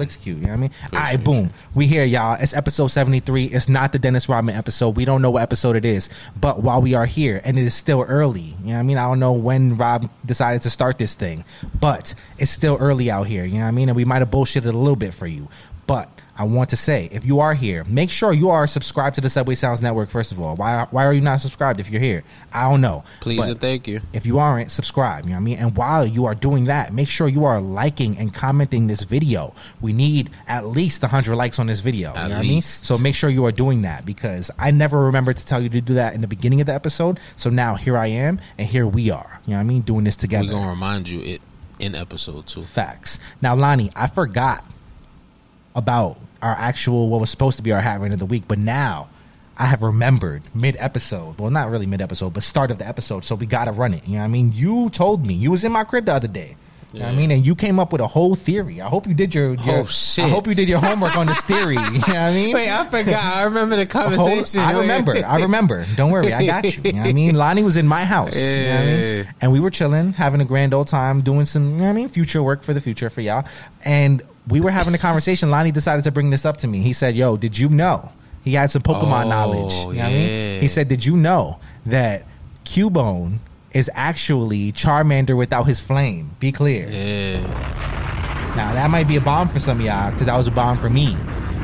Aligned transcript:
looks 0.00 0.16
cute. 0.16 0.38
You 0.38 0.46
know 0.46 0.48
what 0.48 0.54
I 0.54 0.60
mean? 0.60 0.70
All 0.92 0.98
right, 0.98 1.22
boom. 1.22 1.50
We 1.74 1.86
here, 1.86 2.04
y'all. 2.04 2.36
It's 2.40 2.54
episode 2.54 2.88
73. 2.88 3.44
It's 3.44 3.68
not 3.68 3.92
the 3.92 4.00
Dennis 4.00 4.28
Rodman 4.28 4.56
episode. 4.56 4.96
We 4.96 5.04
don't 5.04 5.22
know 5.22 5.30
what 5.30 5.42
episode 5.42 5.76
it 5.76 5.84
is. 5.84 6.10
But 6.40 6.62
while 6.62 6.82
we 6.82 6.94
are 6.94 7.06
here, 7.06 7.40
and 7.44 7.58
it 7.58 7.62
is 7.62 7.74
still 7.74 8.02
early, 8.02 8.40
you 8.40 8.66
know 8.66 8.72
what 8.72 8.78
I 8.78 8.82
mean? 8.82 8.98
I 8.98 9.06
don't 9.06 9.20
know 9.20 9.32
when 9.32 9.76
Rob 9.76 10.10
decided 10.26 10.62
to 10.62 10.70
start 10.70 10.98
this 10.98 11.14
thing, 11.14 11.44
but 11.78 12.14
it's 12.38 12.50
still 12.50 12.76
early 12.80 13.10
out 13.10 13.28
here. 13.28 13.44
You 13.44 13.58
know 13.58 13.60
what 13.60 13.68
I 13.68 13.72
mean? 13.72 13.88
And 13.88 13.96
we 13.96 14.04
might 14.04 14.22
have 14.22 14.30
bullshitted 14.30 14.64
a 14.64 14.72
little 14.72 14.96
bit 14.96 15.14
for 15.14 15.26
you. 15.28 15.48
But 15.86 16.08
I 16.36 16.44
want 16.44 16.70
to 16.70 16.76
say, 16.76 17.08
if 17.12 17.24
you 17.24 17.40
are 17.40 17.54
here, 17.54 17.84
make 17.84 18.10
sure 18.10 18.32
you 18.32 18.50
are 18.50 18.66
subscribed 18.66 19.16
to 19.16 19.20
the 19.20 19.28
Subway 19.28 19.54
Sounds 19.54 19.82
Network. 19.82 20.10
First 20.10 20.32
of 20.32 20.40
all, 20.40 20.54
why 20.56 20.86
why 20.90 21.04
are 21.04 21.12
you 21.12 21.20
not 21.20 21.40
subscribed 21.40 21.80
if 21.80 21.90
you're 21.90 22.00
here? 22.00 22.24
I 22.52 22.68
don't 22.68 22.80
know. 22.80 23.04
Please 23.20 23.38
But 23.38 23.48
and 23.50 23.60
thank 23.60 23.86
you. 23.88 24.00
if 24.12 24.26
you 24.26 24.38
aren't, 24.38 24.70
subscribe. 24.70 25.24
You 25.24 25.30
know 25.30 25.36
what 25.36 25.40
I 25.40 25.44
mean? 25.44 25.58
And 25.58 25.76
while 25.76 26.06
you 26.06 26.24
are 26.26 26.34
doing 26.34 26.66
that, 26.66 26.92
make 26.92 27.08
sure 27.08 27.28
you 27.28 27.44
are 27.44 27.60
liking 27.60 28.16
and 28.18 28.32
commenting 28.32 28.86
this 28.86 29.02
video. 29.02 29.54
We 29.80 29.92
need 29.92 30.30
at 30.48 30.66
least 30.66 31.02
100 31.02 31.36
likes 31.36 31.58
on 31.58 31.66
this 31.66 31.80
video. 31.80 32.10
At 32.14 32.22
you 32.24 32.28
know 32.30 32.34
what 32.36 32.44
I 32.44 32.48
mean? 32.48 32.62
So 32.62 32.96
make 32.98 33.14
sure 33.14 33.28
you 33.30 33.44
are 33.44 33.52
doing 33.52 33.82
that 33.82 34.06
because 34.06 34.50
I 34.58 34.70
never 34.70 35.00
remembered 35.00 35.36
to 35.38 35.46
tell 35.46 35.62
you 35.62 35.68
to 35.70 35.80
do 35.80 35.94
that 35.94 36.14
in 36.14 36.20
the 36.20 36.28
beginning 36.28 36.60
of 36.60 36.66
the 36.66 36.74
episode. 36.74 37.20
So 37.36 37.50
now 37.50 37.74
here 37.74 37.96
I 37.96 38.06
am 38.06 38.40
and 38.58 38.66
here 38.68 38.86
we 38.86 39.10
are. 39.10 39.40
You 39.46 39.52
know 39.52 39.56
what 39.58 39.60
I 39.60 39.64
mean? 39.64 39.82
Doing 39.82 40.04
this 40.04 40.16
together. 40.16 40.46
We're 40.46 40.52
gonna 40.52 40.70
remind 40.70 41.08
you 41.08 41.20
it 41.22 41.42
in 41.78 41.94
episode 41.94 42.46
two. 42.46 42.62
Facts. 42.62 43.18
Now, 43.40 43.54
Lani, 43.56 43.90
I 43.96 44.06
forgot 44.06 44.64
about 45.74 46.18
our 46.42 46.52
actual 46.52 47.08
what 47.08 47.20
was 47.20 47.30
supposed 47.30 47.56
to 47.58 47.62
be 47.62 47.72
our 47.72 47.80
hat 47.80 48.00
rant 48.00 48.12
of 48.12 48.18
the 48.18 48.26
week, 48.26 48.44
but 48.48 48.58
now 48.58 49.08
I 49.58 49.66
have 49.66 49.82
remembered 49.82 50.42
mid 50.54 50.76
episode. 50.78 51.38
Well, 51.38 51.50
not 51.50 51.70
really 51.70 51.86
mid 51.86 52.00
episode, 52.00 52.32
but 52.32 52.42
start 52.42 52.70
of 52.70 52.78
the 52.78 52.88
episode. 52.88 53.24
So 53.24 53.34
we 53.34 53.46
gotta 53.46 53.72
run 53.72 53.92
it. 53.94 54.06
You 54.06 54.14
know 54.14 54.18
what 54.20 54.24
I 54.24 54.28
mean? 54.28 54.52
You 54.54 54.88
told 54.90 55.26
me 55.26 55.34
you 55.34 55.50
was 55.50 55.64
in 55.64 55.72
my 55.72 55.84
crib 55.84 56.06
the 56.06 56.14
other 56.14 56.28
day. 56.28 56.56
You 56.92 56.98
know 56.98 57.06
what 57.06 57.12
I 57.12 57.16
mean? 57.18 57.30
And 57.30 57.46
you 57.46 57.54
came 57.54 57.78
up 57.78 57.92
with 57.92 58.00
a 58.00 58.06
whole 58.08 58.34
theory. 58.34 58.80
I 58.80 58.88
hope 58.88 59.06
you 59.06 59.14
did 59.14 59.32
your, 59.32 59.54
your 59.54 59.80
Oh, 59.82 59.84
shit. 59.84 60.24
I 60.24 60.28
hope 60.28 60.48
you 60.48 60.56
did 60.56 60.68
your 60.68 60.80
homework 60.80 61.16
on 61.16 61.26
this 61.28 61.40
theory. 61.42 61.76
You 61.84 61.90
know 61.92 61.98
what 62.00 62.16
I 62.16 62.32
mean? 62.32 62.52
Wait, 62.52 62.68
I 62.68 62.84
forgot. 62.84 63.22
I 63.22 63.42
remember 63.44 63.76
the 63.76 63.82
A 63.82 63.84
whole- 64.02 64.16
conversation. 64.16 64.60
I 64.60 64.72
remember. 64.72 65.14
I 65.24 65.40
remember. 65.42 65.86
Don't 65.94 66.10
worry. 66.10 66.32
I 66.32 66.44
got 66.46 66.64
you. 66.64 66.82
You 66.84 66.92
know 66.94 66.98
what 67.02 67.08
I 67.08 67.12
mean? 67.12 67.34
Lani 67.36 67.62
was 67.62 67.76
in 67.76 67.86
my 67.86 68.04
house. 68.04 68.36
You 68.36 68.62
know 68.64 68.70
what 68.74 68.80
I 68.80 68.86
mean? 68.86 69.28
And 69.40 69.52
we 69.52 69.60
were 69.60 69.70
chilling, 69.70 70.14
having 70.14 70.40
a 70.40 70.44
grand 70.44 70.74
old 70.74 70.88
time, 70.88 71.20
doing 71.20 71.44
some, 71.44 71.70
you 71.74 71.76
know 71.76 71.84
what 71.84 71.90
I 71.90 71.92
mean, 71.92 72.08
future 72.08 72.42
work 72.42 72.64
for 72.64 72.74
the 72.74 72.80
future 72.80 73.08
for 73.08 73.20
y'all. 73.20 73.44
And 73.84 74.20
we 74.50 74.60
were 74.60 74.70
having 74.70 74.94
a 74.94 74.98
conversation. 74.98 75.50
Lani 75.50 75.70
decided 75.70 76.04
to 76.04 76.10
bring 76.10 76.30
this 76.30 76.44
up 76.44 76.58
to 76.58 76.66
me. 76.66 76.80
He 76.82 76.92
said, 76.92 77.14
Yo, 77.16 77.36
did 77.36 77.56
you 77.58 77.68
know? 77.68 78.10
He 78.42 78.54
had 78.54 78.70
some 78.70 78.82
Pokemon 78.82 79.26
Oh, 79.26 79.28
knowledge. 79.28 79.72
You 79.72 79.78
know 79.80 79.86
what 79.86 79.98
I 79.98 80.08
mean? 80.08 80.28
yeah. 80.28 80.60
He 80.60 80.68
said, 80.68 80.88
Did 80.88 81.04
you 81.04 81.16
know 81.16 81.58
that 81.86 82.24
Cubone 82.64 83.38
is 83.72 83.90
actually 83.94 84.72
Charmander 84.72 85.36
without 85.36 85.64
his 85.64 85.80
flame? 85.80 86.30
Be 86.40 86.50
clear. 86.52 86.88
Yeah. 86.90 87.40
Now 88.56 88.74
that 88.74 88.90
might 88.90 89.06
be 89.08 89.16
a 89.16 89.20
bomb 89.20 89.48
for 89.48 89.58
some 89.60 89.78
of 89.80 89.86
y'all 89.86 90.10
because 90.10 90.26
that 90.26 90.36
was 90.36 90.46
a 90.48 90.50
bomb 90.50 90.76
for 90.76 90.90
me 90.90 91.14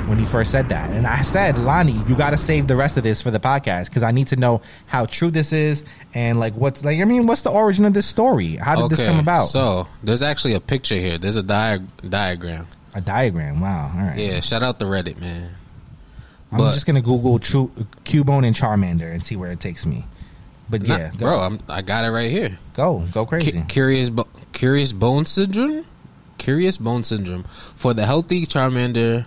when 0.07 0.19
he 0.19 0.25
first 0.25 0.53
said 0.53 0.69
that. 0.69 0.89
And 0.91 1.05
I 1.07 1.23
said, 1.23 1.59
Lani, 1.59 1.93
you 2.07 2.15
got 2.15 2.31
to 2.31 2.37
save 2.39 2.69
the 2.69 2.77
rest 2.77 2.97
of 2.97 3.03
this 3.03 3.21
for 3.21 3.33
the 3.33 3.41
podcast 3.41 3.87
because 3.87 4.05
I 4.05 4.13
need 4.13 4.29
to 4.29 4.37
know 4.37 4.63
how 4.87 5.05
true 5.07 5.33
this 5.33 5.53
is 5.53 5.85
and 6.15 6.39
like 6.39 6.55
what's 6.55 6.85
like. 6.85 7.01
I 7.01 7.05
mean, 7.05 7.27
what's 7.27 7.43
the 7.43 7.51
origin 7.51 7.85
of 7.87 7.93
this 7.95 8.07
story? 8.07 8.55
How 8.57 8.77
did 8.81 8.91
this 8.97 9.05
come 9.05 9.19
about? 9.19 9.47
So 9.47 9.89
there's 10.05 10.23
actually 10.23 10.55
a 10.55 10.61
picture 10.61 10.95
here. 10.95 11.19
There's 11.19 11.37
a 11.37 11.43
dia- 11.43 11.83
diagram. 12.09 12.69
A 12.97 13.01
diagram. 13.01 13.61
Wow. 13.61 13.93
All 13.95 14.01
right. 14.07 14.19
Yeah, 14.19 14.41
shout 14.41 14.63
out 14.63 14.79
to 14.81 14.85
Reddit, 14.87 15.21
man. 15.21 15.53
I'm 16.51 16.59
but- 16.59 16.73
just 16.73 16.87
gonna 16.87 17.03
Google 17.03 17.39
true 17.39 17.71
Cubone 18.05 18.47
and 18.47 18.57
Charmander 18.57 19.13
and 19.13 19.23
see 19.23 19.37
where 19.37 19.51
it 19.53 19.61
takes 19.61 19.85
me. 19.85 20.05
But 20.69 20.83
Nah, 20.87 20.97
yeah, 20.97 21.11
go, 21.13 21.19
bro, 21.19 21.39
I'm, 21.41 21.59
I 21.69 21.83
got 21.83 22.05
it 22.05 22.11
right 22.11 22.31
here. 22.31 22.59
go, 22.75 23.05
go 23.13 23.25
crazy. 23.27 23.63
curious, 23.69 24.11
bo- 24.11 24.27
curious 24.53 24.93
bone 24.93 25.25
syndrome. 25.25 25.85
Curious 26.39 26.77
bone 26.77 27.03
syndrome. 27.05 27.45
For 27.77 27.95
the 27.95 28.05
healthy 28.05 28.45
Charmander, 28.47 29.27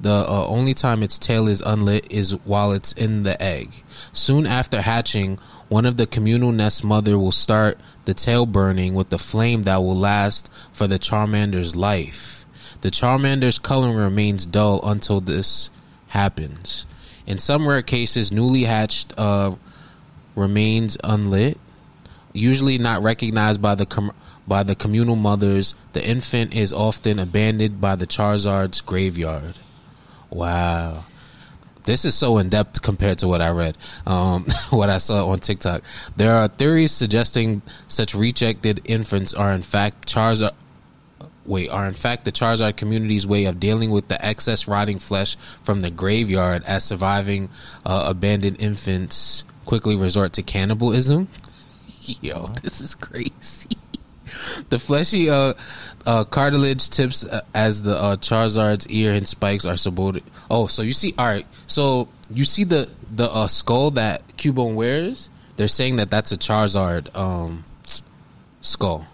the 0.00 0.10
uh, 0.12 0.46
only 0.48 0.74
time 0.74 1.02
its 1.02 1.18
tail 1.18 1.46
is 1.48 1.60
unlit 1.60 2.10
is 2.10 2.32
while 2.44 2.72
it's 2.72 2.92
in 2.94 3.22
the 3.24 3.40
egg. 3.42 3.70
Soon 4.12 4.46
after 4.46 4.80
hatching, 4.80 5.38
one 5.68 5.84
of 5.86 5.96
the 5.98 6.06
communal 6.06 6.52
nest 6.52 6.82
mother 6.84 7.18
will 7.18 7.32
start 7.32 7.78
the 8.06 8.14
tail 8.14 8.46
burning 8.46 8.94
with 8.94 9.10
the 9.10 9.18
flame 9.18 9.62
that 9.64 9.76
will 9.78 9.96
last 9.96 10.50
for 10.72 10.86
the 10.86 10.98
Charmander's 10.98 11.76
life. 11.76 12.37
The 12.80 12.90
Charmander's 12.90 13.58
coloring 13.58 13.96
remains 13.96 14.46
dull 14.46 14.80
until 14.88 15.20
this 15.20 15.70
happens. 16.08 16.86
In 17.26 17.38
some 17.38 17.68
rare 17.68 17.82
cases, 17.82 18.32
newly 18.32 18.64
hatched 18.64 19.12
uh, 19.18 19.54
remains 20.34 20.96
unlit 21.02 21.58
usually 22.38 22.78
not 22.78 23.02
recognized 23.02 23.60
by 23.60 23.74
the 23.74 23.86
com- 23.86 24.14
by 24.46 24.62
the 24.62 24.74
communal 24.74 25.16
mothers, 25.16 25.74
the 25.92 26.04
infant 26.06 26.54
is 26.54 26.72
often 26.72 27.18
abandoned 27.18 27.80
by 27.80 27.94
the 27.96 28.06
Charizard's 28.06 28.80
graveyard. 28.80 29.54
Wow. 30.30 31.04
This 31.84 32.06
is 32.06 32.14
so 32.14 32.38
in 32.38 32.48
depth 32.48 32.80
compared 32.80 33.18
to 33.18 33.28
what 33.28 33.42
I 33.42 33.50
read, 33.50 33.76
um, 34.06 34.46
what 34.70 34.88
I 34.88 34.98
saw 34.98 35.26
on 35.28 35.40
TikTok. 35.40 35.82
There 36.16 36.34
are 36.34 36.48
theories 36.48 36.92
suggesting 36.92 37.60
such 37.88 38.14
rejected 38.14 38.80
infants 38.84 39.34
are 39.34 39.52
in 39.52 39.62
fact 39.62 40.08
Charizard. 40.08 40.52
Wait, 41.48 41.70
are 41.70 41.86
in 41.86 41.94
fact 41.94 42.24
the 42.24 42.32
Charizard 42.32 42.76
community's 42.76 43.26
way 43.26 43.46
of 43.46 43.58
dealing 43.58 43.90
with 43.90 44.08
the 44.08 44.22
excess 44.24 44.68
rotting 44.68 44.98
flesh 44.98 45.36
from 45.62 45.80
the 45.80 45.90
graveyard 45.90 46.62
as 46.64 46.84
surviving 46.84 47.48
uh, 47.86 48.04
abandoned 48.06 48.60
infants 48.60 49.44
quickly 49.64 49.96
resort 49.96 50.34
to 50.34 50.42
cannibalism. 50.42 51.28
Yo, 52.20 52.48
this 52.62 52.80
is 52.80 52.94
crazy. 52.94 53.70
the 54.68 54.78
fleshy 54.78 55.30
uh, 55.30 55.54
uh, 56.06 56.24
cartilage 56.24 56.90
tips 56.90 57.24
uh, 57.24 57.40
as 57.54 57.82
the 57.82 57.96
uh, 57.96 58.16
Charizard's 58.16 58.86
ear 58.88 59.12
and 59.12 59.26
spikes 59.26 59.64
are 59.64 59.76
supported. 59.76 60.24
Oh, 60.50 60.66
so 60.66 60.82
you 60.82 60.92
see, 60.92 61.14
all 61.18 61.26
right. 61.26 61.46
So 61.66 62.08
you 62.30 62.44
see 62.44 62.64
the 62.64 62.88
the 63.10 63.30
uh, 63.30 63.48
skull 63.48 63.92
that 63.92 64.26
Cubone 64.36 64.74
wears. 64.74 65.30
They're 65.56 65.68
saying 65.68 65.96
that 65.96 66.10
that's 66.10 66.30
a 66.30 66.36
Charizard 66.36 67.14
um, 67.16 67.64
skull, 68.60 69.06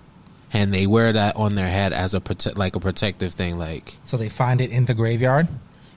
and 0.54 0.72
they 0.72 0.86
wear 0.86 1.12
that 1.12 1.36
on 1.36 1.56
their 1.56 1.68
head 1.68 1.92
as 1.92 2.14
a 2.14 2.20
prote- 2.20 2.56
like 2.56 2.76
a 2.76 2.80
protective 2.80 3.34
thing. 3.34 3.58
Like 3.58 3.96
So 4.04 4.16
they 4.16 4.28
find 4.30 4.60
it 4.60 4.70
in 4.70 4.86
the 4.86 4.94
graveyard. 4.94 5.48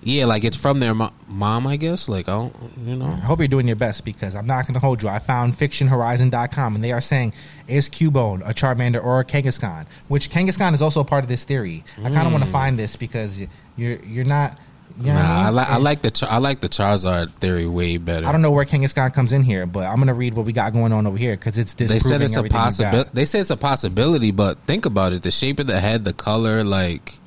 yeah, 0.01 0.25
like 0.25 0.43
it's 0.43 0.57
from 0.57 0.79
their 0.79 0.95
mo- 0.95 1.13
mom, 1.27 1.67
I 1.67 1.77
guess. 1.77 2.09
Like 2.09 2.27
I 2.27 2.33
don't, 2.33 2.55
you 2.83 2.95
know. 2.95 3.05
I 3.05 3.25
hope 3.25 3.39
you're 3.39 3.47
doing 3.47 3.67
your 3.67 3.75
best 3.75 4.03
because 4.03 4.35
I'm 4.35 4.47
not 4.47 4.65
going 4.65 4.73
to 4.73 4.79
hold 4.79 5.03
you. 5.03 5.09
I 5.09 5.19
found 5.19 5.53
fictionhorizon.com 5.53 6.75
and 6.75 6.83
they 6.83 6.91
are 6.91 7.01
saying, 7.01 7.33
is 7.67 7.87
Cubone 7.87 8.41
a 8.41 8.53
Charmander 8.53 9.01
or 9.01 9.19
a 9.19 9.25
Kangaskhan? 9.25 9.85
Which 10.07 10.29
Kangaskhan 10.31 10.73
is 10.73 10.81
also 10.81 11.01
a 11.01 11.05
part 11.05 11.23
of 11.23 11.29
this 11.29 11.43
theory. 11.43 11.83
I 11.99 12.09
kind 12.09 12.25
of 12.25 12.33
want 12.33 12.43
to 12.43 12.47
hmm. 12.47 12.53
find 12.53 12.79
this 12.79 12.95
because 12.95 13.39
you're 13.77 13.99
you're 14.03 14.25
not. 14.25 14.57
You 14.99 15.07
know. 15.07 15.13
Nah, 15.13 15.41
I, 15.41 15.45
mean? 15.45 15.55
like 15.55 15.69
I 15.69 15.77
like 15.77 16.01
the 16.01 16.11
Char- 16.11 16.29
I 16.29 16.37
like 16.37 16.59
the 16.59 16.69
Charizard 16.69 17.31
theory 17.33 17.67
way 17.67 17.97
better. 17.97 18.25
I 18.25 18.31
don't 18.31 18.41
know 18.41 18.51
where 18.51 18.65
Kangaskhan 18.65 19.13
comes 19.13 19.31
in 19.31 19.43
here, 19.43 19.65
but 19.65 19.85
I'm 19.85 19.97
going 19.97 20.07
to 20.07 20.13
read 20.15 20.33
what 20.33 20.45
we 20.45 20.53
got 20.53 20.73
going 20.73 20.91
on 20.91 21.05
over 21.05 21.17
here 21.17 21.35
because 21.35 21.57
it's 21.57 21.75
They 21.75 21.85
disproving 21.85 22.27
said 22.27 22.43
it's 22.43 22.51
a 22.51 22.55
possibility. 22.55 23.09
They 23.13 23.25
say 23.25 23.39
it's 23.39 23.51
a 23.51 23.57
possibility, 23.57 24.31
but 24.31 24.57
think 24.59 24.85
about 24.85 25.13
it: 25.13 25.21
the 25.21 25.31
shape 25.31 25.59
of 25.59 25.67
the 25.67 25.79
head, 25.79 26.03
the 26.03 26.13
color. 26.13 26.63
Like, 26.63 27.19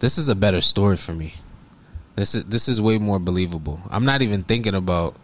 this 0.00 0.16
is 0.16 0.28
a 0.28 0.34
better 0.34 0.62
story 0.62 0.96
for 0.96 1.12
me. 1.12 1.34
This 2.16 2.34
is 2.34 2.44
this 2.44 2.68
is 2.68 2.80
way 2.80 2.98
more 2.98 3.18
believable. 3.18 3.80
I'm 3.90 4.04
not 4.04 4.22
even 4.22 4.42
thinking 4.42 4.74
about. 4.74 5.16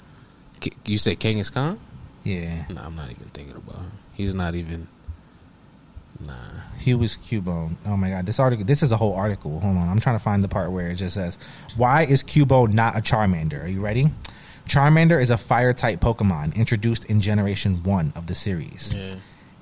You 0.85 0.99
say 0.99 1.15
Genghis 1.15 1.51
Khan? 1.51 1.79
Yeah, 2.25 2.65
No, 2.69 2.83
I'm 2.83 2.97
not 2.97 3.11
even 3.11 3.29
thinking 3.29 3.55
about 3.57 3.77
him. 3.77 3.93
He's 4.13 4.35
not 4.35 4.55
even. 4.55 4.89
He 6.79 6.95
was 6.95 7.17
Cubone. 7.17 7.77
Oh 7.87 7.97
my 7.97 8.11
god, 8.11 8.27
this 8.27 8.39
article. 8.39 8.65
This 8.65 8.83
is 8.83 8.93
a 8.93 8.97
whole 8.97 9.15
article. 9.15 9.61
Hold 9.61 9.77
on, 9.77 9.89
I'm 9.89 10.01
trying 10.01 10.17
to 10.17 10.23
find 10.23 10.43
the 10.43 10.49
part 10.49 10.71
where 10.71 10.89
it 10.89 10.97
just 10.97 11.15
says, 11.15 11.39
"Why 11.77 12.03
is 12.03 12.23
Cubone 12.23 12.73
not 12.73 12.97
a 12.97 13.01
Charmander?" 13.01 13.65
Are 13.65 13.69
you 13.69 13.81
ready? 13.81 14.11
Charmander 14.69 15.21
is 15.21 15.31
a 15.31 15.39
fire 15.39 15.73
type 15.73 16.01
Pokemon 16.01 16.55
introduced 16.55 17.07
in 17.07 17.21
Generation 17.23 17.83
1 17.83 18.13
of 18.15 18.27
the 18.27 18.35
series. 18.35 18.95
Yeah. 18.95 19.15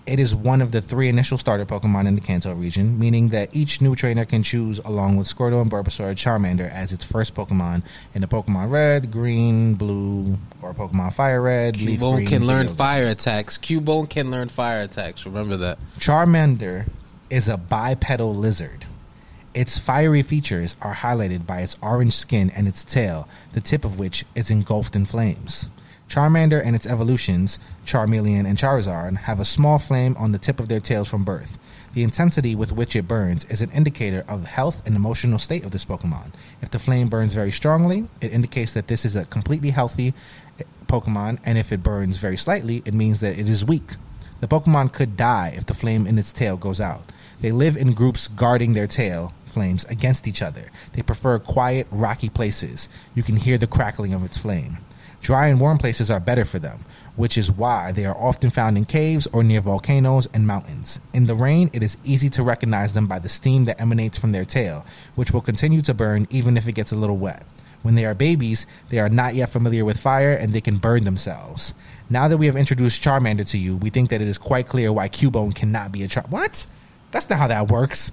It 0.05 0.21
is 0.21 0.37
one 0.37 0.63
of 0.63 0.71
the 0.71 0.81
three 0.81 1.09
initial 1.09 1.37
starter 1.37 1.67
Pokemon 1.67 2.07
in 2.07 2.15
the 2.15 2.21
Kanto 2.21 2.55
region, 2.55 2.97
meaning 2.97 3.31
that 3.31 3.55
each 3.57 3.81
new 3.81 3.97
trainer 3.97 4.25
can 4.25 4.45
choose, 4.45 4.79
along 4.85 5.17
with 5.17 5.27
Squirtle 5.27 5.61
and 5.63 5.71
Bulbasaur, 5.71 6.15
Charmander 6.15 6.71
as 6.71 6.93
its 6.93 7.05
first 7.05 7.35
Pokemon 7.35 7.83
in 8.15 8.21
the 8.21 8.29
Pokemon 8.29 8.71
Red, 8.71 9.11
Green, 9.11 9.75
Blue, 9.75 10.39
or 10.63 10.73
Pokemon 10.75 11.13
Fire 11.13 11.43
Red. 11.43 11.81
Leaf 11.81 11.99
Cubone 11.99 12.15
Green 12.17 12.29
can 12.29 12.47
learn 12.47 12.69
fire 12.69 13.07
attacks. 13.07 13.59
Cubone 13.59 14.09
can 14.09 14.31
learn 14.31 14.49
fire 14.49 14.83
attacks. 14.83 15.27
Remember 15.27 15.57
that. 15.57 15.79
Charmander 15.99 16.87
is 17.31 17.49
a 17.49 17.57
bipedal 17.57 18.35
lizard. 18.35 18.87
Its 19.55 19.79
fiery 19.79 20.23
features 20.23 20.77
are 20.83 20.95
highlighted 20.95 21.47
by 21.47 21.61
its 21.61 21.77
orange 21.81 22.13
skin 22.13 22.51
and 22.51 22.69
its 22.69 22.85
tail, 22.85 23.27
the 23.53 23.61
tip 23.61 23.85
of 23.85 23.99
which 23.99 24.25
is 24.35 24.51
engulfed 24.51 24.95
in 24.95 25.05
flames. 25.07 25.71
Charmander 26.09 26.65
and 26.65 26.77
its 26.77 26.87
evolutions, 26.87 27.59
Charmeleon 27.85 28.47
and 28.47 28.57
Charizard, 28.57 29.17
have 29.17 29.41
a 29.41 29.45
small 29.45 29.79
flame 29.79 30.15
on 30.19 30.33
the 30.33 30.39
tip 30.39 30.61
of 30.61 30.69
their 30.69 30.79
tails 30.79 31.09
from 31.09 31.25
birth. 31.25 31.59
The 31.95 32.03
intensity 32.03 32.55
with 32.55 32.71
which 32.71 32.95
it 32.95 33.09
burns 33.09 33.45
is 33.47 33.63
an 33.63 33.71
indicator 33.71 34.25
of 34.29 34.43
the 34.43 34.49
health 34.49 34.83
and 34.87 34.95
emotional 34.95 35.39
state 35.39 35.65
of 35.65 35.71
this 35.73 35.85
Pokemon. 35.85 36.33
If 36.61 36.71
the 36.71 36.79
flame 36.79 37.09
burns 37.09 37.33
very 37.33 37.51
strongly, 37.51 38.07
it 38.21 38.33
indicates 38.33 38.75
that 38.75 38.87
this 38.87 39.05
is 39.05 39.17
a 39.17 39.25
completely 39.25 39.71
healthy 39.71 40.15
eh, 40.61 40.65
Pokemon, 40.87 41.39
and 41.45 41.59
if 41.59 41.73
it 41.73 41.83
burns 41.83 42.19
very 42.19 42.37
slightly, 42.37 42.83
it 42.85 42.95
means 42.95 43.21
that 43.21 43.39
it 43.39 43.49
is 43.49 43.65
weak. 43.65 43.93
The 44.41 44.49
Pokemon 44.49 44.93
could 44.93 45.17
die 45.17 45.55
if 45.57 45.65
the 45.65 45.75
flame 45.75 46.07
in 46.07 46.19
its 46.19 46.33
tail 46.33 46.57
goes 46.59 46.81
out. 46.81 47.11
They 47.41 47.53
live 47.53 47.77
in 47.77 47.93
groups 47.93 48.29
guarding 48.29 48.73
their 48.73 48.87
tail 48.87 49.35
flames 49.45 49.85
against 49.87 50.27
each 50.29 50.43
other. 50.43 50.71
They 50.93 51.03
prefer 51.03 51.39
quiet, 51.39 51.87
rocky 51.91 52.29
places. 52.29 52.89
You 53.15 53.23
can 53.23 53.37
hear 53.37 53.59
the 53.59 53.67
crackling 53.67 54.13
of 54.13 54.25
its 54.25 54.39
flame. 54.39 54.79
Dry 55.23 55.49
and 55.49 55.61
warm 55.61 55.79
places 55.79 56.11
are 56.11 56.21
better 56.21 56.45
for 56.45 56.59
them, 56.59 56.85
which 57.17 57.37
is 57.37 57.51
why 57.51 57.91
they 57.93 58.05
are 58.05 58.17
often 58.17 58.51
found 58.51 58.77
in 58.77 58.85
caves 58.85 59.27
or 59.33 59.43
near 59.43 59.61
volcanoes 59.61 60.29
and 60.33 60.47
mountains. 60.47 61.01
In 61.13 61.27
the 61.27 61.35
rain, 61.35 61.71
it 61.73 61.83
is 61.83 61.97
easy 62.05 62.29
to 62.31 62.43
recognize 62.43 62.93
them 62.93 63.07
by 63.07 63.19
the 63.19 63.29
steam 63.29 63.65
that 63.65 63.81
emanates 63.81 64.19
from 64.19 64.33
their 64.33 64.45
tail, 64.45 64.85
which 65.15 65.33
will 65.33 65.41
continue 65.41 65.81
to 65.83 65.95
burn 65.95 66.27
even 66.31 66.57
if 66.57 66.69
it 66.69 66.73
gets 66.73 66.93
a 66.93 66.97
little 66.97 67.17
wet. 67.17 67.45
When 67.83 67.95
they 67.95 68.05
are 68.05 68.15
babies, 68.15 68.67
they 68.89 68.99
are 68.99 69.09
not 69.09 69.35
yet 69.35 69.49
familiar 69.49 69.85
with 69.85 69.99
fire 69.99 70.33
and 70.33 70.53
they 70.53 70.61
can 70.61 70.79
burn 70.79 71.05
themselves. 71.05 71.73
Now 72.11 72.29
that 72.29 72.37
we 72.37 72.47
have 72.47 72.57
introduced 72.57 73.03
Charmander 73.03 73.49
to 73.51 73.59
you, 73.59 73.77
we 73.77 73.91
think 73.91 74.11
that 74.11 74.23
it 74.23 74.29
is 74.29 74.39
quite 74.39 74.69
clear 74.69 74.93
why 74.93 75.09
Cubone 75.09 75.55
cannot 75.55 75.93
be 75.93 76.03
a 76.03 76.09
Char. 76.09 76.25
What? 76.29 76.67
That's 77.17 77.31
not 77.31 77.39
how 77.39 77.47
that 77.47 77.69
works. 77.69 78.13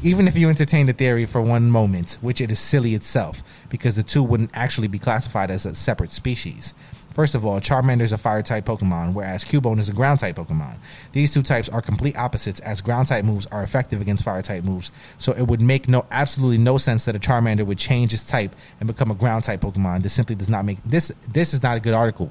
Even 0.00 0.28
if 0.28 0.38
you 0.38 0.48
entertain 0.48 0.86
the 0.86 0.92
theory 0.92 1.26
for 1.26 1.42
one 1.42 1.72
moment, 1.72 2.18
which 2.20 2.40
it 2.40 2.52
is 2.52 2.60
silly 2.60 2.94
itself, 2.94 3.42
because 3.68 3.96
the 3.96 4.04
two 4.04 4.22
wouldn't 4.22 4.50
actually 4.54 4.86
be 4.86 5.00
classified 5.00 5.50
as 5.50 5.66
a 5.66 5.74
separate 5.74 6.10
species. 6.10 6.72
First 7.10 7.34
of 7.34 7.44
all, 7.44 7.58
Charmander 7.58 8.02
is 8.02 8.12
a 8.12 8.18
fire 8.18 8.42
type 8.42 8.64
Pokemon, 8.66 9.12
whereas 9.12 9.44
Cubone 9.44 9.80
is 9.80 9.88
a 9.88 9.92
ground 9.92 10.20
type 10.20 10.36
Pokemon. 10.36 10.76
These 11.10 11.34
two 11.34 11.42
types 11.42 11.68
are 11.68 11.82
complete 11.82 12.16
opposites, 12.16 12.60
as 12.60 12.80
ground 12.80 13.08
type 13.08 13.24
moves 13.24 13.46
are 13.46 13.64
effective 13.64 14.00
against 14.00 14.22
fire 14.22 14.40
type 14.40 14.62
moves. 14.62 14.92
So 15.18 15.32
it 15.32 15.42
would 15.42 15.60
make 15.60 15.88
no 15.88 16.06
absolutely 16.12 16.58
no 16.58 16.78
sense 16.78 17.06
that 17.06 17.16
a 17.16 17.18
Charmander 17.18 17.66
would 17.66 17.78
change 17.78 18.14
its 18.14 18.24
type 18.24 18.54
and 18.78 18.86
become 18.86 19.10
a 19.10 19.16
ground 19.16 19.42
type 19.42 19.62
Pokemon. 19.62 20.04
This 20.04 20.12
simply 20.12 20.36
does 20.36 20.48
not 20.48 20.64
make 20.64 20.78
this. 20.84 21.10
This 21.32 21.54
is 21.54 21.62
not 21.64 21.76
a 21.76 21.80
good 21.80 21.94
article. 21.94 22.30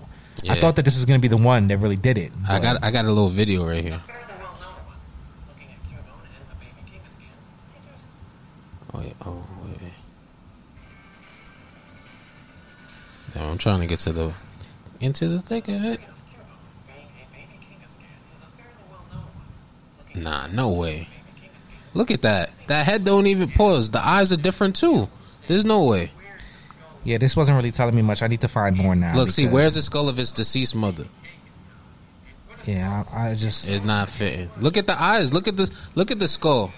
I 0.49 0.55
thought 0.57 0.77
that 0.77 0.85
this 0.85 0.95
was 0.95 1.03
going 1.03 1.19
to 1.19 1.21
be 1.21 1.27
the 1.27 1.35
one 1.35 1.67
that 1.67 1.79
really 1.79 1.97
did 1.97 2.17
it. 2.17 2.31
I 2.47 2.61
got 2.61 2.81
I 2.81 2.91
got 2.91 3.03
a 3.03 3.09
little 3.11 3.27
video 3.29 3.67
right 3.67 3.83
here. 3.83 4.01
Better 4.07 4.19
the 4.27 4.33
well-known 4.41 4.75
one. 4.87 4.97
Looking 5.47 5.69
at 5.71 5.79
Cubone 5.87 6.27
and 6.27 6.49
the 6.49 6.55
baby 6.59 6.81
Kangaskhan, 6.91 7.31
introduced 7.77 8.07
Oh, 8.75 8.81
Oh, 8.93 8.99
wait, 8.99 9.15
oh 9.25 9.45
wait, 9.65 9.81
wait. 9.81 9.91
Now 13.35 13.49
I'm 13.49 13.57
trying 13.57 13.81
to 13.81 13.87
get 13.87 13.99
to 13.99 14.11
the 14.11 14.33
into 14.99 15.27
the 15.27 15.41
thick 15.41 15.67
of 15.67 15.75
it. 15.75 15.79
of 15.81 15.83
Cubone 15.83 15.99
being 16.87 17.07
a 17.17 17.35
baby 17.35 17.59
Kangaskhan 17.59 18.33
is 18.33 18.41
a 18.41 18.45
fairly 18.55 18.83
well-known 18.91 19.25
one. 20.13 20.13
Looking 20.15 20.23
Nah, 20.23 20.47
no 20.47 20.69
way. 20.69 21.01
at 21.01 21.07
baby 21.07 21.47
Kangaskhan, 21.47 21.95
Look 21.95 22.11
at 22.11 22.21
that. 22.21 22.51
That 22.67 22.85
head 22.85 23.03
don't 23.03 23.27
even 23.27 23.49
pause. 23.49 23.89
The 23.89 24.05
eyes 24.05 24.31
are 24.31 24.37
different 24.37 24.75
too. 24.75 25.09
There's 25.47 25.65
no 25.65 25.83
way. 25.85 26.11
where's 26.15 26.43
the 26.57 26.61
skull 26.63 26.99
Yeah, 27.03 27.17
this 27.17 27.35
wasn't 27.35 27.57
really 27.57 27.71
telling 27.71 27.95
me 27.95 28.01
much. 28.03 28.21
I 28.21 28.27
need 28.27 28.41
to 28.41 28.47
find 28.47 28.77
more 28.77 28.95
now. 28.95 29.15
Look, 29.15 29.31
see, 29.31 29.47
where's 29.47 29.73
the 29.73 29.81
skull 29.81 30.07
of 30.09 30.17
his 30.17 30.31
deceased 30.31 30.75
mother? 30.75 31.05
Yeah, 32.65 33.03
I, 33.11 33.31
I 33.31 33.35
just. 33.35 33.69
It's 33.69 33.83
not 33.83 34.07
fitting. 34.09 34.49
Look 34.57 34.77
at 34.77 34.87
the 34.87 35.01
eyes. 35.01 35.33
Look 35.33 35.47
at 35.49 35.57
this. 35.57 35.69
Look 35.95 36.11
at 36.11 36.19
the 36.19 36.29
skull 36.29 36.71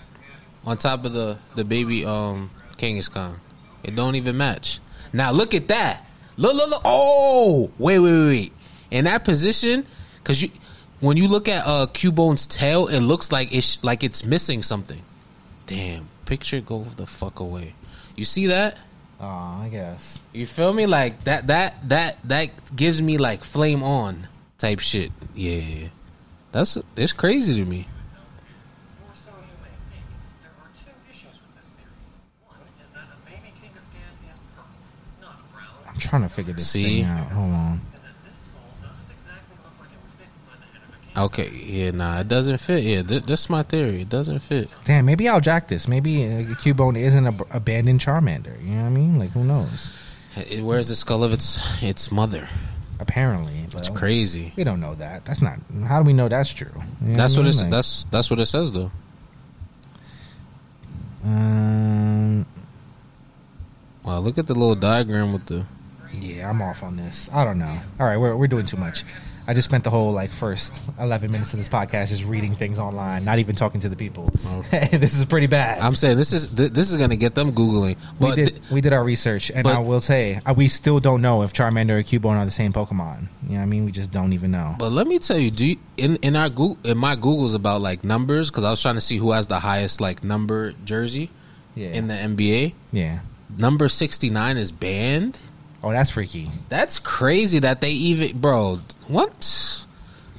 on 0.66 0.78
top 0.78 1.06
of 1.06 1.14
the 1.14 1.38
the 1.56 1.64
baby 1.64 2.06
um 2.06 2.50
Kangaskhan. 2.78 3.36
It 3.84 3.96
don't 3.96 4.16
even 4.16 4.38
match. 4.38 4.80
Now 5.14 5.32
look 5.32 5.54
at 5.54 5.68
that. 5.68 6.06
Look, 6.38 6.54
look, 6.54 6.70
look. 6.70 6.82
Oh, 6.84 7.72
wait, 7.78 8.00
wait, 8.00 8.12
wait, 8.12 8.28
wait. 8.28 8.54
In 8.92 9.06
that 9.06 9.24
position, 9.24 9.86
because 10.18 10.42
you 10.42 10.50
when 11.00 11.18
you 11.18 11.28
look 11.28 11.48
at 11.48 11.66
uh 11.66 11.88
Cubone's 11.88 12.48
tail, 12.48 12.88
it 12.88 13.00
looks 13.00 13.32
like 13.32 13.54
it's 13.54 13.84
like 13.84 14.04
it's 14.04 14.26
missing 14.26 14.64
something. 14.64 15.02
Damn, 15.68 16.08
picture 16.26 16.62
go 16.62 16.84
the 16.84 17.06
fuck 17.08 17.40
away. 17.40 17.76
You 18.16 18.26
see 18.26 18.48
that? 18.48 18.78
Oh, 19.20 19.26
I 19.26 19.70
guess. 19.72 20.22
You 20.34 20.46
feel 20.46 20.74
me? 20.74 20.86
Like 20.86 21.24
that 21.24 21.48
that 21.48 21.90
that 21.90 22.18
that 22.26 22.76
gives 22.76 23.02
me 23.02 23.18
like 23.18 23.44
flame 23.44 23.82
on 23.84 24.28
type 24.58 24.80
shit. 24.80 25.12
Yeah. 25.34 25.88
That's 26.52 26.78
it's 26.96 27.12
crazy 27.14 27.56
to 27.62 27.66
me. 27.70 27.88
Or 29.04 29.16
so 29.16 29.32
you 29.32 29.56
may 29.62 29.76
think. 29.92 30.06
There 30.42 30.52
are 30.56 30.72
two 30.80 30.92
issues 31.12 31.36
with 31.44 31.52
this 31.60 31.72
theory. 31.76 31.92
One 32.48 32.60
is 32.82 32.90
that 32.92 33.08
a 33.12 33.18
baby 33.30 33.52
Kangaskhan 33.60 34.32
is 34.32 34.40
purple, 34.56 34.72
not 35.20 35.36
brown. 35.52 35.85
I'm 35.96 36.00
trying 36.02 36.22
to 36.24 36.30
figure 36.30 36.54
this 36.54 36.68
See? 36.68 37.02
thing 37.02 37.06
out. 37.06 37.28
Hold 37.32 37.54
on. 37.54 37.82
Is 37.94 38.02
that 38.02 38.12
this 38.26 38.36
skull 38.38 38.62
doesn't 38.84 39.06
exactly 39.18 39.56
look 39.64 39.74
like 39.80 39.90
it 39.90 39.98
would 40.04 40.12
fit 40.20 40.28
inside 40.38 40.60
the 40.60 40.68
head 40.68 40.84
of 40.84 40.94
a 40.94 41.18
Kangaskhan. 41.18 41.26
Okay, 41.26 41.66
yeah, 41.66 41.92
nah, 41.92 42.20
it 42.20 42.28
doesn't 42.28 42.58
fit. 42.60 42.84
Yeah, 42.84 43.02
th- 43.04 43.24
that's 43.24 43.50
my 43.50 43.64
theory. 43.64 44.02
It 44.02 44.10
doesn't 44.10 44.40
fit. 44.40 44.74
Damn, 44.84 45.06
maybe 45.06 45.30
I'll 45.30 45.40
jack 45.42 45.70
this. 45.70 45.88
Maybe 45.88 46.26
uh, 46.26 46.42
Cubone 46.56 46.98
isn't 46.98 47.26
a 47.26 47.34
abandoned 47.52 48.02
Charmander. 48.02 48.62
You 48.62 48.72
know 48.76 48.82
what 48.82 48.88
I 48.88 48.90
mean? 48.90 49.18
Like, 49.20 49.32
who 49.32 49.44
knows? 49.46 49.92
It- 50.36 50.64
Where's 50.64 50.90
the 50.90 50.96
skull 50.98 51.24
of 51.24 51.32
its 51.32 51.60
its 51.82 52.12
mother? 52.12 52.50
Apparently, 53.00 53.66
It's 53.74 53.90
crazy. 53.90 54.54
We 54.56 54.64
don't 54.64 54.80
know 54.80 54.96
that. 54.96 55.26
That's 55.26 55.42
not. 55.42 55.60
How 55.86 56.02
do 56.02 56.06
we 56.08 56.14
know 56.14 56.28
that's 56.30 56.52
true? 56.54 56.72
You 57.02 57.08
know 57.10 57.16
That's 57.16 57.36
I 57.36 57.40
what 57.40 57.44
mean? 57.44 57.50
it's. 57.50 57.62
Like, 57.62 57.72
That's 57.72 58.04
that's 58.06 58.30
what 58.30 58.40
it 58.40 58.46
says 58.46 58.72
though. 58.72 58.90
Um, 61.26 62.46
Wow, 64.04 64.20
look 64.20 64.38
at 64.38 64.46
the 64.48 64.54
little 64.54 64.76
diagram 64.76 65.34
with 65.34 65.46
the. 65.48 65.66
Yeah, 66.22 66.50
I'm 66.50 66.62
off 66.62 66.84
on 66.84 66.96
this. 66.98 67.30
I 67.34 67.44
don't 67.46 67.60
know. 67.60 67.80
All 68.00 68.08
right, 68.08 68.18
we're 68.18 68.36
we're 68.36 68.48
doing 68.48 68.66
too 68.66 68.78
much. 68.78 69.04
I 69.48 69.54
just 69.54 69.66
spent 69.70 69.84
the 69.84 69.92
whole 69.92 70.12
like 70.12 70.32
first 70.32 70.84
11 71.00 71.32
minutes 71.32 71.54
of 71.54 71.60
this 71.60 71.70
podcast 71.70 72.08
just 72.10 72.24
reading 72.26 72.56
things 72.56 72.80
online, 72.80 73.24
not 73.26 73.38
even 73.38 73.56
talking 73.56 73.80
to 73.82 73.90
the 73.90 73.96
people. 73.96 74.28
this 74.72 75.16
is 75.16 75.24
pretty 75.26 75.46
bad. 75.46 75.78
I'm 75.82 75.94
saying 75.94 76.18
this 76.18 76.34
is 76.34 76.48
th- 76.48 76.72
this 76.72 76.92
is 76.92 76.98
gonna 76.98 77.16
get 77.16 77.36
them 77.36 77.52
googling. 77.52 77.96
we 77.96 77.96
But 78.20 78.36
did 78.38 78.48
th- 78.56 78.62
we 78.72 78.82
did 78.82 78.92
our 78.92 79.04
research, 79.04 79.52
and 79.52 79.64
but- 79.64 79.76
I 79.76 79.80
will 79.80 80.02
say 80.02 80.40
uh, 80.48 80.56
we 80.58 80.68
still 80.68 81.00
don't 81.00 81.22
know 81.22 81.44
if 81.44 81.54
Charmander 81.54 81.92
or 82.00 82.02
Cubone 82.02 82.38
are 82.38 82.46
the 82.46 82.50
same 82.50 82.74
Pokemon. 82.74 83.28
You 83.44 83.50
know 83.52 83.56
what 83.58 83.62
I 83.62 83.66
mean? 83.68 83.86
We 83.86 83.92
just 83.92 84.12
don't 84.12 84.34
even 84.34 84.50
know. 84.50 84.76
But 84.80 84.92
let 84.92 85.06
me 85.06 85.20
tell 85.20 85.38
you, 85.38 85.52
do 85.52 85.64
you, 85.64 85.78
in 85.98 86.16
in 86.24 86.36
our 86.36 86.50
Google, 86.50 86.80
in 86.84 86.98
my 86.98 87.16
Googles 87.16 87.54
about 87.54 87.82
like 87.82 88.04
numbers 88.04 88.50
because 88.50 88.64
I 88.64 88.72
was 88.72 88.82
trying 88.82 88.96
to 88.96 89.02
see 89.02 89.18
who 89.18 89.32
has 89.34 89.46
the 89.46 89.60
highest 89.60 90.02
like 90.02 90.24
number 90.24 90.74
jersey 90.86 91.30
Yeah. 91.76 91.90
in 91.90 92.08
the 92.08 92.16
NBA. 92.16 92.74
yeah. 92.92 93.20
Number 93.56 93.90
sixty 93.90 94.32
nine 94.32 94.58
is 94.58 94.72
banned. 94.72 95.38
Oh, 95.86 95.92
that's 95.92 96.10
freaky. 96.10 96.50
That's 96.68 96.98
crazy 96.98 97.60
that 97.60 97.80
they 97.80 97.92
even 97.92 98.40
bro. 98.40 98.80
What 99.08 99.86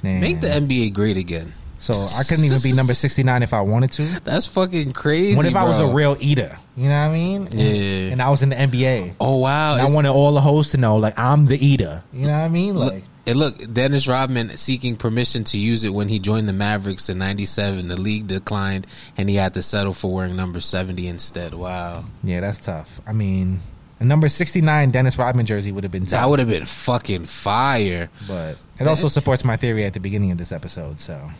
Damn. 0.01 0.19
make 0.19 0.41
the 0.41 0.49
NBA 0.49 0.93
great 0.93 1.15
again? 1.15 1.53
so 1.79 1.93
I 1.93 2.23
couldn't 2.23 2.43
even 2.43 2.59
be 2.61 2.73
number 2.73 2.93
69 2.93 3.43
if 3.43 3.53
I 3.53 3.61
wanted 3.61 3.91
to. 3.93 4.03
That's 4.21 4.45
fucking 4.47 4.93
crazy. 4.93 5.37
What 5.37 5.45
if 5.45 5.55
I 5.55 5.63
was 5.63 5.79
a 5.79 5.87
real 5.87 6.17
eater? 6.19 6.57
You 6.75 6.89
know 6.89 6.99
what 6.99 7.07
I 7.07 7.13
mean? 7.13 7.47
Yeah. 7.51 8.11
And 8.11 8.21
I 8.21 8.29
was 8.29 8.43
in 8.43 8.49
the 8.49 8.55
NBA. 8.55 9.15
Oh 9.21 9.37
wow! 9.37 9.75
I 9.75 9.85
wanted 9.85 10.09
all 10.09 10.33
the 10.33 10.41
hosts 10.41 10.73
to 10.73 10.77
know, 10.77 10.97
like, 10.97 11.17
I'm 11.17 11.45
the 11.45 11.65
eater. 11.65 12.03
You 12.11 12.27
know 12.27 12.33
what 12.33 12.45
I 12.45 12.49
mean? 12.49 12.75
Look, 12.75 12.93
Like, 12.93 13.03
and 13.25 13.39
look, 13.39 13.73
Dennis 13.73 14.07
Rodman 14.07 14.57
seeking 14.57 14.95
permission 14.95 15.43
to 15.45 15.57
use 15.59 15.83
it 15.83 15.89
when 15.89 16.07
he 16.09 16.19
joined 16.19 16.49
the 16.49 16.53
Mavericks 16.53 17.09
in 17.09 17.19
'97. 17.19 17.87
The 17.87 17.99
league 17.99 18.27
declined, 18.27 18.85
and 19.15 19.29
he 19.29 19.35
had 19.35 19.53
to 19.53 19.63
settle 19.63 19.93
for 19.93 20.11
wearing 20.11 20.35
number 20.35 20.59
70 20.59 21.07
instead. 21.07 21.53
Wow, 21.53 22.05
yeah, 22.23 22.41
that's 22.41 22.59
tough. 22.59 22.99
I 23.07 23.13
mean, 23.13 23.59
a 23.99 24.03
number 24.05 24.27
69 24.27 24.91
Dennis 24.91 25.17
Rodman 25.17 25.45
jersey 25.45 25.71
would 25.71 25.83
have 25.83 25.91
been 25.91 26.03
tough. 26.05 26.21
that 26.21 26.29
would 26.29 26.39
have 26.39 26.49
been 26.49 26.65
fucking 26.65 27.25
fire. 27.25 28.09
but 28.27 28.57
it 28.79 28.87
also 28.87 29.07
supports 29.07 29.43
my 29.43 29.57
theory 29.57 29.85
at 29.85 29.93
the 29.93 29.99
beginning 29.99 30.31
of 30.31 30.37
this 30.37 30.51
episode, 30.51 30.99
so. 30.99 31.31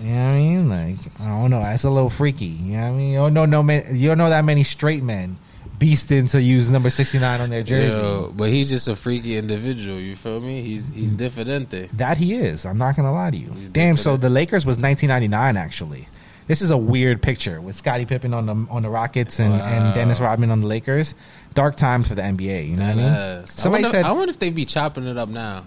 You 0.00 0.10
know 0.10 0.24
what 0.26 0.32
I 0.32 0.36
mean? 0.36 0.68
Like, 0.68 0.96
I 1.20 1.28
don't 1.28 1.50
know. 1.50 1.60
That's 1.60 1.84
a 1.84 1.90
little 1.90 2.10
freaky. 2.10 2.46
You 2.46 2.76
know 2.76 2.80
what 2.80 2.86
I 2.86 2.90
mean? 2.92 3.10
You 3.10 3.16
don't 3.18 3.34
know, 3.34 3.44
no 3.44 3.62
man, 3.62 3.94
you 3.94 4.08
don't 4.08 4.18
know 4.18 4.30
that 4.30 4.44
many 4.44 4.64
straight 4.64 5.02
men 5.02 5.36
beasting 5.78 6.30
to 6.30 6.40
use 6.40 6.70
number 6.70 6.90
69 6.90 7.40
on 7.40 7.50
their 7.50 7.62
jersey. 7.62 7.96
Yo, 7.96 8.32
but 8.36 8.48
he's 8.48 8.68
just 8.68 8.88
a 8.88 8.96
freaky 8.96 9.36
individual. 9.36 9.98
You 9.98 10.14
feel 10.16 10.40
me? 10.40 10.62
He's 10.62 10.88
he's 10.88 11.12
differente. 11.12 11.90
That 11.96 12.16
he 12.18 12.34
is. 12.34 12.64
I'm 12.64 12.78
not 12.78 12.96
gonna 12.96 13.12
lie 13.12 13.30
to 13.32 13.36
you. 13.36 13.52
Damn. 13.72 13.96
So 13.96 14.16
the 14.16 14.30
Lakers 14.30 14.64
was 14.64 14.78
1999 14.78 15.56
actually. 15.56 16.08
This 16.52 16.60
is 16.60 16.70
a 16.70 16.76
weird 16.76 17.22
picture 17.22 17.62
with 17.62 17.76
Scottie 17.76 18.04
Pippen 18.04 18.34
on 18.34 18.44
the 18.44 18.52
on 18.70 18.82
the 18.82 18.90
Rockets 18.90 19.40
and, 19.40 19.52
Wow. 19.54 19.64
and 19.64 19.94
Dennis 19.94 20.20
Rodman 20.20 20.50
on 20.50 20.60
the 20.60 20.66
Lakers. 20.66 21.14
Dark 21.54 21.76
times 21.76 22.08
for 22.08 22.14
the 22.14 22.20
NBA. 22.20 22.68
You 22.68 22.76
know 22.76 22.82
what 22.84 22.90
I 22.90 22.94
mean? 22.94 23.04
Yes. 23.06 23.58
I 23.58 23.62
Somebody 23.62 23.84
wonder, 23.84 23.96
said 23.96 24.04
I 24.04 24.12
wonder 24.12 24.28
if 24.28 24.38
they'd 24.38 24.54
be 24.54 24.66
chopping 24.66 25.06
it 25.06 25.16
up 25.16 25.30
now. 25.30 25.64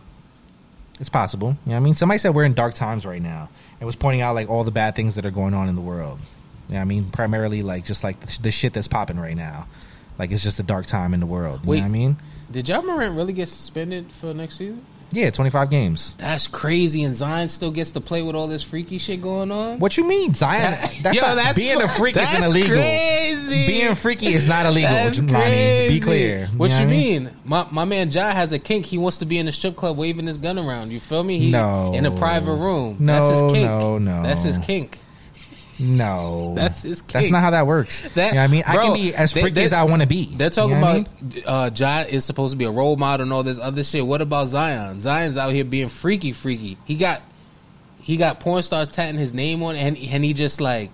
it's 1.00 1.10
possible. 1.10 1.58
You 1.66 1.70
know 1.70 1.72
what 1.72 1.78
I 1.78 1.80
mean? 1.80 1.96
Somebody 1.96 2.20
said 2.20 2.36
we're 2.36 2.46
in 2.46 2.54
dark 2.54 2.76
times 2.76 3.04
right 3.04 3.20
now. 3.20 3.50
It 3.82 3.86
was 3.86 3.96
pointing 3.96 4.22
out 4.22 4.36
like 4.36 4.48
all 4.48 4.64
the 4.64 4.70
bad 4.70 4.96
things 4.96 5.16
that 5.16 5.26
are 5.26 5.32
going 5.32 5.56
on 5.56 5.70
in 5.70 5.74
the 5.74 5.82
world. 5.82 6.20
You 6.70 6.74
know 6.74 6.78
what 6.78 6.82
I 6.84 6.86
mean? 6.86 7.06
Primarily 7.10 7.64
like 7.64 7.84
just 7.86 8.04
like 8.04 8.20
the, 8.20 8.40
the 8.44 8.52
shit 8.52 8.74
that's 8.74 8.88
popping 8.88 9.18
right 9.20 9.36
now. 9.36 9.66
Like 10.20 10.30
it's 10.30 10.44
just 10.44 10.60
a 10.60 10.64
dark 10.64 10.86
time 10.86 11.16
in 11.16 11.20
the 11.20 11.26
world. 11.26 11.62
You 11.64 11.70
Wait. 11.72 11.78
know 11.78 11.82
what 11.82 11.90
I 11.90 11.92
mean? 11.94 12.18
Did 12.52 12.70
Ja 12.70 12.82
Morant 12.84 13.16
really 13.16 13.34
get 13.34 13.50
suspended 13.50 14.12
for 14.12 14.36
next 14.36 14.58
season? 14.60 14.86
Yeah, 15.12 15.30
25 15.30 15.70
games. 15.70 16.14
That's 16.18 16.48
crazy, 16.48 17.04
and 17.04 17.16
Zion 17.16 17.48
still 17.50 17.72
gets 17.72 17.92
to 17.92 18.02
play 18.02 18.22
with 18.22 18.36
all 18.36 18.48
this 18.48 18.64
freaky 18.64 18.98
shit 18.98 19.22
going 19.22 19.52
on. 19.52 19.80
What 19.80 19.98
you 19.98 20.04
mean, 20.04 20.34
Zion? 20.34 20.78
That's 21.02 21.16
Yo, 21.18 21.22
not, 21.22 21.36
that's 21.36 21.60
being 21.60 21.82
a 21.82 21.88
freak 21.88 22.18
isn't 22.18 22.42
that's 22.42 22.52
illegal. 22.52 22.76
Crazy. 22.78 23.68
Being 23.68 23.96
freaky 23.96 24.28
is 24.34 24.48
not 24.48 24.66
illegal. 24.66 24.92
That's 24.92 25.20
Lani. 25.20 25.32
crazy. 25.34 25.94
Be 25.94 26.00
clear. 26.02 26.48
What 26.58 26.70
know 26.72 26.78
you 26.80 26.84
I 26.84 26.88
mean? 26.88 27.32
My 27.46 27.66
my 27.72 27.86
man 27.86 28.12
Ja 28.12 28.32
has 28.34 28.52
a 28.52 28.60
kink. 28.60 28.86
He 28.86 28.98
wants 28.98 29.20
to 29.20 29.26
be 29.26 29.38
in 29.38 29.48
a 29.48 29.52
strip 29.52 29.76
club 29.76 29.98
waving 29.98 30.28
his 30.28 30.38
gun 30.38 30.58
around. 30.60 30.92
You 30.92 31.00
feel 31.00 31.24
me? 31.24 31.40
He, 31.40 31.52
No. 31.52 31.94
In 31.94 32.06
a 32.06 32.12
private 32.12 32.56
room. 32.56 32.98
No, 33.00 33.14
That's 33.14 33.40
his 33.42 33.52
kink. 33.54 33.70
no, 33.70 33.98
no. 33.98 34.24
That's 34.24 34.44
his 34.44 34.58
kink. 34.58 35.00
No, 35.80 36.54
That's 36.56 36.84
his 36.84 37.02
That's 37.02 37.30
not 37.30 37.42
how 37.42 37.52
that 37.52 37.68
works. 37.68 38.02
That- 38.16 38.30
you 38.30 38.36
know 38.36 38.42
what 38.42 38.44
I 38.44 38.48
mean, 38.48 38.64
I 38.66 38.76
can 38.78 38.94
be 38.94 39.14
as 39.14 39.32
freaky 39.34 39.50
they- 39.52 39.64
as 39.66 39.74
I 39.74 39.84
want 39.84 40.02
to 40.02 40.08
be. 40.08 40.34
They're 40.36 40.50
talking 40.50 40.72
You 40.72 40.76
know 40.78 40.82
what 40.82 40.96
I 40.96 40.98
about 41.00 41.34
mean? 41.36 41.44
uh, 41.46 41.70
Ja 41.76 42.00
is 42.08 42.24
supposed 42.26 42.52
to 42.54 42.58
be 42.58 42.66
a 42.66 42.72
role 42.72 42.96
model 42.96 43.24
and 43.26 43.34
all 43.34 43.44
this 43.44 43.60
other 43.60 43.84
shit. 43.84 44.06
What 44.08 44.22
about 44.22 44.48
Zion? 44.48 45.02
Zion's 45.02 45.38
out 45.38 45.52
here 45.54 45.66
being 45.66 45.90
freaky, 45.90 46.32
freaky. 46.32 46.78
He 46.86 46.96
got 46.96 47.22
he 48.02 48.18
got 48.18 48.40
porn 48.40 48.62
stars 48.64 48.90
tatting 48.90 49.20
his 49.20 49.34
name 49.34 49.64
on, 49.64 49.76
and 49.76 49.98
and 49.98 50.24
he 50.24 50.34
just 50.34 50.62
like 50.62 50.92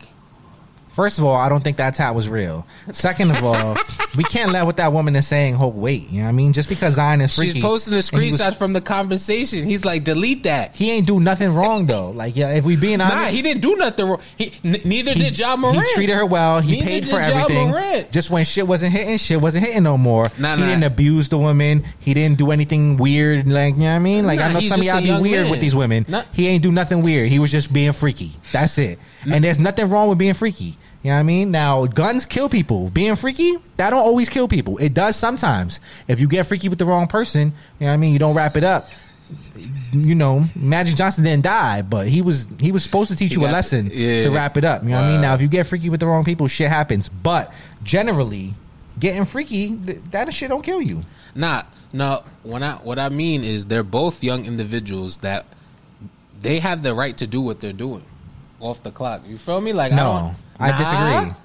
First 0.94 1.20
of 1.20 1.24
all, 1.24 1.36
I 1.36 1.48
don't 1.48 1.64
think 1.64 1.78
that 1.78 1.96
tat 1.96 2.14
was 2.16 2.28
real. 2.28 2.68
Second 2.92 3.32
of 3.32 3.44
all, 3.44 3.78
we 4.18 4.24
can't 4.26 4.52
let 4.52 4.66
what 4.66 4.76
that 4.78 4.92
woman 4.92 5.16
is 5.16 5.26
saying 5.26 5.54
hold 5.54 5.78
weight. 5.78 6.10
You 6.10 6.18
know 6.20 6.24
what 6.24 6.30
I 6.30 6.32
mean? 6.34 6.52
Just 6.54 6.68
because 6.68 6.96
Zion 6.96 7.22
is 7.22 7.34
freaky, 7.36 7.54
She's 7.54 7.64
posting 7.64 7.94
a 7.94 7.98
and 7.98 8.06
he 8.24 8.32
was- 8.32 8.40
screenshot 8.40 8.56
from 8.58 8.74
the 8.74 8.82
conversation. 8.82 9.64
He's 9.64 9.86
like, 9.86 10.04
delete 10.04 10.44
that. 10.44 10.76
He 10.76 10.92
ain't 10.92 11.08
do 11.08 11.20
nothing 11.20 11.54
wrong 11.54 11.86
though. 11.86 12.12
Like, 12.12 12.36
yeah, 12.36 12.52
if 12.52 12.66
we 12.66 12.76
being 12.76 13.00
honest, 13.00 13.16
Nah, 13.16 13.26
he 13.28 13.42
didn't 13.42 13.62
do 13.62 13.76
nothing 13.78 14.06
wrong. 14.08 14.22
He, 14.38 14.54
n- 14.66 14.82
neither 14.84 15.12
he, 15.14 15.20
did 15.24 15.34
John 15.34 15.62
Moran. 15.62 15.76
he 15.82 15.94
treated 15.94 16.16
her 16.16 16.26
well. 16.26 16.60
He 16.60 16.74
Neither 16.74 16.86
paid 16.86 17.06
for 17.08 17.20
Ja 17.22 17.42
everything. 17.44 17.70
Morant. 17.70 18.12
Just 18.12 18.30
when 18.30 18.44
shit 18.44 18.68
wasn't 18.68 18.92
hitting, 18.94 19.18
shit 19.18 19.40
wasn't 19.40 19.66
hitting 19.66 19.84
no 19.84 19.98
more. 19.98 20.28
Nah, 20.38 20.56
he 20.58 20.62
nah. 20.62 20.68
didn't 20.70 20.84
abuse 20.84 21.30
the 21.30 21.38
woman. 21.38 21.86
He 22.00 22.14
didn't 22.14 22.38
do 22.38 22.52
anything 22.52 22.98
weird. 22.98 23.48
Like, 23.48 23.76
you 23.76 23.82
know 23.82 23.86
what 23.88 23.92
I 23.96 24.00
mean? 24.00 24.26
Like, 24.28 24.40
I 24.42 24.52
know 24.52 24.60
some 24.60 24.82
of 24.82 24.86
just 24.86 25.04
y'all 25.06 25.18
be 25.18 25.22
weird 25.22 25.44
man. 25.44 25.52
with 25.52 25.62
these 25.62 25.76
women. 25.76 26.06
Nah. 26.10 26.24
He 26.34 26.48
ain't 26.48 26.64
do 26.64 26.72
nothing 26.72 27.02
weird. 27.02 27.30
He 27.30 27.40
was 27.40 27.50
just 27.52 27.72
being 27.72 27.94
freaky. 27.94 28.34
That's 28.52 28.78
it. 28.78 29.00
And 29.30 29.44
there's 29.44 29.60
nothing 29.60 29.90
wrong 29.90 30.10
with 30.10 30.18
being 30.18 30.34
freaky. 30.34 30.78
You 31.04 31.10
know 31.10 31.16
what 31.16 31.20
I 31.20 31.24
mean? 31.24 31.52
Now, 31.52 31.86
guns 31.86 32.26
kill 32.26 32.48
people. 32.50 32.90
Being 32.90 33.16
freaky, 33.16 33.56
that 33.78 33.90
don't 33.90 34.00
always 34.00 34.30
kill 34.30 34.48
people. 34.48 34.78
It 34.78 34.94
does 34.94 35.16
sometimes. 35.16 35.80
If 36.08 36.20
you 36.20 36.28
get 36.28 36.46
freaky 36.46 36.70
with 36.70 36.78
the 36.80 36.86
wrong 36.86 37.08
person, 37.08 37.48
you 37.50 37.54
know 37.82 37.88
what 37.88 37.94
I 37.94 37.98
mean? 37.98 38.14
You 38.14 38.20
don't 38.20 38.36
wrap 38.36 38.56
it 38.56 38.64
up. 38.64 38.86
You 39.94 40.16
know, 40.16 40.46
Magic 40.56 40.96
Johnson 40.96 41.24
didn't 41.24 41.44
die, 41.44 41.82
but 41.82 42.08
he 42.08 42.22
was 42.22 42.50
he 42.60 42.72
was 42.72 42.84
supposed 42.84 43.10
to 43.12 43.16
teach 43.16 43.30
He 43.30 43.36
you 43.36 43.42
a 43.44 43.48
got- 43.48 43.54
lesson 43.54 43.90
yeah. 43.92 44.22
to 44.22 44.30
wrap 44.30 44.58
it 44.58 44.66
up. 44.66 44.84
You 44.84 44.90
know 44.90 44.96
what 44.96 45.04
I 45.04 45.08
mean? 45.08 45.16
Wow. 45.18 45.22
Now, 45.22 45.34
if 45.36 45.42
you 45.42 45.48
get 45.48 45.66
freaky 45.68 45.90
with 45.90 46.00
the 46.02 46.06
wrong 46.08 46.24
people, 46.24 46.48
shit 46.48 46.70
happens. 46.70 47.10
But 47.10 47.54
generally, 47.84 48.54
getting 49.00 49.26
freaky, 49.26 49.76
th- 49.78 50.00
that 50.12 50.34
shit 50.34 50.50
don't 50.50 50.62
kill 50.64 50.82
you. 50.82 51.02
Nah, 51.36 51.64
no. 51.94 52.24
When 52.44 52.62
I 52.64 52.74
what 52.76 53.00
I 53.00 53.10
mean 53.10 53.44
is 53.44 53.66
they're 53.68 53.84
both 53.84 54.24
young 54.24 54.46
individuals 54.46 55.18
that 55.20 55.46
they 56.40 56.60
have 56.60 56.84
the 56.84 56.94
right 56.94 57.18
to 57.18 57.28
do 57.28 57.42
what 57.42 57.60
they're 57.60 57.74
doing 57.74 58.04
off 58.62 58.82
the 58.84 58.92
clock. 58.92 59.24
You 59.28 59.38
feel 59.38 59.60
me? 59.62 59.74
Like 59.74 59.92
I 59.92 59.96
No, 59.96 60.04
don't. 60.20 60.36
I, 60.60 60.72
Nah? 60.72 60.78
disagree. 60.78 61.36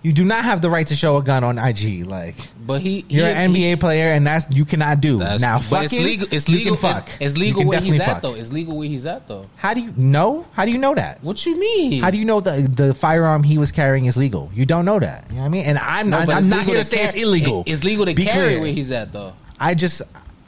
You 0.00 0.12
do 0.12 0.22
not 0.24 0.44
have 0.44 0.60
the 0.62 0.70
right 0.70 0.86
to 0.86 0.94
show 0.94 1.16
a 1.16 1.22
gun 1.24 1.42
on 1.42 1.58
IG. 1.58 2.06
Like 2.06 2.36
But 2.64 2.82
he, 2.82 3.04
you're 3.08 3.26
he, 3.26 3.32
an 3.32 3.52
NBA 3.52 3.80
player, 3.80 4.12
and 4.12 4.24
that's 4.24 4.46
you 4.54 4.64
cannot 4.64 5.00
do. 5.00 5.18
Now, 5.18 5.60
but 5.68 5.84
it's 5.84 5.92
legal. 5.92 6.28
It's 6.30 6.48
legal. 6.48 6.76
fuck. 6.76 7.08
It's, 7.14 7.16
it's 7.20 7.36
legal 7.36 7.64
where 7.64 7.80
he's 7.80 7.98
definitely 7.98 8.14
at 8.14 8.22
though. 8.22 8.34
It's 8.34 8.52
legal 8.52 8.76
where 8.78 8.86
he's 8.88 9.06
at 9.06 9.26
though. 9.26 9.46
How 9.56 9.74
do 9.74 9.80
you 9.80 9.92
know? 9.96 10.46
How 10.52 10.64
do 10.64 10.70
you 10.70 10.78
know 10.78 10.94
that? 10.94 11.22
What 11.24 11.44
you 11.44 11.58
mean? 11.58 12.00
How 12.00 12.10
do 12.12 12.18
you 12.18 12.24
know 12.24 12.38
the 12.40 12.62
the 12.62 12.94
firearm 12.94 13.42
he 13.42 13.58
was 13.58 13.72
carrying 13.72 14.04
is 14.06 14.16
legal? 14.16 14.50
You 14.54 14.64
don't 14.66 14.84
know 14.84 15.00
that. 15.00 15.24
You 15.30 15.34
know 15.36 15.40
what 15.42 15.46
I 15.46 15.50
mean? 15.50 15.64
And 15.64 15.78
I'm 15.78 16.10
No, 16.10 16.20
not, 16.24 16.28
I'm 16.30 16.48
not 16.48 16.64
here 16.64 16.76
to 16.76 16.84
say 16.84 17.02
it's 17.02 17.16
illegal. 17.16 17.64
It's 17.66 17.82
legal 17.82 18.06
to 18.06 18.14
Be 18.14 18.24
carry 18.24 18.46
clear. 18.46 18.60
where 18.60 18.72
he's 18.72 18.92
at 18.92 19.12
though. 19.12 19.32
I 19.58 19.74
just 19.74 20.02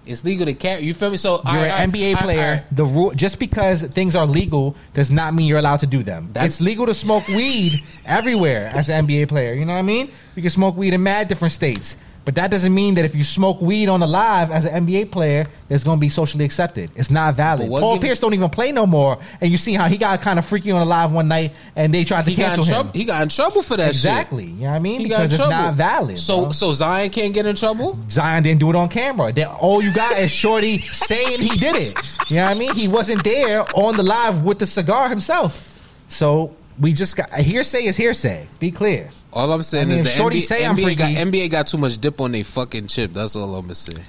It's 0.07 0.25
legal 0.25 0.47
to 0.47 0.55
carry. 0.55 0.83
You 0.83 0.95
feel 0.95 1.11
me? 1.11 1.17
So 1.19 1.41
you're 1.45 1.55
alright, 1.55 1.71
an 1.73 1.93
NBA 1.93 2.09
alright, 2.11 2.25
player. 2.25 2.41
alright. 2.43 2.77
The 2.77 2.85
rule 2.85 3.11
just 3.13 3.39
because 3.39 3.83
things 3.83 4.17
are 4.17 4.27
legal 4.27 4.75
does 4.95 5.11
not 5.11 5.35
mean 5.35 5.47
you're 5.47 5.59
allowed 5.59 5.81
to 5.81 5.87
do 5.87 6.03
them. 6.03 6.31
That's- 6.33 6.53
it's 6.53 6.61
legal 6.61 6.87
to 6.87 6.95
smoke 6.95 7.27
weed 7.29 7.83
everywhere 8.07 8.71
as 8.75 8.89
an 8.89 9.07
NBA 9.07 9.29
player. 9.29 9.55
You 9.55 9.65
know 9.65 9.75
what 9.75 9.79
I 9.81 9.83
mean? 9.83 10.11
You 10.37 10.43
can 10.43 10.51
smoke 10.51 10.77
weed 10.77 10.95
in 10.95 11.03
mad 11.03 11.29
different 11.29 11.53
states. 11.53 11.97
But 12.25 12.35
that 12.35 12.51
doesn't 12.51 12.75
mean 12.75 12.95
that 12.95 13.05
if 13.05 13.15
you 13.15 13.25
smoke 13.25 13.61
weed 13.61 13.89
on 13.89 14.01
the 14.01 14.07
live 14.07 14.51
as 14.51 14.65
an 14.65 14.87
NBA 14.87 15.11
player, 15.11 15.47
it's 15.71 15.85
going 15.85 15.97
to 15.99 16.01
be 16.01 16.09
socially 16.09 16.45
accepted. 16.45 16.91
It's 16.95 17.11
not 17.11 17.35
valid. 17.35 17.71
Paul 17.71 17.99
Pierce 17.99 18.21
don't 18.21 18.35
even 18.35 18.51
play 18.51 18.73
no 18.73 18.87
more, 18.87 19.19
and 19.41 19.51
you 19.51 19.57
see 19.57 19.75
how 19.75 19.89
he 19.89 19.97
got 19.97 20.21
kind 20.21 20.39
of 20.39 20.45
freaky 20.45 20.71
on 20.71 20.81
the 20.81 20.87
live 20.87 21.13
one 21.13 21.29
night, 21.29 21.55
and 21.77 21.95
they 21.95 22.05
tried 22.05 22.27
to 22.27 22.35
cancel 22.35 22.65
him. 22.65 22.91
He 22.93 23.05
got 23.05 23.23
in 23.23 23.29
trouble 23.31 23.63
for 23.63 23.77
that 23.77 23.89
exactly. 23.89 24.47
shit. 24.47 24.55
You 24.55 24.63
know 24.63 24.71
what 24.71 24.77
I 24.77 24.79
mean? 24.81 25.01
He 25.01 25.05
Because 25.05 25.33
it's 25.33 25.41
trouble. 25.41 25.57
not 25.57 25.75
valid. 25.75 26.19
So 26.19 26.43
bro. 26.43 26.53
so 26.53 26.73
Zion 26.73 27.11
can't 27.11 27.33
get 27.33 27.47
in 27.47 27.57
trouble. 27.57 27.99
Zion 28.11 28.43
didn't 28.43 28.61
do 28.61 28.69
it 28.71 28.77
on 28.77 28.89
camera. 28.89 29.33
That 29.33 29.49
all 29.49 29.83
you 29.83 29.93
got 29.93 30.19
is 30.19 30.31
Shorty 30.31 30.81
saying 30.81 31.41
he 31.41 31.57
did 31.57 31.77
it. 31.77 31.95
You 32.29 32.37
know 32.37 32.45
what 32.45 32.57
I 32.57 32.59
mean? 32.59 32.75
He 32.75 32.89
wasn't 32.89 33.25
there 33.25 33.63
on 33.75 33.97
the 33.97 34.03
live 34.03 34.45
with 34.45 34.59
the 34.59 34.67
cigar 34.67 35.09
himself. 35.09 35.69
So 36.09 36.55
we 36.79 36.93
just 36.93 37.17
got 37.17 37.33
hearsay 37.35 37.85
is 37.85 37.97
hearsay. 37.97 38.49
Be 38.59 38.71
clear. 38.71 39.11
All 39.33 39.53
I'm 39.53 39.63
saying 39.63 39.85
I 39.85 39.89
mean, 39.89 39.97
is 39.99 40.03
the 40.03 40.11
Shorty 40.11 40.39
NBA, 40.39 40.43
say 40.43 40.67
I'm 40.67 40.77
NBA, 40.77 40.97
got, 40.97 41.11
NBA 41.11 41.51
got 41.51 41.67
too 41.67 41.79
much 41.79 41.99
dip 41.99 42.21
on 42.21 42.33
their 42.33 42.45
fucking 42.45 42.87
chip. 42.89 43.13
That's 43.13 43.37
all 43.37 43.55
I'm 43.55 43.63
gonna 43.63 43.75
say. 43.75 44.03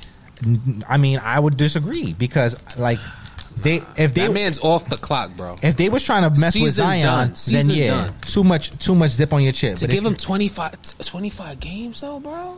I 0.88 0.98
mean, 0.98 1.20
I 1.24 1.39
would 1.39 1.58
disagree 1.58 2.13
because 2.13 2.56
like 2.77 3.00
they 3.58 3.77
if 3.98 4.13
they 4.13 4.27
that 4.27 4.34
man's 4.34 4.60
off 4.60 4.89
the 4.89 4.98
clock, 4.98 5.36
bro. 5.36 5.58
if 5.62 5.77
they 5.77 5.89
was 5.89 6.03
trying 6.03 6.24
to 6.32 6.39
mess 6.39 6.60
with 6.60 6.74
Zion, 6.74 7.03
done. 7.03 7.34
then 7.48 7.70
yeah, 7.70 7.88
done. 7.88 8.15
too 8.22 8.44
much 8.44 8.77
too 8.84 8.96
much 8.96 9.18
dip 9.18 9.34
on 9.34 9.44
your 9.44 9.53
chip. 9.53 9.75
to 9.77 9.86
But 9.86 9.94
give 9.94 10.06
him 10.06 10.15
25, 10.15 10.98
25 11.06 11.60
games 11.60 12.01
though, 12.01 12.20
bro. 12.20 12.58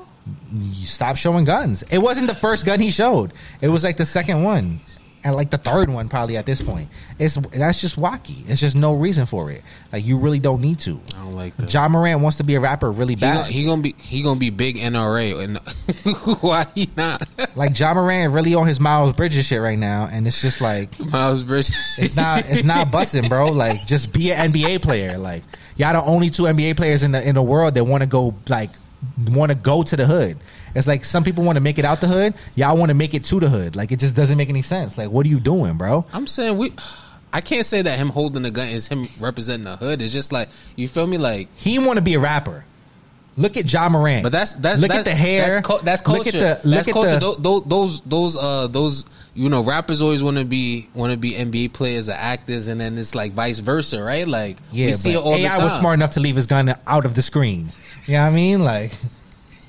you 0.51 0.86
stop 0.86 1.17
showing 1.17 1.43
guns. 1.45 1.83
It 1.83 1.98
wasn't 1.98 2.27
the 2.27 2.36
first 2.36 2.65
gun 2.65 2.79
he 2.79 2.91
showed. 2.91 3.33
It 3.62 3.67
was 3.67 3.83
like 3.83 3.98
the 3.98 4.05
second 4.05 4.43
one. 4.43 4.79
And 5.25 5.35
like 5.35 5.51
the 5.51 5.57
third 5.57 5.89
one 5.89 6.09
probably 6.09 6.35
at 6.35 6.45
this 6.45 6.61
point. 6.61 6.89
It's 7.17 7.35
that's 7.35 7.79
just 7.79 7.95
wacky. 7.95 8.47
It's 8.49 8.59
just 8.59 8.75
no 8.75 8.93
reason 8.93 9.25
for 9.25 9.51
it. 9.51 9.61
Like 9.93 10.05
you 10.05 10.17
really 10.17 10.39
don't 10.39 10.59
need 10.61 10.79
to. 10.79 10.99
I 11.15 11.23
don't 11.23 11.33
like 11.35 11.55
that. 11.57 11.73
Ja 11.73 11.87
Morant 11.87 12.19
wants 12.19 12.37
to 12.37 12.43
be 12.43 12.55
a 12.55 12.59
rapper 12.59 12.91
really 12.91 13.15
bad. 13.15 13.45
he 13.45 13.63
gonna 13.65 13.81
be 13.81 13.95
he 13.97 14.21
gonna 14.21 14.39
be 14.39 14.49
big 14.49 14.77
NRA 14.77 15.39
and 15.43 15.57
why 16.41 16.65
he 16.75 16.89
not? 16.97 17.23
like 17.55 17.77
Ja 17.79 17.93
Morant 17.93 18.33
really 18.33 18.53
on 18.53 18.67
his 18.67 18.79
Miles 18.81 19.13
Bridges 19.13 19.45
shit 19.45 19.61
right 19.61 19.79
now, 19.79 20.09
and 20.11 20.27
it's 20.27 20.41
just 20.41 20.59
like 20.59 20.99
Miles 21.11 21.43
Bridges. 21.43 21.73
it's 21.97 22.15
not 22.15 22.43
it's 22.49 22.65
not 22.65 22.91
busting, 22.91 23.29
bro. 23.29 23.45
Like 23.45 23.85
just 23.85 24.13
be 24.13 24.33
an 24.33 24.51
NBA 24.51 24.81
player. 24.81 25.17
Like 25.17 25.43
y'all 25.77 25.93
the 25.93 26.01
only 26.01 26.29
two 26.31 26.43
NBA 26.43 26.75
players 26.75 27.01
in 27.03 27.13
the 27.13 27.25
in 27.25 27.35
the 27.35 27.41
world 27.43 27.75
that 27.75 27.85
want 27.85 28.01
to 28.01 28.07
go 28.07 28.35
like 28.49 28.71
want 29.29 29.51
to 29.51 29.57
go 29.57 29.83
to 29.83 29.95
the 29.95 30.05
hood. 30.05 30.37
It's 30.75 30.87
like 30.87 31.05
some 31.05 31.23
people 31.23 31.43
want 31.43 31.57
to 31.57 31.61
make 31.61 31.77
it 31.77 31.85
out 31.85 32.01
the 32.01 32.07
hood. 32.07 32.33
Y'all 32.55 32.77
want 32.77 32.89
to 32.89 32.95
make 32.95 33.13
it 33.13 33.23
to 33.25 33.39
the 33.39 33.49
hood. 33.49 33.75
Like 33.75 33.91
it 33.91 33.99
just 33.99 34.15
doesn't 34.15 34.37
make 34.37 34.49
any 34.49 34.61
sense. 34.61 34.97
Like 34.97 35.09
what 35.09 35.25
are 35.25 35.29
you 35.29 35.39
doing, 35.39 35.77
bro? 35.77 36.05
I'm 36.13 36.27
saying 36.27 36.57
we. 36.57 36.73
I 37.31 37.41
can't 37.41 37.65
say 37.65 37.81
that 37.81 37.97
him 37.97 38.09
holding 38.09 38.43
the 38.43 38.51
gun 38.51 38.67
is 38.67 38.87
him 38.87 39.07
representing 39.19 39.63
the 39.63 39.75
hood. 39.75 40.03
It's 40.03 40.13
just 40.13 40.31
like 40.31 40.49
you 40.75 40.87
feel 40.87 41.07
me, 41.07 41.17
like. 41.17 41.47
He 41.55 41.79
want 41.79 41.97
to 41.97 42.01
be 42.01 42.13
a 42.13 42.19
rapper. 42.19 42.63
Look 43.35 43.57
at 43.57 43.71
Ja 43.71 43.89
Morant. 43.89 44.23
But 44.23 44.31
that's 44.31 44.53
that's 44.53 44.79
look 44.79 44.89
that's, 44.89 44.99
at 44.99 45.05
the 45.05 45.15
hair. 45.15 45.49
That's, 45.49 45.67
cu- 45.67 45.83
that's 45.83 46.01
culture. 46.01 46.23
Look 46.23 46.27
at 46.35 46.61
the 46.61 46.67
look 46.67 46.75
that's 46.77 46.87
at 46.87 46.93
culture. 46.93 47.13
the 47.13 47.19
Tho- 47.19 47.35
tho- 47.35 47.59
those 47.61 48.01
those 48.01 48.37
uh 48.37 48.67
those 48.67 49.05
you 49.33 49.49
know 49.49 49.63
rappers 49.63 50.01
always 50.01 50.21
want 50.21 50.37
to 50.37 50.45
be 50.45 50.87
want 50.93 51.11
to 51.11 51.17
be 51.17 51.31
NBA 51.31 51.73
players 51.73 52.09
or 52.09 52.13
actors, 52.13 52.67
and 52.67 52.79
then 52.79 52.97
it's 52.97 53.15
like 53.15 53.33
vice 53.33 53.57
versa, 53.59 54.03
right? 54.03 54.27
Like 54.27 54.57
yeah. 54.71 54.87
we 54.87 54.93
see 54.93 55.13
it 55.13 55.17
all 55.17 55.33
AI 55.33 55.49
the 55.49 55.55
time. 55.55 55.63
was 55.63 55.73
smart 55.73 55.95
enough 55.95 56.11
to 56.11 56.19
leave 56.19 56.35
his 56.35 56.45
gun 56.45 56.75
out 56.85 57.05
of 57.05 57.15
the 57.15 57.23
screen. 57.23 57.69
You 58.05 58.13
know 58.13 58.21
what 58.21 58.27
I 58.27 58.31
mean? 58.31 58.63
Like 58.63 58.91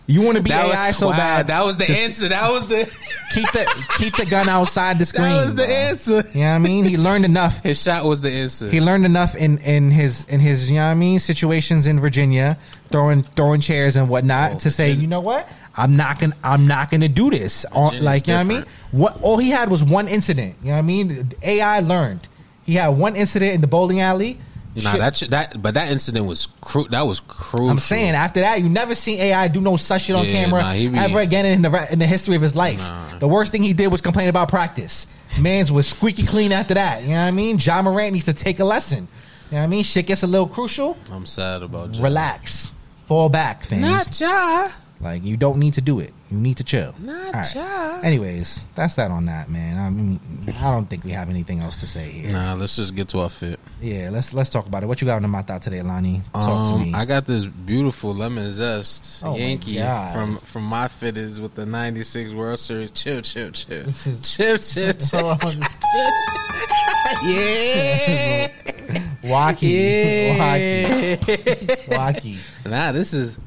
you 0.07 0.23
want 0.23 0.37
to 0.37 0.43
be 0.43 0.51
That 0.51 0.67
was, 0.67 0.75
AI 0.77 0.91
so 0.91 1.09
wow, 1.09 1.17
bad. 1.17 1.47
That 1.47 1.65
was 1.65 1.77
the 1.79 1.87
just 1.87 2.01
answer. 2.01 2.29
That 2.29 2.51
was 2.51 2.67
the 2.69 2.91
Keep 3.33 3.51
the 3.53 3.85
keep 3.99 4.17
the 4.17 4.27
gun 4.27 4.49
outside 4.49 4.99
the 4.99 5.05
screen. 5.07 5.25
that 5.25 5.43
was 5.45 5.55
the 5.57 5.65
bro. 5.65 5.73
answer. 5.73 6.13
You 6.35 6.41
know 6.45 6.51
what 6.51 6.55
I 6.55 6.59
mean? 6.59 6.85
He 6.85 6.97
learned 6.97 7.25
enough. 7.25 7.61
His 7.65 7.83
shot 7.83 8.05
was 8.05 8.21
the 8.21 8.31
answer. 8.31 8.69
He 8.71 8.81
learned 8.81 9.07
enough 9.07 9.35
in, 9.35 9.59
in 9.59 9.91
his 9.91 10.25
in 10.25 10.39
his 10.39 10.71
you 10.71 10.77
know 10.77 10.85
what 10.85 10.91
I 10.91 10.95
mean 10.95 11.19
situations 11.19 11.87
in 11.89 11.99
Virginia, 11.99 12.59
throwing 12.93 13.23
throwing 13.25 13.61
chairs 13.61 13.97
and 13.97 14.09
whatnot 14.09 14.53
Oh, 14.53 14.59
to 14.59 14.71
say, 14.71 14.93
you 14.93 15.07
know 15.09 15.21
what, 15.21 15.49
I'm 15.75 15.97
not 15.97 16.21
gonna 16.21 16.37
I'm 16.45 16.69
not 16.69 16.91
gonna 16.93 17.09
do 17.09 17.29
this. 17.31 17.65
Virginia's 17.75 18.03
like 18.05 18.27
you 18.29 18.35
know 18.35 18.39
what 18.39 18.45
I 18.45 18.49
mean? 18.49 18.65
What 18.93 19.19
all 19.23 19.39
he 19.39 19.51
had 19.51 19.69
was 19.69 19.83
one 19.83 20.07
incident. 20.07 20.55
You 20.61 20.67
know 20.69 20.73
what 20.75 20.79
I 20.79 20.83
mean? 20.83 21.33
AI 21.43 21.81
learned. 21.81 22.29
He 22.65 22.75
had 22.75 22.89
one 22.91 23.17
incident 23.17 23.55
in 23.55 23.61
the 23.63 23.67
bowling 23.67 24.01
alley. 24.01 24.39
Nah, 24.77 24.91
Shit. 24.91 25.01
that 25.01 25.17
sh- 25.17 25.27
that 25.29 25.63
but 25.63 25.75
that 25.75 25.91
incident 25.93 26.27
was 26.27 26.49
cru- 26.61 26.89
that 26.89 27.03
was 27.03 27.21
crucial. 27.21 27.71
I'm 27.71 27.79
saying 27.79 28.15
after 28.15 28.41
that, 28.41 28.61
you 28.61 28.69
never 28.69 28.95
seen 28.97 29.21
AI 29.21 29.47
do 29.49 29.61
no 29.61 29.77
such 29.77 30.03
shit 30.03 30.17
on 30.17 30.27
Yeah, 30.27 30.33
camera 30.33 30.63
nah, 30.63 30.73
be- 30.73 30.99
ever 30.99 31.21
again 31.21 31.47
in 31.47 31.63
the 31.63 31.71
re- 31.71 31.87
in 31.91 32.01
the 32.01 32.07
history 32.07 32.35
of 32.35 32.43
his 32.43 32.57
life. 32.57 32.79
Nah. 32.81 33.19
The 33.19 33.29
worst 33.29 33.53
thing 33.53 33.63
he 33.63 33.73
did 33.73 33.89
was 33.93 34.01
complain 34.01 34.29
about 34.29 34.49
practice. 34.49 35.07
Man's 35.41 35.71
was 35.71 35.87
squeaky 35.87 36.25
clean 36.25 36.51
after 36.51 36.75
that. 36.75 37.03
You 37.03 37.11
know 37.11 37.15
what 37.21 37.27
I 37.29 37.31
mean? 37.31 37.59
Ja 37.61 37.83
Morant 37.83 38.13
needs 38.15 38.25
to 38.25 38.33
take 38.33 38.59
a 38.59 38.65
lesson. 38.65 39.07
You 39.51 39.57
know 39.57 39.59
what 39.59 39.65
I 39.65 39.67
mean? 39.69 39.85
Shit 39.85 40.07
gets 40.07 40.23
a 40.25 40.27
little 40.27 40.49
crucial. 40.49 40.97
I'm 41.13 41.27
sad 41.27 41.63
about 41.63 41.95
you. 41.95 42.03
Relax, 42.03 42.73
fall 43.07 43.29
back, 43.29 43.65
fans. 43.65 43.83
Not 43.83 44.21
Ja. 44.21 44.69
Like 45.05 45.23
you 45.23 45.37
don't 45.37 45.59
need 45.59 45.75
to 45.75 45.81
do 45.83 46.01
it. 46.01 46.13
You 46.31 46.39
need 46.39 46.57
to 46.57 46.65
chill. 46.65 46.95
Not 46.99 47.27
All 47.27 47.33
right. 47.33 47.55
Ja. 47.55 48.01
Anyways, 48.03 48.67
that's 48.75 48.95
that 48.95 49.11
on 49.11 49.27
that, 49.27 49.49
man. 49.51 49.79
I 49.79 49.91
mean, 49.91 50.19
I 50.61 50.71
don't 50.73 50.87
think 50.89 51.05
we 51.05 51.13
have 51.13 51.29
anything 51.31 51.61
else 51.61 51.77
to 51.79 51.87
say 51.87 52.11
here. 52.11 52.33
Nah, 52.33 52.55
let's 52.55 52.75
just 52.77 52.95
get 52.97 53.09
to 53.09 53.21
our 53.21 53.29
fit. 53.31 53.61
Yeah, 53.81 54.09
let's 54.11 54.33
let's 54.35 54.51
talk 54.51 54.67
about 54.67 54.83
it. 54.83 54.87
What 54.87 55.01
you 55.03 55.07
got 55.07 55.17
on 55.17 55.23
the 55.23 55.29
mata 55.29 55.59
today, 55.61 55.83
Lani? 55.83 56.23
Talk 56.33 56.45
Um, 56.49 56.73
to 56.81 56.85
me. 56.87 56.95
I 56.95 57.05
got 57.05 57.27
this 57.27 57.45
beautiful 57.47 58.15
lemon 58.15 58.51
zest 58.51 59.23
Oh 59.25 59.37
Yankee 59.37 59.77
God. 59.77 60.15
from 60.15 60.37
from 60.39 60.69
Myfitteds 60.71 61.39
with 61.39 61.55
the 61.55 61.67
'96 61.67 62.33
World 62.33 62.59
Series. 62.59 62.91
Chill, 62.91 63.21
chill, 63.23 63.51
chill, 63.51 63.85
This 63.85 64.07
is- 64.07 64.33
chill, 64.37 64.57
chill, 64.59 64.93
chill, 64.95 65.39
yeah, 67.23 68.49
Wacky, 69.23 69.71
yeah. 69.73 70.37
wacky, 71.17 71.87
wacky. 71.89 72.37
Nah, 72.69 72.93
this 72.93 73.15
is 73.15 73.39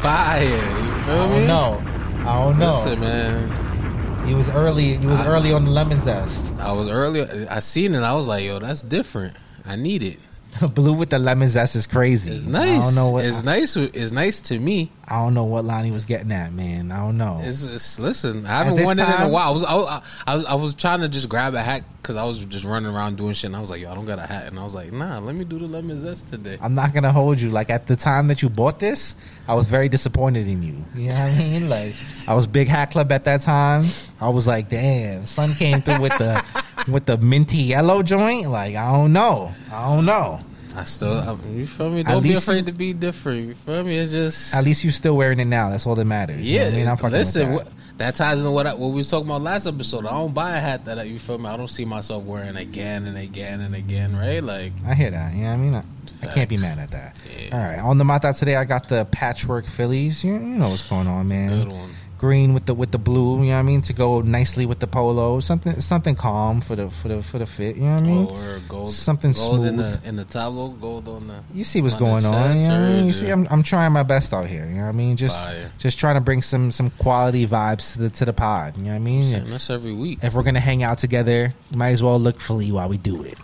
fire. 0.00 0.44
You 0.44 0.52
I 0.56 1.28
me? 1.28 1.46
don't 1.46 1.46
know. 1.46 1.82
I 2.28 2.44
don't 2.44 2.58
know. 2.58 2.70
Listen, 2.70 3.00
man. 3.00 4.26
He 4.26 4.34
was 4.34 4.48
early. 4.50 4.96
He 4.98 5.06
was 5.06 5.18
I- 5.20 5.26
early 5.26 5.52
on 5.52 5.64
the 5.64 5.70
lemon 5.70 6.00
zest. 6.00 6.52
I 6.58 6.72
was 6.72 6.88
early. 6.88 7.22
I 7.48 7.60
seen 7.60 7.94
it. 7.94 8.02
I 8.02 8.12
was 8.14 8.28
like, 8.28 8.44
yo, 8.44 8.58
that's 8.58 8.82
different. 8.82 9.36
I 9.66 9.76
need 9.76 10.02
it. 10.02 10.18
Blue 10.74 10.92
with 10.92 11.10
the 11.10 11.18
lemon 11.18 11.48
zest 11.48 11.76
is 11.76 11.86
crazy. 11.86 12.32
It's 12.32 12.44
nice. 12.44 12.78
I 12.78 12.80
don't 12.80 12.94
know 12.94 13.10
what 13.10 13.24
it's 13.24 13.42
nice. 13.44 13.76
It's 13.76 14.12
nice 14.12 14.40
to 14.42 14.58
me. 14.58 14.90
I 15.06 15.14
don't 15.22 15.34
know 15.34 15.44
what 15.44 15.64
Lani 15.64 15.90
was 15.90 16.04
getting 16.04 16.30
at, 16.32 16.52
man. 16.52 16.92
I 16.92 16.98
don't 16.98 17.16
know. 17.16 17.40
It's, 17.42 17.62
it's 17.62 17.98
listen. 17.98 18.46
I 18.46 18.58
haven't 18.58 18.76
this 18.76 18.84
won 18.86 18.98
it 18.98 19.02
in 19.02 19.22
a 19.22 19.28
while. 19.28 19.48
I 19.48 19.50
was 19.52 19.64
I, 19.64 19.74
was- 19.74 20.02
I 20.26 20.34
was 20.36 20.44
I 20.46 20.54
was 20.54 20.74
trying 20.74 21.00
to 21.00 21.08
just 21.08 21.28
grab 21.28 21.54
a 21.54 21.62
hat 21.62 21.82
because 22.02 22.16
I 22.16 22.24
was 22.24 22.44
just 22.46 22.64
running 22.64 22.92
around 22.92 23.16
doing 23.16 23.34
shit. 23.34 23.46
And 23.48 23.56
I 23.56 23.60
was 23.60 23.70
like, 23.70 23.80
yo, 23.80 23.90
I 23.90 23.94
don't 23.94 24.04
got 24.06 24.18
a 24.18 24.26
hat. 24.26 24.46
And 24.46 24.58
I 24.58 24.62
was 24.62 24.74
like, 24.74 24.92
nah, 24.92 25.18
let 25.18 25.34
me 25.34 25.44
do 25.44 25.58
the 25.58 25.66
lemon 25.66 25.98
zest 26.00 26.28
today. 26.28 26.58
I'm 26.60 26.74
not 26.74 26.92
gonna 26.92 27.12
hold 27.12 27.40
you. 27.40 27.50
Like 27.50 27.70
at 27.70 27.86
the 27.86 27.96
time 27.96 28.28
that 28.28 28.42
you 28.42 28.48
bought 28.48 28.78
this, 28.80 29.16
I 29.48 29.54
was 29.54 29.66
very 29.68 29.88
disappointed 29.88 30.46
in 30.48 30.62
you. 30.62 30.84
You 30.94 31.08
know 31.10 31.14
what 31.14 31.22
I 31.32 31.38
mean? 31.38 31.68
Like 31.68 31.94
I 32.28 32.34
was 32.34 32.46
big 32.46 32.68
hat 32.68 32.90
club 32.90 33.10
at 33.12 33.24
that 33.24 33.40
time. 33.42 33.84
I 34.20 34.28
was 34.28 34.46
like, 34.46 34.68
damn, 34.68 35.26
son 35.26 35.54
came 35.54 35.80
through 35.82 36.00
with 36.00 36.16
the 36.18 36.44
with 36.88 37.06
the 37.06 37.16
minty 37.18 37.58
yellow 37.58 38.02
joint. 38.02 38.50
Like 38.50 38.76
I 38.76 38.92
don't 38.92 39.12
know. 39.12 39.52
I 39.72 39.94
don't 39.94 40.04
know. 40.04 40.40
I 40.76 40.84
still, 40.84 41.18
I, 41.18 41.36
you 41.50 41.66
feel 41.66 41.90
me? 41.90 42.04
Don't 42.04 42.22
be 42.22 42.34
afraid 42.34 42.66
to 42.66 42.72
be 42.72 42.92
different. 42.92 43.48
You 43.48 43.54
feel 43.54 43.82
me? 43.82 43.96
It's 43.96 44.12
just 44.12 44.54
At 44.54 44.64
least 44.64 44.84
you're 44.84 44.92
still 44.92 45.16
wearing 45.16 45.40
it 45.40 45.46
now. 45.46 45.70
That's 45.70 45.86
all 45.86 45.96
that 45.96 46.04
matters. 46.04 46.48
You 46.48 46.58
know 46.58 46.64
yeah. 46.66 46.72
I 46.72 46.76
mean, 46.76 46.88
I'm 46.88 46.96
fucking 46.96 47.18
listen, 47.18 47.54
with 47.54 47.64
what, 47.64 47.72
that 47.98 48.14
ties 48.14 48.38
into 48.38 48.52
what 48.52 48.66
I, 48.66 48.74
what 48.74 48.88
we 48.90 48.96
was 48.96 49.10
talking 49.10 49.26
about 49.26 49.42
last 49.42 49.66
episode. 49.66 50.06
I 50.06 50.10
don't 50.10 50.32
buy 50.32 50.56
a 50.56 50.60
hat 50.60 50.84
that 50.84 50.98
I- 50.98 51.04
you 51.04 51.18
feel 51.18 51.38
me. 51.38 51.46
I 51.46 51.56
don't 51.56 51.68
see 51.68 51.84
myself 51.84 52.22
wearing 52.22 52.56
again 52.56 53.06
and 53.06 53.18
again 53.18 53.60
and 53.60 53.74
again. 53.74 54.16
Right? 54.16 54.42
Like. 54.42 54.72
I 54.86 54.94
hear 54.94 55.10
that. 55.10 55.34
You 55.34 55.42
know 55.42 55.50
I 55.50 55.56
mean? 55.56 55.74
I, 55.74 55.82
I 56.22 56.26
can't 56.28 56.48
be 56.48 56.56
mad 56.56 56.78
at 56.78 56.92
that. 56.92 57.18
Yeah. 57.36 57.56
All 57.56 57.64
right. 57.64 57.78
On 57.80 57.98
the 57.98 58.04
Mata 58.04 58.32
today, 58.32 58.54
I 58.56 58.64
got 58.64 58.88
the 58.88 59.06
patchwork 59.06 59.66
Phillies. 59.66 60.22
You, 60.22 60.34
you 60.34 60.38
know 60.38 60.68
what's 60.68 60.88
going 60.88 61.08
on, 61.08 61.26
man. 61.26 61.64
good 61.64 61.72
one. 61.72 61.90
Green 62.20 62.52
with 62.52 62.66
the 62.66 62.74
with 62.74 62.90
the 62.90 62.98
blue, 62.98 63.38
you 63.38 63.46
know 63.46 63.52
what 63.52 63.60
I 63.60 63.62
mean, 63.62 63.80
to 63.82 63.94
go 63.94 64.20
nicely 64.20 64.66
with 64.66 64.78
the 64.78 64.86
polo. 64.86 65.40
Something 65.40 65.80
something 65.80 66.14
calm 66.14 66.60
for 66.60 66.76
the 66.76 66.90
for 66.90 67.08
the 67.08 67.22
for 67.22 67.38
the 67.38 67.46
fit, 67.46 67.76
you 67.76 67.84
know 67.84 67.92
what 67.92 68.02
I 68.02 68.04
mean? 68.04 68.26
or 68.26 68.58
gold, 68.68 68.92
something 68.92 69.32
gold 69.32 69.64
in 69.64 69.78
smooth. 69.78 70.02
the 70.02 70.08
in 70.08 70.16
the 70.16 70.26
tableau, 70.26 70.68
gold 70.68 71.08
on 71.08 71.28
the. 71.28 71.42
You 71.54 71.64
see 71.64 71.80
what's 71.80 71.94
on 71.94 72.00
going 72.00 72.26
on, 72.26 72.58
you 72.58 72.68
know 72.68 72.78
what 72.78 72.88
I 72.88 72.92
mean? 72.92 73.06
You 73.06 73.12
see 73.14 73.30
I'm 73.30 73.48
I'm 73.50 73.62
trying 73.62 73.92
my 73.92 74.02
best 74.02 74.34
out 74.34 74.46
here, 74.46 74.66
you 74.66 74.76
know 74.76 74.82
what 74.82 74.88
I 74.88 74.92
mean? 74.92 75.16
Just 75.16 75.40
Fire. 75.40 75.72
just 75.78 75.98
trying 75.98 76.16
to 76.16 76.20
bring 76.20 76.42
some 76.42 76.70
some 76.70 76.90
quality 76.90 77.46
vibes 77.46 77.94
to 77.94 78.00
the 78.00 78.10
to 78.10 78.26
the 78.26 78.34
pod, 78.34 78.76
you 78.76 78.84
know 78.84 78.90
what 78.90 78.96
I 78.96 78.98
mean? 78.98 79.46
That's 79.46 79.70
every 79.70 79.94
week. 79.94 80.18
If 80.22 80.34
we're 80.34 80.42
gonna 80.42 80.60
hang 80.60 80.82
out 80.82 80.98
together, 80.98 81.54
might 81.74 81.92
as 81.92 82.02
well 82.02 82.20
look 82.20 82.38
fully 82.38 82.70
while 82.70 82.90
we 82.90 82.98
do 82.98 83.24
it. 83.24 83.38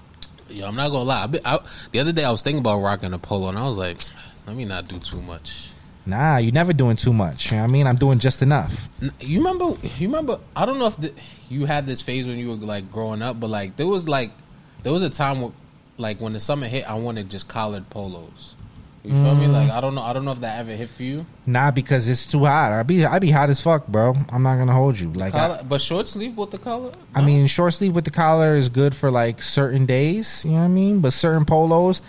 Yo, 0.50 0.66
I'm 0.68 0.76
not 0.76 0.90
gonna 0.90 1.04
lie. 1.04 1.26
I, 1.44 1.56
I, 1.56 1.58
the 1.92 2.00
other 2.00 2.12
day 2.12 2.24
I 2.24 2.30
was 2.30 2.42
thinking 2.42 2.60
about 2.60 2.80
rocking 2.82 3.14
a 3.14 3.18
polo, 3.18 3.48
and 3.48 3.58
I 3.58 3.64
was 3.64 3.78
like, 3.78 4.00
let 4.46 4.54
me 4.54 4.66
not 4.66 4.86
do 4.86 4.98
too 4.98 5.22
much. 5.22 5.70
Nah, 6.06 6.36
you're 6.38 6.52
never 6.52 6.72
doing 6.72 6.96
too 6.96 7.12
much. 7.12 7.50
You 7.50 7.56
know 7.56 7.64
what 7.64 7.68
I 7.68 7.72
mean? 7.72 7.86
I'm 7.86 7.96
doing 7.96 8.18
just 8.20 8.40
enough. 8.40 8.88
You 9.20 9.38
remember? 9.38 9.76
You 9.98 10.06
remember? 10.08 10.38
I 10.54 10.64
don't 10.64 10.78
know 10.78 10.86
if 10.86 10.96
the, 10.96 11.12
you 11.48 11.66
had 11.66 11.84
this 11.86 12.00
phase 12.00 12.26
when 12.26 12.38
you 12.38 12.48
were 12.50 12.54
like 12.54 12.90
growing 12.92 13.22
up, 13.22 13.40
but 13.40 13.50
like 13.50 13.76
there 13.76 13.86
was 13.88 14.08
like 14.08 14.30
there 14.84 14.92
was 14.92 15.02
a 15.02 15.10
time 15.10 15.40
where, 15.40 15.50
like 15.98 16.20
when 16.20 16.32
the 16.32 16.40
summer 16.40 16.68
hit, 16.68 16.88
I 16.88 16.94
wanted 16.94 17.28
just 17.28 17.48
collared 17.48 17.90
polos. 17.90 18.54
You 19.02 19.14
feel 19.14 19.34
Mm. 19.36 19.38
me? 19.40 19.46
Like 19.48 19.70
I 19.70 19.80
don't 19.80 19.94
know. 19.94 20.02
I 20.02 20.12
don't 20.12 20.24
know 20.24 20.32
if 20.32 20.40
that 20.40 20.58
ever 20.60 20.72
hit 20.72 20.88
for 20.90 21.02
you. 21.04 21.26
Nah, 21.46 21.70
because 21.70 22.08
it's 22.08 22.26
too 22.26 22.44
hot. 22.44 22.72
I 22.72 22.82
be 22.82 23.04
I 23.04 23.18
be 23.20 23.30
hot 23.30 23.50
as 23.50 23.60
fuck, 23.60 23.86
bro. 23.88 24.16
I'm 24.30 24.42
not 24.42 24.58
gonna 24.58 24.72
hold 24.74 24.98
you. 24.98 25.12
Like 25.12 25.34
I, 25.34 25.62
but 25.62 25.80
short 25.80 26.06
sleeve 26.08 26.36
with 26.36 26.50
the 26.52 26.58
collar. 26.58 26.92
I 27.14 27.22
mean, 27.22 27.46
short 27.46 27.74
sleeve 27.74 27.94
with 27.94 28.04
the 28.04 28.10
collar 28.10 28.54
is 28.56 28.68
good 28.68 28.94
for 28.96 29.10
like 29.10 29.42
certain 29.42 29.86
days. 29.86 30.44
You 30.44 30.52
know 30.52 30.58
what 30.58 30.64
I 30.64 30.68
mean? 30.68 31.00
But 31.00 31.12
certain 31.12 31.44
polos, 31.44 32.02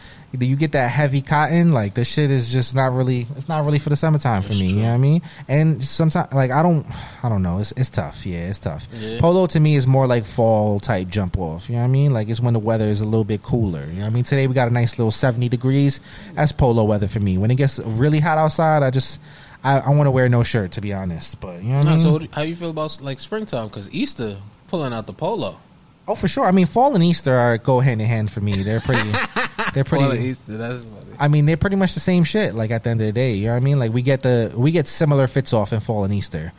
you 0.46 0.56
get 0.56 0.74
that 0.74 0.90
heavy 0.90 1.22
cotton. 1.22 1.72
Like 1.72 1.94
the 1.94 2.06
shit 2.06 2.32
is 2.32 2.52
just 2.52 2.76
not 2.76 2.94
really. 2.94 3.28
It's 3.36 3.48
not 3.48 3.66
really 3.66 3.80
for 3.80 3.90
the 3.90 3.96
summertime 3.96 4.42
for 4.42 4.50
That's 4.50 4.62
me. 4.62 4.68
You 4.68 4.76
know 4.82 4.88
what 4.90 4.94
I 4.94 4.98
mean? 4.98 5.22
And 5.48 5.84
sometimes, 5.84 6.34
like 6.34 6.52
I 6.52 6.62
don't, 6.62 6.86
I 7.24 7.30
don't 7.30 7.42
know. 7.42 7.60
It's 7.60 7.74
it's 7.78 7.90
tough. 7.90 8.26
Yeah, 8.26 8.50
it's 8.50 8.60
tough. 8.60 8.88
Yeah. 8.94 9.20
Polo 9.20 9.48
to 9.48 9.60
me 9.60 9.76
is 9.76 9.88
more 9.88 10.08
like 10.08 10.26
fall 10.26 10.80
type 10.80 11.08
jump 11.08 11.38
off. 11.38 11.70
You 11.70 11.76
know 11.76 11.82
what 11.82 11.86
I 11.86 11.92
mean? 11.92 12.12
Like 12.12 12.30
it's 12.30 12.40
when 12.40 12.54
the 12.54 12.60
weather 12.60 12.88
is 12.88 13.02
a 13.02 13.06
little 13.06 13.24
bit 13.24 13.44
cooler. 13.44 13.86
You 13.86 13.94
know 13.94 14.02
what 14.02 14.08
I 14.08 14.10
mean? 14.12 14.24
Today 14.24 14.48
we 14.48 14.54
got 14.54 14.68
a 14.68 14.74
nice 14.74 14.98
little 15.00 15.12
seventy 15.12 15.50
degrees. 15.50 16.00
That's 16.34 16.52
polo 16.52 16.84
weather 16.84 17.08
for 17.08 17.20
me. 17.20 17.38
When 17.38 17.52
it 17.52 17.56
gets 17.56 17.80
really 17.80 18.20
hot 18.20 18.38
outside, 18.38 18.84
I 18.84 18.92
just. 18.92 19.20
I, 19.64 19.80
I 19.80 19.90
want 19.90 20.06
to 20.06 20.12
wear 20.12 20.30
no 20.30 20.44
shirt 20.44 20.74
to 20.74 20.82
be 20.82 20.94
honest, 20.94 21.42
but 21.42 21.64
you 21.64 21.70
know 21.70 21.78
what 21.80 21.88
I 21.88 21.96
mean. 21.96 22.00
so 22.00 22.28
how 22.32 22.44
you 22.44 22.56
feel 22.56 22.70
about 22.70 23.02
like 23.02 23.20
springtime? 23.20 23.68
Because 23.68 23.92
Easter 23.92 24.38
pulling 24.68 24.94
out 24.94 25.08
the 25.08 25.14
polo. 25.14 25.58
Oh, 26.08 26.16
for 26.16 26.28
sure. 26.28 26.46
I 26.46 26.52
mean, 26.52 26.66
fall 26.66 26.96
and 26.96 27.04
Easter 27.04 27.34
are 27.34 27.58
go 27.58 27.80
hand 27.80 28.02
in 28.02 28.08
hand 28.08 28.32
for 28.32 28.40
me. 28.40 28.64
They're 28.64 28.80
pretty. 28.80 29.12
they're 29.74 29.84
pretty. 29.84 30.04
Fall 30.06 30.12
and. 30.12 30.24
Easter. 30.24 30.58
That's 30.58 30.84
funny. 30.84 31.16
I 31.20 31.28
mean, 31.28 31.46
they're 31.46 31.58
pretty 31.58 31.76
much 31.76 31.94
the 31.94 32.00
same 32.00 32.24
shit. 32.24 32.54
Like 32.54 32.72
at 32.72 32.84
the 32.84 32.92
end 32.92 33.02
of 33.02 33.08
the 33.08 33.14
day, 33.14 33.34
you 33.34 33.48
know 33.48 33.52
what 33.52 33.58
I 33.58 33.62
mean? 33.62 33.80
Like 33.80 33.92
we 33.92 34.02
get 34.02 34.24
the 34.24 34.54
we 34.56 34.72
get 34.72 34.88
similar 34.88 35.28
fits 35.28 35.54
off 35.54 35.74
in 35.74 35.80
fall 35.80 36.04
and 36.04 36.14
Easter. 36.14 36.54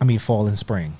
I 0.00 0.04
mean, 0.04 0.18
fall 0.18 0.46
and 0.46 0.58
spring. 0.58 0.96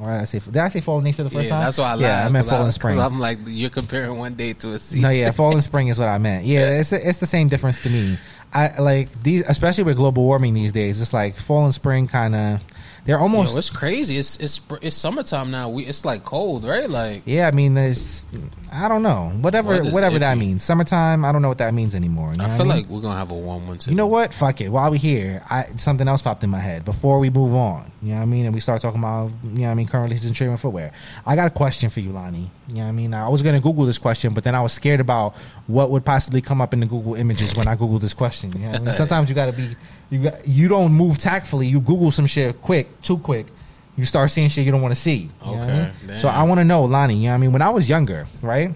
Or 0.00 0.06
did 0.06 0.20
I 0.20 0.24
say? 0.24 0.38
Did 0.40 0.56
I 0.56 0.68
say 0.68 0.80
fall 0.80 0.98
and 0.98 1.06
Easter 1.06 1.22
the 1.22 1.30
first 1.30 1.44
yeah, 1.44 1.50
time? 1.50 1.60
that's 1.60 1.78
why 1.78 1.84
I 1.84 1.90
laughed. 1.90 2.00
Yeah, 2.00 2.26
I 2.26 2.28
meant 2.28 2.48
fall 2.48 2.64
and 2.64 2.74
spring. 2.74 2.98
I'm 2.98 3.20
like, 3.20 3.38
you're 3.46 3.70
comparing 3.70 4.18
one 4.18 4.34
day 4.34 4.52
to 4.54 4.72
a 4.72 4.78
season. 4.78 5.02
No, 5.02 5.10
yeah, 5.10 5.30
fall 5.30 5.52
and 5.52 5.62
spring 5.62 5.88
is 5.88 5.98
what 5.98 6.08
I 6.08 6.18
meant. 6.18 6.44
Yeah, 6.52 6.80
it's 6.80 6.90
the, 6.90 7.08
it's 7.08 7.18
the 7.18 7.26
same 7.26 7.48
difference 7.48 7.80
to 7.82 7.90
me. 7.90 8.18
I 8.52 8.78
like 8.80 9.22
these, 9.22 9.48
especially 9.48 9.84
with 9.84 9.96
global 9.96 10.24
warming 10.24 10.54
these 10.54 10.72
days. 10.72 11.00
It's 11.00 11.14
like 11.14 11.36
fall 11.36 11.64
and 11.64 11.74
spring 11.74 12.08
kind 12.08 12.34
of. 12.34 12.64
They're 13.04 13.18
almost 13.18 13.52
Yo, 13.52 13.58
it's 13.58 13.70
crazy. 13.70 14.16
It's 14.16 14.36
it's 14.36 14.60
it's 14.80 14.96
summertime 14.96 15.50
now. 15.50 15.68
We 15.68 15.84
it's 15.84 16.04
like 16.04 16.24
cold, 16.24 16.64
right? 16.64 16.88
Like 16.88 17.22
Yeah, 17.24 17.48
I 17.48 17.50
mean, 17.50 17.74
there's, 17.74 18.28
I 18.72 18.86
don't 18.86 19.02
know, 19.02 19.30
whatever, 19.40 19.82
whatever 19.84 20.20
that 20.20 20.38
means. 20.38 20.62
Summertime, 20.62 21.24
I 21.24 21.32
don't 21.32 21.42
know 21.42 21.48
what 21.48 21.58
that 21.58 21.74
means 21.74 21.96
anymore. 21.96 22.30
you 22.30 22.38
know 22.38 22.44
I 22.44 22.48
feel 22.50 22.64
mean? 22.64 22.76
like 22.76 22.86
we're 22.86 23.00
gonna 23.00 23.18
have 23.18 23.32
a 23.32 23.34
warm 23.34 23.66
winter. 23.66 23.90
you 23.90 23.96
know 23.96 24.06
what? 24.06 24.32
Fuck 24.32 24.60
it. 24.60 24.68
While 24.68 24.92
we 24.92 24.98
here, 24.98 25.42
I 25.50 25.64
something 25.76 26.06
else 26.06 26.22
popped 26.22 26.44
in 26.44 26.50
my 26.50 26.60
head 26.60 26.84
before 26.84 27.18
we 27.18 27.28
move 27.28 27.54
on. 27.54 27.90
You 28.02 28.10
know 28.10 28.16
what 28.16 28.22
I 28.22 28.26
mean? 28.26 28.46
And 28.46 28.54
we 28.54 28.60
start 28.60 28.80
talking 28.82 29.00
about, 29.00 29.32
you 29.42 29.50
know 29.50 29.62
what 29.62 29.68
I 29.70 29.74
mean, 29.74 29.88
current 29.88 30.04
releases 30.04 30.26
and 30.26 30.36
treatment 30.36 30.60
footwear. 30.60 30.92
I 31.26 31.34
got 31.34 31.48
a 31.48 31.50
question 31.50 31.90
for 31.90 31.98
you, 32.00 32.12
Lani. 32.12 32.50
You 32.68 32.74
know 32.76 32.82
what 32.82 32.86
I 32.86 32.92
mean? 32.92 33.14
I 33.14 33.28
was 33.28 33.42
gonna 33.42 33.60
Google 33.60 33.84
this 33.84 33.98
question, 33.98 34.32
but 34.32 34.44
then 34.44 34.54
I 34.54 34.60
was 34.60 34.72
scared 34.72 35.00
about 35.00 35.34
what 35.66 35.90
would 35.90 36.04
possibly 36.04 36.40
come 36.40 36.60
up 36.60 36.72
in 36.72 36.78
the 36.80 36.86
Google 36.86 37.16
images 37.16 37.56
when 37.56 37.66
I 37.66 37.74
Google 37.74 37.98
this 37.98 38.14
question. 38.14 38.52
You 38.52 38.58
know 38.60 38.70
what 38.70 38.80
I 38.80 38.84
mean? 38.84 38.92
Sometimes 38.92 39.28
you 39.28 39.34
gotta 39.34 39.52
be, 39.52 39.76
you 40.12 40.22
got, 40.24 40.46
you 40.46 40.68
don't 40.68 40.92
move 40.92 41.18
tactfully. 41.18 41.66
You 41.66 41.80
Google 41.80 42.10
some 42.10 42.26
shit 42.26 42.60
quick, 42.60 43.00
too 43.02 43.18
quick. 43.18 43.46
You 43.96 44.04
start 44.04 44.30
seeing 44.30 44.48
shit 44.48 44.64
you 44.64 44.70
don't 44.72 44.82
want 44.82 44.94
to 44.94 45.00
see. 45.00 45.30
Know 45.44 45.54
I 45.54 45.62
Okay, 45.62 45.90
mean? 46.06 46.18
So. 46.18 46.28
I 46.28 46.42
want 46.44 46.58
to 46.60 46.64
know, 46.64 46.84
Lani. 46.84 47.14
You 47.16 47.22
know 47.24 47.28
what 47.30 47.34
I 47.34 47.38
mean? 47.38 47.52
When 47.52 47.62
I 47.62 47.70
was 47.70 47.88
younger, 47.88 48.26
right? 48.40 48.74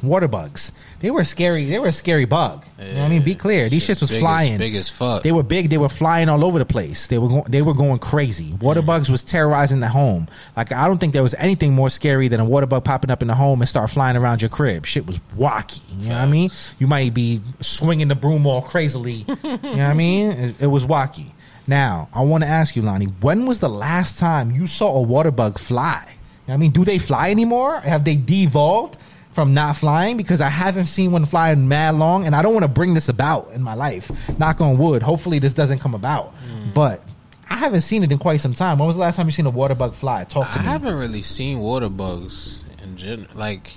Water 0.00 0.28
bugs. 0.28 0.70
They 1.00 1.10
were 1.10 1.24
scary. 1.24 1.64
They 1.64 1.78
were 1.80 1.88
a 1.88 1.92
scary 1.92 2.24
bug. 2.24 2.64
You 2.78 2.84
know 2.84 3.00
what 3.00 3.06
I 3.06 3.08
mean? 3.08 3.22
Be 3.24 3.34
clear. 3.34 3.68
These 3.68 3.84
shits 3.88 4.00
was 4.00 4.10
big 4.10 4.20
flying. 4.20 4.52
As, 4.52 4.58
big 4.58 4.74
as 4.76 4.88
fuck. 4.88 5.24
They 5.24 5.32
were 5.32 5.42
big. 5.42 5.70
They 5.70 5.78
were 5.78 5.88
flying 5.88 6.28
all 6.28 6.44
over 6.44 6.60
the 6.60 6.64
place. 6.64 7.08
They 7.08 7.18
were 7.18 7.28
go- 7.28 7.44
they 7.48 7.62
were 7.62 7.74
going 7.74 7.98
crazy. 7.98 8.54
Water 8.60 8.80
bugs 8.80 9.10
was 9.10 9.24
terrorizing 9.24 9.80
the 9.80 9.88
home. 9.88 10.28
Like 10.56 10.70
I 10.70 10.86
don't 10.86 10.98
think 10.98 11.14
there 11.14 11.22
was 11.24 11.34
anything 11.34 11.72
more 11.72 11.90
scary 11.90 12.28
than 12.28 12.38
a 12.38 12.44
water 12.44 12.66
bug 12.66 12.84
popping 12.84 13.10
up 13.10 13.22
in 13.22 13.28
the 13.28 13.34
home 13.34 13.60
and 13.60 13.68
start 13.68 13.90
flying 13.90 14.16
around 14.16 14.40
your 14.40 14.50
crib. 14.50 14.86
Shit 14.86 15.04
was 15.04 15.18
wacky. 15.36 15.80
You 15.98 16.10
know 16.10 16.14
what 16.14 16.20
I 16.22 16.26
mean? 16.26 16.50
You 16.78 16.86
might 16.86 17.12
be 17.12 17.40
swinging 17.60 18.06
the 18.06 18.14
broom 18.14 18.46
all 18.46 18.62
crazily. 18.62 19.24
you 19.26 19.34
know 19.42 19.56
what 19.58 19.80
I 19.80 19.94
mean? 19.94 20.30
It, 20.30 20.60
it 20.62 20.66
was 20.68 20.86
wacky. 20.86 21.32
Now 21.66 22.08
I 22.14 22.22
want 22.22 22.44
to 22.44 22.48
ask 22.48 22.76
you, 22.76 22.82
Lani, 22.82 23.06
when 23.06 23.46
was 23.46 23.58
the 23.58 23.68
last 23.68 24.18
time 24.20 24.52
you 24.52 24.68
saw 24.68 24.94
a 24.96 25.02
water 25.02 25.32
bug 25.32 25.58
fly? 25.58 26.04
You 26.06 26.12
know 26.12 26.14
what 26.46 26.54
I 26.54 26.56
mean? 26.58 26.70
Do 26.70 26.84
they 26.84 26.98
fly 26.98 27.30
anymore? 27.32 27.80
Have 27.80 28.04
they 28.04 28.14
devolved? 28.14 28.96
From 29.38 29.54
not 29.54 29.76
flying 29.76 30.16
because 30.16 30.40
I 30.40 30.48
haven't 30.48 30.86
seen 30.86 31.12
one 31.12 31.24
fly 31.24 31.50
in 31.50 31.68
mad 31.68 31.94
long, 31.94 32.26
and 32.26 32.34
I 32.34 32.42
don't 32.42 32.52
want 32.54 32.64
to 32.64 32.68
bring 32.68 32.94
this 32.94 33.08
about 33.08 33.52
in 33.52 33.62
my 33.62 33.74
life. 33.74 34.10
Knock 34.36 34.60
on 34.60 34.78
wood. 34.78 35.00
Hopefully, 35.00 35.38
this 35.38 35.52
doesn't 35.52 35.78
come 35.78 35.94
about. 35.94 36.34
But 36.74 37.04
I 37.48 37.54
haven't 37.54 37.82
seen 37.82 38.02
it 38.02 38.10
in 38.10 38.18
quite 38.18 38.40
some 38.40 38.52
time. 38.52 38.80
When 38.80 38.88
was 38.88 38.96
the 38.96 39.00
last 39.00 39.14
time 39.14 39.26
you 39.26 39.30
seen 39.30 39.46
a 39.46 39.50
water 39.50 39.76
bug 39.76 39.94
fly? 39.94 40.24
Talk 40.24 40.50
to 40.50 40.58
I 40.58 40.62
me. 40.62 40.68
I 40.68 40.72
haven't 40.72 40.98
really 40.98 41.22
seen 41.22 41.60
water 41.60 41.88
bugs 41.88 42.64
in 42.82 42.96
general. 42.96 43.28
Like 43.32 43.70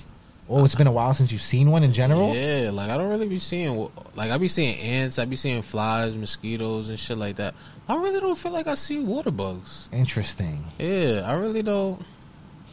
Oh, 0.50 0.66
it's 0.66 0.74
been 0.74 0.88
a 0.88 0.92
while 0.92 1.14
since 1.14 1.32
you've 1.32 1.44
seen 1.44 1.70
one 1.70 1.84
in 1.84 1.94
general. 1.94 2.34
yeah, 2.34 2.72
like 2.74 2.90
I 2.90 2.98
don't 2.98 3.10
really 3.10 3.28
be 3.28 3.38
seeing 3.38 3.88
like 4.16 4.32
I 4.32 4.40
be 4.40 4.48
seeing 4.48 4.80
ants. 4.80 5.20
I 5.20 5.26
be 5.26 5.36
seeing 5.36 5.62
flies, 5.62 6.18
mosquitoes, 6.18 6.90
and 6.90 6.98
shit 6.98 7.20
like 7.20 7.36
that. 7.36 7.54
I 7.88 7.98
really 7.98 8.20
don't 8.20 8.36
feel 8.36 8.52
like 8.52 8.66
I 8.66 8.74
see 8.74 8.98
water 8.98 9.30
bugs. 9.30 9.90
Interesting. 9.94 10.66
Yeah, 10.80 11.22
I 11.24 11.34
really 11.34 11.62
don't. 11.62 12.04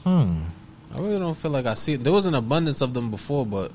Hmm. 0.05 0.41
I 0.95 0.99
really 1.01 1.19
don't 1.19 1.37
feel 1.37 1.51
like 1.51 1.67
I 1.67 1.75
see. 1.75 1.95
it. 1.95 2.05
There 2.05 2.13
was 2.13 2.27
an 2.27 2.35
abundance 2.35 2.81
of 2.81 2.95
them 2.95 3.11
before, 3.11 3.45
but 3.47 3.73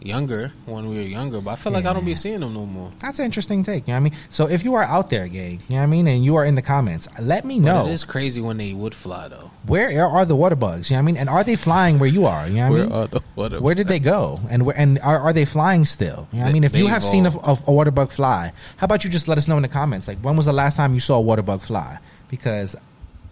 younger 0.00 0.52
when 0.66 0.88
we 0.88 0.94
were 0.96 1.02
younger. 1.02 1.40
But 1.40 1.50
I 1.52 1.56
feel 1.56 1.72
like 1.72 1.84
I 1.84 1.92
don't 1.92 2.04
be 2.04 2.14
seeing 2.14 2.40
them 2.40 2.54
no 2.54 2.66
more. 2.66 2.90
That's 3.00 3.18
an 3.18 3.24
interesting 3.24 3.62
take. 3.64 3.88
You 3.88 3.94
know 3.94 4.00
what 4.00 4.06
I 4.06 4.10
mean? 4.10 4.12
So 4.30 4.48
if 4.48 4.62
you 4.64 4.74
are 4.74 4.82
out 4.84 5.10
there, 5.10 5.26
gay, 5.26 5.52
you 5.52 5.58
know 5.70 5.76
what 5.76 5.82
I 5.82 5.86
mean, 5.86 6.06
and 6.06 6.24
you 6.24 6.36
are 6.36 6.44
in 6.44 6.54
the 6.54 6.62
comments, 6.62 7.08
let 7.20 7.44
me 7.44 7.58
But 7.58 7.64
know 7.64 7.86
it 7.86 7.92
is 7.92 8.04
crazy 8.04 8.40
when 8.40 8.56
they 8.58 8.72
would 8.72 8.94
fly 8.94 9.26
though. 9.28 9.50
where 9.66 10.06
are 10.06 10.24
the 10.24 10.36
water 10.36 10.54
bugs. 10.54 10.88
You 10.90 10.94
know 10.94 10.98
what 10.98 11.02
I 11.02 11.06
mean? 11.06 11.16
And 11.16 11.28
are 11.28 11.42
they 11.42 11.56
flying 11.56 11.98
where 11.98 12.08
you 12.08 12.26
are? 12.26 12.46
You 12.46 12.54
know 12.54 12.70
what 12.70 12.78
I 12.78 12.82
mean? 12.82 12.90
Where 12.90 12.98
are 13.00 13.06
the 13.08 13.20
water? 13.34 13.60
Where 13.60 13.74
did 13.74 13.88
they 13.88 13.98
go? 13.98 14.38
And 14.50 14.64
where, 14.66 14.78
and 14.78 14.98
are, 15.00 15.18
are 15.18 15.32
they 15.32 15.44
flying 15.44 15.84
still? 15.84 16.28
You 16.32 16.38
know 16.38 16.44
what 16.44 16.50
I 16.50 16.52
mean, 16.52 16.64
if 16.64 16.76
you 16.76 16.86
have 16.86 17.02
seen 17.02 17.26
a, 17.26 17.30
a, 17.30 17.58
a 17.66 17.72
water 17.72 17.90
bug 17.90 18.12
fly, 18.12 18.52
how 18.76 18.84
about 18.84 19.02
you 19.04 19.10
just 19.10 19.26
let 19.26 19.36
us 19.38 19.48
know 19.48 19.56
in 19.56 19.62
the 19.62 19.68
comments? 19.68 20.06
Like, 20.06 20.18
when 20.18 20.36
was 20.36 20.46
the 20.46 20.52
last 20.52 20.76
time 20.76 20.94
you 20.94 21.00
saw 21.00 21.16
a 21.16 21.20
water 21.20 21.42
bug 21.42 21.62
fly? 21.62 21.98
Because 22.28 22.76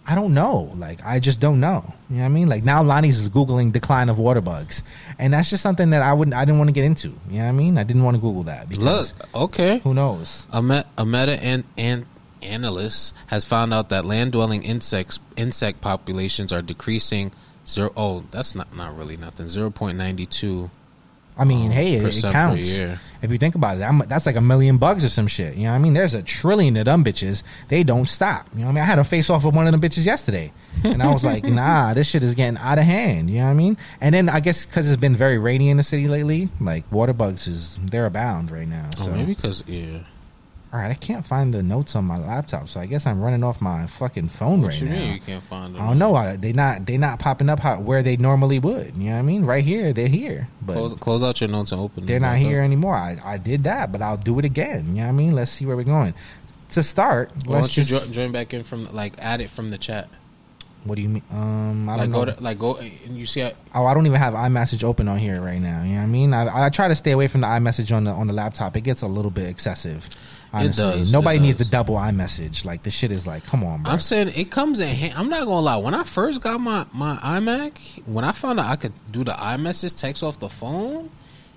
I 0.09 0.15
don't 0.15 0.33
know. 0.33 0.71
Like, 0.77 1.05
I 1.05 1.19
just 1.19 1.41
don't 1.41 1.59
know. 1.59 1.83
You 2.09 2.15
know 2.15 2.21
what 2.21 2.25
I 2.25 2.29
mean? 2.29 2.47
Like 2.47 2.63
now, 2.63 2.81
Lani's 2.81 3.19
is 3.19 3.27
googling 3.27 3.73
decline 3.73 4.07
of 4.07 4.17
water 4.17 4.39
bugs, 4.39 4.81
and 5.19 5.33
that's 5.33 5.49
just 5.49 5.61
something 5.61 5.89
that 5.89 6.01
I 6.01 6.13
wouldn't. 6.13 6.33
I 6.33 6.45
didn't 6.45 6.59
want 6.59 6.69
to 6.69 6.73
get 6.73 6.85
into. 6.85 7.09
You 7.29 7.39
know 7.39 7.43
what 7.43 7.49
I 7.49 7.51
mean? 7.51 7.77
I 7.77 7.83
didn't 7.83 8.03
want 8.03 8.15
to 8.15 8.21
Google 8.21 8.43
that 8.43 8.77
Look, 8.77 9.07
okay. 9.35 9.79
who 9.79 9.93
knows? 9.93 10.45
A, 10.53 10.61
me- 10.61 10.83
a 10.97 11.05
meta 11.05 11.43
and, 11.43 11.65
and 11.77 12.05
analyst 12.41 13.13
has 13.27 13.43
found 13.43 13.73
out 13.73 13.89
that 13.89 14.05
land 14.05 14.31
dwelling 14.31 14.63
insects 14.63 15.19
insect 15.35 15.81
populations 15.81 16.53
are 16.53 16.61
decreasing 16.61 17.31
zero 17.65 17.91
oh 17.97 18.23
that's 18.31 18.53
not 18.53 18.73
not 18.75 18.95
really 18.95 19.17
nothing 19.17 19.47
0.92 19.47 20.69
I 21.37 21.43
mean, 21.43 21.71
hey, 21.71 21.93
it, 21.95 22.03
oh, 22.03 22.07
it 22.07 22.31
counts. 22.31 22.77
year. 22.77 22.99
If 23.21 23.31
you 23.31 23.37
think 23.37 23.55
about 23.55 23.77
it, 23.77 23.83
I'm, 23.83 23.99
that's 24.07 24.25
like 24.25 24.35
a 24.35 24.41
million 24.41 24.77
bucks 24.77 25.03
or 25.03 25.09
some 25.09 25.27
shit. 25.27 25.55
You 25.55 25.63
know 25.63 25.69
what 25.69 25.75
I 25.75 25.79
mean? 25.79 25.93
There's 25.93 26.13
a 26.13 26.21
trillion 26.21 26.77
of 26.77 26.85
them 26.85 27.03
bitches. 27.03 27.43
They 27.67 27.83
don't 27.83 28.07
stop. 28.07 28.47
You 28.53 28.59
know 28.59 28.65
what 28.65 28.71
I 28.71 28.75
mean? 28.75 28.83
I 28.83 28.85
had 28.85 28.99
a 28.99 29.03
face 29.03 29.29
off 29.29 29.43
with 29.43 29.55
one 29.55 29.67
of 29.67 29.71
them 29.71 29.81
bitches 29.81 30.05
yesterday. 30.05 30.51
And 30.83 31.01
I 31.01 31.11
was 31.11 31.25
like, 31.25 31.43
nah, 31.45 31.93
this 31.93 32.07
shit 32.07 32.23
is 32.23 32.35
getting 32.35 32.57
out 32.57 32.77
of 32.77 32.83
hand. 32.83 33.29
You 33.29 33.39
know 33.39 33.45
what 33.45 33.51
I 33.51 33.55
mean? 33.55 33.77
And 34.01 34.13
then 34.13 34.29
I 34.29 34.39
guess 34.39 34.65
because 34.65 34.89
it's 34.91 35.01
been 35.01 35.15
very 35.15 35.37
rainy 35.37 35.69
in 35.69 35.77
the 35.77 35.83
city 35.83 36.07
lately, 36.07 36.49
like 36.61 36.89
water 36.91 37.13
bugs 37.13 37.47
is, 37.47 37.79
they're 37.83 38.05
abound 38.05 38.51
right 38.51 38.67
now. 38.67 38.89
Oh, 38.99 39.05
So, 39.05 39.11
maybe 39.11 39.33
because 39.33 39.63
yeah. 39.67 39.99
All 40.73 40.79
right, 40.79 40.91
I 40.91 40.95
can't 40.95 41.25
find 41.25 41.53
the 41.53 41.63
notes 41.63 41.95
on 41.95 42.03
my 42.05 42.17
laptop. 42.17 42.67
So 42.69 42.79
I 42.81 42.85
guess 42.87 43.05
I'm 43.05 43.21
running 43.21 43.43
off 43.43 43.61
my 43.61 43.87
fucking 43.87 44.27
phone 44.29 44.61
What 44.61 44.71
right 44.73 44.81
you 44.81 44.89
now. 44.89 44.95
mean 44.95 45.13
you 45.13 45.19
can't 45.21 45.43
find 45.43 45.73
them? 45.75 45.81
I 45.81 45.87
don't 45.87 45.97
know. 45.97 46.13
I, 46.15 46.35
they 46.35 46.51
not 46.53 46.85
they 46.85 46.97
not 46.97 47.19
popping 47.19 47.49
up 47.49 47.59
how, 47.61 47.79
where 47.79 48.03
they 48.03 48.17
normally 48.17 48.59
would. 48.59 48.95
You 48.97 49.05
know 49.05 49.13
what 49.13 49.19
I 49.19 49.21
mean? 49.21 49.45
Right 49.45 49.63
here, 49.63 49.93
they're 49.93 50.07
here, 50.09 50.47
but 50.61 50.73
Close, 50.73 50.95
close 50.95 51.23
out 51.23 51.39
your 51.39 51.49
notes 51.49 51.71
and 51.71 51.79
open. 51.81 52.01
Them. 52.01 52.07
They're 52.07 52.19
not 52.19 52.37
here 52.37 52.59
up. 52.61 52.65
anymore. 52.65 52.95
I, 52.95 53.17
I 53.23 53.37
did 53.37 53.63
that, 53.63 53.91
but 53.91 54.01
I'll 54.01 54.17
do 54.17 54.37
it 54.39 54.45
again. 54.45 54.87
You 54.89 54.95
know 54.95 55.01
what 55.03 55.07
I 55.09 55.11
mean? 55.13 55.33
Let's 55.35 55.51
see 55.51 55.65
where 55.65 55.75
we're 55.77 55.83
going. 55.83 56.13
To 56.71 56.83
start, 56.83 57.31
Why 57.45 57.61
let's 57.61 57.67
don't 57.67 57.77
you 57.77 57.83
just. 57.83 58.07
jo- 58.07 58.11
join 58.11 58.31
back 58.33 58.53
in 58.53 58.63
from 58.63 58.83
like 58.93 59.13
add 59.19 59.39
it 59.41 59.49
from 59.49 59.69
the 59.69 59.77
chat? 59.77 60.09
what 60.83 60.95
do 60.95 61.01
you 61.01 61.09
mean? 61.09 61.23
Um, 61.31 61.89
I 61.89 61.93
Like 61.95 62.01
don't 62.03 62.11
go 62.11 62.23
know. 62.25 62.33
to 62.33 62.41
like 62.43 62.59
go 62.59 62.75
and 62.77 63.17
you 63.17 63.25
see 63.25 63.41
how, 63.41 63.51
oh, 63.75 63.85
I 63.85 63.93
don't 63.93 64.05
even 64.05 64.19
have 64.19 64.33
iMessage 64.35 64.85
open 64.85 65.09
on 65.09 65.17
here 65.17 65.41
right 65.41 65.59
now. 65.59 65.81
You 65.83 65.89
know 65.93 65.97
what 65.97 66.03
I 66.03 66.05
mean? 66.07 66.33
I, 66.33 66.65
I 66.65 66.69
try 66.69 66.87
to 66.87 66.95
stay 66.95 67.11
away 67.11 67.27
from 67.27 67.41
the 67.41 67.47
iMessage 67.47 67.93
on 67.93 68.05
the 68.05 68.11
on 68.11 68.27
the 68.27 68.33
laptop. 68.33 68.77
It 68.77 68.81
gets 68.81 69.01
a 69.01 69.07
little 69.07 69.31
bit 69.31 69.47
excessive. 69.49 70.07
Honestly, 70.65 70.83
does, 70.99 71.13
nobody 71.13 71.37
it 71.37 71.41
needs 71.41 71.57
the 71.57 71.63
does. 71.63 71.71
double 71.71 71.95
iMessage. 71.95 72.65
Like 72.65 72.83
the 72.83 72.91
shit 72.91 73.11
is 73.11 73.25
like, 73.27 73.43
come 73.45 73.63
on, 73.63 73.83
bro. 73.83 73.91
I'm 73.93 73.99
saying 73.99 74.29
it 74.35 74.51
comes 74.51 74.79
in. 74.79 74.93
hand. 74.95 75.13
I'm 75.15 75.29
not 75.29 75.45
gonna 75.45 75.59
lie. 75.61 75.77
When 75.77 75.93
I 75.93 76.03
first 76.03 76.41
got 76.41 76.59
my 76.59 76.85
my 76.93 77.15
iMac, 77.17 78.05
when 78.07 78.23
I 78.25 78.31
found 78.31 78.59
out 78.59 78.67
I 78.69 78.75
could 78.75 78.93
do 79.11 79.23
the 79.23 79.31
iMessage 79.33 79.95
text 79.99 80.23
off 80.23 80.39
the 80.39 80.49
phone, 80.49 81.09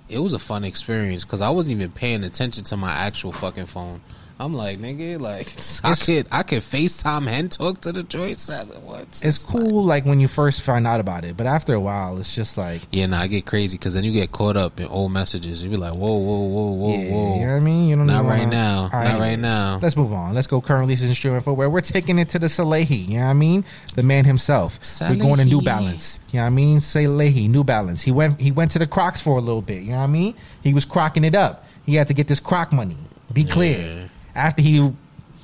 it 0.09 0.19
was 0.19 0.33
a 0.33 0.39
fun 0.39 0.65
experience 0.65 1.25
because 1.25 1.41
I 1.41 1.51
wasn't 1.51 1.77
even 1.77 1.93
paying 1.93 2.25
attention 2.25 2.65
to 2.65 2.77
my 2.77 2.91
actual 2.93 3.33
fucking 3.33 3.67
phone. 3.67 4.01
I'm 4.41 4.55
like, 4.55 4.79
nigga, 4.79 5.21
like 5.21 5.47
I 5.85 5.93
It's- 5.93 6.07
could 6.07 6.27
I 6.33 6.43
could 6.43 6.63
FaceTime 6.63 7.29
and 7.29 7.53
talk 7.53 7.83
to 7.83 7.93
the 7.93 8.03
joints. 8.03 8.49
What? 8.85 9.21
it's 9.23 9.45
cool 9.45 9.85
like 9.85 10.07
when 10.07 10.19
you 10.19 10.29
first 10.29 10.63
find 10.63 10.87
out 10.87 10.99
about 10.99 11.27
it, 11.27 11.37
but 11.37 11.47
after 11.47 11.75
a 11.75 11.81
while, 11.81 12.17
it's 12.19 12.35
just 12.35 12.57
like. 12.57 12.81
Yeah, 12.91 13.05
nah, 13.07 13.21
I 13.21 13.27
get 13.27 13.45
crazy 13.45 13.77
because 13.77 13.93
then 13.93 14.03
you 14.05 14.13
get 14.13 14.33
caught 14.33 14.57
up 14.57 14.81
in 14.81 14.87
old 14.87 15.13
messages. 15.13 15.63
You 15.63 15.69
be 15.69 15.77
like, 15.77 15.93
whoa, 15.93 16.17
whoa, 16.17 16.39
whoa, 16.41 16.71
whoa, 16.73 16.89
Yeah, 16.91 17.13
whoa. 17.13 17.35
you 17.35 17.41
know 17.47 17.53
what 17.53 17.57
I 17.57 17.61
mean? 17.61 17.89
You 17.91 17.97
don't 17.97 18.07
know. 18.07 18.15
Not 18.23 18.25
right 18.25 18.39
wanna- 18.41 18.51
now. 18.51 18.91
All 18.93 19.05
Not 19.05 19.21
right 19.21 19.39
now. 19.39 19.79
Let's 19.83 19.97
move 19.97 20.13
on. 20.15 20.35
Let's 20.35 20.47
go 20.47 20.61
current 20.63 20.81
releases 20.81 21.09
and 21.09 21.17
streaming 21.17 21.41
footwear. 21.43 21.69
We're 21.69 21.83
taking 21.83 22.19
it 22.19 22.31
to 22.31 22.39
the 22.39 22.47
Salehe. 22.47 23.09
You 23.09 23.19
know 23.19 23.25
what 23.25 23.31
I 23.31 23.35
mean? 23.35 23.65
The 23.95 24.03
man 24.03 24.25
himself. 24.25 24.81
We're 25.03 25.17
going 25.17 25.37
to 25.39 25.45
New 25.45 25.61
Balance. 25.61 26.19
You 26.33 26.39
know 26.39 26.45
what 26.45 26.47
I 26.47 26.51
mean? 26.51 26.79
Salehe, 26.79 27.49
New 27.51 27.63
Balance. 27.65 28.01
He 28.03 28.11
went. 28.11 28.41
He 28.41 28.51
went 28.53 28.71
to 28.71 28.79
the 28.79 28.87
Crocs 28.87 29.21
for 29.21 29.37
a 29.37 29.41
little 29.43 29.61
bit. 29.63 29.83
You 29.83 29.91
know 29.93 29.99
what 29.99 30.05
I 30.05 30.07
mean? 30.07 30.35
He 30.63 30.73
was 30.73 30.87
crocking 30.87 31.25
it 31.25 31.35
up. 31.35 31.67
He 31.85 31.97
had 31.97 32.09
to 32.09 32.15
get 32.15 32.27
this 32.27 32.41
Croc 32.41 32.73
money. 32.73 32.97
Be 33.33 33.45
clear. 33.45 33.79
Yeah. 33.79 34.07
After 34.35 34.63
he 34.63 34.93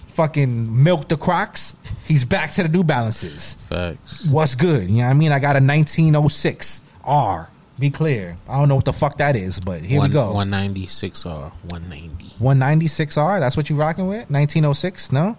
fucking 0.09 0.83
milked 0.83 1.11
the 1.11 1.16
Crocs, 1.16 1.77
he's 2.07 2.25
back 2.25 2.51
to 2.53 2.62
the 2.62 2.68
New 2.68 2.85
Balances. 2.85 3.55
Facts. 3.68 4.27
What's 4.27 4.55
good? 4.55 4.88
You 4.88 4.99
know 4.99 5.05
what 5.05 5.11
I 5.11 5.14
mean? 5.14 5.33
I 5.33 5.38
got 5.38 5.57
a 5.57 5.61
1906 5.61 6.81
R. 7.05 7.51
Be 7.79 7.90
clear. 7.90 8.38
I 8.49 8.59
don't 8.59 8.68
know 8.68 8.77
what 8.77 8.87
the 8.87 8.92
fuck 8.94 9.18
that 9.18 9.37
is, 9.37 9.61
but 9.61 9.83
here 9.83 9.99
One, 9.99 10.09
we 10.09 10.12
go. 10.14 10.33
196R. 10.33 11.53
190. 11.68 12.37
196R. 12.40 13.40
That's 13.40 13.57
what 13.57 13.68
you 13.68 13.77
rocking 13.77 14.07
with? 14.07 14.31
1906? 14.31 15.12
No, 15.12 15.37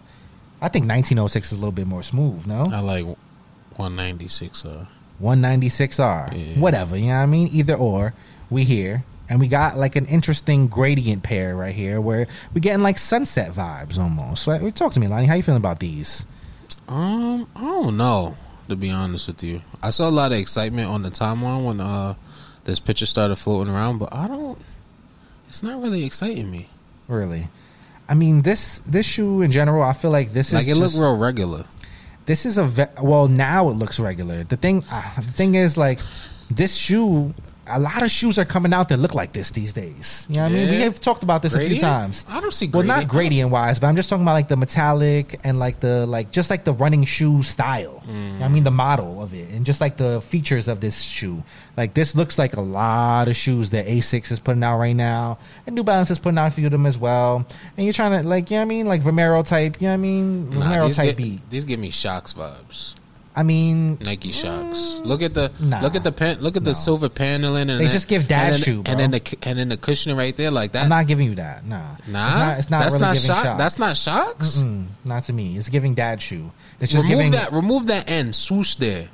I 0.61 0.69
think 0.69 0.83
1906 0.83 1.47
is 1.47 1.53
a 1.53 1.55
little 1.55 1.71
bit 1.71 1.87
more 1.87 2.03
smooth. 2.03 2.45
No, 2.45 2.67
I 2.71 2.79
like 2.81 3.05
196R. 3.79 4.87
196R. 5.21 6.33
Yeah. 6.33 6.59
Whatever. 6.61 6.95
You 6.95 7.07
know 7.07 7.15
what 7.15 7.21
I 7.21 7.25
mean? 7.25 7.47
Either 7.51 7.73
or. 7.73 8.13
We 8.49 8.63
here. 8.63 9.03
And 9.29 9.39
we 9.39 9.47
got 9.47 9.77
like 9.77 9.95
an 9.97 10.05
interesting 10.05 10.67
gradient 10.67 11.21
pair 11.23 11.55
right 11.55 11.75
here 11.75 11.99
where 11.99 12.27
we're 12.53 12.61
getting 12.61 12.81
like 12.83 12.97
sunset 12.97 13.51
vibes 13.51 13.97
almost. 13.97 14.43
So, 14.43 14.69
talk 14.71 14.93
to 14.93 14.99
me, 14.99 15.07
Lani. 15.07 15.25
How 15.25 15.33
you 15.35 15.43
feeling 15.43 15.59
about 15.61 15.79
these? 15.79 16.25
Um, 16.87 17.47
I 17.55 17.61
don't 17.61 17.97
know. 17.97 18.35
To 18.69 18.75
be 18.75 18.89
honest 18.89 19.27
with 19.27 19.43
you, 19.43 19.61
I 19.81 19.91
saw 19.91 20.09
a 20.09 20.11
lot 20.11 20.33
of 20.33 20.37
excitement 20.39 20.89
on 20.89 21.01
the 21.01 21.09
timeline 21.09 21.65
when 21.65 21.79
uh 21.79 22.15
this 22.65 22.79
picture 22.79 23.05
started 23.05 23.37
floating 23.37 23.73
around, 23.73 23.97
but 23.99 24.13
I 24.13 24.27
don't. 24.27 24.57
It's 25.47 25.63
not 25.63 25.81
really 25.81 26.03
exciting 26.03 26.51
me. 26.51 26.67
Really? 27.07 27.47
I 28.09 28.13
mean, 28.13 28.41
this 28.41 28.79
this 28.79 29.05
shoe 29.05 29.41
in 29.41 29.51
general, 29.51 29.83
I 29.83 29.93
feel 29.93 30.11
like 30.11 30.33
this 30.33 30.47
is 30.47 30.53
Like 30.53 30.67
it 30.67 30.71
is 30.71 30.79
looked 30.79 30.95
real 30.95 31.17
regular. 31.17 31.63
this 32.25 32.45
is 32.45 32.57
a 32.57 32.65
ve- 32.65 32.91
well 33.01 33.29
now 33.29 33.69
it 33.69 33.73
looks 33.75 33.99
regular 34.01 34.43
the 34.43 34.57
thing 34.57 34.83
uh, 34.91 35.15
the 35.15 35.21
thing 35.31 35.55
is 35.55 35.77
like 35.77 35.99
this 36.51 36.75
shoe 36.75 37.33
a 37.69 37.79
lot 37.79 38.01
of 38.03 38.09
shoes 38.09 38.37
are 38.39 38.45
coming 38.45 38.73
out 38.73 38.89
that 38.89 38.97
look 38.97 39.13
like 39.13 39.33
this 39.33 39.51
these 39.51 39.73
days. 39.73 40.25
You 40.29 40.35
know 40.37 40.43
what 40.43 40.51
i 40.51 40.55
mean? 40.55 40.69
We 40.69 40.81
have 40.81 40.99
talked 40.99 41.23
about 41.23 41.41
this 41.41 41.53
a 41.53 41.59
few 41.59 41.79
times. 41.79 42.23
I 42.29 42.39
don't 42.39 42.53
see 42.53 42.67
well 42.67 42.83
not 42.83 43.07
gradient. 43.07 43.11
gradient 43.11 43.51
wise 43.51 43.79
but 43.79 43.87
i'm 43.87 43.95
just 43.95 44.09
talking 44.09 44.23
about 44.23 44.33
like 44.33 44.47
the 44.47 44.57
metallic 44.57 45.39
and 45.43 45.59
like 45.59 45.79
the 45.79 46.05
like 46.05 46.31
just 46.31 46.49
like 46.49 46.63
the 46.63 46.73
running 46.73 47.03
shoe 47.05 47.43
style. 47.43 48.01
Mm. 48.07 48.33
You 48.33 48.39
know 48.39 48.45
i 48.45 48.47
mean? 48.47 48.63
The 48.63 48.71
model 48.71 49.21
of 49.21 49.33
it 49.33 49.49
and 49.49 49.65
just 49.65 49.81
like 49.81 49.97
the 49.97 50.21
features 50.21 50.67
of 50.67 50.79
this 50.79 51.01
shoe. 51.01 51.43
Like 51.75 51.93
this 51.93 52.15
looks 52.15 52.37
like 52.39 52.55
a 52.55 52.61
lot 52.61 53.27
of 53.27 53.35
shoes 53.35 53.69
that 53.71 53.85
asics 53.87 54.31
is 54.31 54.39
putting 54.39 54.63
out 54.63 54.77
right 54.79 54.95
now 54.95 55.37
and 55.65 55.75
new 55.75 55.83
balance 55.83 56.09
is 56.11 56.19
putting 56.19 56.37
out 56.37 56.47
a 56.47 56.51
few 56.51 56.65
of 56.65 56.71
them 56.71 56.85
as 56.85 56.97
well. 56.97 57.45
And 57.75 57.85
you're 57.85 57.93
trying 57.93 58.21
to 58.21 58.27
like 58.27 58.49
you 58.49 58.55
know 58.55 58.61
what 58.61 58.65
i 58.65 58.65
mean? 58.69 58.85
Like 58.87 59.01
Vomero 59.01 59.45
type 59.45 59.81
you 59.81 59.87
know 59.87 59.91
what 59.91 59.93
i 59.95 59.97
mean? 59.97 60.49
Nah, 60.51 60.75
Vomero 60.75 60.95
type 60.95 61.07
get- 61.09 61.17
beat. 61.17 61.49
these 61.49 61.65
give 61.65 61.79
me 61.79 61.91
Shox 61.91 62.33
vibes. 62.33 62.95
I 63.37 63.43
mean 63.43 63.99
Nike 64.03 64.31
Shox. 64.31 65.05
Look 65.05 65.21
at 65.21 65.35
the 65.35 65.51
Nah. 65.59 65.79
look 65.81 65.95
at 65.95 66.03
the 66.03 66.11
pen. 66.11 66.39
Look 66.41 66.57
at 66.57 66.63
No. 66.63 66.71
the 66.71 66.75
silver 66.75 67.07
paneling. 67.07 67.69
And 67.69 67.79
They 67.79 67.83
then- 67.83 67.91
just 67.91 68.07
give 68.07 68.27
dad 68.27 68.47
and 68.47 68.55
then, 68.55 68.61
shoe, 68.63 68.81
bro. 68.81 68.91
and 68.91 68.99
then 68.99 69.11
the 69.11 69.21
and 69.43 69.59
then 69.59 69.69
the 69.69 69.77
cushioning 69.77 70.17
right 70.17 70.35
there 70.35 70.49
like 70.49 70.71
that. 70.71 70.83
I'm 70.83 70.89
not 70.89 71.05
giving 71.05 71.27
you 71.29 71.35
that. 71.35 71.63
Nah, 71.65 71.77
nah, 71.77 71.93
it's 71.93 72.07
not. 72.09 72.57
It's 72.59 72.69
not 72.71 72.79
that's 72.79 72.93
really 72.93 73.01
not 73.05 73.13
giving 73.13 73.27
shock. 73.27 73.43
shock. 73.43 73.57
That's 73.59 73.77
not 73.79 73.95
Shox. 73.95 74.63
Mm, 74.63 74.85
not 75.05 75.23
to 75.25 75.33
me. 75.33 75.55
It's 75.55 75.69
giving 75.69 75.93
dad 75.93 76.19
shoe. 76.19 76.49
It's 76.79 76.91
just 76.91 77.03
remove 77.03 77.17
giving 77.17 77.31
that. 77.33 77.53
Remove 77.53 77.85
that 77.87 78.09
end. 78.09 78.33
Swoosh 78.35 78.73
there. 78.75 79.07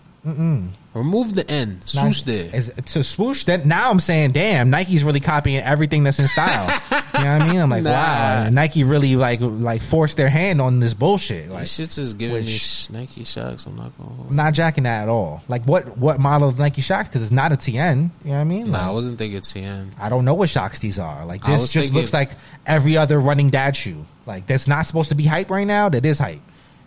Remove 0.93 1.33
the 1.33 1.49
end. 1.49 1.79
not- 1.79 1.87
Swoosh 2.13 2.21
there. 2.21 2.49
Is, 2.53 2.71
to 2.87 3.03
swoosh 3.03 3.45
that. 3.45 3.65
Now 3.65 3.89
I'm 3.89 3.99
saying, 3.99 4.33
damn, 4.33 4.69
Nike's 4.69 5.03
really 5.03 5.19
copying 5.19 5.57
everything 5.61 6.03
that's 6.03 6.19
in 6.19 6.27
style. 6.27 6.65
you 6.91 7.23
know 7.23 7.33
what 7.33 7.41
I 7.41 7.51
mean? 7.51 7.59
I'm 7.61 7.69
like, 7.69 7.83
Nah. 7.83 7.89
wow, 7.91 8.49
Nike 8.49 8.83
really 8.83 9.15
like 9.15 9.39
like 9.41 9.81
forced 9.81 10.17
their 10.17 10.29
hand 10.29 10.61
on 10.61 10.79
this 10.79 10.93
bullshit. 10.93 11.49
Like, 11.49 11.61
These 11.61 11.77
shits 11.79 11.97
is 11.97 12.13
giving 12.13 12.35
me 12.37 12.41
which- 12.43 12.59
sh- 12.61 12.89
Nike 12.91 13.23
Shox. 13.23 13.65
I'm 13.65 13.75
not 13.75 13.97
gonna. 13.97 14.09
Hold. 14.15 14.31
Not 14.31 14.53
jacking 14.53 14.83
that 14.83 15.03
at 15.03 15.09
all. 15.09 15.41
Like, 15.47 15.63
what 15.65 15.97
what 15.97 16.19
model 16.19 16.47
of 16.49 16.59
Nike 16.59 16.81
Shox? 16.83 17.05
Because 17.05 17.23
it's 17.23 17.31
not 17.31 17.51
a 17.51 17.55
TN. 17.55 18.11
You 18.23 18.29
know 18.29 18.31
what 18.33 18.37
I 18.37 18.43
mean? 18.43 18.71
Nah, 18.71 18.89
I 18.89 18.91
wasn't 18.91 19.17
thinking 19.17 19.39
TN. 19.41 19.91
I 19.99 20.09
don't 20.09 20.25
know 20.25 20.35
what 20.35 20.49
shocks 20.49 20.79
these 20.79 20.99
are. 20.99 21.25
Like 21.25 21.43
this 21.43 21.71
just 21.71 21.73
thinking- 21.73 21.93
looks 22.01 22.13
like 22.13 22.31
every 22.67 22.97
other 22.97 23.19
running 23.19 23.49
dad 23.49 23.75
shoe. 23.75 24.05
Like 24.27 24.45
that's 24.47 24.67
not 24.67 24.85
supposed 24.85 25.09
to 25.09 25.15
be 25.15 25.25
hype 25.25 25.49
right 25.49 25.65
now. 25.67 25.89
That 25.89 26.05
is 26.05 26.19
hype. 26.19 26.39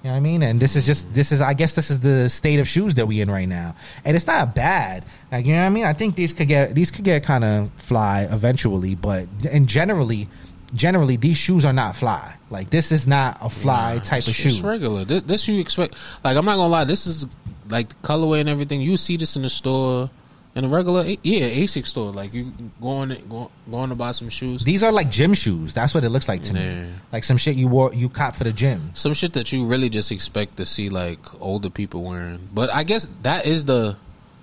You 0.06 0.12
know 0.12 0.18
what 0.18 0.18
I 0.18 0.30
mean? 0.30 0.42
And 0.44 0.60
this 0.60 0.76
is 0.76 0.86
just 0.86 1.12
this 1.12 1.32
is 1.32 1.40
I 1.40 1.52
guess 1.52 1.74
this 1.74 1.90
is 1.90 1.98
the 1.98 2.28
state 2.28 2.60
of 2.60 2.68
shoes 2.68 2.94
that 2.94 3.06
we 3.06 3.20
in 3.20 3.28
right 3.28 3.48
now. 3.48 3.74
And 4.04 4.14
it's 4.14 4.28
not 4.28 4.54
bad. 4.54 5.04
Like 5.32 5.46
you 5.46 5.52
know 5.52 5.62
what 5.62 5.66
I 5.66 5.70
mean? 5.70 5.84
I 5.84 5.94
think 5.94 6.14
these 6.14 6.32
could 6.32 6.46
get 6.46 6.76
these 6.76 6.92
could 6.92 7.04
get 7.04 7.24
kind 7.24 7.42
of 7.42 7.72
fly 7.72 8.28
eventually, 8.30 8.94
but 8.94 9.26
and 9.50 9.66
generally 9.66 10.28
generally 10.76 11.16
these 11.16 11.36
shoes 11.36 11.64
are 11.64 11.72
not 11.72 11.96
fly. 11.96 12.36
Like 12.50 12.70
this 12.70 12.92
is 12.92 13.08
not 13.08 13.38
a 13.40 13.50
fly 13.50 13.96
Nah, 13.96 14.02
type 14.02 14.28
of 14.28 14.34
shoe. 14.36 14.50
It's 14.50 14.60
regular. 14.60 15.04
This, 15.04 15.22
this 15.22 15.48
you 15.48 15.58
expect. 15.58 15.96
Like 16.22 16.36
I'm 16.36 16.44
not 16.44 16.54
gonna 16.54 16.68
lie. 16.68 16.84
This 16.84 17.08
is 17.08 17.26
like 17.68 17.88
the 17.88 18.06
colorway 18.06 18.38
and 18.38 18.48
everything. 18.48 18.80
You 18.80 18.96
see 18.96 19.16
this 19.16 19.34
in 19.34 19.42
the 19.42 19.50
store, 19.50 20.08
in 20.56 20.64
a 20.64 20.68
regular 20.68 21.04
yeah 21.22 21.46
ASIC 21.48 21.86
store. 21.86 22.10
Like 22.10 22.34
you 22.34 22.50
going 22.82 23.10
go, 23.28 23.50
going 23.70 23.90
to 23.90 23.94
buy 23.94 24.10
some 24.12 24.28
shoes. 24.30 24.64
These 24.64 24.82
are 24.82 24.90
like 24.90 25.10
gym 25.10 25.34
shoes. 25.34 25.74
That's 25.74 25.94
what 25.94 26.02
it 26.02 26.08
looks 26.08 26.28
like 26.28 26.42
to 26.44 26.54
Yeah. 26.54 26.82
me. 26.84 26.88
Like 27.12 27.22
some 27.24 27.36
shit 27.36 27.54
you 27.56 27.68
wore 27.68 27.92
you 27.94 28.08
cop 28.08 28.34
for 28.34 28.44
the 28.44 28.52
gym. 28.52 28.90
some 28.94 29.14
shit 29.14 29.34
that 29.34 29.52
you 29.52 29.64
really 29.66 29.90
just 29.90 30.10
expect 30.10 30.56
to 30.56 30.66
see 30.66 30.88
like 30.88 31.20
older 31.40 31.70
people 31.70 32.02
wearing. 32.02 32.48
But 32.52 32.74
I 32.74 32.82
guess 32.82 33.06
that 33.22 33.46
is 33.46 33.66
the 33.66 33.96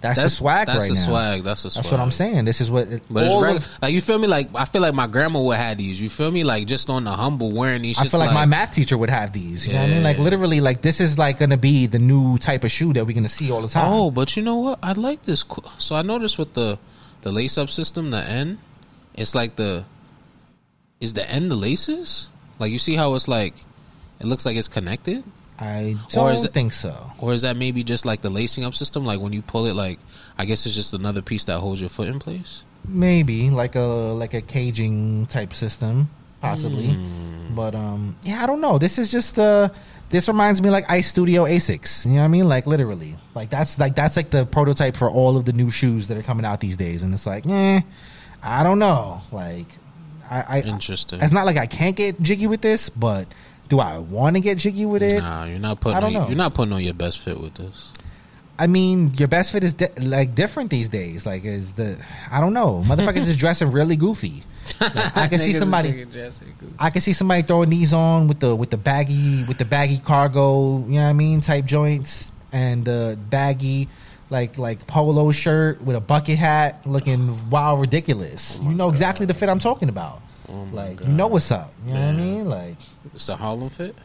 That's, 0.03 0.21
the 0.21 0.29
swag 0.29 0.67
That's 0.67 0.79
right 0.79 0.89
the 0.89 0.95
now. 0.95 1.01
swag. 1.05 1.43
That's 1.43 1.63
the 1.63 1.71
swag. 1.71 1.83
That's 1.83 1.91
what 1.93 2.01
I'm 2.01 2.11
saying. 2.11 2.43
This 2.43 2.59
is 2.59 2.69
what 2.69 2.87
But 3.09 3.23
it's 3.23 3.33
of- 3.65 3.67
like 3.81 3.93
you 3.93 4.01
feel 4.01 4.19
me? 4.19 4.27
Like 4.27 4.49
I 4.53 4.65
feel 4.65 4.81
like 4.81 4.93
my 4.93 5.07
grandma 5.07 5.39
would 5.41 5.55
have 5.57 5.77
these. 5.77 6.01
You 6.01 6.09
feel 6.09 6.29
me? 6.29 6.43
Like 6.43 6.67
just 6.67 6.89
on 6.89 7.05
the 7.05 7.11
humble 7.11 7.49
wearing 7.51 7.81
these. 7.81 7.97
I 7.97 8.05
feel 8.09 8.19
like, 8.19 8.27
like 8.27 8.35
my 8.35 8.45
math 8.45 8.73
teacher 8.75 8.97
would 8.97 9.09
have 9.09 9.31
these. 9.31 9.65
You 9.65 9.73
know 9.73 9.79
what 9.79 9.85
I 9.89 9.93
mean? 9.93 10.03
Like 10.03 10.17
literally, 10.19 10.59
like 10.59 10.81
this 10.81 10.99
is 10.99 11.17
like 11.17 11.39
gonna 11.39 11.55
be 11.57 11.87
the 11.87 11.99
new 11.99 12.37
type 12.37 12.63
of 12.65 12.71
shoe 12.71 12.91
that 12.93 13.05
we're 13.07 13.15
gonna 13.15 13.29
see 13.29 13.49
all 13.49 13.61
the 13.61 13.69
time. 13.69 13.87
Oh, 13.91 14.11
but 14.11 14.35
you 14.35 14.43
know 14.43 14.57
what? 14.57 14.79
I 14.83 14.91
like 14.91 15.23
this. 15.23 15.45
So 15.77 15.95
I 15.95 16.01
noticed 16.01 16.37
with 16.37 16.53
the 16.53 16.77
the 17.21 17.31
lace 17.31 17.57
up 17.57 17.69
system, 17.69 18.11
the 18.11 18.21
N, 18.21 18.59
it's 19.15 19.33
like 19.33 19.55
the 19.55 19.85
is 20.99 21.13
the 21.13 21.29
N 21.29 21.47
the 21.47 21.55
laces? 21.55 22.29
Like 22.59 22.71
you 22.71 22.77
see 22.79 22.95
how 22.95 23.15
it's 23.15 23.29
like 23.29 23.53
it 24.19 24.25
looks 24.25 24.45
like 24.45 24.57
it's 24.57 24.67
connected, 24.67 25.23
I 25.63 25.95
Or 26.15 26.27
don't 26.27 26.35
is 26.35 26.43
it- 26.43 26.53
think 26.53 26.73
so. 26.73 27.11
or 27.19 27.33
is 27.33 27.41
that 27.43 27.55
maybe 27.57 27.83
just 27.83 28.05
like 28.05 28.21
the 28.21 28.29
lacing 28.29 28.65
up 28.65 28.73
system? 28.75 29.05
Like 29.05 29.19
when 29.21 29.33
you 29.33 29.41
pull 29.41 29.65
it, 29.65 29.75
like 29.75 29.99
I 30.37 30.45
guess 30.45 30.65
it's 30.65 30.75
just 30.75 30.93
another 30.93 31.21
piece 31.21 31.43
that 31.45 31.59
holds 31.59 31.79
your 31.79 31.89
foot 31.89 32.07
in 32.07 32.19
place. 32.19 32.63
Maybe 32.87 33.49
like 33.49 33.75
a 33.75 33.81
like 34.23 34.33
a 34.33 34.41
caging 34.41 35.25
type 35.27 35.53
system, 35.53 36.09
possibly. 36.41 36.89
Hmm. 36.89 37.55
But 37.55 37.75
um, 37.75 38.15
yeah, 38.23 38.43
I 38.43 38.47
don't 38.47 38.61
know. 38.61 38.77
This 38.77 38.97
is 38.97 39.09
just 39.11 39.37
uh, 39.39 39.69
this 40.09 40.27
reminds 40.27 40.61
me 40.61 40.69
like 40.69 40.89
Ice 40.89 41.07
Studio 41.07 41.45
Asics. 41.45 42.03
You 42.05 42.13
know 42.13 42.17
what 42.19 42.25
I 42.25 42.27
mean? 42.29 42.49
Like 42.49 42.65
literally, 42.67 43.15
like 43.35 43.49
that's 43.49 43.79
like 43.79 43.95
that's 43.95 44.17
like 44.17 44.31
the 44.31 44.45
prototype 44.45 44.97
for 44.97 45.09
all 45.09 45.37
of 45.37 45.45
the 45.45 45.53
new 45.53 45.69
shoes 45.69 46.07
that 46.09 46.17
are 46.17 46.23
coming 46.23 46.45
out 46.45 46.59
these 46.59 46.75
days. 46.77 47.03
And 47.03 47.13
it's 47.13 47.25
like, 47.25 47.45
eh. 47.47 47.81
I 48.45 48.63
don't 48.63 48.79
know. 48.79 49.21
Like, 49.31 49.67
I, 50.29 50.41
I 50.41 50.61
Interesting. 50.61 51.21
It's 51.21 51.31
not 51.31 51.45
like 51.45 51.55
I 51.57 51.67
can't 51.67 51.95
get 51.95 52.19
jiggy 52.21 52.47
with 52.47 52.59
this, 52.61 52.89
but 52.89 53.27
do 53.73 53.79
I 53.79 53.97
want 53.97 54.35
to 54.35 54.39
get 54.39 54.59
jiggy 54.59 54.85
with 54.85 55.01
it? 55.01 55.17
Nah, 55.17 55.45
you're 55.45 55.57
not 55.57 55.79
putting. 55.79 55.97
I 55.97 55.99
don't 55.99 56.15
on, 56.15 56.21
know. 56.21 56.27
You're 56.27 56.37
not 56.37 56.53
putting 56.53 56.73
on 56.73 56.83
your 56.83 56.93
best 56.93 57.19
fit 57.19 57.39
with 57.39 57.55
this. 57.55 57.91
I 58.59 58.67
mean, 58.67 59.15
your 59.15 59.27
best 59.27 59.51
fit 59.51 59.63
is 59.63 59.73
di- 59.73 59.89
like 59.99 60.35
different 60.35 60.69
these 60.69 60.89
days. 60.89 61.25
Like, 61.25 61.43
is 61.43 61.73
the 61.73 61.99
I 62.29 62.39
don't 62.39 62.53
know, 62.53 62.83
motherfuckers 62.85 63.27
is 63.27 63.35
dressing 63.45 63.71
really 63.71 63.95
goofy. 63.95 64.43
Like, 64.79 65.17
I 65.17 65.27
can 65.27 65.39
see 65.39 65.53
somebody. 65.53 66.05
I 66.77 66.91
can 66.91 67.01
see 67.01 67.13
somebody 67.13 67.41
throwing 67.41 67.71
these 67.71 67.93
on 67.93 68.27
with 68.27 68.41
the 68.41 68.55
with 68.55 68.69
the 68.69 68.77
baggy 68.77 69.43
with 69.45 69.57
the 69.57 69.65
baggy 69.65 69.97
cargo, 69.97 70.85
you 70.85 70.93
know 70.93 71.03
what 71.03 71.09
I 71.09 71.13
mean, 71.13 71.41
type 71.41 71.65
joints 71.65 72.31
and 72.51 72.85
the 72.85 73.17
baggy 73.29 73.89
like 74.29 74.57
like 74.57 74.85
polo 74.87 75.31
shirt 75.31 75.81
with 75.81 75.95
a 75.95 75.99
bucket 75.99 76.37
hat, 76.37 76.81
looking 76.85 77.49
wild 77.49 77.81
ridiculous. 77.81 78.59
Oh 78.61 78.69
you 78.69 78.75
know 78.75 78.89
exactly 78.89 79.25
the 79.25 79.33
fit 79.33 79.49
I'm 79.49 79.59
talking 79.59 79.89
about. 79.89 80.21
Oh 80.49 80.67
like 80.71 80.99
you 81.01 81.07
know 81.07 81.27
what's 81.27 81.51
up. 81.51 81.71
You 81.87 81.93
know 81.93 81.99
what 81.99 82.09
I 82.09 82.11
mean? 82.13 82.45
Like 82.45 82.75
It's 83.13 83.29
a 83.29 83.35
Harlem 83.35 83.69
fit. 83.69 83.95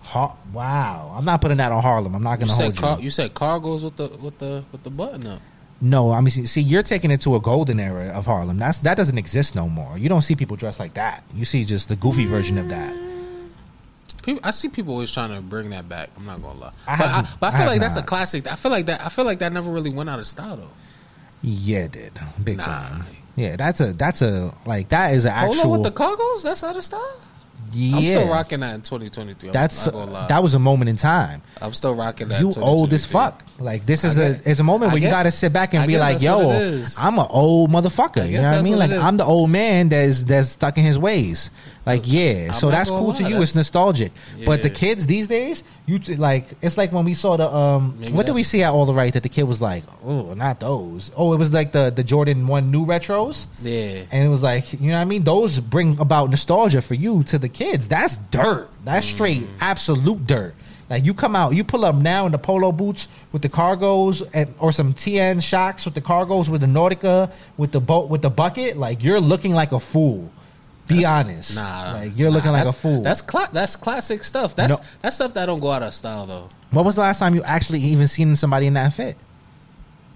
ha- 0.00 0.34
wow, 0.52 1.14
I'm 1.18 1.24
not 1.24 1.40
putting 1.40 1.56
that 1.58 1.72
on 1.72 1.82
Harlem. 1.82 2.14
I'm 2.14 2.22
not 2.22 2.38
gonna 2.38 2.52
said 2.52 2.62
hold 2.64 2.76
car, 2.76 2.96
you. 2.98 3.04
you 3.04 3.10
said 3.10 3.34
cargos 3.34 3.82
with 3.82 3.96
the 3.96 4.08
with 4.08 4.38
the 4.38 4.64
with 4.72 4.82
the 4.82 4.90
button 4.90 5.26
up. 5.26 5.40
No, 5.80 6.10
I 6.10 6.20
mean 6.20 6.30
see, 6.30 6.46
see, 6.46 6.62
you're 6.62 6.82
taking 6.82 7.10
it 7.10 7.20
to 7.22 7.36
a 7.36 7.40
golden 7.40 7.78
era 7.78 8.06
of 8.14 8.24
Harlem. 8.24 8.56
That's 8.58 8.78
that 8.80 8.96
doesn't 8.96 9.18
exist 9.18 9.54
no 9.54 9.68
more. 9.68 9.98
You 9.98 10.08
don't 10.08 10.22
see 10.22 10.34
people 10.34 10.56
dressed 10.56 10.80
like 10.80 10.94
that. 10.94 11.22
You 11.34 11.44
see 11.44 11.64
just 11.64 11.88
the 11.90 11.96
goofy 11.96 12.24
version 12.24 12.56
of 12.56 12.68
that. 12.70 12.94
People, 14.22 14.40
I 14.42 14.50
see 14.52 14.68
people 14.68 14.94
always 14.94 15.12
trying 15.12 15.32
to 15.34 15.40
bring 15.40 15.70
that 15.70 15.88
back. 15.88 16.08
I'm 16.16 16.24
not 16.26 16.40
gonna 16.42 16.58
lie, 16.58 16.72
I 16.86 16.96
but, 16.96 17.06
I, 17.06 17.28
but 17.38 17.46
I 17.46 17.48
I 17.48 17.50
feel 17.50 17.58
have 17.60 17.68
like 17.68 17.80
that's 17.80 17.96
a 17.96 18.02
classic. 18.02 18.50
I 18.50 18.56
feel 18.56 18.72
like 18.72 18.86
that. 18.86 19.04
I 19.04 19.08
feel 19.10 19.24
like 19.26 19.38
that 19.40 19.52
never 19.52 19.70
really 19.70 19.90
went 19.90 20.08
out 20.08 20.18
of 20.18 20.26
style 20.26 20.56
though. 20.56 20.70
Yeah, 21.42 21.80
it 21.80 21.92
did 21.92 22.18
big 22.42 22.56
Nah. 22.56 22.64
time. 22.64 23.04
Yeah, 23.36 23.56
that's 23.56 23.80
a 23.80 23.92
that's 23.92 24.22
a 24.22 24.52
like 24.64 24.88
that 24.88 25.14
is 25.14 25.24
an 25.26 25.32
Polo 25.32 25.52
actual. 25.54 25.70
with 25.72 25.82
the 25.82 25.90
cargos, 25.92 26.42
that's 26.42 26.64
out 26.64 26.76
of 26.76 26.84
style. 26.84 27.20
yeah, 27.72 27.96
I'm 27.96 28.04
still 28.06 28.28
rocking 28.28 28.60
that 28.60 28.74
in 28.76 28.80
2023. 28.80 29.48
I'm 29.48 29.52
That's 29.52 29.84
that 29.84 30.42
was 30.42 30.54
a 30.54 30.58
moment 30.58 30.88
in 30.88 30.96
time. 30.96 31.42
I'm 31.60 31.74
still 31.74 31.94
rocking 31.94 32.28
that. 32.28 32.40
You 32.40 32.52
old 32.56 32.92
as 32.92 33.04
fuck. 33.04 33.44
Like 33.58 33.84
this 33.86 34.04
is 34.04 34.18
I 34.18 34.22
a 34.22 34.32
guess- 34.34 34.46
it's 34.46 34.60
a 34.60 34.64
moment 34.64 34.92
where 34.92 35.02
you 35.02 35.08
got 35.10 35.24
to 35.24 35.30
sit 35.30 35.52
back 35.52 35.74
and 35.74 35.82
I 35.82 35.86
be 35.86 35.98
like, 35.98 36.22
"Yo, 36.22 36.50
is. 36.50 36.96
I'm 36.98 37.18
an 37.18 37.26
old 37.28 37.70
motherfucker." 37.70 38.28
You 38.28 38.40
know 38.40 38.50
what 38.50 38.58
I 38.58 38.62
mean? 38.62 38.78
Like. 38.78 38.90
I'm 38.90 39.16
the 39.16 39.24
old 39.24 39.50
man 39.50 39.88
that's 39.90 40.24
that's 40.24 40.48
stuck 40.50 40.78
in 40.78 40.84
his 40.84 40.98
ways. 40.98 41.50
Like 41.86 42.02
yeah, 42.04 42.48
I'm 42.48 42.54
so 42.54 42.68
that's 42.70 42.90
cool 42.90 43.12
to 43.14 43.22
lie, 43.22 43.28
you. 43.28 43.36
It's 43.42 43.52
that's- 43.52 43.54
nostalgic. 43.54 44.10
But 44.44 44.62
the 44.62 44.70
kids 44.70 45.06
these 45.06 45.28
days, 45.28 45.62
you 45.86 46.00
t- 46.00 46.16
like 46.16 46.48
it's 46.60 46.76
like 46.76 46.90
when 46.92 47.04
we 47.04 47.14
saw 47.14 47.36
the 47.36 47.48
um 47.48 47.94
Maybe 48.00 48.12
what 48.12 48.26
did 48.26 48.34
we 48.34 48.42
see 48.42 48.64
at 48.64 48.72
all 48.72 48.86
the 48.86 48.92
right 48.92 49.12
that 49.12 49.22
the 49.22 49.28
kid 49.28 49.44
was 49.44 49.62
like, 49.62 49.84
"Oh, 50.04 50.34
not 50.34 50.58
those." 50.58 51.12
Oh, 51.16 51.32
it 51.32 51.38
was 51.38 51.52
like 51.52 51.70
the 51.70 51.90
the 51.90 52.02
Jordan 52.02 52.48
1 52.48 52.70
new 52.72 52.84
retros. 52.84 53.46
Yeah. 53.62 54.02
And 54.10 54.24
it 54.24 54.28
was 54.28 54.42
like, 54.42 54.72
you 54.72 54.90
know 54.90 54.96
what 54.96 55.02
I 55.02 55.04
mean? 55.04 55.22
Those 55.22 55.60
bring 55.60 55.96
about 56.00 56.28
nostalgia 56.30 56.82
for 56.82 56.94
you 56.94 57.22
to 57.24 57.38
the 57.38 57.48
kids. 57.48 57.86
That's 57.86 58.16
dirt. 58.32 58.68
That's 58.84 59.06
straight 59.06 59.42
Mm. 59.42 59.48
absolute 59.60 60.26
dirt. 60.26 60.54
Like 60.90 61.04
you 61.04 61.14
come 61.14 61.36
out, 61.36 61.54
you 61.54 61.62
pull 61.64 61.84
up 61.84 61.94
now 61.94 62.26
in 62.26 62.32
the 62.32 62.38
polo 62.38 62.72
boots 62.72 63.06
with 63.32 63.42
the 63.42 63.48
cargos 63.48 64.22
and 64.34 64.52
or 64.58 64.72
some 64.72 64.92
TN 64.92 65.36
Shox 65.38 65.84
with 65.84 65.94
the 65.94 66.00
cargos 66.02 66.48
with 66.48 66.62
the 66.62 66.66
Nautica 66.68 67.30
with 67.56 67.70
the 67.70 67.80
boat 67.80 68.08
with 68.10 68.22
the 68.22 68.30
bucket, 68.30 68.76
like 68.76 69.04
you're 69.04 69.20
looking 69.20 69.52
like 69.54 69.70
a 69.72 69.78
fool. 69.80 70.30
Be 70.86 71.04
honest. 71.04 71.54
Nah, 71.56 71.92
Like 71.94 72.16
you're 72.18 72.30
nah, 72.30 72.36
looking 72.36 72.52
like 72.52 72.66
a 72.66 72.72
fool. 72.72 73.02
That's 73.02 73.20
cla- 73.20 73.48
that's 73.52 73.74
classic 73.76 74.22
stuff. 74.24 74.54
That's 74.54 74.72
No. 74.72 74.78
that's 75.02 75.16
stuff 75.16 75.34
that 75.34 75.46
don't 75.46 75.60
go 75.60 75.70
out 75.70 75.82
of 75.82 75.92
style 75.94 76.26
though. 76.26 76.48
what 76.70 76.84
was 76.84 76.94
the 76.94 77.00
last 77.00 77.18
time 77.18 77.34
you 77.34 77.42
actually 77.42 77.80
even 77.80 78.06
seen 78.06 78.36
somebody 78.36 78.66
in 78.66 78.74
that 78.74 78.92
fit? 78.92 79.16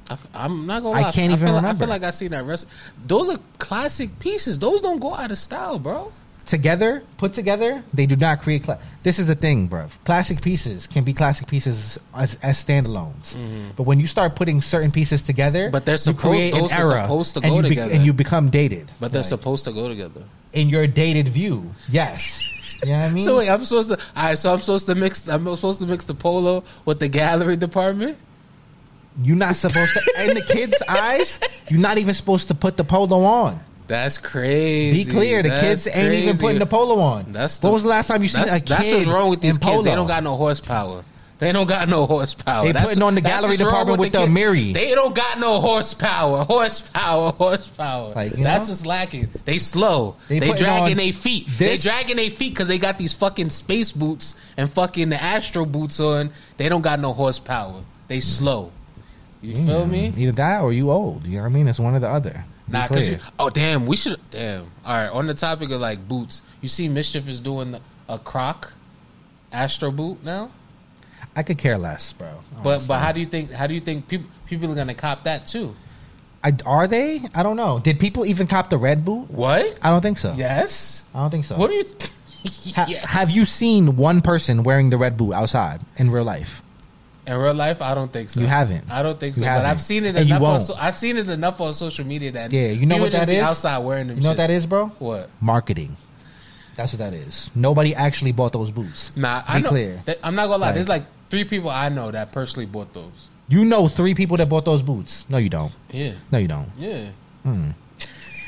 I 0.09 0.15
f- 0.15 0.27
I'm 0.35 0.67
not 0.67 0.83
gonna 0.83 0.99
I 0.99 1.11
can't 1.13 1.33
I 1.33 1.35
even 1.37 1.39
feel 1.39 1.55
Like, 1.55 1.65
I 1.65 1.67
remember. 1.69 1.79
feel 1.85 1.89
like 1.89 2.03
I 2.05 2.11
seen 2.11 2.31
that 2.33 2.45
rest. 2.45 2.67
Those 3.07 3.29
are 3.29 3.39
classic 3.59 4.19
pieces. 4.19 4.59
Those 4.59 4.81
don't 4.83 4.99
go 5.01 5.15
out 5.15 5.31
of 5.31 5.39
style, 5.39 5.79
bro. 5.79 6.13
together, 6.47 7.05
put 7.17 7.33
together, 7.33 7.85
they 7.95 8.07
do 8.07 8.17
not 8.17 8.43
create. 8.43 8.65
Cla- 8.65 8.79
this 9.05 9.21
is 9.21 9.27
the 9.29 9.37
thing, 9.37 9.69
bro. 9.69 9.87
Classic 10.05 10.41
pieces 10.43 10.89
can 10.89 11.05
be 11.05 11.13
classic 11.13 11.47
pieces 11.47 11.97
as, 12.13 12.37
as 12.43 12.65
standalones, 12.65 13.37
but 13.77 13.85
when 13.85 14.01
you 14.01 14.09
start 14.09 14.35
putting 14.35 14.61
certain 14.61 14.91
pieces 14.91 15.23
together, 15.23 15.65
Mm-hmm. 15.67 15.73
But 15.73 15.87
they're 15.87 15.97
supposed- 15.97 16.19
create 16.27 16.55
an 16.55 16.69
era, 16.73 17.03
supposed 17.05 17.35
to 17.35 17.41
and 17.43 17.51
go 17.51 17.57
you 17.61 17.69
together. 17.69 17.93
and 17.95 18.05
you 18.05 18.13
become 18.13 18.51
dated. 18.51 18.91
But 18.99 19.13
they're 19.13 19.21
Like, 19.23 19.29
supposed 19.29 19.65
to 19.67 19.73
go 19.73 19.89
together. 19.89 20.25
In 20.53 20.69
your 20.69 20.87
dated 20.87 21.29
view. 21.29 21.71
Yes, 21.89 22.43
you 22.83 22.89
know 22.93 22.99
what 22.99 23.03
I 23.05 23.11
mean. 23.15 23.25
So 23.25 23.39
wait, 23.39 23.49
I'm 23.49 23.65
supposed 23.65 23.91
to. 23.91 23.99
All 24.17 24.25
right, 24.25 24.39
so 24.39 24.53
I'm 24.53 24.61
supposed 24.61 24.87
to 24.87 24.95
mix. 24.95 25.29
I'm 25.29 25.45
supposed 25.57 25.81
to 25.81 25.87
mix 25.87 26.05
the 26.05 26.15
polo 26.15 26.65
with 26.85 26.99
the 27.01 27.09
gallery 27.09 27.57
department. 27.57 28.17
you're 29.23 29.37
not 29.37 29.57
supposed 29.57 29.93
to. 29.95 30.25
in 30.29 30.35
the 30.35 30.43
kids' 30.43 30.83
eyes, 30.89 31.39
you're 31.69 31.81
not 31.81 31.99
even 31.99 32.15
supposed 32.15 32.49
to 32.49 32.55
put 32.55 32.77
the 32.77 32.85
polo 32.85 33.23
on. 33.25 33.61
That's 33.87 34.19
crazy. 34.19 35.05
Be 35.05 35.11
clear, 35.11 35.43
the 35.43 35.49
That's 35.49 35.85
kids 35.85 35.97
ain't 35.97 36.15
even 36.15 36.39
putting 36.39 36.61
the 36.61 36.67
polo 36.67 37.01
on. 37.01 37.33
That's 37.33 37.59
what 37.59 37.69
the- 37.71 37.73
was 37.75 37.83
the 37.83 37.89
last 37.89 38.07
time 38.07 38.23
you 38.23 38.29
seen 38.29 38.47
That's, 38.47 38.63
a 38.63 38.65
that's 38.65 38.83
kid 38.85 38.95
what's 38.95 39.07
wrong 39.09 39.31
with 39.31 39.41
these 39.41 39.59
kids. 39.59 39.83
They 39.83 39.95
don't 39.97 40.07
got 40.07 40.23
no 40.23 40.37
horsepower. 40.37 41.05
They 41.41 41.53
don't 41.53 41.67
got 41.67 41.89
no 41.89 42.07
horsepower. 42.07 42.67
They 42.67 42.73
That's- 42.73 42.91
putting 42.91 43.03
on 43.03 43.15
the 43.15 43.23
gallery 43.23 43.57
department 43.57 43.99
with 43.99 44.13
the 44.13 44.21
kid- 44.25 44.31
Miri. 44.31 44.73
They 44.75 44.95
don't 44.95 45.15
got 45.15 45.41
no 45.41 45.61
horsepower. 45.61 46.45
Horsepower. 46.51 47.33
Horsepower. 47.33 48.13
Like, 48.15 48.33
that's 48.33 48.67
know? 48.67 48.73
what's 48.73 48.85
lacking. 48.87 49.29
They 49.47 49.59
slow. 49.59 50.17
They 50.29 50.39
They, 50.39 50.53
dragging 50.53 50.99
their 50.99 51.13
feet. 51.15 51.49
They 51.59 51.79
dragging 51.79 52.17
their 52.17 52.31
feet 52.31 52.51
because 52.51 52.69
they 52.69 52.79
got 52.79 52.99
these 52.99 53.15
fucking 53.15 53.49
space 53.51 53.91
boots 53.91 54.35
and 54.59 54.71
fucking 54.71 55.09
the 55.09 55.21
Astro 55.21 55.65
boots 55.65 55.99
on. 55.99 56.31
They 56.59 56.69
don't 56.69 56.83
got 56.83 57.01
no 57.01 57.15
horsepower. 57.15 57.83
They 58.09 58.21
slow. 58.21 58.71
You 59.41 59.65
feel 59.65 59.87
me? 59.87 60.13
Either 60.17 60.33
that 60.33 60.63
or 60.63 60.73
you 60.75 60.91
old. 60.91 61.27
You 61.27 61.37
know 61.37 61.43
what 61.45 61.47
I 61.47 61.53
mean? 61.53 61.69
It's 61.69 61.81
one 61.81 61.95
or 61.95 62.01
the 62.01 62.09
other. 62.09 62.45
Be 62.67 62.73
Nah, 62.75 62.87
cause 62.87 63.09
you. 63.09 63.19
Oh 63.39 63.49
damn, 63.49 63.87
we 63.87 63.97
should. 63.97 64.21
Damn. 64.31 64.71
All 64.85 64.95
right. 64.95 65.09
On 65.09 65.27
the 65.27 65.35
topic 65.35 65.71
of 65.71 65.81
like 65.81 66.07
boots, 66.07 66.43
you 66.61 66.69
see, 66.69 66.87
MSCHF 66.89 67.27
is 67.27 67.41
doing 67.41 67.77
a 68.09 68.19
Croc 68.19 68.73
Astro 69.53 69.91
boot 69.91 70.23
now. 70.23 70.51
I 71.37 71.43
could 71.43 71.59
care 71.59 71.79
less, 71.79 72.13
bro. 72.13 72.29
But 72.63 72.85
but 72.89 72.99
how 72.99 73.13
do 73.13 73.21
you 73.21 73.27
think 73.27 73.51
how 73.51 73.67
do 73.67 73.75
you 73.75 73.81
think 73.81 74.09
people 74.09 74.29
people 74.47 74.71
are 74.71 74.75
gonna 74.75 74.95
cop 74.95 75.25
that 75.25 75.47
too? 75.47 75.75
I, 76.43 76.53
are 76.65 76.87
they? 76.89 77.21
I 77.35 77.43
don't 77.43 77.57
know. 77.57 77.79
Did 77.81 78.01
people 78.01 78.25
even 78.25 78.47
cop 78.47 78.71
the 78.71 78.79
red 78.79 79.05
boot? 79.05 79.31
What? 79.31 79.79
I 79.83 79.91
don't 79.91 80.01
think 80.01 80.17
so. 80.19 80.33
Yes. 80.37 81.05
I 81.15 81.19
don't 81.21 81.31
think 81.31 81.45
so. 81.45 81.57
What 81.57 81.69
do 81.71 81.75
you? 81.77 81.85
Ha- 82.75 82.87
Yes. 82.89 83.05
Have 83.05 83.29
you 83.31 83.45
seen 83.45 83.97
one 83.97 84.23
person 84.23 84.63
wearing 84.63 84.89
the 84.89 84.97
red 84.97 85.19
boot 85.19 85.35
outside 85.35 85.81
in 85.99 86.11
real 86.11 86.25
life? 86.25 86.63
in 87.27 87.37
real 87.37 87.53
life? 87.55 87.83
I 87.83 87.95
don't 87.95 88.11
think 88.11 88.31
so. 88.31 88.41
You 88.41 88.47
haven't. 88.47 88.91
I 88.91 89.03
don't 89.03 89.21
think 89.21 89.37
so. 89.37 89.43
But. 89.43 89.67
I've 89.67 89.81
seen 89.83 90.05
it 90.07 90.17
And 90.17 90.27
you 90.29 90.35
enough. 90.37 90.43
On, 90.43 90.51
won't. 90.53 90.63
so, 90.63 90.75
I've 90.79 90.97
seen 90.97 91.19
it 91.19 91.29
enough 91.29 91.61
on 91.61 91.75
social 91.75 92.07
media 92.07 92.33
that 92.33 92.51
Yeah, 92.53 92.69
you 92.69 92.87
know 92.87 92.97
what 92.97 93.13
just 93.13 93.21
that 93.21 93.29
be 93.29 93.37
is? 93.37 93.43
Outside 93.43 93.79
wearing 93.79 94.09
them. 94.09 94.17
You 94.17 94.23
know 94.23 94.31
what 94.31 94.39
that 94.39 94.49
is, 94.51 94.65
bro? 94.67 94.87
What? 94.99 95.29
Marketing. 95.43 95.97
That's 96.77 96.95
what 96.95 97.01
that 97.01 97.13
is. 97.13 97.51
Nobody 97.55 97.95
actually 97.95 98.33
bought 98.33 98.53
those 98.55 98.71
boots. 98.71 99.13
Nah, 99.15 99.41
Be 99.43 99.45
I 99.47 99.61
know. 99.61 99.69
clear. 99.69 100.03
that- 100.07 100.19
I'm 100.23 100.35
not 100.35 100.47
gonna 100.47 100.57
lie. 100.59 100.67
Like- 100.69 100.75
There's 100.77 100.89
like 100.89 101.05
three 101.31 101.45
people 101.45 101.71
I 101.71 101.89
know 101.89 102.11
that 102.11 102.33
personally 102.33 102.67
bought 102.67 102.93
those. 102.93 103.29
You 103.49 103.65
know 103.65 103.89
three 103.89 104.15
people 104.15 104.37
that 104.37 104.49
bought 104.49 104.65
those 104.65 104.83
boots. 104.83 105.25
No, 105.31 105.39
you 105.39 105.49
don't. 105.49 105.73
Yeah. 105.91 106.13
No, 106.31 106.39
you 106.39 106.49
don't. 106.49 106.69
Yeah. 106.77 107.11
Hmm. 107.43 107.71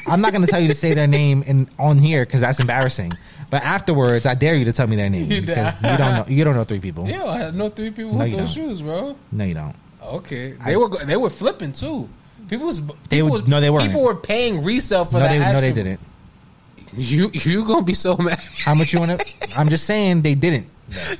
I'm 0.07 0.21
not 0.21 0.33
going 0.33 0.43
to 0.45 0.49
tell 0.51 0.61
you 0.61 0.69
to 0.69 0.75
say 0.75 0.95
their 0.95 1.07
name 1.07 1.43
in 1.45 1.69
on 1.79 1.99
here 1.99 2.25
because 2.27 2.41
that's 2.41 2.59
embarrassing. 2.61 3.13
But 3.51 3.63
afterwards, 3.63 4.27
I 4.27 4.35
dare 4.35 4.55
you 4.55 4.65
to 4.65 4.73
tell 4.73 4.87
me 4.87 4.97
their 4.97 5.09
name 5.11 5.29
because 5.47 5.81
you 5.83 5.89
don't 5.97 6.15
know. 6.17 6.25
You 6.29 6.45
don't 6.45 6.55
know 6.57 6.65
three 6.65 6.81
people. 6.81 7.09
Yeah, 7.09 7.25
I 7.25 7.51
know 7.53 7.69
three 7.69 7.91
people 7.91 8.13
No, 8.15 8.19
with 8.25 8.33
those 8.33 8.55
don't. 8.55 8.69
shoes, 8.69 8.83
bro. 8.83 9.17
No, 9.31 9.45
you 9.45 9.55
don't. 9.55 9.75
Okay, 10.03 10.53
they 10.65 10.77
were 10.77 10.89
they 11.05 11.17
were 11.17 11.31
flipping 11.31 11.73
too. 11.73 12.09
People 12.49 12.67
was 12.67 12.81
people 12.81 12.97
They 13.09 13.23
would- 13.23 13.33
was- 13.43 13.49
no, 13.49 13.61
they 13.61 13.71
weren't. 13.71 13.87
People 13.87 14.03
were 14.03 14.17
paying 14.17 14.65
resale 14.65 15.05
for 15.05 15.15
No, 15.15 15.21
that. 15.21 15.29
they, 15.31 15.39
no, 15.53 15.61
they 15.61 15.73
didn't. 15.73 16.01
You 16.95 17.31
you 17.33 17.65
gonna 17.65 17.83
be 17.83 17.95
so 17.95 18.17
mad? 18.17 18.39
How 18.65 18.75
much 18.75 18.93
you 18.93 19.01
want 19.01 19.19
to? 19.21 19.27
I'm 19.57 19.69
just 19.69 19.85
saying 19.85 20.23
they 20.23 20.35
didn't. 20.35 20.67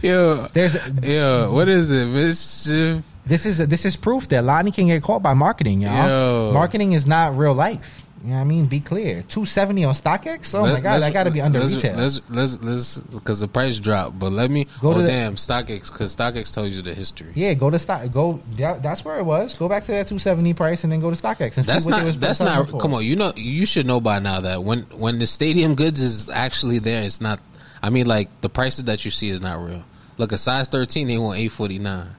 Yeah, 0.03 0.49
There's 0.53 0.77
yeah. 1.03 1.47
what 1.49 1.69
is 1.69 1.91
it, 1.91 2.07
MSCHF? 2.09 3.03
this 3.25 3.47
is 3.47 3.59
this 3.59 3.85
is 3.85 3.97
proof 3.97 4.29
that 4.29 4.45
Lani 4.45 4.71
can 4.71 4.89
get 4.89 5.03
caught 5.03 5.23
by 5.23 5.35
marketing, 5.35 5.83
y'all. 5.83 6.09
Yo. 6.09 6.51
Marketing 6.53 6.93
is 6.93 7.07
not 7.07 7.37
real 7.37 7.55
life. 7.55 8.02
You 8.23 8.29
know 8.29 8.35
what 8.37 8.41
I 8.43 8.45
mean? 8.45 8.67
Be 8.67 8.79
clear. 8.79 9.25
Two 9.29 9.45
seventy 9.47 9.85
on 9.85 9.95
StockX. 9.95 10.55
Oh 10.55 10.63
my 10.63 10.81
god, 10.81 11.03
that 11.03 11.13
got 11.13 11.25
to 11.25 11.33
be 11.33 11.41
under 11.41 11.59
let's, 11.59 11.75
retail. 11.75 11.97
Let's 11.97 12.21
let's 12.31 12.63
let's 12.63 12.99
because 12.99 13.41
the 13.41 13.49
price 13.49 13.81
dropped. 13.81 14.17
But 14.19 14.31
let 14.31 14.49
me. 14.49 14.67
Go 14.81 14.91
oh 14.93 14.95
to 14.95 15.03
the- 15.03 15.09
damn, 15.09 15.35
StockX 15.35 15.91
because 15.91 16.15
StockX 16.15 16.55
tells 16.55 16.77
you 16.77 16.83
the 16.83 16.95
history. 16.95 17.33
yeah, 17.35 17.55
go 17.55 17.69
to 17.69 17.79
stock. 17.81 18.13
Go. 18.13 18.41
that- 18.59 18.81
That's 18.83 19.05
where 19.05 19.19
it 19.19 19.25
was. 19.25 19.55
Go 19.55 19.69
back 19.69 19.83
to 19.85 19.93
that 19.93 20.07
two 20.07 20.21
seventy 20.21 20.55
price 20.55 20.85
and 20.85 20.93
then 20.93 21.01
go 21.01 21.11
to 21.13 21.21
StockX 21.21 21.57
and 21.57 21.67
That's 21.67 21.85
see 21.85 21.91
what 21.91 21.97
not. 21.97 22.01
they 22.01 22.07
was 22.07 22.19
That's 22.19 22.39
not. 22.41 22.69
for. 22.71 22.79
Come 22.79 22.95
on, 22.95 23.05
you 23.05 23.17
know. 23.17 23.33
You 23.35 23.67
should 23.67 23.87
know 23.87 24.01
by 24.01 24.21
now 24.21 24.41
that 24.43 24.63
when 24.63 24.83
when 24.93 25.19
the 25.19 25.27
stadium 25.27 25.75
goods 25.75 26.01
is 26.01 26.29
actually 26.29 26.79
there, 26.79 27.03
it's 27.03 27.21
not. 27.21 27.41
I 27.83 27.91
mean, 27.91 28.07
like 28.07 28.29
the 28.41 28.49
prices 28.49 28.85
that 28.85 29.05
you 29.05 29.11
see 29.11 29.31
is 29.31 29.41
not 29.41 29.59
real. 29.65 29.83
Look, 30.19 30.31
a 30.31 30.39
size 30.39 30.69
thirteen, 30.69 31.09
they 31.09 31.19
want 31.19 31.41
eight 31.41 31.49
forty 31.51 31.81
nine. 31.81 32.11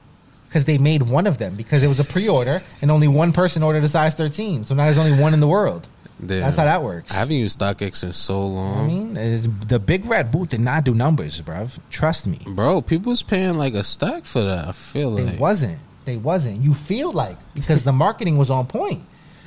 because 0.48 0.66
they 0.66 0.76
made 0.76 1.02
one 1.02 1.26
of 1.26 1.38
them 1.38 1.54
because 1.56 1.82
it 1.82 1.88
was 1.88 1.98
a 1.98 2.04
pre-order 2.04 2.60
and 2.82 2.90
only 2.90 3.08
one 3.08 3.32
person 3.32 3.62
ordered 3.62 3.84
a 3.84 3.88
size 3.88 4.14
thirteen. 4.14 4.66
So 4.66 4.74
now 4.74 4.84
there's 4.84 4.98
only 4.98 5.18
one 5.18 5.32
in 5.32 5.40
the 5.40 5.48
world. 5.48 5.88
That's 6.26 6.56
how 6.56 6.64
that 6.64 6.82
works. 6.82 7.12
I 7.12 7.16
haven't 7.16 7.36
used 7.36 7.58
StockX 7.58 8.02
in 8.04 8.12
so 8.12 8.46
long. 8.46 8.84
I 8.84 8.86
mean, 8.86 9.16
it's- 9.16 9.48
the 9.68 9.78
big 9.78 10.06
red 10.06 10.30
boot 10.30 10.50
did 10.50 10.60
not 10.60 10.84
do 10.84 10.94
numbers, 10.94 11.40
bruv. 11.40 11.70
Trust 11.90 12.26
me. 12.26 12.40
Bro, 12.46 12.82
People 12.82 13.10
was 13.10 13.22
paying 13.22 13.56
like 13.58 13.74
a 13.74 13.84
stack 13.84 14.24
for 14.24 14.42
that. 14.42 14.68
I 14.68 14.72
feel 14.72 15.14
They 15.14 15.24
like 15.24 15.40
wasn't. 15.40 15.78
They 16.04 16.16
wasn't. 16.16 16.62
You 16.62 16.74
feel 16.74 17.12
like 17.12 17.36
because 17.54 17.82
the 17.84 17.92
marketing 17.92 18.34
was 18.36 18.50
on 18.50 18.66
point. 18.66 19.02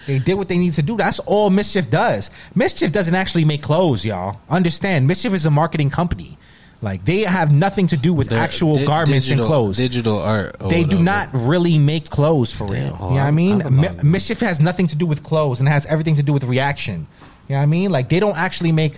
They 0.07 0.19
did 0.19 0.35
what 0.35 0.47
they 0.47 0.57
need 0.57 0.73
to 0.75 0.81
do. 0.81 0.95
That's 0.95 1.19
all 1.19 1.49
MSCHF 1.49 1.89
does. 1.89 2.29
MSCHF 2.55 2.91
doesn't 2.93 3.13
actually 3.13 3.43
make 3.45 3.61
clothes, 3.61 4.05
y'all. 4.05 4.39
Understand? 4.49 5.07
MSCHF 5.09 5.33
is 5.33 5.45
a 5.45 5.51
marketing 5.51 5.89
company. 5.89 6.37
Like 6.81 7.05
they 7.05 7.21
have 7.21 7.51
nothing 7.51 7.87
to 7.87 7.97
do 7.97 8.13
with 8.13 8.29
They're 8.29 8.39
actual 8.39 8.75
di- 8.75 8.85
garments 8.85 9.29
and 9.31 9.41
clothes. 9.41 9.77
Digital 9.77 10.19
art. 10.19 10.57
or 10.61 10.69
they 10.69 10.83
do 10.83 10.99
not 11.01 11.29
really 11.33 11.77
make 11.79 12.09
clothes 12.09 12.53
for 12.53 12.65
real. 12.67 12.73
Damn, 12.73 12.83
you 12.83 12.89
know 12.91 12.97
oh, 12.99 13.09
what 13.13 13.19
I 13.21 13.31
mean? 13.31 13.61
I'm 13.63 13.75
Mi- 13.81 13.87
MSCHF 13.87 14.39
has 14.41 14.59
nothing 14.59 14.85
to 14.87 14.95
do 14.95 15.05
with 15.07 15.23
clothes 15.23 15.59
and 15.59 15.67
has 15.67 15.85
everything 15.87 16.15
to 16.17 16.23
do 16.23 16.33
with 16.33 16.43
reaction. 16.43 17.07
You 17.47 17.53
know 17.53 17.57
what 17.57 17.63
I 17.63 17.65
mean? 17.65 17.91
Like 17.91 18.09
they 18.09 18.19
don't 18.19 18.37
actually 18.37 18.71
make 18.71 18.93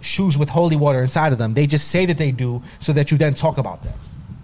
shoes 0.00 0.38
with 0.38 0.48
holy 0.48 0.76
water 0.76 1.02
inside 1.02 1.32
of 1.32 1.38
them. 1.38 1.54
They 1.54 1.66
just 1.66 1.88
say 1.88 2.06
that 2.06 2.16
they 2.16 2.30
do 2.30 2.62
so 2.78 2.92
that 2.92 3.10
you 3.10 3.18
then 3.18 3.34
talk 3.34 3.58
about 3.58 3.82
them. 3.82 3.94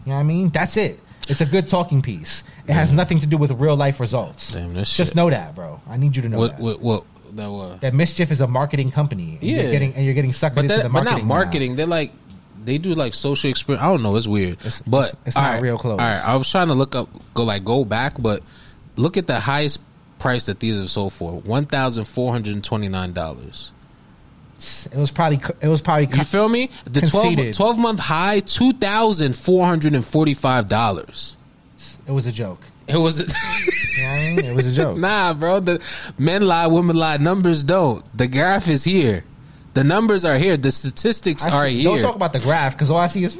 You 0.04 0.10
know 0.10 0.14
what 0.16 0.20
I 0.20 0.24
mean? 0.24 0.48
That's 0.48 0.76
it. 0.76 0.98
It's 1.28 1.40
a 1.40 1.46
good 1.46 1.68
talking 1.68 2.02
piece. 2.02 2.42
It 2.66 2.72
has 2.72 2.90
nothing 2.90 3.20
to 3.20 3.26
do 3.26 3.36
with 3.36 3.52
real 3.52 3.76
life 3.76 4.00
results. 4.00 4.54
Damn, 4.54 4.74
this 4.74 4.92
Just 4.96 5.10
shit. 5.10 5.16
know 5.16 5.30
that, 5.30 5.54
bro. 5.54 5.80
I 5.88 5.96
need 5.98 6.16
you 6.16 6.22
to 6.22 6.28
know 6.28 6.38
What? 6.38 6.56
that. 6.56 6.60
What? 6.60 6.80
What? 6.80 7.04
That 7.34 7.48
was. 7.50 7.80
that 7.80 7.94
MSCHF 7.94 8.30
is 8.30 8.40
a 8.42 8.46
marketing 8.46 8.90
company. 8.90 9.38
And 9.40 9.48
Yeah. 9.48 9.62
you're 9.62 9.70
getting 9.70 9.94
and 9.94 10.04
you're 10.04 10.12
getting 10.14 10.32
sucked 10.32 10.54
But, 10.56 10.64
into 10.64 10.76
that, 10.76 10.82
the 10.82 10.88
but 10.90 11.04
marketing. 11.04 11.14
not 11.14 11.22
now. 11.22 11.34
marketing. 11.34 11.76
They're 11.76 11.86
like 11.86 12.12
they 12.64 12.78
do 12.78 12.94
like 12.94 13.14
social 13.14 13.50
experience. 13.50 13.82
I 13.84 13.88
don't 13.88 14.02
know. 14.02 14.16
It's 14.16 14.26
weird. 14.26 14.54
It's- 14.54 14.82
but 14.86 15.04
it's- 15.08 15.16
it's 15.26 15.36
not 15.36 15.60
real 15.62 15.78
clothes. 15.78 16.00
All 16.00 16.06
right. 16.06 16.22
I 16.24 16.36
was 16.36 16.48
trying 16.50 16.68
to 16.68 16.74
look 16.74 16.94
up, 16.94 17.08
go 17.34 17.44
like 17.44 17.64
go 17.64 17.84
back, 17.84 18.14
but 18.18 18.42
look 18.96 19.16
at 19.16 19.26
the 19.26 19.40
highest 19.40 19.80
price 20.18 20.46
that 20.46 20.60
these 20.60 20.78
are 20.78 20.86
sold 20.88 21.12
for: 21.12 21.32
one 21.40 21.66
thousand 21.66 22.04
four 22.04 22.32
hundred 22.32 22.62
twenty 22.64 22.88
nine 22.88 23.12
dollars. 23.12 23.72
It 24.92 24.96
was 24.96 25.10
probably 25.10 25.40
it 25.60 25.66
was 25.68 25.82
probably 25.82 26.08
You 26.16 26.22
feel 26.24 26.48
me? 26.48 26.70
The 26.84 27.00
12, 27.00 27.10
Conceded. 27.24 27.54
12 27.54 27.78
month 27.78 27.98
high, 27.98 28.38
two 28.40 28.72
thousand 28.74 29.34
four 29.34 29.66
hundred 29.66 29.94
and 29.94 30.04
forty 30.04 30.34
five 30.34 30.68
dollars. 30.68 31.36
it 32.06 32.12
was 32.12 32.26
a 32.26 32.32
joke. 32.32 32.60
It 32.86 32.96
was. 32.96 33.18
You 33.20 33.26
know 33.26 34.08
what 34.08 34.18
I 34.20 34.34
mean? 34.34 34.44
It 34.44 34.54
was 34.54 34.66
a 34.72 34.74
joke. 34.74 34.96
Nah, 35.08 35.34
bro. 35.34 35.60
The 35.60 35.80
men 36.18 36.42
lie, 36.46 36.66
women 36.68 36.96
lie. 36.96 37.16
Numbers 37.16 37.62
don't. 37.64 38.04
The 38.16 38.26
graph 38.28 38.68
is 38.68 38.84
here. 38.84 39.24
The 39.74 39.84
numbers 39.84 40.24
are 40.24 40.36
here. 40.36 40.56
The 40.56 40.70
statistics 40.72 41.46
I 41.46 41.50
are 41.50 41.66
see- 41.66 41.80
here. 41.80 41.90
Don't 41.90 42.00
talk 42.02 42.14
about 42.16 42.32
the 42.32 42.40
graph 42.40 42.74
because 42.74 42.90
all 42.90 42.98
I 42.98 43.06
see 43.06 43.24
is 43.24 43.36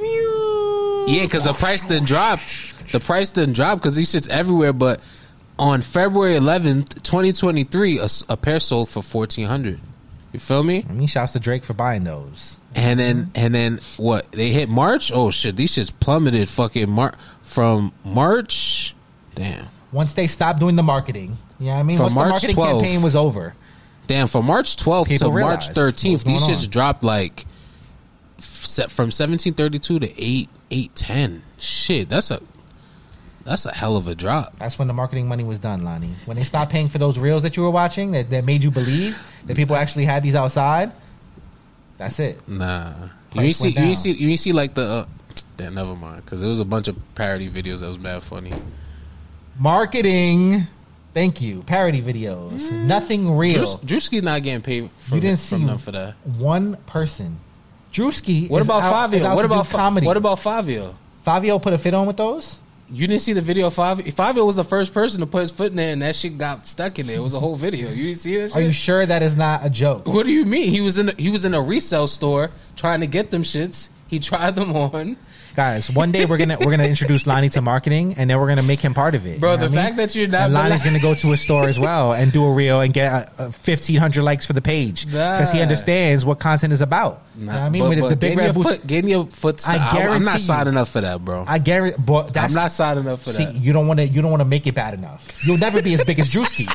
yeah, 1.07 1.23
because 1.25 1.45
the 1.45 1.53
price 1.53 1.85
then 1.85 2.05
dropped. 2.05 2.75
The 2.93 3.01
price 3.01 3.31
didn't 3.31 3.55
drop 3.55 3.79
because 3.79 3.95
these 3.97 4.13
shits 4.13 4.29
everywhere. 4.29 4.73
But 4.73 5.01
on 5.59 5.81
February 5.81 6.35
11th, 6.39 7.03
2023, 7.03 8.01
a 8.29 8.37
pair 8.37 8.61
sold 8.61 8.89
for 8.89 9.03
1400 9.03 9.81
You 10.33 10.39
feel 10.39 10.63
me? 10.63 10.85
I 10.89 10.93
mean, 10.93 11.07
shouts 11.09 11.33
to 11.33 11.41
Drake 11.41 11.65
for 11.65 11.75
buying 11.75 12.05
those. 12.05 12.59
And 12.75 12.99
then 13.01 13.31
and 13.35 13.55
then 13.55 13.81
what? 13.99 14.31
They 14.33 14.51
hit 14.53 14.69
March. 14.71 15.11
Oh 15.13 15.31
shit! 15.31 15.57
These 15.57 15.73
shits 15.77 15.93
plummeted. 16.01 16.49
Fucking 16.49 16.89
Mar- 16.91 17.15
from 17.43 17.93
March. 18.05 18.95
Damn. 19.35 19.67
Once 19.91 20.15
they 20.15 20.27
stopped 20.27 20.59
doing 20.61 20.77
the 20.77 20.83
marketing, 20.83 21.37
you 21.59 21.67
know 21.67 21.73
I 21.75 21.83
mean? 21.83 21.97
From 21.99 22.05
Once 22.05 22.15
March 22.15 22.27
the 22.43 22.55
marketing 22.55 22.57
12th. 22.57 22.81
campaign 22.81 23.03
was 23.03 23.15
over, 23.15 23.55
Damn, 24.13 24.27
from 24.27 24.45
March 24.45 24.77
12th 24.77 25.05
to 25.05 25.09
People 25.09 25.29
March 25.33 25.37
realized 25.37 25.69
what 25.77 25.95
13th, 25.95 26.13
was 26.13 26.25
these 26.25 26.41
going 26.43 26.53
shits 26.53 26.65
on. 26.65 26.71
dropped 26.71 27.03
like 27.03 27.47
f- 28.39 28.45
se- 28.45 28.89
from 28.89 29.07
1732 29.07 30.01
to 30.01 30.23
8 30.23 30.49
810. 30.71 31.43
Shit, 31.59 32.09
that's 32.11 32.31
a 32.31 32.41
that's 33.47 33.65
a 33.65 33.73
hell 33.73 33.97
of 33.97 34.09
a 34.09 34.15
drop. 34.15 34.55
that's 34.57 34.79
when 34.79 34.87
the 34.87 34.93
marketing 34.95 35.27
money 35.29 35.45
was 35.45 35.59
done, 35.59 35.83
Lani. 35.83 36.11
When 36.27 36.37
they 36.37 36.43
stopped 36.43 36.71
paying 36.71 36.91
for 36.91 36.99
those 36.99 37.19
reels 37.19 37.43
that 37.43 37.57
you 37.57 37.63
were 37.63 37.71
watching 37.71 38.11
that, 38.13 38.29
that 38.29 38.45
made 38.45 38.63
you 38.63 38.71
believe 38.71 39.19
that 39.47 39.57
people 39.57 39.77
actually 39.77 40.05
had 40.05 40.23
these 40.23 40.35
outside, 40.35 40.93
that's 41.97 42.19
it. 42.21 42.47
Nah. 42.47 42.91
You 42.93 43.07
Price 43.31 43.45
ain't 43.47 43.57
see 43.57 43.65
went 43.65 43.77
you 43.79 43.85
ain't 43.85 43.99
see 43.99 44.13
you 44.13 44.29
ain't 44.29 44.41
see 44.41 44.53
like 44.53 44.75
the 44.75 44.83
uh, 44.83 45.07
damn 45.57 45.73
never 45.73 45.97
mind 45.97 46.27
cuz 46.27 46.41
there 46.41 46.51
was 46.51 46.61
a 46.61 46.67
bunch 46.67 46.87
of 46.87 46.97
parody 47.15 47.49
videos 47.49 47.81
that 47.81 47.89
was 47.89 47.99
mad 47.99 48.23
funny. 48.23 48.53
Marketing, 49.59 50.67
thank 51.15 51.41
you. 51.41 51.63
Parody 51.63 52.03
videos, 52.03 52.71
nothing 52.71 53.37
real. 53.37 53.55
Drew's, 53.55 53.75
Drewski's 53.77 54.23
not 54.23 54.43
getting 54.43 54.63
paid 54.63 54.91
from, 54.97 55.17
you 55.17 55.21
didn't 55.21 55.41
from 55.41 55.61
see 55.61 55.67
them 55.67 55.79
for 55.79 55.93
that. 55.93 56.15
one 56.25 56.77
person. 56.87 57.39
Drewski. 57.93 58.49
What 58.49 58.61
is 58.61 58.67
about 58.67 58.83
out, 58.85 58.87
is 59.15 59.21
Fabio? 59.23 59.27
out 59.29 59.37
What 59.37 59.43
to 59.43 59.49
do 59.49 59.55
about 59.55 59.67
Fa- 59.67 59.77
comedy? 59.77 60.07
What 60.07 60.17
about 60.17 60.39
Fabio? 60.39 60.95
Fabio? 61.25 61.59
Put 61.59 61.73
a 61.75 61.79
fit 61.79 61.93
on 61.95 62.07
with 62.07 62.17
those. 62.17 62.59
You 62.91 63.07
didn't 63.07 63.23
see 63.23 63.33
the 63.33 63.41
video 63.41 63.69
of 63.69 63.75
Fabio? 63.75 64.11
Fabio 64.11 64.45
was 64.45 64.57
the 64.57 64.65
first 64.65 64.93
person 64.93 65.21
to 65.21 65.27
put 65.27 65.43
his 65.43 65.51
foot 65.51 65.71
in 65.71 65.77
there 65.77 65.93
and 65.93 66.03
that 66.03 66.15
shit 66.17 66.37
got 66.37 66.67
stuck 66.67 66.99
in 66.99 67.07
there. 67.07 67.17
It 67.17 67.21
was 67.21 67.33
a 67.33 67.41
whole 67.41 67.57
video. 67.57 67.91
You 67.91 68.05
didn't 68.05 68.19
see 68.19 68.37
that 68.37 68.49
shit? 68.49 68.57
Are 68.57 68.61
you 68.61 68.73
sure 68.73 69.05
that 69.07 69.23
is 69.23 69.35
not 69.37 69.65
a 69.65 69.71
joke? 69.71 70.07
What 70.07 70.27
do 70.27 70.33
you 70.33 70.45
mean? 70.45 70.71
He 70.71 70.81
was 70.83 70.99
in 70.99 71.09
a, 71.09 71.13
he 71.17 71.31
was 71.31 71.45
in 71.45 71.55
a 71.55 71.61
resale 71.61 72.07
store 72.07 72.51
trying 72.77 73.01
to 73.01 73.07
get 73.07 73.31
them 73.31 73.43
shits. 73.45 73.89
He 74.09 74.19
tried 74.19 74.57
them 74.57 74.75
on, 74.77 75.17
Guys, 75.55 75.91
one 75.91 76.13
day 76.13 76.25
we're 76.25 76.39
gonna 76.39 76.57
we're 76.59 76.71
gonna 76.71 76.85
introduce 76.89 77.27
Lani 77.27 77.51
to 77.51 77.61
marketing, 77.61 78.15
and 78.17 78.29
then 78.29 78.41
we're 78.41 78.49
gonna 78.49 78.63
make 78.63 78.81
him 78.81 78.95
part 78.95 79.15
of 79.15 79.27
it. 79.27 79.39
bro. 79.39 79.53
You 79.53 79.59
know 79.59 79.69
the 79.69 79.75
fact 79.75 79.91
mean? 79.91 79.97
that 79.99 80.15
you're 80.15 80.29
not 80.29 80.43
and 80.45 80.55
Lani's 80.55 80.83
gonna 80.83 80.99
go 80.99 81.15
to 81.15 81.33
a 81.33 81.37
store 81.37 81.69
as 81.69 81.79
well 81.79 82.15
and 82.15 82.33
do 82.33 82.45
a 82.45 82.53
reel 82.53 82.81
and 82.81 82.93
get 82.95 83.33
uh, 83.39 83.51
fifteen 83.51 83.97
hundred 83.99 84.23
likes 84.23 84.47
for 84.47 84.55
the 84.55 84.63
page 84.63 85.05
because 85.07 85.53
he 85.53 85.61
understands 85.61 86.25
what 86.25 86.39
content 86.41 86.73
is 86.73 86.81
about. 86.81 87.23
You 87.37 87.47
know 87.47 87.53
what 87.53 87.63
I 87.63 87.69
mean, 87.69 87.83
but, 87.83 87.91
with 87.91 88.01
but 88.01 88.09
the 88.09 88.17
big 88.17 88.39
red 88.39 88.55
boots, 88.55 88.71
foot, 88.71 88.87
getting 88.87 89.11
your 89.11 89.27
foot. 89.27 89.69
I 89.69 89.77
I 89.77 90.01
am 90.15 90.23
not 90.23 90.35
you- 90.35 90.41
signing 90.41 90.77
up 90.77 90.89
for 90.89 91.03
that, 91.03 91.23
bro. 91.25 91.45
I 91.47 91.59
guarantee. 91.59 91.97
But 92.03 92.33
that's 92.33 92.55
I'm 92.57 92.63
not 92.63 92.73
signing 92.73 93.07
up 93.07 93.19
for 93.19 93.33
see, 93.33 93.45
that. 93.45 93.55
you 93.55 93.75
don't 93.75 93.87
want 93.87 94.01
to 94.01 94.09
you 94.09 94.23
don't 94.23 94.31
want 94.31 94.41
to 94.41 94.47
make 94.47 94.67
it 94.67 94.75
bad 94.75 94.95
enough. 94.95 95.39
You'll 95.45 95.59
never 95.59 95.83
be 95.83 95.93
as 95.95 96.03
big 96.05 96.19
as 96.19 96.31
Drewski. 96.31 96.67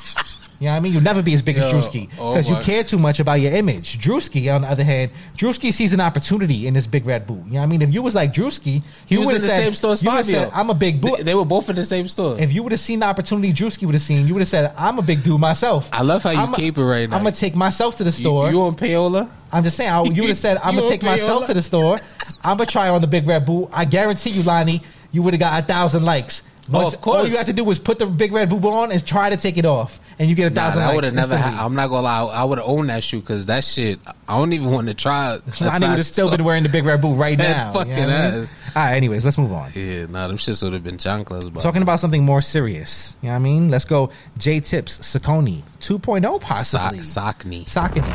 You 0.60 0.65
know 0.65 0.72
what 0.72 0.78
I 0.78 0.80
mean? 0.80 0.93
You'll 0.93 1.04
never 1.04 1.22
be 1.22 1.34
as 1.34 1.41
big 1.43 1.58
as 1.58 1.72
Yo, 1.72 1.80
Drewski 1.80 2.10
oh 2.20 2.34
because 2.34 2.50
you 2.50 2.56
care 2.58 2.84
too 2.84 2.98
much 2.98 3.20
about 3.20 3.36
your 3.39 3.52
image. 3.54 4.00
Drewski, 4.00 4.54
on 4.54 4.62
the 4.62 4.70
other 4.72 4.84
hand, 4.84 5.12
Drewski 5.38 5.72
sees 5.72 5.93
an 5.93 6.02
opportunity 6.02 6.65
in 6.65 6.74
this 6.74 6.88
big 6.88 7.06
red 7.06 7.28
boot. 7.28 7.46
You 7.46 7.54
know 7.54 7.60
what 7.60 7.63
I 7.63 7.65
mean? 7.67 7.82
If 7.84 7.93
you 7.93 8.02
was 8.02 8.15
like 8.15 8.34
Drewski, 8.34 8.82
he 9.06 9.15
you 9.15 9.20
was 9.20 9.30
in 9.30 9.36
the 9.36 9.41
said- 9.41 9.58
same 9.60 9.74
store 9.74 9.91
as 9.93 10.02
Fabio. 10.02 10.24
said, 10.24 10.52
I'm 10.54 10.70
a 10.72 10.74
big 10.74 11.00
boot. 11.00 11.17
They, 11.17 11.24
they 11.24 11.36
were 11.36 11.46
both 11.46 11.70
in 11.70 11.76
the 11.76 11.86
same 11.86 12.08
store. 12.08 12.39
If 12.39 12.52
you 12.52 12.63
would 12.63 12.72
have 12.72 12.82
seen 12.82 13.00
the 13.02 13.06
opportunity 13.06 13.54
Drewski 13.54 13.86
would 13.86 13.93
have 13.93 14.02
seen, 14.02 14.26
you 14.26 14.34
would 14.34 14.41
have 14.41 14.48
said, 14.48 14.74
"I'm 14.76 14.98
a 14.98 15.04
big 15.04 15.24
dude 15.24 15.39
myself." 15.39 15.89
I 15.93 16.02
love 16.02 16.24
how 16.24 16.32
you 16.32 16.39
I'm 16.39 16.54
a- 16.54 16.58
keep 16.58 16.78
it 16.78 16.84
right 16.84 17.08
now. 17.08 17.17
I'm 17.17 17.24
gonna 17.24 17.36
take 17.36 17.56
myself 17.56 17.98
to 17.98 18.04
the 18.04 18.12
store. 18.12 18.50
you 18.50 18.62
on 18.63 18.76
payola? 18.76 19.30
I'm 19.52 19.63
just 19.63 19.78
saying, 19.78 19.91
I, 19.91 20.02
you 20.04 20.22
would 20.24 20.30
have 20.30 20.38
said, 20.38 20.58
"I'm 20.63 20.74
gonna 20.74 20.86
on 20.88 20.91
take 20.91 21.04
myself 21.04 21.46
to 21.46 21.54
the 21.54 21.62
store. 21.62 21.98
I'm 22.43 22.58
gonna 22.58 22.65
try 22.65 22.89
on 22.89 23.02
the 23.02 23.08
big 23.08 23.28
red 23.28 23.46
boot." 23.46 23.70
I 23.72 23.86
guarantee 23.86 24.32
you, 24.32 24.41
Lani, 24.43 24.82
you 25.12 25.22
would 25.22 25.34
have 25.36 25.39
got 25.39 25.63
a 25.63 25.65
thousand 25.65 26.04
likes. 26.04 26.41
Oh, 26.71 26.84
Once- 26.84 26.95
of 26.95 27.01
course. 27.01 27.17
All 27.17 27.27
you 27.27 27.38
had 27.38 27.45
to 27.45 27.53
do 27.53 27.63
was 27.63 27.80
put 27.80 27.97
the 27.99 28.06
big 28.06 28.34
red 28.34 28.49
boot 28.49 28.65
on 28.65 28.91
and 28.91 29.06
try 29.06 29.30
to 29.30 29.38
take 29.38 29.58
it 29.58 29.65
off, 29.65 29.99
and 30.19 30.30
you 30.30 30.36
get 30.36 30.51
a 30.51 30.56
Nah, 30.56 30.62
thousand 30.63 30.84
I 30.84 30.93
would 30.93 31.03
have 31.06 31.13
never. 31.13 31.38
Ha- 31.38 31.63
I'm 31.65 31.75
not 31.75 31.88
gonna 31.88 32.01
lie. 32.01 32.23
I 32.25 32.43
would 32.43 32.58
have 32.58 32.67
owned 32.67 32.89
that 32.89 33.03
shoe 33.03 33.21
because 33.21 33.45
that 33.45 33.63
shit. 33.63 33.99
I 34.27 34.38
don't 34.38 34.51
even 34.51 34.71
want 34.71 34.88
to 34.88 34.93
try. 34.93 35.38
Lani 35.62 35.88
would 35.88 35.97
have 35.97 36.06
still 36.06 36.30
been 36.30 36.43
wearing 36.43 36.63
the 36.63 36.69
big 36.69 36.86
red 36.86 37.01
boot 37.01 37.15
right 37.15 37.38
now. 37.38 37.71
fucking 37.71 37.91
you 37.91 37.97
know 37.99 38.08
what 38.08 38.15
I 38.15 38.32
mean? 38.32 38.43
ass. 38.43 38.49
All 38.75 38.84
right. 38.84 38.95
Anyways, 38.95 39.23
let's 39.23 39.38
move 39.38 39.53
on. 39.53 39.71
Yeah, 39.75 40.06
nah, 40.08 40.27
them 40.27 40.36
shits 40.38 40.62
would 40.62 40.73
have 40.73 40.84
been 40.84 40.97
chanclas. 40.97 41.51
But 41.53 41.62
Talking 41.62 41.82
about 41.82 41.99
something 42.01 42.23
more 42.25 42.41
serious. 42.41 43.15
You 43.21 43.27
know 43.27 43.34
what 43.34 43.36
I 43.38 43.39
mean? 43.39 43.69
Let's 43.69 43.86
go. 43.86 44.10
Jae 44.38 44.63
Tips 44.63 44.97
Saucony 44.99 45.62
2.0 45.80 46.41
possibly. 46.41 47.01
sock, 47.03 47.38
Sockney. 47.43 47.63
Saucony. 47.65 47.95
You 47.95 48.01
know 48.01 48.08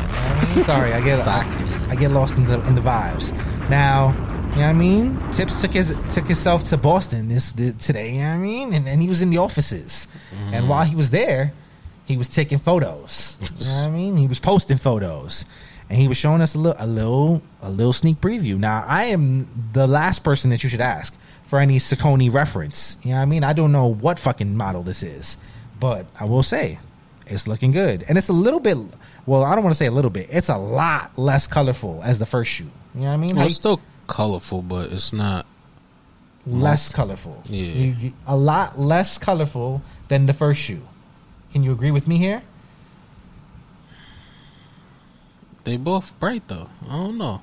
I 0.51 0.55
mean? 0.55 0.63
Sorry, 0.63 0.93
I 0.93 1.01
get 1.01 1.19
Saucony. 1.25 1.89
I 1.89 1.95
get 1.95 2.11
lost 2.11 2.37
in 2.37 2.45
the 2.45 2.59
in 2.67 2.75
the 2.75 2.81
vibes. 2.81 3.31
Now, 3.69 4.11
you 4.53 4.59
know 4.59 4.67
what 4.67 4.69
I 4.69 4.73
mean? 4.73 5.31
Tips 5.31 5.59
took 5.59 5.71
his 5.71 5.95
took 6.13 6.27
himself 6.27 6.63
to 6.65 6.77
Boston 6.77 7.27
this, 7.27 7.53
th- 7.53 7.75
today. 7.79 8.13
You 8.13 8.21
know 8.21 8.27
what 8.29 8.33
I 8.35 8.37
mean? 8.37 8.73
And 8.73 8.85
then 8.85 9.01
he 9.01 9.07
was 9.07 9.21
in 9.23 9.31
the 9.31 9.39
offices, 9.39 10.07
and 10.31 10.53
mm-hmm. 10.53 10.67
while 10.67 10.85
he 10.85 10.95
was 10.95 11.09
there, 11.09 11.53
he 12.05 12.17
was 12.17 12.29
taking 12.29 12.59
photos. 12.59 13.37
You 13.57 13.65
know 13.65 13.73
what 13.73 13.87
I 13.87 13.89
mean? 13.89 14.15
He 14.15 14.27
was 14.27 14.39
posting 14.39 14.77
photos, 14.77 15.45
and 15.89 15.97
he 15.97 16.07
was 16.07 16.17
showing 16.17 16.41
us 16.41 16.53
a 16.53 16.59
little 16.59 16.77
a 16.79 16.85
little 16.85 17.41
a 17.63 17.71
little 17.71 17.93
sneak 17.93 18.21
preview. 18.21 18.59
Now, 18.59 18.85
I 18.87 19.05
am 19.05 19.47
the 19.73 19.87
last 19.87 20.23
person 20.23 20.51
that 20.51 20.63
you 20.63 20.69
should 20.69 20.81
ask 20.81 21.15
for 21.45 21.59
any 21.59 21.79
Saucony 21.79 22.31
reference. 22.31 22.97
You 23.01 23.11
know 23.11 23.15
what 23.17 23.21
I 23.23 23.25
mean? 23.25 23.43
I 23.43 23.53
don't 23.53 23.71
know 23.71 23.87
what 23.87 24.19
fucking 24.19 24.55
model 24.55 24.83
this 24.83 25.01
is, 25.01 25.37
but 25.79 26.05
I 26.19 26.25
will 26.25 26.43
say 26.43 26.77
it's 27.25 27.47
looking 27.47 27.71
good, 27.71 28.05
and 28.07 28.19
it's 28.19 28.29
a 28.29 28.33
little 28.33 28.59
bit. 28.59 28.77
Well, 29.25 29.43
I 29.43 29.55
don't 29.55 29.63
want 29.63 29.73
to 29.73 29.77
say 29.77 29.87
a 29.87 29.91
little 29.91 30.11
bit. 30.11 30.27
It's 30.29 30.49
a 30.49 30.57
lot 30.57 31.17
less 31.17 31.47
colorful 31.47 32.01
as 32.03 32.19
the 32.19 32.25
first 32.27 32.51
shoe. 32.51 32.65
You 32.93 33.01
know 33.01 33.07
what 33.07 33.13
I 33.13 33.17
mean? 33.17 33.29
Well, 33.29 33.37
Like, 33.37 33.47
it's 33.47 33.55
still 33.55 33.81
colorful, 34.07 34.61
but 34.61 34.91
it's 34.91 35.13
not. 35.13 35.45
less 36.45 36.91
colorful. 36.91 37.41
Yeah. 37.45 37.67
You- 37.67 37.95
you- 37.99 38.13
a 38.27 38.35
lot 38.35 38.77
less 38.77 39.17
colorful 39.17 39.81
than 40.09 40.25
the 40.25 40.33
first 40.33 40.59
shoe. 40.59 40.81
Can 41.53 41.63
you 41.63 41.71
agree 41.71 41.89
with 41.91 42.05
me 42.05 42.17
here? 42.17 42.41
They 45.63 45.77
both 45.77 46.17
bright 46.19 46.47
though. 46.47 46.67
I 46.89 46.95
don't 46.97 47.17
know. 47.17 47.41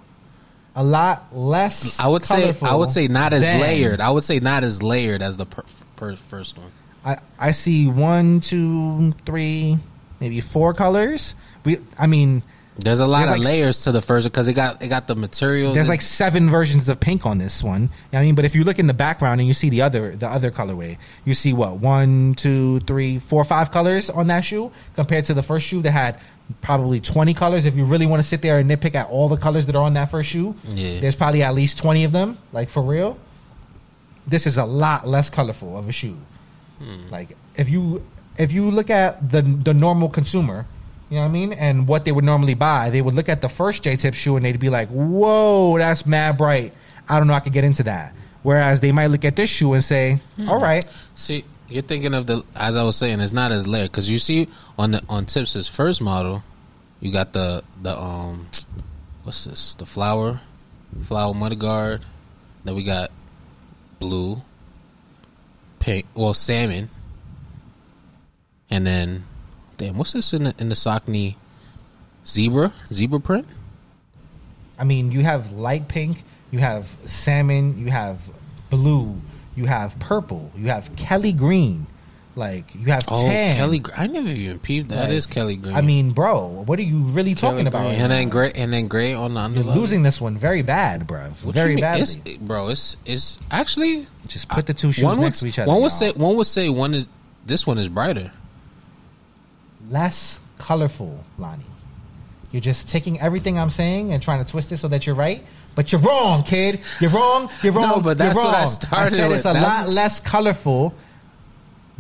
A 0.77 0.85
lot 0.85 1.35
less. 1.37 1.99
I 1.99 2.07
would 2.09 2.25
say. 2.25 2.55
I 2.63 2.75
would 2.77 2.91
say 2.91 3.09
not 3.09 3.33
as 3.33 3.43
than- 3.43 3.61
layered. 3.61 4.01
I 4.01 4.11
would 4.11 4.25
say 4.25 4.39
not 4.39 4.63
as 4.65 4.83
layered 4.83 5.23
as 5.23 5.37
the 5.37 5.47
per, 5.47 5.65
per, 5.97 6.17
first 6.17 6.59
one. 6.59 6.71
I, 7.05 7.17
I 7.39 7.51
see 7.53 7.89
one, 7.89 8.41
two, 8.41 9.13
three, 9.25 9.79
maybe 10.21 10.41
four 10.43 10.75
colors. 10.75 11.35
We, 11.65 11.79
I 11.99 12.07
mean, 12.07 12.43
There's 12.79 13.01
a 13.01 13.07
lot 13.07 13.27
There's 13.27 13.31
of 13.31 13.37
like 13.39 13.45
layers 13.45 13.83
to 13.85 13.93
the 13.93 14.01
first 14.01 14.25
because 14.27 14.49
it 14.49 14.55
got 14.55 14.81
it 14.83 14.89
got 14.89 15.07
the 15.07 15.15
materials. 15.15 15.75
there's 15.75 15.89
like 15.89 16.01
seven 16.01 16.49
versions 16.49 16.89
of 16.89 16.99
pink 16.99 17.27
on 17.27 17.37
this 17.39 17.63
one. 17.63 17.83
You 17.83 17.87
know 17.89 17.91
what 18.13 18.19
I 18.21 18.23
mean, 18.23 18.35
but 18.37 18.45
if 18.47 18.55
you 18.55 18.65
look 18.65 18.79
in 18.79 18.87
the 18.87 18.95
background 18.95 19.41
and 19.41 19.49
you 19.49 19.53
see 19.55 19.69
the 19.69 19.83
other 19.83 20.17
the 20.17 20.27
other 20.29 20.51
colorway, 20.51 20.97
you 21.25 21.35
see 21.35 21.53
what 21.53 21.79
one, 21.79 22.35
two, 22.35 22.81
three, 22.81 23.19
four, 23.19 23.45
five 23.45 23.71
colors 23.71 24.09
on 24.09 24.29
that 24.29 24.43
shoe 24.45 24.73
compared 24.95 25.25
to 25.27 25.35
the 25.35 25.43
first 25.43 25.67
shoe 25.67 25.83
that 25.83 25.91
had 25.91 26.21
probably 26.63 27.01
20 27.01 27.35
colors. 27.35 27.67
If 27.67 27.77
you 27.77 27.85
really 27.85 28.07
want 28.07 28.23
to 28.23 28.29
sit 28.29 28.41
there 28.41 28.59
and 28.59 28.71
nitpick 28.71 28.95
at 28.95 29.09
all 29.11 29.29
the 29.29 29.37
colors 29.37 29.67
that 29.67 29.77
are 29.77 29.83
on 29.83 29.93
that 29.95 30.11
first 30.11 30.31
shoe, 30.31 30.55
Yeah. 30.69 31.01
there's 31.01 31.17
probably 31.17 31.43
at 31.43 31.55
least 31.55 31.77
20 31.79 32.05
of 32.05 32.13
them. 32.13 32.39
Like 32.53 32.71
for 32.71 32.83
real, 32.83 33.19
this 34.27 34.47
is 34.47 34.57
a 34.59 34.65
lot 34.65 35.07
less 35.07 35.29
colorful 35.29 35.77
of 35.77 35.89
a 35.89 35.93
shoe. 35.93 36.17
Hmm. 36.79 37.09
Like 37.11 37.37
if 37.57 37.69
you 37.69 38.05
if 38.39 38.53
you 38.53 38.71
look 38.71 38.91
at 38.91 39.31
the 39.31 39.43
the 39.43 39.75
normal 39.75 40.09
consumer, 40.09 40.67
you 41.11 41.17
know 41.17 41.23
what 41.23 41.29
I 41.29 41.33
mean, 41.33 41.53
and 41.53 41.89
what 41.89 42.05
they 42.05 42.13
would 42.13 42.25
normally 42.25 42.55
buy, 42.55 42.89
they 42.91 43.03
would 43.03 43.15
look 43.15 43.29
at 43.29 43.41
the 43.41 43.49
first 43.49 43.83
Jae 43.83 43.99
Tip 44.01 44.15
shoe 44.15 44.37
and 44.37 44.45
they'd 44.45 44.59
be 44.61 44.71
like, 44.71 44.89
"Whoa, 44.89 45.77
that's 45.77 46.07
mad 46.07 46.39
bright. 46.39 46.73
I 47.09 47.19
don't 47.19 47.27
know, 47.27 47.35
I 47.35 47.41
could 47.41 47.53
get 47.53 47.65
into 47.65 47.83
that." 47.83 48.15
Whereas 48.43 48.81
they 48.81 48.93
might 48.93 49.09
look 49.09 49.25
at 49.25 49.37
this 49.37 49.51
shoe 49.51 49.75
and 49.75 49.85
say, 49.85 50.21
"All 50.49 50.61
right, 50.61 50.85
See, 51.15 51.45
you're 51.69 51.83
thinking 51.83 52.15
of 52.15 52.27
the 52.27 52.45
as 52.55 52.77
I 52.77 52.85
was 52.85 52.97
saying, 52.97 53.21
it's 53.21 53.33
not 53.33 53.53
as 53.53 53.67
layered 53.67 53.91
because 53.91 54.11
you 54.11 54.19
see 54.19 54.49
on 54.79 54.93
the 54.93 55.03
on 55.09 55.27
Tips's 55.27 55.69
first 55.69 56.01
model, 56.01 56.43
you 57.01 57.13
got 57.13 57.33
the 57.33 57.63
the 57.83 57.99
um, 57.99 58.47
what's 59.25 59.45
this? 59.45 59.75
The 59.75 59.87
flower, 59.87 60.41
flower 61.03 61.35
mudguard. 61.35 62.05
Then 62.65 62.75
we 62.75 62.85
got 62.85 63.11
blue, 63.99 64.43
pink, 65.79 66.07
well 66.15 66.35
salmon, 66.35 66.89
and 68.71 68.87
then 68.87 69.25
damn, 69.81 69.97
what's 69.97 70.13
this 70.13 70.33
in 70.33 70.45
the 70.45 70.55
in 70.59 70.69
the 70.69 70.75
Sockney 70.77 71.37
zebra 72.27 72.73
zebra 72.93 73.19
print? 73.21 73.47
I 74.79 74.85
mean, 74.85 75.11
you 75.11 75.23
have 75.23 75.53
light 75.53 75.89
pink, 75.89 76.23
you 76.51 76.59
have 76.59 76.89
salmon, 77.07 77.79
you 77.79 77.91
have 77.91 78.21
blue, 78.71 79.21
you 79.57 79.67
have 79.67 79.99
purple, 79.99 80.51
you 80.57 80.69
have 80.69 80.95
Kelly 80.97 81.33
green, 81.33 81.87
like 82.37 82.75
you 82.75 82.87
have 82.93 83.05
Oh, 83.09 83.23
tan. 83.25 83.57
Kelly, 83.57 83.83
I 83.97 84.07
never 84.07 84.29
even 84.29 84.59
peeped. 84.59 84.89
That 84.91 85.09
Like, 85.09 85.13
is 85.19 85.27
Kelly 85.27 85.57
Green. 85.57 85.75
I 85.75 85.81
mean, 85.81 86.13
bro, 86.13 86.47
what 86.65 86.79
are 86.79 86.83
you 86.83 86.99
really 87.03 87.35
Kelly 87.35 87.53
talking 87.55 87.67
about? 87.67 87.85
Right 87.87 87.95
and 87.99 88.11
then 88.13 88.29
gray, 88.29 88.53
and 88.55 88.73
then 88.73 88.87
gray 88.89 89.13
on 89.15 89.35
the 89.35 89.41
You're 89.41 89.45
underline. 89.47 89.79
losing 89.79 90.03
this 90.03 90.21
one 90.21 90.37
very 90.39 90.63
bad, 90.63 91.07
bro. 91.07 91.29
Very 91.31 91.77
bad, 91.77 92.07
bro, 92.41 92.69
it's 92.69 92.97
it's 93.05 93.39
actually 93.51 94.07
Just 94.29 94.49
put 94.49 94.67
the 94.67 94.75
two 94.75 94.93
shoes 94.93 95.05
next 95.05 95.19
would, 95.19 95.35
to 95.35 95.47
each 95.47 95.59
other. 95.59 95.69
One 95.69 95.79
would 95.83 95.91
y'all. 95.93 95.99
say 95.99 96.13
one 96.13 96.37
would 96.37 96.47
say 96.47 96.69
one 96.69 96.95
is 96.95 97.09
this 97.47 97.67
one 97.67 97.79
is 97.79 97.89
brighter. 97.89 98.31
Less 99.91 100.39
colorful, 100.59 101.25
Lani. 101.39 101.65
You're 102.53 102.61
just 102.61 102.89
taking 102.89 103.21
everything 103.21 103.59
I'm 103.59 103.71
saying 103.71 104.13
and 104.13 104.23
trying 104.23 104.43
to 104.45 104.51
twist 104.51 104.73
it 104.73 104.79
so 104.79 104.89
that 104.89 105.07
you're 105.07 105.15
right. 105.15 105.45
But 105.75 105.93
you're 105.93 106.01
wrong, 106.01 106.43
kid. 106.43 106.81
You're 107.01 107.11
wrong. 107.11 107.49
You're 107.63 107.73
wrong. 107.73 107.89
No, 107.89 108.01
but 108.01 108.19
that's 108.19 108.37
what 108.37 108.55
I 108.55 108.65
started 108.65 109.11
said 109.15 109.29
with. 109.29 109.37
it's 109.39 109.45
a 109.47 109.53
That's 109.53 109.65
lot 109.81 109.89
less 109.89 110.19
colorful 110.21 110.95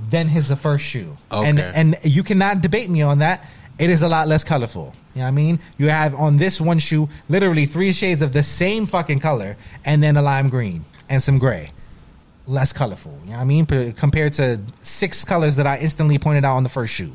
than 0.09 0.28
his 0.28 0.51
first 0.53 0.84
shoe. 0.84 1.16
And 1.30 1.59
Okay. 1.61 1.72
and 1.74 1.97
you 2.03 2.22
cannot 2.24 2.62
debate 2.62 2.91
me 2.91 3.03
on 3.03 3.18
that. 3.20 3.49
It 3.78 3.91
is 3.91 4.03
a 4.03 4.09
lot 4.09 4.28
less 4.28 4.45
colorful. 4.45 4.93
You 5.14 5.20
know 5.20 5.24
what 5.24 5.28
I 5.28 5.30
mean? 5.32 5.59
You 5.78 5.88
have 5.88 6.14
on 6.14 6.36
this 6.36 6.61
one 6.61 6.78
shoe 6.80 7.09
literally 7.28 7.66
three 7.66 7.93
shades 7.93 8.20
of 8.22 8.32
the 8.32 8.43
same 8.43 8.86
fucking 8.86 9.20
color 9.20 9.57
and 9.84 10.03
then 10.03 10.16
a 10.16 10.22
lime 10.22 10.49
green 10.49 10.84
and 11.09 11.22
some 11.22 11.38
gray. 11.38 11.70
Less 12.47 12.72
colorful. 12.72 13.18
You 13.24 13.30
know 13.30 13.36
what 13.36 13.43
I 13.43 13.45
mean? 13.45 13.66
P- 13.66 13.93
Compared 13.93 14.32
to 14.34 14.61
six 14.82 15.24
colors 15.24 15.57
that 15.57 15.66
I 15.66 15.78
instantly 15.78 16.18
pointed 16.18 16.45
out 16.45 16.57
on 16.57 16.62
the 16.64 16.68
first 16.68 16.93
shoe. 16.93 17.14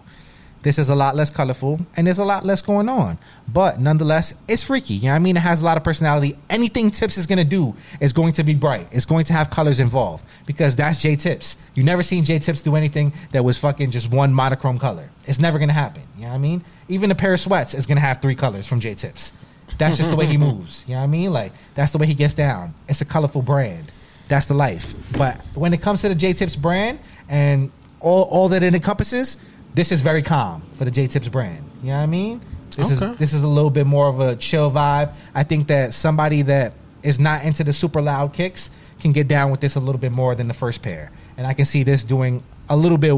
This 0.66 0.80
is 0.80 0.90
a 0.90 0.96
lot 0.96 1.16
less 1.16 1.30
colorful 1.30 1.80
and 1.96 2.08
there's 2.08 2.18
a 2.18 2.26
lot 2.26 2.44
less 2.44 2.64
going 2.64 2.90
on. 2.90 3.20
But 3.48 3.80
nonetheless, 3.80 4.34
it's 4.48 4.64
freaky. 4.64 4.96
You 4.96 5.04
know 5.04 5.10
what 5.10 5.16
I 5.18 5.20
mean? 5.20 5.38
It 5.38 5.42
has 5.42 5.62
a 5.62 5.64
lot 5.64 5.78
of 5.78 5.84
personality. 5.84 6.40
Anything 6.50 6.90
Tips 6.90 7.20
is 7.20 7.28
going 7.28 7.38
to 7.38 7.44
do 7.44 7.76
is 8.00 8.14
going 8.14 8.34
to 8.34 8.44
be 8.44 8.56
bright. 8.56 8.88
It's 8.92 9.06
going 9.06 9.26
to 9.26 9.34
have 9.34 9.52
colors 9.52 9.80
involved 9.80 10.26
because 10.48 10.76
that's 10.76 10.98
Jae 10.98 11.20
Tips. 11.20 11.60
You 11.76 11.84
never 11.84 12.02
seen 12.02 12.26
Jae 12.26 12.42
Tips 12.42 12.64
do 12.64 12.76
anything 12.76 13.14
that 13.32 13.46
was 13.46 13.60
fucking 13.60 13.92
just 13.92 14.10
one 14.10 14.34
monochrome 14.34 14.80
color. 14.80 15.08
It's 15.28 15.38
never 15.38 15.60
going 15.60 15.70
to 15.70 15.76
happen. 15.76 16.02
You 16.16 16.24
know 16.24 16.30
what 16.30 16.34
I 16.34 16.40
mean? 16.40 16.66
Even 16.90 17.12
a 17.12 17.16
pair 17.16 17.36
of 17.36 17.40
sweats 17.40 17.76
is 17.76 17.86
going 17.86 17.98
to 17.98 18.02
have 18.02 18.20
three 18.20 18.34
colors 18.34 18.66
from 18.66 18.80
Jae 18.80 18.98
Tips. 18.98 19.34
That's 19.78 19.98
just 19.98 20.10
the 20.10 20.16
way 20.16 20.26
he 20.26 20.38
moves. 20.50 20.84
You 20.88 20.96
know 20.96 21.02
what 21.02 21.04
I 21.04 21.08
mean? 21.08 21.32
Like, 21.32 21.52
that's 21.76 21.92
the 21.92 22.00
way 22.00 22.08
he 22.08 22.16
gets 22.16 22.34
down. 22.34 22.74
It's 22.90 23.02
a 23.02 23.06
colorful 23.06 23.44
brand. 23.44 23.92
That's 24.30 24.48
the 24.48 24.56
life. 24.56 24.96
But 25.16 25.40
when 25.54 25.76
it 25.76 25.82
comes 25.84 26.02
to 26.02 26.10
the 26.10 26.16
Jae 26.16 26.36
Tips 26.36 26.56
brand 26.56 26.98
and 27.30 27.72
all, 28.00 28.24
all 28.24 28.50
that 28.50 28.64
it 28.64 28.74
encompasses, 28.74 29.38
this 29.76 29.92
is 29.92 30.02
very 30.02 30.22
calm 30.24 30.62
for 30.76 30.86
the 30.86 30.92
Jae 30.92 31.10
Tips 31.10 31.28
brand. 31.30 31.64
You 31.84 31.90
know 31.90 31.98
what 31.98 32.04
I 32.04 32.06
mean? 32.08 32.42
This 32.76 33.00
Okay. 33.02 33.12
is 33.12 33.18
this 33.18 33.34
is 33.34 33.44
a 33.44 33.48
little 33.48 33.70
bit 33.70 33.86
more 33.86 34.08
of 34.08 34.20
a 34.20 34.36
chill 34.36 34.72
vibe. 34.72 35.12
I 35.34 35.44
think 35.44 35.68
that 35.68 35.94
somebody 35.94 36.42
that 36.44 36.74
is 37.04 37.20
not 37.20 37.44
into 37.44 37.64
the 37.64 37.72
super 37.74 38.02
loud 38.02 38.34
kicks 38.34 38.70
can 39.00 39.12
get 39.12 39.28
down 39.28 39.52
with 39.52 39.60
this 39.60 39.76
a 39.76 39.80
little 39.80 40.00
bit 40.00 40.12
more 40.12 40.34
than 40.36 40.48
the 40.48 40.54
first 40.54 40.82
pair. 40.82 41.12
And 41.38 41.46
I 41.46 41.54
can 41.54 41.66
see 41.66 41.84
this 41.84 42.04
doing 42.04 42.42
a 42.70 42.76
little 42.76 42.98
bit 42.98 43.14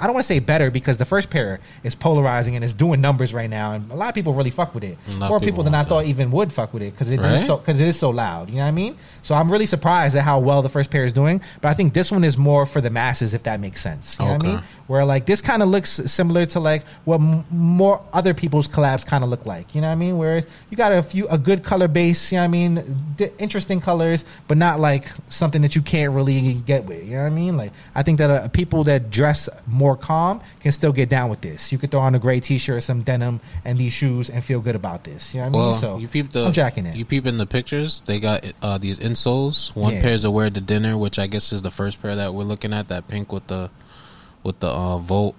I 0.00 0.04
don't 0.04 0.14
want 0.14 0.24
to 0.24 0.28
say 0.28 0.38
better 0.38 0.70
because 0.70 0.96
the 0.96 1.04
first 1.04 1.30
pair 1.30 1.60
is 1.84 1.94
polarizing 1.94 2.54
and 2.56 2.64
it's 2.64 2.74
doing 2.74 3.00
numbers 3.00 3.32
right 3.34 3.50
now, 3.50 3.72
and 3.72 3.90
a 3.90 3.94
lot 3.94 4.08
of 4.08 4.14
people 4.14 4.32
really 4.32 4.50
fuck 4.50 4.74
with 4.74 4.84
it. 4.84 4.96
More 5.18 5.38
people, 5.38 5.40
people 5.40 5.62
than 5.64 5.74
I 5.74 5.78
want 5.78 5.88
thought 5.88 6.04
even 6.06 6.30
would 6.30 6.52
fuck 6.52 6.72
with 6.72 6.82
it 6.82 6.92
because 6.92 7.10
it, 7.10 7.20
Right? 7.20 7.34
is 7.40 7.46
so, 7.46 7.58
cause 7.58 7.80
it 7.80 7.86
is 7.86 7.98
so 7.98 8.10
loud. 8.10 8.48
You 8.50 8.56
know 8.56 8.62
what 8.62 8.68
I 8.68 8.72
mean? 8.72 8.96
So 9.22 9.34
I'm 9.34 9.50
really 9.50 9.66
surprised 9.66 10.16
at 10.16 10.24
how 10.24 10.38
well 10.40 10.62
the 10.62 10.68
first 10.68 10.90
pair 10.90 11.04
is 11.04 11.12
doing. 11.12 11.40
But 11.60 11.68
I 11.68 11.74
think 11.74 11.94
this 11.94 12.10
one 12.12 12.24
is 12.24 12.36
more 12.36 12.66
for 12.66 12.80
the 12.80 12.90
masses, 12.90 13.34
if 13.34 13.42
that 13.44 13.60
makes 13.60 13.80
sense. 13.80 14.18
You 14.18 14.24
know 14.26 14.32
what 14.32 14.34
I 14.44 14.46
Okay. 14.48 14.56
mean? 14.56 14.64
Where 14.86 15.04
like 15.04 15.26
this 15.26 15.40
kind 15.40 15.62
of 15.62 15.68
looks 15.68 15.90
similar 15.90 16.46
to 16.46 16.60
like 16.60 16.84
what 17.04 17.20
m- 17.20 17.44
more 17.50 18.00
other 18.12 18.34
people's 18.34 18.68
collabs 18.68 19.04
kind 19.06 19.24
of 19.24 19.30
look 19.30 19.46
like. 19.46 19.74
You 19.74 19.80
know 19.80 19.86
what 19.88 19.92
I 19.92 19.96
mean? 19.96 20.18
Where 20.18 20.44
you 20.70 20.76
got 20.76 20.92
a 20.92 21.02
few 21.02 21.26
a 21.28 21.38
good 21.38 21.62
color 21.62 21.88
base. 21.88 22.30
You 22.32 22.36
know 22.36 22.42
what 22.42 22.44
I 22.44 22.48
mean? 22.48 22.96
D- 23.16 23.28
interesting 23.38 23.80
colors, 23.80 24.24
but 24.48 24.56
not 24.58 24.80
like 24.80 25.04
something 25.28 25.62
that 25.62 25.74
you 25.76 25.82
can't 25.82 26.12
really 26.12 26.54
get 26.54 26.84
with. 26.84 27.04
You 27.06 27.16
know 27.16 27.22
what 27.24 27.32
I 27.32 27.34
mean? 27.34 27.56
Like 27.56 27.72
I 27.94 28.02
think 28.02 28.18
that 28.18 28.30
uh, 28.30 28.48
people 28.48 28.84
that 28.84 29.10
dress 29.10 29.48
more 29.66 29.81
calm 29.96 30.40
can 30.60 30.72
still 30.72 30.92
get 30.92 31.08
down 31.08 31.28
with 31.30 31.40
this. 31.40 31.72
You 31.72 31.78
could 31.78 31.90
throw 31.90 32.00
on 32.00 32.14
a 32.14 32.18
gray 32.18 32.40
t-shirt, 32.40 32.82
some 32.82 33.02
denim, 33.02 33.40
and 33.64 33.78
these 33.78 33.92
shoes, 33.92 34.30
and 34.30 34.42
feel 34.42 34.60
good 34.60 34.76
about 34.76 35.04
this. 35.04 35.34
You 35.34 35.40
know 35.40 35.48
what 35.48 35.56
I 35.56 35.58
mean? 35.58 35.70
Well, 35.70 35.80
So 35.80 35.98
you 35.98 36.08
peep 36.08 36.32
the 36.32 36.46
I'm 36.46 36.52
jacking 36.52 36.86
it. 36.86 36.96
You 36.96 37.04
peep 37.04 37.26
in 37.26 37.36
the 37.38 37.46
pictures. 37.46 38.02
They 38.06 38.20
got 38.20 38.44
uh, 38.62 38.78
these 38.78 38.98
insoles. 38.98 39.74
One 39.76 39.94
Yeah. 39.94 40.00
pair's 40.02 40.22
to 40.22 40.30
wear 40.30 40.48
to 40.50 40.60
dinner, 40.60 40.96
which 40.96 41.18
I 41.18 41.26
guess 41.26 41.52
is 41.52 41.62
the 41.62 41.70
first 41.70 42.00
pair 42.00 42.14
that 42.16 42.32
we're 42.34 42.44
looking 42.44 42.72
at. 42.72 42.88
That 42.88 43.08
pink 43.08 43.32
with 43.32 43.46
the 43.48 43.70
with 44.42 44.58
the 44.60 44.68
uh, 44.68 44.98
Volt 44.98 45.34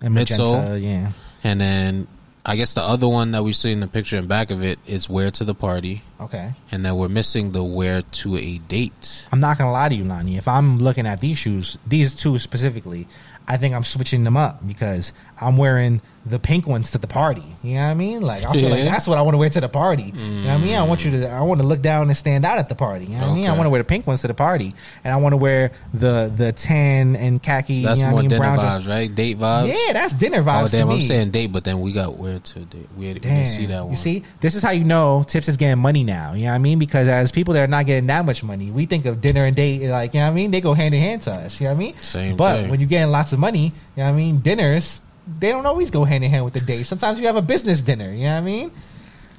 and 0.00 0.14
magenta, 0.14 0.42
midsole. 0.42 0.82
yeah. 0.82 1.12
And 1.42 1.60
then 1.60 2.06
I 2.46 2.56
guess 2.56 2.74
the 2.74 2.82
other 2.82 3.08
one 3.08 3.30
that 3.30 3.42
we 3.42 3.54
see 3.54 3.72
in 3.72 3.80
the 3.80 3.86
picture 3.86 4.18
in 4.18 4.26
back 4.26 4.50
of 4.50 4.62
it 4.62 4.78
is 4.86 5.08
wear 5.08 5.30
to 5.30 5.44
the 5.44 5.54
party. 5.54 6.02
Okay. 6.20 6.52
And 6.70 6.84
then 6.84 6.94
we're 6.96 7.08
missing 7.08 7.52
the 7.52 7.64
wear 7.64 8.02
to 8.02 8.36
a 8.36 8.58
date. 8.58 9.26
I'm 9.32 9.40
not 9.40 9.56
gonna 9.56 9.72
lie 9.72 9.88
to 9.88 9.94
you, 9.94 10.04
Lani. 10.04 10.36
If 10.36 10.46
I'm 10.46 10.78
looking 10.78 11.06
at 11.06 11.20
these 11.20 11.38
shoes, 11.38 11.78
these 11.86 12.14
two 12.14 12.38
specifically, 12.38 13.08
I 13.46 13.56
think 13.56 13.74
I'm 13.74 13.84
switching 13.84 14.24
them 14.24 14.36
up 14.36 14.66
because 14.66 15.12
I'm 15.40 15.56
wearing 15.56 16.00
the 16.26 16.38
pink 16.38 16.66
ones 16.66 16.92
to 16.92 16.98
the 16.98 17.06
party. 17.06 17.42
You 17.62 17.74
know 17.74 17.84
what 17.84 17.90
I 17.90 17.94
mean? 17.94 18.22
Like 18.22 18.44
I 18.44 18.52
feel 18.52 18.70
like 18.70 18.84
that's 18.84 19.06
what 19.06 19.18
I 19.18 19.22
want 19.22 19.34
to 19.34 19.38
wear 19.38 19.50
to 19.50 19.60
the 19.60 19.68
party. 19.68 20.04
You 20.04 20.12
know 20.12 20.48
what 20.48 20.54
I 20.54 20.58
mean? 20.58 20.74
I 20.76 20.82
want 20.82 21.04
you 21.04 21.10
to. 21.12 21.28
I 21.30 21.42
want 21.42 21.60
to 21.60 21.66
look 21.66 21.82
down 21.82 22.06
and 22.08 22.16
stand 22.16 22.44
out 22.46 22.56
at 22.58 22.68
the 22.70 22.74
party. 22.74 23.04
You 23.04 23.16
know 23.16 23.26
what 23.26 23.32
I 23.32 23.34
mean? 23.34 23.46
I 23.46 23.50
want 23.50 23.64
to 23.64 23.70
wear 23.70 23.80
the 23.80 23.84
pink 23.86 24.06
ones 24.06 24.22
to 24.22 24.28
the 24.28 24.34
party, 24.34 24.74
and 25.04 25.12
I 25.12 25.16
want 25.16 25.34
to 25.34 25.36
wear 25.36 25.72
the 25.92 26.32
the 26.34 26.52
tan 26.52 27.14
and 27.16 27.42
khaki. 27.42 27.82
That's 27.82 28.00
you 28.00 28.06
know 28.06 28.10
more 28.12 28.18
I 28.20 28.22
mean? 28.22 28.30
dinner 28.30 28.40
Brown 28.40 28.58
vibes, 28.58 28.88
right? 28.88 29.14
Date 29.14 29.38
vibes. 29.38 29.68
Yeah, 29.68 29.92
that's 29.92 30.14
dinner 30.14 30.42
vibes 30.42 30.64
Oh 30.64 30.68
damn! 30.68 30.86
to 30.88 30.94
me. 30.94 31.00
I'm 31.00 31.02
saying 31.02 31.30
date, 31.30 31.52
but 31.52 31.64
then 31.64 31.80
we 31.80 31.92
got 31.92 32.16
wear 32.16 32.38
to 32.38 32.60
date. 32.60 32.88
We, 32.96 33.12
we 33.12 33.18
Damn. 33.18 33.46
see 33.46 33.66
that 33.66 33.82
one. 33.82 33.90
You 33.90 33.96
see, 33.96 34.22
this 34.40 34.54
is 34.54 34.62
how 34.62 34.70
you 34.70 34.84
know 34.84 35.24
Tips 35.26 35.48
is 35.48 35.56
getting 35.58 35.80
money 35.82 36.04
now. 36.04 36.32
You 36.32 36.44
know 36.44 36.50
what 36.50 36.54
I 36.56 36.58
mean? 36.58 36.78
Because 36.78 37.06
as 37.08 37.32
people 37.32 37.52
that 37.54 37.62
are 37.64 37.66
not 37.66 37.84
getting 37.86 38.06
that 38.06 38.24
much 38.24 38.42
money, 38.42 38.70
we 38.70 38.86
think 38.86 39.04
of 39.04 39.20
dinner 39.20 39.44
and 39.44 39.54
date 39.54 39.88
like 39.90 40.14
you 40.14 40.20
know 40.20 40.26
what 40.26 40.32
I 40.32 40.34
mean. 40.34 40.50
They 40.52 40.60
go 40.62 40.72
hand 40.74 40.94
in 40.94 41.00
hand 41.02 41.20
to 41.22 41.32
us. 41.32 41.60
You 41.60 41.66
know 41.66 41.72
what 41.72 41.76
I 41.76 41.78
mean? 41.80 41.98
Same 41.98 42.36
But 42.36 42.62
thing. 42.62 42.70
when 42.70 42.80
you're 42.80 42.88
getting 42.88 43.10
lots 43.12 43.32
of 43.34 43.38
money, 43.38 43.64
you 43.66 43.72
know 43.98 44.04
what 44.04 44.08
I 44.08 44.12
mean. 44.12 44.38
Dinners 44.38 45.00
they 45.26 45.50
don't 45.50 45.66
always 45.66 45.90
go 45.90 46.04
hand 46.04 46.24
in 46.24 46.30
hand 46.30 46.44
with 46.44 46.54
the 46.54 46.60
date. 46.60 46.84
Sometimes 46.84 47.20
you 47.20 47.26
have 47.26 47.36
a 47.36 47.42
business 47.42 47.80
dinner. 47.80 48.12
You 48.12 48.24
know 48.24 48.32
what 48.34 48.38
I 48.38 48.40
mean? 48.42 48.70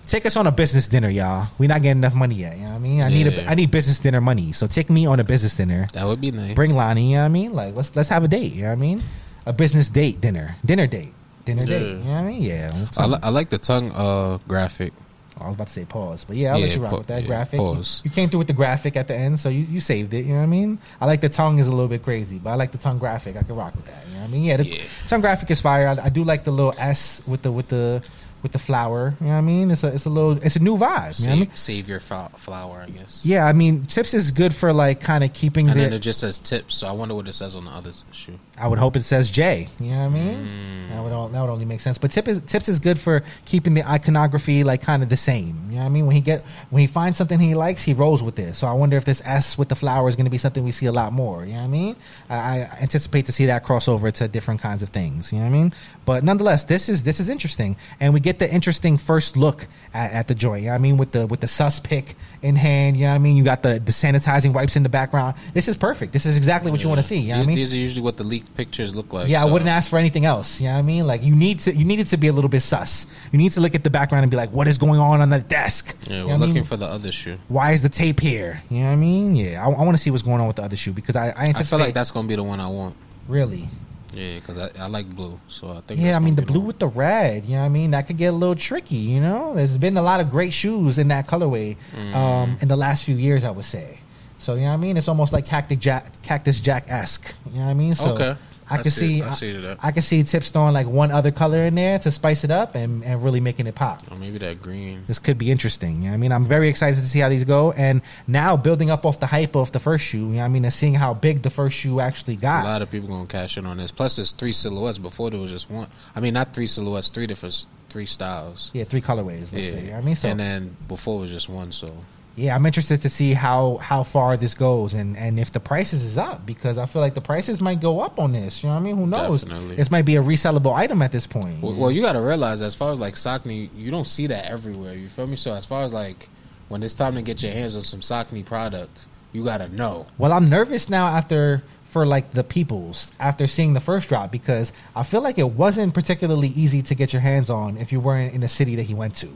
Take 0.08 0.26
us 0.28 0.36
on 0.38 0.46
a 0.46 0.52
business 0.52 0.88
dinner, 0.88 1.10
y'all. 1.10 1.48
We're 1.58 1.68
not 1.68 1.82
getting 1.82 1.98
enough 1.98 2.14
money 2.14 2.36
yet. 2.36 2.58
You 2.58 2.64
know 2.64 2.70
what 2.70 2.76
I 2.76 2.80
mean? 2.80 3.04
I 3.04 3.10
need 3.10 3.26
a, 3.28 3.32
Yeah. 3.32 3.50
I 3.50 3.56
need 3.56 3.72
business 3.72 3.98
dinner 4.00 4.22
money. 4.22 4.52
So 4.52 4.68
take 4.68 4.90
me 4.90 5.06
on 5.08 5.20
a 5.20 5.24
business 5.24 5.56
dinner. 5.58 5.88
That 5.94 6.06
would 6.06 6.22
be 6.22 6.30
nice. 6.32 6.54
Bring 6.54 6.74
Lani. 6.76 7.10
You 7.12 7.16
know 7.18 7.22
what 7.22 7.26
I 7.26 7.30
mean? 7.30 7.54
Like 7.54 7.76
let's 7.76 7.96
let's 7.96 8.10
have 8.10 8.24
a 8.24 8.28
date. 8.28 8.54
You 8.54 8.64
know 8.64 8.68
what 8.70 8.74
I 8.74 8.76
mean? 8.76 9.02
A 9.48 9.54
business 9.54 9.90
date 9.90 10.22
dinner, 10.22 10.58
dinner 10.64 10.86
date, 10.88 11.14
dinner 11.46 11.62
Yeah. 11.66 11.80
date. 11.80 11.88
You 11.90 11.96
know 12.04 12.12
what 12.12 12.18
I 12.20 12.24
mean? 12.24 12.42
Yeah. 12.42 12.86
I, 12.98 13.06
li- 13.08 13.20
I 13.24 13.30
like 13.30 13.50
the 13.50 13.58
tongue 13.58 13.92
uh, 13.94 14.38
graphic. 14.48 14.94
I 15.40 15.48
was 15.48 15.56
about 15.56 15.68
to 15.68 15.74
say 15.74 15.86
pause, 15.86 16.24
but 16.24 16.38
yeah, 16.38 16.54
I'll 16.54 16.60
let 16.60 16.74
you 16.76 16.82
rock 16.82 16.92
pa- 16.92 16.98
with 17.00 17.08
that 17.08 17.22
yeah, 17.24 17.28
graphic. 17.28 17.60
pause. 17.60 18.02
You 18.06 18.12
came 18.12 18.30
through 18.30 18.40
with 18.40 18.48
the 18.48 18.54
graphic 18.54 18.96
at 18.96 19.08
the 19.08 19.16
end, 19.16 19.40
so 19.40 19.50
you, 19.50 19.64
you 19.66 19.80
saved 19.82 20.14
it. 20.14 20.26
You 20.26 20.34
know 20.34 20.38
what 20.38 20.44
I 20.44 20.48
mean? 20.48 20.80
I 21.02 21.06
like 21.06 21.22
the 21.22 21.30
tongue 21.30 21.60
is 21.60 21.68
a 21.68 21.72
little 21.72 21.88
bit 21.90 22.04
crazy, 22.04 22.38
but 22.38 22.52
I 22.52 22.56
like 22.56 22.72
the 22.72 22.78
tongue 22.78 23.00
graphic. 23.00 23.36
I 23.36 23.44
can 23.44 23.56
rock 23.56 23.76
with 23.76 23.86
that. 23.88 24.06
You 24.08 24.14
know 24.16 24.20
what 24.22 24.30
I 24.30 24.32
mean? 24.32 24.44
Yeah, 24.46 24.58
the 24.58 24.66
Yeah. 24.66 24.84
tongue 25.08 25.22
graphic 25.22 25.52
is 25.52 25.60
fire. 25.62 25.88
I, 25.90 26.06
I 26.06 26.10
do 26.10 26.24
like 26.24 26.44
the 26.46 26.52
little 26.52 26.74
S 26.78 27.22
with 27.28 27.42
the 27.42 27.52
with 27.52 27.68
the 27.68 28.08
with 28.44 28.52
the 28.52 28.60
flower. 28.60 29.16
You 29.20 29.26
know 29.28 29.32
what 29.34 29.38
I 29.40 29.42
mean? 29.42 29.72
It's 29.72 29.84
a 29.84 29.88
it's 29.88 30.06
a 30.06 30.10
little 30.10 30.34
it's 30.44 30.56
a 30.56 30.60
new 30.60 30.78
vibe. 30.78 31.20
You 31.20 31.26
know 31.26 31.32
what 31.32 31.36
I 31.36 31.40
mean? 31.40 31.46
Save, 31.50 31.58
save 31.58 31.90
your 31.90 32.00
flower, 32.00 32.86
I 32.88 32.90
guess. 32.92 33.26
Yeah, 33.26 33.46
I 33.48 33.54
mean, 33.54 33.86
tips 33.88 34.14
is 34.14 34.32
good 34.32 34.54
for 34.54 34.72
like 34.72 35.02
kind 35.02 35.24
of 35.24 35.34
keeping 35.34 35.68
And 35.70 35.80
then 35.80 35.92
it 35.94 36.00
just 36.00 36.20
says 36.20 36.38
tips, 36.40 36.76
so 36.76 36.88
I 36.88 36.92
wonder 36.92 37.16
what 37.16 37.28
it 37.28 37.34
says 37.34 37.56
on 37.56 37.66
the 37.66 37.72
other 37.72 37.92
shoe. 38.12 38.40
I 38.58 38.68
would 38.68 38.80
hope 38.80 38.96
it 38.96 39.02
says 39.02 39.30
J. 39.30 39.68
You 39.80 39.92
know 39.92 39.98
what 39.98 40.06
I 40.06 40.10
mean? 40.10 40.38
Mm. 40.38 40.90
That 40.90 41.04
would 41.04 41.12
all, 41.12 41.28
that 41.28 41.42
would 41.42 41.50
only 41.50 41.66
make 41.66 41.82
sense. 41.82 41.98
But 41.98 42.12
tip 42.12 42.28
is 42.28 42.42
tips 42.42 42.70
is 42.70 42.80
good 42.80 42.98
for 42.98 43.24
keeping 43.46 43.74
the 43.74 43.88
iconography 43.88 44.64
like 44.64 44.82
kind 44.82 45.04
of 45.04 45.10
the 45.10 45.18
same. 45.18 45.60
You 45.70 45.76
know 45.76 45.82
what 45.82 45.86
I 45.86 45.90
mean? 45.90 46.06
When 46.06 46.16
he 46.16 46.22
get 46.22 46.46
when 46.70 46.80
he 46.80 46.88
finds 46.88 47.18
something 47.18 47.38
he 47.38 47.54
likes, 47.54 47.84
he 47.84 47.94
rolls 47.94 48.24
with 48.24 48.40
it. 48.40 48.56
So 48.56 48.66
I 48.68 48.74
wonder 48.74 48.96
if 48.96 49.04
this 49.04 49.22
S 49.26 49.58
with 49.58 49.68
the 49.68 49.76
flower 49.76 50.08
is 50.08 50.16
going 50.16 50.26
to 50.26 50.32
be 50.32 50.38
something 50.38 50.64
we 50.64 50.72
see 50.72 50.86
a 50.86 50.94
lot 50.94 51.12
more. 51.12 51.44
You 51.44 51.54
know 51.54 51.60
what 51.60 51.66
I 51.66 51.68
mean? 51.68 51.96
I, 52.30 52.36
I 52.36 52.78
anticipate 52.82 53.26
to 53.26 53.34
see 53.34 53.48
that 53.48 53.66
crossover 53.66 54.12
to 54.14 54.28
different 54.30 54.62
kinds 54.62 54.84
of 54.84 54.90
things. 54.90 55.34
You 55.34 55.40
know 55.40 55.46
what 55.46 55.50
I 55.50 55.58
mean? 55.58 55.74
But 56.06 56.24
nonetheless, 56.24 56.64
this 56.64 56.88
is 56.88 57.04
this 57.04 57.20
is 57.20 57.28
interesting, 57.28 57.76
and 58.00 58.14
we 58.14 58.22
get 58.22 58.40
the 58.40 58.50
interesting 58.50 58.98
first 58.98 59.36
look 59.36 59.68
at, 59.94 60.12
at 60.12 60.28
the 60.30 60.36
joint. 60.36 60.62
You 60.62 60.68
know 60.68 60.74
what 60.74 60.76
I 60.76 60.82
mean, 60.82 60.98
with 60.98 61.12
the 61.12 61.28
with 61.28 61.42
the 61.42 61.48
sus 61.48 61.82
pick 61.82 62.16
in 62.42 62.56
hand. 62.56 62.96
You 62.96 63.04
know 63.04 63.10
what 63.10 63.16
I 63.16 63.20
mean. 63.20 63.36
You 63.36 63.44
got 63.44 63.64
the, 63.64 63.82
the 63.84 63.92
sanitizing 63.92 64.54
wipes 64.54 64.78
in 64.78 64.84
the 64.84 64.90
background. 64.90 65.36
This 65.54 65.68
is 65.68 65.76
perfect. 65.76 66.14
This 66.14 66.26
is 66.26 66.38
exactly 66.38 66.72
what 66.72 66.82
you 66.82 66.88
want 66.88 67.00
to 67.00 67.04
see. 67.04 67.18
You 67.18 67.30
know 67.30 67.34
what 67.34 67.38
I 67.38 67.40
these, 67.42 67.48
mean. 67.48 67.56
these 67.58 67.74
are 67.74 67.78
usually 67.78 68.02
what 68.02 68.16
the 68.18 68.24
leaked 68.24 68.45
pictures 68.56 68.94
look 68.96 69.12
like. 69.14 69.28
Yeah, 69.28 69.42
I 69.42 69.46
wouldn't 69.46 69.70
ask 69.70 69.90
for 69.90 69.98
anything 70.00 70.26
else. 70.26 70.62
You 70.62 70.68
know 70.68 70.74
what 70.74 70.80
I 70.80 70.82
mean? 70.84 71.08
Like 71.08 71.24
you 71.24 71.36
need 71.36 71.60
to 71.62 71.76
you 71.76 71.84
need 71.86 72.00
it 72.00 72.08
to 72.08 72.18
be 72.18 72.28
a 72.28 72.34
little 72.34 72.50
bit 72.50 72.62
sus. 72.62 73.08
You 73.32 73.38
need 73.38 73.52
to 73.54 73.62
look 73.62 73.76
at 73.76 73.84
the 73.84 73.90
background 73.90 74.24
and 74.24 74.32
be 74.32 74.38
like, 74.38 74.52
what 74.52 74.68
is 74.68 74.78
going 74.78 75.00
on 75.00 75.22
on 75.22 75.30
the 75.30 75.40
desk? 75.40 75.96
Yeah, 76.08 76.14
You 76.14 76.20
know 76.22 76.28
we're 76.28 76.34
I 76.34 76.38
looking 76.38 76.54
mean? 76.56 76.64
for 76.64 76.78
the 76.78 76.86
other 76.86 77.12
shoe. 77.12 77.38
why 77.48 77.72
is 77.72 77.82
the 77.82 77.90
tape 77.90 78.20
here? 78.20 78.62
You 78.70 78.80
know 78.80 78.86
what 78.88 78.92
I 78.92 78.96
mean? 78.98 79.36
Yeah, 79.36 79.66
I, 79.66 79.70
I 79.70 79.84
want 79.84 79.98
to 79.98 80.02
see 80.02 80.12
what's 80.12 80.24
going 80.24 80.40
on 80.42 80.48
with 80.48 80.58
the 80.58 80.64
other 80.64 80.76
shoe 80.76 80.94
because 80.94 81.16
I, 81.16 81.30
I 81.30 81.44
I 81.56 81.64
feel 81.64 81.80
like 81.80 81.94
that's 81.94 82.12
gonna 82.12 82.28
be 82.28 82.36
the 82.36 82.44
one 82.44 82.60
I 82.60 82.68
want. 82.68 82.96
really. 83.28 83.68
Yeah, 84.14 84.36
because 84.36 84.58
I, 84.58 84.70
I 84.80 84.88
like 84.88 85.10
blue, 85.14 85.38
so 85.50 85.72
I 85.72 85.82
think. 85.82 86.00
Yeah, 86.00 86.16
I 86.16 86.20
mean 86.20 86.36
the 86.36 86.42
blue 86.42 86.60
one. 86.60 86.68
with 86.68 86.80
the 86.80 86.88
red. 86.88 87.44
You 87.46 87.56
know 87.56 87.60
what 87.60 87.66
I 87.66 87.70
mean? 87.70 87.92
That 87.92 88.08
could 88.08 88.16
get 88.16 88.28
a 88.28 88.32
little 88.38 88.56
tricky. 88.56 88.96
You 88.96 89.20
know, 89.20 89.54
there's 89.56 89.78
been 89.78 89.98
a 89.98 90.02
lot 90.02 90.22
of 90.22 90.32
great 90.32 90.54
shoes 90.54 90.98
in 90.98 91.10
that 91.10 91.28
colorway 91.28 91.76
Mm. 91.94 92.16
um, 92.16 92.58
in 92.62 92.70
the 92.70 92.78
last 92.78 93.04
few 93.04 93.16
years. 93.18 93.44
I 93.44 93.52
would 93.52 93.66
say. 93.66 94.00
So 94.46 94.54
you 94.54 94.62
know 94.62 94.68
what 94.68 94.74
I 94.74 94.78
mean? 94.78 94.96
It's 94.96 95.08
almost 95.08 95.34
like 95.34 95.48
Cactus 95.48 95.80
Jack, 95.80 96.22
Cactus 96.22 96.60
Jack 96.60 96.86
esque. 96.88 97.34
You 97.52 97.58
know 97.58 97.66
what 97.66 97.72
I 97.72 97.74
mean? 97.74 97.94
So 97.96 98.12
Okay. 98.12 98.36
I 98.70 98.76
I 98.76 98.82
can 98.84 98.92
see- 98.92 99.20
see, 99.20 99.24
I 99.24 99.34
see 99.34 99.54
that. 99.58 99.78
I, 99.82 99.92
can 99.92 100.02
see 100.04 100.22
tips 100.22 100.50
throwing 100.50 100.74
like 100.74 100.86
one 100.86 101.10
other 101.12 101.32
color 101.32 101.66
in 101.66 101.74
there 101.74 101.98
to 102.00 102.12
spice 102.12 102.44
it 102.44 102.52
up 102.52 102.76
and, 102.76 103.04
and 103.04 103.24
really 103.24 103.40
making 103.40 103.66
it 103.66 103.74
pop. 103.74 104.02
Or 104.12 104.18
maybe 104.18 104.38
that 104.40 104.62
green. 104.62 105.04
This 105.08 105.18
could 105.18 105.40
be 105.40 105.50
interesting. 105.50 105.96
You 105.98 106.02
know 106.04 106.08
what 106.10 106.14
I 106.14 106.18
mean, 106.18 106.32
I'm 106.32 106.46
very 106.46 106.68
excited 106.70 106.96
to 106.98 107.02
see 107.08 107.20
how 107.20 107.30
these 107.30 107.44
go. 107.44 107.72
And 107.72 108.02
now 108.28 108.56
building 108.56 108.92
up 108.92 109.04
off 109.04 109.20
the 109.20 109.26
hype 109.28 109.56
of 109.56 109.72
the 109.72 109.80
first 109.80 110.04
shoe, 110.06 110.20
you 110.20 110.26
know 110.26 110.38
what 110.40 110.46
I 110.46 110.48
mean, 110.50 110.64
and 110.64 110.74
seeing 110.74 110.94
how 110.94 111.16
big 111.16 111.42
the 111.42 111.50
first 111.50 111.76
shoe 111.76 112.00
actually 112.00 112.36
got. 112.36 112.66
A 112.66 112.68
lot 112.68 112.82
of 112.84 112.92
people 112.92 113.08
gonna 113.10 113.26
cash 113.26 113.58
in 113.58 113.66
on 113.66 113.78
this. 113.78 113.92
Plus, 113.92 114.16
there's 114.18 114.32
three 114.32 114.54
silhouettes. 114.54 115.00
Before 115.00 115.32
there 115.32 115.40
was 115.40 115.50
just 115.52 115.72
one. 115.72 115.88
I 116.16 116.20
mean, 116.20 116.36
not 116.36 116.54
three 116.54 116.68
silhouettes, 116.68 117.10
three 117.10 117.26
different, 117.28 117.66
three 117.90 118.06
styles. 118.08 118.70
Yeah, 118.76 118.84
three 118.86 119.02
colorways. 119.02 119.52
Let's 119.52 119.54
Yeah, 119.54 119.62
say. 119.72 119.80
You 119.82 119.86
know 119.88 119.92
what 119.94 119.98
I 119.98 120.06
mean, 120.06 120.16
so 120.16 120.30
and 120.30 120.40
then 120.40 120.76
before 120.88 121.18
it 121.20 121.22
was 121.22 121.32
just 121.32 121.50
one. 121.50 121.72
So 121.72 121.92
yeah, 122.36 122.54
I'm 122.54 122.66
interested 122.66 123.02
to 123.04 123.10
see 123.10 123.34
how 123.34 123.78
how 123.78 124.04
far 124.04 124.36
this 124.36 124.54
goes 124.54 124.94
and 124.94 125.16
and 125.16 125.40
if 125.40 125.52
the 125.52 125.60
prices 125.60 126.04
is 126.04 126.18
up 126.18 126.46
because 126.46 126.78
I 126.78 126.86
feel 126.86 127.02
like 127.02 127.14
the 127.14 127.22
prices 127.22 127.62
might 127.62 127.80
go 127.80 128.02
up 128.02 128.20
on 128.20 128.34
this. 128.34 128.62
You 128.62 128.70
know 128.70 128.76
what 128.76 128.82
I 128.82 128.84
mean? 128.84 128.98
Who 128.98 129.08
knows? 129.08 129.44
Definitely. 129.44 129.78
This 129.78 129.90
might 129.90 130.04
be 130.04 130.18
a 130.18 130.22
resellable 130.22 130.74
item 130.74 131.02
at 131.02 131.14
this 131.14 131.28
point. 131.28 131.62
Well, 131.62 131.76
well, 131.76 131.92
you 131.92 132.02
got 132.02 132.14
to 132.14 132.22
realize, 132.22 132.62
as 132.62 132.76
far 132.76 132.92
as 132.92 133.00
like 133.00 133.14
Saucony, 133.14 133.70
you 133.76 133.90
don't 133.90 134.08
see 134.08 134.28
that 134.28 134.52
everywhere. 134.52 134.96
You 134.96 135.08
feel 135.08 135.28
me? 135.28 135.38
So 135.38 135.54
as 135.54 135.66
far 135.66 135.84
as 135.84 135.94
like 135.94 136.28
when 136.68 136.84
it's 136.84 136.94
time 136.94 137.16
to 137.16 137.22
get 137.22 137.42
your 137.42 137.54
hands 137.54 137.76
on 137.76 137.84
some 137.84 138.02
Saucony 138.02 138.44
product, 138.44 139.08
you 139.32 139.44
got 139.44 139.58
to 139.58 139.70
know. 139.70 140.06
Well, 140.18 140.34
I'm 140.34 140.50
nervous 140.50 140.90
now 140.90 141.08
after 141.08 141.64
for 141.90 142.06
like 142.06 142.34
the 142.34 142.44
peoples 142.44 143.14
after 143.22 143.48
seeing 143.48 143.72
the 143.72 143.80
first 143.80 144.10
drop 144.10 144.30
because 144.30 144.74
I 144.94 145.04
feel 145.04 145.22
like 145.22 145.38
it 145.38 145.52
wasn't 145.52 145.94
particularly 145.94 146.50
easy 146.50 146.82
to 146.82 146.96
get 146.96 147.14
your 147.14 147.22
hands 147.22 147.50
on 147.50 147.78
if 147.78 147.94
you 147.94 148.02
weren't 148.02 148.34
in 148.34 148.42
the 148.42 148.50
city 148.50 148.76
that 148.76 148.84
he 148.84 148.94
went 148.94 149.16
to. 149.16 149.28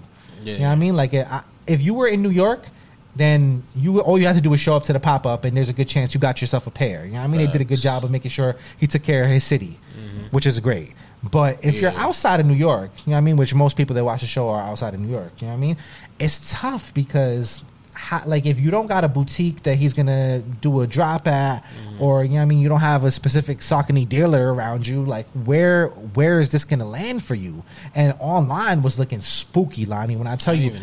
Yeah. 0.41 0.53
You 0.53 0.59
know 0.59 0.65
what 0.65 0.71
I 0.71 0.75
mean? 0.75 0.97
Like 0.97 1.13
it, 1.13 1.31
I, 1.31 1.43
if 1.67 1.81
you 1.81 1.93
were 1.93 2.07
in 2.07 2.21
New 2.21 2.31
York, 2.31 2.65
then 3.15 3.63
you 3.75 3.99
all 4.01 4.17
you 4.19 4.27
have 4.27 4.35
to 4.35 4.41
do 4.41 4.53
is 4.53 4.59
show 4.59 4.75
up 4.75 4.83
to 4.85 4.93
the 4.93 4.99
pop 4.99 5.25
up, 5.25 5.43
and 5.45 5.55
there's 5.57 5.69
a 5.69 5.73
good 5.73 5.87
chance 5.87 6.13
you 6.13 6.19
got 6.19 6.41
yourself 6.41 6.67
a 6.67 6.71
pair. 6.71 7.05
You 7.05 7.13
know 7.13 7.17
what 7.19 7.23
I 7.23 7.27
mean? 7.27 7.45
They 7.45 7.51
did 7.51 7.61
a 7.61 7.65
good 7.65 7.79
job 7.79 8.03
of 8.03 8.11
making 8.11 8.31
sure 8.31 8.55
he 8.77 8.87
took 8.87 9.03
care 9.03 9.23
of 9.23 9.29
his 9.29 9.43
city, 9.43 9.79
which 10.31 10.45
is 10.45 10.59
great. 10.59 10.93
But 11.21 11.65
if 11.65 11.75
you're 11.81 11.91
outside 11.91 12.39
of 12.39 12.45
New 12.45 12.53
York, 12.53 12.91
you 13.05 13.11
know 13.11 13.13
what 13.13 13.17
I 13.17 13.21
mean, 13.21 13.35
which 13.35 13.53
most 13.53 13.75
people 13.75 13.93
that 13.95 14.05
watch 14.05 14.21
the 14.21 14.27
show 14.27 14.49
are 14.49 14.61
outside 14.61 14.93
of 14.93 14.99
New 15.01 15.09
York, 15.11 15.33
you 15.41 15.47
know 15.47 15.53
what 15.53 15.57
I 15.57 15.61
mean? 15.61 15.77
It's 16.17 16.53
tough 16.53 16.93
because 16.93 17.61
how, 17.91 18.21
like 18.25 18.45
if 18.45 18.57
you 18.57 18.71
don't 18.71 18.87
got 18.87 19.03
a 19.03 19.09
boutique 19.09 19.63
that 19.63 19.75
he's 19.75 19.93
gonna 19.93 20.39
do 20.39 20.79
a 20.79 20.87
drop 20.87 21.27
at, 21.27 21.65
or 21.99 22.23
you 22.23 22.29
know 22.29 22.35
what 22.37 22.41
I 22.43 22.45
mean, 22.45 22.59
you 22.59 22.69
don't 22.69 22.79
have 22.79 23.03
a 23.03 23.11
specific 23.11 23.59
Saucony 23.59 24.07
dealer 24.07 24.53
around 24.53 24.87
you. 24.87 25.03
Like 25.03 25.27
where 25.43 25.87
where 25.87 26.39
is 26.39 26.51
this 26.51 26.63
gonna 26.63 26.87
land 26.87 27.21
for 27.25 27.35
you? 27.35 27.63
And 27.93 28.15
online 28.19 28.81
was 28.81 28.97
looking 28.97 29.19
spooky, 29.19 29.85
Lani. 29.85 30.15
When 30.15 30.27
I 30.27 30.37
tell 30.37 30.53
I 30.53 30.57
you, 30.57 30.73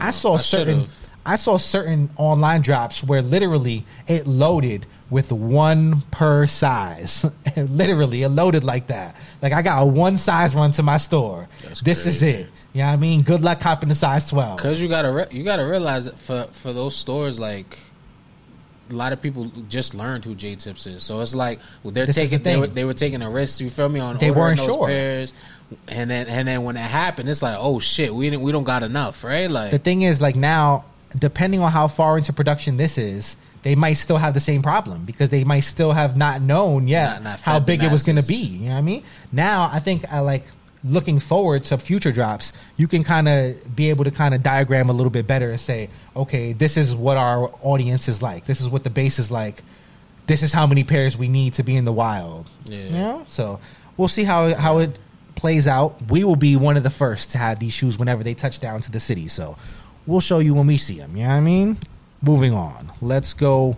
I 0.00 0.10
saw 0.12 0.34
I 0.34 0.36
certain. 0.38 0.80
should've. 0.84 1.01
I 1.24 1.36
saw 1.36 1.56
certain 1.56 2.10
online 2.16 2.62
drops 2.62 3.04
where 3.04 3.22
literally 3.22 3.84
it 4.08 4.26
loaded 4.26 4.86
with 5.08 5.30
one 5.30 6.00
per 6.10 6.46
size. 6.46 7.24
literally, 7.56 8.22
it 8.22 8.30
loaded 8.30 8.64
like 8.64 8.88
that. 8.88 9.14
Like 9.40 9.52
I 9.52 9.62
got 9.62 9.82
a 9.82 9.86
one 9.86 10.16
size 10.16 10.54
run 10.54 10.72
to 10.72 10.82
my 10.82 10.96
store. 10.96 11.48
That's 11.62 11.80
this 11.80 12.06
is 12.06 12.22
it. 12.22 12.48
You 12.72 12.80
know 12.80 12.86
what 12.88 12.92
I 12.94 12.96
mean? 12.96 13.22
Good 13.22 13.42
luck 13.42 13.60
copping 13.60 13.88
the 13.88 13.94
size 13.94 14.28
twelve. 14.28 14.58
Cause 14.58 14.80
you 14.80 14.88
gotta 14.88 15.12
re- 15.12 15.26
you 15.30 15.44
gotta 15.44 15.64
realize 15.66 16.06
that 16.06 16.18
for 16.18 16.44
for 16.52 16.72
those 16.72 16.96
stores 16.96 17.38
like 17.38 17.78
a 18.90 18.94
lot 18.94 19.12
of 19.12 19.22
people 19.22 19.50
just 19.68 19.94
learned 19.94 20.24
who 20.24 20.34
Jae 20.34 20.58
Tips 20.58 20.86
is, 20.86 21.02
so 21.02 21.20
it's 21.20 21.34
like 21.34 21.60
well, 21.82 21.92
they're 21.92 22.06
This 22.06 22.16
taking 22.16 22.38
the 22.38 22.44
they 22.44 22.56
were 22.56 22.66
they 22.66 22.84
were 22.84 22.94
taking 22.94 23.22
a 23.22 23.30
risk. 23.30 23.60
You 23.60 23.70
feel 23.70 23.88
me 23.88 24.00
on 24.00 24.18
They 24.18 24.30
ordering 24.30 24.56
those 24.56 24.66
sure. 24.66 24.86
pairs, 24.86 25.32
and 25.88 26.10
then 26.10 26.26
and 26.26 26.48
then 26.48 26.64
when 26.64 26.76
it 26.76 26.80
happened, 26.80 27.28
it's 27.28 27.42
like 27.42 27.56
oh 27.58 27.78
shit, 27.78 28.14
we 28.14 28.28
didn't 28.28 28.42
we 28.42 28.52
don't 28.52 28.64
got 28.64 28.82
enough, 28.82 29.24
right? 29.24 29.50
Like 29.50 29.70
the 29.70 29.78
thing 29.78 30.02
is, 30.02 30.20
like 30.20 30.36
now, 30.36 30.84
depending 31.18 31.60
on 31.60 31.70
how 31.72 31.88
far 31.88 32.18
into 32.18 32.32
production 32.32 32.76
this 32.76 32.98
is, 32.98 33.36
they 33.62 33.74
might 33.74 33.92
still 33.94 34.16
have 34.18 34.34
the 34.34 34.40
same 34.40 34.62
problem 34.62 35.04
because 35.04 35.30
they 35.30 35.44
might 35.44 35.60
still 35.60 35.92
have 35.92 36.16
not 36.16 36.40
known 36.42 36.88
yet 36.88 37.14
Not- 37.14 37.22
not 37.22 37.40
how 37.40 37.60
big 37.60 37.82
it 37.82 37.92
was 37.92 38.02
going 38.02 38.16
to 38.16 38.26
be. 38.26 38.34
You 38.34 38.66
know 38.66 38.72
what 38.72 38.78
I 38.78 38.82
mean? 38.82 39.02
Now, 39.30 39.70
I 39.72 39.78
think 39.78 40.10
I 40.12 40.18
like 40.20 40.44
looking 40.84 41.20
forward 41.20 41.62
to 41.64 41.78
future 41.78 42.10
drops. 42.10 42.52
You 42.76 42.88
can 42.88 43.04
kind 43.04 43.28
of 43.28 43.76
be 43.76 43.90
able 43.90 44.02
to 44.04 44.10
kind 44.10 44.34
of 44.34 44.42
diagram 44.42 44.90
a 44.90 44.92
little 44.92 45.10
bit 45.10 45.28
better 45.28 45.50
and 45.50 45.60
say, 45.60 45.90
okay, 46.16 46.52
this 46.54 46.76
is 46.76 46.92
what 46.92 47.16
our 47.16 47.52
audience 47.62 48.08
is 48.08 48.20
like. 48.20 48.46
This 48.46 48.60
is 48.60 48.68
what 48.68 48.82
the 48.82 48.90
base 48.90 49.20
is 49.20 49.30
like. 49.30 49.62
This 50.26 50.42
is 50.42 50.52
how 50.52 50.66
many 50.66 50.82
pairs 50.82 51.16
we 51.16 51.28
need 51.28 51.54
to 51.54 51.62
be 51.62 51.76
in 51.76 51.84
the 51.84 51.92
wild. 51.92 52.48
Yeah. 52.64 52.78
You 52.78 52.90
know? 52.90 53.26
So 53.28 53.60
we'll 53.96 54.08
see 54.08 54.24
how 54.24 54.54
how 54.54 54.78
it 54.78 54.98
plays 55.36 55.68
out. 55.68 55.96
We 56.10 56.24
will 56.24 56.36
be 56.36 56.56
one 56.56 56.76
of 56.76 56.82
the 56.82 56.90
first 56.90 57.30
to 57.32 57.38
have 57.38 57.60
these 57.60 57.72
shoes 57.72 57.96
whenever 57.98 58.24
they 58.24 58.34
touch 58.34 58.58
down 58.58 58.80
to 58.80 58.90
the 58.90 59.00
city. 59.00 59.28
So 59.28 59.56
we'll 60.06 60.20
show 60.20 60.38
you 60.38 60.54
when 60.54 60.66
we 60.66 60.76
see 60.76 60.98
them. 60.98 61.16
You 61.16 61.24
know 61.24 61.30
what 61.30 61.34
I 61.36 61.40
mean? 61.40 61.78
Moving 62.22 62.54
on. 62.54 62.92
Let's 63.00 63.34
go 63.34 63.76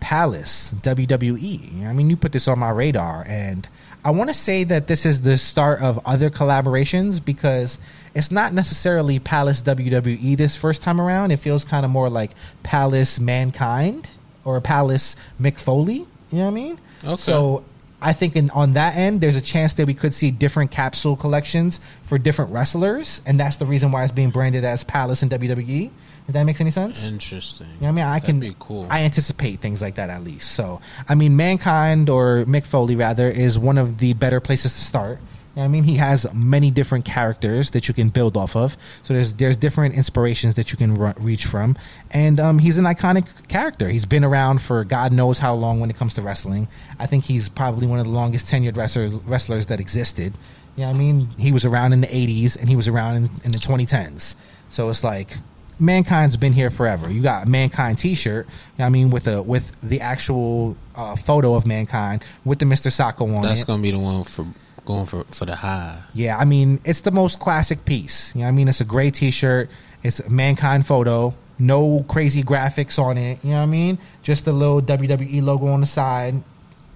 Palace 0.00 0.74
WWE. 0.82 1.86
I 1.86 1.92
mean, 1.92 2.10
you 2.10 2.16
put 2.16 2.32
this 2.32 2.48
on 2.48 2.58
my 2.58 2.70
radar, 2.70 3.24
and 3.26 3.68
I 4.04 4.10
want 4.10 4.30
to 4.30 4.34
say 4.34 4.64
that 4.64 4.86
this 4.86 5.04
is 5.04 5.22
the 5.22 5.38
start 5.38 5.80
of 5.80 6.00
other 6.06 6.30
collaborations 6.30 7.24
because 7.24 7.78
it's 8.14 8.30
not 8.30 8.52
necessarily 8.52 9.18
Palace 9.18 9.62
WWE 9.62 10.36
this 10.36 10.56
first 10.56 10.82
time 10.82 11.00
around. 11.00 11.30
It 11.30 11.38
feels 11.38 11.64
kind 11.64 11.84
of 11.84 11.90
more 11.90 12.08
like 12.08 12.32
Palace 12.62 13.18
Mankind 13.18 14.10
or 14.44 14.60
Palace 14.60 15.16
McFoley. 15.40 15.58
Foley. 15.60 15.94
You 15.94 16.38
know 16.38 16.44
what 16.44 16.46
I 16.46 16.50
mean? 16.50 16.80
Okay. 17.04 17.16
So 17.16 17.64
I 18.00 18.12
think 18.12 18.36
in, 18.36 18.50
on 18.50 18.74
that 18.74 18.96
end, 18.96 19.20
there's 19.20 19.36
a 19.36 19.40
chance 19.40 19.74
that 19.74 19.86
we 19.86 19.94
could 19.94 20.14
see 20.14 20.30
different 20.30 20.70
capsule 20.70 21.16
collections 21.16 21.80
for 22.02 22.16
different 22.16 22.52
wrestlers, 22.52 23.20
and 23.26 23.40
that's 23.40 23.56
the 23.56 23.66
reason 23.66 23.90
why 23.90 24.04
it's 24.04 24.12
being 24.12 24.30
branded 24.30 24.64
as 24.64 24.84
Palace 24.84 25.22
and 25.22 25.30
WWE. 25.30 25.90
If 26.28 26.34
that 26.34 26.42
makes 26.44 26.60
any 26.60 26.70
sense? 26.70 27.04
interesting. 27.04 27.66
You 27.66 27.72
know 27.72 27.78
what 27.80 27.88
I 27.88 27.92
mean, 27.92 28.04
I 28.04 28.18
That'd 28.18 28.26
can 28.26 28.40
be 28.40 28.54
cool. 28.58 28.86
I 28.90 29.00
anticipate 29.00 29.60
things 29.60 29.80
like 29.80 29.94
that 29.94 30.10
at 30.10 30.22
least. 30.22 30.52
So, 30.52 30.80
I 31.08 31.14
mean, 31.14 31.36
Mankind 31.36 32.10
or 32.10 32.44
Mick 32.44 32.66
Foley 32.66 32.96
rather 32.96 33.30
is 33.30 33.58
one 33.58 33.78
of 33.78 33.98
the 33.98 34.12
better 34.12 34.38
places 34.38 34.74
to 34.74 34.80
start. 34.80 35.18
I 35.58 35.68
mean, 35.68 35.82
he 35.82 35.96
has 35.96 36.32
many 36.32 36.70
different 36.70 37.04
characters 37.04 37.72
that 37.72 37.88
you 37.88 37.94
can 37.94 38.10
build 38.10 38.36
off 38.36 38.54
of. 38.54 38.76
So 39.02 39.14
there's 39.14 39.34
there's 39.34 39.56
different 39.56 39.94
inspirations 39.94 40.54
that 40.54 40.70
you 40.70 40.78
can 40.78 40.94
reach 40.94 41.46
from, 41.46 41.76
and 42.10 42.38
um, 42.38 42.58
he's 42.58 42.78
an 42.78 42.84
iconic 42.84 43.48
character. 43.48 43.88
He's 43.88 44.06
been 44.06 44.24
around 44.24 44.62
for 44.62 44.84
God 44.84 45.12
knows 45.12 45.38
how 45.38 45.54
long 45.54 45.80
when 45.80 45.90
it 45.90 45.96
comes 45.96 46.14
to 46.14 46.22
wrestling. 46.22 46.68
I 46.98 47.06
think 47.06 47.24
he's 47.24 47.48
probably 47.48 47.86
one 47.86 47.98
of 47.98 48.06
the 48.06 48.12
longest 48.12 48.46
tenured 48.46 48.76
wrestlers 48.76 49.14
wrestlers 49.14 49.66
that 49.66 49.80
existed. 49.80 50.34
You 50.76 50.82
know 50.82 50.90
what 50.90 50.96
I 50.96 50.98
mean? 50.98 51.28
He 51.38 51.50
was 51.50 51.64
around 51.64 51.92
in 51.92 52.02
the 52.02 52.06
80s 52.06 52.56
and 52.56 52.68
he 52.68 52.76
was 52.76 52.86
around 52.86 53.16
in, 53.16 53.24
in 53.42 53.50
the 53.50 53.58
2010s. 53.58 54.36
So 54.70 54.88
it's 54.90 55.02
like 55.02 55.36
mankind's 55.80 56.36
been 56.36 56.52
here 56.52 56.70
forever. 56.70 57.10
You 57.10 57.20
got 57.20 57.46
a 57.46 57.48
mankind 57.48 57.98
T-shirt. 57.98 58.46
you 58.46 58.52
know 58.78 58.84
what 58.84 58.86
I 58.86 58.90
mean, 58.90 59.10
with 59.10 59.26
a 59.26 59.42
with 59.42 59.72
the 59.82 60.00
actual 60.00 60.76
uh, 60.94 61.16
photo 61.16 61.54
of 61.54 61.66
mankind 61.66 62.22
with 62.44 62.58
the 62.58 62.66
Mister 62.66 62.90
Socko 62.90 63.36
on 63.36 63.42
That's 63.42 63.62
it. 63.62 63.66
gonna 63.66 63.82
be 63.82 63.90
the 63.90 63.98
one 63.98 64.22
for 64.24 64.46
going 64.88 65.06
for 65.06 65.22
for 65.24 65.44
the 65.44 65.54
high. 65.54 66.00
yeah, 66.14 66.36
I 66.36 66.44
mean, 66.44 66.80
it's 66.84 67.02
the 67.02 67.10
most 67.12 67.38
classic 67.38 67.84
piece. 67.84 68.34
You 68.34 68.40
know, 68.40 68.46
what 68.46 68.52
I 68.54 68.56
mean, 68.56 68.68
it's 68.68 68.80
a 68.80 68.84
gray 68.84 69.10
T-shirt. 69.10 69.68
It's 70.02 70.18
a 70.20 70.30
mankind 70.30 70.86
photo. 70.86 71.34
No 71.58 72.04
crazy 72.08 72.42
graphics 72.42 72.98
on 72.98 73.18
it. 73.18 73.38
You 73.44 73.50
know 73.50 73.56
what 73.56 73.62
I 73.64 73.66
mean? 73.66 73.98
Just 74.22 74.46
a 74.46 74.52
little 74.52 74.80
WWE 74.80 75.42
logo 75.42 75.66
on 75.68 75.80
the 75.80 75.86
side. 75.86 76.42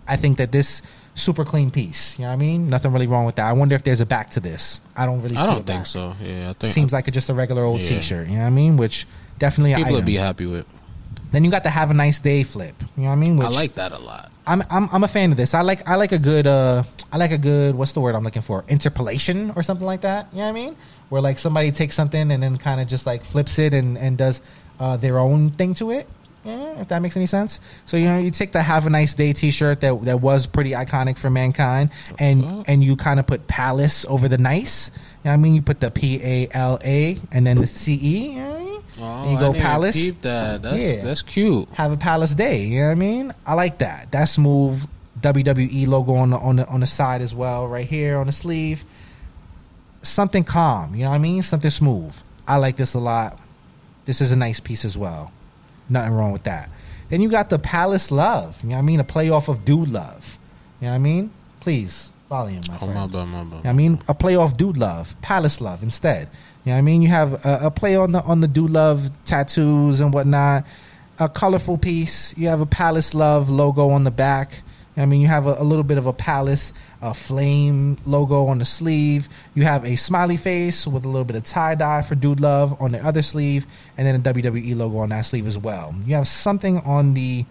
I 0.08 0.16
think 0.16 0.38
that 0.38 0.50
this 0.52 0.82
super 1.14 1.44
clean 1.44 1.70
piece. 1.70 2.18
You 2.18 2.22
know 2.24 2.28
what 2.30 2.34
I 2.34 2.46
mean? 2.46 2.70
Nothing 2.70 2.92
really 2.92 3.06
wrong 3.08 3.26
with 3.26 3.36
that. 3.36 3.46
I 3.46 3.52
wonder 3.52 3.74
if 3.74 3.82
there's 3.84 4.00
a 4.00 4.06
back 4.06 4.30
to 4.30 4.40
this. 4.40 4.80
I 4.96 5.04
don't 5.06 5.18
really. 5.20 5.36
I 5.36 5.46
don't 5.46 5.66
think 5.66 5.66
back. 5.66 5.86
so. 5.86 6.14
Yeah, 6.22 6.50
I 6.50 6.52
think 6.54 6.72
Seems 6.72 6.92
like 6.92 7.08
a, 7.08 7.10
just 7.10 7.28
a 7.28 7.34
regular 7.34 7.62
old 7.64 7.82
Yeah. 7.82 7.88
T-shirt. 8.00 8.28
You 8.28 8.36
know 8.36 8.40
what 8.42 8.46
I 8.46 8.50
mean? 8.50 8.76
Which 8.76 9.06
definitely 9.38 9.74
people 9.74 9.92
would 9.94 10.06
be 10.06 10.16
happy 10.16 10.46
with. 10.46 10.64
Then 11.32 11.44
you 11.44 11.50
got 11.50 11.62
the 11.64 11.70
have 11.70 11.90
a 11.90 11.94
nice 11.94 12.20
day 12.20 12.44
flip. 12.44 12.74
You 12.96 13.04
know 13.04 13.08
what 13.08 13.12
I 13.12 13.16
mean? 13.16 13.36
Which 13.38 13.46
I 13.46 13.50
like 13.50 13.74
that 13.76 13.92
a 13.92 13.98
lot. 13.98 14.30
I'm 14.46 14.62
I'm 14.70 14.88
I'm 14.92 15.02
a 15.02 15.08
fan 15.08 15.30
of 15.30 15.36
this. 15.36 15.54
I 15.54 15.62
like 15.62 15.88
I 15.88 15.96
like 15.96 16.12
a 16.12 16.18
good 16.18 16.46
uh 16.46 16.82
I 17.10 17.16
like 17.16 17.32
a 17.32 17.38
good 17.38 17.74
what's 17.74 17.92
the 17.92 18.00
word 18.00 18.14
I'm 18.14 18.22
looking 18.22 18.42
for? 18.42 18.64
Interpolation 18.68 19.52
or 19.56 19.62
something 19.62 19.86
like 19.86 20.02
that. 20.02 20.28
You 20.32 20.38
know 20.38 20.44
what 20.44 20.50
I 20.50 20.52
mean? 20.52 20.76
Where 21.08 21.22
like 21.22 21.38
somebody 21.38 21.72
takes 21.72 21.94
something 21.94 22.30
and 22.30 22.42
then 22.42 22.58
kind 22.58 22.80
of 22.80 22.86
just 22.86 23.06
like 23.06 23.24
flips 23.24 23.58
it 23.58 23.72
and 23.72 23.96
and 23.96 24.18
does 24.18 24.42
uh, 24.78 24.96
their 24.96 25.18
own 25.18 25.50
thing 25.50 25.74
to 25.74 25.90
it. 25.90 26.06
Eh, 26.44 26.80
if 26.80 26.88
that 26.88 27.00
makes 27.00 27.16
any 27.16 27.26
sense. 27.26 27.60
So 27.86 27.96
you 27.96 28.06
know, 28.06 28.18
you 28.18 28.32
take 28.32 28.50
the 28.50 28.62
"Have 28.62 28.86
a 28.86 28.90
Nice 28.90 29.14
Day" 29.14 29.32
T-shirt 29.32 29.80
that 29.82 30.04
that 30.04 30.20
was 30.20 30.46
pretty 30.46 30.72
iconic 30.72 31.16
for 31.16 31.30
mankind, 31.30 31.90
and 32.18 32.64
and 32.66 32.82
you 32.82 32.96
kind 32.96 33.20
of 33.20 33.26
put 33.28 33.46
"Palace" 33.46 34.04
over 34.08 34.28
the 34.28 34.38
"Nice." 34.38 34.90
You 35.24 35.28
know 35.28 35.30
what 35.30 35.34
I 35.34 35.36
mean, 35.36 35.54
you 35.54 35.62
put 35.62 35.80
the 35.80 35.90
P 35.90 36.20
A 36.22 36.48
L 36.52 36.78
A 36.84 37.16
and 37.30 37.46
then 37.46 37.56
the 37.58 37.66
C 37.66 37.94
E. 37.94 38.30
You 38.32 38.40
know 38.40 38.54
I 38.54 38.58
mean? 38.58 38.82
Oh, 39.00 39.32
you 39.32 39.38
go 39.38 39.52
Palace. 39.54 39.96
peep 39.96 40.20
that. 40.22 40.62
That's 40.62 40.76
Yeah. 40.78 41.02
that's 41.04 41.22
cute. 41.22 41.68
Have 41.74 41.92
a 41.92 41.96
Palace 41.96 42.34
Day. 42.34 42.64
You 42.64 42.80
know 42.80 42.86
what 42.86 42.92
I 42.92 42.94
mean? 42.96 43.32
I 43.46 43.54
like 43.54 43.78
that. 43.78 44.10
That's 44.10 44.32
smooth. 44.32 44.84
WWE 45.20 45.86
logo 45.86 46.14
on 46.14 46.30
the 46.30 46.38
on 46.38 46.56
the 46.56 46.66
on 46.68 46.80
the 46.80 46.86
side 46.86 47.22
as 47.22 47.34
well, 47.34 47.68
right 47.68 47.86
here 47.86 48.18
on 48.18 48.26
the 48.26 48.32
sleeve. 48.32 48.84
Something 50.02 50.42
calm. 50.42 50.94
You 50.94 51.04
know 51.04 51.10
what 51.10 51.16
I 51.16 51.18
mean? 51.18 51.42
Something 51.42 51.70
smooth. 51.70 52.16
I 52.48 52.56
like 52.56 52.76
this 52.76 52.94
a 52.94 52.98
lot. 52.98 53.38
This 54.04 54.20
is 54.20 54.32
a 54.32 54.36
nice 54.36 54.58
piece 54.58 54.84
as 54.84 54.98
well. 54.98 55.30
Nothing 55.88 56.12
wrong 56.14 56.32
with 56.32 56.42
that. 56.44 56.70
Then 57.08 57.20
you 57.20 57.28
got 57.28 57.50
the 57.50 57.58
Palace 57.58 58.10
Love. 58.10 58.58
You 58.62 58.70
know 58.70 58.74
what 58.76 58.78
I 58.80 58.82
mean? 58.82 58.98
A 59.00 59.04
play 59.04 59.30
off 59.30 59.48
of 59.48 59.64
Dude 59.64 59.90
Love. 59.90 60.38
You 60.80 60.86
know 60.86 60.90
what 60.92 60.96
I 60.96 60.98
mean? 60.98 61.30
Please, 61.60 62.10
volume, 62.32 62.62
my 62.68 62.76
Oh 62.76 62.78
friend. 62.78 62.94
my 62.94 63.06
bad, 63.06 63.24
my 63.26 63.44
bad. 63.44 63.44
You 63.44 63.50
know 63.50 63.56
what 63.56 63.66
I 63.66 63.72
mean, 63.72 64.02
a 64.08 64.14
play 64.14 64.36
off 64.36 64.56
Dude 64.56 64.78
Love, 64.78 65.14
Palace 65.20 65.60
Love 65.60 65.82
instead. 65.82 66.28
You 66.64 66.70
know 66.70 66.72
what 66.72 66.78
I 66.78 66.82
mean? 66.82 67.02
You 67.02 67.08
have 67.08 67.44
a, 67.44 67.66
a 67.66 67.70
play 67.70 67.94
on 67.96 68.12
the 68.12 68.22
on 68.22 68.40
the 68.40 68.48
Dude 68.48 68.70
Love 68.70 69.10
tattoos 69.24 70.00
and 70.00 70.12
whatnot. 70.14 70.64
A 71.18 71.28
colorful 71.28 71.76
piece. 71.78 72.36
You 72.38 72.48
have 72.48 72.60
a 72.60 72.66
Palace 72.66 73.12
Love 73.14 73.50
logo 73.50 73.90
on 73.90 74.04
the 74.04 74.10
back. 74.10 74.52
You 74.52 74.56
know 74.58 74.62
what 74.94 75.02
I 75.02 75.06
mean, 75.06 75.20
you 75.22 75.28
have 75.28 75.46
a, 75.46 75.54
a 75.58 75.64
little 75.64 75.84
bit 75.84 75.96
of 75.98 76.06
a 76.06 76.12
palace, 76.12 76.72
a 77.00 77.14
flame 77.14 77.96
logo 78.06 78.46
on 78.46 78.58
the 78.58 78.64
sleeve. 78.64 79.28
You 79.54 79.64
have 79.64 79.84
a 79.84 79.96
smiley 79.96 80.36
face 80.38 80.86
with 80.86 81.04
a 81.04 81.08
little 81.08 81.24
bit 81.24 81.36
of 81.36 81.44
tie 81.44 81.74
dye 81.74 82.02
for 82.02 82.14
Dude 82.14 82.40
Love 82.40 82.80
on 82.80 82.92
the 82.92 83.02
other 83.04 83.22
sleeve, 83.22 83.66
and 83.96 84.06
then 84.06 84.14
a 84.16 84.18
WWE 84.18 84.76
logo 84.76 84.98
on 84.98 85.08
that 85.10 85.22
sleeve 85.26 85.46
as 85.46 85.58
well. 85.58 85.94
You 86.06 86.14
have 86.16 86.28
something 86.28 86.78
on 86.78 87.14
the 87.14 87.44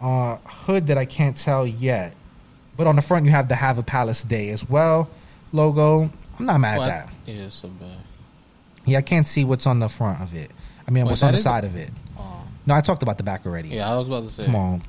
uh, 0.00 0.36
hood 0.44 0.86
that 0.88 0.98
I 0.98 1.04
can't 1.04 1.36
tell 1.36 1.66
yet, 1.66 2.14
but 2.80 2.86
on 2.86 2.96
the 2.96 3.02
front 3.02 3.26
you 3.26 3.30
have 3.30 3.46
the 3.46 3.54
Have 3.54 3.78
a 3.78 3.82
Palace 3.82 4.24
Day 4.24 4.48
as 4.48 4.66
well 4.66 5.10
logo. 5.52 6.10
I'm 6.38 6.46
not 6.46 6.60
mad 6.60 6.80
at 6.80 6.86
that. 6.86 7.12
Yeah, 7.26 7.50
so 7.50 7.68
bad. 7.68 7.98
Yeah, 8.86 8.96
I 8.96 9.02
can't 9.02 9.26
see 9.26 9.44
what's 9.44 9.66
on 9.66 9.80
the 9.80 9.88
front 9.90 10.22
of 10.22 10.34
it. 10.34 10.50
I 10.88 10.90
mean, 10.90 11.04
Wait, 11.04 11.10
what's 11.10 11.22
on 11.22 11.32
the 11.32 11.38
side 11.38 11.64
of 11.66 11.76
it. 11.76 11.90
Oh. 12.18 12.42
No, 12.64 12.74
I 12.74 12.80
talked 12.80 13.02
about 13.02 13.18
the 13.18 13.22
back 13.22 13.44
already. 13.44 13.68
Yeah, 13.68 13.92
I 13.92 13.98
was 13.98 14.08
about 14.08 14.24
to 14.24 14.30
say. 14.30 14.46
Come 14.46 14.56
on, 14.56 14.82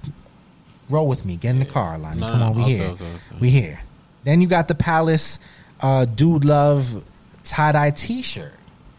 roll 0.90 1.06
with 1.10 1.26
me. 1.26 1.36
Get 1.36 1.50
in 1.50 1.60
the 1.60 1.66
car, 1.66 1.98
Lani. 1.98 2.22
No, 2.22 2.28
Come 2.30 2.42
on, 2.42 2.56
we 2.56 2.62
okay, 2.64 2.78
here. 2.78 2.88
okay, 2.88 3.04
okay. 3.04 3.38
We 3.42 3.50
here. 3.50 3.82
Then 4.24 4.40
you 4.40 4.48
got 4.48 4.70
the 4.70 4.76
Palace 4.76 5.38
uh, 5.82 6.06
Dude 6.06 6.46
Love 6.46 7.04
tie 7.44 7.74
dye 7.74 7.90
T-shirt, 7.90 8.54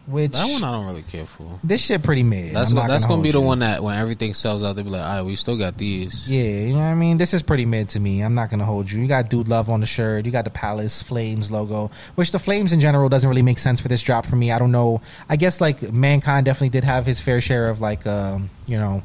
which 0.05 0.31
That 0.33 0.51
one 0.51 0.63
I 0.63 0.71
don't 0.71 0.85
really 0.85 1.03
care 1.03 1.25
for. 1.25 1.59
this 1.63 1.81
shit 1.81 2.03
pretty 2.03 2.23
mid. 2.23 2.53
That's 2.53 2.71
I'm 2.71 2.77
go- 2.77 2.87
that's 2.87 3.03
gonna 3.05 3.15
gonna 3.15 3.23
be 3.23 3.31
hold 3.31 3.43
the 3.43 3.47
one 3.47 3.59
that 3.59 3.81
when 3.83 3.97
everything 3.97 4.33
sells 4.33 4.63
out, 4.63 4.75
they 4.75 4.83
be 4.83 4.89
like, 4.89 5.01
"All 5.01 5.07
right, 5.17 5.21
we 5.21 5.35
still 5.35 5.55
got 5.57 5.77
these." 5.77 6.29
Yeah, 6.29 6.43
you 6.43 6.73
know 6.73 6.79
what 6.79 6.85
I 6.85 6.95
mean? 6.95 7.17
This 7.17 7.33
is 7.33 7.41
pretty 7.41 7.65
mid 7.65 7.89
to 7.89 7.99
me. 7.99 8.21
I'm 8.21 8.33
not 8.35 8.49
going 8.49 8.59
to 8.59 8.65
hold 8.65 8.91
you. 8.91 9.01
You 9.01 9.07
got 9.07 9.29
Dude 9.29 9.47
Love 9.47 9.69
on 9.69 9.79
the 9.79 9.85
shirt. 9.85 10.25
You 10.25 10.31
got 10.31 10.43
the 10.45 10.51
Palace 10.51 11.01
Flames 11.01 11.51
logo, 11.51 11.89
which 12.15 12.31
the 12.31 12.39
Flames 12.39 12.73
in 12.73 12.79
general 12.79 13.07
doesn't 13.09 13.29
really 13.29 13.41
make 13.43 13.59
sense 13.59 13.79
for 13.79 13.87
this 13.87 14.01
drop 14.01 14.25
for 14.25 14.35
me. 14.35 14.51
I 14.51 14.59
don't 14.59 14.71
know. 14.71 15.01
I 15.29 15.35
guess 15.37 15.61
like 15.61 15.81
Mankind 15.93 16.45
definitely 16.45 16.69
did 16.69 16.83
have 16.83 17.05
his 17.05 17.19
fair 17.19 17.39
share 17.41 17.69
of 17.69 17.79
like, 17.81 18.05
um, 18.05 18.49
you 18.67 18.77
know, 18.77 19.03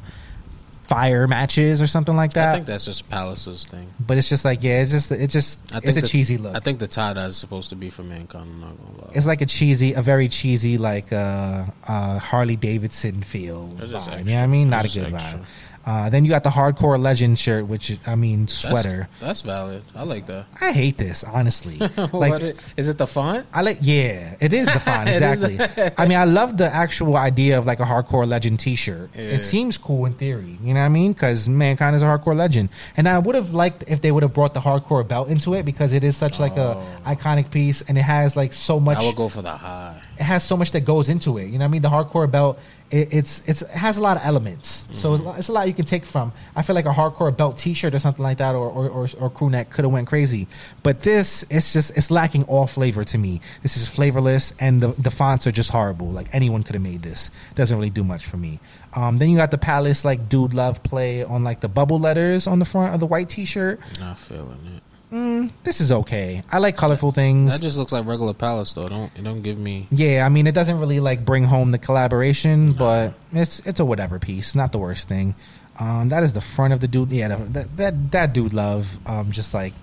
fire 0.89 1.27
matches 1.27 1.81
or 1.81 1.87
something 1.87 2.15
like 2.15 2.33
that. 2.33 2.49
I 2.49 2.53
think 2.55 2.65
that's 2.65 2.85
just 2.85 3.07
Palace's 3.09 3.63
thing. 3.65 3.93
but 3.99 4.17
it's 4.17 4.27
just 4.27 4.43
like, 4.43 4.63
yeah, 4.63 4.81
it's 4.81 4.89
just, 4.91 5.11
it's 5.11 5.31
just, 5.31 5.59
I 5.71 5.73
think 5.79 5.85
it's 5.85 5.97
a 5.97 6.01
the- 6.01 6.07
cheesy 6.07 6.37
look. 6.39 6.55
I 6.55 6.59
think 6.59 6.79
the 6.79 6.87
tie 6.87 7.13
dye 7.13 7.27
is 7.27 7.37
supposed 7.37 7.69
to 7.69 7.75
be 7.75 7.89
for 7.91 8.01
mankind. 8.03 8.49
I'm 8.49 8.59
not 8.59 8.77
gonna 8.77 9.05
lie. 9.05 9.11
it's 9.13 9.27
like 9.27 9.41
a 9.41 9.45
cheesy, 9.45 9.93
a 9.93 10.01
very 10.01 10.27
cheesy, 10.27 10.77
like 10.79 11.13
uh, 11.13 11.65
uh, 11.87 12.17
Harley 12.19 12.55
Davidson 12.55 13.21
feel. 13.21 13.69
Vibe, 13.77 14.19
you 14.19 14.25
know 14.25 14.35
what 14.35 14.43
I 14.43 14.47
mean? 14.47 14.69
Not 14.69 14.85
a 14.85 14.87
good 14.87 15.13
extra. 15.13 15.39
vibe. 15.39 15.45
Uh, 15.89 16.07
then 16.09 16.23
you 16.23 16.29
got 16.29 16.43
the 16.43 16.51
Hardcore 16.51 17.01
Legend 17.01 17.39
shirt, 17.39 17.65
which 17.65 17.97
I 18.05 18.13
mean, 18.13 18.47
sweater. 18.47 19.09
That's, 19.19 19.41
valid. 19.41 19.81
I 19.95 20.03
like 20.03 20.27
that. 20.27 20.45
I 20.61 20.71
hate 20.71 20.97
this, 20.97 21.23
honestly. 21.23 21.79
Like, 22.13 22.43
it- 22.43 22.59
is 22.77 22.87
it 22.87 22.97
the 22.99 23.07
font? 23.07 23.47
I 23.53 23.61
like, 23.61 23.79
yeah, 23.81 24.35
it 24.39 24.53
is 24.53 24.67
the 24.71 24.79
font 24.87 25.09
is. 25.09 25.21
exactly. 25.21 25.93
I 25.97 26.07
mean, 26.07 26.17
I 26.17 26.25
love 26.25 26.57
the 26.57 26.69
actual 26.71 27.17
idea 27.17 27.57
of 27.57 27.65
like 27.65 27.79
a 27.79 27.85
hardcore 27.85 28.27
legend 28.27 28.59
T-shirt. 28.59 29.09
Yeah. 29.15 29.21
It 29.21 29.43
seems 29.43 29.77
cool 29.79 30.05
in 30.05 30.13
theory, 30.13 30.57
you 30.61 30.73
know 30.75 30.79
what 30.81 30.85
I 30.85 30.89
mean? 30.89 31.13
Because 31.13 31.49
mankind 31.49 31.95
is 31.95 32.01
a 32.03 32.05
hardcore 32.05 32.35
legend, 32.35 32.69
and 32.95 33.09
I 33.09 33.17
would 33.17 33.35
have 33.35 33.53
liked 33.55 33.83
if 33.87 34.01
they 34.01 34.11
would 34.11 34.21
have 34.23 34.33
brought 34.33 34.53
the 34.53 34.59
hardcore 34.59 35.07
belt 35.07 35.29
into 35.29 35.55
it 35.55 35.63
because 35.65 35.93
it 35.93 36.03
is 36.03 36.15
such 36.15 36.39
like 36.39 36.53
Oh. 36.57 36.83
a 37.05 37.15
iconic 37.15 37.49
piece, 37.51 37.81
and 37.81 37.97
it 37.97 38.01
has 38.03 38.35
like 38.37 38.53
so 38.53 38.79
much. 38.79 38.97
I 38.99 39.03
would 39.05 39.15
go 39.15 39.29
for 39.29 39.41
the 39.41 39.51
high. 39.55 39.99
It 40.19 40.23
has 40.23 40.43
so 40.43 40.57
much 40.57 40.71
that 40.71 40.81
goes 40.81 41.07
into 41.07 41.37
it. 41.37 41.45
You 41.45 41.53
know 41.53 41.59
what 41.59 41.69
I 41.69 41.71
mean? 41.71 41.81
The 41.81 41.89
hardcore 41.89 42.29
belt. 42.29 42.59
It, 42.91 43.13
it's 43.13 43.43
it's 43.45 43.61
it 43.61 43.69
has 43.69 43.97
a 43.97 44.01
lot 44.01 44.17
of 44.17 44.25
elements, 44.25 44.87
so 44.93 45.13
it's, 45.13 45.23
it's 45.37 45.49
a 45.49 45.53
lot 45.53 45.67
you 45.67 45.75
can 45.75 45.85
take 45.85 46.05
from. 46.05 46.33
I 46.55 46.63
feel 46.63 46.75
like 46.75 46.87
a 46.87 46.91
hardcore 46.91 47.35
belt 47.35 47.57
T-shirt 47.57 47.93
or 47.93 47.99
something 47.99 48.23
like 48.23 48.39
that, 48.39 48.55
or 48.55 48.67
or, 48.67 48.89
or, 48.89 49.07
or 49.19 49.29
crew 49.29 49.49
neck 49.49 49.69
could 49.69 49.85
have 49.85 49.91
went 49.93 50.07
crazy, 50.07 50.47
but 50.81 51.01
this 51.01 51.45
it's 51.51 51.71
just 51.71 51.95
it's 51.95 52.09
lacking 52.09 52.45
all 52.45 52.65
flavor 52.65 53.03
to 53.03 53.17
me. 53.17 53.41
This 53.61 53.77
is 53.77 53.87
flavorless, 53.87 54.53
and 54.59 54.81
the 54.81 54.87
the 55.01 55.11
fonts 55.11 55.45
are 55.45 55.51
just 55.51 55.69
horrible. 55.69 56.07
Like 56.07 56.27
anyone 56.33 56.63
could 56.63 56.73
have 56.73 56.83
made 56.83 57.03
this. 57.03 57.29
Doesn't 57.53 57.77
really 57.77 57.91
do 57.91 58.03
much 58.03 58.25
for 58.25 58.37
me. 58.37 58.59
Um, 58.93 59.19
then 59.19 59.29
you 59.29 59.37
got 59.37 59.51
the 59.51 59.59
Palace 59.59 60.03
like 60.03 60.27
dude 60.27 60.55
love 60.55 60.81
play 60.81 61.23
on 61.23 61.43
like 61.43 61.59
the 61.59 61.69
bubble 61.69 61.99
letters 61.99 62.47
on 62.47 62.57
the 62.57 62.65
front 62.65 62.95
of 62.95 62.99
the 62.99 63.05
white 63.05 63.29
T-shirt. 63.29 63.79
Not 63.99 64.17
feeling 64.17 64.59
it. 64.75 64.83
This 65.11 65.81
is 65.81 65.91
okay. 65.91 66.43
I 66.51 66.59
like 66.59 66.77
colorful 66.77 67.11
things. 67.11 67.51
That 67.51 67.61
just 67.61 67.77
looks 67.77 67.91
like 67.91 68.05
regular 68.05 68.33
Palace 68.33 68.73
though. 68.73 68.87
Don't 68.87 69.11
it 69.15 69.23
don't 69.23 69.41
give 69.41 69.57
me. 69.57 69.87
Yeah, 69.91 70.25
I 70.25 70.29
mean 70.29 70.45
it 70.45 70.53
doesn't 70.53 70.79
really 70.79 70.99
like 70.99 71.25
bring 71.25 71.43
home 71.43 71.71
the 71.71 71.79
collaboration, 71.79 72.71
but 72.71 73.13
it's 73.31 73.59
it's 73.65 73.79
a 73.79 73.85
whatever 73.85 74.19
piece, 74.19 74.53
not 74.53 74.71
the 74.71 74.77
worst 74.77 75.07
thing. 75.07 75.35
Um, 75.79 76.09
that 76.09 76.23
is 76.23 76.33
the 76.33 76.41
front 76.41 76.73
of 76.73 76.79
the 76.79 76.87
dude. 76.87 77.11
Yeah, 77.11 77.29
that 77.37 77.77
that 77.77 78.11
that 78.11 78.33
dude 78.33 78.53
love 78.53 78.99
um, 79.07 79.31
just 79.31 79.53
like 79.53 79.73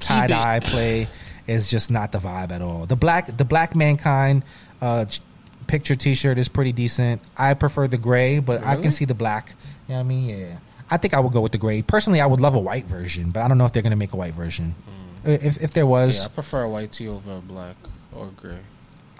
tie 0.00 0.26
dye 0.26 0.60
play 0.60 1.08
is 1.46 1.68
just 1.68 1.90
not 1.90 2.12
the 2.12 2.18
vibe 2.18 2.50
at 2.50 2.62
all. 2.62 2.86
The 2.86 2.96
black 2.96 3.36
the 3.36 3.44
black 3.44 3.74
mankind 3.76 4.42
uh, 4.80 5.04
picture 5.66 5.96
T 5.96 6.14
shirt 6.14 6.38
is 6.38 6.48
pretty 6.48 6.72
decent. 6.72 7.20
I 7.36 7.54
prefer 7.54 7.88
the 7.88 7.98
gray, 7.98 8.38
but 8.38 8.64
I 8.64 8.76
can 8.76 8.92
see 8.92 9.04
the 9.04 9.14
black. 9.14 9.54
You 9.88 9.94
know 9.94 10.00
I 10.00 10.02
mean? 10.02 10.28
Yeah, 10.28 10.56
I 10.90 10.96
think 10.96 11.14
I 11.14 11.20
would 11.20 11.32
go 11.32 11.40
with 11.40 11.52
the 11.52 11.58
gray. 11.58 11.82
Personally, 11.82 12.20
I 12.20 12.26
would 12.26 12.40
love 12.40 12.54
a 12.54 12.60
white 12.60 12.84
version, 12.86 13.30
but 13.30 13.40
I 13.40 13.48
don't 13.48 13.58
know 13.58 13.66
if 13.66 13.72
they're 13.72 13.82
gonna 13.82 13.96
make 13.96 14.12
a 14.12 14.16
white 14.16 14.34
version. 14.34 14.74
Hmm. 15.24 15.30
If 15.30 15.62
if 15.62 15.72
there 15.72 15.86
was, 15.86 16.18
Yeah, 16.18 16.24
I 16.26 16.28
prefer 16.28 16.62
a 16.62 16.68
white 16.68 16.92
tee 16.92 17.08
over 17.08 17.36
a 17.38 17.40
black 17.40 17.76
or 18.14 18.26
gray. 18.36 18.58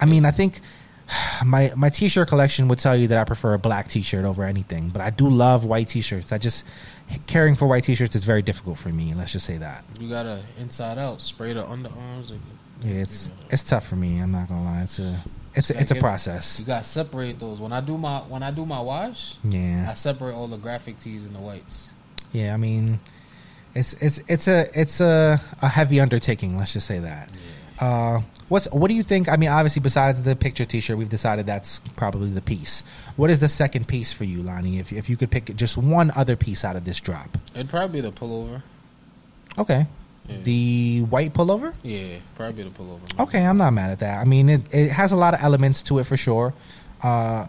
I 0.01 0.05
mean, 0.07 0.25
I 0.25 0.31
think 0.31 0.61
my 1.45 1.73
my 1.77 1.89
t-shirt 1.89 2.29
collection 2.29 2.69
would 2.69 2.79
tell 2.79 2.97
you 2.97 3.09
that 3.09 3.19
I 3.19 3.25
prefer 3.25 3.55
a 3.55 3.59
black 3.59 3.89
t-shirt 3.89 4.25
over 4.25 4.45
anything, 4.45 4.89
but 4.91 5.03
I 5.03 5.11
do 5.11 5.29
love 5.29 5.65
white 5.65 5.89
t-shirts. 5.89 6.33
I 6.33 6.39
just 6.39 6.65
caring 7.27 7.55
for 7.55 7.67
white 7.67 7.85
t-shirts 7.85 8.15
is 8.15 8.25
very 8.25 8.43
difficult 8.43 8.79
for 8.79 8.89
me. 8.89 9.15
Let's 9.15 9.33
just 9.33 9.47
say 9.47 9.59
that. 9.59 9.85
You 10.01 10.09
gotta 10.09 10.43
inside 10.59 10.99
out 10.99 11.21
spray 11.21 11.53
the 11.53 11.65
underarms. 11.65 12.31
And, 12.31 12.41
Yeah, 12.83 13.03
it's 13.03 13.31
it's 13.51 13.63
tough 13.63 13.87
for 13.87 13.97
me. 13.97 14.19
I'm 14.21 14.33
not 14.33 14.49
gonna 14.49 14.65
lie. 14.65 14.83
It's 14.83 14.99
a 14.99 15.21
it's 15.57 15.71
a, 15.71 15.81
it's 15.81 15.91
a 15.91 15.97
process. 15.97 16.61
You 16.61 16.67
gotta 16.67 16.85
separate 16.85 17.39
those. 17.39 17.59
When 17.61 17.73
I 17.73 17.81
do 17.81 17.97
my 17.99 18.19
when 18.21 18.43
I 18.43 18.51
do 18.51 18.65
my 18.67 18.81
wash, 18.81 19.37
yeah, 19.45 19.89
I 19.91 19.95
separate 19.95 20.35
all 20.35 20.47
the 20.49 20.57
graphic 20.59 20.99
tees 21.01 21.25
and 21.25 21.35
the 21.35 21.41
whites. 21.41 21.89
yeah. 22.33 22.55
I 22.55 22.57
mean, 22.57 23.01
it's 23.75 23.95
it's 23.95 24.19
it's 24.29 24.47
a 24.49 24.69
it's 24.79 25.01
a 25.01 25.41
a 25.63 25.69
heavy 25.69 26.01
undertaking. 26.01 26.57
Let's 26.57 26.73
just 26.73 26.87
say 26.87 26.99
that. 27.01 27.37
Uh, 27.79 28.21
what's 28.49 28.67
what 28.73 28.89
do 28.89 28.95
you 28.95 29.03
think? 29.03 29.29
I 29.29 29.37
mean, 29.37 29.51
obviously, 29.51 29.83
besides 29.83 30.23
the 30.23 30.35
picture 30.35 30.65
T-shirt, 30.65 30.97
we've 30.97 31.09
decided 31.11 31.45
that's 31.47 31.81
probably 31.97 32.31
the 32.31 32.41
piece. 32.41 32.83
What 33.17 33.29
is 33.31 33.41
the 33.41 33.49
second 33.49 33.87
piece 33.87 34.13
for 34.15 34.25
you, 34.25 34.43
Lani? 34.43 34.79
If 34.79 34.93
if 34.93 35.11
you 35.11 35.17
could 35.19 35.31
pick 35.31 35.55
just 35.57 35.77
one 35.77 36.11
other 36.17 36.37
piece 36.37 36.65
out 36.65 36.77
of 36.77 36.85
this 36.87 37.01
drop, 37.01 37.37
It'd 37.55 37.69
probably 37.69 38.01
be 38.01 38.09
the 38.09 38.13
pullover. 38.13 38.63
okay. 39.59 39.87
Yeah. 40.29 40.37
The 40.43 41.01
white 41.03 41.33
pullover. 41.35 41.75
Yeah, 41.83 42.19
probably 42.35 42.65
the 42.65 42.71
pullover. 42.71 43.21
Okay, 43.21 43.45
I'm 43.45 43.57
not 43.59 43.73
mad 43.73 43.91
at 43.93 43.99
that. 44.01 44.19
I 44.21 44.25
mean, 44.25 44.49
it, 44.49 44.75
it 44.75 44.91
has 44.91 45.13
a 45.13 45.17
lot 45.17 45.35
of 45.35 45.41
elements 45.43 45.83
to 45.83 45.99
it 45.99 46.05
for 46.05 46.17
sure. 46.17 46.53
Uh, 47.03 47.47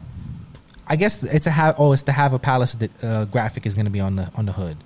I 0.88 0.95
guess 0.95 1.21
it's 1.23 1.47
a 1.47 1.51
have. 1.51 1.75
Oh, 1.78 1.91
it's 1.93 2.03
to 2.03 2.11
have 2.11 2.34
a 2.34 2.39
palace 2.39 2.78
uh, 3.03 3.25
graphic 3.25 3.65
is 3.65 3.73
going 3.75 3.86
to 3.86 3.91
be 3.91 3.99
on 3.99 4.15
the 4.15 4.30
on 4.36 4.45
the 4.45 4.53
hood. 4.53 4.78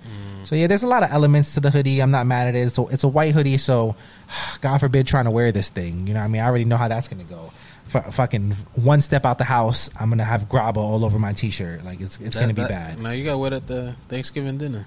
So 0.44 0.56
yeah, 0.56 0.66
there's 0.66 0.82
a 0.82 0.88
lot 0.88 1.04
of 1.04 1.12
elements 1.12 1.54
to 1.54 1.60
the 1.60 1.70
hoodie. 1.70 2.00
I'm 2.02 2.10
not 2.10 2.26
mad 2.26 2.48
at 2.48 2.56
it. 2.56 2.70
So 2.74 2.88
it's 2.88 3.04
a 3.04 3.08
white 3.08 3.32
hoodie. 3.32 3.58
So 3.58 3.94
God 4.60 4.78
forbid 4.78 5.06
trying 5.06 5.26
to 5.26 5.30
wear 5.30 5.52
this 5.52 5.68
thing. 5.68 6.08
You 6.08 6.14
know, 6.14 6.20
what 6.20 6.24
I 6.24 6.28
mean, 6.28 6.42
I 6.42 6.46
already 6.46 6.64
know 6.64 6.76
how 6.76 6.88
that's 6.88 7.06
going 7.06 7.24
to 7.24 7.32
go. 7.32 7.52
F- 7.94 8.12
fucking 8.14 8.52
one 8.74 9.00
step 9.02 9.24
out 9.24 9.38
the 9.38 9.44
house, 9.44 9.90
I'm 10.00 10.08
gonna 10.08 10.24
have 10.24 10.48
grabba 10.48 10.78
all 10.78 11.04
over 11.04 11.18
my 11.18 11.34
t-shirt. 11.34 11.84
Like 11.84 12.00
it's 12.00 12.18
it's 12.20 12.34
That- 12.34 12.40
gonna 12.40 12.54
be 12.54 12.62
that- 12.62 12.70
bad. 12.70 12.98
Now 13.00 13.10
you 13.10 13.22
got 13.24 13.38
wet 13.38 13.52
at 13.52 13.66
the 13.68 13.94
Thanksgiving 14.08 14.56
dinner. 14.58 14.86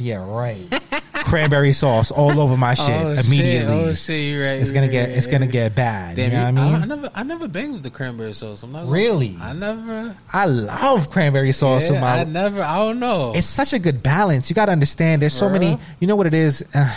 Yeah, 0.00 0.24
right. 0.28 0.58
Cranberry 1.12 1.72
sauce 1.72 2.10
all 2.10 2.40
over 2.40 2.56
my 2.56 2.74
shit 2.74 2.88
immediately. 3.26 3.74
Oh 3.74 3.92
shit, 3.94 4.32
you're 4.32 4.44
right. 4.44 4.58
It's 4.60 4.72
gonna 4.72 4.88
get 4.88 5.08
right, 5.08 5.16
it's 5.16 5.26
gonna 5.26 5.46
get 5.46 5.74
bad. 5.74 6.16
Damn, 6.16 6.30
you 6.32 6.36
know 6.38 6.44
what 6.44 6.44
I 6.44 6.48
I, 6.48 6.72
mean? 6.72 6.82
I 6.82 6.84
never, 6.86 7.10
I 7.16 7.22
never 7.22 7.48
banged 7.48 7.74
with 7.74 7.82
the 7.82 7.90
cranberry 7.90 8.32
sauce. 8.32 8.62
I'm 8.62 8.72
not 8.72 8.80
gonna- 8.80 8.90
Really? 8.90 9.36
I 9.40 9.52
never. 9.52 10.16
I 10.32 10.46
love 10.46 11.10
cranberry 11.10 11.52
sauce. 11.52 11.90
yeah, 11.90 12.00
my, 12.00 12.20
I 12.20 12.24
never. 12.24 12.62
I 12.62 12.78
don't 12.78 12.98
know. 12.98 13.32
it's 13.34 13.46
such 13.46 13.72
a 13.72 13.78
good 13.78 14.02
balance. 14.02 14.50
You 14.50 14.54
got 14.54 14.66
to 14.66 14.72
understand. 14.72 15.22
There's 15.22 15.34
so 15.34 15.48
many. 15.48 15.78
You 16.00 16.06
know 16.06 16.16
what 16.16 16.26
it 16.26 16.34
is. 16.34 16.64
Uh, 16.74 16.92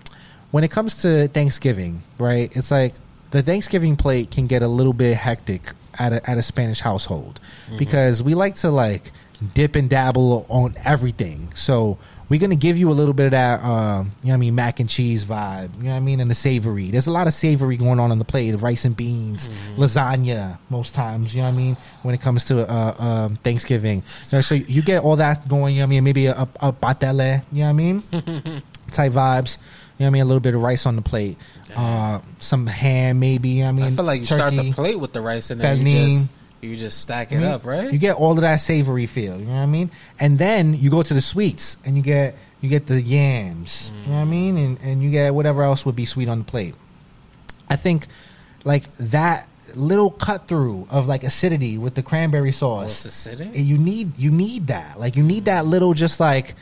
when 0.50 0.64
it 0.64 0.70
comes 0.70 1.02
to 1.02 1.28
Thanksgiving, 1.28 2.02
right? 2.18 2.54
It's 2.56 2.70
like 2.70 2.94
the 3.30 3.42
Thanksgiving 3.42 3.96
plate 3.96 4.30
can 4.30 4.46
get 4.48 4.62
a 4.62 4.68
little 4.68 4.92
bit 4.94 5.16
hectic 5.16 5.72
at 5.98 6.12
a, 6.12 6.30
at 6.30 6.36
a 6.38 6.42
Spanish 6.42 6.80
household 6.80 7.40
Mm-hmm. 7.66 7.76
because 7.78 8.22
we 8.22 8.34
like 8.34 8.54
to 8.56 8.70
like 8.70 9.12
dip 9.54 9.76
and 9.76 9.88
dabble 9.88 10.46
on 10.48 10.74
everything. 10.84 11.52
So 11.54 11.98
we're 12.28 12.40
gonna 12.40 12.56
give 12.56 12.76
you 12.76 12.90
a 12.90 12.92
little 12.92 13.14
bit 13.14 13.26
of 13.26 13.30
that, 13.32 13.62
um, 13.62 14.12
you 14.22 14.26
know 14.26 14.32
what 14.32 14.34
I 14.34 14.36
mean, 14.36 14.54
mac 14.54 14.80
and 14.80 14.88
cheese 14.88 15.24
vibe. 15.24 15.76
You 15.78 15.84
know 15.84 15.90
what 15.90 15.96
I 15.96 16.00
mean, 16.00 16.20
and 16.20 16.30
the 16.30 16.34
savory. 16.34 16.90
There's 16.90 17.06
a 17.06 17.12
lot 17.12 17.26
of 17.26 17.32
savory 17.32 17.76
going 17.76 17.98
on 17.98 18.10
on 18.10 18.18
the 18.18 18.24
plate. 18.24 18.52
Rice 18.52 18.84
and 18.84 18.96
beans, 18.96 19.48
lasagna, 19.76 20.58
most 20.68 20.94
times. 20.94 21.34
You 21.34 21.42
know 21.42 21.48
what 21.48 21.54
I 21.54 21.58
mean. 21.58 21.76
When 22.02 22.14
it 22.14 22.20
comes 22.20 22.44
to 22.46 22.70
uh, 22.70 22.94
um, 22.98 23.36
Thanksgiving, 23.36 24.02
so, 24.22 24.40
so 24.40 24.54
you 24.54 24.82
get 24.82 25.02
all 25.02 25.16
that 25.16 25.48
going. 25.48 25.74
You 25.74 25.80
know 25.80 25.86
what 25.86 25.88
I 25.88 25.90
mean. 25.90 26.04
Maybe 26.04 26.26
a, 26.26 26.34
a, 26.34 26.48
a 26.60 26.72
patele. 26.72 27.42
You 27.52 27.60
know 27.60 27.64
what 27.64 27.68
I 27.68 27.72
mean. 27.72 28.02
type 28.90 29.12
vibes. 29.12 29.58
You 29.98 30.04
know 30.04 30.06
what 30.06 30.06
I 30.06 30.10
mean? 30.10 30.22
A 30.22 30.26
little 30.26 30.40
bit 30.40 30.54
of 30.54 30.62
rice 30.62 30.86
on 30.86 30.96
the 30.96 31.02
plate. 31.02 31.38
Uh, 31.74 32.20
some 32.38 32.66
ham, 32.66 33.18
maybe. 33.18 33.48
You 33.50 33.64
know 33.64 33.72
what 33.72 33.82
I 33.82 33.84
mean? 33.84 33.92
I 33.92 33.96
feel 33.96 34.04
like 34.04 34.20
you 34.20 34.26
start 34.26 34.54
the 34.54 34.72
plate 34.72 35.00
with 35.00 35.12
the 35.12 35.20
rice 35.20 35.50
and 35.50 35.60
then 35.60 35.84
you 35.86 36.06
just 36.06 36.28
you 36.60 36.76
just 36.76 37.00
stack 37.00 37.32
it 37.32 37.36
You 37.36 37.40
know 37.42 37.52
up, 37.52 37.64
right? 37.64 37.92
You 37.92 37.98
get 37.98 38.16
all 38.16 38.32
of 38.32 38.40
that 38.40 38.56
savory 38.56 39.06
feel. 39.06 39.38
You 39.38 39.46
know 39.46 39.52
what 39.52 39.58
I 39.60 39.66
mean? 39.66 39.90
And 40.18 40.38
then 40.38 40.74
you 40.74 40.90
go 40.90 41.02
to 41.02 41.14
the 41.14 41.20
sweets, 41.20 41.76
and 41.84 41.96
you 41.96 42.02
get 42.02 42.34
you 42.60 42.68
get 42.68 42.86
the 42.86 43.00
yams. 43.00 43.92
You 44.04 44.10
know 44.10 44.16
what 44.16 44.22
I 44.22 44.24
mean? 44.24 44.56
And 44.56 44.78
and 44.82 45.02
you 45.02 45.10
get 45.10 45.34
whatever 45.34 45.62
else 45.62 45.86
would 45.86 45.96
be 45.96 46.04
sweet 46.04 46.28
on 46.28 46.38
the 46.38 46.44
plate. 46.44 46.74
I 47.70 47.76
think 47.76 48.06
like 48.64 48.84
that 48.96 49.48
little 49.74 50.10
cut 50.10 50.48
through 50.48 50.86
of 50.90 51.06
like 51.06 51.22
acidity 51.22 51.78
with 51.78 51.94
the 51.94 52.02
cranberry 52.02 52.52
sauce. 52.52 53.04
Oh, 53.04 53.08
What's 53.08 53.26
acidic? 53.26 53.64
You 53.64 53.78
need 53.78 54.18
you 54.18 54.30
need 54.30 54.68
that. 54.68 54.98
Like 54.98 55.16
you 55.16 55.22
need 55.22 55.44
that 55.44 55.66
little 55.66 55.94
just 55.94 56.20
like 56.20 56.54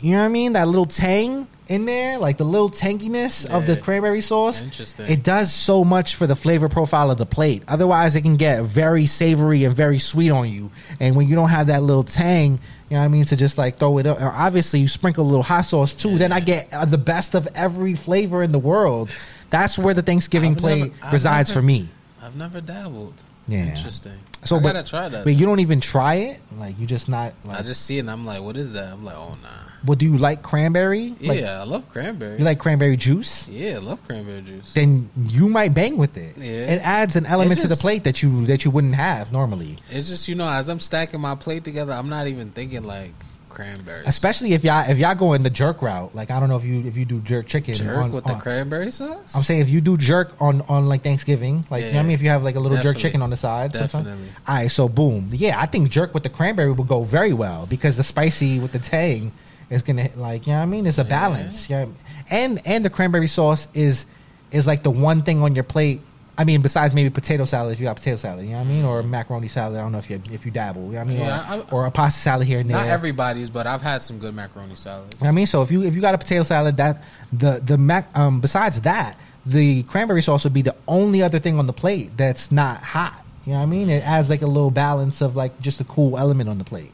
you 0.00 0.12
know 0.12 0.18
what 0.18 0.24
I 0.24 0.28
mean? 0.28 0.52
That 0.52 0.68
little 0.68 0.86
tang 0.86 1.46
in 1.68 1.84
there, 1.84 2.18
like 2.18 2.38
the 2.38 2.44
little 2.44 2.70
tanginess 2.70 3.48
of 3.48 3.66
the 3.66 3.76
cranberry 3.76 4.20
sauce. 4.22 4.62
Interesting. 4.62 5.06
It 5.06 5.22
does 5.22 5.52
so 5.52 5.84
much 5.84 6.14
for 6.14 6.26
the 6.26 6.36
flavor 6.36 6.68
profile 6.68 7.10
of 7.10 7.18
the 7.18 7.26
plate. 7.26 7.62
Otherwise, 7.68 8.16
it 8.16 8.22
can 8.22 8.36
get 8.36 8.64
very 8.64 9.04
savory 9.06 9.64
and 9.64 9.74
very 9.74 9.98
sweet 9.98 10.30
on 10.30 10.48
you. 10.48 10.70
And 10.98 11.14
when 11.16 11.28
you 11.28 11.34
don't 11.34 11.50
have 11.50 11.66
that 11.66 11.82
little 11.82 12.04
tang, 12.04 12.52
you 12.52 12.94
know 12.94 13.00
what 13.00 13.04
I 13.04 13.08
mean, 13.08 13.24
to 13.26 13.36
just 13.36 13.58
like 13.58 13.78
throw 13.78 13.98
it 13.98 14.06
up. 14.06 14.18
Obviously, 14.20 14.80
you 14.80 14.88
sprinkle 14.88 15.24
a 15.24 15.28
little 15.28 15.42
hot 15.42 15.62
sauce 15.62 15.92
too. 15.94 16.16
Then 16.16 16.32
I 16.32 16.40
get 16.40 16.72
uh, 16.72 16.86
the 16.86 16.96
best 16.98 17.34
of 17.34 17.46
every 17.54 17.94
flavor 17.94 18.42
in 18.42 18.50
the 18.52 18.58
world. 18.58 19.10
That's 19.50 19.78
where 19.78 19.94
the 19.94 20.02
Thanksgiving 20.02 20.52
I've 20.52 20.58
plate 20.58 20.92
never- 21.00 21.12
resides 21.12 21.50
never- 21.50 21.60
for 21.60 21.66
me. 21.66 21.88
I've 22.22 22.36
never 22.36 22.60
dabbled. 22.60 23.14
Yeah. 23.46 23.66
Interesting. 23.66 24.18
So, 24.44 24.56
I 24.56 24.60
but, 24.60 24.72
gotta 24.74 24.88
try 24.88 25.08
that. 25.08 25.24
But 25.24 25.34
you 25.34 25.44
don't 25.46 25.60
even 25.60 25.80
try 25.80 26.14
it. 26.16 26.40
Like 26.58 26.78
you 26.78 26.86
just 26.86 27.08
not. 27.08 27.34
Like, 27.44 27.60
I 27.60 27.62
just 27.62 27.84
see 27.84 27.96
it 27.96 28.00
and 28.00 28.10
I'm 28.10 28.24
like, 28.24 28.40
what 28.42 28.56
is 28.56 28.72
that? 28.74 28.92
I'm 28.92 29.04
like, 29.04 29.16
oh 29.16 29.36
nah. 29.42 29.67
Well, 29.86 29.96
do 29.96 30.04
you 30.06 30.18
like 30.18 30.42
cranberry? 30.42 31.14
Yeah, 31.20 31.28
Like, 31.32 31.44
I 31.44 31.62
love 31.64 31.88
cranberry. 31.90 32.38
you 32.38 32.44
like 32.44 32.58
cranberry 32.58 32.96
juice? 32.96 33.48
yeah, 33.48 33.74
I 33.74 33.78
love 33.78 34.04
cranberry 34.06 34.42
juice. 34.42 34.72
Then 34.72 35.08
you 35.28 35.48
might 35.48 35.74
bang 35.74 35.96
with 35.96 36.16
it. 36.16 36.36
Yeah. 36.36 36.72
It 36.74 36.80
adds 36.84 37.16
an 37.16 37.26
element 37.26 37.52
It's 37.52 37.62
to 37.62 37.68
the 37.68 37.76
plate 37.76 38.04
that 38.04 38.22
you 38.22 38.46
that 38.46 38.64
you 38.64 38.70
wouldn't 38.70 38.94
have 38.96 39.30
normally. 39.32 39.76
It's 39.90 40.08
just 40.08 40.28
you 40.28 40.34
know, 40.34 40.48
as 40.48 40.68
I'm 40.68 40.80
stacking 40.80 41.20
my 41.20 41.34
plate 41.34 41.64
together, 41.64 41.92
I'm 41.92 42.08
not 42.08 42.26
even 42.26 42.50
thinking 42.50 42.82
like 42.84 43.12
cranberries. 43.48 44.06
Especially 44.06 44.52
if 44.52 44.62
y'all 44.62 44.88
if 44.88 44.98
y'all 44.98 45.14
go 45.14 45.32
in 45.32 45.42
the 45.42 45.50
jerk 45.50 45.80
route. 45.82 46.14
Like 46.14 46.30
I 46.30 46.38
don't 46.40 46.48
know 46.48 46.56
if 46.56 46.64
you 46.64 46.86
if 46.86 46.96
you 46.96 47.04
do 47.04 47.20
jerk 47.20 47.46
chicken 47.46 47.74
jerk 47.74 47.96
on- 47.96 48.12
with 48.12 48.24
the 48.24 48.34
cranberry 48.34 48.90
sauce. 48.90 49.34
I'm 49.34 49.42
saying 49.42 49.60
if 49.62 49.70
you 49.70 49.80
do 49.80 49.96
jerk 49.96 50.34
on 50.40 50.60
on 50.62 50.86
like 50.88 51.02
Thanksgiving, 51.02 51.64
like 51.70 51.84
you 51.84 51.90
know 51.90 51.96
what 51.96 52.00
I 52.00 52.02
mean, 52.04 52.12
if 52.12 52.22
you 52.22 52.28
have 52.30 52.44
like 52.44 52.56
a 52.56 52.60
little 52.60 52.78
jerk 52.80 52.96
chicken 52.98 53.22
on 53.22 53.30
the 53.30 53.36
side, 53.36 53.72
sometimes. 53.72 53.92
Definitely. 53.92 54.28
All 54.46 54.54
right, 54.54 54.70
so 54.70 54.88
boom, 54.88 55.30
yeah, 55.32 55.60
I 55.60 55.66
think 55.66 55.88
jerk 55.90 56.14
with 56.14 56.22
the 56.24 56.28
cranberry 56.28 56.72
will 56.72 56.84
go 56.84 57.04
very 57.04 57.32
well 57.32 57.66
because 57.66 57.96
the 57.96 58.02
spicy 58.04 58.58
with 58.58 58.72
the 58.72 58.78
tang 58.78 59.32
is 59.70 59.82
gonna 59.82 60.08
like 60.16 60.46
you 60.46 60.52
know 60.52 60.58
what 60.58 60.62
I 60.62 60.66
mean. 60.66 60.86
It's 60.86 60.98
a 60.98 61.04
balance, 61.04 61.68
yeah, 61.68 61.86
and 62.30 62.60
and 62.66 62.84
the 62.84 62.90
cranberry 62.90 63.26
sauce 63.26 63.68
is 63.74 64.06
is 64.50 64.66
like 64.66 64.82
the 64.82 64.90
one 64.90 65.22
thing 65.22 65.42
on 65.42 65.54
your 65.54 65.64
plate. 65.64 66.00
I 66.36 66.44
mean, 66.44 66.62
besides 66.62 66.94
maybe 66.94 67.10
potato 67.10 67.44
salad, 67.46 67.72
if 67.72 67.80
you 67.80 67.86
got 67.86 67.96
potato 67.96 68.16
salad, 68.16 68.44
you 68.44 68.52
know 68.52 68.58
what 68.58 68.66
I 68.66 68.70
mean, 68.70 68.84
or 68.84 69.02
macaroni 69.02 69.48
salad. 69.48 69.76
I 69.76 69.82
don't 69.82 69.90
know 69.90 69.98
if 69.98 70.08
you 70.08 70.22
if 70.30 70.46
you 70.46 70.52
dabble, 70.52 70.82
you 70.86 70.92
know 70.92 70.98
what 70.98 71.00
I 71.00 71.04
mean, 71.04 71.18
Yeah, 71.18 71.54
or, 71.56 71.62
I- 71.62 71.70
or 71.72 71.86
a 71.86 71.90
pasta 71.90 72.20
salad 72.20 72.46
here 72.46 72.60
and 72.60 72.70
there. 72.70 72.76
Not 72.78 72.86
everybody's, 72.88 73.50
but 73.50 73.66
I've 73.66 73.82
had 73.82 74.02
some 74.02 74.18
good 74.20 74.34
macaroni 74.34 74.76
salads. 74.76 75.20
I 75.22 75.32
mean, 75.32 75.46
so 75.46 75.62
if 75.62 75.70
you 75.72 75.82
if 75.82 75.94
you 75.94 76.00
got 76.00 76.14
a 76.14 76.18
potato 76.18 76.44
salad, 76.44 76.76
that 76.76 77.02
the 77.32 77.60
the 77.64 77.76
mac 77.76 78.08
um 78.16 78.40
besides 78.40 78.80
that, 78.82 79.16
the 79.44 79.82
cranberry 79.84 80.22
sauce 80.22 80.44
would 80.44 80.54
be 80.54 80.62
the 80.62 80.76
only 80.86 81.22
other 81.22 81.40
thing 81.40 81.58
on 81.58 81.66
the 81.66 81.72
plate 81.72 82.12
that's 82.16 82.52
not 82.52 82.82
hot. 82.84 83.14
You 83.44 83.54
know 83.54 83.58
what 83.58 83.64
I 83.64 83.66
mean? 83.66 83.90
It 83.90 84.06
adds 84.06 84.30
like 84.30 84.42
a 84.42 84.46
little 84.46 84.70
balance 84.70 85.20
of 85.20 85.34
like 85.34 85.60
just 85.60 85.80
a 85.80 85.84
cool 85.84 86.16
element 86.18 86.48
on 86.48 86.58
the 86.58 86.64
plate. 86.64 86.92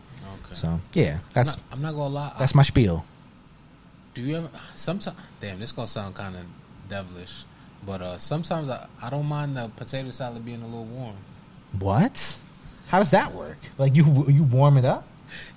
So 0.54 0.80
yeah, 0.92 1.18
that's 1.32 1.48
I'm 1.50 1.54
not, 1.54 1.62
I'm 1.72 1.82
not 1.82 1.92
gonna 1.92 2.14
lie. 2.14 2.32
that's 2.38 2.54
my 2.54 2.62
spiel. 2.62 3.04
Do 4.14 4.22
you 4.22 4.36
ever? 4.38 4.50
Sometimes, 4.74 5.16
damn, 5.40 5.58
this 5.60 5.72
gonna 5.72 5.88
sound 5.88 6.14
kind 6.14 6.36
of 6.36 6.42
devilish, 6.88 7.44
but 7.86 8.00
uh 8.00 8.18
sometimes 8.18 8.68
I, 8.68 8.86
I 9.02 9.10
don't 9.10 9.26
mind 9.26 9.56
the 9.56 9.68
potato 9.76 10.10
salad 10.10 10.44
being 10.44 10.62
a 10.62 10.66
little 10.66 10.84
warm. 10.84 11.16
What? 11.78 12.38
How 12.88 12.98
does 12.98 13.10
that 13.10 13.32
work? 13.34 13.58
Like 13.78 13.94
you 13.96 14.04
you 14.28 14.44
warm 14.44 14.78
it 14.78 14.84
up? 14.84 15.06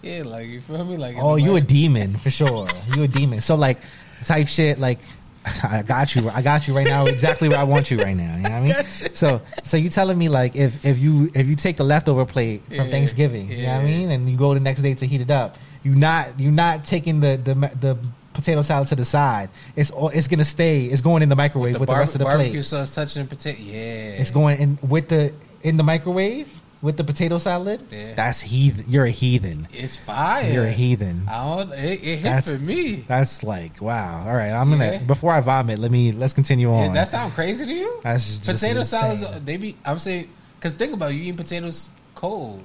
Yeah, 0.01 0.23
like 0.23 0.47
you 0.47 0.61
feel 0.61 0.83
me? 0.83 0.97
Like 0.97 1.17
Oh, 1.19 1.35
you 1.35 1.55
a 1.55 1.61
demon 1.61 2.17
for 2.17 2.29
sure. 2.31 2.67
you 2.95 3.03
a 3.03 3.07
demon. 3.07 3.41
So 3.41 3.55
like 3.55 3.77
type 4.23 4.47
shit 4.47 4.79
like 4.79 4.99
I 5.63 5.81
got 5.83 6.15
you. 6.15 6.29
I 6.29 6.41
got 6.41 6.67
you 6.67 6.75
right 6.75 6.87
now. 6.87 7.05
Exactly 7.05 7.47
where 7.49 7.59
I 7.59 7.63
want 7.63 7.89
you 7.89 7.97
right 7.97 8.15
now. 8.15 8.35
You 8.35 8.43
know 8.43 8.49
what 8.49 8.51
I 8.51 8.61
mean? 8.61 8.73
So 9.13 9.41
so 9.63 9.77
you 9.77 9.89
telling 9.89 10.17
me 10.17 10.29
like 10.29 10.55
if 10.55 10.85
if 10.85 10.99
you 10.99 11.31
if 11.33 11.47
you 11.47 11.55
take 11.55 11.77
the 11.77 11.83
leftover 11.83 12.25
plate 12.25 12.63
from 12.65 12.75
Yeah, 12.75 12.91
Thanksgiving, 12.91 13.49
you 13.49 13.63
know 13.63 13.73
what 13.75 13.81
I 13.81 13.85
mean, 13.85 14.11
and 14.11 14.29
you 14.29 14.37
go 14.37 14.53
the 14.53 14.59
next 14.59 14.81
day 14.81 14.93
to 14.93 15.07
heat 15.07 15.21
it 15.21 15.31
up, 15.31 15.57
you 15.83 15.95
not 15.95 16.39
you 16.39 16.51
not 16.51 16.85
taking 16.85 17.19
the 17.19 17.37
the 17.37 17.53
the 17.79 17.97
potato 18.33 18.61
salad 18.61 18.87
to 18.89 18.95
the 18.95 19.05
side. 19.05 19.49
It's 19.75 19.89
all 19.89 20.09
it's 20.09 20.27
gonna 20.27 20.43
stay. 20.45 20.85
It's 20.85 21.01
going 21.01 21.23
in 21.23 21.29
the 21.29 21.35
microwave 21.35 21.73
the 21.73 21.79
with 21.79 21.89
the 21.89 21.95
rest 21.95 22.13
of 22.15 22.19
the 22.19 22.25
barbecue 22.25 22.51
plate. 22.53 22.65
sauce 22.65 22.93
touching 22.93 23.25
potato. 23.27 23.59
Yeah, 23.61 24.19
It's 24.21 24.31
going 24.31 24.59
in 24.59 24.79
with 24.83 25.07
the 25.09 25.33
in 25.63 25.77
the 25.77 25.83
microwave 25.83 26.47
with 26.81 26.97
the 26.97 27.03
potato 27.03 27.37
salad. 27.37 27.81
Yeah. 27.91 28.13
That's 28.15 28.41
heathen. 28.41 28.85
You're 28.87 29.05
a 29.05 29.09
heathen. 29.11 29.67
It's 29.73 29.97
fire. 29.97 30.51
You're 30.51 30.65
a 30.65 30.71
heathen. 30.71 31.23
I 31.27 31.43
don't. 31.43 31.71
It, 31.73 32.03
it 32.03 32.17
hit 32.17 32.23
That's 32.23 32.53
for 32.53 32.59
me. 32.59 32.95
That's 33.07 33.43
like 33.43 33.81
wow. 33.81 34.25
All 34.27 34.35
right, 34.35 34.51
I'm 34.51 34.69
gonna 34.69 34.85
Yeah. 34.85 34.97
before 34.99 35.33
I 35.33 35.41
vomit. 35.41 35.79
Let 35.79 35.91
me 35.91 36.11
let's 36.11 36.33
continue 36.33 36.71
on. 36.71 36.87
Yeah, 36.87 36.93
that 36.93 37.09
sound 37.09 37.33
crazy 37.33 37.65
to 37.65 37.73
you? 37.73 37.99
That's 38.03 38.37
just 38.39 38.61
potato 38.61 38.83
salads. 38.83 39.23
They 39.43 39.57
be. 39.57 39.75
I'm 39.85 39.99
saying 39.99 40.29
because 40.59 40.73
think 40.73 40.93
about 40.93 41.11
it, 41.11 41.15
you 41.15 41.23
eating 41.23 41.37
potatoes 41.37 41.89
cold. 42.15 42.63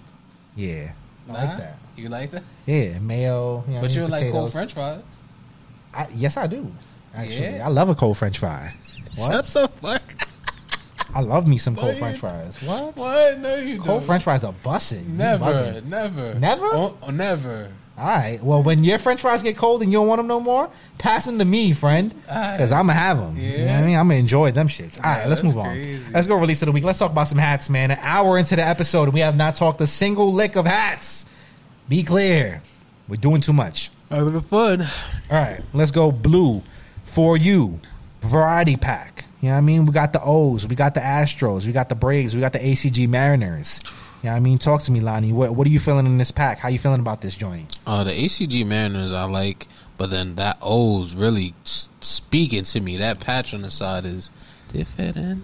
yeah, 0.56 0.92
I 1.28 1.32
Nah? 1.32 1.38
like 1.38 1.56
that. 1.58 1.78
You 1.96 2.08
like 2.08 2.30
that? 2.32 2.42
Yeah, 2.66 2.98
mayo. 3.00 3.64
You 3.68 3.74
know, 3.74 3.80
But 3.82 3.94
you 3.94 4.06
like 4.06 4.30
cold 4.32 4.50
French 4.52 4.72
fries. 4.72 5.02
I, 5.94 6.06
yes, 6.14 6.36
I 6.38 6.46
do. 6.46 6.72
Actually? 7.14 7.60
I 7.60 7.68
love 7.68 7.90
a 7.90 7.94
cold 7.94 8.16
French 8.16 8.38
fry. 8.38 8.70
What? 9.16 9.44
the 9.44 9.68
fuck. 9.68 10.02
I 11.14 11.20
love 11.20 11.46
me 11.46 11.58
some 11.58 11.76
cold 11.76 11.88
What? 11.88 11.98
French 11.98 12.18
fries. 12.18 12.56
What? 12.62 12.96
What? 12.96 13.38
No, 13.38 13.56
you 13.56 13.76
Cold 13.76 13.76
don't. 13.76 13.86
Cold 13.86 14.04
French 14.04 14.22
fries 14.24 14.44
are 14.44 14.54
bussing. 14.64 15.06
Never, 15.08 15.80
never, 15.84 16.34
Never? 16.34 16.66
Oh, 16.66 16.96
oh, 17.02 17.10
never. 17.10 17.70
All 17.98 18.06
right. 18.06 18.42
Well, 18.42 18.62
when 18.62 18.82
your 18.84 18.98
French 18.98 19.20
fries 19.20 19.42
get 19.42 19.56
cold 19.58 19.82
and 19.82 19.92
you 19.92 19.98
don't 19.98 20.08
want 20.08 20.18
them 20.18 20.26
no 20.26 20.40
more, 20.40 20.70
pass 20.96 21.26
them 21.26 21.38
to 21.38 21.44
me, 21.44 21.72
friend, 21.74 22.14
because 22.24 22.72
I'm 22.72 22.86
gonna 22.86 22.94
have 22.94 23.18
them. 23.18 23.36
You 23.36 23.42
know 23.42 23.56
what 23.58 23.58
Yeah. 23.66 23.78
I 23.78 23.82
mean? 23.86 23.96
I'm 23.98 24.08
gonna 24.08 24.18
enjoy 24.20 24.50
them 24.52 24.68
shits. 24.68 24.96
All 24.96 25.02
right, 25.04 25.22
Yeah, 25.22 25.26
let's 25.28 25.42
that's 25.42 25.54
move 25.54 25.58
on. 25.58 26.12
Let's 26.12 26.26
go 26.26 26.36
release 26.36 26.62
of 26.62 26.66
the 26.66 26.72
week. 26.72 26.84
Let's 26.84 26.98
talk 26.98 27.12
about 27.12 27.28
some 27.28 27.38
hats, 27.38 27.68
man. 27.68 27.90
An 27.90 27.98
hour 28.00 28.38
into 28.38 28.56
the 28.56 28.62
episode, 28.66 29.04
and 29.04 29.12
we 29.12 29.20
have 29.20 29.36
not 29.36 29.56
talked 29.56 29.80
a 29.82 29.86
single 29.86 30.32
lick 30.32 30.56
of 30.56 30.64
hats. 30.66 31.26
Be 31.90 32.02
clear, 32.02 32.62
we're 33.08 33.16
doing 33.16 33.42
too 33.42 33.52
much. 33.52 33.90
Having 34.08 34.40
fun. 34.40 34.80
All 35.30 35.38
right, 35.38 35.60
let's 35.74 35.90
go 35.90 36.10
blue 36.10 36.62
for 37.04 37.36
you 37.36 37.78
variety 38.22 38.76
pack. 38.76 39.26
You 39.42 39.48
know 39.48 39.54
what 39.54 39.58
I 39.58 39.60
mean? 39.62 39.84
We 39.86 39.92
got 39.92 40.12
the 40.14 40.22
O's, 40.22 40.66
we 40.68 40.76
got 40.76 40.94
the 40.94 41.00
Astros, 41.00 41.66
we 41.66 41.72
got 41.72 41.88
the 41.90 41.94
Braves, 41.96 42.34
we 42.34 42.40
got 42.40 42.52
the 42.54 42.60
ACG 42.60 43.08
Mariners. 43.08 43.80
You 44.22 44.28
know 44.28 44.30
what 44.30 44.36
I 44.36 44.40
mean? 44.40 44.56
Talk 44.58 44.82
to 44.82 44.92
me, 44.92 45.00
Lani. 45.00 45.32
What 45.32 45.54
what 45.56 45.66
are 45.66 45.70
you 45.70 45.80
feeling 45.80 46.06
in 46.06 46.16
this 46.16 46.30
pack? 46.30 46.58
How 46.58 46.68
you 46.68 46.78
feeling 46.78 47.00
about 47.00 47.20
this 47.20 47.34
joint? 47.34 47.76
Uh, 47.84 48.04
the 48.04 48.12
ACG 48.12 48.64
Mariners 48.64 49.12
I 49.12 49.24
like, 49.24 49.66
but 49.98 50.10
then 50.10 50.36
that 50.36 50.58
O's 50.62 51.12
really 51.16 51.54
speaking 51.64 52.62
to 52.62 52.80
me. 52.80 52.98
That 52.98 53.18
patch 53.18 53.52
on 53.52 53.62
the 53.62 53.70
side 53.72 54.06
is 54.06 54.30
different. 54.72 55.42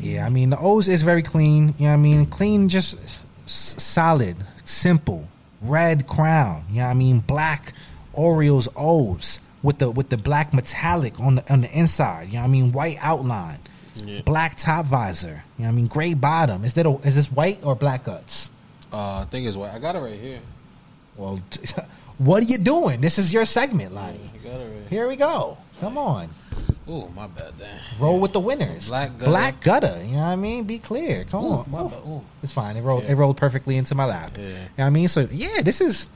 Yeah, 0.00 0.24
I 0.24 0.30
mean 0.30 0.48
the 0.48 0.58
O's 0.58 0.88
is 0.88 1.02
very 1.02 1.22
clean. 1.22 1.74
You 1.76 1.84
know 1.84 1.88
what 1.88 1.92
I 1.92 1.96
mean? 1.96 2.24
Clean, 2.24 2.70
just 2.70 2.96
s- 3.44 3.76
solid, 3.82 4.36
simple, 4.64 5.28
red 5.60 6.06
crown. 6.06 6.64
You 6.70 6.76
know 6.76 6.84
what 6.84 6.90
I 6.92 6.94
mean? 6.94 7.18
Black 7.20 7.74
Orioles 8.14 8.68
O's 8.74 9.40
with 9.64 9.78
the 9.78 9.90
with 9.90 10.10
the 10.10 10.16
black 10.16 10.54
metallic 10.54 11.18
on 11.18 11.36
the 11.36 11.52
on 11.52 11.62
the 11.62 11.70
inside. 11.76 12.28
You 12.28 12.34
know 12.34 12.40
what 12.40 12.44
I 12.44 12.50
mean? 12.50 12.70
White 12.72 12.98
outline, 13.00 13.58
Yeah. 13.96 14.20
black 14.24 14.56
top 14.56 14.84
visor. 14.86 15.42
You 15.58 15.64
know 15.64 15.68
what 15.70 15.72
I 15.72 15.76
mean? 15.76 15.86
Gray 15.88 16.14
bottom. 16.14 16.64
Is 16.64 16.74
that 16.74 16.86
a, 16.86 16.90
is 17.02 17.16
this 17.16 17.32
white 17.32 17.58
or 17.64 17.74
black 17.74 18.04
guts? 18.04 18.50
Uh, 18.92 19.22
I 19.22 19.24
think 19.28 19.48
it's 19.48 19.56
white. 19.56 19.72
I 19.74 19.80
got 19.80 19.96
it 19.96 20.00
right 20.00 20.20
here. 20.20 20.38
Well, 21.16 21.40
what 22.18 22.42
are 22.42 22.46
you 22.46 22.58
doing? 22.58 23.00
This 23.00 23.18
is 23.18 23.32
your 23.32 23.44
segment, 23.44 23.94
Lani. 23.94 24.20
It 24.44 24.48
right. 24.48 24.88
Here 24.90 25.08
we 25.08 25.16
go. 25.16 25.56
Come 25.80 25.98
on, 25.98 26.28
Oh, 26.86 27.08
my 27.16 27.26
bad. 27.26 27.54
Then. 27.58 27.80
roll 27.98 28.20
with 28.20 28.32
the 28.32 28.40
winners. 28.40 28.88
Black 28.88 29.16
gutter. 29.18 29.30
Black 29.30 29.60
gutter. 29.62 29.98
You 30.06 30.14
know 30.16 30.20
what 30.20 30.26
I 30.28 30.36
mean? 30.36 30.64
Be 30.64 30.78
clear. 30.78 31.24
Come 31.24 31.44
Ooh, 31.46 31.52
on. 31.72 31.92
Ooh. 32.06 32.10
Ooh. 32.10 32.24
It's 32.42 32.52
fine. 32.52 32.76
It 32.76 32.82
rolled. 32.82 33.04
Yeah. 33.04 33.12
It 33.12 33.14
rolled 33.14 33.36
perfectly 33.38 33.76
into 33.76 33.94
my 33.94 34.04
lap. 34.04 34.32
Yeah. 34.36 34.44
You 34.44 34.52
know 34.52 34.58
what 34.76 34.84
I 34.84 34.90
mean? 34.90 35.08
So 35.08 35.26
yeah, 35.32 35.62
this 35.62 35.80
is 35.80 36.06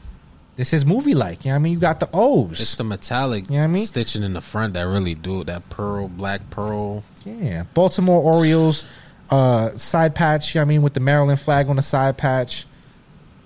this 0.59 0.73
is 0.73 0.85
movie 0.85 1.15
like. 1.15 1.45
You 1.45 1.51
know 1.51 1.55
what 1.55 1.61
I 1.61 1.63
mean? 1.63 1.73
You 1.75 1.79
got 1.79 2.01
the 2.01 2.09
O's. 2.13 2.61
It's 2.61 2.75
the 2.75 2.83
metallic 2.85 3.47
You 3.49 3.53
know 3.53 3.59
what 3.61 3.65
I 3.65 3.67
mean? 3.69 3.87
stitching 3.87 4.25
in 4.25 4.33
the 4.35 4.41
front 4.41 4.75
that 4.75 4.83
really 4.83 5.15
do 5.15 5.41
it. 5.43 5.47
That 5.47 5.71
pearl, 5.71 6.09
black 6.09 6.51
pearl. 6.51 7.05
yeah, 7.25 7.63
Baltimore 7.75 8.21
Orioles 8.21 8.85
uh, 9.31 9.77
side 9.77 10.15
patch. 10.17 10.55
You 10.55 10.59
know 10.59 10.65
what 10.65 10.67
I 10.67 10.69
mean? 10.69 10.83
With 10.83 10.95
the 10.95 11.01
Maryland 11.01 11.39
flag 11.41 11.69
on 11.69 11.77
the 11.77 11.83
side 11.83 12.19
patch. 12.19 12.67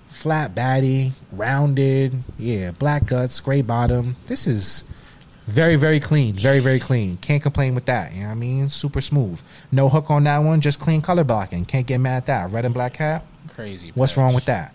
flat 0.09 0.55
baddie, 0.55 1.11
rounded. 1.31 2.15
Yeah, 2.39 2.71
black 2.71 3.05
guts, 3.05 3.39
gray 3.41 3.61
bottom. 3.61 4.15
This 4.25 4.47
is 4.47 4.83
very, 5.45 5.75
very 5.75 5.99
clean. 5.99 6.33
Very, 6.33 6.59
very 6.61 6.79
clean. 6.79 7.17
Can't 7.17 7.43
complain 7.43 7.75
with 7.75 7.85
that. 7.85 8.13
You 8.13 8.21
know 8.21 8.27
what 8.27 8.31
I 8.31 8.35
mean? 8.35 8.69
Super 8.69 9.01
smooth. 9.01 9.39
No 9.71 9.87
hook 9.87 10.09
on 10.09 10.23
that 10.23 10.39
one. 10.39 10.61
Just 10.61 10.79
clean 10.79 11.01
color 11.01 11.23
blocking. 11.23 11.65
Can't 11.65 11.85
get 11.85 11.99
mad 11.99 12.17
at 12.17 12.25
that. 12.27 12.49
Red 12.51 12.65
and 12.65 12.73
black 12.73 12.93
cap. 12.95 13.25
Crazy. 13.49 13.91
What's 13.93 14.13
patch. 14.13 14.17
wrong 14.17 14.33
with 14.33 14.45
that? 14.45 14.72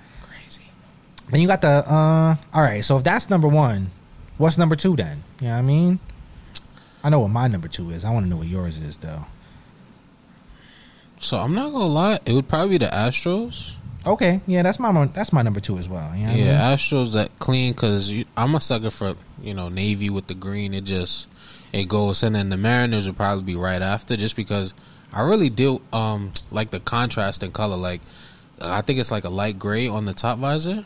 Then 1.31 1.41
you 1.41 1.47
got 1.47 1.61
the 1.61 1.69
uh 1.69 2.37
all 2.55 2.63
right, 2.63 2.85
so 2.85 2.97
if 2.99 3.05
that's 3.05 3.29
number 3.31 3.49
one, 3.49 3.91
what's 4.39 4.59
number 4.59 4.77
two 4.77 4.97
then? 4.97 5.23
You 5.41 5.49
know 5.49 5.53
what 5.55 5.59
I 5.59 5.63
mean? 5.63 6.01
I 7.03 7.11
know 7.11 7.21
what 7.21 7.31
my 7.31 7.49
number 7.49 7.69
two 7.69 7.91
is. 7.91 8.05
I 8.05 8.11
want 8.11 8.27
to 8.27 8.31
know 8.31 8.37
what 8.37 8.49
yours 8.49 8.79
is 8.79 8.97
though. 8.97 9.25
So 11.19 11.39
I'm 11.39 11.55
not 11.55 11.73
gonna 11.73 11.87
lie, 11.87 12.19
it 12.25 12.33
would 12.33 12.49
probably 12.49 12.79
be 12.79 12.85
the 12.85 12.91
Astros. 12.91 13.73
Okay, 14.07 14.41
yeah, 14.47 14.63
that's 14.63 14.79
my 14.79 15.07
that's 15.07 15.33
my 15.33 15.43
number 15.43 15.61
two 15.61 15.77
as 15.79 15.89
well. 15.89 16.15
You 16.15 16.23
know 16.23 16.33
what 16.33 16.35
I 16.35 16.39
yeah, 16.39 16.69
mean? 16.69 16.79
Astros 16.79 17.13
that 17.13 17.37
clean 17.39 17.73
because 17.73 18.13
I'm 18.37 18.55
a 18.55 18.61
sucker 18.61 18.91
for 18.91 19.17
you 19.43 19.55
know 19.55 19.69
navy 19.69 20.09
with 20.09 20.29
the 20.29 20.35
green. 20.35 20.73
It 20.73 20.85
just 20.85 21.29
it 21.73 21.89
goes, 21.89 22.23
and 22.23 22.35
then 22.35 22.49
the 22.49 22.57
Mariners 22.57 23.07
would 23.07 23.17
probably 23.17 23.45
be 23.45 23.57
right 23.57 23.83
after, 23.83 24.17
just 24.17 24.37
because 24.37 24.73
I 25.13 25.23
really 25.23 25.51
do 25.51 25.83
um 25.93 26.33
like 26.51 26.71
the 26.71 26.81
contrast 26.81 27.43
in 27.43 27.53
color. 27.53 27.77
Like 27.77 28.01
I 28.61 28.81
think 28.81 28.99
it's 28.99 29.11
like 29.11 29.25
a 29.25 29.31
light 29.31 29.59
gray 29.59 29.89
on 29.89 30.05
the 30.05 30.15
top 30.15 30.39
visor. 30.39 30.85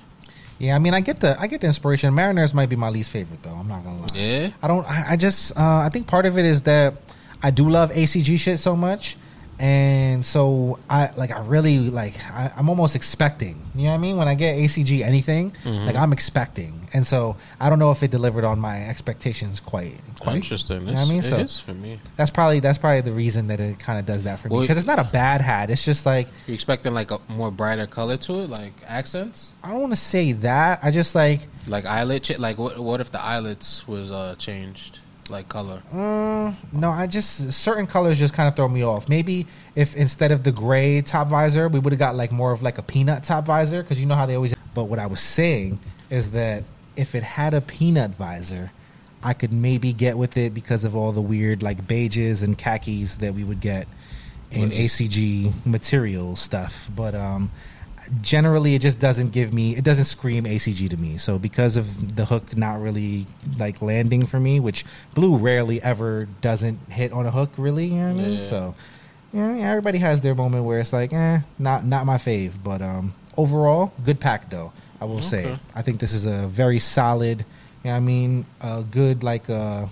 Yeah, 0.59 0.76
I 0.76 0.78
mean, 0.78 0.94
I 0.94 1.00
get 1.00 1.20
the 1.20 1.38
I 1.40 1.46
get 1.46 1.61
the 1.61 1.66
inspiration. 1.66 2.14
Mariners 2.14 2.55
might 2.55 2.68
be 2.68 2.76
my 2.76 2.88
least 2.88 3.11
favorite 3.11 3.42
though. 3.42 3.50
I'm 3.55 3.68
not 3.68 3.82
gonna 3.84 4.00
lie. 4.00 4.07
Yeah, 4.14 4.50
I 4.62 4.68
don't. 4.68 4.88
I, 4.88 5.12
I 5.12 5.16
just. 5.16 5.57
Uh, 5.57 5.78
I 5.78 5.88
think 5.88 6.07
part 6.07 6.26
of 6.26 6.38
it 6.38 6.44
is 6.44 6.62
that 6.62 6.94
I 7.42 7.50
do 7.50 7.68
love 7.68 7.90
ACG 7.90 8.38
shit 8.38 8.59
so 8.61 8.76
much, 8.76 9.16
and 9.62 10.24
so 10.24 10.80
I 10.90 11.12
like. 11.16 11.30
I 11.30 11.40
really 11.46 11.78
like. 11.90 12.14
I, 12.32 12.50
I'm 12.56 12.68
almost 12.68 12.96
expecting. 12.96 13.62
You 13.76 13.84
know 13.84 13.90
what 13.90 13.94
I 13.94 13.98
mean? 13.98 14.16
When 14.16 14.26
I 14.26 14.34
get 14.34 14.56
ACG 14.56 15.02
anything, 15.02 15.52
Mm-hmm. 15.62 15.86
like 15.86 15.94
I'm 15.96 16.12
expecting, 16.12 16.88
and 16.92 17.06
so 17.06 17.36
I 17.60 17.70
don't 17.70 17.78
know 17.78 17.92
if 17.92 18.02
it 18.02 18.10
delivered 18.10 18.44
on 18.44 18.58
my 18.58 18.84
expectations 18.88 19.60
quite. 19.60 19.98
Quite. 20.18 20.36
interesting. 20.36 20.80
You 20.80 20.86
know 20.88 20.92
what 20.94 21.00
I 21.00 21.08
mean? 21.08 21.18
It 21.20 21.24
So 21.24 21.36
is 21.36 21.60
for 21.60 21.74
me. 21.74 22.00
that's 22.16 22.30
probably 22.30 22.58
that's 22.60 22.78
probably 22.78 23.00
the 23.02 23.12
reason 23.12 23.46
that 23.48 23.60
it 23.60 23.78
kind 23.78 23.98
of 24.00 24.06
does 24.06 24.24
that 24.24 24.40
for 24.40 24.48
me 24.48 24.60
because 24.60 24.76
it's 24.78 24.86
not 24.86 24.98
a 24.98 25.04
bad 25.04 25.40
hat. 25.40 25.70
It's 25.70 25.84
just 25.84 26.04
like 26.06 26.26
You 26.48 26.54
expecting 26.54 26.92
like 26.94 27.10
a 27.12 27.20
more 27.28 27.50
brighter 27.52 27.86
color 27.86 28.16
to 28.16 28.40
it, 28.40 28.50
like 28.50 28.72
accents, 28.86 29.52
I 29.62 29.70
don't 29.70 29.80
want 29.80 29.92
to 29.92 30.00
say 30.00 30.32
that. 30.32 30.80
I 30.82 30.90
just 30.90 31.14
like 31.14 31.40
like 31.68 31.86
eyelid. 31.86 32.24
Ch- 32.24 32.38
like 32.38 32.58
what? 32.58 32.78
What 32.78 33.00
if 33.00 33.12
the 33.12 33.22
eyelets 33.22 33.86
was 33.86 34.10
uh 34.10 34.34
changed, 34.38 34.98
like 35.30 35.48
color? 35.48 35.82
Mm, 35.92 36.54
no, 36.72 36.90
I 36.90 37.06
just 37.06 37.52
certain 37.52 37.86
colors 37.86 38.18
just 38.18 38.34
kind 38.34 38.48
of 38.48 38.56
throw 38.56 38.68
me 38.68 38.84
off. 38.84 39.08
Maybe 39.08 39.46
if 39.74 39.94
instead 39.94 40.32
of 40.32 40.42
the 40.44 40.52
gray 40.52 41.00
top 41.02 41.28
visor, 41.28 41.68
we 41.68 41.78
would 41.78 41.92
have 41.92 41.98
got 41.98 42.14
like 42.14 42.32
more 42.32 42.52
of 42.52 42.62
like 42.62 42.78
a 42.78 42.82
peanut 42.82 43.24
top 43.24 43.46
visor 43.46 43.82
because 43.82 44.00
you 44.00 44.06
know 44.06 44.14
how 44.14 44.26
they 44.26 44.34
always. 44.34 44.54
But 44.74 44.84
what 44.84 44.98
I 44.98 45.06
was 45.06 45.20
saying 45.20 45.78
is 46.10 46.32
that 46.32 46.64
if 46.96 47.14
it 47.14 47.22
had 47.22 47.54
a 47.54 47.60
peanut 47.60 48.10
visor, 48.10 48.70
I 49.22 49.34
could 49.34 49.52
maybe 49.52 49.92
get 49.92 50.18
with 50.18 50.36
it 50.36 50.52
because 50.52 50.84
of 50.84 50.96
all 50.96 51.12
the 51.12 51.20
weird 51.20 51.62
like 51.62 51.86
beiges 51.86 52.42
and 52.42 52.58
khakis 52.58 53.16
that 53.16 53.34
we 53.34 53.44
would 53.44 53.60
get 53.60 53.86
in 54.50 54.70
ACG 54.70 55.52
material 55.64 56.36
stuff. 56.36 56.90
But 56.94 57.14
um, 57.14 57.50
generally, 58.20 58.74
it 58.74 58.80
just 58.80 58.98
doesn't 58.98 59.32
give 59.32 59.53
me. 59.53 59.76
It 59.76 59.84
doesn't 59.84 60.07
scream 60.07 60.44
ACG 60.44 60.90
to 60.90 60.96
me. 60.96 61.16
So 61.16 61.38
because 61.38 61.76
of 61.76 62.16
the 62.16 62.24
hook 62.24 62.57
not 62.57 62.80
really 62.80 63.26
like 63.59 63.82
landing 63.82 64.26
for 64.26 64.40
me, 64.40 64.61
which 64.61 64.84
blue 65.14 65.36
rarely 65.36 65.82
ever 65.82 66.26
doesn't 66.40 66.78
hit 66.90 67.12
on 67.12 67.26
a 67.26 67.30
hook, 67.30 67.50
really. 67.57 67.86
You 67.86 67.94
know 67.94 68.14
what 68.14 68.20
I 68.20 68.26
mean? 68.26 68.38
Yeah. 68.38 68.44
So 68.44 68.74
yeah, 69.32 69.70
everybody 69.70 69.98
has 69.98 70.20
their 70.20 70.34
moment 70.34 70.64
where 70.64 70.80
it's 70.80 70.92
like, 70.92 71.12
eh, 71.12 71.40
not 71.59 71.84
not 71.84 72.07
my 72.07 72.16
fave. 72.16 72.53
But 72.62 72.82
um, 72.82 73.14
overall, 73.36 73.92
good 74.05 74.20
pack 74.20 74.50
though. 74.50 74.72
I 75.00 75.05
will 75.05 75.20
say. 75.20 75.59
I 75.74 75.82
think 75.82 75.98
this 75.98 76.12
is 76.12 76.26
a 76.26 76.46
very 76.46 76.78
solid. 76.78 77.40
You 77.40 77.44
know 77.84 77.90
what 77.90 77.96
I 77.96 78.00
mean? 78.00 78.46
A 78.61 78.84
good 78.88 79.24
like 79.24 79.50
uh 79.50 79.86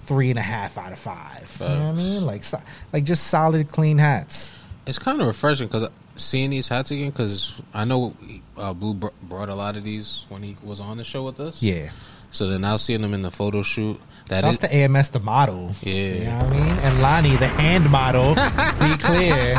three 0.00 0.30
and 0.30 0.38
a 0.38 0.42
half 0.42 0.78
out 0.78 0.90
of 0.90 0.98
five. 0.98 1.54
You 1.60 1.66
know 1.66 1.74
what 1.74 1.88
I 1.88 1.92
mean? 1.92 2.24
Like 2.24 2.44
so, 2.44 2.60
like 2.92 3.04
just 3.04 3.26
solid, 3.26 3.68
clean 3.70 3.98
hats. 3.98 4.50
It's 4.86 4.98
kind 4.98 5.20
of 5.20 5.26
refreshing 5.26 5.66
because 5.66 5.90
seeing 6.18 6.50
these 6.50 6.68
hats 6.68 6.90
again. 6.90 7.10
Because 7.10 7.60
I 7.72 7.84
know 7.84 8.14
uh, 8.56 8.74
Blue 8.74 8.94
br- 8.94 9.08
brought 9.22 9.48
a 9.48 9.54
lot 9.54 9.76
of 9.76 9.84
these 9.84 10.26
when 10.28 10.42
he 10.42 10.56
was 10.62 10.80
on 10.80 10.98
the 10.98 11.04
show 11.04 11.24
with 11.24 11.40
us. 11.40 11.62
Yeah. 11.62 11.90
So 12.30 12.48
then 12.48 12.60
now 12.60 12.76
seeing 12.76 13.00
them 13.00 13.14
in 13.14 13.22
the 13.22 13.30
photo 13.30 13.62
shoot, 13.62 13.98
that 14.28 14.42
Shouts 14.42 14.54
is 14.54 14.58
to 14.58 14.74
AMS 14.74 15.10
the 15.10 15.20
model. 15.20 15.72
Yeah. 15.82 15.94
You 15.94 16.24
know 16.24 16.36
what 16.36 16.44
I 16.44 16.50
mean? 16.50 16.78
And 16.78 17.02
Lani 17.02 17.36
the 17.36 17.48
hand 17.48 17.90
model. 17.90 18.34
be 18.78 18.96
clear. 18.98 19.58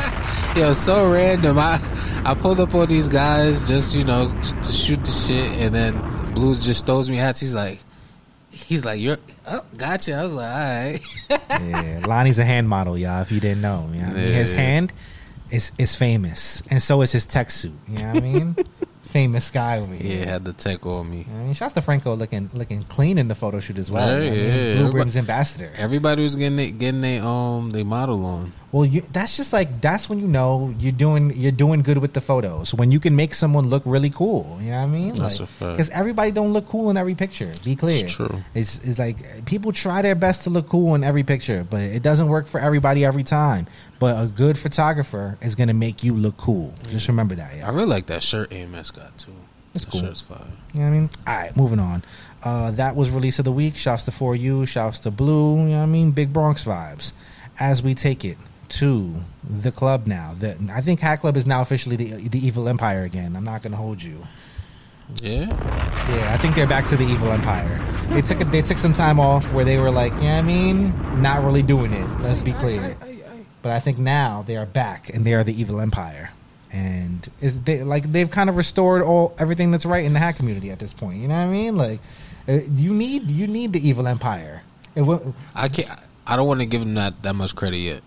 yo 0.56 0.74
so 0.74 1.12
random. 1.12 1.58
I 1.58 1.82
I 2.26 2.36
pulled 2.36 2.60
up 2.60 2.76
on 2.76 2.88
these 2.88 3.08
guys 3.08 3.68
just 3.68 3.96
you 3.96 4.04
know 4.04 4.30
to 4.42 4.72
shoot 4.72 5.04
the 5.04 5.12
shit, 5.12 5.52
and 5.54 5.74
then 5.74 6.34
Blue 6.34 6.54
just 6.54 6.86
throws 6.86 7.10
me 7.10 7.18
hats. 7.18 7.40
He's 7.40 7.56
like, 7.56 7.80
he's 8.52 8.86
like, 8.86 9.00
you're 9.00 9.18
oh, 9.48 9.66
gotcha. 9.76 10.14
I 10.14 10.24
was 10.24 10.34
like, 10.34 11.02
all 11.30 11.40
right. 11.40 11.72
Yeah, 11.72 12.06
Lani's 12.08 12.38
a 12.38 12.46
hand 12.46 12.70
model, 12.70 12.96
y'all. 12.98 13.22
If 13.22 13.32
you 13.32 13.40
didn't 13.40 13.62
know, 13.62 13.90
you 13.92 14.02
know 14.02 14.08
what 14.08 14.18
I 14.18 14.22
mean? 14.22 14.34
his 14.34 14.54
hand 14.54 14.94
is 15.52 15.72
is 15.78 15.96
famous, 15.96 16.62
and 16.70 16.82
so 16.82 17.02
is 17.02 17.12
his 17.12 17.26
tech 17.26 17.52
suit. 17.52 17.74
You 17.88 17.98
know 17.98 18.08
what 18.14 18.18
I 18.18 18.20
mean? 18.20 18.56
famous 19.10 19.50
guy 19.50 19.80
over 19.80 19.94
here. 19.96 20.20
Yeah, 20.20 20.26
had 20.26 20.46
the 20.46 20.54
tech 20.54 20.86
on 20.86 21.10
me. 21.10 21.26
I 21.28 21.34
mean, 21.44 21.54
shouts 21.56 21.74
to 21.74 21.82
Franco 21.82 22.16
looking 22.16 22.50
looking 22.54 22.84
clean 22.84 23.18
in 23.18 23.28
the 23.28 23.36
photo 23.36 23.60
shoot 23.60 23.78
as 23.80 23.90
well. 23.90 24.08
Yeah, 24.22 24.28
I 24.28 24.32
mean, 24.32 24.34
yeah. 24.40 24.52
Blue 24.52 24.70
Everybody- 24.72 24.92
Brim's 24.92 25.18
ambassador. 25.18 25.72
Everybody 25.76 26.24
was 26.24 26.36
getting 26.36 26.60
it, 26.60 26.78
getting 26.78 27.02
they 27.02 27.18
um 27.20 27.72
they 27.72 27.84
model 27.84 28.24
on. 28.26 28.54
Well, 28.72 28.86
you, 28.86 29.02
that's 29.02 29.36
just 29.36 29.52
like 29.52 29.82
that's 29.82 30.10
when 30.10 30.20
you 30.20 30.28
know 30.28 30.74
you're 30.78 30.92
doing 30.92 31.36
you're 31.36 31.52
doing 31.52 31.82
good 31.82 31.98
with 31.98 32.14
the 32.14 32.22
photos. 32.22 32.72
When 32.74 32.92
you 32.92 33.00
can 33.00 33.16
make 33.16 33.34
someone 33.34 33.68
look 33.68 33.82
really 33.84 34.12
cool, 34.12 34.60
you 34.62 34.70
know 34.70 34.78
what 34.78 34.84
I 34.84 34.86
mean? 34.86 35.14
That's 35.14 35.40
like, 35.40 35.50
a 35.50 35.52
fact. 35.52 35.72
Because 35.72 35.90
everybody 35.90 36.32
don't 36.32 36.54
look 36.54 36.68
cool 36.68 36.92
in 36.92 36.98
every 36.98 37.16
picture. 37.16 37.52
Be 37.64 37.76
clear. 37.76 38.04
It's 38.06 38.14
true. 38.14 38.44
It's, 38.54 38.80
it's 38.80 39.00
like 39.00 39.46
people 39.46 39.72
try 39.72 40.04
their 40.04 40.14
best 40.14 40.44
to 40.44 40.52
look 40.52 40.70
cool 40.70 40.94
in 40.94 41.04
every 41.04 41.24
picture, 41.24 41.66
but 41.68 41.82
it 41.82 42.04
doesn't 42.04 42.28
work 42.28 42.46
for 42.46 42.60
everybody 42.60 43.04
every 43.04 43.24
time. 43.24 43.66
But 43.98 44.24
a 44.24 44.28
good 44.28 44.58
photographer 44.58 45.38
is 45.42 45.56
gonna 45.56 45.74
make 45.74 46.04
you 46.04 46.14
look 46.14 46.38
cool. 46.38 46.76
Just 46.90 47.08
remember 47.08 47.36
that. 47.36 47.52
I 47.64 47.70
really 47.70 47.88
like 47.88 48.06
that 48.08 48.22
shirt 48.22 48.54
AMS 48.54 48.92
got 48.92 49.18
too. 49.18 49.32
It's 49.74 49.86
that 49.86 49.92
cool. 49.92 50.02
Shirt's 50.02 50.22
fire. 50.22 50.46
You 50.74 50.82
know 50.82 50.86
what 50.86 50.92
I 50.92 51.00
mean? 51.00 51.10
All 51.26 51.36
right, 51.36 51.58
moving 51.58 51.80
on. 51.80 52.04
Uh, 52.44 52.70
that 52.72 52.96
was 52.96 53.10
release 53.10 53.40
of 53.40 53.46
the 53.46 53.52
week. 53.52 53.76
Shouts 53.78 54.06
to 54.06 54.12
For 54.12 54.36
You. 54.36 54.68
Shouts 54.68 55.00
to 55.00 55.12
Blue. 55.12 55.58
You 55.58 55.64
know 55.64 55.78
what 55.78 55.84
I 55.84 55.86
mean? 55.88 56.12
Big 56.12 56.32
Bronx 56.32 56.64
vibes. 56.64 57.14
As 57.60 57.84
we 57.84 57.94
take 57.94 58.24
it 58.24 58.38
to 58.70 59.16
the 59.50 59.72
club 59.72 60.08
now. 60.08 60.36
The, 60.40 60.58
I 60.72 60.82
think 60.82 61.00
Hat 61.00 61.20
Club 61.20 61.38
is 61.38 61.46
now 61.48 61.62
officially 61.62 61.96
the, 61.96 62.28
the 62.28 62.46
Evil 62.46 62.68
Empire 62.70 63.04
again. 63.04 63.36
I'm 63.36 63.44
not 63.44 63.62
going 63.62 63.72
to 63.72 63.78
hold 63.78 64.02
you. 64.02 64.26
Yeah. 65.22 65.48
Yeah, 66.10 66.34
I 66.34 66.38
think 66.38 66.56
they're 66.56 66.68
back 66.68 66.86
to 66.88 66.98
the 66.98 67.04
Evil 67.06 67.32
Empire. 67.32 67.80
They 68.10 68.22
took 68.22 68.42
a, 68.42 68.46
they 68.46 68.62
took 68.62 68.78
some 68.78 68.94
time 68.94 69.20
off 69.20 69.52
where 69.54 69.66
they 69.66 69.78
were 69.78 69.90
like, 69.92 70.14
you 70.18 70.22
know 70.24 70.38
I 70.38 70.42
mean? 70.42 71.22
Not 71.22 71.44
really 71.44 71.64
doing 71.64 71.94
it. 71.94 72.08
Let's 72.22 72.40
be 72.40 72.54
clear. 72.54 72.96
But 73.62 73.72
I 73.72 73.80
think 73.80 73.98
now 73.98 74.44
they 74.46 74.56
are 74.56 74.66
back 74.66 75.10
and 75.10 75.26
they 75.26 75.34
are 75.34 75.44
the 75.44 75.60
Evil 75.60 75.82
Empire. 75.82 76.32
And 76.72 77.28
is 77.42 77.62
they 77.62 77.82
like 77.84 78.12
they've 78.12 78.30
kind 78.30 78.48
of 78.50 78.56
restored 78.56 79.02
all 79.02 79.34
everything 79.40 79.72
that's 79.72 79.88
right 79.88 80.06
in 80.06 80.14
the 80.14 80.20
hack 80.20 80.36
community 80.36 80.70
at 80.70 80.78
this 80.78 80.94
point. 80.94 81.18
You 81.20 81.28
know 81.28 81.34
what 81.34 81.42
I 81.42 81.48
mean? 81.48 81.76
Like 81.76 82.00
uh, 82.48 82.60
you 82.76 82.94
need 82.94 83.32
you 83.32 83.48
need 83.48 83.74
the 83.74 83.86
Evil 83.86 84.08
Empire. 84.08 84.62
It, 84.94 85.02
will- 85.02 85.34
I 85.56 85.68
can't. 85.70 85.90
I 86.28 86.36
don't 86.36 86.48
want 86.48 86.60
to 86.60 86.68
give 86.68 86.82
them 86.82 86.94
that 86.94 87.24
that 87.24 87.34
much 87.34 87.56
credit 87.56 87.78
yet. 87.78 88.04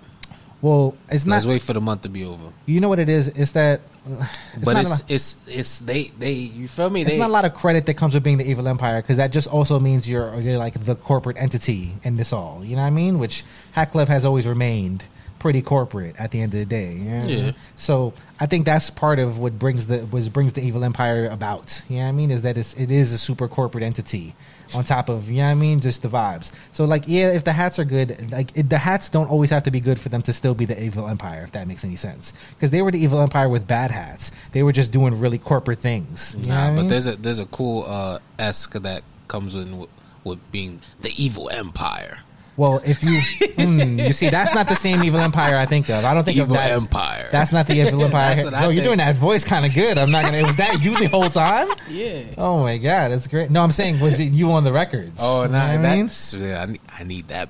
Well, 0.62 0.96
it's 1.08 1.26
not. 1.26 1.34
Let's 1.34 1.46
wait 1.46 1.62
for 1.62 1.72
the 1.72 1.80
month 1.80 2.02
to 2.02 2.08
be 2.08 2.24
over. 2.24 2.52
You 2.66 2.80
know 2.80 2.88
what 2.88 3.00
it 3.00 3.08
is? 3.08 3.28
It's 3.28 3.50
that. 3.52 3.80
It's 4.54 4.64
but 4.64 4.74
not 4.74 4.86
a 4.86 4.90
it's 4.90 5.02
it's 5.08 5.36
it's 5.48 5.78
they 5.78 6.04
they 6.18 6.32
you 6.32 6.68
feel 6.68 6.90
me? 6.90 7.02
It's 7.02 7.12
they, 7.12 7.18
not 7.18 7.30
a 7.30 7.32
lot 7.32 7.44
of 7.44 7.54
credit 7.54 7.86
that 7.86 7.94
comes 7.94 8.14
with 8.14 8.22
being 8.22 8.36
the 8.36 8.48
evil 8.48 8.68
empire 8.68 9.00
because 9.00 9.16
that 9.16 9.32
just 9.32 9.48
also 9.48 9.80
means 9.80 10.08
you're 10.08 10.40
you're 10.40 10.58
like 10.58 10.84
the 10.84 10.94
corporate 10.94 11.36
entity 11.36 11.92
in 12.02 12.16
this 12.16 12.32
all. 12.32 12.62
You 12.64 12.76
know 12.76 12.82
what 12.82 12.88
I 12.88 12.90
mean? 12.90 13.18
Which 13.18 13.44
Hat 13.72 13.90
Club 13.92 14.08
has 14.08 14.24
always 14.24 14.46
remained 14.46 15.04
pretty 15.38 15.62
corporate 15.62 16.14
at 16.18 16.30
the 16.30 16.40
end 16.40 16.54
of 16.54 16.60
the 16.60 16.66
day. 16.66 16.92
You 16.92 16.98
know 17.00 17.14
what 17.16 17.24
I 17.24 17.26
mean? 17.26 17.44
Yeah. 17.46 17.52
So 17.76 18.14
I 18.38 18.46
think 18.46 18.64
that's 18.64 18.90
part 18.90 19.18
of 19.18 19.38
what 19.38 19.58
brings 19.58 19.86
the 19.88 19.98
what 19.98 20.32
brings 20.32 20.52
the 20.52 20.62
evil 20.62 20.84
empire 20.84 21.28
about. 21.28 21.82
You 21.88 21.96
know 21.96 22.02
what 22.02 22.08
I 22.08 22.12
mean? 22.12 22.30
Is 22.30 22.42
that 22.42 22.58
it's, 22.58 22.74
it 22.74 22.90
is 22.90 23.12
a 23.12 23.18
super 23.18 23.48
corporate 23.48 23.82
entity 23.82 24.34
on 24.74 24.84
top 24.84 25.08
of 25.08 25.28
you 25.28 25.36
know 25.38 25.44
what 25.44 25.50
I 25.50 25.54
mean? 25.54 25.80
Just 25.80 26.02
the 26.02 26.08
vibes. 26.08 26.52
So 26.72 26.84
like 26.84 27.04
yeah, 27.06 27.30
if 27.32 27.44
the 27.44 27.52
hats 27.52 27.78
are 27.78 27.84
good, 27.84 28.30
like 28.32 28.56
it, 28.56 28.68
the 28.70 28.78
hats 28.78 29.10
don't 29.10 29.28
always 29.28 29.50
have 29.50 29.62
to 29.64 29.70
be 29.70 29.80
good 29.80 30.00
for 30.00 30.08
them 30.08 30.22
to 30.22 30.32
still 30.32 30.54
be 30.54 30.64
the 30.64 30.82
evil 30.82 31.08
empire. 31.08 31.42
If 31.42 31.52
that 31.52 31.66
makes 31.68 31.84
any 31.84 31.96
sense, 31.96 32.32
because 32.50 32.70
they 32.70 32.82
were 32.82 32.90
the 32.90 32.98
evil 33.00 33.20
empire 33.20 33.48
with 33.48 33.66
bad 33.66 33.90
hats. 33.90 34.32
They 34.52 34.62
were 34.62 34.72
just 34.72 34.90
doing 34.90 35.18
really 35.18 35.38
corporate 35.38 35.78
things. 35.80 36.34
You 36.38 36.50
know 36.50 36.54
what 36.56 36.60
Nah, 36.60 36.64
I 36.66 36.70
but 36.76 36.80
mean? 36.82 36.88
there's 36.90 37.06
a 37.06 37.16
there's 37.16 37.38
a 37.38 37.46
cool 37.46 37.84
uh 37.86 38.18
esque 38.38 38.72
that 38.74 39.02
comes 39.28 39.54
in 39.54 39.78
with, 39.78 39.90
with 40.24 40.52
being 40.52 40.80
the 41.00 41.12
evil 41.22 41.48
empire. 41.50 42.18
Well, 42.62 42.80
if 42.86 43.02
you 43.02 43.18
mm, 43.56 44.06
you 44.06 44.12
see, 44.12 44.30
that's 44.30 44.54
not 44.54 44.68
the 44.68 44.76
same 44.76 45.02
evil 45.02 45.18
empire 45.18 45.56
I 45.56 45.66
think 45.66 45.88
of. 45.90 46.04
I 46.04 46.14
don't 46.14 46.22
think 46.22 46.36
Evil 46.36 46.54
of 46.56 46.62
that. 46.62 46.70
empire. 46.70 47.28
That's 47.32 47.50
not 47.50 47.66
the 47.66 47.74
evil 47.74 48.04
empire. 48.04 48.36
That's 48.36 48.54
I 48.54 48.68
you're 48.68 48.84
doing 48.84 48.98
that 48.98 49.16
voice 49.16 49.42
kind 49.42 49.66
of 49.66 49.74
good. 49.74 49.98
I'm 49.98 50.12
not 50.12 50.22
gonna. 50.22 50.42
Was 50.42 50.54
that 50.58 50.80
you 50.80 50.96
the 50.96 51.08
whole 51.08 51.28
time? 51.28 51.66
yeah. 51.90 52.22
Oh 52.38 52.60
my 52.60 52.78
god, 52.78 53.10
that's 53.10 53.26
great. 53.26 53.50
No, 53.50 53.64
I'm 53.64 53.72
saying 53.72 53.98
was 53.98 54.20
it 54.20 54.26
you 54.26 54.52
on 54.52 54.62
the 54.62 54.70
records? 54.70 55.18
Oh, 55.20 55.44
know 55.46 55.58
nah, 55.58 55.74
what 55.76 55.84
I 55.84 55.96
mean? 55.96 56.10
yeah, 56.38 56.62
I 56.62 56.66
need, 56.66 56.80
I 57.00 57.02
need 57.02 57.28
that. 57.28 57.48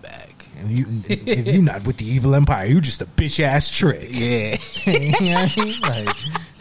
If 0.64 0.70
you, 0.70 0.86
if 1.10 1.54
you're 1.54 1.62
not 1.62 1.84
with 1.84 1.98
the 1.98 2.06
evil 2.06 2.34
empire, 2.34 2.64
you're 2.64 2.80
just 2.80 3.02
a 3.02 3.06
bitch 3.06 3.38
ass 3.44 3.68
trick. 3.68 4.08
Yeah. 4.10 4.56
you 4.86 5.30
know 5.30 5.36
I 5.36 5.52
mean? 5.58 5.80
Like, 5.82 6.16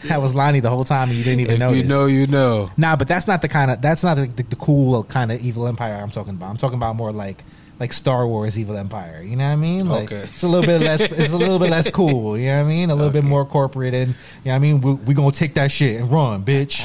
That 0.08 0.20
was 0.20 0.34
Lani 0.34 0.60
the 0.60 0.68
whole 0.68 0.84
time, 0.84 1.08
and 1.08 1.16
you 1.16 1.24
didn't 1.24 1.40
even 1.40 1.58
know. 1.58 1.70
you 1.70 1.84
know, 1.84 2.04
you 2.04 2.26
know. 2.26 2.70
Nah, 2.76 2.96
but 2.96 3.08
that's 3.08 3.26
not 3.26 3.40
the 3.40 3.48
kind 3.48 3.70
of 3.70 3.80
that's 3.80 4.02
not 4.02 4.16
the, 4.16 4.26
the, 4.26 4.42
the 4.42 4.56
cool 4.56 5.04
kind 5.04 5.32
of 5.32 5.40
evil 5.40 5.66
empire 5.66 5.94
I'm 5.94 6.10
talking 6.10 6.34
about. 6.34 6.50
I'm 6.50 6.58
talking 6.58 6.76
about 6.76 6.96
more 6.96 7.12
like 7.12 7.42
like 7.82 7.92
Star 7.92 8.26
Wars 8.28 8.56
evil 8.58 8.76
empire. 8.76 9.20
You 9.22 9.34
know 9.34 9.44
what 9.46 9.52
I 9.54 9.56
mean? 9.56 9.88
Like 9.88 10.12
Okay. 10.12 10.22
it's 10.30 10.44
a 10.44 10.48
little 10.48 10.64
bit 10.64 10.80
less 10.80 11.00
it's 11.02 11.32
a 11.32 11.36
little 11.36 11.58
bit 11.58 11.70
less 11.70 11.90
cool. 12.00 12.38
You 12.38 12.46
know 12.46 12.58
what 12.62 12.66
I 12.66 12.74
mean? 12.76 12.90
A 12.90 12.94
little 12.94 13.10
bit 13.10 13.24
more 13.24 13.44
corporate 13.44 13.92
and 13.92 14.10
you 14.10 14.14
know 14.46 14.52
what 14.52 14.54
I 14.54 14.58
mean? 14.60 14.80
We, 14.80 14.92
we 14.94 15.14
gonna 15.14 15.32
take 15.32 15.54
that 15.54 15.70
shit 15.72 16.00
and 16.00 16.10
run, 16.12 16.44
bitch. 16.44 16.78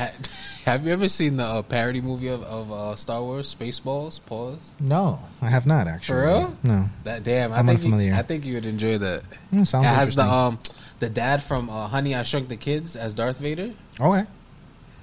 Have 0.66 0.86
you 0.86 0.91
ever 0.91 1.08
seen 1.08 1.38
the 1.38 1.45
uh, 1.45 1.62
parody 1.62 2.02
movie 2.02 2.28
of, 2.28 2.41
of 2.43 2.72
uh, 2.74 2.95
Star 2.98 3.22
Wars, 3.22 3.54
Spaceballs? 3.56 4.20
Pause. 4.26 4.72
No, 4.82 5.20
I 5.41 5.48
have 5.50 5.66
not 5.68 5.88
actually. 5.88 6.16
For 6.20 6.26
real? 6.26 6.58
No. 6.64 6.89
That 7.06 7.24
damn. 7.24 7.54
I 7.54 7.60
I'm 7.60 7.68
think 7.68 7.78
unfamiliar. 7.80 8.10
You, 8.14 8.16
I 8.20 8.24
think 8.24 8.43
you 8.43 8.56
would 8.56 8.66
enjoy 8.66 8.98
that. 8.98 9.24
Mm, 9.54 9.66
sounds 9.68 9.86
it 9.86 9.89
has 9.89 10.16
the 10.16 10.26
um 10.26 10.58
the 11.00 11.10
dad 11.10 11.43
from 11.43 11.70
uh, 11.70 11.88
Honey 11.88 12.16
I 12.16 12.24
Shrunk 12.24 12.50
the 12.50 12.58
Kids 12.58 12.95
as 12.95 13.14
Darth 13.14 13.38
Vader. 13.39 13.72
Okay. 14.02 14.26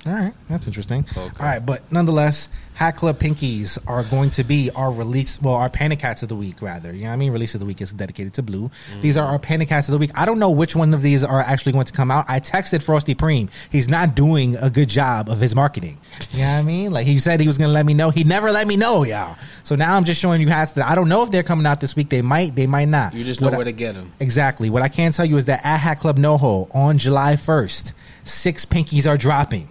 All 0.07 0.13
right, 0.13 0.35
that's 0.51 0.67
interesting. 0.67 1.07
Okay. 1.13 1.21
All 1.21 1.47
right, 1.47 1.65
but 1.65 1.91
nonetheless, 1.91 2.51
Hat 2.75 2.95
Club 2.97 3.19
Pinkies 3.19 3.79
are 3.87 4.03
going 4.05 4.29
to 4.31 4.45
be 4.45 4.71
our 4.77 4.93
release, 4.93 5.41
well, 5.41 5.55
our 5.55 5.71
Panic 5.71 6.03
Hats 6.03 6.23
of 6.23 6.29
the 6.29 6.37
week, 6.37 6.61
rather. 6.61 6.93
You 6.93 7.05
know 7.05 7.09
what 7.09 7.13
I 7.15 7.17
mean? 7.17 7.33
Release 7.33 7.55
of 7.55 7.61
the 7.61 7.67
week 7.67 7.81
is 7.81 7.91
dedicated 7.91 8.35
to 8.35 8.43
blue. 8.43 8.71
These 9.01 9.17
are 9.17 9.25
our 9.27 9.39
Panic 9.39 9.71
Hats 9.71 9.89
of 9.89 9.93
the 9.93 9.99
week. 9.99 10.11
I 10.15 10.27
don't 10.27 10.39
know 10.39 10.51
which 10.51 10.77
one 10.77 10.93
of 10.93 11.01
these 11.01 11.25
are 11.25 11.41
actually 11.41 11.73
going 11.73 11.87
to 11.87 11.93
come 11.95 12.11
out. 12.11 12.27
I 12.29 12.39
texted 12.41 12.83
Frosty 12.83 13.15
Preem. 13.15 13.49
He's 13.73 13.89
not 13.89 14.15
doing 14.15 14.57
a 14.57 14.69
good 14.69 14.91
job 14.91 15.31
of 15.31 15.41
his 15.41 15.55
marketing. 15.55 15.97
You 16.33 16.41
know 16.43 16.53
what 16.53 16.59
I 16.59 16.63
mean? 16.63 16.91
Like 16.93 17.07
he 17.07 17.19
said 17.19 17.41
he 17.41 17.47
was 17.47 17.57
going 17.57 17.69
to 17.69 17.75
let 17.75 17.87
me 17.87 17.95
know. 17.95 18.11
He 18.11 18.25
never 18.25 18.53
let 18.53 18.67
me 18.67 18.77
know, 18.77 19.05
y'all. 19.05 19.37
So 19.63 19.75
now 19.75 19.95
I'm 19.97 20.05
just 20.05 20.21
showing 20.21 20.43
you 20.43 20.49
hats 20.49 20.73
that 20.73 20.87
I 20.87 20.95
don't 20.95 21.09
know 21.09 21.23
if 21.23 21.31
they're 21.31 21.43
coming 21.43 21.65
out 21.65 21.81
this 21.81 21.97
week. 21.97 22.11
They 22.11 22.21
might, 22.21 22.55
they 22.55 22.67
might 22.67 22.89
not. 22.89 23.15
You 23.15 23.25
just 23.25 23.41
know 23.41 23.47
What 23.47 23.55
I- 23.55 23.57
where 23.57 23.65
to 23.65 23.73
get 23.73 23.95
them. 23.95 24.13
Exactly. 24.21 24.69
What 24.69 24.83
I 24.83 24.89
can 24.89 25.13
tell 25.13 25.25
you 25.25 25.39
is 25.39 25.47
that 25.47 25.65
at 25.65 25.79
Hat 25.79 26.01
Club 26.01 26.19
NoHo 26.19 26.75
on 26.75 26.99
July 26.99 27.37
1st, 27.37 27.95
six 28.25 28.67
pinkies 28.67 29.07
are 29.09 29.17
dropping. 29.17 29.71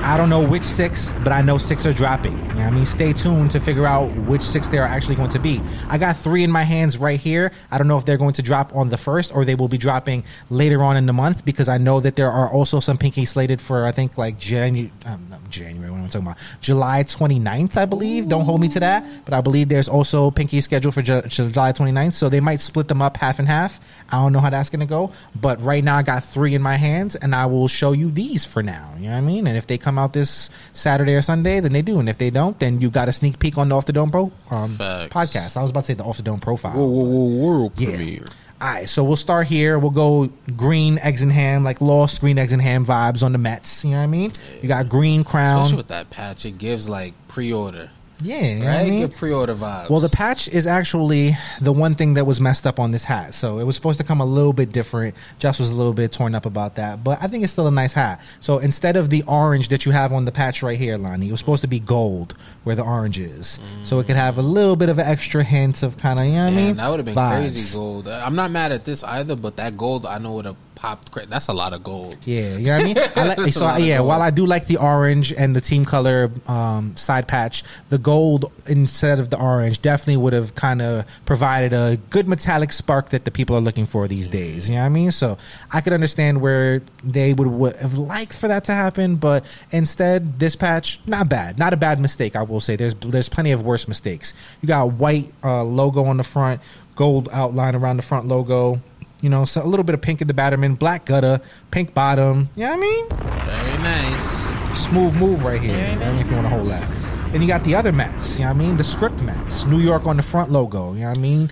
I 0.00 0.16
don't 0.16 0.30
know 0.30 0.42
which 0.42 0.62
six, 0.64 1.12
but 1.22 1.32
I 1.32 1.42
know 1.42 1.58
six 1.58 1.84
are 1.84 1.92
dropping. 1.92 2.32
You 2.32 2.38
know 2.38 2.54
what 2.54 2.66
I 2.66 2.70
mean? 2.70 2.84
Stay 2.86 3.12
tuned 3.12 3.50
to 3.50 3.60
figure 3.60 3.84
out 3.84 4.06
which 4.26 4.42
six 4.42 4.68
they 4.68 4.78
are 4.78 4.86
actually 4.86 5.16
going 5.16 5.28
to 5.30 5.38
be. 5.38 5.60
I 5.88 5.98
got 5.98 6.16
three 6.16 6.44
in 6.44 6.50
my 6.50 6.62
hands 6.62 6.96
right 6.96 7.20
here. 7.20 7.52
I 7.70 7.76
don't 7.76 7.88
know 7.88 7.98
if 7.98 8.06
they're 8.06 8.16
going 8.16 8.32
to 8.34 8.42
drop 8.42 8.74
on 8.74 8.88
the 8.88 8.96
first 8.96 9.34
or 9.34 9.44
they 9.44 9.54
will 9.54 9.68
be 9.68 9.76
dropping 9.76 10.24
later 10.50 10.82
on 10.82 10.96
in 10.96 11.06
the 11.06 11.12
month 11.12 11.44
because 11.44 11.68
I 11.68 11.78
know 11.78 12.00
that 12.00 12.14
there 12.16 12.30
are 12.30 12.50
also 12.50 12.80
some 12.80 12.96
pinkies 12.96 13.28
slated 13.28 13.60
for, 13.60 13.86
I 13.86 13.92
think, 13.92 14.16
like 14.16 14.38
January, 14.38 14.90
um, 15.04 15.34
January, 15.50 15.90
what 15.90 15.98
am 15.98 16.04
I 16.04 16.08
talking 16.08 16.26
about? 16.26 16.38
July 16.60 17.02
29th, 17.04 17.76
I 17.76 17.84
believe. 17.84 18.28
Don't 18.28 18.44
hold 18.44 18.60
me 18.60 18.68
to 18.70 18.80
that. 18.80 19.24
But 19.24 19.34
I 19.34 19.40
believe 19.40 19.68
there's 19.68 19.88
also 19.88 20.30
pinky 20.30 20.60
scheduled 20.60 20.94
for 20.94 21.02
Ju- 21.02 21.22
July 21.22 21.72
29th. 21.72 22.14
So 22.14 22.28
they 22.28 22.40
might 22.40 22.60
split 22.60 22.88
them 22.88 23.02
up 23.02 23.16
half 23.18 23.38
and 23.38 23.48
half. 23.48 23.80
I 24.08 24.16
don't 24.16 24.32
know 24.32 24.40
how 24.40 24.50
that's 24.50 24.70
going 24.70 24.80
to 24.80 24.86
go. 24.86 25.12
But 25.38 25.60
right 25.62 25.84
now 25.84 25.96
I 25.96 26.02
got 26.02 26.24
three 26.24 26.54
in 26.54 26.62
my 26.62 26.76
hands 26.76 27.14
and 27.16 27.34
I 27.34 27.46
will 27.46 27.68
show 27.68 27.92
you 27.92 28.10
these 28.10 28.44
for 28.44 28.62
now. 28.62 28.94
You 28.96 29.06
know 29.06 29.12
what 29.12 29.18
I 29.18 29.20
mean? 29.20 29.46
And 29.46 29.56
if 29.56 29.66
they 29.66 29.78
come 29.78 29.87
out 29.96 30.12
this 30.12 30.50
Saturday 30.72 31.14
or 31.14 31.22
Sunday, 31.22 31.60
then 31.60 31.70
they 31.72 31.82
do. 31.82 32.00
And 32.00 32.08
if 32.08 32.18
they 32.18 32.30
don't, 32.30 32.58
then 32.58 32.80
you 32.80 32.90
got 32.90 33.08
a 33.08 33.12
sneak 33.12 33.38
peek 33.38 33.56
on 33.56 33.68
the 33.68 33.76
Off 33.76 33.86
the 33.86 33.92
Dome 33.92 34.10
Pro 34.10 34.32
um, 34.50 34.76
podcast. 34.76 35.56
I 35.56 35.62
was 35.62 35.70
about 35.70 35.80
to 35.82 35.86
say 35.86 35.94
the 35.94 36.02
Off 36.02 36.16
the 36.16 36.24
Dome 36.24 36.40
profile. 36.40 36.72
Whoa, 36.76 36.84
whoa, 36.84 37.04
whoa, 37.04 37.44
world 37.46 37.72
Yeah. 37.80 37.90
premiere. 37.90 38.24
All 38.60 38.66
right, 38.66 38.88
so 38.88 39.04
we'll 39.04 39.14
start 39.14 39.46
here. 39.46 39.78
We'll 39.78 39.92
go 39.92 40.30
green 40.56 40.98
eggs 40.98 41.22
and 41.22 41.30
ham, 41.30 41.62
like 41.62 41.80
lost 41.80 42.20
green 42.20 42.38
eggs 42.38 42.50
and 42.50 42.60
ham 42.60 42.84
vibes 42.84 43.22
on 43.22 43.30
the 43.30 43.38
Mets. 43.38 43.84
You 43.84 43.92
know 43.92 43.98
what 43.98 44.02
I 44.02 44.06
mean? 44.08 44.32
You 44.60 44.68
got 44.68 44.88
green 44.88 45.22
crown. 45.22 45.60
Especially 45.62 45.76
with 45.76 45.86
that 45.88 46.10
patch, 46.10 46.44
it 46.44 46.58
gives 46.58 46.88
like 46.88 47.14
pre-order, 47.28 47.90
yeah, 48.22 48.40
you 48.40 48.58
know 48.60 48.66
right? 48.66 48.80
I 48.80 48.84
mean? 48.84 49.00
Give 49.00 49.14
pre-order 49.16 49.54
vibes. 49.54 49.90
Well, 49.90 50.00
the 50.00 50.08
patch 50.08 50.48
is 50.48 50.66
actually 50.66 51.36
the 51.60 51.72
one 51.72 51.94
thing 51.94 52.14
that 52.14 52.26
was 52.26 52.40
messed 52.40 52.66
up 52.66 52.80
on 52.80 52.90
this 52.90 53.04
hat. 53.04 53.34
So 53.34 53.58
it 53.58 53.64
was 53.64 53.76
supposed 53.76 53.98
to 53.98 54.04
come 54.04 54.20
a 54.20 54.24
little 54.24 54.52
bit 54.52 54.72
different. 54.72 55.14
Just 55.38 55.60
was 55.60 55.70
a 55.70 55.74
little 55.74 55.92
bit 55.92 56.12
torn 56.12 56.34
up 56.34 56.46
about 56.46 56.76
that, 56.76 57.04
but 57.04 57.22
I 57.22 57.28
think 57.28 57.44
it's 57.44 57.52
still 57.52 57.66
a 57.66 57.70
nice 57.70 57.92
hat. 57.92 58.20
So 58.40 58.58
instead 58.58 58.96
of 58.96 59.10
the 59.10 59.22
orange 59.26 59.68
that 59.68 59.86
you 59.86 59.92
have 59.92 60.12
on 60.12 60.24
the 60.24 60.32
patch 60.32 60.62
right 60.62 60.78
here, 60.78 60.96
Lani, 60.96 61.28
it 61.28 61.30
was 61.30 61.40
supposed 61.40 61.62
to 61.62 61.68
be 61.68 61.78
gold 61.78 62.34
where 62.64 62.74
the 62.74 62.82
orange 62.82 63.18
is. 63.18 63.60
So 63.84 63.98
it 64.00 64.06
could 64.06 64.16
have 64.16 64.38
a 64.38 64.42
little 64.42 64.76
bit 64.76 64.88
of 64.88 64.98
an 64.98 65.06
extra 65.06 65.44
hint 65.44 65.82
of 65.82 65.96
kind 65.98 66.18
of, 66.20 66.26
you 66.26 66.32
know 66.32 66.46
I 66.46 66.50
mean? 66.50 66.76
that 66.76 66.88
would 66.88 66.98
have 66.98 67.06
been 67.06 67.14
Vibes. 67.14 67.38
crazy 67.38 67.76
gold. 67.76 68.08
I'm 68.08 68.34
not 68.34 68.50
mad 68.50 68.72
at 68.72 68.84
this 68.84 69.04
either, 69.04 69.36
but 69.36 69.56
that 69.56 69.76
gold 69.76 70.06
I 70.06 70.18
know 70.18 70.32
would 70.32 70.44
have 70.44 70.56
popped. 70.78 71.10
Cra- 71.10 71.26
That's 71.26 71.48
a 71.48 71.52
lot 71.52 71.72
of 71.72 71.82
gold. 71.82 72.16
Yeah, 72.24 72.56
you 72.56 72.66
know 72.66 72.76
what 72.78 72.80
I 72.80 72.84
mean. 72.84 72.96
I 73.16 73.24
like, 73.34 73.52
so 73.52 73.66
of 73.68 73.80
yeah, 73.80 74.00
while 74.00 74.22
I 74.22 74.30
do 74.30 74.46
like 74.46 74.66
the 74.66 74.76
orange 74.78 75.32
and 75.32 75.54
the 75.54 75.60
team 75.60 75.84
color 75.84 76.30
um, 76.46 76.96
side 76.96 77.26
patch, 77.26 77.64
the 77.88 77.98
gold 77.98 78.50
instead 78.66 79.18
of 79.18 79.30
the 79.30 79.38
orange 79.38 79.82
definitely 79.82 80.16
would 80.18 80.32
have 80.32 80.54
kind 80.54 80.80
of 80.80 81.04
provided 81.26 81.72
a 81.72 81.98
good 82.10 82.28
metallic 82.28 82.72
spark 82.72 83.10
that 83.10 83.24
the 83.24 83.30
people 83.30 83.56
are 83.56 83.60
looking 83.60 83.86
for 83.86 84.06
these 84.08 84.28
days. 84.28 84.68
You 84.68 84.76
know 84.76 84.82
what 84.82 84.86
I 84.86 84.90
mean? 84.90 85.10
So 85.10 85.36
I 85.72 85.80
could 85.80 85.92
understand 85.92 86.40
where 86.40 86.82
they 87.02 87.32
would, 87.32 87.48
would 87.48 87.76
have 87.76 87.98
liked 87.98 88.36
for 88.36 88.48
that 88.48 88.64
to 88.66 88.72
happen, 88.72 89.16
but 89.16 89.44
instead, 89.72 90.38
this 90.38 90.54
patch 90.56 91.00
not 91.06 91.28
bad, 91.28 91.58
not 91.58 91.72
a 91.72 91.76
bad 91.76 92.00
mistake. 92.00 92.36
I 92.36 92.42
will 92.42 92.60
say 92.60 92.76
there's 92.76 92.94
there's 92.94 93.28
plenty 93.28 93.52
of 93.52 93.64
worse 93.64 93.88
mistakes. 93.88 94.32
You 94.62 94.68
got 94.68 94.92
white 94.92 95.32
uh, 95.42 95.64
logo 95.64 96.04
on 96.04 96.16
the 96.18 96.24
front, 96.24 96.60
gold 96.96 97.28
outline 97.32 97.74
around 97.74 97.96
the 97.96 98.02
front 98.02 98.28
logo. 98.28 98.80
You 99.20 99.30
know, 99.30 99.44
so 99.44 99.62
a 99.62 99.66
little 99.66 99.84
bit 99.84 99.94
of 99.94 100.00
pink 100.00 100.20
in 100.20 100.28
the 100.28 100.34
batterman, 100.34 100.78
black 100.78 101.04
gutter, 101.04 101.40
pink 101.70 101.92
bottom. 101.92 102.48
You 102.54 102.64
know 102.64 102.70
what 102.70 102.78
I 102.78 102.80
mean? 102.80 103.08
Very 103.46 103.78
nice. 103.82 104.78
Smooth 104.78 105.14
move 105.14 105.44
right 105.44 105.60
here. 105.60 105.76
I 105.76 105.96
mean, 105.96 106.20
if 106.20 106.28
you 106.28 106.34
want 106.34 106.46
to 106.46 106.50
hold 106.50 106.66
that. 106.66 106.88
Then 107.32 107.42
you 107.42 107.48
got 107.48 107.64
the 107.64 107.74
other 107.74 107.92
mats. 107.92 108.38
You 108.38 108.44
know 108.44 108.52
what 108.52 108.62
I 108.62 108.66
mean? 108.66 108.76
The 108.76 108.84
script 108.84 109.22
mats. 109.22 109.64
New 109.66 109.80
York 109.80 110.06
on 110.06 110.16
the 110.16 110.22
front 110.22 110.50
logo. 110.50 110.94
You 110.94 111.00
know 111.00 111.08
what 111.08 111.18
I 111.18 111.20
mean? 111.20 111.50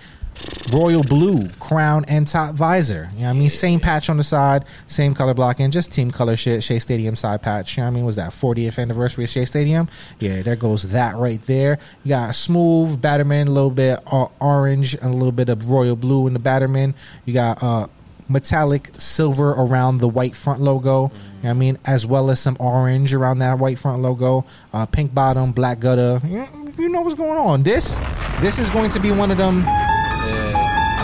Royal 0.71 1.03
blue, 1.03 1.47
crown 1.59 2.03
and 2.07 2.27
top 2.27 2.55
visor. 2.55 3.07
You 3.13 3.19
know 3.19 3.25
what 3.25 3.29
I 3.29 3.33
mean? 3.33 3.49
Same 3.49 3.79
patch 3.79 4.09
on 4.09 4.17
the 4.17 4.23
side, 4.23 4.65
same 4.87 5.13
color 5.13 5.33
blocking, 5.33 5.71
just 5.71 5.91
team 5.91 6.11
color 6.11 6.35
shit. 6.35 6.63
Shea 6.63 6.79
Stadium 6.79 7.15
side 7.15 7.41
patch. 7.41 7.77
You 7.77 7.83
know 7.83 7.87
what 7.87 7.93
I 7.93 7.95
mean? 7.95 8.05
Was 8.05 8.17
that 8.17 8.31
40th 8.31 8.77
anniversary 8.77 9.23
of 9.23 9.29
Shea 9.29 9.45
Stadium? 9.45 9.87
Yeah, 10.19 10.41
there 10.41 10.55
goes 10.55 10.83
that 10.89 11.15
right 11.15 11.41
there. 11.43 11.79
You 12.03 12.09
got 12.09 12.31
a 12.31 12.33
smooth 12.33 13.01
Batterman, 13.01 13.47
a 13.47 13.51
little 13.51 13.71
bit 13.71 13.99
uh, 14.07 14.27
orange, 14.41 14.93
and 14.95 15.05
a 15.05 15.17
little 15.17 15.31
bit 15.31 15.49
of 15.49 15.69
royal 15.69 15.95
blue 15.95 16.27
in 16.27 16.33
the 16.33 16.39
Batterman. 16.39 16.93
You 17.25 17.33
got 17.33 17.63
uh, 17.63 17.87
metallic 18.29 18.91
silver 18.97 19.51
around 19.51 19.99
the 19.99 20.07
white 20.07 20.35
front 20.35 20.61
logo. 20.61 20.85
You 20.87 20.89
know 20.89 21.11
what 21.41 21.49
I 21.49 21.53
mean? 21.53 21.77
As 21.85 22.05
well 22.05 22.29
as 22.29 22.39
some 22.39 22.57
orange 22.59 23.13
around 23.13 23.39
that 23.39 23.59
white 23.59 23.79
front 23.79 24.01
logo. 24.01 24.45
Uh, 24.73 24.85
pink 24.85 25.13
bottom, 25.13 25.51
black 25.51 25.79
gutter. 25.79 26.21
You 26.77 26.89
know 26.89 27.01
what's 27.01 27.15
going 27.15 27.37
on. 27.39 27.63
This, 27.63 27.99
this 28.41 28.59
is 28.59 28.69
going 28.69 28.91
to 28.91 28.99
be 28.99 29.11
one 29.11 29.31
of 29.31 29.37
them. 29.37 29.63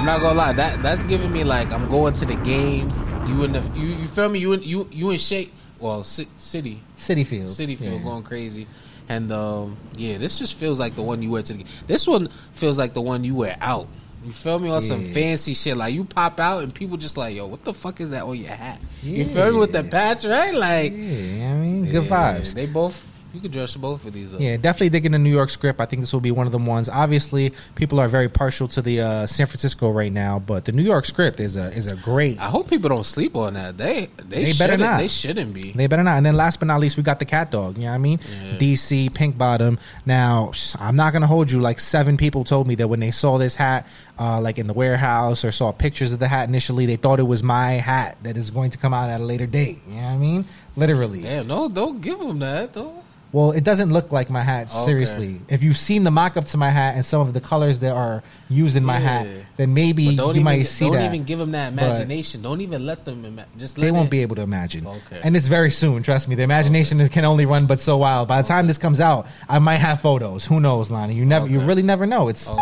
Yeah, 0.05 0.15
I'm 0.15 0.21
not 0.21 0.21
gonna 0.21 0.37
lie. 0.37 0.53
That 0.53 0.81
that's 0.83 1.03
giving 1.03 1.31
me 1.31 1.43
like 1.43 1.71
I'm 1.71 1.87
going 1.89 2.13
to 2.15 2.25
the 2.25 2.35
game. 2.37 2.91
You 3.27 3.43
in 3.43 3.53
the 3.53 3.61
you, 3.75 3.87
you 3.87 4.05
feel 4.05 4.29
me? 4.29 4.39
You 4.39 4.53
in 4.53 4.63
you 4.63 4.87
you 4.91 5.11
in 5.11 5.17
shape. 5.17 5.53
Well, 5.79 6.03
ci- 6.03 6.27
city 6.37 6.81
Citi 6.97 7.25
Field. 7.25 7.47
Citi 7.49 7.77
Field 7.77 7.93
Yeah. 7.99 8.03
going 8.03 8.23
crazy. 8.23 8.67
And 9.09 9.31
um, 9.33 9.77
yeah, 9.95 10.17
this 10.17 10.39
just 10.39 10.55
feels 10.55 10.79
like 10.79 10.95
the 10.95 11.01
one 11.01 11.21
you 11.21 11.31
wear 11.31 11.41
to 11.43 11.53
the. 11.53 11.65
This 11.87 12.07
one 12.07 12.29
feels 12.53 12.77
like 12.77 12.93
the 12.93 13.01
one 13.01 13.23
you 13.23 13.35
wear 13.35 13.57
out. 13.59 13.87
You 14.25 14.31
feel 14.31 14.57
me 14.59 14.69
on 14.69 14.81
some 14.81 15.03
fancy 15.07 15.53
shit? 15.53 15.75
Like 15.75 15.93
you 15.93 16.05
pop 16.05 16.39
out 16.39 16.63
and 16.63 16.73
people 16.73 16.95
just 16.95 17.17
like, 17.17 17.35
yo, 17.35 17.45
what 17.45 17.63
the 17.63 17.73
fuck 17.73 17.99
is 17.99 18.11
that 18.11 18.23
on 18.23 18.37
your 18.37 18.51
hat? 18.51 18.79
You 19.01 19.25
feel 19.25 19.51
me 19.51 19.59
with 19.59 19.73
the 19.73 19.83
patch, 19.83 20.23
right? 20.23 20.53
Like, 20.55 20.93
Yeah, 20.93 20.97
you 20.97 21.39
know 21.39 21.45
what 21.49 21.51
I 21.51 21.57
mean, 21.59 21.85
good 21.91 22.05
yeah, 22.05 22.39
vibes. 22.39 22.53
They 22.53 22.65
both. 22.65 23.09
You 23.33 23.39
could 23.39 23.51
dress 23.51 23.75
both 23.75 24.05
of 24.05 24.13
these 24.13 24.35
up. 24.35 24.39
Yeah, 24.41 24.57
definitely 24.57 24.89
digging 24.89 25.11
the 25.11 25.17
New 25.19 25.31
York 25.31 25.49
script. 25.49 25.79
I 25.81 25.85
think 25.85 26.01
this 26.03 26.13
will 26.13 26.21
be 26.21 26.29
one 26.29 26.45
of 26.45 26.51
the 26.51 26.59
ones. 26.59 26.87
Obviously, 26.87 27.51
people 27.73 27.99
are 27.99 28.07
very 28.07 28.29
partial 28.29 28.67
to 28.67 28.81
the 28.81 29.01
uh, 29.01 29.25
San 29.27 29.47
Francisco 29.47 29.89
right 29.89 30.11
now, 30.11 30.37
but 30.37 30.65
the 30.65 30.71
New 30.71 30.83
York 30.83 31.05
script 31.05 31.39
is 31.39 31.57
a 31.57 31.69
is 31.75 31.91
a 31.91 31.95
great. 31.95 32.39
I 32.39 32.45
hope 32.49 32.69
people 32.69 32.89
don't 32.89 33.03
sleep 33.05 33.35
on 33.35 33.55
that. 33.55 33.75
They 33.77 34.07
they, 34.17 34.43
They 34.45 34.53
better 34.53 34.73
shouldn't- 34.73 34.97
They 34.99 35.07
shouldn't 35.07 35.53
be. 35.53 35.71
They 35.71 35.87
better 35.87 36.03
not. 36.03 36.17
And 36.17 36.25
then 36.25 36.35
last 36.35 36.59
but 36.59 36.67
not 36.67 36.79
least, 36.79 36.95
we 36.95 37.01
got 37.01 37.17
the 37.17 37.25
CatDog. 37.25 37.75
You 37.77 37.85
know 37.85 37.89
what 37.89 37.93
I 37.95 37.97
mean? 37.97 38.19
Yeah. 38.43 38.57
DC 38.57 39.11
pink 39.15 39.35
bottom. 39.35 39.79
Now, 40.05 40.51
I'm 40.79 40.95
not 40.95 41.11
gonna 41.11 41.25
hold 41.27 41.49
you. 41.49 41.59
Like 41.59 41.79
seven 41.79 42.17
people 42.17 42.43
told 42.43 42.67
me 42.67 42.75
that 42.75 42.87
when 42.87 42.99
they 42.99 43.09
saw 43.11 43.39
this 43.39 43.55
hat, 43.55 43.87
uh, 44.19 44.39
like 44.41 44.59
in 44.59 44.67
the 44.67 44.73
warehouse 44.75 45.43
or 45.43 45.51
saw 45.51 45.71
pictures 45.71 46.13
of 46.13 46.19
the 46.19 46.27
hat 46.27 46.47
initially, 46.49 46.85
they 46.85 46.97
thought 46.97 47.19
it 47.19 47.23
was 47.23 47.41
my 47.41 47.71
hat 47.71 48.17
that 48.21 48.37
is 48.37 48.51
going 48.51 48.69
to 48.71 48.77
come 48.77 48.93
out 48.93 49.09
at 49.09 49.19
a 49.19 49.23
later 49.23 49.47
date. 49.47 49.81
You 49.87 49.95
know 49.95 50.01
what 50.03 50.07
I 50.09 50.17
mean? 50.17 50.45
Literally. 50.75 51.21
Damn, 51.23 51.47
no, 51.47 51.67
don't 51.67 51.99
give 51.99 52.19
them 52.19 52.37
that 52.39 52.73
though. 52.73 53.02
Well, 53.33 53.51
it 53.51 53.63
doesn't 53.63 53.91
look 53.91 54.11
like 54.11 54.29
my 54.29 54.43
hat. 54.43 54.69
Okay. 54.73 54.85
Seriously, 54.85 55.41
if 55.49 55.63
you've 55.63 55.75
seen 55.75 56.03
the 56.03 56.11
mock-up 56.11 56.45
to 56.45 56.57
my 56.57 56.69
hat 56.69 56.93
and 56.95 57.03
some 57.03 57.19
of 57.19 57.33
the 57.33 57.41
colors 57.41 57.79
that 57.79 57.91
are 57.91 58.21
used 58.47 58.75
in 58.75 58.85
my 58.85 58.99
hat, 58.99 59.27
then 59.57 59.73
maybe 59.73 60.15
don't 60.15 60.27
you 60.35 60.41
even 60.41 60.43
might 60.43 60.63
see 60.67 60.85
that. 60.87 60.97
don't 60.97 61.05
even 61.05 61.23
give 61.25 61.39
them 61.39 61.51
that 61.51 61.75
But- 61.75 61.83
imagination. 61.85 62.43
don't 62.43 62.61
even 62.61 62.85
let 62.85 63.05
them. 63.05 63.25
Ima- 63.25 63.45
just 63.57 63.77
let 63.79 63.85
they 63.85 63.91
won't 63.91 64.05
it- 64.05 64.11
be 64.11 64.21
able 64.21 64.35
to 64.35 64.43
imagine. 64.43 64.85
Okay. 64.85 65.19
And 65.23 65.35
it's 65.35 65.47
very 65.47 65.71
soon. 65.71 66.03
Trust 66.03 66.27
me. 66.27 66.35
The 66.35 66.43
imagination 66.43 67.01
is 67.01 67.09
can 67.09 67.25
only 67.25 67.45
run 67.45 67.65
but 67.65 67.79
so 67.79 67.97
wild. 67.97 68.27
By 68.27 68.41
the 68.41 68.47
time 68.47 68.67
this 68.67 68.77
comes 68.77 68.99
out, 69.01 69.25
I 69.49 69.57
might 69.59 69.77
have 69.77 69.99
photos. 69.99 70.45
Who 70.45 70.59
knows, 70.59 70.91
Lani? 70.91 71.15
You 71.15 71.25
never. 71.25 71.47
You 71.47 71.59
really 71.59 71.81
never 71.83 72.05
know. 72.05 72.27
It's 72.27 72.47
Okay. 72.47 72.59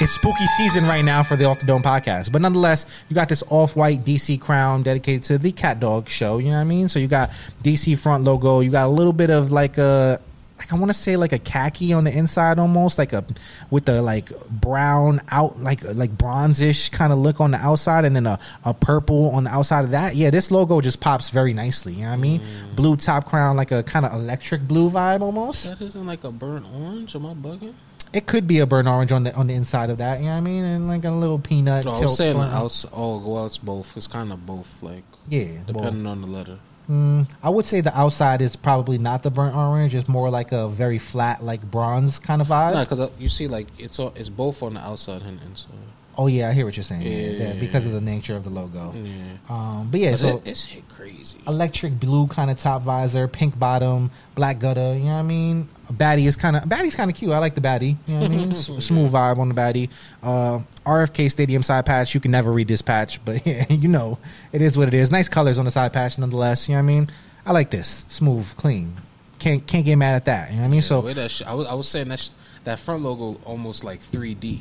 It's 0.00 0.12
spooky 0.12 0.46
season 0.56 0.84
right 0.86 1.04
now 1.04 1.22
for 1.22 1.36
the 1.36 1.44
Off 1.44 1.60
the 1.60 1.66
Dome 1.66 1.82
podcast. 1.82 2.32
But 2.32 2.42
nonetheless, 2.42 2.86
you 3.08 3.14
got 3.14 3.28
this 3.28 3.44
off 3.48 3.76
white 3.76 4.04
DC 4.04 4.40
crown 4.40 4.82
dedicated 4.82 5.22
to 5.24 5.38
the 5.38 5.52
CatDog 5.52 6.08
show. 6.08 6.38
You 6.38 6.46
know 6.46 6.54
what 6.54 6.62
I 6.62 6.64
mean? 6.64 6.88
So 6.88 6.98
you 6.98 7.06
got 7.06 7.30
DC 7.62 7.96
front 7.98 8.24
logo. 8.24 8.60
You 8.60 8.70
got 8.70 8.86
a 8.86 8.90
little 8.90 9.12
bit 9.12 9.30
of 9.30 9.52
like 9.52 9.78
a 9.78 10.20
like 10.58 10.72
I 10.72 10.76
want 10.76 10.90
to 10.90 10.94
say 10.94 11.16
like 11.16 11.32
a 11.32 11.38
khaki 11.38 11.92
on 11.92 12.04
the 12.04 12.16
inside 12.16 12.58
almost 12.58 12.96
like 12.98 13.12
a 13.12 13.24
with 13.70 13.84
the 13.84 14.00
like 14.00 14.30
brown 14.48 15.20
out 15.30 15.60
like 15.60 15.82
like 15.82 16.10
bronzish 16.16 16.90
kind 16.90 17.12
of 17.12 17.18
look 17.18 17.40
on 17.40 17.50
the 17.50 17.58
outside 17.58 18.04
and 18.04 18.14
then 18.14 18.26
a, 18.26 18.38
a 18.64 18.72
purple 18.72 19.30
on 19.30 19.44
the 19.44 19.50
outside 19.50 19.84
of 19.84 19.90
that. 19.90 20.16
Yeah, 20.16 20.30
this 20.30 20.50
logo 20.50 20.80
just 20.80 21.00
pops 21.00 21.30
very 21.30 21.52
nicely. 21.52 21.94
You 21.94 22.02
know 22.02 22.08
what 22.08 22.14
I 22.14 22.16
mean? 22.16 22.40
Mm. 22.40 22.76
Blue 22.76 22.96
top 22.96 23.26
crown, 23.26 23.56
like 23.56 23.70
a 23.70 23.82
kind 23.82 24.06
of 24.06 24.12
electric 24.14 24.66
blue 24.66 24.90
vibe 24.90 25.20
almost. 25.20 25.64
That 25.68 25.80
isn't 25.80 26.06
like 26.06 26.24
a 26.24 26.30
burnt 26.30 26.66
orange. 26.74 27.14
Am 27.14 27.26
I 27.26 27.34
bugging? 27.34 27.74
It 28.12 28.26
could 28.26 28.46
be 28.46 28.58
a 28.58 28.66
burnt 28.66 28.88
orange 28.88 29.10
on 29.12 29.24
the 29.24 29.34
on 29.34 29.46
the 29.46 29.54
inside 29.54 29.88
of 29.90 29.98
that. 29.98 30.18
You 30.20 30.26
know 30.26 30.32
what 30.32 30.36
I 30.38 30.40
mean? 30.40 30.64
And 30.64 30.88
like 30.88 31.04
a 31.04 31.10
little 31.10 31.38
peanut. 31.38 31.84
No, 31.84 31.92
I 31.92 32.00
was 32.00 32.16
saying 32.16 32.36
on- 32.36 32.50
outs. 32.50 32.84
Oh, 32.92 33.18
well, 33.18 33.46
it's 33.46 33.58
both. 33.58 33.96
It's 33.96 34.06
kind 34.06 34.32
of 34.32 34.44
both. 34.44 34.82
Like 34.82 35.04
Yeah, 35.28 35.48
depending 35.66 36.06
on 36.06 36.20
the 36.20 36.26
letter. 36.26 36.58
Mm, 36.90 37.28
I 37.42 37.48
would 37.48 37.64
say 37.64 37.80
the 37.80 37.96
outside 37.96 38.42
is 38.42 38.56
probably 38.56 38.98
not 38.98 39.22
the 39.22 39.30
burnt 39.30 39.54
orange. 39.56 39.94
It's 39.94 40.08
more 40.08 40.30
like 40.30 40.52
a 40.52 40.68
very 40.68 40.98
flat, 40.98 41.42
like 41.42 41.62
bronze 41.62 42.18
kind 42.18 42.42
of 42.42 42.48
vibe. 42.48 42.74
No, 42.74 42.84
because 42.84 43.10
you 43.18 43.28
see, 43.28 43.46
like 43.48 43.68
it's 43.78 43.98
all, 43.98 44.12
it's 44.16 44.28
both 44.28 44.62
on 44.62 44.74
the 44.74 44.80
outside 44.80 45.22
and 45.22 45.40
inside. 45.42 45.70
Oh 46.18 46.26
yeah, 46.26 46.48
I 46.48 46.52
hear 46.52 46.66
what 46.66 46.76
you're 46.76 46.84
saying. 46.84 47.02
Yeah, 47.02 47.08
Yeah. 47.10 47.38
that- 47.48 47.60
because 47.60 47.86
of 47.86 47.92
the 47.92 48.00
nature 48.00 48.36
of 48.36 48.44
the 48.44 48.50
logo. 48.50 48.92
Yeah, 48.94 49.12
Um, 49.48 49.88
but 49.90 49.98
yeah, 50.00 50.10
But 50.10 50.18
so 50.20 50.28
it, 50.28 50.42
it's 50.44 50.64
hit 50.66 50.86
crazy. 50.88 51.36
electric 51.46 51.98
blue 51.98 52.26
kind 52.26 52.50
of 52.50 52.58
top 52.58 52.82
visor, 52.82 53.26
pink 53.28 53.58
bottom, 53.58 54.10
black 54.34 54.58
gutter. 54.58 54.92
You 54.94 55.04
know 55.04 55.12
what 55.14 55.18
I 55.20 55.22
mean? 55.22 55.68
Baddie 55.90 56.26
is 56.26 56.36
kind 56.36 56.56
of 56.56 56.64
baddie's 56.64 56.94
kind 56.96 57.10
of 57.10 57.16
cute. 57.16 57.32
I 57.32 57.38
like 57.38 57.54
the 57.54 57.60
baddie. 57.62 57.96
You 58.06 58.14
know 58.14 58.20
what 58.20 58.30
I 58.30 58.34
mean? 58.34 58.54
Smooth 58.80 59.12
vibe 59.12 59.38
on 59.38 59.48
the 59.48 59.54
baddie. 59.54 59.88
Uh, 60.22 60.60
RFK 60.84 61.30
Stadium 61.30 61.62
side 61.62 61.86
patch. 61.86 62.14
You 62.14 62.20
can 62.20 62.30
never 62.30 62.52
read 62.52 62.68
this 62.68 62.82
patch, 62.82 63.24
but 63.24 63.46
yeah, 63.46 63.66
you 63.72 63.88
know 63.88 64.18
it 64.52 64.60
is 64.62 64.76
what 64.76 64.88
it 64.88 64.94
is. 64.94 65.10
Nice 65.10 65.28
colors 65.28 65.58
on 65.58 65.64
the 65.64 65.70
side 65.70 65.92
patch, 65.92 66.18
nonetheless. 66.18 66.68
You 66.68 66.74
know 66.74 66.82
what 66.82 66.90
I 66.90 66.94
mean? 66.94 67.08
I 67.46 67.52
like 67.52 67.70
this 67.70 68.04
smooth, 68.08 68.54
clean. 68.56 68.94
Can't 69.38 69.66
can't 69.66 69.84
get 69.84 69.96
mad 69.96 70.14
at 70.14 70.26
that. 70.26 70.50
You 70.50 70.56
know 70.56 70.62
what 70.62 70.66
I 70.66 70.70
mean? 70.70 70.80
Yeah, 70.82 71.26
so 71.26 71.28
sh- 71.28 71.42
I 71.46 71.54
was, 71.54 71.66
I 71.66 71.74
was 71.74 71.88
saying 71.88 72.08
that 72.08 72.20
sh- 72.20 72.28
that 72.64 72.78
front 72.78 73.02
logo 73.02 73.40
almost 73.44 73.82
like 73.82 74.00
3D. 74.02 74.60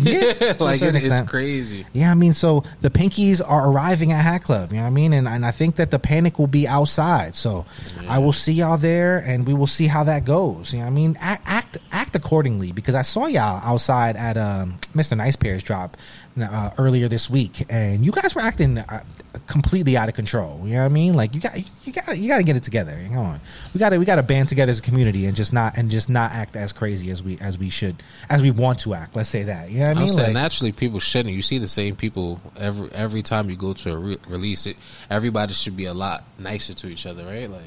Yeah, 0.00 0.54
like 0.60 0.82
it's, 0.82 0.96
it's 0.96 1.20
crazy. 1.30 1.86
Yeah, 1.92 2.10
I 2.10 2.14
mean, 2.14 2.32
so 2.32 2.64
the 2.80 2.90
pinkies 2.90 3.40
are 3.46 3.70
arriving 3.70 4.12
at 4.12 4.22
Hat 4.22 4.42
Club. 4.42 4.70
You 4.72 4.78
know 4.78 4.84
what 4.84 4.88
I 4.88 4.92
mean? 4.92 5.12
And, 5.12 5.28
and 5.28 5.44
I 5.44 5.50
think 5.50 5.76
that 5.76 5.90
the 5.90 5.98
panic 5.98 6.38
will 6.38 6.46
be 6.46 6.66
outside. 6.66 7.34
So 7.34 7.64
I 8.08 8.18
will 8.18 8.32
see 8.32 8.52
y'all 8.52 8.78
there, 8.78 9.18
and 9.18 9.46
we 9.46 9.54
will 9.54 9.66
see 9.66 9.86
how 9.86 10.04
that 10.04 10.24
goes. 10.24 10.72
You 10.72 10.80
know 10.80 10.86
what 10.86 10.92
I 10.92 10.94
mean? 10.94 11.16
Act 11.20 11.42
act, 11.46 11.78
act 11.90 12.16
accordingly 12.16 12.72
because 12.72 12.94
I 12.94 13.02
saw 13.02 13.26
y'all 13.26 13.60
outside 13.62 14.16
at 14.16 14.36
um, 14.36 14.76
Mr. 14.94 15.16
Nice 15.16 15.36
Pairs 15.36 15.62
drop 15.62 15.96
uh, 16.40 16.70
earlier 16.78 17.08
this 17.08 17.28
week, 17.28 17.66
and 17.68 18.04
you 18.04 18.12
guys 18.12 18.34
were 18.34 18.42
acting 18.42 18.78
uh, 18.78 19.04
completely 19.46 19.96
out 19.96 20.08
of 20.08 20.14
control. 20.14 20.60
You 20.64 20.74
know 20.74 20.80
what 20.80 20.84
I 20.86 20.88
mean? 20.88 21.14
Like 21.14 21.34
you 21.34 21.40
got 21.40 21.56
you 21.56 21.92
got 21.92 22.16
you 22.18 22.28
got 22.28 22.36
to 22.38 22.42
get 22.42 22.56
it 22.56 22.62
together. 22.62 22.98
Come 23.08 23.18
on, 23.18 23.40
we 23.74 23.78
got 23.78 23.90
to 23.90 23.98
we 23.98 24.04
got 24.04 24.16
to 24.16 24.22
band 24.22 24.48
together 24.48 24.70
as 24.70 24.78
a 24.78 24.82
community 24.82 25.26
and 25.26 25.34
just 25.36 25.52
not 25.52 25.76
and 25.76 25.90
just 25.90 26.08
not 26.10 26.32
act 26.32 26.56
as 26.56 26.72
crazy 26.72 27.10
as 27.10 27.22
we 27.22 27.38
as 27.40 27.58
we 27.58 27.70
should 27.70 28.02
as 28.28 28.42
we 28.42 28.50
want 28.50 28.80
to 28.80 28.94
act. 28.94 29.16
Let's 29.16 29.28
say 29.30 29.44
that. 29.44 29.70
You 29.70 29.80
know 29.80 29.84
what 29.84 29.88
I 29.88 29.92
I'm 29.92 29.98
mean? 29.98 30.08
saying 30.08 30.26
Like- 30.28 30.42
naturally 30.42 30.72
people 30.72 31.00
shouldn't. 31.00 31.34
You 31.34 31.42
see 31.42 31.58
the 31.58 31.68
same 31.68 31.96
people 31.96 32.40
every 32.58 32.90
every 32.92 33.22
time 33.22 33.48
you 33.50 33.56
go 33.56 33.72
to 33.72 33.92
a 33.92 33.96
re- 33.96 34.18
release. 34.28 34.66
It 34.66 34.76
everybody 35.10 35.54
should 35.54 35.76
be 35.76 35.86
a 35.86 35.94
lot 35.94 36.24
nicer 36.38 36.74
to 36.74 36.86
each 36.88 37.06
other, 37.06 37.24
right? 37.24 37.48
Like 37.50 37.62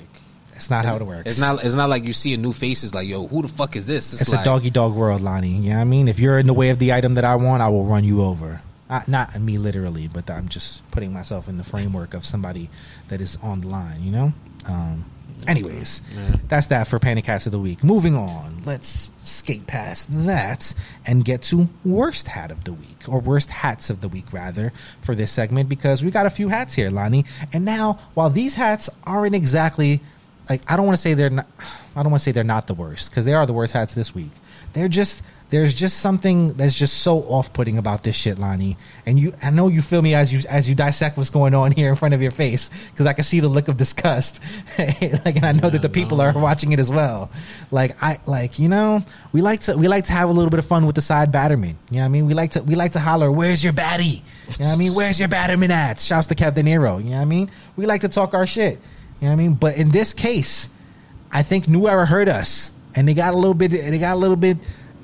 It's 0.56 0.70
not 0.70 0.86
how 0.86 0.96
it 0.96 1.02
works. 1.04 1.24
It's 1.26 1.40
not. 1.40 1.64
It's 1.64 1.76
not 1.76 1.90
like 1.90 2.06
you 2.06 2.14
see 2.14 2.34
a 2.34 2.38
new 2.38 2.54
faces. 2.54 2.94
Like 2.96 3.08
yo, 3.10 3.28
who 3.28 3.42
the 3.42 3.48
fuck 3.50 3.76
is 3.76 3.88
this? 3.88 4.14
It's 4.22 4.32
like, 4.32 4.42
a 4.42 4.44
doggy 4.46 4.70
dog 4.70 4.94
world, 4.94 5.22
Lani. 5.22 5.50
You 5.50 5.70
know 5.72 5.76
what 5.76 5.82
I 5.82 5.84
mean? 5.86 6.08
If 6.08 6.20
you're 6.20 6.40
in 6.40 6.48
the 6.48 6.54
way 6.54 6.70
of 6.70 6.80
the 6.80 6.94
item 6.94 7.16
that 7.16 7.26
I 7.26 7.36
want, 7.36 7.62
I 7.62 7.68
will 7.70 7.86
run 7.86 8.04
you 8.04 8.22
over. 8.24 8.62
Uh, 8.90 9.02
not 9.08 9.40
me 9.40 9.58
literally, 9.58 10.08
but 10.08 10.30
I'm 10.30 10.48
just 10.48 10.90
putting 10.92 11.12
myself 11.12 11.48
in 11.50 11.58
the 11.58 11.64
framework 11.64 12.14
of 12.14 12.26
somebody 12.26 12.70
that 13.08 13.20
is 13.22 13.38
on 13.42 13.62
the 13.62 13.68
line, 13.68 14.04
you 14.04 14.12
know? 14.12 14.34
Um, 14.68 15.06
anyways, 15.48 16.04
Yeah. 16.16 16.36
that's 16.48 16.68
that 16.68 16.88
for 16.88 17.00
Panic 17.00 17.26
Hats 17.26 17.48
of 17.48 17.52
the 17.52 17.60
Week. 17.60 17.84
Moving 17.84 18.16
on, 18.16 18.62
let's 18.64 19.10
skate 19.24 19.66
past 19.66 20.08
that 20.28 20.74
and 21.06 21.26
get 21.26 21.42
to 21.44 21.68
Worst 21.84 22.28
Hat 22.28 22.52
of 22.52 22.64
the 22.64 22.74
Week, 22.74 23.06
or 23.08 23.20
Worst 23.20 23.50
Hats 23.50 23.90
of 23.90 24.02
the 24.02 24.08
Week, 24.08 24.32
rather, 24.32 24.72
for 25.02 25.16
this 25.16 25.32
segment, 25.32 25.68
because 25.68 26.04
we 26.04 26.12
got 26.12 26.28
a 26.28 26.30
few 26.32 26.50
hats 26.50 26.76
here, 26.76 26.92
Lani. 26.92 27.26
And 27.54 27.66
now, 27.66 27.98
while 28.14 28.30
these 28.30 28.54
hats 28.54 28.88
aren't 29.04 29.34
exactly 29.36 30.02
like 30.48 30.62
I 30.72 30.76
don't 30.78 30.86
want 30.86 30.96
to 30.96 31.02
say 31.02 31.16
they're 31.16 31.32
not 31.32 31.48
I 31.96 32.04
don't 32.04 32.12
want 32.12 32.22
to 32.22 32.24
say 32.24 32.32
they're 32.32 32.44
not 32.44 32.68
the 32.68 32.76
worst 32.76 33.10
because 33.10 33.26
they 33.26 33.34
are 33.34 33.48
the 33.48 33.54
worst 33.54 33.74
hats 33.74 33.96
this 33.96 34.14
week. 34.14 34.30
They're 34.74 34.88
just 34.88 35.24
there's 35.52 35.74
just 35.74 36.00
something 36.00 36.54
that's 36.54 36.74
just 36.74 37.00
so 37.00 37.20
off-putting 37.20 37.78
about 37.78 38.04
this 38.04 38.16
shit, 38.16 38.40
Lani. 38.40 38.78
And 39.06 39.20
you 39.20 39.34
I 39.44 39.52
know 39.52 39.68
you 39.68 39.82
feel 39.82 40.02
me 40.02 40.16
as 40.16 40.34
you 40.34 40.42
as 40.50 40.68
you 40.68 40.74
dissect 40.74 41.18
what's 41.18 41.30
going 41.30 41.54
on 41.54 41.72
here 41.76 41.90
in 41.90 41.96
front 41.96 42.14
of 42.14 42.22
your 42.22 42.32
face 42.32 42.70
because 42.92 43.06
I 43.06 43.14
can 43.14 43.24
see 43.24 43.40
the 43.40 43.48
look 43.48 43.68
of 43.68 43.78
disgust. 43.78 44.42
like 44.78 45.36
and 45.36 45.46
I 45.46 45.52
know 45.52 45.70
that 45.70 45.82
the 45.82 45.90
people 45.90 46.22
are 46.22 46.34
watching 46.34 46.72
it 46.72 46.80
as 46.80 46.90
well. 46.90 47.30
Like 47.70 48.02
I 48.02 48.20
like 48.26 48.58
you 48.58 48.70
know, 48.70 49.04
we 49.34 49.42
like 49.42 49.62
to 49.62 49.78
we 49.78 49.88
like 49.88 50.06
to 50.06 50.14
have 50.14 50.30
a 50.30 50.34
little 50.34 50.50
bit 50.50 50.60
of 50.60 50.66
fun 50.66 50.86
with 50.88 50.96
the 50.96 51.02
side 51.02 51.32
batterman. 51.32 51.76
You 51.90 51.98
know 51.98 52.00
what 52.00 52.06
I 52.06 52.10
mean? 52.10 52.26
We 52.26 52.34
like 52.34 52.52
to 52.52 52.64
we 52.64 52.76
like 52.76 52.94
to 52.94 53.00
holler, 53.00 53.32
"Where's 53.32 53.64
your 53.64 53.74
baddie?" 53.74 54.22
You 54.48 54.60
know 54.60 54.66
what 54.66 54.74
I 54.74 54.76
mean? 54.78 54.94
"Where's 54.96 55.20
your 55.20 55.30
batterman 55.30 55.70
at?" 55.70 56.00
Shouts 56.00 56.28
to 56.28 56.36
Captain 56.36 56.66
De 56.66 56.72
Niro. 56.72 56.98
You 57.04 57.12
know 57.12 57.18
what 57.18 57.22
I 57.22 57.26
mean? 57.26 57.52
We 57.76 57.86
like 57.86 58.02
to 58.02 58.10
talk 58.10 58.34
our 58.34 58.48
shit. 58.48 58.80
You 59.22 59.28
know 59.28 59.28
what 59.28 59.34
I 59.34 59.36
mean? 59.36 59.54
But 59.54 59.78
in 59.78 59.90
this 59.90 60.14
case, 60.14 60.70
I 61.32 61.44
think 61.44 61.68
New 61.68 61.88
Era 61.88 62.06
heard 62.06 62.30
us, 62.30 62.74
and 62.96 63.08
they 63.08 63.14
got 63.14 63.34
a 63.34 63.38
little 63.38 63.54
bit. 63.54 63.72
They 63.72 64.00
got 64.00 64.14
a 64.14 64.20
little 64.20 64.36
bit 64.36 64.58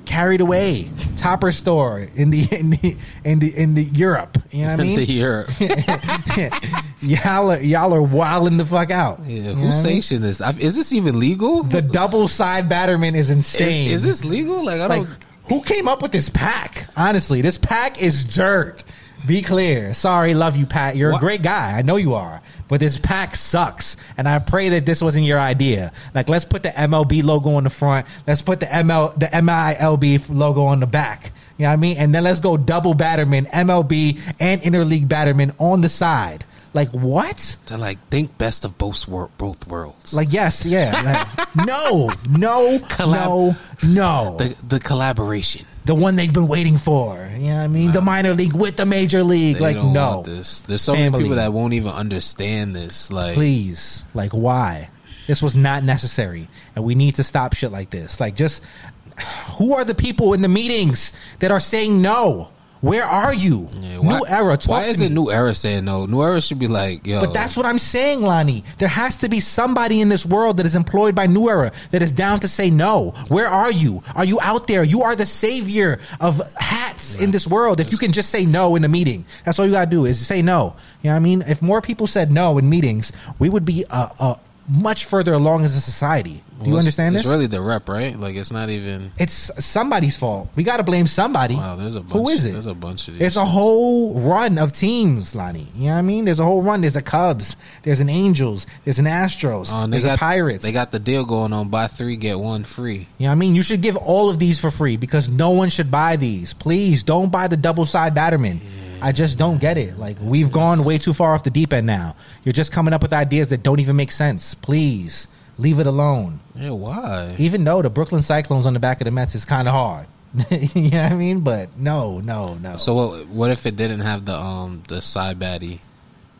carried 0.04 0.40
away. 0.40 0.84
Topperz 1.16 1.54
store 1.54 2.08
in 2.14 2.30
the 2.30 2.46
in 2.50 2.70
the 2.70 2.96
in 3.24 3.38
the 3.38 3.56
in 3.56 3.74
the 3.74 3.84
Europe. 3.84 4.38
You 4.50 4.64
know 4.64 4.70
what 4.72 4.80
I 4.80 4.82
mean? 4.82 4.96
the 4.96 5.04
Europe. 5.06 5.50
y'all 7.00 7.50
are 7.52 7.60
y'all 7.60 7.94
are 7.94 8.02
wilding 8.02 8.56
the 8.56 8.64
fuck 8.64 8.90
out. 8.90 9.20
Yeah, 9.24 9.26
You 9.26 9.42
who 9.42 9.48
what 9.48 9.58
I 9.58 9.62
mean? 9.62 9.72
sanctioned 9.72 10.24
this? 10.24 10.40
Is 10.58 10.76
this 10.76 10.92
even 10.92 11.18
legal? 11.18 11.62
The 11.62 11.82
double 11.82 12.28
side 12.28 12.68
batterman 12.68 13.14
is 13.14 13.30
is, 13.30 13.30
insane. 13.30 13.88
is 13.90 14.02
this 14.02 14.24
legal? 14.24 14.64
Like 14.64 14.80
I 14.80 14.88
don't. 14.88 15.08
who 15.48 15.62
came 15.62 15.88
up 15.88 16.02
with 16.02 16.12
this 16.12 16.28
pack? 16.28 16.88
Honestly, 16.96 17.40
this 17.42 17.58
pack 17.58 18.02
is 18.02 18.24
dirt. 18.34 18.84
Be 19.26 19.42
clear. 19.42 19.94
Sorry, 19.94 20.34
love 20.34 20.56
you, 20.56 20.66
Pat. 20.66 20.96
You're 20.96 21.12
What? 21.12 21.18
a 21.18 21.20
great 21.20 21.42
guy. 21.42 21.78
I 21.78 21.82
know 21.82 21.96
you 21.96 22.14
are. 22.14 22.40
But 22.68 22.80
this 22.80 22.98
pack 22.98 23.36
sucks. 23.36 23.96
And 24.16 24.28
I 24.28 24.38
pray 24.40 24.70
that 24.70 24.84
this 24.86 25.00
wasn't 25.00 25.24
your 25.26 25.38
idea. 25.38 25.92
Like, 26.14 26.28
let's 26.28 26.44
put 26.44 26.62
the 26.62 26.70
MLB 26.70 27.22
logo 27.22 27.50
on 27.54 27.64
the 27.64 27.70
front. 27.70 28.06
Let's 28.26 28.42
put 28.42 28.60
the 28.60 28.66
ML, 28.66 29.18
the 29.18 29.26
MILB 29.26 30.28
logo 30.30 30.64
on 30.64 30.80
the 30.80 30.86
back. 30.86 31.32
You 31.58 31.64
know 31.64 31.68
what 31.68 31.74
I 31.74 31.76
mean? 31.76 31.96
And 31.98 32.14
then 32.14 32.24
let's 32.24 32.40
go 32.40 32.56
double 32.56 32.94
batterman, 32.94 33.48
MLB 33.50 34.20
and 34.40 34.60
interleague 34.62 35.06
batterman 35.06 35.54
on 35.60 35.82
the 35.82 35.88
side. 35.88 36.44
Like, 36.74 36.88
what? 36.90 37.56
They're 37.66 37.76
like 37.76 37.98
think 38.08 38.38
best 38.38 38.64
of 38.64 38.78
both 38.78 39.06
wor- 39.06 39.28
both 39.36 39.66
worlds. 39.68 40.14
Like, 40.14 40.32
yes, 40.32 40.64
yeah. 40.64 41.26
Like, 41.36 41.56
no, 41.66 42.10
no, 42.30 42.78
no, 42.98 43.56
no. 43.84 44.36
the 44.38 44.56
the 44.66 44.80
collaboration. 44.80 45.66
The 45.84 45.94
one 45.94 46.16
they've 46.16 46.32
been 46.32 46.48
waiting 46.48 46.78
for. 46.78 47.28
You 47.34 47.48
know 47.48 47.56
what 47.56 47.62
I 47.62 47.68
mean? 47.68 47.92
The 47.92 48.00
minor 48.00 48.34
league 48.34 48.52
with 48.52 48.76
the 48.76 48.86
major 48.86 49.24
league. 49.24 49.56
They 49.56 49.60
like, 49.60 49.76
don't 49.76 49.92
no. 49.92 50.22
this. 50.22 50.60
There's 50.62 50.82
so 50.82 50.94
Family. 50.94 51.10
many 51.10 51.24
people 51.24 51.36
that 51.36 51.52
won't 51.52 51.74
even 51.74 51.90
understand 51.90 52.74
this. 52.74 53.10
Like 53.10 53.34
Please. 53.34 54.04
Like, 54.14 54.32
why? 54.32 54.90
This 55.26 55.42
was 55.42 55.54
not 55.54 55.84
necessary. 55.84 56.48
And 56.74 56.84
we 56.84 56.94
need 56.94 57.16
to 57.16 57.22
stop 57.22 57.54
shit 57.54 57.72
like 57.72 57.90
this. 57.90 58.20
Like, 58.20 58.36
just 58.36 58.62
who 59.56 59.74
are 59.74 59.84
the 59.84 59.94
people 59.94 60.34
in 60.34 60.42
the 60.42 60.48
meetings 60.48 61.12
that 61.40 61.50
are 61.50 61.60
saying 61.60 62.00
no? 62.00 62.50
Where 62.82 63.04
are 63.04 63.32
you? 63.32 63.70
Yeah, 63.80 63.98
New 64.02 64.26
era. 64.26 64.58
Why 64.66 64.84
is 64.86 65.00
it 65.00 65.12
New 65.12 65.30
Era 65.30 65.54
saying 65.54 65.84
no? 65.84 66.04
New 66.06 66.20
Era 66.20 66.40
should 66.40 66.58
be 66.58 66.66
like, 66.66 67.06
yo. 67.06 67.20
But 67.20 67.32
that's 67.32 67.56
what 67.56 67.64
I'm 67.64 67.78
saying, 67.78 68.22
Lani. 68.22 68.64
There 68.78 68.88
has 68.88 69.16
to 69.18 69.28
be 69.28 69.38
somebody 69.38 70.00
in 70.00 70.08
this 70.08 70.26
world 70.26 70.56
that 70.56 70.66
is 70.66 70.74
employed 70.74 71.14
by 71.14 71.26
New 71.26 71.48
Era 71.48 71.70
that 71.92 72.02
is 72.02 72.12
down 72.12 72.40
to 72.40 72.48
say 72.48 72.70
no. 72.70 73.10
Where 73.28 73.46
are 73.46 73.70
you? 73.70 74.02
Are 74.16 74.24
you 74.24 74.40
out 74.40 74.66
there? 74.66 74.82
You 74.82 75.02
are 75.02 75.14
the 75.14 75.26
savior 75.26 76.00
of 76.20 76.42
hats 76.56 77.14
in 77.14 77.30
this 77.30 77.46
world. 77.46 77.78
If 77.78 77.92
you 77.92 77.98
can 77.98 78.10
just 78.10 78.30
say 78.30 78.44
no 78.44 78.74
in 78.74 78.82
a 78.82 78.88
meeting, 78.88 79.24
that's 79.44 79.60
all 79.60 79.66
you 79.66 79.72
gotta 79.72 79.88
do 79.88 80.04
is 80.04 80.24
say 80.26 80.42
no. 80.42 80.74
You 81.02 81.10
know 81.10 81.14
what 81.14 81.16
I 81.16 81.20
mean? 81.20 81.42
If 81.42 81.62
more 81.62 81.80
people 81.80 82.08
said 82.08 82.32
no 82.32 82.58
in 82.58 82.68
meetings, 82.68 83.12
we 83.38 83.48
would 83.48 83.64
be 83.64 83.84
uh, 83.90 84.08
uh, 84.18 84.34
much 84.68 85.06
further 85.06 85.32
along 85.32 85.64
as 85.64 85.74
a 85.76 85.80
society. 85.80 86.42
Do 86.62 86.68
you 86.68 86.74
Well, 86.74 86.80
it's- 86.80 86.82
understand 86.84 87.16
It's 87.16 87.24
this? 87.24 87.30
It's 87.32 87.36
really 87.36 87.46
the 87.48 87.60
rep, 87.60 87.88
right? 87.88 88.18
Like 88.18 88.36
it's 88.36 88.52
not 88.52 88.70
even. 88.70 89.10
it's 89.18 89.50
somebody's 89.58 90.16
fault. 90.16 90.48
We 90.54 90.62
got 90.62 90.76
to 90.76 90.84
blame 90.84 91.08
somebody. 91.08 91.56
Wow, 91.56 91.74
there's 91.74 91.96
a 91.96 92.00
bunch, 92.00 92.12
Who 92.12 92.28
is 92.28 92.44
it? 92.44 92.52
There's 92.52 92.66
a 92.66 92.74
bunch 92.74 93.08
of 93.08 93.14
these. 93.14 93.18
There's 93.20 93.36
a 93.36 93.44
whole 93.44 94.14
run 94.20 94.58
of 94.58 94.72
teams, 94.72 95.34
Lani. 95.34 95.66
You 95.74 95.86
know 95.86 95.92
what 95.94 95.98
I 95.98 96.02
mean? 96.02 96.24
There's 96.24 96.38
a 96.38 96.44
whole 96.44 96.62
run. 96.62 96.80
There's 96.82 96.94
a 96.94 97.02
Cubs. 97.02 97.56
There's 97.82 97.98
an 97.98 98.08
Angels. 98.08 98.66
There's 98.84 99.00
an 99.00 99.06
Astros. 99.06 99.70
Oh, 99.72 99.86
they 99.86 99.90
there's 99.92 100.04
got 100.04 100.16
a 100.16 100.18
Pirates. 100.18 100.64
They 100.64 100.70
got 100.72 100.92
the 100.92 101.00
deal 101.00 101.24
going 101.24 101.52
on: 101.52 101.68
buy 101.68 101.88
three 101.88 102.14
get 102.16 102.38
one 102.38 102.62
free. 102.62 103.08
you 103.18 103.24
know 103.24 103.26
what 103.26 103.32
I 103.32 103.34
mean? 103.34 103.56
You 103.56 103.62
should 103.62 103.80
give 103.82 103.96
all 103.96 104.30
of 104.30 104.38
these 104.38 104.60
for 104.60 104.70
free 104.70 104.96
because 104.96 105.28
no 105.28 105.50
one 105.50 105.68
should 105.70 105.90
buy 105.90 106.14
these. 106.16 106.52
Please 106.54 107.02
don't 107.02 107.30
buy 107.32 107.48
the 107.48 107.56
double 107.56 107.86
side 107.86 108.14
batterman. 108.14 108.60
I 109.02 109.10
just 109.10 109.36
don't 109.36 109.60
get 109.60 109.78
it. 109.78 109.98
Like 109.98 110.16
we've 110.20 110.52
gone 110.52 110.84
way 110.84 110.96
too 110.96 111.12
far 111.12 111.34
off 111.34 111.42
the 111.42 111.50
deep 111.50 111.72
end 111.72 111.86
now. 111.86 112.14
You're 112.44 112.52
just 112.52 112.70
coming 112.70 112.94
up 112.94 113.02
with 113.02 113.12
ideas 113.12 113.48
that 113.48 113.62
don't 113.62 113.80
even 113.80 113.96
make 113.96 114.12
sense. 114.12 114.54
Please 114.54 115.26
leave 115.58 115.80
it 115.80 115.86
alone. 115.86 116.38
Yeah, 116.54 116.70
why? 116.70 117.34
Even 117.38 117.64
though 117.64 117.82
the 117.82 117.90
Brooklyn 117.90 118.22
Cyclones 118.22 118.64
on 118.64 118.74
the 118.74 118.80
back 118.80 119.00
of 119.00 119.06
the 119.06 119.10
Mets 119.10 119.34
is 119.34 119.44
kind 119.44 119.66
of 119.66 119.74
hard. 119.74 120.06
you 120.50 120.90
know 120.90 121.02
what 121.02 121.12
I 121.12 121.14
mean? 121.16 121.40
But 121.40 121.76
no, 121.76 122.20
no, 122.20 122.54
no. 122.54 122.76
So 122.76 122.94
what? 122.94 123.26
What 123.26 123.50
if 123.50 123.66
it 123.66 123.76
didn't 123.76 124.00
have 124.00 124.24
the 124.24 124.36
um 124.36 124.84
the 124.86 125.02
side 125.02 125.38
baddie? 125.38 125.80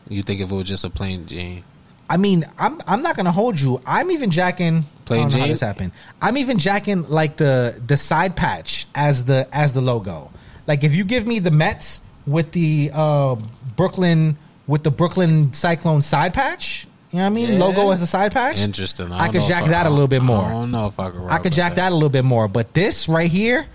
You 0.07 0.23
think 0.23 0.41
if 0.41 0.51
it 0.51 0.55
was 0.55 0.67
just 0.67 0.85
a 0.85 0.89
plain 0.89 1.27
Jane? 1.27 1.63
I 2.09 2.17
mean, 2.17 2.45
I'm 2.57 2.79
I'm 2.87 3.01
not 3.01 3.17
gonna 3.17 3.31
hold 3.31 3.59
you. 3.59 3.81
I'm 3.85 4.09
even 4.11 4.31
jacking. 4.31 4.85
Plain 5.05 5.19
I 5.19 5.23
don't 5.23 5.31
know 5.31 5.37
how 5.37 5.43
Jane? 5.45 5.53
this 5.53 5.61
happened. 5.61 5.91
I'm 6.21 6.37
even 6.37 6.59
jacking 6.59 7.09
like 7.09 7.35
the 7.37 7.81
the 7.85 7.97
side 7.97 8.35
patch 8.35 8.87
as 8.95 9.25
the 9.25 9.47
as 9.51 9.73
the 9.73 9.81
logo. 9.81 10.31
Like 10.65 10.83
if 10.83 10.95
you 10.95 11.03
give 11.03 11.27
me 11.27 11.39
the 11.39 11.51
Mets 11.51 11.99
with 12.25 12.51
the 12.51 12.91
uh, 12.93 13.35
Brooklyn 13.75 14.37
with 14.67 14.83
the 14.83 14.91
Brooklyn 14.91 15.51
Cyclone 15.53 16.01
side 16.01 16.33
patch, 16.33 16.87
you 17.11 17.19
know 17.19 17.25
what 17.25 17.27
I 17.27 17.29
mean? 17.29 17.53
Yeah. 17.53 17.59
Logo 17.59 17.91
as 17.91 18.01
a 18.01 18.07
side 18.07 18.31
patch. 18.31 18.59
Interesting. 18.59 19.11
I, 19.11 19.25
don't 19.25 19.33
could 19.33 19.47
jack 19.47 19.65
that 19.65 19.85
a 19.85 19.89
little 19.89 20.07
bit 20.07 20.23
more. 20.23 20.45
I 20.45 20.51
don't 20.51 20.71
know 20.71 20.87
if 20.87 20.99
I 20.99 21.11
could. 21.11 21.29
I 21.29 21.37
could 21.37 21.53
jack 21.53 21.75
that. 21.75 21.91
a 21.91 21.95
little 21.95 22.09
bit 22.09 22.25
more, 22.25 22.47
but 22.47 22.73
this 22.73 23.07
right 23.07 23.29
here, 23.29 23.67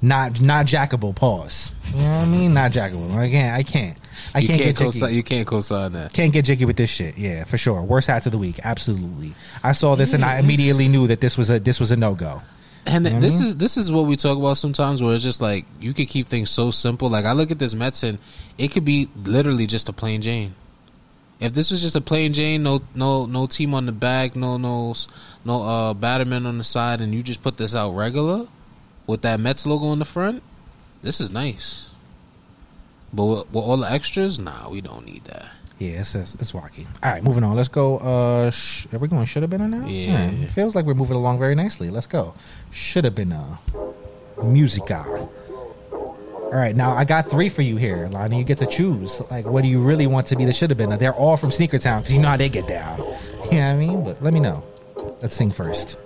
not 0.00 0.40
not 0.40 0.66
jackable. 0.66 1.14
Pause. 1.14 1.74
You 1.92 2.02
know 2.02 2.08
what 2.08 2.14
I 2.14 2.24
mean? 2.26 2.54
Not 2.54 2.72
jackable. 2.72 3.14
I 3.16 3.30
can't. 3.30 3.54
I 3.54 3.62
can't. 3.62 3.98
I 4.34 4.38
You 4.38 4.48
can't, 4.48 4.60
can't, 4.60 4.76
get 4.76 4.84
co-sign. 4.84 5.08
jiggy. 5.08 5.16
You 5.16 5.22
can't 5.22 5.46
co-sign 5.46 5.92
that. 5.92 6.12
Can't 6.12 6.32
get 6.32 6.44
jiggy 6.46 6.64
with 6.64 6.76
this 6.76 6.90
shit. 6.90 7.18
Yeah, 7.18 7.44
for 7.44 7.58
sure. 7.58 7.82
Worst 7.82 8.08
hats 8.08 8.26
of 8.26 8.32
the 8.32 8.38
week. 8.38 8.60
Absolutely. 8.64 9.34
I 9.62 9.72
saw 9.72 9.94
this 9.94 10.12
and 10.12 10.24
I 10.24 10.38
immediately 10.38 10.88
knew 10.88 11.06
that 11.08 11.20
this 11.20 11.36
was 11.36 11.50
a 11.50 11.58
this 11.60 11.78
was 11.78 11.90
a 11.90 11.96
no 11.96 12.14
go. 12.14 12.42
And 12.86 13.04
know 13.04 13.10
what 13.10 13.16
I 13.16 13.20
this 13.20 13.40
mean? 13.40 13.48
is 13.48 13.56
this 13.56 13.76
is 13.76 13.90
what 13.90 14.06
we 14.06 14.16
talk 14.16 14.38
about 14.38 14.54
sometimes, 14.54 15.02
where 15.02 15.14
it's 15.14 15.22
just 15.22 15.42
like 15.42 15.64
you 15.80 15.92
could 15.92 16.08
keep 16.08 16.28
things 16.28 16.50
so 16.50 16.70
simple. 16.70 17.10
Like 17.10 17.24
I 17.24 17.32
look 17.32 17.50
at 17.50 17.58
this 17.58 17.74
Mets 17.74 18.02
and 18.02 18.18
it 18.58 18.68
could 18.68 18.84
be 18.84 19.08
literally 19.16 19.66
just 19.66 19.88
a 19.88 19.92
plain 19.92 20.22
Jane. 20.22 20.54
If 21.38 21.52
this 21.52 21.70
was 21.70 21.82
just 21.82 21.96
a 21.96 22.00
plain 22.00 22.32
Jane, 22.32 22.62
no 22.62 22.82
no 22.94 23.26
no 23.26 23.46
team 23.46 23.74
on 23.74 23.86
the 23.86 23.92
back, 23.92 24.36
no 24.36 24.56
no 24.56 24.94
no 25.44 25.62
uh 25.62 25.94
batterman 25.94 26.46
on 26.46 26.58
the 26.58 26.64
side, 26.64 27.00
and 27.00 27.14
you 27.14 27.22
just 27.22 27.42
put 27.42 27.56
this 27.56 27.74
out 27.74 27.90
regular 27.90 28.46
with 29.06 29.22
that 29.22 29.40
Mets 29.40 29.66
logo 29.66 29.86
on 29.86 29.98
the 29.98 30.04
front, 30.04 30.42
this 31.02 31.20
is 31.20 31.30
nice. 31.30 31.90
But 33.12 33.24
with, 33.24 33.46
with 33.48 33.64
all 33.64 33.76
the 33.78 33.90
extras, 33.90 34.38
nah, 34.38 34.68
we 34.68 34.80
don't 34.80 35.06
need 35.06 35.24
that. 35.24 35.46
Yeah, 35.78 36.00
it's 36.00 36.14
it's, 36.14 36.34
it's 36.36 36.52
wacky. 36.52 36.86
All 37.02 37.12
right, 37.12 37.22
moving 37.22 37.44
on. 37.44 37.54
Let's 37.56 37.68
go. 37.68 37.98
Uh, 37.98 38.50
sh- 38.50 38.86
are 38.92 38.98
we 38.98 39.08
going? 39.08 39.26
Should 39.26 39.42
have 39.42 39.50
been 39.50 39.60
a 39.60 39.68
now. 39.68 39.86
Yeah. 39.86 40.30
it 40.30 40.50
feels 40.52 40.74
like 40.74 40.86
we're 40.86 40.94
moving 40.94 41.16
along 41.16 41.38
very 41.38 41.54
nicely. 41.54 41.90
Let's 41.90 42.06
go. 42.06 42.32
Should 42.70 43.04
have 43.04 43.14
been 43.14 43.32
a 43.32 43.58
musica. 44.42 45.04
All 46.46 46.52
right, 46.52 46.76
now 46.76 46.92
I 46.96 47.04
got 47.04 47.28
three 47.28 47.48
for 47.48 47.62
you 47.62 47.76
here, 47.76 48.08
Lani. 48.12 48.38
You 48.38 48.44
get 48.44 48.58
to 48.58 48.66
choose. 48.66 49.20
Like, 49.30 49.44
what 49.46 49.62
do 49.62 49.68
you 49.68 49.80
really 49.82 50.06
want 50.06 50.28
to 50.28 50.36
be 50.36 50.44
the 50.44 50.52
should 50.52 50.70
have 50.70 50.78
been? 50.78 50.90
They're 50.96 51.12
all 51.12 51.36
from 51.36 51.50
Sneaker 51.50 51.76
Town 51.78 51.98
because 52.02 52.12
you 52.12 52.20
know 52.20 52.28
how 52.28 52.36
they 52.36 52.48
get 52.48 52.66
down. 52.66 52.98
You 53.46 53.58
know 53.58 53.62
what 53.62 53.70
I 53.70 53.76
mean? 53.76 54.02
But 54.04 54.20
let 54.24 54.34
me 54.34 54.40
know. 54.40 54.64
Let's 55.22 55.36
sing 55.36 55.52
first. 55.52 55.96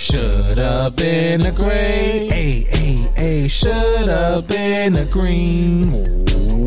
Should 0.00 0.56
have 0.56 0.96
been 0.96 1.44
a 1.44 1.52
gray. 1.52 2.26
Hey, 2.32 2.64
hey, 2.70 2.96
hey. 3.16 3.48
Should 3.48 4.08
have 4.08 4.48
been 4.48 4.96
a 4.96 5.04
green. 5.04 5.92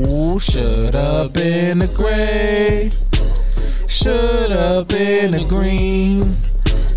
Ooh, 0.07 0.38
should 0.38 0.93
have 0.93 1.34
been 1.34 1.81
a 1.81 1.88
gray. 1.88 2.91
Should 3.88 4.51
have 4.51 4.88
been 4.88 5.34
a 5.34 5.43
green. 5.45 6.22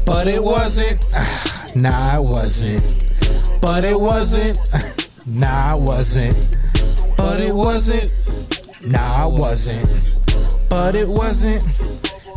But 0.04 0.28
it 0.28 0.44
wasn't. 0.44 1.06
nah, 1.74 2.18
it 2.18 2.22
wasn't. 2.22 3.08
But 3.62 3.84
it 3.84 3.98
wasn't. 3.98 4.58
nah, 5.26 5.74
it 5.74 5.80
wasn't. 5.80 6.58
But 7.16 7.40
it 7.40 7.54
wasn't. 7.54 8.12
Nah, 8.82 9.26
it 9.26 9.40
wasn't. 9.40 9.88
But 10.68 10.96
it 10.96 11.08
wasn't. 11.08 11.64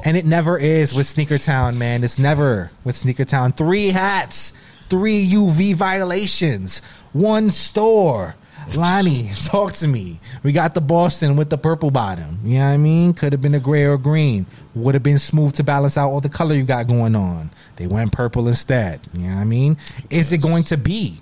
And 0.04 0.16
it 0.16 0.26
never 0.26 0.58
is 0.58 0.94
with 0.96 1.08
Sneaker 1.08 1.38
Town, 1.38 1.78
man. 1.78 2.04
It's 2.04 2.20
never 2.20 2.72
with 2.84 2.96
Sneaker 2.96 3.26
Town. 3.26 3.52
Three 3.52 3.88
hats, 3.90 4.54
three 4.90 5.28
UV 5.28 5.76
violations, 5.76 6.80
one 7.14 7.50
store. 7.50 8.36
Lani, 8.76 9.32
talk 9.46 9.74
to 9.74 9.88
me. 9.88 10.20
We 10.44 10.52
got 10.52 10.74
the 10.74 10.82
Boston 10.82 11.36
with 11.36 11.50
the 11.50 11.58
purple 11.58 11.92
bottom. 11.92 12.40
You 12.44 12.60
know 12.60 12.66
what 12.66 12.72
I 12.72 12.78
mean? 12.78 13.14
Could 13.14 13.34
have 13.34 13.42
been 13.42 13.56
a 13.56 13.60
gray 13.60 13.86
or 13.86 13.98
green. 13.98 14.46
Would 14.76 14.96
have 14.96 15.04
been 15.04 15.20
smooth 15.20 15.56
to 15.56 15.64
balance 15.64 15.98
out 15.98 16.10
all 16.10 16.22
the 16.22 16.30
color 16.30 16.56
you 16.56 16.64
got 16.64 16.88
going 16.88 17.16
on. 17.16 17.50
They 17.78 17.88
went 17.88 18.12
purple 18.12 18.48
instead. 18.48 19.02
You 19.14 19.28
know 19.28 19.36
what 19.36 19.42
I 19.42 19.46
mean? 19.46 19.78
Is 20.10 20.32
it 20.32 20.42
going 20.42 20.64
to 20.66 20.78
be 20.78 21.22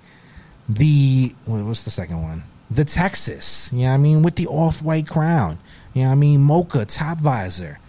the 0.70 1.34
what's 1.46 1.84
the 1.84 1.92
second 1.92 2.22
one? 2.22 2.44
The 2.70 2.84
Texas. 2.86 3.72
You 3.72 3.80
know 3.80 3.86
what 3.86 3.94
I 3.94 3.98
mean? 3.98 4.24
With 4.24 4.36
the 4.36 4.48
off 4.48 4.82
white 4.82 5.08
crown. 5.08 5.58
You 5.94 6.04
know 6.04 6.10
what 6.10 6.14
I 6.14 6.18
mean? 6.18 6.42
Mocha 6.42 6.86
top 6.86 7.20
visor. 7.20 7.80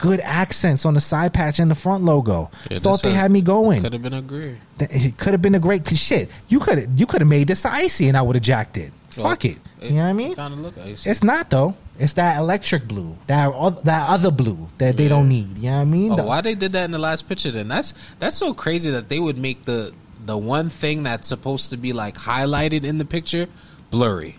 Good 0.00 0.20
accents 0.20 0.84
on 0.86 0.94
the 0.94 1.00
side 1.00 1.32
patch 1.34 1.58
and 1.60 1.70
the 1.70 1.74
front 1.74 2.04
logo. 2.04 2.50
Yeah, 2.70 2.78
Thought 2.78 3.02
they 3.02 3.10
a- 3.10 3.14
had 3.14 3.30
me 3.30 3.42
going. 3.42 3.82
Could 3.82 3.92
have 3.92 4.02
been 4.02 4.14
a 4.14 4.22
gray. 4.22 4.56
That- 4.78 4.90
It 4.94 5.16
could 5.18 5.32
have 5.34 5.42
been 5.42 5.54
a 5.54 5.60
great 5.60 5.84
cause 5.84 5.98
shit. 6.00 6.30
You 6.48 6.58
could 6.58 6.78
have 6.78 6.88
you 6.98 7.04
could 7.06 7.20
have 7.20 7.28
made 7.28 7.46
this 7.48 7.64
icy 7.66 8.08
and 8.08 8.16
I 8.16 8.22
would 8.22 8.34
have 8.34 8.42
jacked 8.42 8.76
it. 8.78 8.92
Fuck 9.10 9.44
it. 9.44 9.58
You 9.82 9.90
know 9.90 9.96
what 9.96 10.02
I 10.04 10.12
mean? 10.14 10.34
Kind 10.34 10.54
of 10.54 10.60
look 10.60 10.74
icy. 10.78 11.08
It's 11.10 11.22
not 11.22 11.50
though. 11.50 11.74
It's 11.98 12.14
that 12.14 12.38
electric 12.38 12.88
blue, 12.88 13.14
that 13.26 13.52
that 13.84 14.08
other 14.08 14.30
blue 14.30 14.68
that 14.78 14.96
they 14.96 15.02
Yeah. 15.02 15.08
don't 15.10 15.28
need. 15.28 15.58
You 15.58 15.68
know 15.70 15.76
what 15.76 15.82
I 15.82 15.84
mean? 15.84 16.12
Oh, 16.12 16.16
The- 16.16 16.22
why 16.24 16.40
they 16.40 16.54
did 16.54 16.72
that 16.72 16.84
in 16.86 16.92
the 16.92 16.98
last 16.98 17.28
picture? 17.28 17.50
Then 17.50 17.68
that's 17.68 17.92
that's 18.18 18.36
so 18.38 18.54
crazy 18.54 18.90
that 18.90 19.10
they 19.10 19.18
would 19.20 19.36
make 19.36 19.66
the 19.66 19.92
the 20.24 20.38
one 20.38 20.70
thing 20.70 21.02
that's 21.02 21.28
supposed 21.28 21.68
to 21.70 21.76
be 21.76 21.92
like 21.92 22.16
highlighted 22.16 22.84
in 22.84 22.96
the 22.98 23.04
picture 23.04 23.48
blurry. 23.90 24.36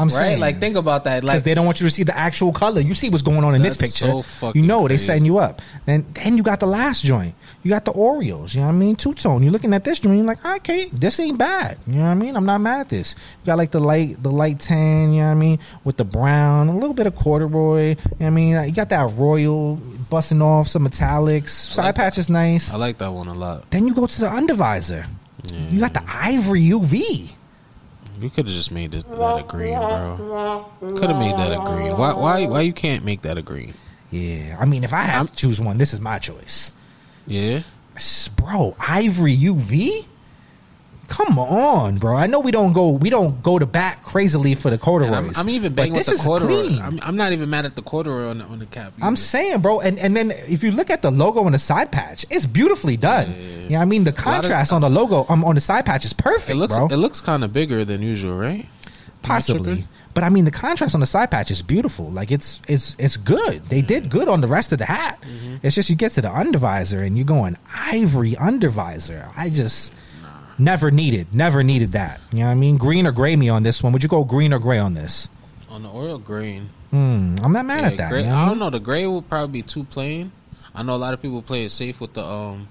I'm 0.00 0.08
right? 0.08 0.14
saying 0.14 0.40
Like 0.40 0.60
think 0.60 0.76
about 0.76 1.04
that. 1.04 1.22
because 1.22 1.36
Like 1.36 1.44
they 1.44 1.54
don't 1.54 1.66
want 1.66 1.80
you 1.80 1.86
to 1.86 1.90
see 1.90 2.02
the 2.02 2.16
actual 2.16 2.52
color. 2.52 2.80
You 2.80 2.94
see 2.94 3.10
what's 3.10 3.22
going 3.22 3.44
on 3.44 3.54
in 3.54 3.62
this 3.62 3.76
picture. 3.76 4.22
so 4.22 4.52
you 4.54 4.62
know 4.62 4.82
they 4.82 4.94
crazy. 4.94 5.04
setting 5.04 5.24
you 5.24 5.38
up. 5.38 5.62
Then 5.86 6.06
then 6.14 6.36
you 6.36 6.42
got 6.42 6.60
the 6.60 6.66
last 6.66 7.04
joint. 7.04 7.34
You 7.62 7.70
got 7.70 7.84
the 7.84 7.92
Oreos. 7.92 8.54
You 8.54 8.60
know 8.60 8.66
what 8.68 8.72
I 8.72 8.76
mean? 8.76 8.96
Two 8.96 9.14
tone. 9.14 9.42
You're 9.42 9.52
looking 9.52 9.74
at 9.74 9.84
this 9.84 9.98
joint. 9.98 10.16
You're 10.16 10.24
like, 10.26 10.44
okay, 10.44 10.86
this 10.92 11.20
ain't 11.20 11.38
bad. 11.38 11.78
You 11.86 11.94
know 11.94 12.02
what 12.02 12.08
I 12.08 12.14
mean? 12.14 12.36
I'm 12.36 12.46
not 12.46 12.60
mad 12.60 12.80
at 12.80 12.88
this. 12.88 13.14
You 13.42 13.46
got 13.46 13.58
like 13.58 13.70
the 13.70 13.80
light 13.80 14.22
the 14.22 14.30
light 14.30 14.60
tan. 14.60 15.12
You 15.12 15.20
know 15.20 15.26
what 15.26 15.32
I 15.32 15.34
mean? 15.34 15.58
With 15.84 15.96
the 15.96 16.04
brown, 16.04 16.68
a 16.68 16.74
little 16.74 16.94
bit 16.94 17.06
of 17.06 17.14
corduroy. 17.16 17.88
You 17.90 17.94
know 17.94 17.96
what 18.16 18.26
I 18.26 18.30
mean? 18.30 18.64
You 18.64 18.72
got 18.72 18.88
that 18.90 19.10
royal 19.12 19.76
busting 20.08 20.42
off 20.42 20.68
some 20.68 20.86
metallics. 20.86 21.48
Side 21.50 21.84
like 21.84 21.94
patch 21.94 22.18
is 22.18 22.28
nice. 22.28 22.72
I 22.72 22.76
like 22.76 22.98
that 22.98 23.12
one 23.12 23.28
a 23.28 23.34
lot. 23.34 23.70
Then 23.70 23.86
you 23.86 23.94
go 23.94 24.06
to 24.06 24.20
the 24.20 24.26
undervisor. 24.26 25.06
You 25.52 25.80
got 25.80 25.94
the 25.94 26.02
ivory 26.06 26.62
UV. 26.62 27.32
You 28.20 28.30
could 28.30 28.46
have 28.46 28.54
just 28.54 28.70
made 28.70 28.94
it, 28.94 29.08
that 29.08 29.38
a 29.38 29.42
green, 29.46 29.78
bro. 29.78 30.66
Could 30.80 31.10
have 31.10 31.18
made 31.18 31.36
that 31.36 31.52
a 31.52 31.64
green. 31.64 31.96
Why? 31.96 32.12
Why? 32.12 32.46
Why 32.46 32.60
you 32.60 32.72
can't 32.72 33.04
make 33.04 33.22
that 33.22 33.38
a 33.38 33.42
green? 33.42 33.74
Yeah, 34.10 34.56
I 34.58 34.64
mean, 34.66 34.84
if 34.84 34.92
I 34.92 35.02
had 35.02 35.16
I'm- 35.16 35.28
to 35.28 35.34
choose 35.34 35.60
one, 35.60 35.78
this 35.78 35.94
is 35.94 36.00
my 36.00 36.18
choice. 36.18 36.72
Yeah. 37.26 37.60
Bro 38.36 38.76
ivory 38.80 39.36
uv 39.36 40.06
come 41.10 41.38
on 41.38 41.98
bro 41.98 42.14
i 42.16 42.26
know 42.26 42.38
we 42.40 42.50
don't 42.52 42.72
go 42.72 42.90
we 42.90 43.10
don't 43.10 43.42
go 43.42 43.58
to 43.58 43.66
bat 43.66 44.00
crazily 44.04 44.54
for 44.54 44.70
the 44.70 44.78
corduroys 44.78 45.12
I'm, 45.12 45.32
I'm 45.36 45.48
even 45.50 45.74
banging 45.74 45.92
with 45.92 46.06
this 46.06 46.06
the 46.06 46.12
is 46.14 46.22
corduroy. 46.26 46.48
clean. 46.48 46.80
I'm, 46.80 46.98
I'm 47.02 47.16
not 47.16 47.32
even 47.32 47.50
mad 47.50 47.66
at 47.66 47.74
the 47.76 47.82
corduroy 47.82 48.28
on 48.30 48.38
the, 48.38 48.44
on 48.44 48.58
the 48.60 48.66
cap. 48.66 48.92
I'm 49.02 49.16
saying, 49.16 49.60
bro, 49.60 49.80
and, 49.80 49.98
and 49.98 50.16
then 50.16 50.30
if 50.30 50.62
you 50.62 50.70
look 50.70 50.88
at 50.88 51.02
the 51.02 51.10
logo 51.10 51.42
on 51.44 51.52
the 51.52 51.58
side 51.58 51.90
patch, 51.92 52.24
it's 52.30 52.46
beautifully 52.46 52.96
done. 52.96 53.30
Yeah, 53.32 53.36
yeah, 53.36 53.42
yeah. 53.42 53.62
You 53.64 53.70
know 53.70 53.78
I 53.80 53.84
mean? 53.86 54.04
The 54.04 54.10
of- 54.10 54.16
contrast 54.16 54.72
on 54.72 54.80
the 54.80 54.88
logo 54.88 55.26
um, 55.28 55.44
on 55.44 55.56
the 55.56 55.60
side 55.60 55.84
patch 55.84 56.04
is 56.04 56.12
perfect, 56.12 56.50
it 56.50 56.54
looks 56.54 56.76
bro. 56.76 56.86
it 56.86 56.96
looks 56.96 57.20
kind 57.20 57.42
of 57.44 57.52
bigger 57.52 57.84
than 57.84 58.02
usual, 58.02 58.36
right? 58.38 58.66
Possibly. 59.22 59.84
But 60.14 60.24
I 60.24 60.28
mean 60.28 60.44
the 60.44 60.50
contrast 60.50 60.94
on 60.94 61.00
the 61.00 61.06
side 61.06 61.30
patch 61.30 61.50
is 61.50 61.62
beautiful. 61.62 62.10
Like 62.10 62.30
it's 62.30 62.60
it's 62.68 62.96
it's 62.98 63.16
good. 63.16 63.64
They 63.66 63.82
did 63.82 64.10
good 64.10 64.28
on 64.28 64.40
the 64.40 64.48
rest 64.48 64.72
of 64.72 64.78
the 64.78 64.86
hat. 64.86 65.20
Mm-hmm. 65.22 65.56
It's 65.62 65.74
just 65.74 65.90
you 65.90 65.96
get 65.96 66.12
to 66.12 66.22
the 66.22 66.28
undervisor 66.28 67.04
and 67.06 67.16
you're 67.16 67.26
going 67.26 67.56
ivory 67.74 68.32
undervisor. 68.32 69.30
I 69.36 69.50
just 69.50 69.94
never 70.60 70.90
needed, 70.90 71.34
never 71.34 71.62
needed 71.64 71.92
that. 71.92 72.20
You 72.32 72.40
know 72.40 72.44
what 72.46 72.50
I 72.52 72.54
mean? 72.54 72.76
Green 72.76 73.06
or 73.06 73.12
gray 73.12 73.34
me 73.36 73.48
on 73.48 73.62
this 73.62 73.82
one. 73.82 73.92
Would 73.92 74.02
you 74.02 74.08
go 74.08 74.24
green 74.24 74.52
or 74.52 74.58
gray 74.58 74.78
on 74.78 74.94
this? 74.94 75.28
On 75.68 75.82
the 75.82 75.88
oil 75.88 76.18
green. 76.18 76.68
Hmm, 76.90 77.36
I'm 77.42 77.52
not 77.52 77.64
mad 77.66 77.80
Yeah, 77.82 77.86
at 77.88 77.96
that. 77.98 78.10
gray-? 78.10 78.28
I 78.28 78.46
don't 78.48 78.58
know. 78.58 78.70
The 78.70 78.80
gray 78.80 79.06
will 79.06 79.22
probably 79.22 79.62
be 79.62 79.62
too 79.62 79.84
plain. 79.84 80.32
I 80.74 80.82
know 80.82 80.94
a 80.94 80.98
lot 80.98 81.14
of 81.14 81.22
people 81.22 81.42
play 81.42 81.64
it 81.64 81.70
safe 81.70 82.00
with 82.00 82.12
the 82.14 82.24
um 82.24 82.68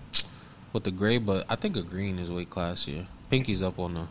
with 0.71 0.83
the 0.83 0.91
gray, 0.91 1.17
but 1.17 1.45
I 1.49 1.55
think 1.55 1.75
a 1.75 1.81
green 1.81 2.19
is 2.19 2.29
way 2.31 2.45
classier. 2.45 3.05
Pinky's 3.29 3.61
up 3.61 3.79
on 3.79 3.93
the 3.93 4.07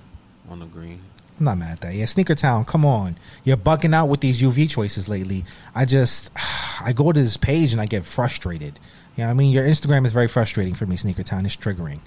on 0.51 0.61
the 0.61 0.67
green. 0.67 1.01
I'm 1.39 1.45
not 1.45 1.59
mad 1.59 1.73
at 1.75 1.81
that. 1.83 1.95
Yeah, 1.95 2.07
Sneaker 2.07 2.35
Town, 2.35 2.65
come 2.65 2.85
on. 2.85 3.17
You're 3.45 3.57
bugging 3.57 3.95
out 3.95 4.07
with 4.07 4.21
these 4.21 4.43
UV 4.43 4.69
choices 4.69 5.09
lately. 5.09 5.45
I 5.73 5.85
just, 5.85 6.33
I 6.81 6.93
go 6.93 7.13
to 7.13 7.21
this 7.23 7.37
page 7.37 7.71
and 7.73 7.81
I 7.81 7.87
get 7.87 8.05
frustrated. 8.05 8.79
You 9.17 9.23
know 9.23 9.27
what 9.27 9.31
I 9.31 9.35
mean? 9.35 9.53
Your 9.53 9.65
Instagram 9.65 10.05
is 10.05 10.13
very 10.13 10.27
frustrating 10.27 10.75
for 10.75 10.85
me, 10.87 10.97
Sneaker 10.97 11.23
Town. 11.23 11.47
It's 11.47 11.57
triggering. 11.57 12.01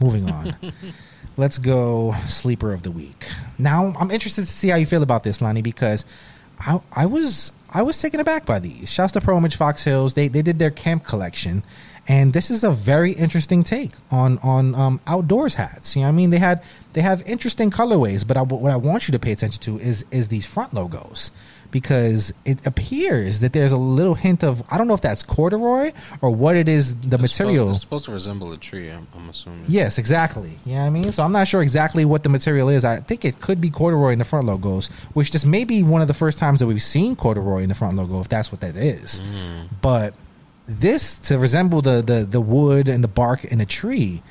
Moving 0.00 0.30
on. 0.30 0.54
Let's 1.36 1.58
go 1.58 2.14
sleeper 2.28 2.72
of 2.72 2.82
the 2.82 2.90
week. 2.90 3.26
Now, 3.58 3.94
I'm 3.98 4.10
interested 4.10 4.42
to 4.42 4.46
see 4.46 4.68
how 4.68 4.76
you 4.76 4.86
feel 4.86 5.02
about 5.02 5.22
this, 5.22 5.40
Lani, 5.40 5.62
because 5.62 6.04
I, 6.58 6.80
I 6.92 7.06
was 7.06 7.52
I 7.72 7.82
was 7.82 8.00
taken 8.00 8.20
aback 8.20 8.44
by 8.44 8.58
these. 8.58 8.90
Shouts 8.90 9.12
to 9.12 9.20
Pro 9.20 9.36
Image 9.38 9.56
Fox 9.56 9.84
Hills. 9.84 10.14
They 10.14 10.28
they 10.28 10.42
did 10.42 10.58
their 10.58 10.70
camp 10.70 11.04
collection, 11.04 11.62
and 12.08 12.32
this 12.32 12.50
is 12.50 12.64
a 12.64 12.70
very 12.70 13.12
interesting 13.12 13.62
take 13.64 13.92
on 14.10 14.38
on 14.38 14.74
um, 14.74 15.00
outdoors 15.06 15.54
hats. 15.54 15.94
You 15.96 16.02
know, 16.02 16.08
what 16.08 16.12
I 16.12 16.16
mean, 16.16 16.30
they 16.30 16.38
had 16.38 16.62
they 16.92 17.02
have 17.02 17.22
interesting 17.26 17.70
colorways, 17.70 18.26
but 18.26 18.36
I, 18.36 18.42
what 18.42 18.72
I 18.72 18.76
want 18.76 19.08
you 19.08 19.12
to 19.12 19.18
pay 19.18 19.32
attention 19.32 19.62
to 19.62 19.78
is 19.78 20.04
is 20.10 20.28
these 20.28 20.46
front 20.46 20.74
logos 20.74 21.30
because 21.70 22.32
it 22.44 22.66
appears 22.66 23.40
that 23.40 23.52
there's 23.52 23.72
a 23.72 23.76
little 23.76 24.14
hint 24.14 24.42
of 24.44 24.62
I 24.70 24.78
don't 24.78 24.88
know 24.88 24.94
if 24.94 25.00
that's 25.02 25.22
corduroy 25.22 25.92
or 26.20 26.30
what 26.30 26.56
it 26.56 26.68
is 26.68 26.96
the 26.96 27.16
It's 27.16 27.34
supposed- 27.34 27.40
material. 27.40 27.70
It's 27.70 27.80
supposed 27.80 28.04
to 28.06 28.12
resemble 28.12 28.52
a 28.52 28.56
tree. 28.56 28.90
I'm, 28.90 29.06
I'm 29.14 29.28
assuming. 29.30 29.64
Yes, 29.68 29.98
exactly. 29.98 30.58
You 30.64 30.74
know 30.74 30.80
what 30.80 30.86
I 30.86 30.90
mean? 30.90 31.12
So 31.12 31.22
I'm 31.22 31.32
not 31.32 31.46
sure 31.48 31.62
exactly 31.62 32.04
what 32.04 32.22
the 32.22 32.28
material 32.28 32.68
is. 32.68 32.84
I 32.84 32.96
think 33.00 33.24
it 33.24 33.40
could 33.40 33.60
be 33.60 33.70
corduroy 33.70 34.12
in 34.12 34.18
the 34.18 34.24
front 34.24 34.46
logos, 34.46 34.88
which 35.14 35.30
this 35.30 35.44
may 35.44 35.64
be 35.64 35.82
one 35.82 36.02
of 36.02 36.08
the 36.08 36.14
first 36.14 36.38
times 36.38 36.60
that 36.60 36.66
we've 36.66 36.82
seen 36.82 37.16
corduroy 37.16 37.62
in 37.62 37.68
the 37.68 37.74
front 37.74 37.96
logo, 37.96 38.20
if 38.20 38.28
that's 38.28 38.50
what 38.52 38.60
that 38.62 38.76
is. 38.76 39.20
Mm. 39.20 39.68
But 39.82 40.14
this 40.66 41.18
to 41.20 41.38
resemble 41.38 41.82
the, 41.82 42.00
the 42.02 42.24
the 42.24 42.40
wood 42.40 42.88
and 42.88 43.02
the 43.02 43.08
bark 43.08 43.44
in 43.44 43.60
a 43.60 43.66
tree, 43.66 44.22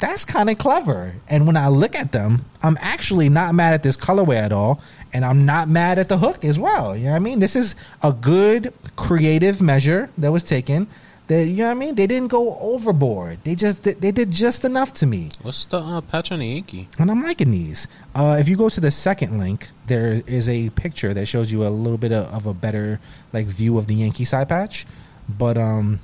that's 0.00 0.24
kind 0.24 0.50
of 0.50 0.58
clever. 0.58 1.14
And 1.28 1.46
when 1.46 1.56
I 1.56 1.68
look 1.68 1.94
at 1.94 2.10
them, 2.12 2.44
I'm 2.62 2.76
actually 2.80 3.28
not 3.28 3.54
mad 3.54 3.74
at 3.74 3.82
this 3.82 3.96
colorway 3.96 4.36
at 4.36 4.52
all, 4.52 4.80
and 5.12 5.24
I'm 5.24 5.46
not 5.46 5.68
mad 5.68 5.98
at 5.98 6.08
the 6.08 6.18
hook 6.18 6.44
as 6.44 6.58
well. 6.58 6.96
You 6.96 7.04
know 7.04 7.10
what 7.10 7.16
I 7.16 7.20
mean? 7.20 7.40
This 7.40 7.56
is 7.56 7.74
a 8.02 8.12
good 8.12 8.72
creative 8.96 9.60
measure 9.60 10.10
that 10.18 10.32
was 10.32 10.42
taken. 10.44 10.86
That 11.28 11.44
you 11.44 11.56
know 11.58 11.64
what 11.66 11.70
I 11.72 11.74
mean? 11.74 11.94
They 11.94 12.06
didn't 12.06 12.28
go 12.28 12.56
overboard. 12.58 13.40
They 13.44 13.54
just 13.54 13.82
they 13.84 14.10
did 14.12 14.30
just 14.30 14.64
enough 14.64 14.94
to 14.94 15.06
me, 15.06 15.28
What's 15.42 15.66
the 15.66 15.78
uh, 15.78 16.00
patch 16.00 16.32
on 16.32 16.38
the 16.38 16.46
Yankee? 16.46 16.88
and 16.98 17.10
I'm 17.10 17.22
liking 17.22 17.50
these. 17.50 17.86
Uh, 18.14 18.38
if 18.40 18.48
you 18.48 18.56
go 18.56 18.70
to 18.70 18.80
the 18.80 18.90
second 18.90 19.38
link, 19.38 19.68
there 19.88 20.22
is 20.26 20.48
a 20.48 20.70
picture 20.70 21.12
that 21.12 21.26
shows 21.26 21.52
you 21.52 21.66
a 21.66 21.68
little 21.68 21.98
bit 21.98 22.12
of, 22.12 22.32
of 22.32 22.46
a 22.46 22.54
better 22.54 22.98
like 23.34 23.46
view 23.46 23.76
of 23.76 23.88
the 23.88 23.94
Yankee 23.96 24.24
side 24.24 24.48
patch. 24.48 24.86
But 25.28 25.58
um, 25.58 26.00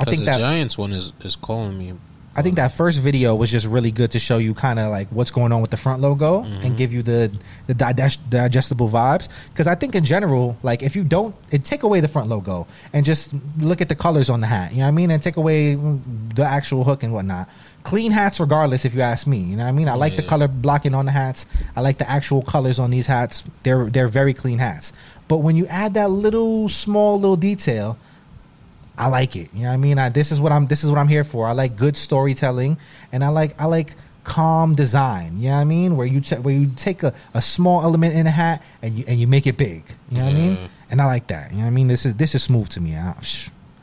I 0.00 0.04
think 0.06 0.20
the 0.20 0.24
that 0.26 0.38
Giants 0.40 0.76
one 0.76 0.92
is, 0.92 1.12
is 1.20 1.36
calling 1.36 1.78
me. 1.78 1.92
I 2.38 2.42
think 2.42 2.54
that 2.54 2.70
first 2.70 3.00
video 3.00 3.34
was 3.34 3.50
just 3.50 3.66
really 3.66 3.90
good 3.90 4.12
to 4.12 4.20
show 4.20 4.38
you 4.38 4.54
kind 4.54 4.78
of 4.78 4.92
like 4.92 5.08
what's 5.08 5.32
going 5.32 5.50
on 5.50 5.60
with 5.60 5.72
the 5.72 5.76
front 5.76 6.00
logo 6.00 6.44
mm-hmm. 6.44 6.64
and 6.64 6.76
give 6.76 6.92
you 6.92 7.02
the 7.02 7.32
the 7.66 7.74
digest, 7.74 8.20
digestible 8.30 8.88
vibes. 8.88 9.28
Because 9.48 9.66
I 9.66 9.74
think 9.74 9.96
in 9.96 10.04
general, 10.04 10.56
like 10.62 10.84
if 10.84 10.94
you 10.94 11.02
don't, 11.02 11.34
it 11.50 11.64
take 11.64 11.82
away 11.82 11.98
the 11.98 12.06
front 12.06 12.28
logo 12.28 12.68
and 12.92 13.04
just 13.04 13.34
look 13.58 13.80
at 13.80 13.88
the 13.88 13.96
colors 13.96 14.30
on 14.30 14.40
the 14.40 14.46
hat. 14.46 14.70
You 14.70 14.78
know 14.78 14.84
what 14.84 14.88
I 14.88 14.92
mean? 14.92 15.10
And 15.10 15.20
take 15.20 15.36
away 15.36 15.74
the 15.74 16.44
actual 16.44 16.84
hook 16.84 17.02
and 17.02 17.12
whatnot. 17.12 17.48
Clean 17.82 18.12
hats, 18.12 18.38
regardless. 18.38 18.84
If 18.84 18.94
you 18.94 19.00
ask 19.00 19.26
me, 19.26 19.38
you 19.38 19.56
know 19.56 19.64
what 19.64 19.70
I 19.70 19.72
mean. 19.72 19.88
I 19.88 19.94
like 19.94 20.14
the 20.14 20.22
color 20.22 20.46
blocking 20.46 20.94
on 20.94 21.06
the 21.06 21.12
hats. 21.12 21.44
I 21.74 21.80
like 21.80 21.98
the 21.98 22.08
actual 22.08 22.42
colors 22.42 22.78
on 22.78 22.92
these 22.92 23.08
hats. 23.08 23.42
They're 23.64 23.90
they're 23.90 24.06
very 24.06 24.32
clean 24.32 24.60
hats. 24.60 24.92
But 25.26 25.38
when 25.38 25.56
you 25.56 25.66
add 25.66 25.94
that 25.94 26.12
little 26.12 26.68
small 26.68 27.18
little 27.18 27.36
detail, 27.36 27.98
I 28.98 29.06
like 29.06 29.36
it. 29.36 29.48
You 29.54 29.62
know 29.62 29.68
what 29.68 29.74
I 29.74 29.76
mean? 29.78 29.98
I, 29.98 30.08
this 30.08 30.32
is 30.32 30.40
what 30.40 30.52
I'm 30.52 30.66
this 30.66 30.82
is 30.84 30.90
what 30.90 30.98
I'm 30.98 31.08
here 31.08 31.24
for. 31.24 31.46
I 31.46 31.52
like 31.52 31.76
good 31.76 31.96
storytelling 31.96 32.76
and 33.12 33.24
I 33.24 33.28
like 33.28 33.60
I 33.60 33.66
like 33.66 33.94
calm 34.24 34.74
design. 34.74 35.38
You 35.40 35.48
know 35.48 35.54
what 35.54 35.60
I 35.60 35.64
mean? 35.64 35.96
Where 35.96 36.06
you 36.06 36.20
ta- 36.20 36.36
where 36.36 36.54
you 36.54 36.70
take 36.76 37.02
a, 37.02 37.14
a 37.34 37.40
small 37.40 37.82
element 37.82 38.14
in 38.14 38.26
a 38.26 38.30
hat 38.30 38.62
and 38.82 38.94
you 38.98 39.04
and 39.08 39.18
you 39.20 39.26
make 39.26 39.46
it 39.46 39.56
big. 39.56 39.84
You 40.10 40.20
know 40.20 40.26
what 40.26 40.34
I 40.34 40.38
mean? 40.38 40.58
And 40.90 41.00
I 41.00 41.06
like 41.06 41.28
that. 41.28 41.50
You 41.52 41.58
know 41.58 41.62
what 41.64 41.68
I 41.68 41.70
mean? 41.70 41.88
This 41.88 42.04
is 42.06 42.16
this 42.16 42.34
is 42.34 42.42
smooth 42.42 42.68
to 42.70 42.80
me. 42.80 42.96
I, 42.96 43.14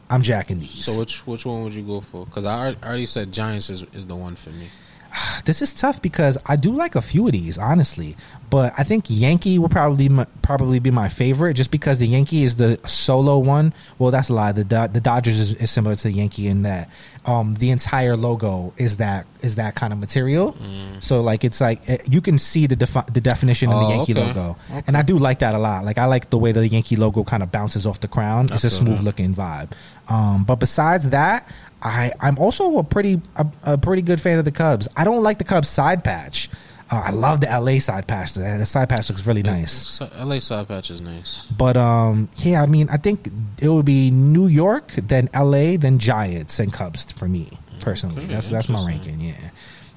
I'm 0.09 0.21
jacking 0.21 0.59
these. 0.59 0.85
So 0.85 0.99
which 0.99 1.25
which 1.25 1.45
one 1.45 1.63
would 1.63 1.73
you 1.73 1.81
go 1.83 2.01
for? 2.01 2.25
Because 2.25 2.45
I 2.45 2.59
already- 2.59 2.77
already 2.83 3.05
said 3.07 3.31
Giants 3.31 3.69
is, 3.69 3.83
is 3.93 4.05
the 4.05 4.15
one 4.15 4.35
for 4.35 4.51
me. 4.51 4.67
this 5.45 5.61
is 5.61 5.73
tough 5.73 6.01
because 6.01 6.37
I 6.45 6.55
do 6.55 6.71
like 6.71 6.95
a 6.95 7.01
few 7.01 7.25
of 7.27 7.31
these, 7.33 7.57
honestly. 7.57 8.15
But 8.49 8.73
I 8.77 8.83
think 8.83 9.05
Yankee 9.07 9.57
will 9.59 9.69
probably 9.69 10.09
probably 10.43 10.79
be 10.79 10.91
my 10.91 11.09
favorite, 11.09 11.55
just 11.55 11.71
because 11.71 11.97
the 11.99 12.05
Yankee 12.07 12.43
is 12.43 12.55
the 12.57 12.79
solo 12.85 13.39
one. 13.39 13.73
Well, 13.97 14.11
that's 14.11 14.29
a 14.29 14.33
lie. 14.35 14.51
The 14.51 14.63
Do- 14.63 14.87
the 14.87 15.01
Dodgers 15.01 15.39
is, 15.39 15.53
is 15.55 15.71
similar 15.71 15.95
to 15.95 16.03
the 16.03 16.11
Yankee 16.11 16.47
in 16.47 16.61
that 16.61 16.91
um, 17.25 17.55
the 17.55 17.71
entire 17.71 18.15
logo 18.15 18.71
is 18.77 18.97
that 18.97 19.25
is 19.41 19.55
that 19.55 19.73
kind 19.75 19.91
of 19.93 19.99
material. 19.99 20.55
So 21.01 21.21
like 21.21 21.43
it's 21.43 21.59
like 21.59 21.81
eh, 21.89 21.97
you 22.09 22.21
can 22.21 22.37
see 22.37 22.67
the 22.67 22.75
defi- 22.75 23.11
the 23.11 23.19
definition 23.21 23.71
in 23.71 23.77
the 23.77 23.83
Oh, 23.85 23.89
Yankee 23.89 24.13
okay. 24.13 24.27
logo, 24.27 24.57
and 24.85 24.95
I 24.95 25.01
do 25.01 25.17
like 25.17 25.39
that 25.39 25.55
a 25.55 25.59
lot. 25.59 25.83
Like 25.83 25.97
I 25.97 26.05
like 26.05 26.29
the 26.29 26.37
way 26.37 26.51
the 26.51 26.67
Yankee 26.67 26.97
logo 26.97 27.23
kind 27.23 27.41
of 27.41 27.51
bounces 27.51 27.87
off 27.87 27.99
the 27.99 28.07
crown. 28.07 28.47
It's 28.51 28.63
a 28.63 28.69
smooth 28.69 28.97
that. 28.97 29.03
looking 29.03 29.33
vibe. 29.33 29.71
Um, 30.07 30.43
but 30.43 30.57
besides 30.57 31.09
that, 31.09 31.49
I 31.85 32.11
I'm 32.19 32.39
also 32.39 32.79
a 32.79 32.83
pretty 32.83 33.21
a, 33.35 33.45
a 33.63 33.77
pretty 33.77 34.01
good 34.01 34.19
fan 34.19 34.39
of 34.39 34.45
the 34.45 34.51
Cubs. 34.51 34.87
I 34.97 35.03
don't 35.03 35.23
like 35.23 35.37
the 35.37 35.43
Cubs 35.43 35.69
side 35.69 36.03
patch. 36.03 36.49
Uh, 36.89 37.01
I 37.05 37.11
love 37.11 37.41
the 37.41 37.47
LA 37.47 37.79
side 37.79 38.07
patch. 38.07 38.33
The, 38.33 38.63
side 38.65 38.89
patch 38.89 39.09
looks 39.09 39.25
really 39.25 39.41
nice. 39.41 40.01
LA 40.01 40.39
side 40.39 40.67
patch 40.67 40.91
is 40.91 41.01
nice. 41.01 41.43
But 41.57 41.77
um, 41.77 42.29
yeah, 42.37 42.61
I 42.61 42.67
mean, 42.67 42.89
I 42.89 42.97
think 42.97 43.27
it 43.59 43.69
would 43.69 43.85
be 43.85 44.11
New 44.11 44.45
York, 44.45 44.91
then 44.91 45.29
LA, 45.33 45.77
then 45.77 45.97
Giants, 45.97 46.59
and 46.59 46.71
Cubs 46.71 47.11
for 47.11 47.27
me 47.27 47.57
personally. 47.81 48.23
Okay, 48.23 48.33
that's 48.33 48.49
that's 48.49 48.69
my 48.69 48.85
ranking. 48.85 49.19
Yeah. 49.19 49.35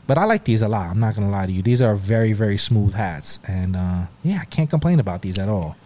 But 0.06 0.16
I 0.16 0.24
like 0.24 0.44
these 0.44 0.62
a 0.62 0.68
lot. 0.68 0.88
I'm 0.88 1.00
not 1.00 1.14
gonna 1.14 1.30
lie 1.30 1.44
to 1.44 1.52
you. 1.52 1.60
These 1.60 1.82
are 1.82 1.94
very, 1.94 2.32
very 2.32 2.56
smooth 2.56 2.94
hats, 2.94 3.40
and 3.46 3.76
uh, 3.76 4.06
yeah, 4.22 4.38
I 4.40 4.46
can't 4.46 4.70
complain 4.70 5.00
about 5.00 5.20
these 5.20 5.38
at 5.38 5.50
all. 5.50 5.76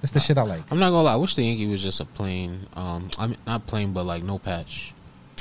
That's 0.00 0.12
the 0.12 0.20
shit 0.20 0.38
I 0.38 0.42
like. 0.42 0.62
I'm 0.70 0.78
not 0.78 0.90
gonna 0.90 1.02
lie. 1.02 1.14
I 1.14 1.16
wish 1.16 1.34
the 1.34 1.42
Yankee 1.42 1.66
was 1.66 1.82
just 1.82 1.98
a 1.98 2.04
plain. 2.04 2.66
Um, 2.74 3.10
I 3.18 3.26
mean 3.26 3.38
not 3.46 3.66
plain, 3.66 3.92
but 3.92 4.04
like 4.04 4.22
no 4.22 4.38
patch. 4.38 4.94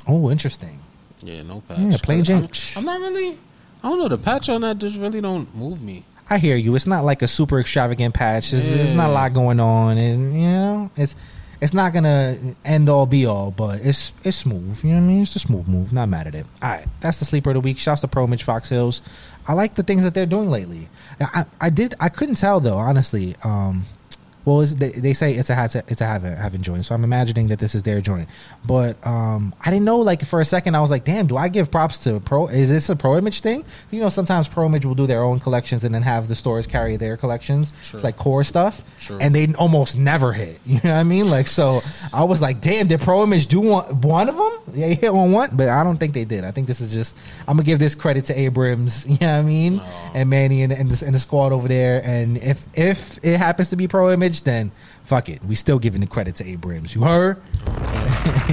Oh, 0.08 0.32
interesting. 0.32 0.80
Yeah, 1.24 1.44
no 1.44 1.62
patch. 1.68 1.78
Yeah, 1.80 1.98
plain 2.02 2.20
I'm, 2.20 2.24
Jane- 2.26 2.50
I'm 2.76 2.86
not 2.86 3.00
really. 3.00 3.38
I 3.84 3.90
don't 3.90 4.00
know. 4.00 4.08
The 4.08 4.18
patch 4.18 4.50
on 4.50 4.62
that 4.62 4.78
just 4.78 4.98
really 4.98 5.22
don't 5.22 5.54
move 5.56 5.82
me. 5.82 6.04
I 6.30 6.38
hear 6.38 6.56
you. 6.56 6.76
It's 6.76 6.88
not 6.88 7.06
like 7.06 7.22
a 7.22 7.28
super 7.28 7.60
extravagant 7.60 8.14
patch. 8.14 8.52
It's, 8.54 8.68
it's 8.68 8.94
not 8.94 9.10
a 9.10 9.14
lot 9.14 9.34
going 9.34 9.60
on, 9.60 9.98
and 9.98 10.34
you 10.34 10.48
know, 10.48 10.92
it's 10.98 11.16
it's 11.62 11.74
not 11.74 11.94
gonna 11.94 12.38
end 12.66 12.90
all 12.90 13.06
be 13.06 13.26
all, 13.26 13.50
but 13.52 13.80
it's 13.82 14.12
it's 14.24 14.38
smooth. 14.38 14.84
You 14.84 14.92
know 14.92 14.96
what 14.98 15.04
I 15.04 15.08
mean? 15.08 15.22
It's 15.24 15.36
a 15.36 15.40
smooth 15.40 15.68
move. 15.68 15.94
Not 15.94 16.10
mad 16.10 16.28
at 16.28 16.36
it. 16.36 16.46
All 16.62 16.70
right, 16.70 16.88
that's 17.00 17.20
the 17.20 17.26
sleeper 17.26 17.52
of 17.52 17.56
the 17.56 17.60
week. 17.62 17.78
Shouts 17.78 18.02
to 18.02 18.08
Pro 18.08 18.26
Image 18.26 18.44
Fox 18.44 18.68
Hills. 18.70 19.02
I 19.48 19.54
like 19.54 19.76
the 19.76 19.84
things 19.84 20.04
that 20.04 20.14
they're 20.14 20.26
doing 20.26 20.50
lately. 20.50 20.90
I, 21.22 21.46
I 21.62 21.70
did. 21.70 21.96
I 22.00 22.10
couldn't 22.10 22.36
tell 22.36 22.60
though, 22.60 22.78
honestly. 22.78 23.36
Um, 23.44 23.86
well, 24.48 24.66
they, 24.66 24.92
they 24.92 25.12
say 25.12 25.34
it's 25.34 25.50
a 25.50 25.56
hat. 25.56 25.76
It's 25.76 26.00
a 26.00 26.06
having 26.06 26.34
having 26.34 26.62
joint, 26.62 26.86
so 26.86 26.96
I'm 26.96 27.04
imagining 27.04 27.50
that 27.50 27.60
this 27.60 27.76
is 27.76 27.84
their 27.84 28.00
joint. 28.00 28.30
But 28.66 28.96
um, 29.06 29.54
I 29.60 29.72
didn't 29.72 29.84
know. 29.84 29.98
Like 29.98 30.26
for 30.26 30.40
a 30.40 30.46
second, 30.46 30.74
I 30.76 30.80
was 30.80 30.90
like, 30.90 31.04
"Damn, 31.04 31.28
do 31.28 31.36
I 31.36 31.50
give 31.50 31.70
props 31.70 31.98
to 32.06 32.22
Pro? 32.22 32.48
Is 32.48 32.70
this 32.70 32.88
a 32.88 32.96
Pro 32.96 33.18
Image 33.18 33.42
thing?" 33.42 33.66
You 33.92 34.00
know, 34.00 34.08
sometimes 34.08 34.48
Pro 34.48 34.66
Image 34.66 34.86
will 34.86 34.96
do 34.96 35.06
their 35.06 35.22
own 35.22 35.42
collections 35.42 35.84
and 35.84 35.94
then 35.94 36.02
have 36.02 36.30
the 36.30 36.36
stores 36.36 36.66
carry 36.66 36.96
their 36.96 37.18
collections, 37.18 37.74
Sure. 37.84 37.98
It's 37.98 38.06
like 38.06 38.16
core 38.16 38.46
stuff, 38.46 38.84
Sure. 39.02 39.18
and 39.20 39.36
they 39.36 39.54
almost 39.56 39.98
never 39.98 40.32
hit. 40.32 40.62
You 40.66 40.76
know 40.76 40.94
what 40.94 41.00
I 41.00 41.04
mean? 41.04 41.30
Like, 41.30 41.48
so 41.48 41.82
I 42.14 42.24
was 42.24 42.42
like, 42.42 42.62
"Damn, 42.62 42.88
did 42.88 43.02
Pro 43.02 43.24
Image 43.24 43.48
do 43.48 43.60
one, 43.60 44.00
one 44.00 44.30
of 44.30 44.38
them? 44.38 44.52
They 44.70 44.94
hit 44.96 45.10
on 45.10 45.34
one, 45.34 45.50
but 45.58 45.68
I 45.68 45.84
don't 45.84 45.98
think 45.98 46.14
they 46.14 46.24
did. 46.24 46.46
I 46.46 46.52
think 46.52 46.68
this 46.68 46.80
is 46.80 46.94
just. 46.94 47.18
I'm 47.50 47.58
gonna 47.58 47.64
give 47.66 47.80
this 47.80 47.96
credit 47.96 48.24
to 48.26 48.40
Abrams. 48.40 49.06
You 49.18 49.18
know 49.20 49.34
what 49.34 49.40
I 49.40 49.42
mean? 49.42 49.82
And 50.14 50.30
Manny 50.30 50.62
and, 50.62 50.72
and, 50.72 50.90
the, 50.90 51.06
and 51.06 51.14
the 51.14 51.20
squad 51.20 51.52
over 51.52 51.68
there. 51.68 52.02
And 52.06 52.38
if 52.38 52.64
if 52.78 53.18
it 53.26 53.38
happens 53.38 53.72
to 53.72 53.76
be 53.76 53.88
Pro 53.90 54.12
Image, 54.14 54.37
then 54.46 54.72
fuck 55.04 55.30
it. 55.30 55.44
We 55.44 55.56
still 55.56 55.80
giving 55.80 56.02
the 56.02 56.08
credit 56.08 56.36
to 56.38 56.46
Abrams. 56.46 56.96
You 56.96 57.04
heard? 57.04 57.42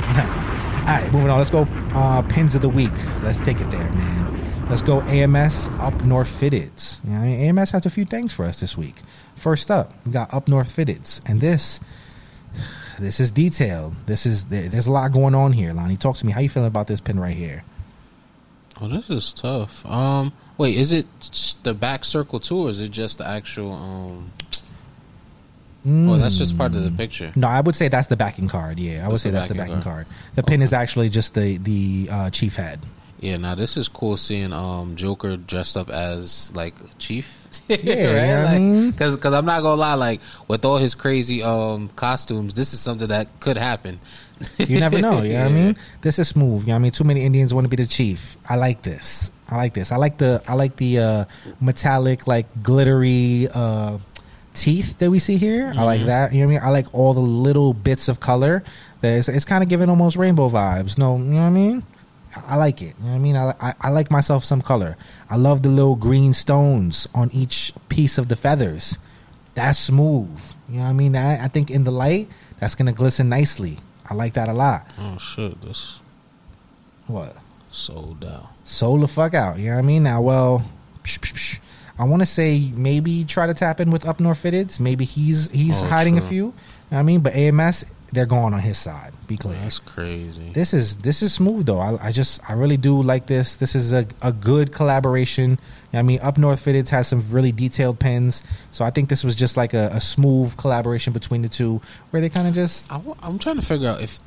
Nah. 0.04 0.54
All 0.84 0.90
right, 0.90 1.12
moving 1.14 1.30
on. 1.30 1.38
Let's 1.38 1.50
go. 1.50 1.66
Uh, 1.94 2.20
pins 2.22 2.54
of 2.54 2.60
the 2.60 2.68
week. 2.68 2.92
Let's 3.22 3.40
take 3.40 3.58
it 3.58 3.70
there, 3.70 3.90
man. 3.92 4.68
Let's 4.68 4.82
go. 4.82 5.00
AMS 5.00 5.68
Up 5.80 5.94
North 6.04 6.28
Fitteds. 6.28 7.02
You 7.04 7.10
know, 7.10 7.22
AMS 7.22 7.70
has 7.70 7.86
a 7.86 7.90
few 7.90 8.04
things 8.04 8.34
for 8.34 8.44
us 8.44 8.60
this 8.60 8.76
week. 8.76 8.96
First 9.34 9.70
up, 9.70 9.94
we 10.04 10.12
got 10.12 10.34
Up 10.34 10.46
North 10.46 10.76
Fitteds, 10.76 11.22
and 11.24 11.40
this. 11.40 11.80
This 12.98 13.18
is 13.18 13.32
detailed. 13.32 13.94
This 14.06 14.26
is 14.26 14.44
there's 14.46 14.86
a 14.86 14.92
lot 14.92 15.10
going 15.12 15.34
on 15.34 15.52
here, 15.52 15.72
Lani. 15.72 15.96
Talk 15.96 16.16
to 16.16 16.26
me. 16.26 16.32
How 16.32 16.40
you 16.40 16.50
feeling 16.50 16.68
about 16.68 16.86
this 16.86 17.00
pin 17.00 17.18
right 17.18 17.36
here? 17.36 17.64
Oh, 18.80 18.88
this 18.88 19.08
is 19.08 19.32
tough. 19.32 19.86
Um, 19.86 20.32
wait, 20.58 20.76
is 20.76 20.92
it 20.92 21.06
the 21.62 21.74
back 21.74 22.04
circle 22.04 22.40
too, 22.40 22.66
or 22.66 22.70
is 22.70 22.80
it 22.80 22.90
just 22.90 23.18
the 23.18 23.26
actual? 23.26 23.72
Um, 23.72 24.32
oh, 25.86 26.16
that's 26.16 26.38
just 26.38 26.56
part 26.56 26.74
of 26.74 26.82
the 26.84 26.90
picture. 26.90 27.32
No, 27.36 27.48
I 27.48 27.60
would 27.60 27.74
say 27.74 27.88
that's 27.88 28.08
the 28.08 28.16
backing 28.16 28.48
card. 28.48 28.78
Yeah, 28.78 29.04
I 29.04 29.08
would 29.08 29.20
say 29.20 29.30
the 29.30 29.36
that's 29.38 29.48
the 29.48 29.54
backing 29.54 29.82
card. 29.82 30.06
card. 30.06 30.34
The 30.34 30.42
pin 30.42 30.62
is 30.62 30.72
actually 30.72 31.08
just 31.08 31.34
the 31.34 31.58
the 31.58 32.08
uh, 32.10 32.30
chief 32.30 32.56
head. 32.56 32.80
Yeah, 33.20 33.38
now 33.38 33.54
this 33.54 33.78
is 33.78 33.88
cool 33.88 34.18
seeing 34.18 34.52
um 34.52 34.96
Joker 34.96 35.38
dressed 35.38 35.76
up 35.78 35.88
as 35.88 36.52
like 36.54 36.74
Chief. 36.98 37.40
Yeah, 37.68 37.76
know 37.76 38.42
what 38.42 38.50
I 38.50 38.58
mean? 38.58 38.90
Because 38.90 39.16
cause 39.16 39.32
I'm 39.32 39.46
not 39.46 39.62
gonna 39.62 39.80
lie, 39.80 39.94
like 39.94 40.20
with 40.48 40.64
all 40.64 40.76
his 40.76 40.94
crazy 40.94 41.42
um 41.42 41.88
costumes, 41.96 42.52
this 42.52 42.74
is 42.74 42.80
something 42.80 43.08
that 43.08 43.40
could 43.40 43.56
happen. 43.56 44.00
You 44.58 44.80
never 44.80 45.00
know. 45.00 45.22
You 45.22 45.34
know 45.34 45.44
what 45.44 45.52
I 45.52 45.54
mean? 45.54 45.76
This 46.02 46.18
is 46.18 46.28
smooth. 46.28 46.62
You 46.62 46.66
know 46.68 46.72
what 46.74 46.78
I 46.80 46.82
mean? 46.82 46.90
Too 46.90 47.04
many 47.04 47.24
Indians 47.24 47.54
want 47.54 47.64
to 47.64 47.68
be 47.68 47.76
the 47.76 47.86
chief. 47.86 48.36
I 48.46 48.56
like 48.56 48.82
this. 48.82 49.30
I 49.48 49.56
like 49.56 49.72
this. 49.72 49.92
I 49.92 49.96
like 49.96 50.18
the 50.18 50.42
I 50.48 50.54
like 50.54 50.76
the 50.76 50.98
uh, 50.98 51.24
metallic, 51.60 52.26
like 52.26 52.46
glittery 52.62 53.48
uh, 53.48 53.98
teeth 54.54 54.98
that 54.98 55.10
we 55.10 55.18
see 55.18 55.36
here. 55.36 55.72
I 55.76 55.82
like 55.82 55.98
mm-hmm. 55.98 56.06
that. 56.08 56.32
You 56.32 56.40
know 56.40 56.46
what 56.46 56.52
I 56.52 56.56
mean? 56.56 56.66
I 56.66 56.70
like 56.70 56.94
all 56.94 57.12
the 57.12 57.20
little 57.20 57.74
bits 57.74 58.08
of 58.08 58.20
color. 58.20 58.64
That 59.00 59.18
it's, 59.18 59.28
it's 59.28 59.44
kind 59.44 59.62
of 59.62 59.68
giving 59.68 59.90
almost 59.90 60.16
rainbow 60.16 60.48
vibes. 60.48 60.96
No, 60.96 61.16
you 61.16 61.24
know 61.24 61.36
what 61.36 61.42
I 61.42 61.50
mean? 61.50 61.82
I- 62.46 62.56
like 62.56 62.82
it. 62.82 62.94
You 62.98 63.04
know 63.04 63.10
what 63.10 63.16
I 63.16 63.18
mean? 63.18 63.36
I, 63.36 63.54
I, 63.60 63.74
I 63.80 63.90
like 63.90 64.10
myself 64.10 64.44
some 64.44 64.62
color. 64.62 64.96
I 65.28 65.36
love 65.36 65.62
the 65.62 65.68
little 65.68 65.96
green 65.96 66.32
stones 66.32 67.06
on 67.14 67.30
each 67.32 67.72
piece 67.88 68.18
of 68.18 68.28
the 68.28 68.36
feathers. 68.36 68.98
That's 69.54 69.78
smooth. 69.78 70.40
You 70.68 70.78
know 70.78 70.84
what 70.84 70.90
I 70.90 70.92
mean? 70.94 71.14
I, 71.14 71.44
I 71.44 71.48
think 71.48 71.70
in 71.70 71.84
the 71.84 71.92
light, 71.92 72.28
that's 72.58 72.74
gonna 72.74 72.92
glisten 72.92 73.28
nicely. 73.28 73.78
I 74.08 74.14
like 74.14 74.34
that 74.34 74.48
a 74.48 74.52
lot. 74.52 74.92
Oh 74.98 75.18
shit! 75.18 75.60
This 75.62 76.00
What? 77.06 77.36
Sold 77.70 78.24
out. 78.24 78.48
Sold 78.64 79.02
the 79.02 79.08
fuck 79.08 79.34
out. 79.34 79.58
You 79.58 79.70
know 79.70 79.76
what 79.76 79.84
I 79.84 79.86
mean? 79.86 80.02
Now, 80.02 80.22
well. 80.22 80.62
I 81.98 82.04
want 82.04 82.22
to 82.22 82.26
say 82.26 82.70
maybe 82.74 83.24
try 83.24 83.46
to 83.46 83.54
tap 83.54 83.80
in 83.80 83.90
with 83.90 84.06
Up 84.06 84.20
North 84.20 84.42
Fitteds. 84.42 84.80
Maybe 84.80 85.04
he's 85.04 85.50
he's 85.50 85.82
Oh, 85.82 85.86
hiding 85.86 86.18
a 86.18 86.20
few. 86.20 86.34
You 86.36 86.42
know 86.50 86.52
what 86.90 86.98
I 86.98 87.02
mean, 87.02 87.20
but 87.20 87.34
AMS 87.34 87.84
they're 88.14 88.26
going 88.26 88.54
on 88.54 88.60
his 88.60 88.78
side. 88.78 89.12
Be 89.26 89.36
clear. 89.36 89.58
That's 89.58 89.80
crazy. 89.80 90.50
This 90.52 90.72
is 90.72 90.98
this 90.98 91.22
is 91.22 91.32
smooth 91.34 91.66
though. 91.66 91.80
I, 91.80 92.08
I 92.08 92.12
just 92.12 92.40
I 92.48 92.54
really 92.54 92.76
do 92.76 93.02
like 93.02 93.26
this. 93.26 93.56
This 93.56 93.74
is 93.74 93.92
a, 93.92 94.06
a 94.22 94.32
good 94.32 94.72
collaboration. 94.72 95.58
I 95.92 96.02
mean, 96.02 96.20
Up 96.20 96.38
North 96.38 96.64
Fitteds 96.64 96.88
has 96.90 97.08
some 97.08 97.24
really 97.30 97.52
detailed 97.52 97.98
pins, 97.98 98.42
so 98.70 98.84
I 98.84 98.90
think 98.90 99.08
this 99.08 99.24
was 99.24 99.34
just 99.34 99.56
like 99.56 99.74
a, 99.74 99.90
a 99.92 100.00
smooth 100.00 100.56
collaboration 100.56 101.12
between 101.12 101.42
the 101.42 101.48
two, 101.48 101.80
where 102.10 102.20
they 102.22 102.28
kind 102.28 102.48
of 102.48 102.54
just. 102.54 102.90
I, 102.90 103.00
am 103.22 103.38
trying 103.38 103.56
to 103.56 103.62
figure 103.62 103.88
out 103.88 104.00
if 104.00 104.20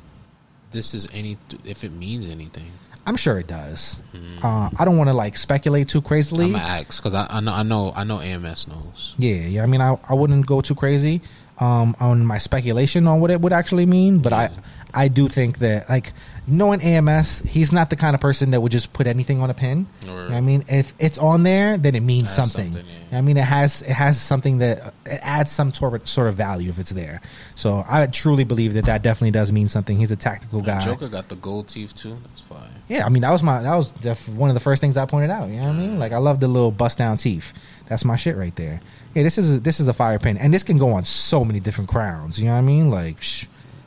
this 0.70 0.94
is 0.94 1.08
any, 1.12 1.38
if 1.64 1.84
it 1.84 1.92
means 1.92 2.26
anything. 2.26 2.70
I'm 3.08 3.16
sure 3.16 3.38
it 3.38 3.46
does. 3.46 4.02
Uh, 4.42 4.68
I 4.78 4.84
don't 4.84 4.98
want 4.98 5.08
to 5.08 5.14
like 5.14 5.36
speculate 5.38 5.88
too 5.88 6.02
crazily. 6.02 6.44
I'm 6.44 6.52
gonna 6.52 6.62
ask 6.62 7.02
because 7.02 7.14
I, 7.14 7.26
I 7.30 7.40
know, 7.40 7.52
I 7.52 7.62
know, 7.62 7.92
I 7.96 8.04
know. 8.04 8.20
AMS 8.20 8.68
knows. 8.68 9.14
Yeah, 9.16 9.34
yeah. 9.36 9.62
I 9.62 9.66
mean, 9.66 9.80
I, 9.80 9.98
I 10.06 10.12
wouldn't 10.12 10.44
go 10.44 10.60
too 10.60 10.74
crazy 10.74 11.22
um, 11.60 11.96
on 12.00 12.24
my 12.24 12.38
speculation 12.38 13.06
on 13.06 13.20
what 13.20 13.30
it 13.30 13.40
would 13.40 13.52
actually 13.52 13.86
mean, 13.86 14.18
but 14.20 14.32
I 14.32 14.50
I 14.94 15.08
do 15.08 15.28
think 15.28 15.58
that 15.58 15.88
like 15.88 16.12
knowing 16.46 16.80
AMS, 16.80 17.40
he's 17.40 17.72
not 17.72 17.90
the 17.90 17.96
kind 17.96 18.14
of 18.14 18.20
person 18.20 18.52
that 18.52 18.60
would 18.60 18.72
just 18.72 18.92
put 18.92 19.06
anything 19.06 19.40
on 19.40 19.50
a 19.50 19.54
pin. 19.54 19.86
You 20.02 20.08
know 20.08 20.28
I 20.28 20.40
mean, 20.40 20.64
if 20.68 20.94
it's 20.98 21.18
on 21.18 21.42
there, 21.42 21.76
then 21.76 21.94
it 21.94 22.00
means 22.00 22.32
something. 22.32 22.72
something, 22.72 22.86
yeah. 23.10 23.18
I 23.18 23.20
mean, 23.20 23.36
it 23.36 23.44
has 23.44 23.82
it 23.82 23.90
has 23.90 24.20
something 24.20 24.58
that 24.58 24.94
it 25.04 25.20
adds 25.22 25.50
some 25.50 25.74
sort 25.74 25.94
of, 25.94 26.08
sort 26.08 26.28
of 26.28 26.36
value 26.36 26.70
if 26.70 26.78
it's 26.78 26.90
there. 26.90 27.20
So 27.54 27.84
I 27.88 28.06
truly 28.06 28.44
believe 28.44 28.74
that 28.74 28.86
that 28.86 29.02
definitely 29.02 29.32
does 29.32 29.52
mean 29.52 29.68
something. 29.68 29.96
He's 29.96 30.10
a 30.10 30.16
tactical 30.16 30.62
guy. 30.62 30.84
Joker 30.84 31.08
got 31.08 31.28
the 31.28 31.36
gold 31.36 31.68
teeth 31.68 31.94
too. 31.94 32.18
That's 32.24 32.40
fine. 32.40 32.70
Yeah, 32.88 33.04
I 33.04 33.08
mean 33.08 33.22
that 33.22 33.30
was 33.30 33.42
my 33.42 33.62
that 33.62 33.74
was 33.74 33.90
def- 33.90 34.28
one 34.28 34.48
of 34.48 34.54
the 34.54 34.60
first 34.60 34.80
things 34.80 34.96
I 34.96 35.04
pointed 35.06 35.30
out. 35.30 35.48
You 35.48 35.56
know 35.56 35.66
what 35.66 35.76
I 35.76 35.78
mean? 35.78 35.98
Like 35.98 36.12
I 36.12 36.18
love 36.18 36.40
the 36.40 36.48
little 36.48 36.70
bust 36.70 36.98
down 36.98 37.18
teeth. 37.18 37.52
That's 37.88 38.04
my 38.04 38.16
shit 38.16 38.36
right 38.36 38.54
there. 38.56 38.80
Yeah, 39.14 39.22
this 39.22 39.38
is 39.38 39.62
this 39.62 39.80
is 39.80 39.88
a 39.88 39.92
fire 39.94 40.18
pin, 40.18 40.36
and 40.36 40.52
this 40.52 40.62
can 40.62 40.78
go 40.78 40.90
on 40.92 41.04
so 41.04 41.44
many 41.44 41.58
different 41.60 41.88
crowns. 41.90 42.38
You 42.38 42.46
know 42.46 42.52
what 42.52 42.58
I 42.58 42.62
mean? 42.62 42.90
Like 42.90 43.20
psh, 43.20 43.46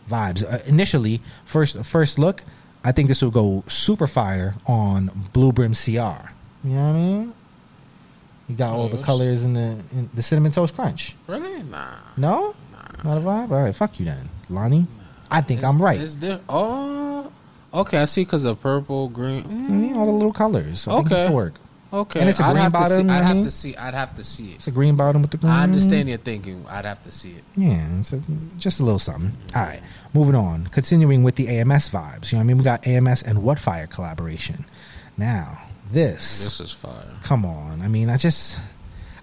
vibes. 0.09 0.43
Uh, 0.43 0.59
initially, 0.65 1.21
first 1.45 1.83
first 1.85 2.17
look, 2.17 2.43
I 2.83 2.91
think 2.91 3.07
this 3.09 3.21
will 3.21 3.31
go 3.31 3.63
super 3.67 4.07
fire 4.07 4.55
on 4.65 5.11
Blue 5.33 5.51
Brim 5.51 5.73
CR. 5.75 5.91
You 5.91 5.99
know 6.01 6.19
what 6.63 6.75
I 6.75 6.91
mean? 6.93 7.33
You 8.49 8.55
got 8.55 8.71
all 8.71 8.89
the 8.89 9.01
colors 9.01 9.43
in 9.43 9.53
the 9.53 9.77
in 9.93 10.09
the 10.13 10.21
cinnamon 10.21 10.51
toast 10.51 10.75
crunch. 10.75 11.15
Really? 11.27 11.61
Nah. 11.63 11.95
No, 12.17 12.55
not 13.03 13.17
a 13.17 13.21
vibe. 13.21 13.51
All 13.51 13.63
right, 13.63 13.75
fuck 13.75 13.99
you 13.99 14.05
then, 14.05 14.29
Lani. 14.49 14.87
I 15.29 15.41
think 15.41 15.63
I'm 15.63 15.81
right. 15.81 15.99
There? 16.19 16.41
Oh, 16.49 17.31
okay. 17.73 17.99
I 17.99 18.05
see. 18.05 18.25
Because 18.25 18.43
of 18.43 18.59
purple, 18.61 19.07
green. 19.07 19.47
Mean, 19.81 19.95
all 19.95 20.05
the 20.07 20.11
little 20.11 20.33
colors. 20.33 20.87
I 20.87 20.95
think 20.97 21.11
it 21.11 21.13
Okay. 21.13 21.33
work. 21.33 21.53
Okay. 21.93 22.19
And 22.21 22.29
it's 22.29 22.39
a 22.39 22.45
I'd 22.45 22.51
green 22.53 22.63
have 22.63 22.71
to 22.71 22.77
bottom, 22.79 23.07
see- 23.07 23.13
I'd 23.13 23.23
have 23.23 23.35
mean? 23.35 23.45
to 23.45 23.51
see. 23.51 23.75
I'd 23.75 23.93
have 23.93 24.15
to 24.15 24.23
see 24.23 24.51
it. 24.51 24.55
It's 24.55 24.67
a 24.67 24.71
green 24.71 24.95
bottom 24.95 25.21
with 25.21 25.31
the 25.31 25.37
green. 25.37 25.51
I 25.51 25.63
understand 25.63 26.07
your 26.09 26.17
thinking. 26.19 26.65
I'd 26.69 26.85
have 26.85 27.01
to 27.03 27.11
see 27.11 27.31
it. 27.31 27.43
Yeah, 27.57 27.99
it's 27.99 28.13
a, 28.13 28.21
just 28.57 28.79
a 28.79 28.83
little 28.83 28.99
something. 28.99 29.35
All 29.55 29.61
right, 29.63 29.81
moving 30.13 30.35
on. 30.35 30.67
Continuing 30.67 31.23
with 31.23 31.35
the 31.35 31.49
AMS 31.49 31.89
vibes. 31.89 32.31
You 32.31 32.37
know, 32.37 32.39
what 32.39 32.43
I 32.43 32.43
mean, 32.43 32.57
we 32.59 32.63
got 32.63 32.87
AMS 32.87 33.23
and 33.23 33.39
Whatfire 33.39 33.89
collaboration. 33.89 34.65
Now, 35.17 35.61
this, 35.91 36.43
This 36.45 36.59
is 36.61 36.71
fire. 36.71 37.05
come 37.23 37.43
on. 37.45 37.81
I 37.81 37.89
mean, 37.89 38.09
I 38.09 38.15
just, 38.15 38.57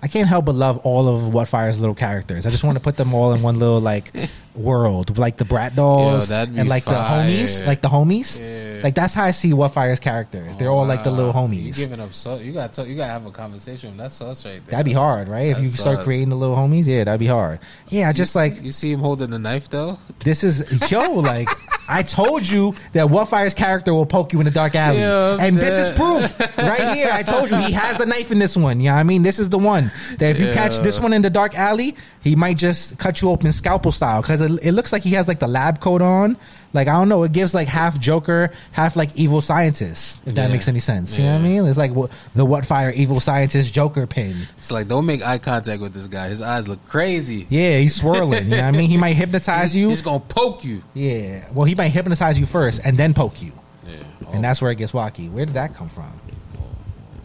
I 0.02 0.08
can't 0.08 0.28
help 0.28 0.44
but 0.44 0.54
love 0.54 0.76
all 0.84 1.08
of 1.08 1.32
Whatfire's 1.32 1.80
little 1.80 1.94
characters. 1.94 2.44
I 2.46 2.50
just 2.50 2.62
want 2.64 2.76
to 2.76 2.84
put 2.84 2.98
them 2.98 3.14
all 3.14 3.32
in 3.32 3.40
one 3.42 3.58
little 3.58 3.80
like 3.80 4.12
world, 4.58 5.16
like 5.18 5.36
the 5.36 5.44
Bratz 5.44 5.74
Dolls 5.76 6.30
Yo, 6.30 6.36
and 6.36 6.68
like 6.68 6.84
the 6.84 6.90
homies, 6.90 7.64
like 7.66 7.80
the 7.82 7.88
homies. 7.88 8.40
Yeah. 8.40 8.82
Like 8.82 8.94
that's 8.94 9.12
how 9.14 9.24
I 9.24 9.32
see 9.32 9.52
Whatfire's 9.52 9.98
characters. 9.98 10.56
They're 10.56 10.68
all 10.70 10.86
like 10.86 11.02
the 11.04 11.10
little 11.10 11.32
Wow. 11.32 11.48
You 11.50 11.68
homies. 11.72 11.76
giving 11.76 12.00
up 12.00 12.14
so 12.14 12.36
you 12.36 12.52
got 12.52 12.72
to 12.74 12.88
you 12.88 12.96
got 12.96 13.06
to 13.06 13.12
have 13.12 13.26
a 13.26 13.30
conversation. 13.30 13.96
That's 13.96 14.14
sauce 14.14 14.44
right 14.44 14.54
there. 14.64 14.70
That'd 14.70 14.86
be 14.86 14.92
hard, 14.92 15.26
right? 15.28 15.48
If 15.48 15.58
you 15.60 15.66
start 15.68 16.04
creating 16.04 16.28
the 16.28 16.36
little 16.36 16.54
homies, 16.56 16.86
yeah, 16.86 17.04
that'd 17.04 17.18
be 17.18 17.26
hard. 17.26 17.58
Yeah, 17.88 18.08
I 18.08 18.12
just 18.12 18.34
you 18.34 18.40
like 18.40 18.56
see, 18.56 18.64
you 18.64 18.72
see 18.72 18.92
him 18.92 19.00
holding 19.00 19.30
the 19.30 19.38
knife 19.38 19.68
though. 19.68 19.98
This 20.20 20.44
is 20.44 20.90
yo, 20.90 21.10
like 21.14 21.48
I 21.88 22.02
told 22.02 22.46
you 22.46 22.74
that 22.92 23.10
Whatfire's 23.10 23.54
character 23.54 23.92
will 23.94 24.06
poke 24.06 24.32
you 24.32 24.38
in 24.40 24.44
the 24.44 24.50
dark 24.50 24.74
alley, 24.76 24.98
Yeah, 25.00 25.38
and 25.40 25.56
this 25.56 25.74
is 25.76 25.90
proof 25.98 26.38
right 26.58 26.94
here. 26.94 27.10
I 27.12 27.22
told 27.22 27.50
you 27.50 27.56
he 27.56 27.72
has 27.72 27.98
the 27.98 28.06
knife 28.06 28.30
in 28.30 28.38
this 28.38 28.56
one. 28.56 28.80
Yeah, 28.80 28.96
I 28.96 29.02
mean 29.02 29.22
this 29.22 29.38
is 29.38 29.48
the 29.48 29.58
one 29.58 29.90
that 30.18 30.30
if 30.36 30.38
you 30.40 30.52
catch 30.52 30.78
this 30.78 31.00
one 31.00 31.12
in 31.12 31.22
the 31.22 31.30
dark 31.30 31.58
alley, 31.58 31.96
he 32.22 32.36
might 32.36 32.58
just 32.58 32.98
cut 32.98 33.20
you 33.22 33.30
open 33.30 33.50
scalpel 33.52 33.90
style 33.92 34.22
because 34.22 34.40
it, 34.50 34.66
it 34.68 34.72
looks 34.72 34.92
like 34.92 35.02
he 35.02 35.10
has 35.10 35.28
like 35.28 35.38
the 35.40 35.48
lab 35.48 35.80
coat 35.80 36.02
on. 36.02 36.36
Like 36.72 36.86
I 36.88 36.92
don't 36.92 37.08
know, 37.08 37.22
it 37.24 37.32
gives 37.32 37.54
like 37.54 37.66
half 37.68 37.98
Joker, 37.98 38.50
half 38.72 38.94
like 38.96 39.16
evil 39.16 39.40
scientist. 39.40 40.22
If 40.26 40.34
that 40.34 40.46
Yeah. 40.46 40.52
makes 40.52 40.68
any 40.68 40.80
sense, 40.80 41.16
you 41.18 41.24
know 41.24 41.34
what 41.34 41.40
I 41.40 41.48
mean? 41.48 41.66
It's 41.66 41.78
like 41.78 41.92
wh- 41.92 42.10
the 42.34 42.44
Whatfire 42.44 42.92
evil 42.92 43.20
scientist 43.20 43.72
Joker 43.72 44.06
pin. 44.06 44.46
It's 44.58 44.70
like 44.70 44.86
don't 44.88 45.06
make 45.06 45.24
eye 45.26 45.38
contact 45.38 45.80
with 45.80 45.94
this 45.94 46.06
guy. 46.08 46.28
His 46.28 46.42
eyes 46.42 46.68
look 46.68 46.84
crazy. 46.86 47.46
Yeah, 47.48 47.78
he's 47.78 47.94
swirling. 47.98 48.44
you 48.44 48.50
know 48.50 48.56
what 48.58 48.64
I 48.64 48.70
mean? 48.72 48.90
He 48.90 48.96
might 48.98 49.14
hypnotize 49.14 49.62
He's, 49.72 49.76
you. 49.76 49.88
he's 49.88 50.02
gonna 50.02 50.20
poke 50.20 50.64
you. 50.64 50.82
Yeah. 50.94 51.44
Well, 51.54 51.64
he 51.64 51.74
might 51.74 51.88
hypnotize 51.88 52.38
you 52.38 52.44
first 52.46 52.80
and 52.84 52.96
then 52.98 53.14
poke 53.14 53.40
you. 53.40 53.52
Yeah. 53.86 53.96
And 54.32 54.44
that's 54.44 54.60
where 54.60 54.70
it 54.70 54.76
gets 54.76 54.92
wacky. 54.92 55.30
Where 55.30 55.46
did 55.46 55.54
that 55.54 55.74
come 55.74 55.88
from? 55.88 56.12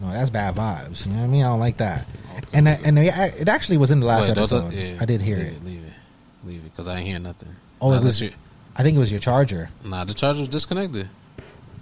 No, 0.00 0.10
that's 0.12 0.30
bad 0.30 0.54
vibes. 0.56 1.04
You 1.06 1.12
know 1.12 1.18
what 1.18 1.24
I 1.24 1.28
mean? 1.28 1.42
I 1.44 1.48
don't 1.48 1.60
like 1.60 1.76
that. 1.78 2.06
And 2.52 2.66
uh, 2.68 2.76
and 2.84 2.98
it 2.98 3.12
it 3.40 3.48
actually 3.48 3.76
was 3.76 3.90
in 3.90 4.00
the 4.00 4.06
last 4.06 4.28
episode. 4.30 4.72
I 5.00 5.04
did 5.04 5.20
hear 5.20 5.52
leave 5.64 5.82
it. 5.83 5.83
Leave 6.46 6.60
it. 6.60 6.72
Because 6.72 6.88
I 6.88 6.96
ain't 6.98 7.06
hear 7.06 7.18
nothing. 7.18 7.48
Oh, 7.80 7.90
Nah, 7.90 7.98
it 7.98 8.04
was. 8.04 8.22
I 8.76 8.82
think 8.82 8.96
it 8.96 8.98
was 9.00 9.10
your 9.10 9.20
charger. 9.20 9.70
nah, 9.84 10.04
the 10.04 10.14
charger 10.14 10.40
was 10.40 10.48
disconnected. 10.48 11.08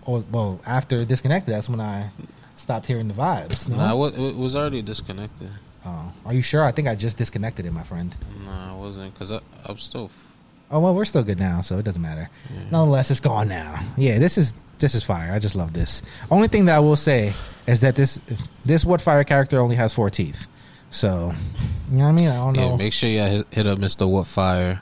Oh, 0.06 0.24
well, 0.30 0.60
after 0.66 0.96
it 0.96 1.08
disconnected, 1.08 1.54
that's 1.54 1.68
when 1.68 1.80
I 1.80 2.10
stopped 2.56 2.86
hearing 2.86 3.08
the 3.08 3.14
vibes. 3.14 3.68
No? 3.68 3.76
Nah, 3.76 4.06
it 4.08 4.36
was 4.36 4.56
already 4.56 4.82
disconnected. 4.82 5.50
oh, 5.86 6.12
are 6.26 6.34
you 6.34 6.42
sure? 6.42 6.64
I 6.64 6.72
think 6.72 6.88
I 6.88 6.94
just 6.94 7.16
disconnected 7.16 7.66
it, 7.66 7.72
my 7.72 7.82
friend. 7.82 8.14
Nah, 8.44 8.72
I 8.72 8.76
wasn't. 8.76 9.14
Because 9.14 9.30
I'm 9.64 9.78
still. 9.78 10.06
f- 10.06 10.26
Oh 10.70 10.80
well, 10.80 10.94
we're 10.94 11.04
still 11.04 11.22
good 11.22 11.38
now, 11.38 11.60
so 11.60 11.78
it 11.78 11.84
doesn't 11.84 12.00
matter. 12.00 12.30
Nonetheless, 12.70 13.10
it's 13.10 13.20
gone 13.20 13.46
now. 13.48 13.78
Yeah, 13.98 14.18
this 14.18 14.38
is 14.38 14.54
this 14.78 14.94
is 14.94 15.04
fire. 15.04 15.30
I 15.30 15.38
just 15.38 15.54
love 15.54 15.74
this. 15.74 16.02
Only 16.30 16.48
thing 16.48 16.64
that 16.64 16.76
I 16.76 16.78
will 16.78 16.96
say 16.96 17.34
is 17.66 17.80
that 17.82 17.94
this 17.94 18.18
this 18.64 18.82
Whatfire 18.82 19.26
character 19.26 19.60
only 19.60 19.76
has 19.76 19.92
four 19.92 20.08
teeth. 20.08 20.46
So, 20.92 21.34
you 21.90 21.98
know 21.98 22.04
what 22.04 22.10
I 22.10 22.12
mean? 22.12 22.28
I 22.28 22.36
don't 22.36 22.56
know. 22.56 22.70
Yeah, 22.70 22.76
make 22.76 22.92
sure 22.92 23.08
you 23.08 23.22
hit, 23.22 23.46
hit 23.50 23.66
up 23.66 23.78
Mr. 23.78 24.06
Whatfire 24.06 24.80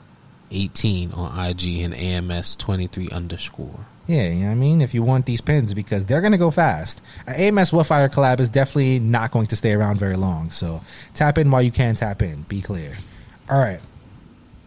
18 0.51 1.13
on 1.13 1.45
IG 1.47 1.79
and 1.79 1.95
AMS 1.95 2.57
23 2.57 3.09
underscore. 3.09 3.85
Yeah, 4.07 4.23
you 4.23 4.41
know 4.41 4.47
what 4.47 4.51
I 4.51 4.55
mean? 4.55 4.81
If 4.81 4.93
you 4.93 5.03
want 5.03 5.25
these 5.25 5.39
pins, 5.39 5.73
because 5.73 6.05
they're 6.05 6.19
going 6.19 6.33
to 6.33 6.37
go 6.37 6.51
fast. 6.51 7.01
An 7.27 7.57
AMS 7.57 7.71
Wildfire 7.71 8.09
collab 8.09 8.41
is 8.41 8.49
definitely 8.49 8.99
not 8.99 9.31
going 9.31 9.47
to 9.47 9.55
stay 9.55 9.71
around 9.71 9.99
very 9.99 10.17
long. 10.17 10.51
So 10.51 10.81
tap 11.13 11.37
in 11.37 11.49
while 11.49 11.61
you 11.61 11.71
can 11.71 11.95
tap 11.95 12.21
in. 12.21 12.41
Be 12.43 12.61
clear. 12.61 12.93
All 13.49 13.57
right. 13.57 13.79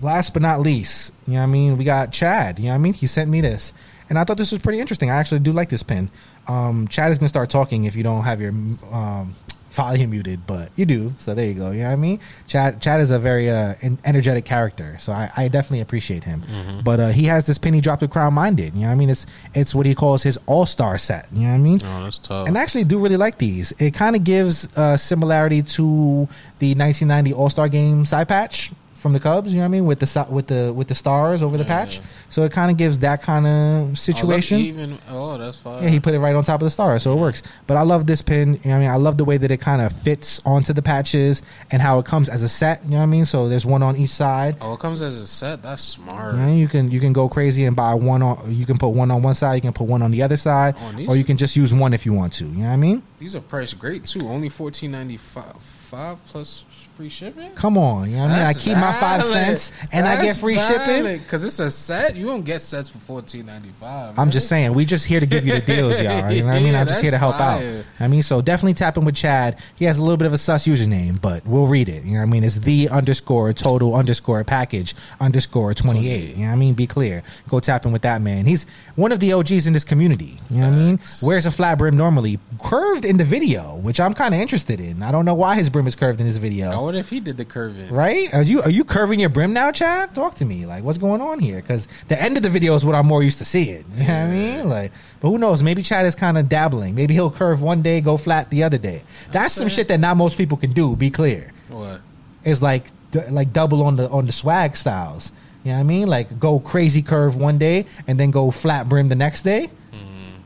Last 0.01 0.33
but 0.33 0.43
not 0.43 0.61
least, 0.61 1.13
you 1.27 1.35
know 1.35 1.41
what 1.41 1.45
I 1.45 1.47
mean? 1.47 1.77
We 1.77 1.85
got 1.85 2.11
Chad. 2.11 2.59
You 2.59 2.67
know 2.67 2.71
what 2.71 2.77
I 2.77 2.79
mean? 2.79 2.95
He 2.95 3.07
sent 3.07 3.31
me 3.31 3.41
this. 3.41 3.73
And 4.09 4.19
I 4.19 4.25
thought 4.25 4.37
this 4.37 4.53
was 4.53 4.61
pretty 4.61 4.81
interesting. 4.81 5.11
I 5.11 5.17
actually 5.17 5.41
do 5.41 5.53
like 5.53 5.69
this 5.69 5.83
pin. 5.83 6.11
Um, 6.47 6.89
Chad 6.89 7.11
is 7.11 7.19
going 7.19 7.27
to 7.27 7.31
start 7.31 7.51
talking 7.51 7.85
if 7.85 7.97
you 7.97 8.03
don't 8.03 8.25
have 8.25 8.41
your 8.41 8.51
um, 8.51 9.35
volume 9.75 10.11
muted, 10.11 10.47
but 10.47 10.71
you 10.77 10.87
do. 10.87 11.13
So 11.19 11.35
there 11.35 11.45
you 11.47 11.55
go. 11.55 11.71
You 11.71 11.81
know 11.81 11.89
what 11.89 11.93
I 11.93 11.97
mean? 11.97 12.21
Chad, 12.47 12.81
Chad 12.81 13.01
is 13.01 13.11
a 13.11 13.19
very 13.19 13.51
uh, 13.51 13.75
energetic 14.05 14.45
character. 14.45 14.97
So 15.01 15.13
I, 15.13 15.31
I 15.37 15.49
definitely 15.49 15.81
appreciate 15.81 16.25
him. 16.25 16.43
But 16.85 17.01
uh, 17.01 17.09
he 17.09 17.25
has 17.25 17.47
this 17.47 17.59
pin 17.59 17.75
he 17.75 17.81
dropped 17.81 18.03
with 18.03 18.11
Crown 18.11 18.35
Minded. 18.35 18.75
You 18.75 18.83
know 18.83 18.87
what 18.87 18.93
I 18.93 18.97
mean? 18.97 19.11
It's, 19.11 19.27
it's 19.53 19.75
what 19.75 19.87
he 19.87 19.95
calls 19.95 20.23
his 20.23 20.39
all 20.47 20.67
star 20.67 20.97
set. 20.99 21.29
You 21.33 21.43
know 21.43 21.49
what 21.49 21.55
I 21.55 21.59
mean? 21.59 21.81
Oh, 21.85 22.05
that's 22.05 22.19
tough. 22.19 22.49
And 22.49 22.57
I 22.57 22.63
actually 22.63 22.85
do 22.85 22.99
really 22.99 23.17
like 23.17 23.39
these. 23.39 23.73
It 23.79 23.93
kind 23.95 24.17
of 24.17 24.25
gives 24.25 24.69
uh, 24.77 24.97
similarity 24.97 25.63
to 25.63 26.29
the 26.61 26.75
1990 26.75 27.33
All 27.33 27.51
Star 27.51 27.69
Game 27.69 28.07
side 28.07 28.29
patch 28.29 28.71
from 29.05 29.13
the 29.13 29.21
Cubs. 29.21 29.51
You 29.53 29.59
know 29.59 29.65
what 29.65 29.67
I 29.67 29.69
mean 29.69 29.85
with 29.85 30.01
the 30.01 30.27
with 30.31 30.47
the 30.47 30.73
with 30.73 30.89
the 30.89 30.95
stars 30.95 31.43
over 31.43 31.59
the 31.59 31.63
Yeah, 31.65 31.85
patch. 31.85 32.01
So 32.31 32.43
it 32.45 32.53
kind 32.53 32.71
of 32.71 32.79
gives 32.79 33.01
that 33.01 33.21
kind 33.21 33.47
of 33.47 33.91
Oh, 33.91 33.95
situation. 33.95 34.61
even 34.61 34.99
oh, 35.11 35.37
that's 35.37 35.59
fine. 35.59 35.83
yeah, 35.83 35.91
he 35.91 36.01
put 36.01 36.15
it 36.15 36.21
right 36.21 36.35
on 36.35 36.43
top 36.43 36.63
of 36.63 36.65
the 36.65 36.71
star, 36.71 36.99
so 36.99 37.13
it 37.13 37.21
works. 37.21 37.43
But 37.67 37.77
I 37.77 37.83
love 37.83 38.07
this 38.07 38.23
pin. 38.23 38.55
You 38.55 38.61
know 38.65 38.71
what 38.71 38.75
I 38.77 38.79
mean, 38.81 38.89
I 38.89 38.97
love 38.97 39.19
the 39.19 39.27
way 39.27 39.37
that 39.37 39.51
it 39.51 39.61
kind 39.61 39.83
of 39.83 39.93
fits 39.93 40.41
onto 40.47 40.73
the 40.73 40.81
patches 40.81 41.43
and 41.71 41.83
how 41.83 41.99
it 41.99 42.07
comes 42.07 42.31
as 42.31 42.43
a 42.43 42.49
set. 42.49 42.83
You 42.85 42.93
know 42.93 42.97
what 42.97 43.03
I 43.03 43.07
mean? 43.07 43.27
So 43.27 43.47
there's 43.51 43.67
one 43.67 43.83
on 43.83 43.95
each 43.97 44.09
side. 44.11 44.57
oh, 44.63 44.73
it 44.73 44.81
comes 44.81 45.03
as 45.03 45.17
a 45.21 45.27
set. 45.27 45.63
That's 45.63 45.83
smart. 45.83 46.35
You, 46.37 46.41
know, 46.41 46.55
you 46.55 46.67
can 46.67 46.91
you 46.91 46.99
can 46.99 47.13
go 47.13 47.29
crazy 47.29 47.67
and 47.67 47.77
buy 47.77 47.93
one 47.93 48.23
on. 48.23 48.55
You 48.55 48.65
can 48.65 48.79
put 48.79 48.89
one 48.89 49.11
on 49.11 49.21
one 49.23 49.35
side. 49.35 49.57
You 49.57 49.61
can 49.61 49.75
put 49.75 49.87
one 49.87 50.01
on 50.01 50.13
the 50.13 50.23
other 50.23 50.39
side, 50.39 50.77
Oh, 50.81 51.05
or 51.09 51.17
you 51.17 51.25
can 51.25 51.37
just 51.37 51.57
use 51.57 51.75
one 51.75 51.93
if 51.93 52.07
you 52.07 52.15
want 52.15 52.33
to. 52.41 52.45
You 52.47 52.51
know 52.63 52.69
what 52.69 52.73
I 52.73 52.77
mean? 52.77 53.03
These 53.19 53.35
are 53.37 53.43
priced 53.43 53.79
great 53.79 54.07
too. 54.07 54.27
Only 54.27 54.49
fourteen 54.49 54.93
ninety 54.93 55.19
five 55.19 55.63
five 55.63 56.25
plus 56.27 56.65
free 56.97 57.09
shipping. 57.09 57.51
Come 57.55 57.77
on, 57.77 58.09
you 58.11 58.17
know 58.17 58.23
what 58.23 58.31
I 58.31 58.35
mean? 58.35 58.37
I 58.37 58.53
That's- 58.53 58.65
keep 58.65 58.77
my 58.77 58.93
five 59.01 59.25
cents 59.25 59.73
and 59.93 60.07
I 60.07 60.23
get 60.23 60.37
free 60.37 60.57
shipping. 60.59 61.19
because 61.19 61.43
it's 61.45 61.59
a 61.59 61.71
set. 61.71 62.15
You 62.17 62.27
don't 62.27 62.45
get 62.45 62.63
sets 62.63 62.89
for 62.89 62.99
fourteen 62.99 63.47
ninety 63.47 63.71
five. 63.81 64.19
I'm 64.19 64.31
just 64.31 64.49
saying, 64.49 64.75
we 64.75 64.85
just 64.85 65.05
here 65.05 65.21
to 65.21 65.27
give 65.27 65.47
you 65.47 65.55
the 65.55 65.61
deals, 65.61 66.01
y'all. 66.01 66.31
You 66.31 66.43
know 66.43 66.49
what 66.49 66.57
I 66.57 66.61
mean? 66.61 66.75
I'm 66.77 66.87
just 66.87 67.03
here 67.03 67.11
to 67.11 67.19
help 67.19 67.37
fire. 67.37 67.79
out. 67.79 67.85
I 68.01 68.09
mean, 68.09 68.23
so 68.23 68.41
definitely 68.41 68.75
tap 68.75 68.97
in 68.97 69.05
with 69.05 69.17
Chad. 69.17 69.59
He 69.77 69.85
has 69.87 69.99
a 69.99 70.03
little 70.03 70.17
bit 70.17 70.27
of 70.27 70.33
a 70.33 70.39
sus 70.39 70.67
username, 70.67 71.21
but 71.21 71.45
we'll 71.47 71.67
read 71.67 71.89
it. 71.89 72.05
You 72.05 72.13
know 72.13 72.19
what 72.19 72.23
I 72.23 72.27
mean? 72.27 72.45
It's 72.45 72.57
the 72.61 72.89
underscore 72.91 73.53
total 73.53 73.95
underscore 73.97 74.45
package 74.45 74.95
underscore 75.21 75.75
28. 75.75 76.37
You 76.37 76.43
know 76.43 76.47
what 76.49 76.53
I 76.53 76.57
mean? 76.57 76.75
Be 76.75 76.87
clear. 76.87 77.23
Go 77.49 77.61
tap 77.61 77.87
in 77.87 77.93
with 77.93 78.03
that 78.03 78.21
man. 78.23 78.47
He's 78.47 78.67
one 78.95 79.11
of 79.13 79.21
the 79.21 79.33
OGs 79.33 79.67
in 79.67 79.73
this 79.73 79.85
community. 79.85 80.39
You 80.51 80.61
know 80.61 80.69
what 80.69 80.75
I 80.75 80.79
mean? 80.79 81.01
Wears 81.23 81.47
a 81.47 81.51
flat 81.51 81.79
brim 81.79 81.97
normally, 81.97 82.39
curved 82.63 83.05
in 83.05 83.17
the 83.17 83.25
video, 83.25 83.75
which 83.77 83.99
I'm 84.01 84.15
kind 84.15 84.33
of 84.35 84.41
interested 84.41 84.81
in. 84.81 85.03
I 85.03 85.11
don't 85.11 85.25
know 85.25 85.35
why 85.35 85.57
his 85.57 85.71
brim 85.71 85.87
is 85.87 85.95
curved 85.97 86.21
in 86.21 86.27
this 86.27 86.37
video. 86.37 86.71
Wonder 86.85 87.01
if 87.01 87.09
he 87.09 87.19
did 87.19 87.39
the 87.39 87.47
curving. 87.47 87.89
Right? 87.89 88.33
Are 88.35 88.43
you 88.43 88.61
are 88.63 88.71
you 88.71 88.85
curving 88.85 89.19
your 89.19 89.31
brim 89.31 89.55
now, 89.55 89.73
Chad? 89.73 90.15
Talk 90.15 90.35
to 90.37 90.45
me. 90.45 90.67
Like, 90.67 90.85
what's 90.85 90.99
going 90.99 91.23
on 91.23 91.39
here? 91.39 91.57
Because 91.57 91.89
the 92.09 92.21
end 92.21 92.37
of 92.37 92.43
the 92.43 92.51
video 92.51 92.75
is 92.75 92.85
what 92.85 92.95
I'm 92.95 93.07
more 93.07 93.23
used 93.23 93.39
to 93.39 93.45
seeing. 93.47 93.87
You 93.95 94.01
know 94.01 94.05
what 94.05 94.11
I 94.11 94.31
mean? 94.31 94.69
Like, 94.69 94.93
but 95.21 95.31
who 95.31 95.39
knows? 95.39 95.63
Maybe 95.63 95.83
Chad 95.83 96.05
is 96.05 96.15
kind 96.15 96.37
of 96.37 96.49
dabbling. 96.51 96.95
Maybe 96.95 97.15
he'll 97.15 97.31
curve 97.31 97.63
one 97.63 97.81
day, 97.81 98.03
go 98.03 98.19
flat 98.19 98.51
the 98.51 98.65
other 98.65 98.77
day. 98.77 99.03
That's 99.33 99.55
some 99.55 99.69
shit 99.69 99.89
that 99.89 99.99
not 99.99 100.19
most 100.19 100.37
people 100.37 100.59
can 100.59 100.73
do. 100.73 100.95
Be 100.95 101.11
clear. 101.11 101.53
What? 101.69 102.03
It's 102.45 102.61
like 102.61 102.85
like 103.31 103.53
double 103.53 103.83
on 103.83 103.97
the 103.97 104.11
on 104.11 104.27
the 104.27 104.33
swag 104.33 104.77
styles. 104.77 105.33
You 105.65 105.71
know 105.71 105.79
what 105.79 105.81
I 105.81 105.85
mean? 105.85 106.09
Like 106.09 106.39
go 106.39 106.61
crazy 106.61 107.01
curve 107.01 107.35
one 107.35 107.57
day 107.57 107.87
and 108.07 108.21
then 108.21 108.31
go 108.31 108.51
flat 108.51 108.91
brim 108.91 109.09
the 109.09 109.15
next 109.15 109.41
day. 109.41 109.71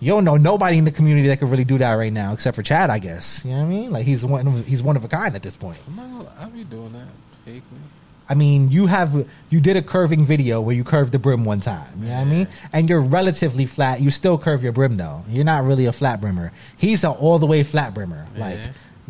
You 0.00 0.12
don't 0.12 0.24
know 0.24 0.36
nobody 0.36 0.78
in 0.78 0.84
the 0.84 0.90
community 0.90 1.28
that 1.28 1.38
could 1.38 1.50
really 1.50 1.64
do 1.64 1.78
that 1.78 1.92
right 1.94 2.12
now, 2.12 2.32
except 2.32 2.54
for 2.54 2.62
Chad, 2.62 2.90
I 2.90 2.98
guess. 2.98 3.44
You 3.44 3.52
know 3.52 3.58
what 3.58 3.64
I 3.64 3.68
mean? 3.68 3.90
Like 3.90 4.06
he's 4.06 4.24
one 4.24 4.46
of, 4.46 4.66
he's 4.66 4.82
one 4.82 4.96
of 4.96 5.04
a 5.04 5.08
kind 5.08 5.34
at 5.34 5.42
this 5.42 5.56
point. 5.56 5.78
I'm 5.88 5.96
not 5.96 6.10
gonna. 6.10 6.32
I'll 6.38 6.50
be 6.50 6.64
doing 6.64 6.92
that 6.92 7.08
fakely. 7.46 7.62
I 8.30 8.34
mean, 8.34 8.70
you 8.70 8.86
have 8.86 9.26
you 9.48 9.60
did 9.60 9.76
a 9.76 9.82
curving 9.82 10.26
video 10.26 10.60
where 10.60 10.76
you 10.76 10.84
curved 10.84 11.12
the 11.12 11.18
brim 11.18 11.44
one 11.44 11.60
time. 11.60 11.88
You 12.02 12.08
know 12.08 12.14
what 12.14 12.20
I 12.20 12.24
mean? 12.24 12.48
And 12.72 12.88
you're 12.88 13.00
relatively 13.00 13.64
flat. 13.64 14.00
You 14.00 14.10
still 14.10 14.38
curve 14.38 14.62
your 14.62 14.72
brim 14.72 14.96
though. 14.96 15.24
You're 15.28 15.44
not 15.44 15.64
really 15.64 15.86
a 15.86 15.92
flat 15.92 16.20
brimmer. 16.20 16.52
He's 16.76 17.04
an 17.04 17.10
all 17.10 17.38
the 17.38 17.46
way 17.46 17.62
flat 17.62 17.94
brimmer. 17.94 18.26
Like, 18.36 18.60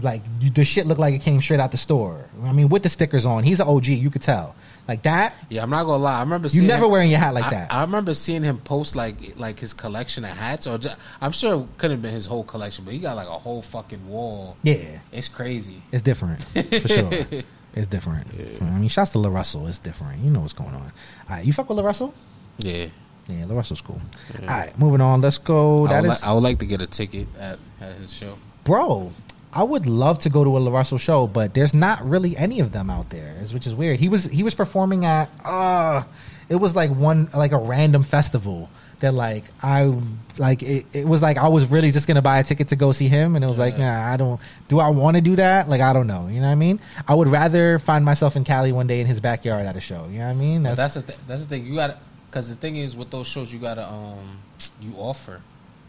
like 0.01 0.23
you, 0.40 0.51
the 0.51 0.65
shit 0.65 0.86
looked 0.86 1.01
like 1.01 1.15
it 1.15 1.23
came 1.23 1.40
straight 1.40 1.59
out 1.59 1.73
the 1.73 1.78
store. 1.78 2.24
I 2.44 2.52
mean, 2.52 2.69
with 2.69 2.85
the 2.85 2.89
stickers 2.89 3.27
on. 3.27 3.43
He's 3.43 3.59
an 3.59 3.66
OG. 3.66 3.86
You 3.86 4.09
could 4.09 4.23
tell. 4.23 4.55
Like 4.89 5.02
that. 5.02 5.35
Yeah, 5.51 5.62
I'm 5.62 5.69
not 5.70 5.85
gonna 5.85 6.02
lie. 6.02 6.16
I 6.16 6.20
remember 6.20 6.48
You 6.48 6.62
never 6.62 6.86
him- 6.86 6.90
wearing 6.90 7.10
your 7.10 7.19
hat 7.20 7.35
like 7.35 7.44
I, 7.44 7.51
that. 7.51 7.73
I 7.74 7.82
remember 7.82 8.15
seeing 8.15 8.43
him 8.43 8.56
post 8.59 8.97
like 8.97 9.36
like 9.36 9.60
his 9.60 9.74
collection 9.74 10.24
of 10.24 10.31
hats, 10.31 10.66
or 10.66 10.78
ju- 10.78 10.89
I'm 11.20 11.32
sure 11.32 11.60
it 11.60 11.66
couldn't 11.77 11.97
have 11.98 12.02
been 12.02 12.15
his 12.15 12.24
whole 12.24 12.43
collection, 12.44 12.85
but 12.86 12.94
he 12.94 12.98
got 13.01 13.15
like 13.15 13.28
a 13.28 13.32
whole 13.32 13.60
fucking 13.60 14.09
wall. 14.09 14.56
yeah, 14.62 14.98
It's 15.12 15.28
crazy. 15.28 15.82
it's 15.93 16.01
different 16.02 16.43
for 16.44 16.89
sure. 16.89 17.10
It's 17.74 17.86
different. 17.86 18.27
I 18.60 18.65
mean, 18.65 18.89
shouts 18.89 19.12
to 19.12 19.19
LaRussell. 19.19 19.69
It's 19.69 19.78
different. 19.78 20.24
You 20.24 20.31
know 20.31 20.40
what's 20.40 20.55
going 20.55 20.74
on. 20.74 20.81
All 20.82 20.90
right, 21.36 21.44
you 21.44 21.52
fuck 21.52 21.69
with 21.69 21.78
LaRussell? 21.78 22.12
Yeah, 22.59 22.86
Yeah, 23.28 23.44
LaRussell's 23.44 23.82
cool. 23.82 24.01
All 24.40 24.47
right, 24.48 24.77
moving 24.78 25.01
on. 25.02 25.20
Let's 25.20 25.39
go. 25.39 25.86
I 25.86 25.90
That 25.90 26.02
would, 26.02 26.10
is. 26.12 26.23
li- 26.23 26.28
I 26.28 26.32
would 26.32 26.43
like 26.43 26.59
to 26.60 26.66
get 26.66 26.81
a 26.81 26.86
ticket 26.89 27.28
at, 27.39 27.59
at 27.81 27.93
his 27.97 28.12
show. 28.12 28.36
bro 28.65 29.12
i 29.60 29.62
would 29.62 29.86
love 29.86 30.16
to 30.24 30.28
go 30.36 30.44
to 30.44 30.56
a 30.56 30.60
LaRussell 30.60 31.01
show 31.09 31.26
but 31.26 31.55
there's 31.55 31.74
not 31.74 31.98
really 32.12 32.36
any 32.36 32.60
of 32.60 32.72
them 32.72 32.89
out 32.90 33.10
there, 33.10 33.35
which 33.52 33.66
is 33.66 33.74
weird 33.74 33.98
he 33.98 34.09
was 34.09 34.24
he 34.24 34.43
was 34.43 34.55
performing 34.55 35.05
at 35.05 35.28
uh 35.44 36.02
it 36.48 36.56
was 36.56 36.74
like 36.80 36.90
one 36.90 37.28
like 37.35 37.52
a 37.52 37.59
random 37.74 38.02
festival 38.02 38.70
that 39.01 39.14
like 39.14 39.44
i 39.62 39.78
like 40.39 40.62
it, 40.62 40.85
it 40.93 41.06
was 41.06 41.20
like 41.22 41.36
i 41.36 41.48
was 41.56 41.70
really 41.70 41.90
just 41.90 42.06
gonna 42.09 42.22
buy 42.30 42.39
a 42.39 42.44
ticket 42.44 42.68
to 42.68 42.76
go 42.76 42.90
see 42.93 43.09
him 43.09 43.36
and 43.36 43.44
it 43.44 43.48
was 43.48 43.59
like 43.59 43.78
nah, 43.78 44.12
i 44.12 44.16
don't 44.16 44.40
do 44.68 44.80
i 44.80 44.89
want 44.89 45.16
to 45.16 45.20
do 45.20 45.36
that 45.36 45.68
like 45.68 45.80
i 45.80 45.93
don't 45.93 46.09
know 46.09 46.26
you 46.26 46.40
know 46.40 46.47
what 46.47 46.52
i 46.52 46.56
mean 46.66 46.80
i 47.06 47.14
would 47.14 47.28
rather 47.28 47.78
find 47.78 48.05
myself 48.05 48.35
in 48.35 48.43
cali 48.43 48.72
one 48.72 48.89
day 48.89 49.01
in 49.01 49.06
his 49.06 49.20
backyard 49.20 49.66
at 49.66 49.76
a 49.76 49.80
show 49.80 50.02
you 50.10 50.18
know 50.18 50.24
what 50.24 50.30
i 50.30 50.35
mean 50.35 50.62
that's, 50.64 50.76
that's 50.76 50.94
the 50.94 51.02
th- 51.02 51.18
that's 51.28 51.43
the 51.43 51.48
thing. 51.48 51.66
You 51.66 51.76
got 51.76 51.98
because 52.30 52.48
the 52.48 52.55
thing 52.55 52.76
is 52.76 52.94
with 52.94 53.10
those 53.10 53.26
shows, 53.26 53.52
you 53.52 53.59
gotta 53.59 53.86
um 53.90 54.39
you 54.80 54.93
offer. 54.97 55.40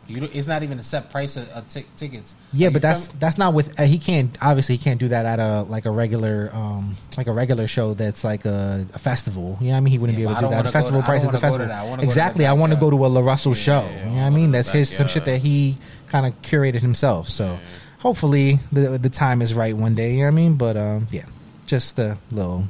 You 0.10 0.28
it's 0.34 0.48
not 0.48 0.64
even 0.64 0.80
a 0.80 0.84
set 0.84 1.12
price 1.12 1.38
of, 1.38 1.48
of 1.50 1.68
tic- 1.68 1.96
tickets. 1.96 2.34
Yeah, 2.52 2.68
Like, 2.68 2.74
but 2.74 2.82
that's 2.82 3.10
that's 3.10 3.38
not 3.38 3.54
with 3.54 3.80
uh, 3.80 3.84
he 3.84 3.98
can't 4.00 4.36
obviously 4.42 4.76
he 4.78 4.84
can't 4.84 5.00
do 5.00 5.08
that 5.10 5.26
at 5.26 5.40
a 5.40 5.62
like 5.70 5.86
a 5.86 5.92
regular 5.92 6.50
um 6.54 6.96
like 7.16 7.28
a 7.28 7.32
regular 7.32 7.68
show 7.68 7.94
that's 7.94 8.24
like 8.24 8.46
a, 8.46 8.86
a 8.94 9.00
festival. 9.00 9.58
You 9.62 9.68
know 9.68 9.72
what 9.74 9.78
I 9.78 9.80
mean? 9.82 9.92
He 9.92 10.00
wouldn't 10.00 10.18
Yeah, 10.18 10.26
be 10.26 10.32
able 10.32 10.42
to 10.42 10.48
do 10.48 10.56
that. 10.56 10.64
The 10.64 10.72
festival 10.72 11.02
to- 11.02 11.06
price 11.06 11.24
is 11.24 11.30
the 11.30 11.40
festival. 11.40 11.72
I 11.72 11.84
wanna 11.84 11.90
go 11.90 11.96
to 11.96 11.98
the 12.02 12.04
exactly. 12.08 12.46
I 12.48 12.54
want 12.54 12.74
to 12.74 12.80
go 12.80 12.90
to 12.90 13.06
a 13.06 13.10
LaRussell 13.10 13.50
Yeah, 13.56 13.62
show. 13.62 13.82
yeah, 13.90 14.00
you 14.00 14.06
know 14.08 14.12
what 14.16 14.22
I 14.24 14.30
mean? 14.32 14.52
That's 14.52 14.70
his 14.70 14.90
some 14.90 15.08
shit 15.08 15.26
that 15.26 15.42
he 15.42 15.78
kind 16.08 16.26
of 16.26 16.42
curated 16.42 16.82
himself. 16.82 17.30
So 17.30 17.60
hopefully 18.00 18.60
the 18.72 18.98
the 18.98 19.10
time 19.12 19.42
is 19.42 19.54
right 19.54 19.76
one 19.78 19.94
day. 19.96 20.12
You 20.14 20.18
know 20.20 20.24
what 20.26 20.28
I 20.30 20.32
mean? 20.32 20.56
But 20.56 20.76
um 20.76 21.08
yeah, 21.12 21.26
just 21.68 22.00
a 22.00 22.18
little 22.32 22.68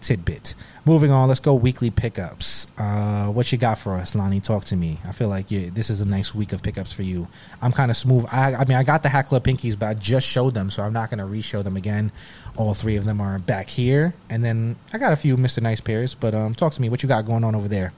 tidbit. 0.00 0.54
Moving 0.84 1.12
on, 1.12 1.28
let's 1.28 1.38
go 1.38 1.54
weekly 1.54 1.90
pickups. 1.90 2.66
Uh, 2.76 3.26
what 3.26 3.52
you 3.52 3.58
got 3.58 3.78
for 3.78 3.94
us, 3.94 4.16
Lani? 4.16 4.40
Talk 4.40 4.64
to 4.66 4.76
me. 4.76 4.98
I 5.04 5.12
feel 5.12 5.28
like 5.28 5.48
yeah, 5.48 5.70
this 5.72 5.90
is 5.90 6.00
a 6.00 6.04
nice 6.04 6.34
week 6.34 6.52
of 6.52 6.60
pickups 6.60 6.92
for 6.92 7.04
you. 7.04 7.28
I'm 7.60 7.70
kind 7.70 7.88
of 7.88 7.96
smooth. 7.96 8.26
I, 8.32 8.54
I 8.54 8.64
mean, 8.64 8.76
I 8.76 8.82
got 8.82 9.04
the 9.04 9.08
Hat 9.08 9.26
Club 9.26 9.44
pinkies, 9.44 9.78
but 9.78 9.86
I 9.86 9.94
just 9.94 10.26
showed 10.26 10.54
them, 10.54 10.70
so 10.72 10.82
I'm 10.82 10.92
not 10.92 11.08
going 11.08 11.18
to 11.18 11.24
re-show 11.24 11.62
them 11.62 11.76
again. 11.76 12.10
All 12.56 12.74
three 12.74 12.96
of 12.96 13.04
them 13.04 13.20
are 13.20 13.38
back 13.38 13.68
here, 13.68 14.12
and 14.28 14.42
then 14.44 14.74
I 14.92 14.98
got 14.98 15.12
a 15.12 15.16
few 15.16 15.36
Mr. 15.36 15.62
Nice 15.62 15.78
pairs. 15.80 16.14
But 16.14 16.34
um, 16.34 16.52
talk 16.52 16.72
to 16.72 16.80
me. 16.80 16.88
What 16.88 17.00
you 17.04 17.08
got 17.08 17.26
going 17.26 17.44
on 17.44 17.54
over 17.54 17.68
there? 17.68 17.92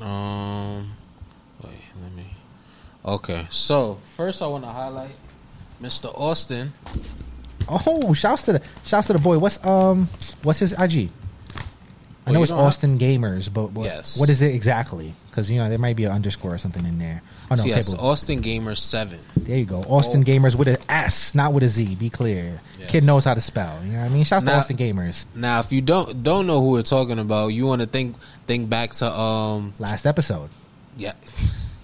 Um, 0.00 0.92
wait, 1.60 1.72
let 2.04 2.12
me. 2.12 2.36
Okay, 3.04 3.48
so 3.50 3.98
first 4.14 4.42
I 4.42 4.46
want 4.46 4.62
to 4.62 4.70
highlight 4.70 5.16
Mr. 5.82 6.16
Austin. 6.16 6.72
Oh, 7.68 8.14
shouts 8.14 8.44
to 8.44 8.52
the 8.52 8.62
shouts 8.84 9.08
to 9.08 9.12
the 9.12 9.18
boy. 9.18 9.38
What's 9.38 9.64
um, 9.66 10.08
what's 10.44 10.60
his 10.60 10.72
IG? 10.72 11.10
I 12.26 12.30
know 12.30 12.42
it's 12.42 12.50
don't 12.50 12.58
have- 12.58 12.66
Austin 12.68 12.98
Gamers, 12.98 13.52
but 13.52 13.72
what, 13.72 13.84
Yes. 13.86 14.16
what 14.18 14.28
is 14.28 14.42
it 14.42 14.54
exactly? 14.54 15.14
Because 15.28 15.50
you 15.50 15.58
know 15.58 15.68
there 15.68 15.78
might 15.78 15.96
be 15.96 16.04
an 16.04 16.12
underscore 16.12 16.54
or 16.54 16.58
something 16.58 16.84
in 16.86 16.98
there. 16.98 17.20
Oh 17.50 17.56
no, 17.56 17.62
So 17.62 17.68
yes, 17.68 17.92
Austin 17.94 18.42
Gamers 18.42 18.78
Seven. 18.78 19.18
There 19.36 19.58
you 19.58 19.64
go. 19.64 19.82
Austin 19.88 20.20
Oh. 20.20 20.24
Gamers 20.24 20.54
with 20.54 20.68
an 20.68 20.76
S, 20.88 21.34
not 21.34 21.52
with 21.52 21.64
a 21.64 21.68
Z. 21.68 21.96
Be 21.96 22.10
clear. 22.10 22.60
Yes. 22.78 22.90
Kid 22.90 23.04
knows 23.04 23.24
how 23.24 23.34
to 23.34 23.40
spell. 23.40 23.78
You 23.84 23.92
know 23.94 24.00
what 24.00 24.04
I 24.04 24.08
mean? 24.10 24.24
Shouts 24.24 24.44
to 24.44 24.52
Austin 24.54 24.76
Gamers. 24.76 25.24
Now, 25.34 25.58
if 25.60 25.72
you 25.72 25.80
don't 25.80 26.22
don't 26.22 26.46
know 26.46 26.60
who 26.60 26.68
we're 26.70 26.82
talking 26.82 27.18
about, 27.18 27.48
you 27.48 27.66
want 27.66 27.80
to 27.80 27.86
think 27.86 28.14
think 28.46 28.68
back 28.70 28.92
to 28.92 29.10
um 29.10 29.72
Last 29.80 30.06
episode. 30.06 30.50
yeah 30.96 31.14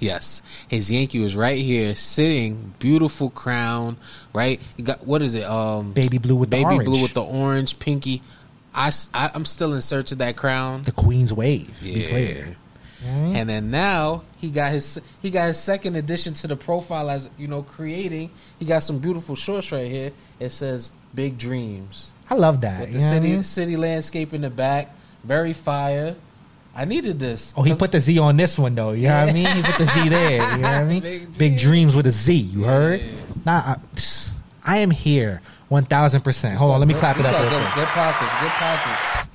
yes 0.00 0.42
his 0.68 0.90
Yankee 0.92 1.18
was 1.18 1.34
right 1.34 1.58
here 1.60 1.92
sitting 1.96 2.72
beautiful 2.78 3.30
crown 3.30 3.96
right 4.32 4.60
you 4.76 4.84
got 4.84 5.04
what 5.04 5.22
is 5.22 5.34
it 5.34 5.42
um 5.42 5.92
Baby 5.92 6.18
blue 6.18 6.36
with 6.36 6.50
the 6.50 6.56
baby 6.58 6.74
orange. 6.74 6.84
blue 6.84 7.02
with 7.02 7.14
the 7.14 7.22
orange 7.24 7.78
pinky 7.80 8.22
I, 8.78 8.88
s- 8.88 9.08
I 9.12 9.30
am 9.34 9.44
still 9.44 9.74
in 9.74 9.82
search 9.82 10.12
of 10.12 10.18
that 10.18 10.36
crown 10.36 10.84
The 10.84 10.92
Queen's 10.92 11.32
Wave. 11.34 11.80
Be 11.82 11.90
Yeah. 11.90 12.08
clear. 12.08 12.36
You 13.00 13.06
know 13.06 13.12
what 13.12 13.18
I 13.18 13.20
mean? 13.22 13.36
And 13.36 13.48
then 13.48 13.70
now 13.70 14.22
he 14.38 14.50
got 14.50 14.72
his 14.72 15.00
he 15.22 15.30
got 15.30 15.46
his 15.48 15.58
second 15.58 15.96
addition 15.96 16.34
to 16.34 16.46
the 16.48 16.56
profile 16.56 17.10
as 17.10 17.28
you 17.38 17.46
know 17.48 17.62
creating. 17.62 18.30
He 18.58 18.64
got 18.64 18.82
some 18.82 18.98
beautiful 18.98 19.34
shorts 19.36 19.70
right 19.72 19.88
here. 19.90 20.10
It 20.40 20.50
says 20.50 20.90
"Big 21.14 21.38
Dreams" 21.38 22.10
I 22.30 22.34
love 22.34 22.60
that. 22.62 22.80
with 22.80 22.92
the 22.92 22.98
know 22.98 23.04
what 23.04 23.12
I 23.12 23.16
city 23.20 23.28
mean? 23.32 23.42
city 23.44 23.76
landscape 23.76 24.34
in 24.34 24.40
the 24.40 24.50
back. 24.50 24.94
Very 25.24 25.52
fire. 25.52 26.16
I 26.74 26.84
needed 26.84 27.18
this. 27.18 27.52
Oh, 27.56 27.62
he 27.62 27.72
put 27.74 27.90
the 27.92 28.00
Z 28.00 28.18
on 28.18 28.36
this 28.36 28.58
one 28.58 28.74
though. 28.74 28.92
You 28.92 29.08
know 29.08 29.20
what 29.20 29.30
I 29.30 29.32
mean? 29.32 29.56
He 29.56 29.62
put 29.62 29.78
the 29.78 29.86
Z 29.86 30.08
there. 30.08 30.30
You 30.52 30.58
know 30.58 30.68
what 30.68 30.82
I 30.82 30.84
mean? 30.92 31.02
Big 31.02 31.38
Big, 31.38 31.50
dreams. 31.58 31.62
dreams 31.62 31.96
with 31.96 32.06
a 32.06 32.10
Z. 32.10 32.34
You 32.34 32.64
heard? 32.64 33.00
Yeah. 33.00 33.10
Nah, 33.46 33.74
I, 33.74 33.76
I 34.64 34.78
am 34.78 34.90
here. 34.90 35.40
One 35.68 35.84
thousand 35.84 36.22
percent. 36.22 36.56
Hold 36.58 36.72
on, 36.72 36.80
let 36.80 36.88
me 36.88 36.94
clap 36.94 37.18
it 37.18 37.26
up. 37.26 37.32
Good, 37.42 37.74
good 37.74 37.88
pockets. 37.88 38.32
Good 38.40 38.50
pockets. 38.52 39.28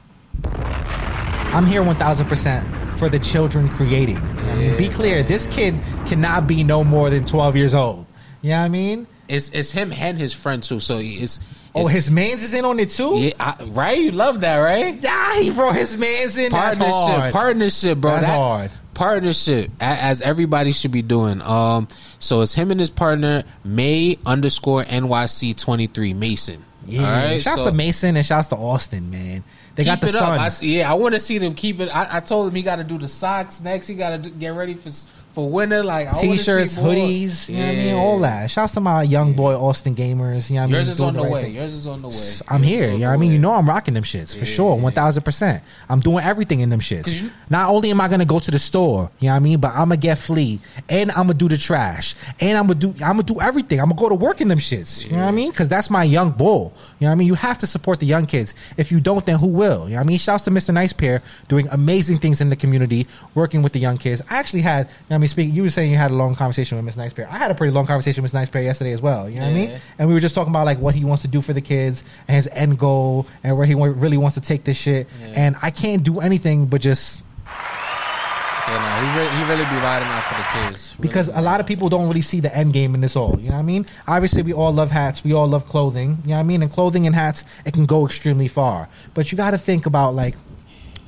I'm 1.53 1.67
here 1.67 1.83
1000% 1.83 2.97
for 2.97 3.09
the 3.09 3.19
children 3.19 3.69
creating. 3.69 4.17
I 4.17 4.55
mean? 4.55 4.77
Be 4.77 4.89
clear, 4.89 5.21
this 5.21 5.45
kid 5.47 5.79
cannot 6.07 6.47
be 6.47 6.63
no 6.63 6.83
more 6.83 7.11
than 7.11 7.25
12 7.25 7.55
years 7.55 7.75
old. 7.75 8.07
You 8.41 8.49
know 8.49 8.59
what 8.59 8.65
I 8.65 8.69
mean? 8.69 9.07
It's 9.27 9.49
it's 9.51 9.71
him 9.71 9.93
and 9.93 10.17
his 10.17 10.33
friend 10.33 10.63
too. 10.63 10.79
So 10.79 10.97
it's, 10.99 11.39
Oh, 11.75 11.81
it's- 11.81 11.93
his 11.93 12.11
man's 12.11 12.43
is 12.43 12.53
in 12.55 12.65
on 12.65 12.79
it 12.79 12.89
too? 12.89 13.17
yeah, 13.19 13.31
I, 13.39 13.63
right. 13.65 13.99
You 13.99 14.11
love 14.11 14.41
that, 14.41 14.57
right? 14.57 14.95
Yeah, 14.99 15.39
he 15.39 15.49
brought 15.51 15.75
his 15.75 15.95
man's 15.97 16.37
in. 16.37 16.51
Partnership, 16.51 17.31
partnership, 17.33 17.97
bro. 17.99 18.11
That's 18.11 18.25
That- 18.25 18.35
hard. 18.37 18.71
Partnership, 18.93 19.71
as 19.79 20.21
everybody 20.21 20.71
should 20.71 20.91
be 20.91 21.01
doing. 21.01 21.41
Um, 21.41 21.87
so 22.19 22.41
it's 22.41 22.53
him 22.53 22.71
and 22.71 22.79
his 22.79 22.91
partner 22.91 23.43
May 23.63 24.17
underscore 24.25 24.83
NYC 24.83 25.59
twenty 25.59 25.87
three 25.87 26.13
Mason. 26.13 26.65
Yeah. 26.85 27.01
All 27.01 27.11
right, 27.11 27.41
shouts 27.41 27.59
so 27.59 27.65
to 27.65 27.71
Mason 27.71 28.15
and 28.15 28.25
shouts 28.25 28.47
to 28.47 28.57
Austin, 28.57 29.09
man. 29.09 29.43
They 29.75 29.83
got 29.83 30.01
the 30.01 30.07
it 30.07 30.15
up. 30.15 30.23
I, 30.23 30.49
sons. 30.49 30.63
yeah, 30.67 30.91
I 30.91 30.95
want 30.95 31.13
to 31.13 31.19
see 31.19 31.37
them 31.37 31.55
keep 31.55 31.79
it. 31.79 31.89
I, 31.95 32.17
I 32.17 32.19
told 32.19 32.49
him 32.49 32.55
he 32.55 32.61
got 32.61 32.75
to 32.75 32.83
do 32.83 32.97
the 32.97 33.07
socks 33.07 33.61
next. 33.61 33.87
He 33.87 33.95
got 33.95 34.23
to 34.23 34.29
get 34.29 34.49
ready 34.49 34.73
for 34.73 34.89
for 35.33 35.49
winter. 35.49 35.83
Like 35.83 36.13
t-shirts, 36.17 36.73
see 36.73 36.79
hoodies, 36.81 37.49
you 37.49 37.55
know 37.57 37.61
what 37.65 37.69
I 37.71 37.75
mean? 37.75 37.87
Yeah. 37.87 37.93
All 37.95 38.19
that. 38.19 38.51
Shouts 38.51 38.73
to 38.73 38.79
my 38.79 39.03
young 39.03 39.33
boy 39.33 39.55
Austin 39.55 39.95
gamers. 39.95 40.49
You 40.49 40.55
know 40.57 40.61
what 40.61 40.63
I 40.63 40.67
mean? 40.67 40.75
Yours 40.75 40.89
is 40.89 40.97
Doing 40.97 41.07
on 41.09 41.13
the 41.15 41.23
right 41.23 41.31
way. 41.31 41.41
thing. 41.43 41.53
Yours 41.55 41.73
is 41.73 41.87
on 41.87 42.01
the 42.01 42.07
way. 42.07 42.13
I'm 42.49 42.63
Yours 42.63 42.73
here. 42.73 42.83
is 42.83 42.89
on 42.89 42.93
You 42.93 42.99
know 42.99 43.07
what 43.07 43.13
I 43.13 43.17
mean? 43.17 43.29
way. 43.29 43.33
You 43.33 43.39
know 43.39 43.53
I'm 43.53 43.67
rocking 43.67 43.93
them 43.93 44.03
shits 44.03 44.37
for 44.37 44.45
sure, 44.45 44.75
one 44.75 44.93
thousand 44.93 45.23
percent. 45.23 45.63
I'm 45.89 45.99
doing 45.99 46.23
everything 46.23 46.59
in 46.61 46.69
them 46.69 46.79
shits. 46.79 47.21
you- 47.21 47.29
Not 47.49 47.69
only 47.69 47.89
am 47.91 47.99
I 48.01 48.07
gonna 48.07 48.25
go 48.25 48.39
to 48.39 48.51
the 48.51 48.59
store, 48.59 49.09
you 49.19 49.27
know 49.27 49.33
what 49.33 49.37
I 49.37 49.39
mean, 49.39 49.59
but 49.59 49.69
I'm 49.71 49.89
gonna 49.89 49.97
get 49.97 50.17
flea, 50.17 50.59
and 50.89 51.11
I'm 51.11 51.27
gonna 51.27 51.33
do 51.33 51.49
the 51.49 51.57
trash, 51.57 52.15
and 52.39 52.57
I'm 52.57 52.67
gonna 52.67 52.79
do 52.79 52.89
I'm 53.03 53.13
gonna 53.17 53.23
do 53.23 53.41
everything. 53.41 53.79
I'm 53.79 53.89
gonna 53.89 53.99
go 53.99 54.09
to 54.09 54.15
work 54.15 54.41
in 54.41 54.47
them 54.47 54.59
shits. 54.59 55.05
You 55.05 55.11
know 55.13 55.17
what 55.23 55.27
I 55.29 55.31
mean? 55.31 55.51
Because 55.51 55.67
that's 55.69 55.89
my 55.89 56.03
young 56.03 56.31
bull. 56.31 56.73
You 57.03 57.07
know 57.07 57.11
what 57.11 57.15
I 57.15 57.19
mean? 57.19 57.27
You 57.27 57.33
have 57.33 57.57
to 57.57 57.67
support 57.67 57.99
the 57.99 58.05
young 58.05 58.25
kids. 58.25 58.55
If 58.77 58.89
you 58.89 59.01
don't, 59.01 59.25
then 59.25 59.37
who 59.37 59.47
will? 59.47 59.89
You 59.89 59.95
know 59.95 59.95
what 59.97 60.03
I 60.03 60.03
mean? 60.05 60.17
Shouts 60.17 60.45
to 60.45 60.51
Mr. 60.51 60.73
Nice 60.73 60.93
Pair 60.93 61.21
doing 61.49 61.67
amazing 61.69 62.19
things 62.19 62.39
in 62.39 62.49
the 62.49 62.55
community, 62.55 63.07
working 63.35 63.61
with 63.61 63.73
the 63.73 63.79
young 63.79 63.97
kids. 63.97 64.21
I 64.29 64.37
actually 64.37 64.61
had, 64.61 64.85
you 64.85 64.91
know 64.91 64.95
what 65.09 65.15
I 65.15 65.17
mean, 65.17 65.27
speaking. 65.27 65.53
You 65.53 65.63
were 65.63 65.69
saying 65.69 65.91
you 65.91 65.97
had 65.97 66.11
a 66.11 66.13
long 66.13 66.33
conversation 66.33 66.77
with 66.77 66.85
Miss 66.85 66.95
Nice 66.95 67.11
Pair. 67.11 67.27
I 67.29 67.37
had 67.37 67.51
a 67.51 67.55
pretty 67.55 67.73
long 67.73 67.85
conversation 67.85 68.23
with 68.23 68.31
Miss 68.31 68.39
Nice 68.39 68.49
Pair 68.49 68.63
yesterday 68.63 68.93
as 68.93 69.01
well. 69.01 69.29
You 69.29 69.39
know 69.41 69.47
what 69.47 69.51
I 69.51 69.53
mean? 69.53 69.79
And 69.99 70.07
we 70.07 70.13
were 70.13 70.21
just 70.21 70.33
talking 70.33 70.53
about 70.53 70.65
like 70.65 70.79
what 70.79 70.95
he 70.95 71.03
wants 71.03 71.23
to 71.23 71.27
do 71.27 71.41
for 71.41 71.51
the 71.51 71.59
kids 71.59 72.05
and 72.29 72.35
his 72.35 72.47
end 72.53 72.79
goal 72.79 73.27
and 73.43 73.57
where 73.57 73.65
he 73.65 73.75
really 73.75 74.15
wants 74.15 74.35
to 74.35 74.41
take 74.41 74.63
this 74.63 74.77
shit. 74.77 75.09
Yeah. 75.19 75.27
And 75.35 75.55
I 75.61 75.71
can't 75.71 76.03
do 76.03 76.21
anything 76.21 76.67
but 76.67 76.79
just 76.79 77.21
Yeah, 78.67 78.77
know, 78.77 79.11
he 79.11 79.19
really, 79.19 79.35
he 79.35 79.43
really 79.43 79.75
be 79.75 79.81
riding 79.81 80.07
out 80.07 80.23
for 80.23 80.35
the 80.35 80.67
kids. 80.69 80.95
Really 80.97 81.07
because 81.09 81.27
a 81.27 81.41
lot 81.41 81.59
of 81.59 81.65
people 81.65 81.89
don't 81.89 82.07
really 82.07 82.21
see 82.21 82.39
the 82.39 82.55
end 82.55 82.71
game 82.71 82.95
in 82.95 83.01
this 83.01 83.15
all. 83.15 83.37
You 83.39 83.49
know 83.49 83.55
what 83.55 83.59
I 83.59 83.63
mean? 83.63 83.85
Obviously, 84.07 84.41
we 84.41 84.53
all 84.53 84.71
love 84.71 84.89
hats. 84.89 85.23
We 85.23 85.33
all 85.33 85.47
love 85.47 85.65
clothing. 85.67 86.17
You 86.23 86.29
know 86.29 86.35
what 86.35 86.39
I 86.39 86.43
mean? 86.43 86.61
And 86.61 86.71
clothing 86.71 87.05
and 87.05 87.13
hats, 87.13 87.43
it 87.65 87.73
can 87.73 87.85
go 87.85 88.05
extremely 88.05 88.47
far. 88.47 88.87
But 89.13 89.31
you 89.31 89.37
got 89.37 89.51
to 89.51 89.57
think 89.57 89.85
about 89.85 90.15
like, 90.15 90.35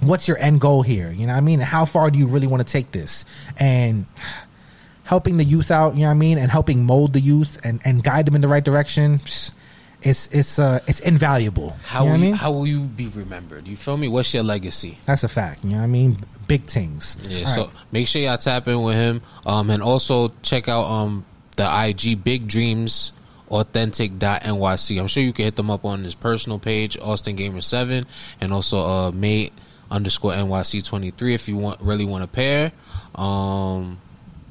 what's 0.02 0.27
your 0.27 0.38
end 0.38 0.60
goal 0.60 0.82
here? 0.82 1.11
You 1.11 1.27
know 1.27 1.34
what 1.34 1.38
I 1.38 1.41
mean? 1.41 1.60
And 1.60 1.68
how 1.68 1.86
far 1.86 2.11
do 2.11 2.19
you 2.19 2.27
really 2.27 2.48
want 2.48 2.65
to 2.65 2.72
take 2.72 2.91
this? 2.91 3.23
And 3.57 4.06
helping 5.03 5.38
the 5.38 5.45
youth 5.45 5.72
out, 5.72 5.95
you 5.95 6.02
know 6.02 6.07
what 6.07 6.11
I 6.11 6.15
mean? 6.15 6.38
And 6.38 6.52
helping 6.52 6.84
mold 6.84 7.14
the 7.14 7.22
youth 7.22 7.57
and, 7.64 7.80
and 7.86 8.03
guide 8.03 8.26
them 8.26 8.36
in 8.36 8.41
the 8.41 8.48
right 8.49 8.64
direction. 8.65 9.19
psh, 9.19 9.52
It's 10.06 10.27
it's 10.27 10.60
uh 10.60 10.80
it's 10.88 10.99
invaluable. 11.02 11.76
How 11.84 12.03
you 12.03 12.06
know 12.06 12.11
will 12.11 12.11
what 12.11 12.14
I 12.14 12.18
you, 12.18 12.26
mean? 12.32 12.36
how 12.36 12.52
will 12.52 12.68
you 12.68 12.80
be 12.82 13.07
remembered? 13.07 13.68
You 13.68 13.76
feel 13.76 13.98
me? 13.98 14.07
What's 14.07 14.34
your 14.34 14.44
legacy? 14.44 14.98
That's 15.06 15.23
a 15.23 15.27
fact. 15.27 15.64
You 15.64 15.72
know 15.72 15.77
what 15.77 15.84
I 15.84 15.88
mean? 15.88 16.23
Big 16.48 16.65
things. 16.65 17.18
Yeah, 17.27 17.40
All 17.41 17.45
so 17.48 17.61
right. 17.65 17.69
make 17.91 18.07
sure 18.07 18.22
y'all 18.22 18.38
tap 18.38 18.68
in 18.68 18.82
with 18.84 18.95
him. 18.95 19.22
Um, 19.45 19.69
and 19.72 19.82
also 19.82 20.32
check 20.44 20.69
out 20.69 20.86
um 20.86 21.26
the 21.57 21.65
IG 21.68 22.23
Big 22.23 22.48
Dreams 22.48 23.14
authentic.nyc. 23.49 24.99
I'm 24.99 25.07
sure 25.07 25.23
you 25.23 25.34
can 25.34 25.45
hit 25.45 25.56
them 25.56 25.69
up 25.69 25.86
on 25.86 26.03
his 26.03 26.15
personal 26.15 26.60
page, 26.60 26.98
Austin 26.98 27.36
Gamer 27.36 27.61
7, 27.61 28.06
and 28.41 28.53
also 28.53 28.80
uh 28.80 29.11
mate 29.11 29.53
underscore 29.91 30.32
NYC 30.34 30.84
23 30.84 31.34
if 31.36 31.48
you 31.48 31.56
want 31.57 31.80
really 31.82 32.06
want 32.06 32.23
a 32.23 32.27
pair. 32.27 32.72
Um 33.15 33.99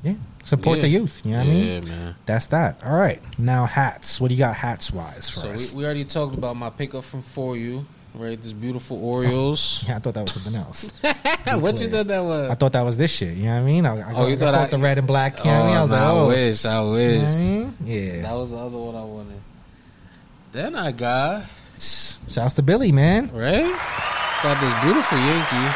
yeah. 0.02 0.14
Support 0.44 0.76
yeah. 0.78 0.82
the 0.82 0.88
youth. 0.88 1.22
You 1.24 1.32
know 1.32 1.38
what 1.38 1.46
I 1.46 1.50
Yeah, 1.50 1.80
man. 1.80 2.14
That's 2.26 2.46
that. 2.48 2.82
All 2.84 2.96
right. 2.96 3.20
Now 3.38 3.64
hats. 3.66 4.20
What 4.20 4.28
do 4.28 4.34
you 4.34 4.38
got 4.38 4.54
hats 4.54 4.92
wise 4.92 5.28
for 5.30 5.40
So 5.40 5.48
we, 5.48 5.54
us? 5.54 5.72
we 5.72 5.84
already 5.84 6.04
talked 6.04 6.34
about 6.36 6.56
my 6.56 6.68
pickup 6.70 7.02
from 7.04 7.22
For 7.22 7.56
You, 7.56 7.86
right? 8.14 8.40
This 8.40 8.52
beautiful 8.52 9.02
Orioles. 9.02 9.82
yeah, 9.88 9.96
I 9.96 9.98
thought 10.00 10.14
that 10.14 10.22
was 10.22 10.32
something 10.32 10.54
else. 10.54 10.90
what 11.58 11.80
you 11.80 11.88
thought 11.88 12.08
that 12.08 12.20
was? 12.22 12.50
I 12.50 12.54
thought 12.56 12.72
that 12.74 12.82
was 12.82 12.96
this 12.98 13.10
shit. 13.10 13.36
You 13.36 13.44
know 13.46 13.52
what 13.54 13.58
I 13.60 13.62
mean? 13.64 13.86
I, 13.86 14.10
I, 14.10 14.14
Oh, 14.14 14.26
you 14.26 14.34
I 14.34 14.36
thought 14.36 14.54
I- 14.54 14.66
the 14.66 14.78
red 14.78 14.98
and 14.98 15.06
black. 15.06 15.38
You 15.38 15.44
know 15.46 15.50
what 15.50 15.56
I 15.56 15.62
oh, 15.62 15.66
mean? 15.68 15.76
I 15.76 15.82
was 15.82 15.90
Oh, 15.90 15.94
like, 15.94 16.02
oh. 16.04 16.24
I 16.24 16.26
wish, 16.28 16.64
I 16.66 16.82
You 16.82 16.90
wish. 16.90 17.18
know 17.18 17.24
what 17.24 17.30
I 17.30 17.38
mean? 17.38 17.76
Yeah. 17.84 18.22
That 18.22 18.34
was 18.34 18.50
the 18.50 18.56
other 18.58 18.78
one 18.78 18.94
I 18.96 19.04
wanted. 19.04 19.40
Then 20.52 20.76
I 20.76 20.92
got 20.92 21.46
Shouts 21.78 22.54
to 22.54 22.62
Billy, 22.62 22.92
man. 22.92 23.30
right. 23.32 23.64
Got 24.42 24.60
this 24.60 24.74
beautiful 24.84 25.16
Yankee. 25.18 25.74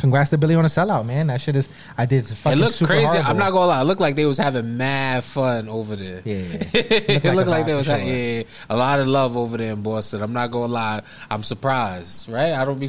Congrats 0.00 0.30
to 0.30 0.38
Billy 0.38 0.54
on 0.54 0.64
a 0.64 0.68
sellout, 0.68 1.04
man. 1.04 1.26
That 1.26 1.42
shit 1.42 1.56
is. 1.56 1.68
I 1.98 2.06
did. 2.06 2.24
It 2.30 2.56
looked 2.56 2.74
super 2.74 2.94
crazy. 2.94 3.06
horrible. 3.06 3.30
I'm 3.30 3.36
not 3.36 3.50
gonna 3.52 3.66
lie. 3.66 3.80
It 3.82 3.84
looked 3.84 4.00
like 4.00 4.16
they 4.16 4.24
was 4.24 4.38
having 4.38 4.78
mad 4.78 5.24
fun 5.24 5.68
over 5.68 5.94
there. 5.94 6.22
Yeah. 6.24 6.36
it 6.72 7.22
like 7.22 7.34
looked 7.34 7.48
a 7.48 7.50
like 7.50 7.66
they 7.66 7.74
was 7.74 7.84
sure. 7.84 7.96
having 7.96 8.08
yeah, 8.08 8.42
a 8.70 8.76
lot 8.76 8.98
of 8.98 9.06
love 9.06 9.36
over 9.36 9.58
there 9.58 9.74
in 9.74 9.82
Boston. 9.82 10.22
I'm 10.22 10.32
not 10.32 10.50
gonna 10.50 10.72
lie. 10.72 11.02
I'm 11.30 11.42
surprised. 11.42 12.30
Right? 12.30 12.54
I 12.54 12.64
don't 12.64 12.78
be 12.78 12.88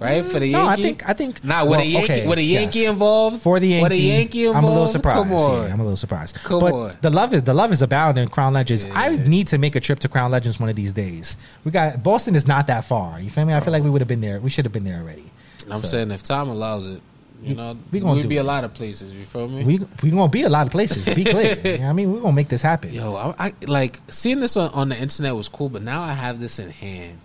right 0.00 0.24
for 0.24 0.38
the 0.38 0.46
Yankee. 0.46 0.64
No, 0.64 0.66
I 0.66 0.76
think. 0.76 1.08
I 1.08 1.12
think. 1.12 1.44
not 1.44 1.68
with 1.68 1.72
well, 1.72 1.80
a 1.80 1.84
Yankee, 1.84 2.12
okay, 2.12 2.26
with 2.26 2.38
a 2.38 2.42
Yankee 2.42 2.78
yes. 2.80 2.90
involved, 2.90 3.42
For 3.42 3.60
the 3.60 3.68
Yankee, 3.68 3.82
with 3.82 3.92
a 3.92 3.96
Yankee 3.96 4.46
involved, 4.46 4.56
I'm 4.56 4.64
a 4.64 4.72
little 4.72 4.88
surprised. 4.88 5.28
Come 5.28 5.32
on, 5.32 5.66
Yeah, 5.66 5.72
I'm 5.74 5.80
a 5.80 5.82
little 5.82 5.96
surprised. 5.96 6.36
Come 6.36 6.60
but 6.60 6.72
on. 6.72 6.96
the 7.02 7.10
love 7.10 7.34
is 7.34 7.42
the 7.42 7.54
love 7.54 7.70
is 7.70 7.82
abound 7.82 8.16
in 8.16 8.28
Crown 8.28 8.54
Legends. 8.54 8.86
Yeah. 8.86 8.98
I 8.98 9.16
need 9.16 9.48
to 9.48 9.58
make 9.58 9.76
a 9.76 9.80
trip 9.80 9.98
to 10.00 10.08
Crown 10.08 10.30
Legends 10.30 10.58
one 10.58 10.70
of 10.70 10.76
these 10.76 10.94
days. 10.94 11.36
We 11.64 11.70
got 11.70 12.02
Boston 12.02 12.34
is 12.34 12.46
not 12.46 12.66
that 12.68 12.86
far. 12.86 13.20
You 13.20 13.28
feel 13.28 13.44
me? 13.44 13.52
I 13.52 13.60
feel 13.60 13.74
like 13.74 13.82
we 13.82 13.90
would 13.90 14.00
have 14.00 14.08
been 14.08 14.22
there. 14.22 14.40
We 14.40 14.48
should 14.48 14.64
have 14.64 14.72
been 14.72 14.84
there 14.84 15.00
already. 15.00 15.30
I'm 15.70 15.80
So, 15.80 15.86
saying 15.88 16.10
if 16.12 16.22
time 16.22 16.48
allows 16.48 16.86
it, 16.88 17.00
you 17.42 17.54
know, 17.54 17.72
we 17.92 17.98
we 17.98 18.00
gonna 18.00 18.14
would 18.14 18.28
be 18.28 18.36
it. 18.38 18.40
a 18.40 18.44
lot 18.44 18.64
of 18.64 18.72
places. 18.74 19.12
You 19.14 19.24
feel 19.24 19.46
me? 19.48 19.62
We 19.64 19.78
we 20.02 20.10
gonna 20.10 20.28
be 20.28 20.42
a 20.42 20.48
lot 20.48 20.66
of 20.66 20.72
places. 20.72 21.04
Be 21.14 21.24
clear. 21.24 21.56
you 21.64 21.72
know 21.78 21.84
what 21.84 21.90
I 21.90 21.92
mean, 21.92 22.12
we're 22.12 22.20
gonna 22.20 22.32
make 22.32 22.48
this 22.48 22.62
happen. 22.62 22.92
Yo, 22.94 23.14
I, 23.14 23.34
I 23.48 23.52
like 23.66 24.00
seeing 24.10 24.40
this 24.40 24.56
on, 24.56 24.70
on 24.72 24.88
the 24.88 24.96
internet 24.98 25.34
was 25.36 25.48
cool, 25.48 25.68
but 25.68 25.82
now 25.82 26.02
I 26.02 26.12
have 26.14 26.40
this 26.40 26.58
in 26.58 26.70
hand, 26.70 27.18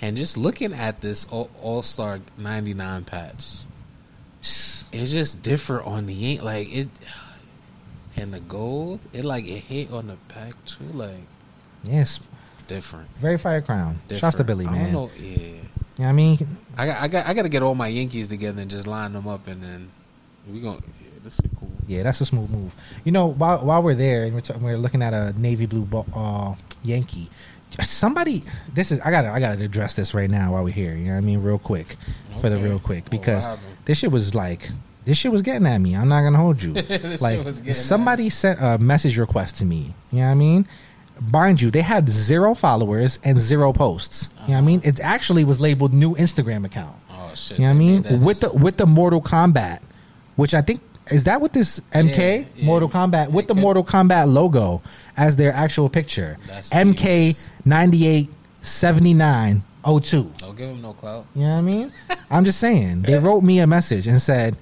and 0.00 0.16
just 0.16 0.36
looking 0.36 0.72
at 0.72 1.00
this 1.00 1.26
All 1.30 1.82
Star 1.82 2.20
'99 2.38 3.04
patch, 3.04 3.58
it's 4.40 5.10
just 5.10 5.42
different 5.42 5.86
on 5.86 6.06
the 6.06 6.32
ink. 6.32 6.42
Like 6.42 6.72
it, 6.72 6.88
and 8.16 8.32
the 8.32 8.40
gold, 8.40 9.00
it 9.12 9.24
like 9.24 9.46
it 9.46 9.60
hit 9.60 9.90
on 9.92 10.06
the 10.06 10.16
back 10.34 10.52
too, 10.64 10.84
like 10.94 11.12
Yes, 11.84 12.20
different. 12.66 13.08
very 13.18 13.36
fire 13.38 13.60
crown. 13.60 13.98
different. 14.08 14.20
Shouts 14.20 14.36
to 14.36 14.44
Billy, 14.44 14.66
I 14.66 14.70
man. 14.70 14.92
don't 14.92 15.20
know, 15.20 15.24
yeah. 15.24 15.48
You 15.98 16.04
know 16.04 16.08
I 16.10 16.12
mean, 16.12 16.38
I 16.76 16.86
got, 16.86 17.02
I 17.02 17.08
got, 17.08 17.26
I 17.26 17.34
got 17.34 17.42
to 17.42 17.48
get 17.48 17.62
all 17.62 17.74
my 17.74 17.88
Yankees 17.88 18.28
together 18.28 18.60
and 18.60 18.70
just 18.70 18.86
line 18.86 19.12
them 19.12 19.26
up, 19.26 19.46
and 19.48 19.62
then 19.62 19.90
we 20.50 20.60
gonna. 20.60 20.80
Yeah, 21.02 21.08
this 21.24 21.34
is 21.34 21.40
cool. 21.58 21.70
yeah, 21.86 22.02
that's 22.02 22.20
a 22.20 22.26
smooth 22.26 22.50
move. 22.50 22.74
You 23.04 23.12
know, 23.12 23.26
while 23.26 23.64
while 23.64 23.82
we're 23.82 23.94
there 23.94 24.24
and 24.24 24.34
we're, 24.34 24.40
t- 24.42 24.52
we're 24.60 24.76
looking 24.76 25.02
at 25.02 25.14
a 25.14 25.32
navy 25.40 25.66
blue 25.66 25.82
ball, 25.84 26.06
uh, 26.14 26.54
Yankee, 26.84 27.30
somebody, 27.80 28.42
this 28.74 28.92
is 28.92 29.00
I 29.00 29.10
gotta 29.10 29.28
I 29.28 29.40
gotta 29.40 29.64
address 29.64 29.96
this 29.96 30.12
right 30.14 30.28
now 30.30 30.52
while 30.52 30.64
we're 30.64 30.70
here. 30.70 30.94
You 30.94 31.06
know 31.06 31.12
what 31.12 31.18
I 31.18 31.20
mean, 31.22 31.42
real 31.42 31.58
quick, 31.58 31.96
for 32.40 32.50
the 32.50 32.58
real 32.58 32.78
quick, 32.78 33.08
because 33.10 33.46
what 33.46 33.58
this 33.86 33.98
shit 33.98 34.10
was 34.10 34.34
like. 34.34 34.68
This 35.06 35.16
shit 35.16 35.30
was 35.30 35.42
getting 35.42 35.68
at 35.68 35.78
me. 35.78 35.94
I'm 35.94 36.08
not 36.08 36.22
gonna 36.22 36.36
hold 36.36 36.60
you. 36.60 36.72
Like 36.74 36.90
shit 36.90 37.44
was 37.44 37.58
getting 37.58 37.70
at 37.70 37.76
somebody 37.76 38.28
sent 38.28 38.58
a 38.60 38.76
message 38.76 39.16
request 39.18 39.58
to 39.58 39.64
me. 39.64 39.94
You 40.10 40.18
know 40.18 40.24
what 40.24 40.30
I 40.32 40.34
mean? 40.34 40.66
Mind 41.32 41.60
you, 41.60 41.70
they 41.70 41.80
had 41.80 42.08
zero 42.08 42.54
followers 42.56 43.20
and 43.22 43.38
zero 43.38 43.72
posts. 43.72 44.30
You 44.46 44.52
know 44.52 44.58
what 44.60 44.62
I 44.62 44.66
mean? 44.66 44.80
It 44.84 45.00
actually 45.00 45.44
was 45.44 45.60
labeled 45.60 45.92
new 45.92 46.14
Instagram 46.14 46.64
account. 46.64 46.96
Oh 47.10 47.32
shit! 47.34 47.58
You 47.58 47.64
know 47.64 47.70
what 47.70 47.74
I 47.74 47.78
mean? 47.78 48.20
With 48.24 48.40
the 48.40 48.52
with 48.52 48.76
the 48.76 48.86
Mortal 48.86 49.20
Kombat, 49.20 49.80
which 50.36 50.54
I 50.54 50.62
think 50.62 50.80
is 51.10 51.24
that 51.24 51.40
with 51.40 51.52
this 51.52 51.80
MK 51.92 52.16
Yeah, 52.16 52.44
yeah. 52.56 52.64
Mortal 52.64 52.88
Kombat 52.88 53.30
with 53.30 53.46
the 53.48 53.54
Mortal 53.54 53.84
Kombat 53.84 54.32
logo 54.32 54.82
as 55.16 55.36
their 55.36 55.52
actual 55.52 55.88
picture. 55.88 56.36
That's 56.46 56.70
MK 56.70 57.38
ninety 57.64 58.06
eight 58.06 58.28
seventy 58.62 59.14
nine 59.14 59.62
oh 59.84 59.98
two. 59.98 60.32
don't 60.38 60.56
give 60.56 60.70
him 60.70 60.82
no 60.82 60.92
clout. 60.92 61.26
You 61.34 61.42
know 61.42 61.52
what 61.52 61.58
I 61.58 61.60
mean? 61.62 61.92
I'm 62.30 62.44
just 62.44 62.58
saying. 62.58 63.02
They 63.02 63.18
wrote 63.18 63.42
me 63.42 63.60
a 63.60 63.66
message 63.66 64.06
and 64.08 64.20
said 64.20 64.56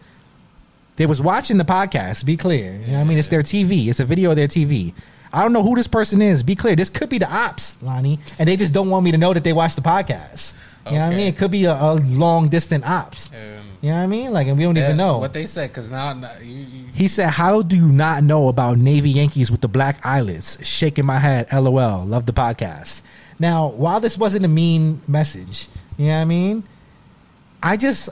they 0.97 1.07
was 1.07 1.21
watching 1.21 1.57
the 1.59 1.65
podcast. 1.65 2.25
Be 2.25 2.37
clear. 2.37 2.73
You 2.75 2.87
know 2.89 2.93
what 2.95 2.99
I 3.01 3.05
mean? 3.05 3.19
It's 3.19 3.29
their 3.29 3.43
TV. 3.43 3.89
It's 3.89 4.01
a 4.01 4.05
video 4.05 4.31
of 4.31 4.37
their 4.37 4.49
TV. 4.49 4.93
I 5.35 5.43
don't 5.43 5.53
know 5.53 5.63
who 5.63 5.75
this 5.75 5.87
person 5.89 6.23
is. 6.23 6.43
Be 6.43 6.55
clear. 6.55 6.77
This 6.77 6.89
could 6.91 7.09
be 7.09 7.19
the 7.19 7.31
ops, 7.31 7.83
Lani, 7.83 8.21
and 8.39 8.49
they 8.49 8.57
just 8.57 8.73
don't 8.73 8.89
want 8.89 9.05
me 9.05 9.11
to 9.13 9.19
know 9.19 9.33
that 9.35 9.43
they 9.45 9.53
watch 9.53 9.75
the 9.75 9.83
podcast. 9.83 10.55
You 10.87 10.93
know 10.93 11.01
what 11.01 11.07
I 11.15 11.17
mean? 11.17 11.29
It 11.29 11.37
could 11.39 11.51
be 11.51 11.65
a, 11.65 11.73
a 11.75 11.95
long 11.95 12.49
distant 12.51 12.85
ops. 12.89 13.31
Um, 13.33 13.39
You 13.81 13.91
know 13.91 13.97
what 13.97 14.03
I 14.03 14.07
mean? 14.07 14.33
Like, 14.33 14.47
and 14.49 14.57
we 14.59 14.65
don't 14.65 14.77
even 14.77 14.97
know. 14.97 15.19
what 15.19 15.33
they 15.33 15.47
said 15.47 15.71
because 15.71 15.91
now, 15.91 16.13
now 16.13 16.31
you, 16.43 16.47
you, 16.57 16.85
he 16.93 17.09
said, 17.09 17.31
"How 17.31 17.63
do 17.63 17.75
you 17.75 17.91
not 17.91 18.23
know 18.23 18.49
about 18.49 18.77
Navy 18.79 19.11
Yankees 19.11 19.51
with 19.51 19.61
the 19.63 19.69
black 19.69 20.05
eyelids?" 20.05 20.59
Shaking 20.63 21.07
my 21.07 21.19
head. 21.19 21.49
LOL. 21.53 22.05
Love 22.05 22.27
the 22.27 22.33
podcast. 22.33 23.03
Now, 23.39 23.69
while 23.69 23.99
this 24.01 24.17
wasn't 24.19 24.45
a 24.45 24.49
mean 24.49 25.01
message, 25.09 25.69
you 25.99 26.07
know 26.09 26.17
what 26.17 26.21
I 26.21 26.25
mean? 26.27 26.65
I 27.63 27.77
just 27.77 28.09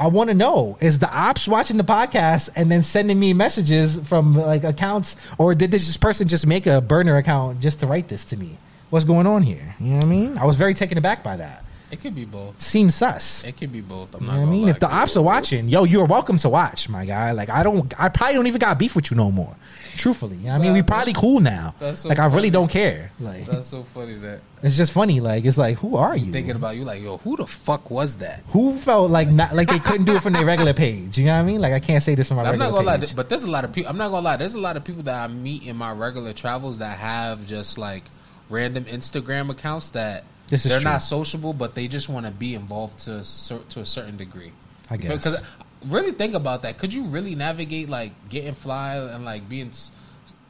I 0.00 0.06
want 0.06 0.30
to 0.30 0.34
know 0.34 0.78
is 0.80 0.98
the 0.98 1.10
ops 1.14 1.46
watching 1.46 1.76
the 1.76 1.84
podcast 1.84 2.50
and 2.56 2.70
then 2.70 2.82
sending 2.82 3.18
me 3.20 3.32
messages 3.34 3.98
from 4.08 4.34
like 4.34 4.64
accounts, 4.64 5.16
or 5.38 5.54
did 5.54 5.70
this 5.70 5.96
person 5.96 6.26
just 6.26 6.46
make 6.46 6.66
a 6.66 6.80
burner 6.80 7.16
account 7.18 7.60
just 7.60 7.80
to 7.80 7.86
write 7.86 8.08
this 8.08 8.24
to 8.26 8.36
me? 8.36 8.56
What's 8.90 9.04
going 9.04 9.26
on 9.26 9.42
here? 9.42 9.74
You 9.78 9.86
know 9.90 9.96
what 9.96 10.04
I 10.04 10.08
mean? 10.08 10.38
I 10.38 10.44
was 10.46 10.56
very 10.56 10.74
taken 10.74 10.96
aback 10.98 11.22
by 11.22 11.36
that. 11.36 11.64
it 11.92 12.00
could 12.00 12.14
be 12.14 12.24
both. 12.24 12.60
Seems 12.60 12.94
sus. 12.94 13.44
It 13.44 13.56
could 13.56 13.72
be 13.72 13.80
both. 13.82 14.14
I'm 14.14 14.22
You 14.22 14.26
not 14.28 14.34
know 14.36 14.40
what 14.42 14.48
I 14.48 14.50
mean? 14.52 14.62
lie. 14.64 14.70
If 14.70 14.78
the 14.80 14.88
ops 14.92 15.16
are 15.16 15.22
watching, 15.22 15.68
yo, 15.68 15.84
you're 15.84 16.06
welcome 16.06 16.38
to 16.38 16.48
watch, 16.48 16.88
my 16.88 17.04
guy. 17.04 17.32
Like 17.32 17.50
I 17.50 17.62
don't, 17.62 17.92
I 18.00 18.08
probably 18.08 18.34
don't 18.36 18.46
even 18.46 18.58
got 18.60 18.78
beef 18.78 18.96
with 18.96 19.10
you 19.10 19.16
no 19.16 19.30
more. 19.30 19.54
Truthfully, 19.96 20.36
you 20.36 20.44
know 20.48 20.54
I 20.54 20.58
mean, 20.58 20.72
we 20.72 20.82
probably 20.82 21.12
cool 21.12 21.40
now. 21.40 21.74
so 21.94 22.08
like 22.08 22.18
I 22.18 22.26
really 22.26 22.50
don't 22.50 22.68
care. 22.70 23.10
Like 23.20 23.46
That's 23.46 23.66
so 23.68 23.82
funny 23.82 24.14
that 24.14 24.40
it's 24.62 24.76
just 24.76 24.92
funny. 24.92 25.20
Like 25.20 25.44
it's 25.44 25.58
like, 25.58 25.78
who 25.78 25.96
are 25.96 26.16
you? 26.16 26.32
thinking 26.32 26.56
about 26.56 26.76
you, 26.76 26.84
like, 26.84 27.02
yo, 27.02 27.18
who 27.18 27.36
the 27.36 27.46
fuck 27.46 27.90
was 27.90 28.16
that? 28.18 28.42
who 28.48 28.76
felt 28.78 29.10
like 29.10 29.28
not 29.28 29.54
like 29.54 29.68
they 29.68 29.78
couldn't 29.78 30.04
do 30.06 30.16
it 30.16 30.22
from 30.22 30.32
their 30.32 30.44
regular 30.44 30.72
page? 30.74 31.18
You 31.18 31.26
know 31.26 31.34
what 31.34 31.40
I 31.40 31.42
mean? 31.44 31.60
Like 31.60 31.72
I 31.72 31.80
can't 31.80 32.02
say 32.02 32.14
this 32.14 32.28
from 32.28 32.36
my 32.38 32.42
I'm 32.44 32.50
regular 32.52 32.70
not 32.70 32.76
gonna 32.76 32.86
lie, 32.86 32.98
page. 32.98 33.16
but 33.16 33.28
there's 33.28 33.44
a 33.44 33.50
lot 33.50 33.64
of 33.64 33.72
people. 33.72 33.90
I'm 33.90 33.96
not 33.98 34.10
gonna 34.10 34.24
lie. 34.24 34.36
There's 34.36 34.54
a 34.54 34.60
lot 34.60 34.76
of 34.76 34.84
people 34.84 35.02
that 35.04 35.14
I 35.22 35.28
meet 35.32 35.64
in 35.64 35.76
my 35.76 35.92
regular 35.92 36.32
travels 36.32 36.78
that 36.78 36.98
have 36.98 37.46
just 37.46 37.78
like 37.78 38.04
random 38.48 38.84
Instagram 38.84 39.50
accounts 39.50 39.90
that 39.90 40.24
This 40.48 40.64
is 40.66 40.70
they're 40.72 40.80
true. 40.80 40.90
not 40.90 40.98
sociable, 41.02 41.52
but 41.52 41.74
they 41.74 41.88
just 41.88 42.08
want 42.08 42.26
to 42.26 42.32
be 42.32 42.54
involved 42.54 42.98
to 43.00 43.16
a 43.18 43.24
cer- 43.24 43.62
to 43.70 43.80
a 43.80 43.86
certain 43.86 44.16
degree. 44.16 44.52
I 44.92 44.96
guess. 44.96 45.08
because 45.08 45.42
really 45.86 46.12
think 46.12 46.34
about 46.34 46.62
that. 46.62 46.78
Could 46.78 46.92
you 46.92 47.04
really 47.04 47.34
navigate 47.34 47.88
like 47.88 48.12
getting 48.28 48.54
fly 48.54 48.96
and 48.96 49.24
like 49.24 49.48
being? 49.48 49.72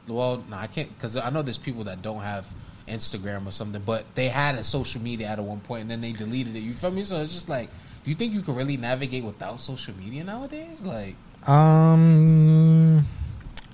Well, 0.07 0.43
no, 0.49 0.57
I 0.57 0.67
can't 0.67 0.89
because 0.95 1.15
I 1.15 1.29
know 1.29 1.41
there's 1.41 1.57
people 1.57 1.85
that 1.85 2.01
don't 2.01 2.21
have 2.21 2.47
Instagram 2.87 3.45
or 3.47 3.51
something, 3.51 3.81
but 3.85 4.05
they 4.15 4.27
had 4.27 4.55
a 4.55 4.63
social 4.63 5.01
media 5.01 5.27
at 5.27 5.39
one 5.39 5.59
point 5.61 5.83
and 5.83 5.91
then 5.91 6.01
they 6.01 6.11
deleted 6.11 6.55
it. 6.55 6.59
You 6.59 6.73
feel 6.73 6.91
me? 6.91 7.03
So 7.03 7.21
it's 7.21 7.33
just 7.33 7.49
like, 7.49 7.69
do 8.03 8.09
you 8.11 8.15
think 8.15 8.33
you 8.33 8.41
can 8.41 8.55
really 8.55 8.77
navigate 8.77 9.23
without 9.23 9.59
social 9.59 9.93
media 9.95 10.23
nowadays? 10.23 10.81
Like, 10.81 11.15
Um, 11.47 13.05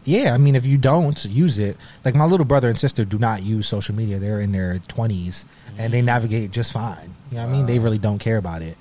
yeah, 0.04 0.34
I 0.34 0.38
mean, 0.38 0.56
if 0.56 0.66
you 0.66 0.78
don't 0.78 1.24
use 1.26 1.60
it, 1.60 1.78
like 2.06 2.16
my 2.16 2.26
little 2.26 2.46
brother 2.46 2.70
and 2.70 2.78
sister 2.78 3.04
do 3.06 3.18
not 3.18 3.44
use 3.44 3.68
social 3.68 3.96
media. 3.96 4.20
They're 4.20 4.42
in 4.42 4.52
their 4.52 4.80
twenties 4.88 5.46
and 5.78 5.94
they 5.94 6.02
navigate 6.02 6.52
just 6.52 6.72
fine. 6.72 7.14
You 7.32 7.38
know 7.38 7.44
what 7.46 7.50
I 7.50 7.58
mean? 7.58 7.66
They 7.66 7.80
really 7.80 7.98
don't 7.98 8.20
care 8.20 8.38
about 8.38 8.62
it. 8.62 8.78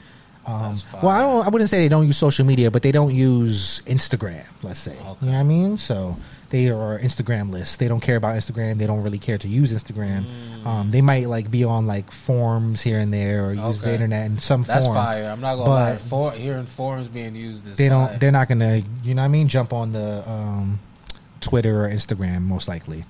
Um, 0.46 0.74
well, 1.02 1.08
I 1.08 1.18
don't. 1.20 1.46
I 1.46 1.48
wouldn't 1.48 1.68
say 1.70 1.78
they 1.80 1.88
don't 1.88 2.06
use 2.06 2.16
social 2.16 2.46
media, 2.46 2.70
but 2.70 2.82
they 2.82 2.92
don't 2.92 3.12
use 3.12 3.82
Instagram. 3.86 4.44
Let's 4.62 4.78
say, 4.78 4.92
Okay. 4.92 5.16
you 5.22 5.26
know 5.26 5.32
what 5.32 5.40
I 5.40 5.42
mean. 5.42 5.76
So 5.76 6.16
they 6.50 6.68
are 6.68 6.98
Instagram 7.00 7.50
lists. 7.50 7.78
They 7.78 7.88
don't 7.88 7.98
care 8.00 8.14
about 8.14 8.36
Instagram. 8.36 8.78
They 8.78 8.86
don't 8.86 9.02
really 9.02 9.18
care 9.18 9.38
to 9.38 9.48
use 9.48 9.74
Instagram. 9.74 10.24
Mm. 10.62 10.66
Um, 10.66 10.90
they 10.92 11.02
might 11.02 11.28
like 11.28 11.50
be 11.50 11.64
on 11.64 11.88
like 11.88 12.12
forums 12.12 12.80
here 12.80 13.00
and 13.00 13.12
there 13.12 13.46
or 13.46 13.54
use 13.54 13.80
the 13.82 13.92
internet 13.92 14.26
in 14.26 14.38
some 14.38 14.62
that's 14.62 14.86
form. 14.86 14.94
That's 14.94 15.06
fire. 15.06 15.30
I'm 15.30 15.40
not 15.40 15.56
gonna 15.56 15.68
But- 15.68 15.92
lie. 15.92 15.96
For, 15.98 16.30
hearing 16.32 16.66
forums 16.66 17.08
being 17.08 17.34
used 17.34 17.66
is 17.66 17.76
they 17.76 17.88
fire. 17.88 18.08
don't 18.10 18.20
they're 18.20 18.30
not 18.30 18.46
gonna 18.48 18.82
you 19.02 19.14
know 19.14 19.22
what 19.22 19.26
I 19.26 19.28
mean 19.28 19.48
jump 19.48 19.72
on 19.72 19.92
the 19.92 20.22
um, 20.30 20.78
Twitter 21.40 21.86
or 21.86 21.88
Instagram 21.90 22.42
most 22.42 22.68
likely. 22.68 23.04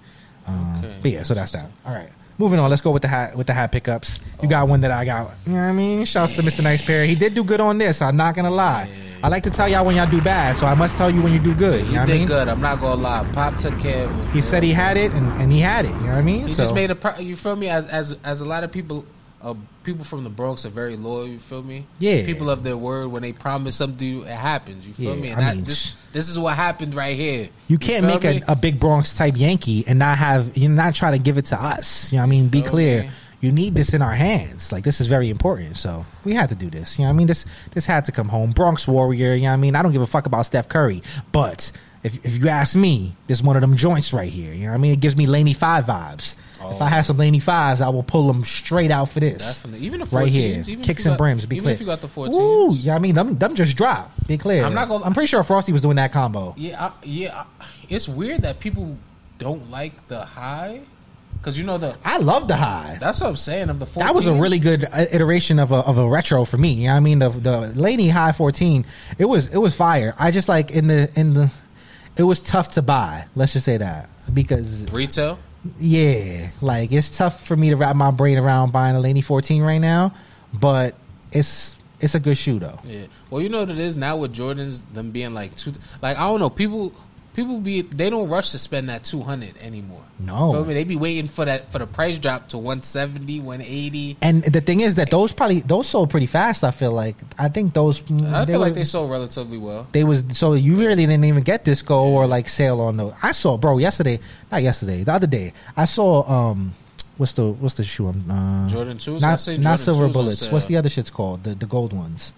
Um, 0.47 0.79
Okay. 0.79 0.97
But 1.03 1.11
yeah, 1.11 1.23
so 1.23 1.35
that's 1.35 1.51
that. 1.53 1.67
All 1.85 1.93
right. 1.93 2.09
Moving 2.39 2.59
on, 2.59 2.69
let's 2.69 2.83
go 2.83 2.91
with 2.91 3.01
the 3.03 3.09
hat 3.09 3.35
with 3.35 3.47
the 3.47 3.55
hat 3.55 3.73
pickups. 3.73 4.21
You 4.43 4.49
got 4.49 4.69
one 4.69 4.83
that 4.83 4.91
I 4.91 5.05
got. 5.07 5.31
You 5.47 5.53
know 5.55 5.59
what 5.61 5.65
I 5.69 5.73
mean? 5.73 6.05
Shouts 6.05 6.37
to 6.37 6.43
Mr. 6.43 6.63
Nice 6.63 6.83
Pair. 6.83 7.07
He 7.07 7.15
did 7.15 7.35
do 7.35 7.43
good 7.43 7.61
on 7.61 7.79
this. 7.79 8.03
I'm 8.03 8.17
not 8.17 8.35
gonna 8.35 8.51
lie. 8.51 8.91
I 9.23 9.29
like 9.29 9.43
to 9.45 9.51
tell 9.51 9.67
y'all 9.67 9.87
when 9.87 9.97
y'all 9.97 10.11
do 10.11 10.21
bad, 10.21 10.55
so 10.57 10.67
I 10.67 10.75
must 10.75 10.97
tell 10.97 11.11
you 11.11 11.23
when 11.23 11.33
you 11.33 11.39
do 11.39 11.55
good. 11.55 11.81
You 11.81 11.87
He 11.87 11.95
know 11.95 12.01
what 12.01 12.07
did 12.07 12.15
I 12.15 12.19
mean? 12.19 12.27
good. 12.27 12.49
I'm 12.49 12.61
not 12.61 12.81
gonna 12.81 13.01
lie. 13.01 13.27
Pop 13.33 13.57
took 13.57 13.79
care 13.81 14.07
of 14.07 14.21
it. 14.21 14.29
He 14.31 14.43
said 14.43 14.63
he 14.63 14.73
had 14.73 14.99
it, 14.99 15.13
and, 15.13 15.27
and 15.41 15.51
he 15.51 15.61
had 15.61 15.87
it. 15.87 15.89
You 15.89 15.95
know 16.01 16.07
what 16.09 16.15
I 16.17 16.23
mean? 16.23 16.47
He 16.47 16.53
So- 16.53 16.63
just 16.65 16.75
made 16.75 16.91
a. 16.91 16.95
Pro- 16.95 17.19
you 17.19 17.37
feel 17.37 17.57
me? 17.57 17.69
As 17.69 17.87
as 17.87 18.17
as 18.23 18.43
a 18.43 18.45
lot 18.45 18.65
of 18.65 18.71
people, 18.71 19.07
uh, 19.43 19.55
people 19.85 20.05
from 20.05 20.25
the 20.25 20.31
Bronx 20.31 20.65
are 20.67 20.71
very 20.71 20.97
loyal. 20.97 21.27
You 21.29 21.39
feel 21.39 21.63
me? 21.63 21.87
Yeah. 21.99 22.25
People 22.25 22.49
of 22.51 22.63
their 22.63 22.77
word 22.77 23.09
when 23.09 23.23
they 23.23 23.33
promise 23.33 23.77
something, 23.77 24.23
it 24.23 24.29
happens. 24.29 24.87
You 24.87 24.95
feel 24.95 25.15
Yeah, 25.15 25.21
me? 25.21 25.29
I 25.29 25.33
And 25.33 25.41
that, 25.43 25.57
mean, 25.57 25.65
this 25.65 25.95
this 26.13 26.29
is 26.29 26.39
what 26.39 26.55
happened 26.57 26.95
right 26.95 27.17
here. 27.17 27.51
You 27.69 27.79
can't 27.79 28.07
make 28.07 28.25
a, 28.25 28.41
a 28.49 28.57
big 28.57 28.81
Bronx 28.81 29.13
type 29.15 29.35
Yankee 29.37 29.85
and 29.87 29.99
not 29.99 30.19
have 30.19 30.57
you 30.57 30.69
not 30.69 30.95
try 30.95 31.11
to 31.11 31.19
give 31.19 31.39
it 31.39 31.47
to 31.47 31.57
us. 31.63 32.11
You 32.13 32.17
know 32.17 32.23
what 32.23 32.27
I 32.29 32.31
mean? 32.31 32.49
Be 32.49 32.63
clear. 32.63 33.03
me? 33.05 33.11
You 33.39 33.53
need 33.53 33.75
this 33.75 33.93
in 33.93 34.01
our 34.01 34.15
hands. 34.15 34.73
Like 34.73 34.83
this 34.83 34.99
is 35.01 35.09
very 35.09 35.29
important. 35.29 35.77
So 35.77 36.07
we 36.25 36.33
had 36.33 36.49
to 36.49 36.55
do 36.55 36.71
this. 36.71 36.99
You 36.99 37.05
know 37.05 37.11
what 37.11 37.15
I 37.15 37.19
mean? 37.19 37.27
This 37.27 37.45
this 37.73 37.85
had 37.85 38.07
to 38.07 38.13
come 38.13 38.29
home. 38.29 38.51
Bronx 38.53 38.89
Warrior, 38.89 39.35
you 39.35 39.43
know 39.43 39.49
what 39.49 39.53
I 39.53 39.57
mean? 39.59 39.77
I 39.77 39.83
don't 39.83 39.93
give 39.93 40.01
a 40.03 40.07
fuck 40.07 40.25
about 40.25 40.47
Steph 40.47 40.69
Curry. 40.71 41.03
But 41.33 41.71
if 42.07 42.25
if 42.25 42.37
you 42.39 42.49
ask 42.49 42.75
me, 42.77 43.15
this 43.27 43.39
is 43.39 43.43
one 43.45 43.57
of 43.57 43.61
them 43.63 43.77
joints 43.77 44.13
right 44.13 44.31
here. 44.33 44.53
You 44.53 44.63
know 44.65 44.69
what 44.71 44.75
I 44.75 44.79
mean? 44.79 44.93
It 44.93 45.01
gives 45.01 45.17
me 45.17 45.27
Laney 45.27 45.53
Five 45.55 45.85
vibes. 45.87 46.37
If 46.71 46.81
I 46.83 46.87
Oh. 46.87 46.89
had 46.89 47.03
some 47.05 47.17
Laney 47.19 47.39
Fives, 47.39 47.81
I 47.83 47.91
will 47.91 48.03
pull 48.03 48.27
them 48.27 48.43
straight 48.45 48.91
out 48.91 49.11
for 49.11 49.21
this. 49.21 49.45
Definitely. 49.45 49.87
Even 49.87 50.01
the 50.01 50.07
14s, 50.07 50.13
Right 50.13 50.33
here, 50.67 50.77
kicks 50.83 51.05
and 51.05 51.13
got- 51.13 51.19
brims. 51.19 51.47
Be 51.47 51.57
even 51.57 51.65
clear. 51.65 51.75
if 51.75 51.81
you 51.81 51.87
got 51.87 52.01
the 52.01 52.09
14s. 52.09 52.35
Ooh, 52.35 52.75
yeah. 52.75 52.97
I 52.97 52.99
mean, 52.99 53.15
them 53.15 53.37
them 53.39 53.55
just 53.55 53.77
dropped. 53.77 54.27
Be 54.27 54.37
clear. 54.39 54.65
I'm 54.65 54.75
not 54.75 54.89
gonna- 54.89 55.05
I'm 55.05 55.13
pretty 55.15 55.27
sure 55.29 55.43
Frosty 55.43 55.73
was 55.73 55.83
doing 55.83 55.97
that 55.97 56.13
combo. 56.13 56.55
Yeah, 56.57 56.87
I, 56.87 56.91
yeah. 57.05 57.43
I, 57.61 57.65
it's 57.89 58.09
weird 58.09 58.43
that 58.43 58.59
people 58.59 58.97
don't 59.39 59.71
like 59.71 60.09
the 60.09 60.25
high, 60.25 60.81
because 61.39 61.57
you 61.59 61.65
know 61.65 61.77
the. 61.79 61.95
I 62.05 62.17
love 62.19 62.49
the 62.49 62.57
high. 62.57 62.97
That's 62.99 63.21
what 63.21 63.29
I'm 63.29 63.37
saying. 63.37 63.69
Of 63.69 63.79
the 63.79 63.87
14, 63.87 64.07
That 64.07 64.15
was 64.17 64.27
a 64.27 64.33
really 64.33 64.59
good 64.59 64.87
uh, 64.91 65.05
iteration 65.13 65.59
of 65.61 65.71
a 65.71 65.77
of 65.77 65.99
a 65.99 66.09
retro 66.09 66.45
for 66.47 66.57
me. 66.57 66.71
You 66.73 66.87
know 66.87 66.93
what 66.95 66.97
I 66.97 67.01
mean, 67.01 67.19
the 67.21 67.29
the 67.29 67.61
Laney 67.81 68.09
High 68.09 68.33
14, 68.33 68.85
it 69.19 69.27
was 69.27 69.47
it 69.49 69.59
was 69.59 69.75
fire. 69.77 70.15
I 70.19 70.31
just 70.33 70.49
like 70.49 70.71
in 70.73 70.87
the 70.89 71.11
in 71.15 71.35
the 71.35 71.51
it 72.17 72.23
was 72.23 72.41
tough 72.41 72.71
to 72.71 72.83
buy. 72.83 73.27
Let's 73.35 73.53
just 73.53 73.65
say 73.65 73.77
that. 73.77 74.09
Because 74.33 74.91
retail. 74.93 75.39
yeah, 75.79 76.51
like 76.61 76.93
it's 76.93 77.17
tough 77.17 77.47
for 77.47 77.57
me 77.57 77.71
to 77.71 77.77
wrap 77.77 77.95
my 77.97 78.11
brain 78.11 78.39
around 78.39 78.73
buying 78.73 78.97
a 78.97 79.01
Laney 79.01 79.23
14 79.23 79.63
right 79.63 79.79
now, 79.79 80.15
but 80.59 80.95
it's 81.33 81.77
it's 82.01 82.15
a 82.15 82.21
good 82.21 82.37
shoe 82.37 82.59
though. 82.59 82.79
Yeah. 82.85 83.07
Well, 83.31 83.41
you 83.41 83.49
know 83.49 83.61
what 83.61 83.71
it 83.71 83.79
is 83.79 83.97
now 83.97 84.17
with 84.17 84.35
Jordans, 84.35 84.83
them 84.93 85.11
being 85.11 85.33
like 85.35 85.55
two. 85.57 85.73
Like 86.03 86.17
I 86.17 86.21
don't 86.21 86.41
know, 86.41 86.51
people 86.51 86.93
people 87.37 87.61
be 87.61 87.83
they 87.83 88.11
don't 88.11 88.29
rush 88.29 88.51
to 88.53 88.59
spend 88.59 88.89
that 88.89 89.05
two 89.05 89.23
hundred 89.23 89.57
anymore. 89.59 90.03
No. 90.19 90.53
Feel 90.53 90.65
me? 90.65 90.75
They 90.75 90.85
be 90.85 90.97
waiting 90.97 91.29
for 91.29 91.45
that 91.45 91.71
for 91.71 91.79
the 91.79 91.87
price 91.87 92.19
drop 92.19 92.49
to 92.49 92.57
170, 92.59 93.41
180. 93.41 94.17
And 94.23 94.43
the 94.45 94.63
thing 94.63 94.81
is 94.81 94.95
that 94.95 95.11
those 95.11 95.33
probably 95.33 95.61
those 95.61 95.87
sold 95.89 96.09
pretty 96.11 96.27
fast. 96.27 96.65
I 96.65 96.71
feel 96.71 96.93
like 96.93 97.17
I 97.39 97.49
think 97.49 97.75
those 97.75 98.01
mm, 98.01 98.33
I 98.33 98.47
feel 98.47 98.59
like 98.59 98.75
they 98.75 98.85
sold 98.87 99.11
relatively 99.11 99.59
well. 99.59 99.87
They 99.93 100.05
was 100.05 100.25
so 100.33 100.55
you 100.55 100.77
really 100.77 101.05
didn't 101.07 101.25
even 101.25 101.43
get 101.43 101.65
disco 101.65 102.07
or 102.09 102.27
like 102.27 102.49
sale 102.49 102.81
on 102.81 102.97
those. 102.97 103.13
I 103.23 103.33
saw, 103.33 103.59
bro, 103.59 103.77
yesterday, 103.79 104.19
not 104.51 104.63
yesterday, 104.63 105.05
the 105.05 105.13
other 105.13 105.27
day. 105.27 105.53
I 105.77 105.85
saw 105.85 106.25
um, 106.29 106.73
what's 107.19 107.35
the 107.35 107.51
what's 107.53 107.75
the 107.75 107.85
shoe? 107.85 108.09
I'm, 108.09 108.31
Uh, 108.31 108.69
Jordan 108.71 108.97
2s? 108.97 109.23
I 109.23 109.31
not 109.31 109.41
say 109.41 109.59
not 109.59 109.79
silver 109.79 110.09
bullets. 110.09 110.51
What's 110.51 110.65
the 110.65 110.79
other 110.79 110.89
shit's 110.89 111.11
called? 111.11 111.45
The 111.45 111.55
the 111.55 111.67
gold 111.67 111.93
ones. 111.93 112.33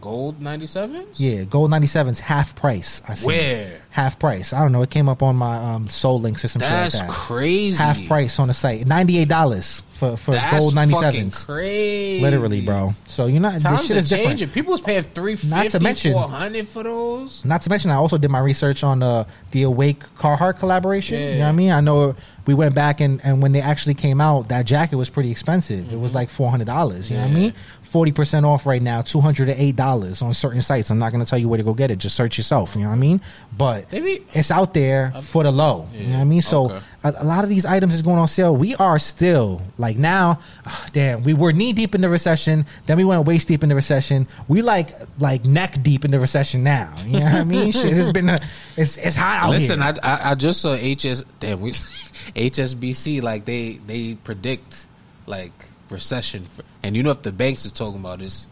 Gold 0.00 0.40
97s? 0.40 1.16
Yeah, 1.16 1.42
gold 1.42 1.72
97's 1.72 2.20
half 2.20 2.54
price. 2.54 3.02
I 3.08 3.14
see. 3.14 3.26
Where? 3.26 3.80
Half 3.90 4.18
price. 4.18 4.52
I 4.52 4.60
don't 4.62 4.70
know. 4.72 4.82
It 4.82 4.90
came 4.90 5.08
up 5.08 5.22
on 5.22 5.34
my 5.36 5.56
um 5.56 5.88
soul 5.88 6.20
Link 6.20 6.38
system. 6.38 6.60
That's 6.60 6.94
like 6.98 7.08
that. 7.08 7.12
crazy. 7.14 7.76
Half 7.76 8.06
price 8.06 8.38
on 8.38 8.48
the 8.48 8.54
site. 8.54 8.86
Ninety 8.86 9.18
eight 9.18 9.28
dollars 9.28 9.82
for 9.92 10.16
for 10.16 10.30
That's 10.32 10.56
gold 10.58 10.74
fucking 10.74 11.30
97s. 11.30 11.46
crazy. 11.46 12.20
Literally, 12.22 12.60
bro. 12.60 12.92
So 13.08 13.26
you 13.26 13.40
know 13.40 13.50
this 13.50 13.62
Times 13.64 13.86
shit 13.86 13.96
are 13.96 13.98
is 14.00 14.08
different. 14.08 14.28
changing. 14.38 14.50
People's 14.50 14.80
paying 14.80 15.02
350 15.02 15.48
Not 15.48 15.68
to 15.70 15.80
mention- 15.80 16.12
400 16.12 16.68
for 16.68 16.84
those. 16.84 17.44
Not 17.44 17.62
to 17.62 17.70
mention, 17.70 17.90
I 17.90 17.94
also 17.96 18.18
did 18.18 18.30
my 18.30 18.38
research 18.38 18.84
on 18.84 19.00
the 19.00 19.26
the 19.50 19.62
Awake 19.64 20.04
Carhartt 20.18 20.58
collaboration. 20.60 21.18
You 21.20 21.32
know 21.36 21.40
what 21.40 21.48
I 21.48 21.52
mean? 21.52 21.72
I 21.72 21.80
know 21.80 22.14
we 22.46 22.54
went 22.54 22.74
back 22.74 23.00
and, 23.00 23.20
and 23.24 23.42
when 23.42 23.52
they 23.52 23.60
actually 23.60 23.94
came 23.94 24.20
out, 24.20 24.48
that 24.48 24.64
jacket 24.64 24.96
was 24.96 25.10
pretty 25.10 25.30
expensive. 25.30 25.80
It 25.80 25.88
Mm-hmm. 25.88 26.00
was 26.02 26.14
like 26.14 26.30
four 26.30 26.50
hundred 26.50 26.66
dollars. 26.66 27.10
You 27.10 27.16
know 27.16 27.22
what 27.24 27.30
I 27.32 27.34
mean? 27.34 27.54
Forty 27.82 28.12
percent 28.12 28.44
off 28.46 28.66
right 28.66 28.82
now, 28.82 29.00
two 29.02 29.20
hundred 29.20 29.48
and 29.48 29.58
eight 29.58 29.74
dollars 29.76 30.20
on 30.22 30.32
certain 30.34 30.60
sites. 30.62 30.90
I'm 30.90 30.98
not 30.98 31.10
going 31.10 31.24
to 31.24 31.28
tell 31.28 31.38
you 31.38 31.48
where 31.48 31.56
to 31.56 31.64
go 31.64 31.72
get 31.74 31.90
it. 31.90 31.96
Just 31.98 32.14
search 32.14 32.36
yourself. 32.38 32.76
You 32.76 32.82
know 32.82 32.88
what 32.88 32.94
I 32.94 32.98
mean? 32.98 33.20
But 33.56 33.87
Maybe- 33.90 34.24
it's 34.34 34.50
out 34.50 34.74
there 34.74 35.12
for 35.22 35.42
the 35.42 35.50
low. 35.50 35.88
you 35.92 36.06
know 36.06 36.14
what 36.14 36.20
I 36.20 36.24
mean? 36.24 36.42
So 36.42 36.70
okay. 36.70 36.80
a, 37.04 37.14
a 37.18 37.24
lot 37.24 37.44
of 37.44 37.50
these 37.50 37.64
items 37.64 37.94
is 37.94 38.02
going 38.02 38.18
on 38.18 38.28
sale. 38.28 38.54
We 38.54 38.74
are 38.76 38.98
still 38.98 39.62
like 39.78 39.96
now, 39.96 40.40
ah, 40.66 40.86
damn. 40.92 41.22
We 41.22 41.34
were 41.34 41.52
knee 41.52 41.72
deep 41.72 41.94
in 41.94 42.00
the 42.00 42.08
recession. 42.08 42.66
Then 42.86 42.96
we 42.96 43.04
went 43.04 43.26
waist 43.26 43.48
deep 43.48 43.62
in 43.62 43.68
the 43.68 43.74
recession. 43.74 44.26
We 44.46 44.62
like 44.62 44.90
like 45.20 45.44
neck 45.44 45.82
deep 45.82 46.04
in 46.04 46.10
the 46.10 46.20
recession 46.20 46.62
now. 46.62 46.94
You 47.06 47.20
know 47.20 47.26
what 47.26 47.34
I 47.34 47.44
mean? 47.44 47.72
Shit 47.72 47.92
has 47.92 48.12
been 48.12 48.28
a, 48.28 48.40
it's 48.76 48.96
it's 48.98 49.16
hot 49.16 49.44
out 49.44 49.50
Listen, 49.50 49.80
here. 49.80 49.94
I, 50.02 50.14
I 50.14 50.30
I 50.30 50.34
just 50.34 50.60
saw 50.60 50.74
HS 50.74 51.24
damn 51.40 51.60
we 51.60 51.70
HSBC 52.34 53.22
like 53.22 53.44
they 53.44 53.80
they 53.86 54.14
predict 54.14 54.86
like 55.26 55.52
recession 55.90 56.44
for, 56.44 56.62
and 56.82 56.96
you 56.96 57.02
know 57.02 57.10
if 57.10 57.22
the 57.22 57.32
banks 57.32 57.64
are 57.64 57.70
talking 57.70 58.00
about 58.00 58.18
this 58.18 58.46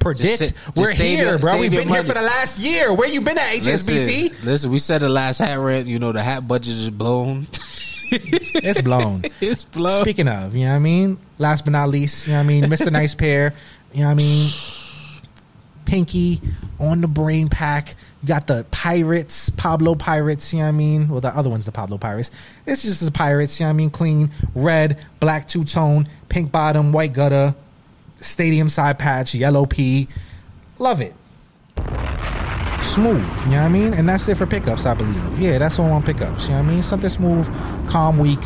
Predict. 0.00 0.38
Just 0.38 0.54
We're 0.76 0.90
here, 0.92 1.28
your- 1.30 1.38
bro. 1.38 1.58
We've 1.58 1.70
been 1.70 1.88
here 1.88 2.02
for 2.02 2.14
the 2.14 2.22
last 2.22 2.58
year. 2.58 2.92
Where 2.92 3.08
you 3.08 3.20
been 3.20 3.38
at 3.38 3.50
HSBC? 3.62 4.30
Listen, 4.30 4.46
listen, 4.46 4.70
we 4.72 4.78
said 4.80 5.02
the 5.02 5.08
last 5.08 5.38
hat 5.38 5.58
rent, 5.58 5.86
you 5.86 5.98
know 5.98 6.10
the 6.12 6.22
hat 6.22 6.48
budget 6.48 6.74
is 6.74 6.90
blown. 6.90 7.46
It's 8.12 8.80
blown. 8.82 9.22
it's 9.40 9.62
blown. 9.64 10.02
Speaking 10.02 10.26
of, 10.26 10.56
you 10.56 10.64
know 10.64 10.70
what 10.70 10.76
I 10.76 10.80
mean? 10.80 11.16
Last 11.38 11.64
but 11.64 11.70
not 11.70 11.90
least, 11.90 12.26
you 12.26 12.32
know 12.32 12.40
what 12.40 12.44
I 12.44 12.46
mean? 12.48 12.64
Mr. 12.64 12.90
Nice 12.90 13.14
Pair, 13.14 13.54
you 13.92 14.00
know 14.00 14.06
what 14.06 14.10
I 14.10 14.14
mean? 14.14 14.50
Pinky 15.84 16.40
on 16.80 17.00
the 17.00 17.06
brain 17.08 17.48
pack. 17.48 17.94
You 18.22 18.28
got 18.28 18.46
the 18.46 18.66
Pirates, 18.72 19.50
Pablo 19.50 19.94
Pirates, 19.94 20.52
you 20.52 20.58
know 20.58 20.64
what 20.64 20.68
I 20.70 20.72
mean? 20.72 21.08
Well, 21.08 21.20
the 21.20 21.28
other 21.28 21.50
one's 21.50 21.66
the 21.66 21.72
Pablo 21.72 21.98
Pirates. 21.98 22.30
It's 22.66 22.82
just 22.82 23.04
the 23.04 23.12
Pirates, 23.12 23.60
you 23.60 23.64
know 23.64 23.70
what 23.70 23.74
I 23.74 23.76
mean? 23.76 23.90
Clean, 23.90 24.30
red, 24.54 24.98
black 25.20 25.46
two 25.46 25.64
tone, 25.64 26.08
pink 26.28 26.50
bottom, 26.52 26.92
white 26.92 27.12
gutter, 27.12 27.54
stadium 28.20 28.68
side 28.68 28.98
patch, 28.98 29.34
yellow 29.34 29.66
P. 29.66 30.08
Love 30.78 31.00
it. 31.00 31.14
Smooth, 32.82 33.22
you 33.44 33.50
know 33.50 33.58
what 33.58 33.64
I 33.64 33.68
mean? 33.68 33.94
And 33.94 34.08
that's 34.08 34.26
it 34.28 34.36
for 34.36 34.46
pickups, 34.46 34.86
I 34.86 34.94
believe. 34.94 35.38
Yeah, 35.38 35.58
that's 35.58 35.78
all 35.78 35.90
on 35.90 36.02
pickups, 36.02 36.44
you 36.44 36.50
know 36.50 36.62
what 36.62 36.68
I 36.68 36.72
mean? 36.74 36.82
Something 36.82 37.10
smooth, 37.10 37.46
calm 37.88 38.18
week. 38.18 38.42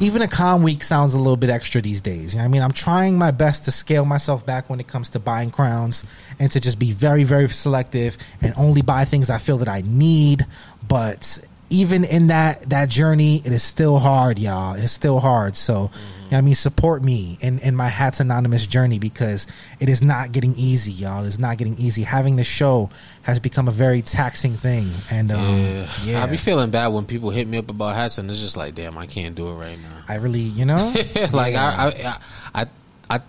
Even 0.00 0.22
a 0.22 0.28
calm 0.28 0.62
week 0.62 0.82
sounds 0.82 1.14
a 1.14 1.18
little 1.18 1.36
bit 1.36 1.50
extra 1.50 1.80
these 1.80 2.00
days. 2.00 2.34
You 2.34 2.38
know 2.38 2.44
what 2.44 2.48
I 2.48 2.52
mean? 2.52 2.62
I'm 2.62 2.72
trying 2.72 3.16
my 3.16 3.30
best 3.30 3.64
to 3.64 3.72
scale 3.72 4.04
myself 4.04 4.44
back 4.44 4.68
when 4.68 4.80
it 4.80 4.88
comes 4.88 5.10
to 5.10 5.20
buying 5.20 5.50
crowns 5.50 6.04
and 6.38 6.50
to 6.52 6.60
just 6.60 6.78
be 6.78 6.92
very, 6.92 7.22
very 7.22 7.48
selective 7.48 8.18
and 8.40 8.54
only 8.56 8.82
buy 8.82 9.04
things 9.04 9.30
I 9.30 9.38
feel 9.38 9.58
that 9.58 9.68
I 9.68 9.82
need. 9.84 10.46
But 10.86 11.38
even 11.70 12.04
in 12.04 12.28
that 12.28 12.68
that 12.70 12.88
journey, 12.88 13.42
it 13.44 13.52
is 13.52 13.62
still 13.62 13.98
hard, 13.98 14.38
y'all. 14.38 14.74
It 14.74 14.84
is 14.84 14.92
still 14.92 15.20
hard. 15.20 15.56
So, 15.56 15.90
you 16.23 16.23
know 16.34 16.38
I 16.38 16.42
mean, 16.42 16.54
support 16.54 17.02
me 17.02 17.38
in, 17.40 17.58
in 17.60 17.74
my 17.74 17.88
Hats 17.88 18.20
Anonymous 18.20 18.66
journey 18.66 18.98
because 18.98 19.46
it 19.80 19.88
is 19.88 20.02
not 20.02 20.32
getting 20.32 20.54
easy, 20.56 20.92
y'all. 20.92 21.24
It's 21.24 21.38
not 21.38 21.56
getting 21.58 21.76
easy. 21.78 22.02
Having 22.02 22.36
the 22.36 22.44
show 22.44 22.90
has 23.22 23.40
become 23.40 23.68
a 23.68 23.72
very 23.72 24.02
taxing 24.02 24.54
thing. 24.54 24.90
And 25.10 25.32
um, 25.32 25.40
Yeah. 25.58 25.88
yeah, 26.04 26.22
I 26.22 26.26
be 26.26 26.36
feeling 26.36 26.70
bad 26.70 26.88
when 26.88 27.04
people 27.06 27.30
hit 27.30 27.46
me 27.48 27.58
up 27.58 27.70
about 27.70 27.94
hats 27.94 28.18
and 28.18 28.30
it's 28.30 28.40
just 28.40 28.56
like, 28.56 28.74
damn, 28.74 28.98
I 28.98 29.06
can't 29.06 29.34
do 29.34 29.48
it 29.48 29.54
right 29.54 29.78
now. 29.78 30.04
I 30.08 30.16
really, 30.16 30.40
you 30.40 30.64
know, 30.64 30.92
like 31.32 31.54
Yeah. 31.54 31.74
I, 31.78 32.18
I, 32.54 32.62
I, 32.62 32.66
I, 33.16 33.20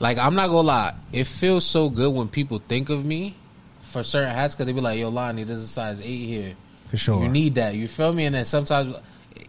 like 0.00 0.18
I'm 0.18 0.34
not 0.34 0.48
gonna 0.48 0.60
lie. 0.60 0.94
It 1.12 1.26
feels 1.26 1.64
so 1.64 1.88
good 1.88 2.12
when 2.12 2.28
people 2.28 2.60
think 2.66 2.90
of 2.90 3.04
me 3.04 3.36
for 3.80 4.02
certain 4.02 4.34
hats 4.34 4.54
because 4.54 4.66
they 4.66 4.72
be 4.72 4.80
like, 4.80 4.98
"Yo, 4.98 5.08
Lani, 5.08 5.44
there's 5.44 5.62
a 5.62 5.68
size 5.68 6.00
eight 6.00 6.26
here. 6.26 6.54
For 6.88 6.96
sure. 6.96 7.22
You 7.22 7.28
need 7.28 7.54
that. 7.54 7.74
You 7.74 7.86
feel 7.86 8.12
me?" 8.12 8.24
And 8.26 8.34
then 8.34 8.44
sometimes 8.44 8.94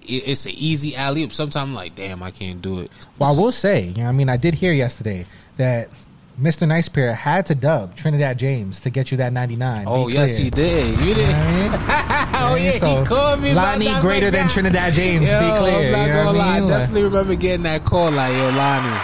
it's 0.04 0.46
an 0.46 0.52
easy 0.56 0.96
alley 0.96 1.24
oop. 1.24 1.34
Sometimes 1.34 1.56
I'm 1.70 1.74
like, 1.74 1.96
"Damn, 1.96 2.22
I 2.24 2.32
can't 2.32 2.62
do 2.62 2.80
it." 2.80 2.92
Well, 3.20 3.34
I 3.34 3.38
will 3.40 3.52
say, 3.52 3.88
you 3.90 4.04
know, 4.04 4.10
I 4.10 4.12
mean, 4.12 4.30
I 4.30 4.38
did 4.38 4.54
hear 4.54 4.72
yesterday 4.74 5.26
that 5.58 5.90
Mr. 6.42 6.68
Nice 6.68 6.90
Pair 6.90 7.14
had 7.16 7.46
to 7.48 7.56
dub 7.56 7.96
Trinidad 7.96 8.38
James 8.38 8.82
to 8.82 8.90
get 8.90 9.10
you 9.12 9.18
that 9.18 9.32
99. 9.34 9.86
Oh 9.88 10.08
yes, 10.08 10.36
he 10.38 10.50
did. 10.50 11.00
You 11.00 11.06
You 11.06 11.10
know 11.12 11.16
did. 11.16 11.36
I 11.36 11.52
mean? 11.52 11.72
oh 12.52 12.56
yeah, 12.56 12.72
So, 12.72 13.00
he 13.00 13.06
called 13.06 13.40
me. 13.42 13.54
Lani 13.54 13.88
greater 14.02 14.30
than. 14.32 14.48
Trinidad 14.50 14.94
James. 14.94 15.28
Yo, 15.30 15.40
be 15.54 15.58
clear. 15.60 15.86
I'm 15.88 15.92
not 15.92 16.02
you 16.08 16.14
know 16.14 16.24
gonna 16.26 16.38
lie. 16.38 16.46
I 16.46 16.58
I 16.58 16.60
mean? 16.60 16.70
definitely 16.70 17.04
remember 17.04 17.36
getting 17.36 17.64
that 17.64 17.86
call. 17.86 18.12
Like, 18.12 18.34
yo, 18.34 18.50
Lani. 18.52 19.00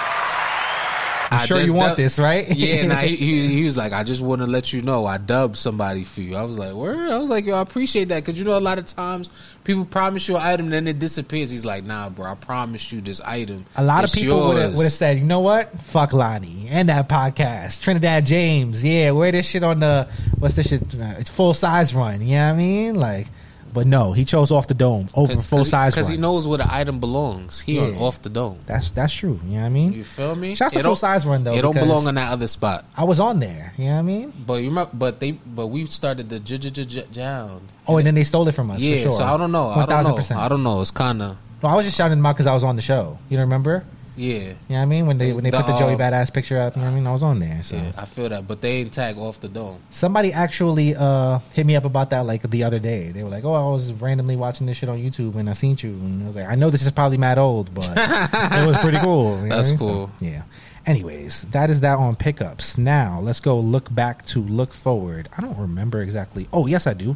I'm 1.32 1.40
I 1.40 1.46
sure 1.46 1.62
you 1.62 1.74
want 1.74 1.92
dub- 1.92 1.98
this, 1.98 2.20
right? 2.20 2.46
yeah, 2.50 2.86
nah, 2.86 2.96
he, 2.96 3.16
he, 3.16 3.48
he 3.48 3.64
was 3.64 3.78
like, 3.78 3.94
I 3.94 4.04
just 4.04 4.22
want 4.22 4.42
to 4.42 4.48
let 4.48 4.74
you 4.74 4.82
know 4.82 5.06
I 5.06 5.18
dubbed 5.18 5.58
somebody 5.58 6.04
for 6.04 6.20
you. 6.20 6.36
I 6.36 6.44
was 6.44 6.58
like, 6.58 6.74
word? 6.74 7.10
I 7.10 7.18
was 7.18 7.30
like, 7.30 7.46
yo, 7.46 7.56
I 7.56 7.62
appreciate 7.62 8.10
that 8.10 8.26
because 8.26 8.38
you 8.38 8.44
know 8.44 8.58
a 8.58 8.60
lot 8.60 8.78
of 8.78 8.86
times 8.86 9.30
people 9.64 9.86
promise 9.86 10.28
you 10.28 10.36
an 10.36 10.42
item, 10.42 10.70
then 10.70 10.88
it 10.88 11.00
disappears. 11.00 11.50
He's 11.50 11.64
like, 11.64 11.86
nah, 11.86 12.10
bro, 12.10 12.32
I 12.32 12.36
promised 12.36 12.92
you 12.92 13.00
this 13.00 13.22
item. 13.22 13.66
A 13.78 13.84
lot 13.84 14.04
of 14.04 14.12
people 14.12 14.46
would 14.50 14.58
have 14.58 14.92
said, 14.92 15.20
you 15.20 15.24
know 15.24 15.40
what? 15.40 15.72
Fuck 15.80 16.12
Lani 16.12 16.68
and 16.70 16.90
that 16.90 17.08
podcast. 17.08 17.82
Trinidad 17.82 18.26
James. 18.26 18.84
Yeah, 18.84 19.12
wear 19.12 19.32
this 19.32 19.48
shit 19.48 19.64
on 19.64 19.80
the, 19.80 20.10
what's 20.40 20.56
this 20.56 20.68
shit? 20.68 20.82
Uh, 20.94 21.16
it's 21.18 21.30
full 21.30 21.54
size 21.54 21.96
run. 21.96 22.22
You 22.22 22.36
know 22.36 22.48
what 22.48 22.54
I 22.56 22.58
mean? 22.58 22.96
Like, 22.96 23.28
but 23.74 23.88
no, 23.88 24.12
he 24.14 24.26
chose 24.26 24.52
off 24.52 24.68
the 24.68 24.74
dome 24.74 25.08
over 25.16 25.42
full 25.42 25.66
size 25.66 25.96
Cause 25.96 26.08
he 26.10 26.18
knows 26.18 26.48
where 26.48 26.58
the 26.58 26.68
item 26.74 27.00
belongs. 27.00 27.60
He 27.62 27.80
on 27.80 27.94
Yeah. 27.94 28.00
off 28.00 28.22
the 28.22 28.30
dome. 28.30 28.60
that's 28.66 28.92
that's 28.92 29.14
true. 29.14 29.40
You 29.46 29.52
know 29.56 29.60
what 29.62 29.66
I 29.66 29.70
mean? 29.70 29.94
You 29.94 30.04
feel 30.04 30.36
me? 30.36 30.56
Shouts 30.56 30.74
to 30.74 30.84
full 30.84 30.96
size 30.96 31.26
run 31.26 31.44
though. 31.44 31.54
It 31.54 31.62
don't 31.62 31.74
belong 31.76 32.08
on 32.08 32.16
that 32.16 32.32
other 32.32 32.48
spot. 32.48 32.86
I 32.96 33.04
was 33.04 33.20
on 33.20 33.40
there. 33.40 33.74
You 33.78 33.86
know 33.86 33.94
what 33.94 34.00
I 34.00 34.02
mean? 34.04 34.34
But 34.46 34.56
you 34.56 34.70
remember, 34.70 34.92
but 34.94 35.20
they, 35.20 35.32
but 35.32 35.68
we 35.68 35.86
started 35.86 36.30
the 36.30 36.40
j 36.40 36.58
j 36.58 36.70
j 36.70 37.06
down. 37.12 37.62
Oh, 37.88 37.98
and 37.98 38.06
then 38.06 38.16
they 38.16 38.24
stole 38.24 38.48
it 38.48 38.54
from 38.54 38.72
us. 38.72 38.80
Yeah, 38.80 38.98
for 38.98 39.02
sure. 39.04 39.12
so 39.14 39.24
I 39.24 39.38
don't 39.38 39.52
know. 39.52 39.68
One 39.68 39.88
thousand 39.88 40.16
percent. 40.16 40.40
I 40.40 40.48
don't 40.48 40.64
know. 40.64 40.82
It's 40.82 40.92
kind 40.92 41.22
of 41.22 41.38
Well, 41.62 41.72
I 41.72 41.76
was 41.76 41.86
just 41.86 41.98
shouting 41.98 42.18
them 42.18 42.26
out 42.26 42.34
because 42.36 42.48
I 42.48 42.54
was 42.54 42.64
on 42.64 42.76
the 42.76 42.82
show. 42.82 43.18
You 43.30 43.38
don't 43.38 43.46
remember? 43.46 43.84
Yeah. 44.22 44.34
You 44.40 44.46
know 44.46 44.54
what 44.70 44.78
I 44.82 44.86
mean? 44.86 45.08
When 45.08 45.18
they 45.18 45.34
when 45.34 45.44
they 45.44 45.50
The, 45.50 45.58
put 45.58 45.68
the 45.68 45.78
Joey 45.78 45.94
um, 45.94 46.00
Badass 46.00 46.32
picture 46.34 46.60
up, 46.60 46.76
you 46.76 46.82
know 46.82 46.88
what 46.88 46.92
I 46.92 46.96
mean? 46.96 47.08
I 47.08 47.12
was 47.12 47.24
on 47.24 47.40
there. 47.40 47.64
So 47.64 47.76
Yeah, 47.76 47.92
I 47.98 48.06
feel 48.06 48.30
that, 48.30 48.48
but 48.48 48.62
they 48.62 48.86
tag 48.86 49.18
off 49.18 49.40
the 49.40 49.50
dome. 49.50 49.80
somebody 49.90 50.32
actually 50.32 50.96
uh, 50.96 51.40
hit 51.54 51.66
me 51.66 51.76
up 51.76 51.86
about 51.86 52.10
that 52.12 52.26
like 52.26 52.44
the 52.50 52.64
other 52.64 52.80
day. 52.80 53.12
They 53.12 53.24
were 53.24 53.30
like, 53.30 53.44
"Oh, 53.44 53.54
I 53.54 53.72
was 53.72 53.92
randomly 53.94 54.36
watching 54.36 54.68
this 54.68 54.78
shit 54.78 54.90
on 54.90 54.98
YouTube 55.00 55.36
and 55.36 55.50
I 55.50 55.54
seen 55.54 55.76
you." 55.80 55.90
And 55.90 56.24
I 56.24 56.28
was 56.28 56.36
like, 56.36 56.48
"I 56.50 56.56
know 56.56 56.70
this 56.70 56.84
is 56.86 56.92
probably 56.92 57.18
mad 57.18 57.38
old, 57.40 57.74
but 57.74 57.92
it 57.98 58.68
was 58.68 58.78
pretty 58.78 59.00
cool." 59.00 59.38
You 59.42 59.48
know 59.50 59.56
That's 59.56 59.72
what 59.72 59.82
I 59.82 59.86
mean? 59.86 59.96
cool. 59.96 60.12
So, 60.20 60.26
yeah. 60.26 60.44
Anyways, 60.86 61.44
that 61.52 61.70
is 61.70 61.82
that 61.82 61.98
on 62.00 62.16
pickups. 62.16 62.78
Now 62.78 63.20
let's 63.22 63.40
go 63.40 63.60
look 63.60 63.94
back 63.94 64.26
to 64.28 64.40
look 64.42 64.74
forward. 64.74 65.30
I 65.38 65.42
don't 65.42 65.58
remember 65.58 66.02
exactly. 66.02 66.48
Oh, 66.52 66.66
yes, 66.68 66.88
I 66.88 66.94
do. 66.94 67.10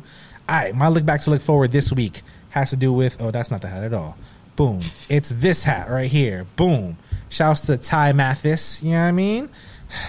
All 0.48 0.56
right, 0.56 0.76
my 0.76 0.88
look 0.88 1.04
back 1.06 1.22
to 1.22 1.32
look 1.32 1.42
forward 1.42 1.72
this 1.72 1.92
week 1.92 2.22
has 2.50 2.70
to 2.70 2.76
do 2.76 2.94
with. 2.94 3.18
Oh, 3.20 3.32
that's 3.32 3.50
not 3.50 3.62
the 3.62 3.68
hat 3.68 3.84
at 3.84 3.94
all. 3.94 4.18
Boom. 4.56 4.82
It's 5.10 5.30
this 5.30 5.64
hat 5.64 5.90
right 5.90 6.10
here. 6.10 6.46
Boom. 6.56 6.98
Shouts 7.30 7.62
to 7.68 7.78
Ty 7.78 8.14
Mathis. 8.14 8.82
You 8.82 8.92
know 8.92 9.02
what 9.02 9.08
I 9.08 9.12
mean? 9.12 9.50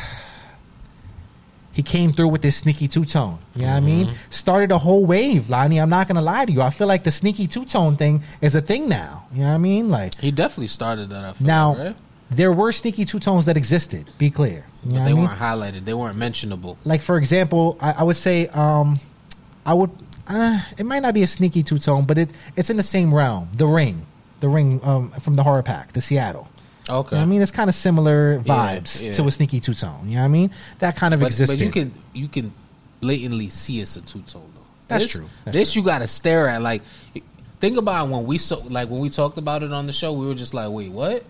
He 1.73 1.83
came 1.83 2.15
through 2.15 2.29
with 2.29 2.41
this 2.41 2.57
sneaky 2.57 2.89
two 2.89 3.05
tone. 3.05 3.39
You 3.55 3.67
know 3.67 3.69
what 3.69 3.77
I 3.77 3.81
mean? 3.81 4.07
Mm-hmm. 4.07 4.31
Started 4.31 4.73
a 4.73 4.79
whole 4.79 5.05
wave, 5.05 5.51
Lani. 5.51 5.79
I'm 5.79 5.91
not 5.91 6.09
gonna 6.09 6.23
lie 6.23 6.47
to 6.47 6.51
you. 6.51 6.63
I 6.63 6.71
feel 6.71 6.87
like 6.87 7.05
the 7.05 7.11
sneaky 7.11 7.47
two 7.47 7.67
tone 7.67 7.97
thing 7.97 8.23
is 8.41 8.55
a 8.55 8.63
thing 8.63 8.89
now. 8.89 9.27
You 9.31 9.41
know 9.41 9.49
what 9.49 9.57
I 9.57 9.59
mean? 9.59 9.91
Like 9.91 10.19
He 10.19 10.31
definitely 10.31 10.69
started 10.69 11.11
that. 11.11 11.39
Now, 11.39 11.75
like, 11.75 11.79
right? 11.79 11.97
there 12.31 12.51
were 12.51 12.73
sneaky 12.73 13.05
two 13.05 13.19
tones 13.19 13.45
that 13.45 13.59
existed. 13.59 14.09
Be 14.17 14.31
clear. 14.31 14.65
You 14.87 14.93
but 14.93 15.05
they 15.05 15.13
weren't 15.13 15.39
highlighted. 15.39 15.85
They 15.85 15.93
weren't 15.93 16.17
mentionable. 16.17 16.79
Like 16.87 17.03
for 17.03 17.19
example, 17.19 17.77
I, 17.79 17.93
I 17.93 18.03
would 18.05 18.17
say 18.17 18.47
um, 18.49 18.99
I 19.67 19.75
would. 19.75 19.91
Uh, 20.27 20.59
it 20.79 20.87
might 20.87 21.03
not 21.03 21.13
be 21.13 21.25
a 21.25 21.27
sneaky 21.27 21.63
two 21.63 21.79
tone, 21.79 22.07
but 22.07 22.17
it 22.17 22.31
it's 22.57 22.71
in 22.71 22.79
the 22.79 22.83
same 22.83 23.13
realm. 23.15 23.51
The 23.55 23.67
ring, 23.67 24.07
the 24.41 24.49
ring 24.49 24.81
um, 24.83 25.11
from 25.11 25.35
the 25.35 25.43
horror 25.43 25.63
pack, 25.63 25.93
the 25.93 26.01
Seattle. 26.01 26.49
Okay, 26.89 27.17
You 27.17 27.21
know 27.21 27.23
I 27.23 27.27
mean, 27.27 27.43
it's 27.43 27.51
kind 27.51 27.69
of 27.69 27.75
similar 27.75 28.39
vibes 28.41 29.03
yeah. 29.03 29.13
to 29.13 29.27
a 29.27 29.31
sneaky 29.31 29.59
two 29.61 29.75
tone. 29.75 30.09
You 30.09 30.17
know 30.17 30.21
what 30.21 30.27
I 30.27 30.29
mean? 30.29 30.51
That 30.79 30.97
kind 30.97 31.15
of 31.15 31.21
but, 31.21 31.27
existed. 31.27 31.59
but 31.59 31.65
you 31.65 31.73
can 31.73 31.93
you 32.15 32.29
can 32.29 32.55
blatantly 33.01 33.49
see 33.49 33.81
it's 33.81 33.97
a 33.97 34.03
two 34.03 34.21
tone 34.23 34.51
though. 34.55 34.61
That's 34.89 35.05
This- 35.05 35.13
true. 35.13 35.29
That's 35.45 35.57
this 35.57 35.77
you 35.77 35.83
got 35.83 35.99
to 36.01 36.09
stare 36.09 36.49
at. 36.49 36.63
Like, 36.63 36.83
think 37.61 37.77
about 37.77 38.09
when 38.09 38.25
we 38.25 38.39
so 38.39 38.61
like 38.61 38.89
when 38.89 39.01
we 39.01 39.11
talked 39.11 39.39
about 39.39 39.63
it 39.65 39.73
on 39.73 39.87
the 39.87 39.93
show. 39.93 40.13
We 40.13 40.27
were 40.27 40.35
just 40.35 40.55
like, 40.55 40.71
wait, 40.71 40.93
what? 40.93 41.25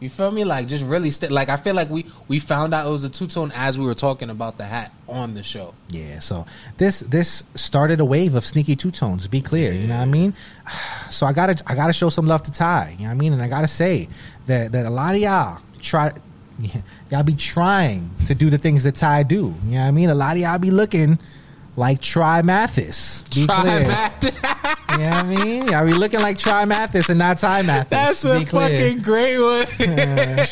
You 0.00 0.08
feel 0.08 0.30
me? 0.30 0.44
Like, 0.44 0.66
just 0.66 0.82
really 0.82 1.10
st- 1.10 1.30
like 1.30 1.50
I 1.50 1.56
feel 1.56 1.74
like 1.74 1.90
we 1.90 2.06
we 2.26 2.38
found 2.38 2.72
out 2.72 2.86
it 2.86 2.90
was 2.90 3.04
a 3.04 3.10
two 3.10 3.26
tone 3.26 3.52
as 3.54 3.78
we 3.78 3.84
were 3.84 3.94
talking 3.94 4.30
about 4.30 4.56
the 4.56 4.64
hat 4.64 4.92
on 5.06 5.34
the 5.34 5.42
show. 5.42 5.74
Yeah, 5.90 6.20
so 6.20 6.46
this 6.78 7.00
this 7.00 7.44
started 7.54 8.00
a 8.00 8.04
wave 8.04 8.34
of 8.34 8.44
sneaky 8.44 8.76
two 8.76 8.90
tones. 8.90 9.28
Be 9.28 9.42
clear, 9.42 9.72
you 9.72 9.86
know 9.86 9.96
what 9.96 10.02
I 10.02 10.06
mean. 10.06 10.34
So 11.10 11.26
I 11.26 11.32
gotta 11.32 11.60
I 11.66 11.74
gotta 11.74 11.92
show 11.92 12.08
some 12.08 12.26
love 12.26 12.44
to 12.44 12.52
Ty. 12.52 12.90
You 12.92 12.98
know 12.98 13.04
what 13.06 13.10
I 13.10 13.14
mean, 13.14 13.32
and 13.32 13.42
I 13.42 13.48
gotta 13.48 13.66
say 13.66 14.08
that 14.46 14.70
that 14.72 14.86
a 14.86 14.90
lot 14.90 15.14
of 15.14 15.20
y'all 15.20 15.60
try. 15.80 16.12
Y'all 17.10 17.22
be 17.22 17.34
trying 17.34 18.10
to 18.26 18.34
do 18.34 18.50
the 18.50 18.58
things 18.58 18.84
that 18.84 18.94
Ty 18.94 19.22
do. 19.24 19.54
You 19.64 19.72
know 19.72 19.80
what 19.80 19.86
I 19.86 19.90
mean? 19.90 20.10
A 20.10 20.14
lot 20.14 20.36
of 20.36 20.42
y'all 20.42 20.58
be 20.58 20.70
looking 20.70 21.18
like 21.76 22.00
Try 22.02 22.42
Mathis. 22.42 23.22
Be 23.34 23.46
Try 23.46 23.60
clear. 23.60 23.80
math. 23.88 24.22
You 24.92 24.98
know 24.98 25.10
what 25.10 25.14
I 25.14 25.22
mean? 25.44 25.74
Are 25.74 25.84
we 25.84 25.92
looking 25.94 26.20
like 26.20 26.38
Try 26.38 26.64
Mathis 26.64 27.08
and 27.08 27.18
not 27.18 27.38
Ty 27.38 27.62
Mathis. 27.62 27.88
That's 27.90 28.24
a 28.24 28.44
fucking 28.44 28.98
great 29.02 29.38
one. 29.38 29.66
Uh, 30.00 30.46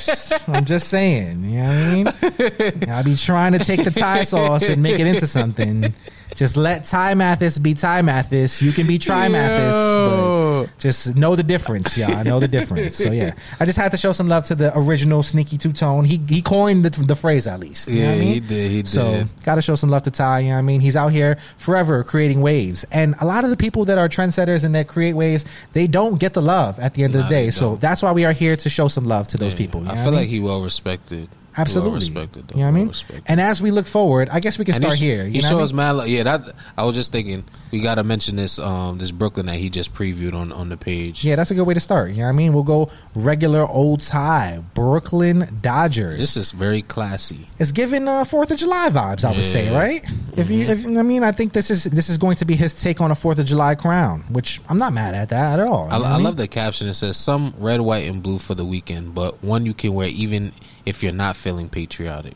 I'm 0.48 0.64
just 0.64 0.88
saying, 0.88 1.44
you 1.44 1.60
know 1.60 2.04
what 2.04 2.22
I 2.22 2.70
mean? 2.70 2.84
I'll 2.90 3.04
be 3.04 3.16
trying 3.16 3.52
to 3.52 3.58
take 3.58 3.84
the 3.84 3.90
Ty 3.90 4.24
sauce 4.24 4.68
and 4.68 4.82
make 4.82 4.98
it 5.00 5.06
into 5.06 5.26
something. 5.26 5.94
Just 6.34 6.56
let 6.56 6.84
Ty 6.84 7.14
Mathis 7.14 7.58
be 7.58 7.74
Ty 7.74 8.02
Mathis. 8.02 8.62
You 8.62 8.70
can 8.72 8.86
be 8.86 8.98
Try 8.98 9.28
Mathis, 9.28 9.74
but 9.74 10.78
just 10.78 11.16
know 11.16 11.34
the 11.34 11.42
difference, 11.42 11.96
y'all. 11.98 12.22
Know 12.22 12.38
the 12.38 12.46
difference. 12.48 12.96
So 12.96 13.10
yeah, 13.10 13.32
I 13.58 13.64
just 13.64 13.76
had 13.78 13.90
to 13.92 13.96
show 13.96 14.12
some 14.12 14.28
love 14.28 14.44
to 14.44 14.54
the 14.54 14.76
original 14.78 15.22
Sneaky 15.22 15.58
Two 15.58 15.72
Tone. 15.72 16.04
He 16.04 16.20
he 16.28 16.40
coined 16.42 16.84
the, 16.84 16.90
the 17.02 17.16
phrase 17.16 17.46
at 17.46 17.58
least. 17.60 17.88
You 17.88 17.96
know 17.96 18.00
Yeah, 18.02 18.08
what 18.10 18.14
I 18.14 18.18
mean? 18.20 18.34
he 18.34 18.40
did, 18.40 18.70
he 18.70 18.76
did. 18.82 18.88
So 18.88 19.24
got 19.44 19.56
to 19.56 19.62
show 19.62 19.74
some 19.74 19.90
love 19.90 20.02
to 20.04 20.10
Ty. 20.10 20.40
You 20.40 20.48
know 20.50 20.52
what 20.54 20.58
I 20.58 20.62
mean? 20.62 20.80
He's 20.80 20.96
out 20.96 21.08
here 21.08 21.38
forever 21.56 22.04
creating 22.04 22.40
waves, 22.40 22.84
and 22.92 23.14
a 23.20 23.24
lot 23.24 23.42
of 23.44 23.50
the 23.50 23.56
people 23.56 23.84
that 23.86 23.98
are 23.98 24.08
trendsetters 24.08 24.64
and 24.64 24.74
that 24.74 24.86
create 24.88 25.14
waves, 25.14 25.44
they 25.72 25.86
don't 25.88 26.20
get 26.20 26.34
the 26.34 26.42
love 26.42 26.78
at 26.78 26.94
the 26.94 27.02
end 27.04 27.16
of 27.16 27.22
the 27.24 27.28
day. 27.28 27.50
So 27.50 27.76
that's 27.76 28.02
why 28.02 28.12
we 28.12 28.24
are 28.24 28.32
here 28.32 28.54
to 28.56 28.68
show 28.70 28.88
some 28.88 29.04
love 29.04 29.28
to 29.28 29.38
those 29.38 29.52
Yeah, 29.54 29.58
people. 29.58 29.82
you 29.82 29.90
I 29.90 29.94
know 29.94 30.02
feel 30.04 30.12
what 30.12 30.18
like 30.20 30.28
he 30.28 30.40
well 30.40 30.62
respected. 30.62 31.28
Absolutely. 31.58 31.90
well 31.90 32.00
respected. 32.00 32.48
Though. 32.48 32.54
You 32.54 32.60
know 32.60 32.66
what 32.66 32.68
I 32.68 32.78
mean? 32.78 32.88
respected. 32.88 33.24
And 33.26 33.40
as 33.40 33.60
we 33.60 33.70
look 33.70 33.86
forward, 33.86 34.28
I 34.30 34.40
guess 34.40 34.58
we 34.58 34.64
can 34.64 34.74
And 34.76 34.84
start 34.84 34.98
he, 34.98 35.06
here. 35.06 35.26
He 35.26 35.36
You 35.36 35.42
know 35.42 35.48
what 35.48 35.54
I 35.56 35.60
shows 35.62 35.72
mean? 35.72 35.96
mad. 35.96 36.08
Yeah, 36.08 36.22
that 36.24 36.52
I 36.76 36.84
was 36.84 36.94
just 36.94 37.12
thinking 37.12 37.44
we 37.72 37.80
got 37.80 37.96
to 37.96 38.04
mention 38.04 38.36
this. 38.36 38.58
Um, 38.58 38.98
this 38.98 39.10
Brooklyn 39.10 39.46
that 39.46 39.56
he 39.56 39.68
just 39.70 39.92
previewed 39.94 40.34
on 40.34 40.52
on 40.52 40.68
the 40.68 40.76
page. 40.76 41.24
Yeah, 41.24 41.36
that's 41.36 41.50
a 41.50 41.54
good 41.54 41.66
way 41.66 41.74
to 41.74 41.80
start. 41.80 42.10
You 42.10 42.18
know 42.18 42.22
what 42.24 42.28
I 42.30 42.32
mean? 42.32 42.52
We'll 42.52 42.62
go 42.64 42.90
regular 43.14 43.66
Ol 43.68 43.96
Ty, 43.96 44.62
Brooklyn 44.74 45.46
Dodgers. 45.60 46.16
This 46.16 46.36
is 46.36 46.52
very 46.52 46.82
classy. 46.82 47.46
it's 47.58 47.72
giving 47.72 48.08
uh, 48.08 48.24
Fourth 48.24 48.50
of 48.50 48.58
July 48.58 48.88
vibes. 48.90 49.24
I 49.24 49.32
would 49.32 49.44
say, 49.44 49.64
Yeah. 49.64 49.70
Mm-hmm. 49.70 49.76
right? 49.76 50.04
If 50.38 50.50
you, 50.50 50.60
if 50.66 50.86
I 50.86 51.02
mean, 51.02 51.24
I 51.24 51.32
think 51.32 51.52
this 51.52 51.70
is 51.70 51.84
this 51.84 52.08
is 52.08 52.16
going 52.18 52.36
to 52.36 52.44
be 52.44 52.54
his 52.54 52.74
take 52.74 53.00
on 53.00 53.10
a 53.10 53.14
Fourth 53.14 53.38
of 53.38 53.46
July 53.46 53.74
crown, 53.74 54.20
which 54.30 54.60
I'm 54.68 54.78
not 54.78 54.92
mad 54.92 55.14
at 55.14 55.30
that 55.30 55.58
at 55.58 55.66
all. 55.66 55.88
I, 55.90 55.98
what 55.98 56.06
I 56.06 56.14
mean? 56.14 56.22
love 56.24 56.36
the 56.36 56.48
caption. 56.48 56.86
It 56.88 56.94
says 56.94 57.16
some 57.16 57.52
red, 57.58 57.80
white, 57.80 58.08
and 58.08 58.22
blue 58.22 58.38
for 58.38 58.54
the 58.54 58.64
weekend, 58.64 59.14
but 59.14 59.42
one 59.42 59.66
you 59.66 59.74
can 59.74 59.92
wear 59.94 60.08
even 60.08 60.52
if 60.88 61.02
you're 61.02 61.12
not 61.12 61.36
feeling 61.36 61.68
patriotic. 61.68 62.34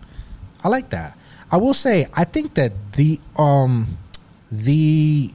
I 0.62 0.68
like 0.68 0.90
that. 0.90 1.16
I 1.50 1.56
will 1.56 1.74
say, 1.74 2.06
I 2.14 2.24
think 2.24 2.54
that 2.54 2.72
the 2.92 3.18
um 3.36 3.98
the 4.50 5.32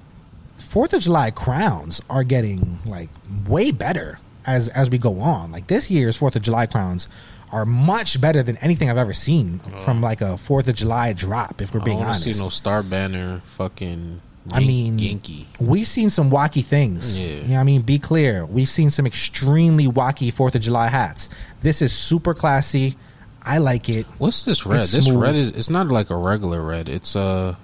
Fourth 0.58 0.94
of 0.94 1.02
July 1.02 1.32
crowns 1.32 2.02
are 2.10 2.24
getting 2.24 2.80
like 2.86 3.10
way 3.48 3.72
better 3.72 4.20
as 4.46 4.68
as 4.70 4.90
we 4.90 4.98
go 4.98 5.20
on. 5.20 5.52
Like 5.52 5.68
this 5.68 5.90
year's 5.92 6.16
Fourth 6.16 6.36
of 6.36 6.42
July 6.42 6.66
crowns 6.66 7.08
are 7.52 7.66
much 7.66 8.20
better 8.20 8.44
than 8.44 8.58
anything 8.58 8.90
I've 8.90 8.98
ever 8.98 9.14
seen 9.14 9.60
from 9.86 10.02
like 10.02 10.22
a 10.22 10.38
Fourth 10.38 10.68
of 10.68 10.76
July 10.76 11.14
drop. 11.14 11.62
If 11.62 11.74
we're 11.74 11.82
I 11.82 11.84
being 11.84 11.98
want 11.98 12.10
honest, 12.10 12.24
see 12.24 12.44
no 12.44 12.50
star 12.50 12.84
banner, 12.84 13.42
fucking. 13.46 14.22
I 14.50 14.62
mean, 14.62 14.98
Yankee. 14.98 15.46
we've 15.60 15.88
seen 15.88 16.10
some 16.10 16.32
wacky 16.32 16.64
things. 16.64 17.20
Yeah. 17.20 17.28
You 17.36 17.44
know 17.50 17.60
I 17.60 17.64
mean? 17.64 17.82
Be 17.82 18.00
clear. 18.00 18.46
We've 18.46 18.70
seen 18.70 18.90
some 18.92 19.06
extremely 19.06 19.88
wacky 19.88 20.34
4th 20.34 20.56
of 20.56 20.62
July 20.62 20.88
hats. 20.88 21.28
This 21.60 21.82
is 21.82 21.92
super 21.92 22.34
classy. 22.34 22.96
I 23.48 23.58
like 23.60 23.88
it. 23.90 24.06
What's 24.18 24.46
this 24.46 24.66
red? 24.66 24.82
It's 24.82 24.92
This 24.92 25.06
smooth. 25.06 25.22
red 25.22 25.36
is. 25.36 25.52
It's 25.52 25.70
not 25.70 25.88
like 25.88 26.10
a 26.10 26.18
regular 26.18 26.62
red. 26.62 26.90
It's 26.90 27.16
uh. 27.16 27.56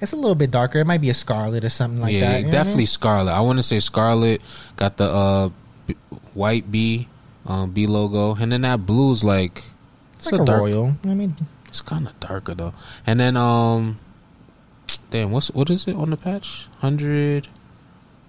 It's 0.00 0.12
a 0.12 0.16
little 0.16 0.34
bit 0.36 0.50
darker. 0.50 0.78
It 0.78 0.86
might 0.86 1.00
be 1.00 1.10
a 1.10 1.14
scarlet 1.14 1.64
or 1.64 1.68
something 1.68 2.00
like 2.00 2.14
yeah, 2.14 2.20
that. 2.20 2.26
know 2.26 2.38
what 2.38 2.46
I 2.46 2.50
definitely 2.50 2.78
mean? 2.82 2.86
scarlet. 2.86 3.32
I 3.32 3.40
want 3.40 3.58
to 3.58 3.62
say 3.64 3.80
scarlet. 3.80 4.40
Got 4.76 4.96
the 4.96 5.04
uh, 5.04 5.48
b- 5.86 5.96
white 6.34 6.70
B, 6.70 7.08
um, 7.46 7.72
B 7.72 7.86
logo, 7.86 8.34
and 8.36 8.50
then 8.52 8.62
that 8.62 8.86
blue's 8.86 9.22
like. 9.24 9.64
It's 10.16 10.30
like 10.32 10.40
a, 10.40 10.44
dark, 10.44 10.60
royal. 10.60 10.96
I 11.04 11.14
mean, 11.14 11.34
It's 11.68 11.80
kind 11.80 12.06
of 12.06 12.18
darker 12.20 12.54
though. 12.54 12.74
And 13.06 13.20
then 13.20 13.36
um, 13.36 13.98
damn, 15.10 15.30
what's 15.30 15.50
what 15.50 15.68
is 15.70 15.86
it 15.86 15.94
on 15.94 16.10
the 16.10 16.16
patch? 16.16 16.66
Hundred. 16.78 17.48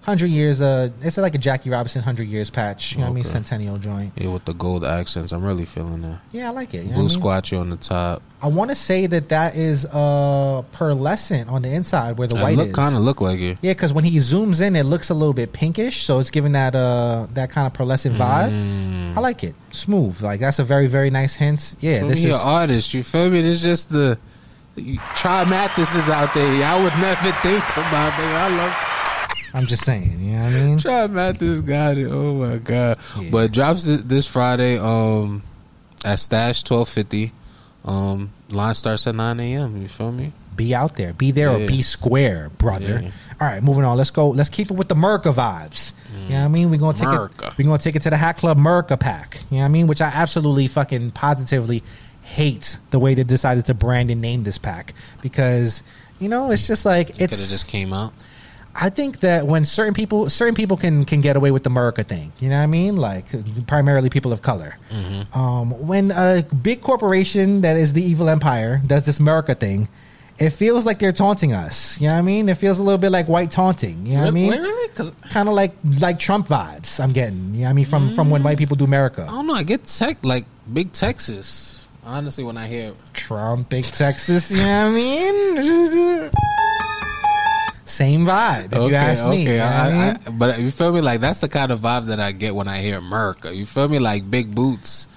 Hundred 0.01 0.27
years. 0.31 0.61
Uh, 0.61 0.89
it's 1.01 1.17
like 1.17 1.35
a 1.35 1.37
Jackie 1.37 1.69
Robinson 1.69 2.01
hundred 2.01 2.27
years 2.29 2.49
patch. 2.49 2.93
You 2.93 2.99
know 2.99 3.05
what 3.05 3.11
I 3.11 3.13
mean? 3.15 3.23
Centennial 3.25 3.77
joint. 3.77 4.13
Yeah, 4.15 4.29
with 4.29 4.45
the 4.45 4.53
gold 4.53 4.83
accents, 4.85 5.31
I'm 5.31 5.43
really 5.43 5.65
feeling 5.65 6.01
that. 6.01 6.19
Yeah, 6.31 6.47
I 6.47 6.51
like 6.51 6.73
it. 6.73 6.83
You 6.85 6.93
Blue 6.93 7.03
what 7.03 7.11
I 7.11 7.15
mean? 7.15 7.23
squatchy 7.23 7.59
on 7.59 7.69
the 7.69 7.75
top. 7.77 8.21
I 8.41 8.47
want 8.47 8.69
to 8.71 8.75
say 8.75 9.05
that 9.05 9.29
that 9.29 9.55
is 9.55 9.85
uh 9.85 10.63
pearlescent 10.71 11.49
on 11.51 11.61
the 11.61 11.69
inside 11.73 12.17
where 12.17 12.27
the 12.27 12.37
It 12.37 12.41
white 12.41 12.57
look 12.57 12.67
is. 12.69 12.73
kind 12.75 12.95
of 12.95 13.01
look 13.01 13.19
like 13.21 13.39
it. 13.39 13.57
Yeah, 13.61 13.71
because 13.73 13.93
when 13.93 14.05
he 14.05 14.17
zooms 14.17 14.61
in, 14.61 14.75
it 14.77 14.83
looks 14.85 15.09
a 15.09 15.13
little 15.13 15.33
bit 15.33 15.51
pinkish, 15.53 16.03
so 16.03 16.19
it's 16.19 16.31
giving 16.31 16.53
that 16.53 16.75
uh 16.75 17.27
that 17.33 17.49
kind 17.49 17.67
of 17.67 17.73
pearlescent 17.73 18.15
vibe. 18.15 18.51
Mm. 18.53 19.17
I 19.17 19.19
like 19.19 19.43
it, 19.43 19.53
smooth. 19.71 20.21
Like 20.21 20.39
that's 20.39 20.59
a 20.59 20.63
very 20.63 20.87
very 20.87 21.09
nice 21.09 21.35
hint. 21.35 21.75
Yeah, 21.81 22.05
this 22.05 22.19
is 22.19 22.33
an 22.33 22.39
artist. 22.41 22.93
You 22.93 23.03
feel 23.03 23.29
me? 23.29 23.39
It's 23.39 23.61
just 23.61 23.89
the 23.91 24.17
Try 25.17 25.43
Mathis 25.43 25.93
is 25.93 26.07
out 26.09 26.33
there. 26.33 26.63
I 26.63 26.81
would 26.81 26.93
never 27.01 27.31
think 27.43 27.63
about 27.73 28.15
that. 28.17 28.51
I 28.51 28.55
love 28.55 28.73
I'm 29.53 29.63
just 29.63 29.83
saying. 29.85 30.19
You 30.19 30.33
know 30.33 30.43
what 30.43 30.53
I 30.53 30.65
mean? 30.65 30.77
Try 30.77 31.07
Mathis. 31.07 31.61
Got 31.61 31.97
it. 31.97 32.07
Oh 32.09 32.33
my 32.35 32.57
god! 32.57 32.99
Yeah. 33.19 33.29
But 33.31 33.51
drops 33.51 33.85
this, 33.85 34.01
this 34.03 34.27
Friday. 34.27 34.77
Um, 34.77 35.43
at 36.05 36.19
Stash 36.19 36.63
twelve 36.63 36.89
fifty. 36.89 37.31
Um, 37.85 38.31
line 38.51 38.75
starts 38.75 39.07
at 39.07 39.15
nine 39.15 39.39
a.m. 39.39 39.81
You 39.81 39.87
feel 39.87 40.11
me? 40.11 40.33
Be 40.55 40.75
out 40.75 40.97
there, 40.97 41.13
be 41.13 41.31
there, 41.31 41.49
or 41.49 41.65
be 41.65 41.81
square, 41.81 42.49
brother. 42.57 42.99
Yeah. 43.03 43.11
All 43.39 43.47
right, 43.47 43.63
moving 43.63 43.85
on. 43.85 43.97
Let's 43.97 44.11
go. 44.11 44.29
Let's 44.29 44.49
keep 44.49 44.69
it 44.69 44.73
with 44.73 44.89
the 44.89 44.95
Murica 44.95 45.33
vibes. 45.33 45.93
You 46.27 46.33
know 46.33 46.39
what 46.39 46.45
I 46.45 46.47
mean? 46.49 46.69
We're 46.69 46.79
gonna 46.79 46.97
take 46.97 47.07
Murica. 47.07 47.47
it. 47.47 47.57
We're 47.57 47.65
gonna 47.65 47.77
take 47.77 47.95
it 47.95 48.01
to 48.01 48.09
the 48.09 48.17
Hat 48.17 48.37
Club 48.37 48.57
Murica 48.57 48.99
pack. 48.99 49.39
You 49.49 49.57
know 49.57 49.61
what 49.61 49.65
I 49.65 49.69
mean? 49.69 49.87
Which 49.87 50.01
I 50.01 50.07
absolutely 50.07 50.67
fucking 50.67 51.11
positively 51.11 51.83
hate 52.23 52.77
the 52.91 52.99
way 52.99 53.13
they 53.15 53.23
decided 53.23 53.65
to 53.67 53.73
brand 53.73 54.11
and 54.11 54.21
name 54.21 54.43
this 54.43 54.57
pack 54.57 54.93
because 55.21 55.81
you 56.19 56.29
know 56.29 56.51
it's 56.51 56.67
just 56.67 56.85
like 56.85 57.07
Could 57.13 57.21
have 57.21 57.29
just 57.31 57.67
came 57.67 57.93
out. 57.93 58.13
I 58.75 58.89
think 58.89 59.19
that 59.21 59.47
when 59.47 59.65
certain 59.65 59.93
people 59.93 60.29
certain 60.29 60.55
people 60.55 60.77
can 60.77 61.05
can 61.05 61.21
get 61.21 61.35
away 61.35 61.51
with 61.51 61.63
the 61.63 61.69
America 61.69 62.03
thing, 62.03 62.31
you 62.39 62.49
know 62.49 62.57
what 62.57 62.63
I 62.63 62.67
mean? 62.67 62.95
Like 62.95 63.25
primarily 63.67 64.09
people 64.09 64.31
of 64.31 64.41
color. 64.41 64.77
Um, 65.33 65.71
when 65.87 66.11
a 66.11 66.43
big 66.63 66.81
corporation 66.81 67.61
that 67.61 67.75
is 67.77 67.93
the 67.93 68.03
evil 68.03 68.29
empire 68.29 68.81
does 68.85 69.05
this 69.05 69.19
America 69.19 69.55
thing, 69.55 69.89
it 70.37 70.51
feels 70.51 70.85
like 70.85 70.99
they're 70.99 71.11
taunting 71.11 71.51
us. 71.53 71.99
You 71.99 72.07
know 72.07 72.13
what 72.13 72.19
I 72.19 72.23
mean? 72.23 72.47
It 72.47 72.55
feels 72.57 72.79
a 72.79 72.83
little 72.83 72.97
bit 72.97 73.11
like 73.11 73.27
white 73.27 73.51
taunting. 73.51 74.05
You 74.05 74.13
know 74.13 74.19
what 74.21 74.27
I 74.27 74.31
mean? 74.31 74.51
Really? 74.51 75.11
Kind 75.29 75.49
of 75.49 75.55
like 75.55 75.73
like 75.99 76.19
Trump 76.19 76.47
vibes. 76.47 76.99
I'm 77.03 77.11
getting. 77.11 77.53
You 77.53 77.61
know 77.61 77.63
what 77.65 77.69
I 77.69 77.73
mean? 77.73 77.85
From 77.85 78.09
from 78.15 78.29
when 78.29 78.43
white 78.43 78.57
people 78.57 78.75
do 78.77 78.85
America. 78.85 79.23
I 79.23 79.31
don't 79.31 79.47
know. 79.47 79.55
I 79.55 79.63
get 79.63 79.83
tech 79.83 80.23
like 80.23 80.45
big 80.71 80.93
Texas. 80.93 81.85
Honestly, 82.05 82.43
when 82.43 82.57
I 82.57 82.67
hear 82.67 82.93
Trump, 83.13 83.69
big 83.69 83.85
Texas. 83.85 84.51
You 84.51 84.57
know 84.57 84.89
what 84.89 84.91
I 84.91 84.95
mean? 84.95 86.31
Same 87.89 88.25
vibe. 88.25 88.71
If 88.73 88.89
you 88.89 88.95
ask 88.95 89.27
me. 89.27 89.41
You 89.43 89.57
know 89.57 89.63
I, 89.65 89.89
I? 89.89 90.09
I, 90.27 90.29
but 90.29 90.59
you 90.59 90.69
feel 90.71 90.93
me? 90.93 91.01
Like 91.01 91.21
that's 91.21 91.39
the 91.41 91.49
kind 91.49 91.71
of 91.71 91.79
vibe 91.81 92.05
that 92.07 92.19
I 92.19 92.31
get 92.31 92.53
when 92.55 92.67
I 92.67 92.81
hear 92.81 92.97
America. 92.99 93.53
You 93.55 93.65
feel 93.65 93.89
me? 93.89 93.97
Like 93.99 94.29
big 94.29 94.53
boots 94.53 95.07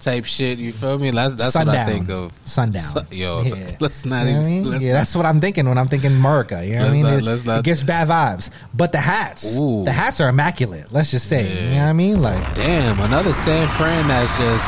type 0.00 0.24
shit. 0.24 0.58
You 0.58 0.72
feel 0.72 0.98
me? 0.98 1.10
That's 1.12 1.34
that's 1.36 1.54
what 1.54 1.68
I 1.68 1.84
think 1.84 2.08
of. 2.10 2.32
Sundown. 2.44 2.82
Su- 2.82 3.00
yo, 3.12 3.42
Yeah. 3.42 3.76
let's 3.80 4.04
not 4.04 4.26
You 4.26 4.32
know 4.34 4.40
even. 4.40 4.46
mean? 4.46 4.64
yeah, 4.80 4.92
not- 4.94 4.98
that's 5.00 5.14
what 5.14 5.26
I'm 5.26 5.40
thinking 5.40 5.68
when 5.68 5.76
I'm 5.78 5.88
thinking 5.88 6.10
America. 6.12 6.64
You 6.66 6.74
know 6.76 6.80
what 6.86 6.88
I 6.88 6.92
mean? 6.92 7.02
not- 7.02 7.12
it, 7.38 7.44
not- 7.46 7.58
it 7.60 7.64
gives 7.64 7.84
bad 7.84 8.08
vibes. 8.08 8.50
But 8.74 8.90
the 8.92 8.98
hats, 8.98 9.54
Ooh. 9.56 9.84
the 9.84 9.92
hats 9.92 10.20
are 10.20 10.28
immaculate. 10.28 10.86
Let's 10.90 11.10
just 11.10 11.28
say, 11.28 11.44
Yeah. 11.46 11.60
you 11.68 11.70
know 11.76 11.82
what 11.82 11.88
I 11.88 11.92
mean? 11.92 12.22
Like, 12.22 12.54
Damn, 12.54 12.98
another 13.00 13.34
San 13.34 13.68
Fran 13.68 14.08
that's 14.08 14.36
just. 14.38 14.66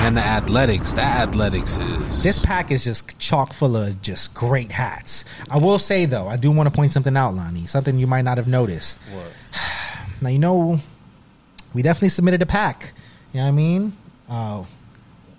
And 0.00 0.16
the 0.16 0.22
athletics, 0.22 0.94
the 0.94 1.02
athletics 1.02 1.76
is 1.76 2.22
this 2.22 2.38
pack 2.38 2.70
is 2.70 2.84
just 2.84 3.18
chock 3.18 3.52
full 3.52 3.76
of 3.76 4.00
just 4.00 4.32
great 4.32 4.72
hats. 4.72 5.24
I 5.50 5.58
will 5.58 5.78
say 5.78 6.06
though, 6.06 6.28
I 6.28 6.36
do 6.36 6.50
want 6.50 6.68
to 6.68 6.74
point 6.74 6.92
something 6.92 7.16
out, 7.16 7.34
Lani. 7.34 7.66
Something 7.66 7.98
you 7.98 8.06
might 8.06 8.22
not 8.22 8.38
have 8.38 8.48
noticed. 8.48 8.98
What? 9.12 9.32
Now 10.20 10.30
you 10.30 10.38
know, 10.40 10.80
we 11.74 11.82
definitely 11.82 12.08
submitted 12.08 12.42
a 12.42 12.46
pack. 12.46 12.92
You 13.32 13.38
know 13.38 13.44
what 13.44 13.48
I 13.50 13.52
mean? 13.52 13.92
Uh, 14.28 14.64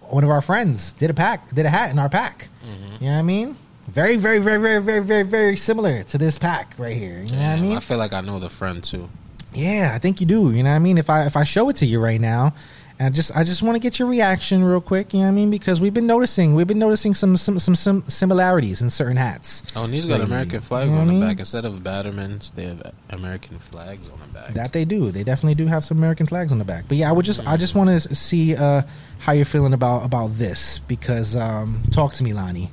one 0.01 0.23
of 0.23 0.29
our 0.29 0.41
friends 0.41 0.93
did 0.93 1.09
a 1.09 1.13
pack, 1.13 1.53
did 1.53 1.65
a 1.65 1.69
hat 1.69 1.91
in 1.91 1.99
our 1.99 2.07
pack. 2.07 2.47
Mm-hmm. 2.63 3.03
You 3.03 3.09
know 3.09 3.13
what 3.15 3.19
I 3.19 3.23
mean? 3.23 3.57
Very, 3.87 4.17
very, 4.17 4.39
very, 4.39 4.59
very, 4.59 4.81
very, 4.81 5.03
very, 5.03 5.23
very 5.23 5.57
similar 5.57 6.03
to 6.03 6.17
this 6.17 6.37
pack 6.37 6.75
right 6.77 6.95
here. 6.95 7.23
You 7.25 7.31
know 7.31 7.39
what 7.39 7.57
I 7.57 7.59
mean? 7.59 7.77
I 7.77 7.79
feel 7.79 7.97
like 7.97 8.13
I 8.13 8.21
know 8.21 8.39
the 8.39 8.49
friend 8.49 8.83
too. 8.83 9.09
Yeah, 9.53 9.91
I 9.95 9.99
think 9.99 10.21
you 10.21 10.27
do. 10.27 10.51
You 10.51 10.63
know 10.63 10.69
what 10.69 10.75
I 10.75 10.79
mean? 10.79 10.97
If 10.97 11.09
I 11.09 11.25
if 11.25 11.35
I 11.35 11.43
show 11.43 11.69
it 11.69 11.77
to 11.77 11.85
you 11.85 11.99
right 11.99 12.21
now, 12.21 12.47
and 12.47 12.53
I 13.01 13.09
just 13.09 13.33
I 13.33 13.45
just 13.45 13.61
want 13.63 13.75
to 13.75 13.79
get 13.79 13.97
your 13.97 14.09
reaction 14.09 14.61
real 14.61 14.81
quick. 14.81 15.13
You 15.13 15.19
know 15.19 15.25
what 15.27 15.31
I 15.31 15.35
mean? 15.35 15.49
Because 15.49 15.79
we've 15.79 15.93
been 15.93 16.05
noticing 16.05 16.53
we've 16.53 16.67
been 16.67 16.79
noticing 16.79 17.13
some 17.13 17.37
some 17.37 17.57
some, 17.57 17.73
some 17.75 18.03
similarities 18.09 18.81
in 18.81 18.89
certain 18.89 19.15
hats. 19.15 19.63
Oh, 19.73 19.85
and 19.85 19.93
these 19.93 20.05
got 20.05 20.19
Lately. 20.19 20.25
American 20.25 20.59
flags 20.61 20.89
You 20.89 20.95
know 20.95 21.01
on 21.01 21.07
what 21.07 21.13
the 21.13 21.19
mean? 21.19 21.29
back 21.29 21.39
instead 21.39 21.63
of 21.63 21.75
Battermans. 21.75 22.53
They 22.55 22.65
have 22.65 22.93
American 23.09 23.57
flags 23.57 24.09
on 24.09 24.19
the 24.19 24.33
back. 24.33 24.53
That 24.53 24.73
they 24.73 24.83
do. 24.83 25.11
They 25.11 25.23
definitely 25.23 25.55
do 25.55 25.67
have 25.67 25.85
some 25.85 25.97
American 25.97 26.27
flags 26.27 26.51
on 26.51 26.57
the 26.57 26.65
back. 26.65 26.85
But 26.89 26.97
yeah, 26.97 27.07
I 27.09 27.13
would 27.13 27.23
just 27.23 27.39
I 27.47 27.55
just 27.55 27.73
want 27.73 27.89
to 27.89 28.13
see 28.13 28.57
uh, 28.57 28.81
how 29.19 29.31
you're 29.31 29.45
feeling 29.45 29.73
about 29.73 30.03
about 30.03 30.33
this 30.33 30.79
because 30.79 31.37
um, 31.37 31.81
talk 31.91 32.11
to 32.15 32.23
me, 32.23 32.33
Lani. 32.33 32.69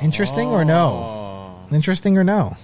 Interesting 0.00 0.48
or 0.48 0.64
no? 0.64 0.86
Oh. 1.68 1.74
Interesting 1.74 2.18
or 2.18 2.24
no? 2.24 2.56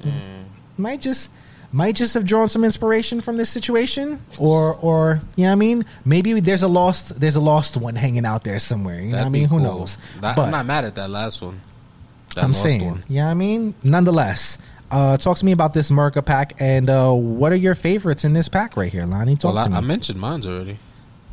Mm. 0.00 0.44
Might 0.78 1.00
just 1.00 1.30
might 1.72 1.96
just 1.96 2.12
have 2.14 2.24
drawn 2.26 2.48
some 2.48 2.64
inspiration 2.64 3.20
from 3.20 3.36
this 3.38 3.48
situation, 3.50 4.20
or 4.38 4.74
or 4.74 5.20
you 5.36 5.44
know 5.44 5.48
what 5.48 5.52
I 5.52 5.56
mean. 5.56 5.84
Maybe 6.04 6.38
there's 6.40 6.62
a 6.62 6.68
lost 6.68 7.18
there's 7.18 7.36
a 7.36 7.40
lost 7.40 7.76
one 7.76 7.94
hanging 7.96 8.26
out 8.26 8.44
there 8.44 8.58
somewhere. 8.58 9.00
You 9.00 9.12
know 9.12 9.18
what 9.18 9.26
I 9.26 9.28
mean? 9.30 9.44
be 9.44 9.48
Who 9.48 9.60
knows? 9.60 9.96
That- 10.20 10.36
but 10.36 10.42
I'm 10.46 10.50
not 10.50 10.66
mad 10.66 10.84
at 10.84 10.94
that 10.96 11.08
last 11.10 11.40
one. 11.42 11.60
That 12.34 12.44
I'm 12.44 12.50
lost 12.50 12.62
saying, 12.62 12.84
one. 12.84 13.04
you 13.08 13.16
know 13.16 13.24
what 13.24 13.30
I 13.30 13.34
mean. 13.34 13.74
Nonetheless, 13.84 14.58
uh, 14.90 15.16
talk 15.16 15.36
to 15.38 15.44
me 15.44 15.52
about 15.52 15.72
this 15.74 15.90
Murica 15.90 16.24
pack 16.24 16.54
and 16.58 16.88
uh, 16.90 17.12
what 17.12 17.52
are 17.52 17.56
your 17.56 17.74
favorites 17.74 18.24
in 18.24 18.32
this 18.34 18.48
pack 18.48 18.76
right 18.76 18.90
here, 18.92 19.06
Lani? 19.06 19.36
Talk 19.36 19.54
Well, 19.54 19.66
to 19.68 19.74
I, 19.74 19.78
I 19.78 19.80
mentioned 19.80 20.20
mine's 20.20 20.46
already. 20.46 20.78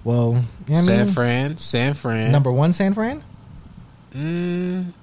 well, 0.04 0.44
you 0.68 0.74
know 0.74 0.80
I 0.80 0.84
San 0.84 1.06
mean? 1.06 1.14
Fran, 1.14 1.58
San 1.58 1.94
Fran. 1.94 2.32
number 2.32 2.52
one, 2.52 2.72
San 2.74 2.94
Fran. 2.94 3.24
Mm, 4.16 4.94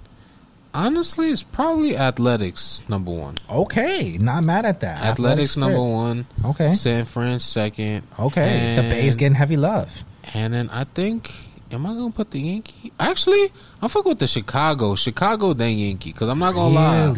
honestly, 0.76 1.30
it's 1.30 1.42
probably 1.42 1.96
athletics 1.96 2.82
number 2.88 3.10
one. 3.10 3.36
Okay, 3.50 4.16
not 4.20 4.44
mad 4.44 4.64
at 4.66 4.80
that. 4.80 5.02
Athletics, 5.02 5.56
number 5.56 5.82
one. 5.82 6.26
Okay, 6.44 6.74
San 6.74 7.04
Fran 7.06 7.38
second. 7.40 8.06
okay. 8.18 8.74
the 8.76 8.82
And- 8.82 8.90
Bay's 8.90 9.16
getting 9.16 9.34
heavy 9.34 9.56
love. 9.56 10.04
And 10.34 10.52
then 10.52 10.68
I 10.70 10.84
think, 10.84 11.32
am 11.72 11.86
I 11.86 11.94
gonna 11.94 12.10
put 12.10 12.30
the 12.30 12.40
Yankee? 12.40 12.92
Actually, 13.00 13.50
I'm 13.80 13.88
fuck 13.88 14.04
with 14.04 14.18
the 14.18 14.26
Chicago, 14.26 14.94
Chicago 14.96 15.52
then 15.54 15.78
Yankee, 15.78 16.12
because 16.12 16.28
I'm 16.28 16.38
not 16.38 16.54
gonna 16.54 16.74
lie. 16.74 17.14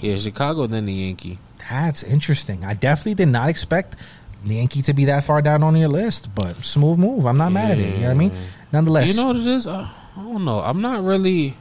Yeah, 0.00 0.18
Chicago 0.18 0.66
then 0.66 0.86
the 0.86 0.92
Yankee. 0.92 1.38
That's 1.70 2.02
interesting. 2.02 2.64
I 2.64 2.74
definitely 2.74 3.14
did 3.14 3.28
not 3.28 3.48
expect 3.48 3.96
the 4.44 4.54
Yankee 4.56 4.82
to 4.82 4.94
be 4.94 5.06
that 5.06 5.24
far 5.24 5.42
down 5.42 5.62
on 5.62 5.76
your 5.76 5.88
list, 5.88 6.34
but 6.34 6.64
smooth 6.64 6.98
move. 6.98 7.26
I'm 7.26 7.36
not 7.36 7.52
mad 7.52 7.70
at 7.72 7.78
it. 7.78 7.94
You 7.94 8.00
know 8.00 8.06
what 8.06 8.10
I 8.10 8.14
mean? 8.14 8.32
Nonetheless, 8.72 9.08
You 9.08 9.14
know 9.14 9.26
what 9.28 9.36
it 9.36 9.46
is? 9.46 9.66
I, 9.66 9.88
I 10.16 10.22
don't 10.22 10.44
know. 10.44 10.60
I'm 10.60 10.80
not 10.80 11.02
really 11.04 11.56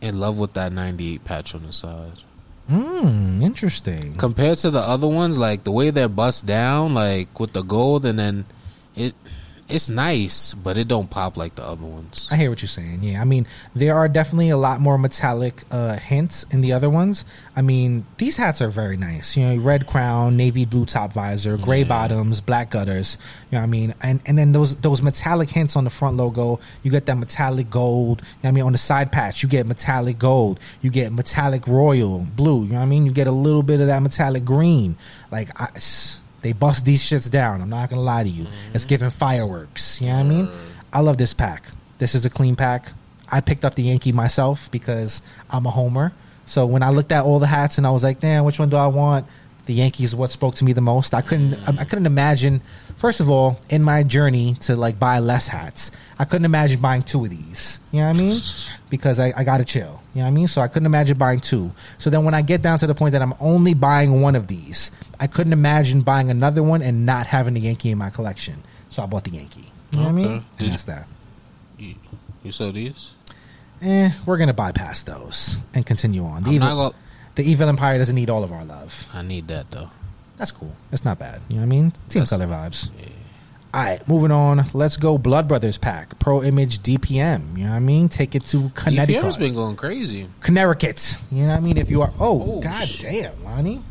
in 0.00 0.18
love 0.20 0.38
with 0.38 0.52
that 0.54 0.72
98 0.72 1.24
patch 1.24 1.54
on 1.54 1.64
the 1.66 1.72
side. 1.72 2.12
hmm, 2.68 3.40
interesting. 3.42 4.14
Compared 4.16 4.58
to 4.58 4.70
the 4.70 4.80
other 4.80 5.06
ones, 5.08 5.38
like 5.38 5.64
the 5.64 5.72
way 5.72 5.90
they're 5.90 6.08
bust 6.08 6.46
down, 6.46 6.94
like 6.94 7.38
with 7.38 7.52
the 7.52 7.62
gold, 7.62 8.04
and 8.04 8.18
then 8.18 8.44
it 8.94 9.14
it's 9.68 9.88
nice, 9.88 10.54
but 10.54 10.76
it 10.76 10.86
don't 10.86 11.10
pop 11.10 11.36
like 11.36 11.56
the 11.56 11.64
other 11.64 11.84
ones. 11.84 12.28
I 12.30 12.36
hear 12.36 12.50
what 12.50 12.62
you're 12.62 12.68
saying. 12.68 13.00
Yeah, 13.02 13.20
I 13.20 13.24
mean, 13.24 13.46
there 13.74 13.96
are 13.96 14.08
definitely 14.08 14.50
a 14.50 14.56
lot 14.56 14.80
more 14.80 14.96
metallic 14.96 15.62
uh, 15.70 15.96
hints 15.96 16.44
in 16.50 16.60
the 16.60 16.72
other 16.72 16.88
ones. 16.88 17.24
I 17.56 17.62
mean, 17.62 18.06
these 18.16 18.36
hats 18.36 18.62
are 18.62 18.68
very 18.68 18.96
nice. 18.96 19.36
You 19.36 19.44
know, 19.44 19.56
red 19.56 19.86
crown, 19.86 20.36
navy 20.36 20.66
blue 20.66 20.86
top 20.86 21.12
visor, 21.12 21.56
gray 21.56 21.82
bottoms, 21.82 22.40
black 22.40 22.70
gutters. 22.70 23.18
You 23.50 23.56
know, 23.56 23.58
what 23.58 23.64
I 23.64 23.66
mean, 23.66 23.94
and 24.02 24.20
and 24.26 24.38
then 24.38 24.52
those 24.52 24.76
those 24.76 25.02
metallic 25.02 25.50
hints 25.50 25.74
on 25.74 25.84
the 25.84 25.90
front 25.90 26.16
logo. 26.16 26.60
You 26.84 26.92
get 26.92 27.06
that 27.06 27.18
metallic 27.18 27.68
gold. 27.68 28.20
You 28.20 28.24
know 28.24 28.38
what 28.42 28.48
I 28.48 28.52
mean, 28.52 28.64
on 28.64 28.72
the 28.72 28.78
side 28.78 29.10
patch, 29.10 29.42
you 29.42 29.48
get 29.48 29.66
metallic 29.66 30.18
gold. 30.18 30.60
You 30.80 30.90
get 30.90 31.12
metallic 31.12 31.66
royal 31.66 32.20
blue. 32.20 32.64
You 32.64 32.70
know 32.70 32.76
what 32.76 32.82
I 32.82 32.86
mean? 32.86 33.04
You 33.04 33.12
get 33.12 33.26
a 33.26 33.32
little 33.32 33.64
bit 33.64 33.80
of 33.80 33.88
that 33.88 34.00
metallic 34.00 34.44
green. 34.44 34.96
Like 35.32 35.50
I. 35.60 35.70
They 36.46 36.52
bust 36.52 36.84
these 36.84 37.02
shits 37.02 37.28
down. 37.28 37.60
I'm 37.60 37.68
not 37.68 37.90
gonna 37.90 38.02
lie 38.02 38.22
to 38.22 38.28
you. 38.28 38.44
Mm-hmm. 38.44 38.74
It's 38.74 38.84
giving 38.84 39.10
fireworks. 39.10 40.00
You 40.00 40.06
know 40.06 40.16
what 40.18 40.20
I 40.20 40.28
mean? 40.28 40.48
I 40.92 41.00
love 41.00 41.18
this 41.18 41.34
pack. 41.34 41.64
This 41.98 42.14
is 42.14 42.24
a 42.24 42.30
clean 42.30 42.54
pack. 42.54 42.92
I 43.28 43.40
picked 43.40 43.64
up 43.64 43.74
the 43.74 43.82
Yankee 43.82 44.12
myself 44.12 44.70
because 44.70 45.22
I'm 45.50 45.66
a 45.66 45.70
homer. 45.70 46.12
So 46.44 46.64
when 46.64 46.84
I 46.84 46.90
looked 46.90 47.10
at 47.10 47.24
all 47.24 47.40
the 47.40 47.48
hats 47.48 47.78
and 47.78 47.86
I 47.86 47.90
was 47.90 48.04
like, 48.04 48.20
damn, 48.20 48.44
which 48.44 48.60
one 48.60 48.68
do 48.68 48.76
I 48.76 48.86
want? 48.86 49.26
The 49.64 49.74
Yankees 49.74 50.10
is 50.10 50.14
what 50.14 50.30
spoke 50.30 50.54
to 50.54 50.64
me 50.64 50.72
the 50.72 50.80
most. 50.80 51.14
I 51.14 51.20
couldn't 51.20 51.54
I 51.66 51.84
couldn't 51.84 52.06
imagine 52.06 52.60
first 52.96 53.20
of 53.20 53.30
all, 53.30 53.58
in 53.68 53.82
my 53.82 54.02
journey 54.02 54.54
to 54.60 54.76
like 54.76 54.98
buy 54.98 55.18
less 55.18 55.46
hats, 55.48 55.90
I 56.18 56.24
couldn't 56.24 56.44
imagine 56.44 56.80
buying 56.80 57.02
two 57.02 57.24
of 57.24 57.30
these. 57.30 57.78
You 57.92 58.00
know 58.00 58.08
what 58.08 58.16
I 58.16 58.20
mean? 58.20 58.40
Because 58.88 59.18
I, 59.18 59.32
I 59.36 59.42
gotta 59.42 59.64
chill. 59.64 60.00
You 60.14 60.20
know 60.20 60.26
what 60.26 60.28
I 60.28 60.30
mean? 60.30 60.46
So 60.46 60.60
I 60.60 60.68
couldn't 60.68 60.86
imagine 60.86 61.18
buying 61.18 61.40
two. 61.40 61.72
So 61.98 62.08
then 62.08 62.22
when 62.22 62.34
I 62.34 62.42
get 62.42 62.62
down 62.62 62.78
to 62.78 62.86
the 62.86 62.94
point 62.94 63.12
that 63.12 63.20
I'm 63.20 63.34
only 63.40 63.74
buying 63.74 64.20
one 64.20 64.36
of 64.36 64.46
these, 64.46 64.92
I 65.18 65.26
couldn't 65.26 65.52
imagine 65.52 66.02
buying 66.02 66.30
another 66.30 66.62
one 66.62 66.82
and 66.82 67.04
not 67.04 67.26
having 67.26 67.54
the 67.54 67.60
Yankee 67.60 67.90
in 67.90 67.98
my 67.98 68.10
collection. 68.10 68.62
So 68.90 69.02
I 69.02 69.06
bought 69.06 69.24
the 69.24 69.32
Yankee. 69.32 69.72
You 69.90 69.98
know 69.98 70.04
what 70.04 70.08
I 70.10 70.12
mean? 70.12 70.26
Okay. 70.26 70.44
Did 70.58 70.72
that's 70.72 70.84
that. 70.84 71.08
You, 71.78 71.96
you 72.44 72.52
saw 72.52 72.70
these? 72.70 73.10
Eh, 73.82 74.10
we're 74.24 74.36
gonna 74.36 74.54
bypass 74.54 75.02
those 75.02 75.58
and 75.74 75.84
continue 75.84 76.22
on. 76.22 76.44
The 76.44 76.50
I'm 76.50 76.54
evil, 76.54 76.68
gonna. 76.68 76.94
The 77.34 77.42
Evil 77.42 77.68
Empire 77.68 77.98
doesn't 77.98 78.14
need 78.14 78.30
all 78.30 78.44
of 78.44 78.52
our 78.52 78.64
love. 78.64 79.10
I 79.12 79.22
need 79.22 79.48
that 79.48 79.70
though. 79.72 79.90
That's 80.36 80.50
cool. 80.50 80.72
That's 80.90 81.04
not 81.04 81.18
bad. 81.18 81.40
You 81.48 81.56
know 81.56 81.60
what 81.62 81.66
I 81.66 81.68
mean? 81.68 81.90
Team 82.08 82.22
That's- 82.24 82.30
color 82.30 82.46
vibes. 82.46 82.90
All 83.74 83.82
right, 83.84 84.08
moving 84.08 84.30
on. 84.30 84.64
Let's 84.72 84.96
go. 84.96 85.18
Blood 85.18 85.48
Brothers 85.48 85.76
pack. 85.76 86.18
Pro 86.18 86.42
Image 86.42 86.78
DPM. 86.78 87.58
You 87.58 87.64
know 87.64 87.70
what 87.70 87.76
I 87.76 87.80
mean? 87.80 88.08
Take 88.08 88.34
it 88.34 88.46
to 88.46 88.70
Connecticut. 88.74 89.22
DPM's 89.22 89.36
been 89.36 89.54
going 89.54 89.76
crazy. 89.76 90.28
Connecticut. 90.40 91.18
You 91.30 91.42
know 91.42 91.48
what 91.48 91.56
I 91.56 91.60
mean? 91.60 91.76
If 91.76 91.90
you 91.90 92.00
are, 92.00 92.10
oh, 92.18 92.56
Oh, 92.56 92.60
god 92.60 92.88
damn, 93.00 93.44
Lani. 93.44 93.82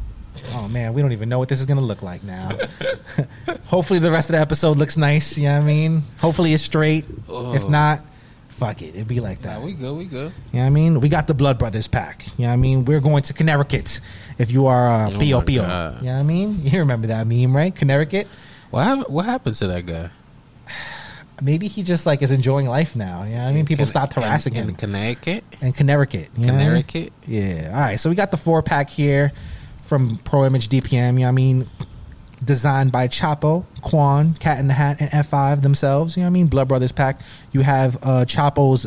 Oh 0.56 0.68
man, 0.68 0.94
we 0.94 1.02
don't 1.02 1.12
even 1.12 1.30
know 1.30 1.38
what 1.40 1.50
this 1.50 1.60
is 1.60 1.66
gonna 1.66 1.82
look 1.82 2.02
like 2.04 2.24
now. 2.24 2.58
Hopefully, 3.68 4.00
the 4.00 4.12
rest 4.12 4.30
of 4.30 4.34
the 4.34 4.40
episode 4.40 4.78
looks 4.78 4.98
nice. 4.98 5.38
You 5.38 5.46
know 5.46 5.56
what 5.58 5.64
I 5.64 5.68
mean? 5.68 6.04
Hopefully, 6.20 6.54
it's 6.54 6.64
straight. 6.64 7.06
If 7.08 7.30
Oh. 7.30 7.68
not, 7.70 8.02
fuck 8.56 8.82
it. 8.82 8.96
It'd 8.96 9.08
be 9.08 9.20
like 9.20 9.42
that. 9.44 9.60
Nah, 9.60 9.66
we 9.66 9.74
good. 9.74 9.96
We 9.98 10.06
good. 10.06 10.32
You 10.52 10.58
know 10.58 10.60
what 10.62 10.66
I 10.66 10.70
mean? 10.70 11.00
We 11.02 11.10
got 11.10 11.28
the 11.28 11.34
Blood 11.34 11.58
Brothers 11.60 11.88
pack. 11.88 12.26
You 12.38 12.44
know 12.44 12.48
what 12.48 12.54
I 12.54 12.58
mean? 12.58 12.86
We're 12.86 13.00
going 13.02 13.24
to 13.24 13.34
Connecticut. 13.34 14.00
If 14.38 14.52
you 14.52 14.66
are 14.68 14.90
uh, 14.90 15.08
Oh 15.10 15.12
my 15.12 15.18
Pio. 15.20 15.42
You 15.48 15.58
know 15.60 15.98
what 16.02 16.06
I 16.06 16.24
mean? 16.24 16.62
You 16.64 16.80
remember 16.80 17.08
that 17.08 17.28
meme, 17.28 17.56
right? 17.56 17.74
Connecticut. 17.76 18.28
What 18.72 18.84
hap- 18.84 19.10
What 19.10 19.26
happened 19.26 19.56
to 19.58 19.68
that 19.68 19.86
guy? 19.86 20.10
Maybe 21.42 21.68
he 21.68 21.84
just 21.84 22.06
like 22.06 22.22
is 22.22 22.32
enjoying 22.32 22.66
life 22.68 22.96
now. 22.96 23.24
You 23.24 23.32
know 23.36 23.44
what 23.44 23.50
I 23.50 23.54
mean? 23.54 23.66
People 23.66 23.84
Con- 23.86 23.90
stopped 23.92 24.14
harassing 24.14 24.56
in, 24.56 24.64
him. 24.64 24.70
in 24.70 24.76
Connecticut. 24.76 25.44
and 25.62 25.76
Connecticut. 25.76 26.30
You 26.38 26.46
know 26.48 26.54
what 26.54 26.62
I 26.62 26.70
mean? 26.74 26.84
Connecticut. 26.84 27.14
Yeah. 27.28 27.72
All 27.74 27.80
right. 27.82 28.00
So 28.00 28.10
we 28.10 28.16
got 28.16 28.32
the 28.32 28.38
four 28.38 28.62
pack 28.62 28.90
here 28.90 29.34
from 29.82 30.16
Pro 30.24 30.46
Image 30.46 30.70
DPM. 30.70 30.94
You 30.94 31.02
know 31.20 31.22
what 31.24 31.28
I 31.28 31.32
mean? 31.32 31.70
Designed 32.44 32.92
by 32.92 33.08
Chapo, 33.08 33.66
Quan, 33.82 34.34
Cat 34.36 34.60
in 34.60 34.68
the 34.68 34.74
Hat, 34.74 34.98
and 35.00 35.10
F5 35.10 35.62
themselves. 35.62 36.16
You 36.16 36.22
know 36.22 36.28
what 36.28 36.32
I 36.32 36.34
mean? 36.34 36.48
Blood 36.48 36.68
Brothers 36.68 36.92
pack. 36.92 37.22
You 37.52 37.62
have 37.62 37.96
uh, 37.98 38.26
Chapo's 38.26 38.86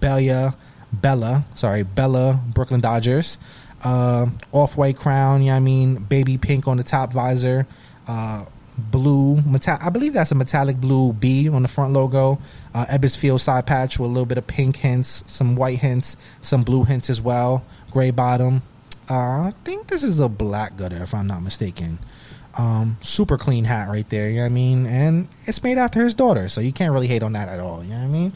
Bella, 0.00 0.56
Bella, 0.92 1.44
sorry, 1.54 1.82
Bella 1.82 2.40
Brooklyn 2.46 2.80
Dodgers. 2.80 3.38
Uh, 3.82 4.26
Off 4.52 4.76
white 4.76 4.96
crown. 4.96 5.40
You 5.42 5.48
know 5.48 5.52
what 5.52 5.56
I 5.56 5.60
mean? 5.60 5.96
Baby 5.96 6.38
pink 6.38 6.68
on 6.68 6.76
the 6.76 6.82
top 6.82 7.12
visor. 7.12 7.66
Uh, 8.06 8.44
blue 8.76 9.40
metal 9.42 9.78
I 9.80 9.90
believe 9.90 10.14
that's 10.14 10.32
a 10.32 10.34
metallic 10.34 10.76
blue 10.76 11.12
B 11.12 11.48
on 11.48 11.62
the 11.62 11.68
front 11.68 11.92
logo. 11.92 12.40
Uh 12.74 12.86
Ebbets 12.86 13.16
Field 13.16 13.40
side 13.40 13.66
patch 13.66 13.98
with 13.98 14.10
a 14.10 14.12
little 14.12 14.26
bit 14.26 14.38
of 14.38 14.46
pink 14.46 14.76
hints, 14.76 15.22
some 15.26 15.54
white 15.56 15.78
hints, 15.78 16.16
some 16.42 16.62
blue 16.64 16.84
hints 16.84 17.08
as 17.08 17.20
well. 17.20 17.64
Gray 17.90 18.10
bottom. 18.10 18.62
Uh, 19.08 19.14
I 19.14 19.54
think 19.64 19.88
this 19.88 20.02
is 20.02 20.18
a 20.18 20.28
black 20.28 20.76
gutter 20.76 21.02
if 21.02 21.14
I'm 21.14 21.26
not 21.26 21.42
mistaken. 21.42 21.98
Um, 22.56 22.98
super 23.00 23.36
clean 23.36 23.64
hat 23.64 23.88
right 23.88 24.08
there, 24.10 24.28
you 24.28 24.36
know 24.36 24.42
what 24.42 24.46
I 24.46 24.50
mean? 24.50 24.86
And 24.86 25.28
it's 25.44 25.62
made 25.62 25.76
after 25.76 26.04
his 26.04 26.14
daughter, 26.14 26.48
so 26.48 26.60
you 26.60 26.72
can't 26.72 26.92
really 26.92 27.08
hate 27.08 27.22
on 27.22 27.32
that 27.32 27.48
at 27.48 27.58
all, 27.58 27.82
you 27.82 27.90
know 27.90 27.96
what 27.96 28.04
I 28.04 28.08
mean? 28.08 28.32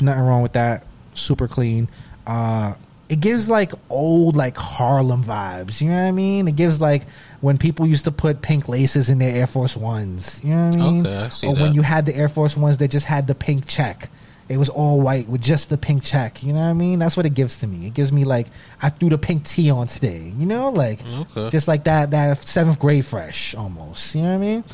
Nothing 0.00 0.24
wrong 0.24 0.42
with 0.42 0.54
that. 0.54 0.84
Super 1.14 1.46
clean. 1.46 1.88
Uh 2.26 2.74
it 3.10 3.20
gives 3.20 3.48
like 3.48 3.72
old 3.90 4.36
like 4.36 4.56
Harlem 4.56 5.24
vibes, 5.24 5.80
you 5.80 5.88
know 5.88 5.96
what 5.96 6.02
I 6.02 6.12
mean? 6.12 6.46
It 6.46 6.54
gives 6.54 6.80
like 6.80 7.06
when 7.40 7.58
people 7.58 7.84
used 7.86 8.04
to 8.04 8.12
put 8.12 8.40
pink 8.40 8.68
laces 8.68 9.10
in 9.10 9.18
their 9.18 9.34
Air 9.34 9.48
Force 9.48 9.76
Ones, 9.76 10.40
you 10.44 10.54
know 10.54 10.66
what 10.66 10.76
I 10.76 10.78
mean? 10.78 11.06
Okay, 11.06 11.28
I 11.42 11.46
or 11.48 11.54
when 11.54 11.74
you 11.74 11.82
had 11.82 12.06
the 12.06 12.14
Air 12.14 12.28
Force 12.28 12.56
Ones 12.56 12.78
that 12.78 12.88
just 12.88 13.06
had 13.06 13.26
the 13.26 13.34
pink 13.34 13.66
check. 13.66 14.10
It 14.50 14.56
was 14.58 14.68
all 14.68 15.00
white 15.00 15.28
with 15.28 15.40
just 15.40 15.70
the 15.70 15.78
pink 15.78 16.02
check. 16.02 16.42
You 16.42 16.52
know 16.52 16.58
what 16.58 16.66
I 16.66 16.72
mean? 16.72 16.98
That's 16.98 17.16
what 17.16 17.24
it 17.24 17.34
gives 17.34 17.58
to 17.58 17.66
me. 17.68 17.86
It 17.86 17.94
gives 17.94 18.10
me 18.10 18.24
like 18.24 18.48
I 18.82 18.90
threw 18.90 19.08
the 19.08 19.16
pink 19.16 19.44
tee 19.46 19.70
on 19.70 19.86
today. 19.86 20.32
You 20.36 20.44
know, 20.44 20.70
like 20.70 21.02
mm, 21.04 21.20
Okay. 21.36 21.50
just 21.50 21.68
like 21.68 21.84
that 21.84 22.10
that 22.10 22.46
seventh 22.46 22.78
grade 22.80 23.06
fresh 23.06 23.54
almost. 23.54 24.14
You 24.14 24.22
know 24.22 24.28
what 24.30 24.34
I 24.34 24.38
mean? 24.38 24.64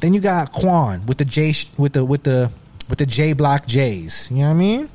Then 0.00 0.12
you 0.12 0.20
got 0.20 0.52
Quan 0.52 1.06
with 1.06 1.16
the 1.16 1.24
J 1.24 1.54
with 1.78 1.94
the 1.94 2.04
with 2.04 2.24
the 2.24 2.50
with 2.90 2.98
the 2.98 3.06
J 3.06 3.32
block 3.32 3.66
J's. 3.66 4.28
You 4.30 4.36
know 4.38 4.44
what 4.44 4.50
I 4.50 4.54
mean? 4.54 4.88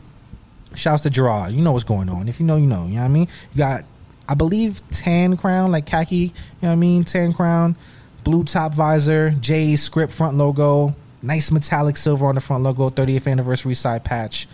Shouts 0.75 1.01
to 1.03 1.09
Gerard. 1.09 1.53
You 1.53 1.63
know 1.63 1.71
what's 1.71 1.83
going 1.83 2.07
on. 2.07 2.29
If 2.29 2.39
you 2.39 2.45
know, 2.45 2.57
you 2.57 2.67
know. 2.67 2.85
You 2.85 2.93
know 2.95 2.99
what 3.01 3.05
I 3.05 3.09
mean? 3.09 3.27
You 3.53 3.57
got, 3.57 3.83
I 4.29 4.35
believe, 4.35 4.87
tan 4.91 5.35
crown, 5.35 5.71
like 5.71 5.85
khaki. 5.87 6.15
You 6.15 6.29
know 6.61 6.67
what 6.69 6.71
I 6.73 6.75
mean? 6.75 7.03
Tan 7.03 7.33
crown, 7.33 7.75
blue 8.23 8.43
top 8.45 8.73
visor, 8.75 9.31
J 9.31 9.75
script 9.75 10.13
front 10.13 10.37
logo, 10.37 10.95
nice 11.21 11.51
metallic 11.51 11.97
silver 11.97 12.25
on 12.27 12.35
the 12.35 12.41
front 12.41 12.63
logo, 12.63 12.89
30th 12.89 13.29
anniversary 13.31 13.73
side 13.75 14.03
patch, 14.03 14.47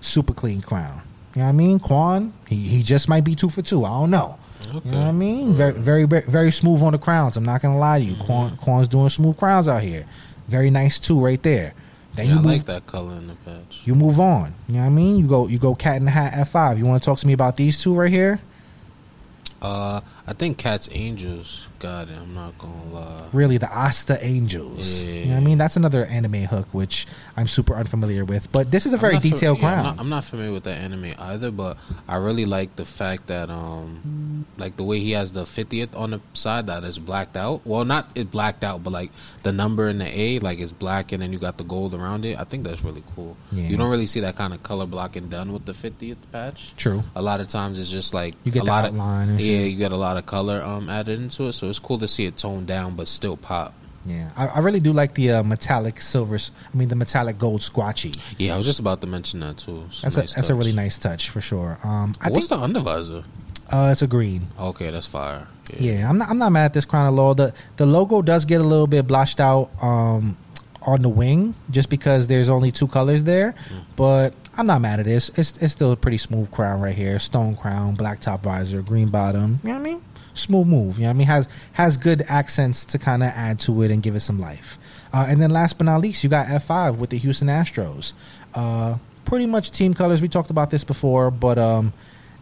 super 0.00 0.32
clean 0.32 0.60
crown. 0.60 1.02
You 1.34 1.40
know 1.40 1.46
what 1.46 1.50
I 1.50 1.52
mean? 1.52 1.78
Quan, 1.78 2.32
he, 2.48 2.56
he 2.56 2.82
just 2.82 3.08
might 3.08 3.24
be 3.24 3.34
two 3.34 3.48
for 3.48 3.62
two. 3.62 3.84
I 3.84 3.88
don't 3.88 4.10
know. 4.10 4.38
You 4.84 4.92
know 4.92 4.98
what 5.00 5.08
I 5.08 5.12
mean? 5.12 5.52
Very, 5.52 5.72
very, 5.72 6.04
very, 6.04 6.50
smooth 6.50 6.82
on 6.82 6.92
the 6.92 6.98
crowns. 6.98 7.36
I'm 7.36 7.44
not 7.44 7.60
gonna 7.60 7.76
lie 7.76 7.98
to 7.98 8.04
you. 8.04 8.16
Quan, 8.16 8.56
Quan's 8.56 8.88
doing 8.88 9.08
smooth 9.10 9.36
crowns 9.36 9.68
out 9.68 9.82
here. 9.82 10.06
Very 10.48 10.70
nice 10.70 10.98
too, 10.98 11.20
right 11.22 11.42
there. 11.42 11.74
Then 12.14 12.26
Yeah, 12.28 12.32
you 12.34 12.38
I 12.38 12.42
move, 12.42 12.52
like 12.52 12.64
that 12.66 12.86
color 12.86 13.14
in 13.16 13.26
the 13.26 13.34
patch. 13.34 13.80
you 13.84 13.94
move 13.94 14.20
on. 14.20 14.54
You 14.68 14.74
know 14.76 14.80
what 14.80 14.86
I 14.86 14.90
mean? 14.90 15.16
You 15.18 15.26
go 15.26 15.48
you 15.48 15.58
go 15.58 15.74
cat 15.74 15.96
in 15.96 16.04
the 16.06 16.10
hat 16.12 16.32
F 16.34 16.50
five. 16.50 16.78
You 16.78 16.86
want 16.86 17.02
to 17.02 17.04
talk 17.06 17.18
to 17.18 17.26
me 17.26 17.32
about 17.32 17.56
these 17.56 17.82
two 17.82 17.94
right 17.94 18.10
here? 18.10 18.40
Uh, 19.60 20.00
I 20.26 20.32
think 20.32 20.56
Cat's 20.58 20.88
Angels 20.92 21.66
got 21.80 22.08
it. 22.08 22.16
I'm 22.16 22.34
not 22.34 22.56
gonna 22.58 22.84
lie. 22.92 23.24
Really, 23.32 23.58
the 23.58 23.70
Asta 23.70 24.18
Angels. 24.24 25.04
You 25.04 25.26
know 25.26 25.30
what 25.32 25.36
I 25.36 25.40
mean? 25.40 25.58
That's 25.58 25.76
another 25.76 26.06
anime 26.06 26.44
hook 26.44 26.66
which 26.72 27.06
I'm 27.36 27.46
super 27.46 27.74
unfamiliar 27.74 28.24
with. 28.24 28.50
But 28.50 28.70
this 28.70 28.86
is 28.86 28.94
a 28.94 28.96
very 28.96 29.18
detailed 29.18 29.58
yeah, 29.58 29.78
I'm 29.78 29.82
not, 29.84 30.00
I'm 30.00 30.08
not 30.08 30.24
familiar 30.24 30.52
with 30.52 30.64
that 30.64 30.78
anime 30.78 31.12
either, 31.18 31.50
but 31.50 31.76
I 32.08 32.16
really 32.16 32.46
like 32.46 32.74
the 32.76 32.86
fact 32.86 33.26
that 33.26 33.50
um, 33.50 34.46
like 34.56 34.76
the 34.78 34.84
way 34.84 34.98
he 35.00 35.10
has 35.12 35.32
the 35.32 35.44
50th 35.44 35.94
on 35.94 36.12
the 36.12 36.20
side 36.32 36.68
that 36.68 36.84
is 36.84 36.98
blacked 36.98 37.36
out. 37.36 37.60
Well, 37.66 37.84
not 37.84 38.08
it 38.14 38.30
blacked 38.30 38.64
out, 38.64 38.82
but 38.82 38.90
like 38.94 39.10
the 39.42 39.52
number 39.52 39.88
and 39.88 40.00
the 40.00 40.08
A 40.18 40.38
like 40.38 40.58
is 40.58 40.72
black, 40.72 41.12
and 41.12 41.20
then 41.22 41.32
you 41.34 41.38
got 41.38 41.58
the 41.58 41.64
gold 41.64 41.94
around 41.94 42.24
it. 42.24 42.38
I 42.38 42.44
think 42.44 42.64
that's 42.64 42.82
really 42.82 43.04
cool. 43.14 43.36
Yeah. 43.52 43.64
You 43.64 43.76
don't 43.76 43.90
really 43.90 44.06
see 44.06 44.20
that 44.20 44.36
kind 44.36 44.54
of 44.54 44.62
color 44.62 44.86
blocking 44.86 45.28
done 45.28 45.52
with 45.52 45.66
the 45.66 45.72
50th 45.72 46.16
patch. 46.32 46.72
True. 46.78 47.02
A 47.14 47.20
lot 47.20 47.40
of 47.40 47.48
times 47.48 47.78
it's 47.78 47.90
just 47.90 48.14
like 48.14 48.34
You 48.44 48.52
get 48.52 48.62
a 48.62 48.66
lot 48.66 48.86
outline 48.86 49.28
Of, 49.34 49.40
yeah, 49.40 49.58
shit. 49.58 49.70
you 49.72 49.76
get 49.76 49.92
a 49.92 49.96
lot 49.96 50.13
of 50.18 50.26
color 50.26 50.62
um 50.62 50.88
added 50.88 51.18
into 51.20 51.44
it, 51.44 51.52
so 51.54 51.68
it's 51.68 51.78
cool 51.78 51.98
to 51.98 52.08
see 52.08 52.26
it 52.26 52.36
toned 52.36 52.66
down 52.66 52.94
but 52.96 53.08
still 53.08 53.36
pop. 53.36 53.74
Yeah, 54.06 54.30
I, 54.36 54.46
I 54.48 54.58
really 54.58 54.80
do 54.80 54.92
like 54.92 55.14
the 55.14 55.30
uh, 55.30 55.42
metallic 55.42 55.98
silvers. 56.00 56.50
I 56.72 56.76
mean, 56.76 56.88
the 56.88 56.94
metallic 56.96 57.38
gold 57.38 57.62
squatchy. 57.62 58.14
Yeah, 58.36 58.54
I 58.54 58.58
was 58.58 58.66
just 58.66 58.78
about 58.78 59.00
to 59.00 59.06
mention 59.06 59.40
that 59.40 59.56
too. 59.56 59.84
It's 59.86 60.02
That's 60.02 60.16
nice 60.18 60.32
a 60.32 60.34
that's 60.36 60.50
a 60.50 60.54
really 60.54 60.72
nice 60.74 60.98
touch 60.98 61.30
for 61.30 61.40
sure. 61.40 61.78
Um, 61.82 62.12
I 62.20 62.28
What's 62.28 62.48
think 62.48 62.60
the 62.60 62.66
undervisor? 62.80 63.24
uh, 63.70 63.88
it's 63.92 64.02
a 64.02 64.06
green. 64.06 64.46
Okay, 64.60 64.90
that's 64.90 65.06
fire. 65.06 65.48
Yeah, 65.78 66.06
I'm 66.08 66.18
not. 66.18 66.28
I'm 66.28 66.36
not 66.36 66.52
mad 66.52 66.66
at 66.66 66.74
this 66.74 66.84
crown 66.84 67.10
at 67.12 67.18
all. 67.18 67.34
The 67.34 67.54
the 67.78 67.86
logo 67.86 68.20
does 68.20 68.44
get 68.44 68.60
a 68.60 68.64
little 68.64 68.86
bit 68.86 69.06
blotched 69.06 69.40
out 69.40 69.70
um, 69.82 70.36
on 70.86 71.02
the 71.02 71.08
wing, 71.08 71.54
just 71.70 71.88
because 71.88 72.26
there's 72.26 72.48
only 72.48 72.70
two 72.70 72.88
colors 72.88 73.24
there. 73.24 73.52
Mm. 73.52 73.84
But 73.96 74.34
I'm 74.56 74.66
not 74.66 74.80
mad 74.80 75.00
at 75.00 75.06
this. 75.06 75.30
It's 75.30 75.56
it's 75.58 75.72
still 75.72 75.92
a 75.92 75.96
pretty 75.96 76.18
smooth 76.18 76.50
crown 76.50 76.80
right 76.80 76.94
here. 76.94 77.18
Stone 77.18 77.56
crown, 77.56 77.94
black 77.94 78.20
top 78.20 78.42
visor, 78.42 78.82
green 78.82 79.08
bottom. 79.08 79.60
You 79.62 79.68
know 79.68 79.74
what 79.74 79.80
I 79.80 79.82
mean? 79.82 80.02
Smooth 80.34 80.66
move. 80.66 80.96
You 80.96 81.02
know 81.02 81.08
what 81.08 81.14
I 81.14 81.18
mean? 81.18 81.26
Has 81.26 81.68
has 81.72 81.96
good 81.96 82.22
accents 82.28 82.84
to 82.86 82.98
kind 82.98 83.22
of 83.22 83.30
add 83.30 83.60
to 83.60 83.82
it 83.82 83.90
and 83.90 84.02
give 84.02 84.14
it 84.14 84.20
some 84.20 84.38
life. 84.38 84.78
Uh, 85.12 85.26
and 85.28 85.40
then 85.40 85.50
last 85.50 85.78
but 85.78 85.84
not 85.84 86.00
least, 86.00 86.24
you 86.24 86.30
got 86.30 86.46
F5 86.48 86.96
with 86.96 87.10
the 87.10 87.18
Houston 87.18 87.48
Astros. 87.48 88.12
Uh, 88.54 88.96
pretty 89.24 89.46
much 89.46 89.70
team 89.70 89.94
colors. 89.94 90.20
We 90.20 90.28
talked 90.28 90.50
about 90.50 90.70
this 90.70 90.84
before, 90.84 91.30
but 91.30 91.58
um, 91.58 91.92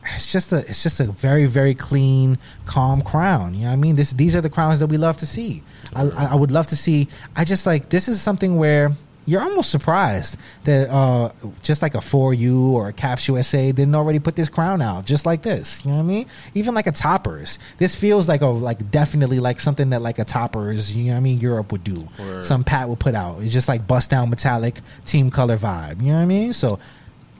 it's 0.04 0.30
just 0.32 0.52
a 0.52 0.58
it's 0.58 0.82
just 0.82 1.00
a 1.00 1.04
very 1.04 1.46
very 1.46 1.74
clean 1.74 2.38
calm 2.66 3.02
crown. 3.02 3.54
You 3.54 3.62
know 3.62 3.66
what 3.68 3.72
i 3.72 3.76
mean? 3.76 3.96
This 3.96 4.12
these 4.12 4.34
are 4.36 4.40
the 4.40 4.50
crowns 4.50 4.78
that 4.80 4.88
we 4.88 4.96
love 4.96 5.18
to 5.18 5.26
see. 5.26 5.62
I, 5.94 6.02
I 6.02 6.34
would 6.34 6.50
love 6.50 6.66
to 6.68 6.76
see 6.76 7.08
i 7.36 7.44
just 7.44 7.66
like 7.66 7.90
this 7.90 8.08
is 8.08 8.20
something 8.20 8.56
where 8.56 8.92
you're 9.24 9.40
almost 9.40 9.70
surprised 9.70 10.36
that 10.64 10.90
uh 10.90 11.30
just 11.62 11.80
like 11.82 11.94
a 11.94 11.98
4u 11.98 12.70
or 12.70 12.88
a 12.88 12.92
caps 12.92 13.28
usa 13.28 13.70
didn't 13.70 13.94
already 13.94 14.18
put 14.18 14.34
this 14.34 14.48
crown 14.48 14.82
out 14.82 15.04
just 15.04 15.26
like 15.26 15.42
this. 15.42 15.84
You 15.84 15.92
know 15.92 15.98
what 15.98 16.02
i 16.02 16.06
mean? 16.06 16.26
Even 16.54 16.74
like 16.74 16.86
a 16.86 16.92
Topperz. 16.92 17.58
This 17.78 17.94
feels 17.94 18.28
like 18.28 18.40
a 18.40 18.46
like 18.46 18.90
definitely 18.90 19.38
like 19.38 19.60
something 19.60 19.90
that 19.90 20.02
like 20.02 20.18
a 20.18 20.24
Topperz 20.24 20.94
you 20.94 21.04
know 21.04 21.10
what 21.12 21.18
i 21.18 21.20
mean 21.20 21.38
europe 21.38 21.70
would 21.72 21.84
do. 21.84 22.08
Word. 22.18 22.44
some 22.44 22.64
pat 22.64 22.88
would 22.88 22.98
put 23.00 23.14
out. 23.14 23.42
It's 23.42 23.52
just 23.52 23.68
like 23.68 23.86
bust 23.86 24.10
down 24.10 24.30
metallic 24.30 24.80
team 25.04 25.30
color 25.30 25.56
vibe. 25.56 26.00
You 26.00 26.08
know 26.08 26.14
what 26.14 26.22
i 26.22 26.26
mean? 26.26 26.52
So 26.52 26.80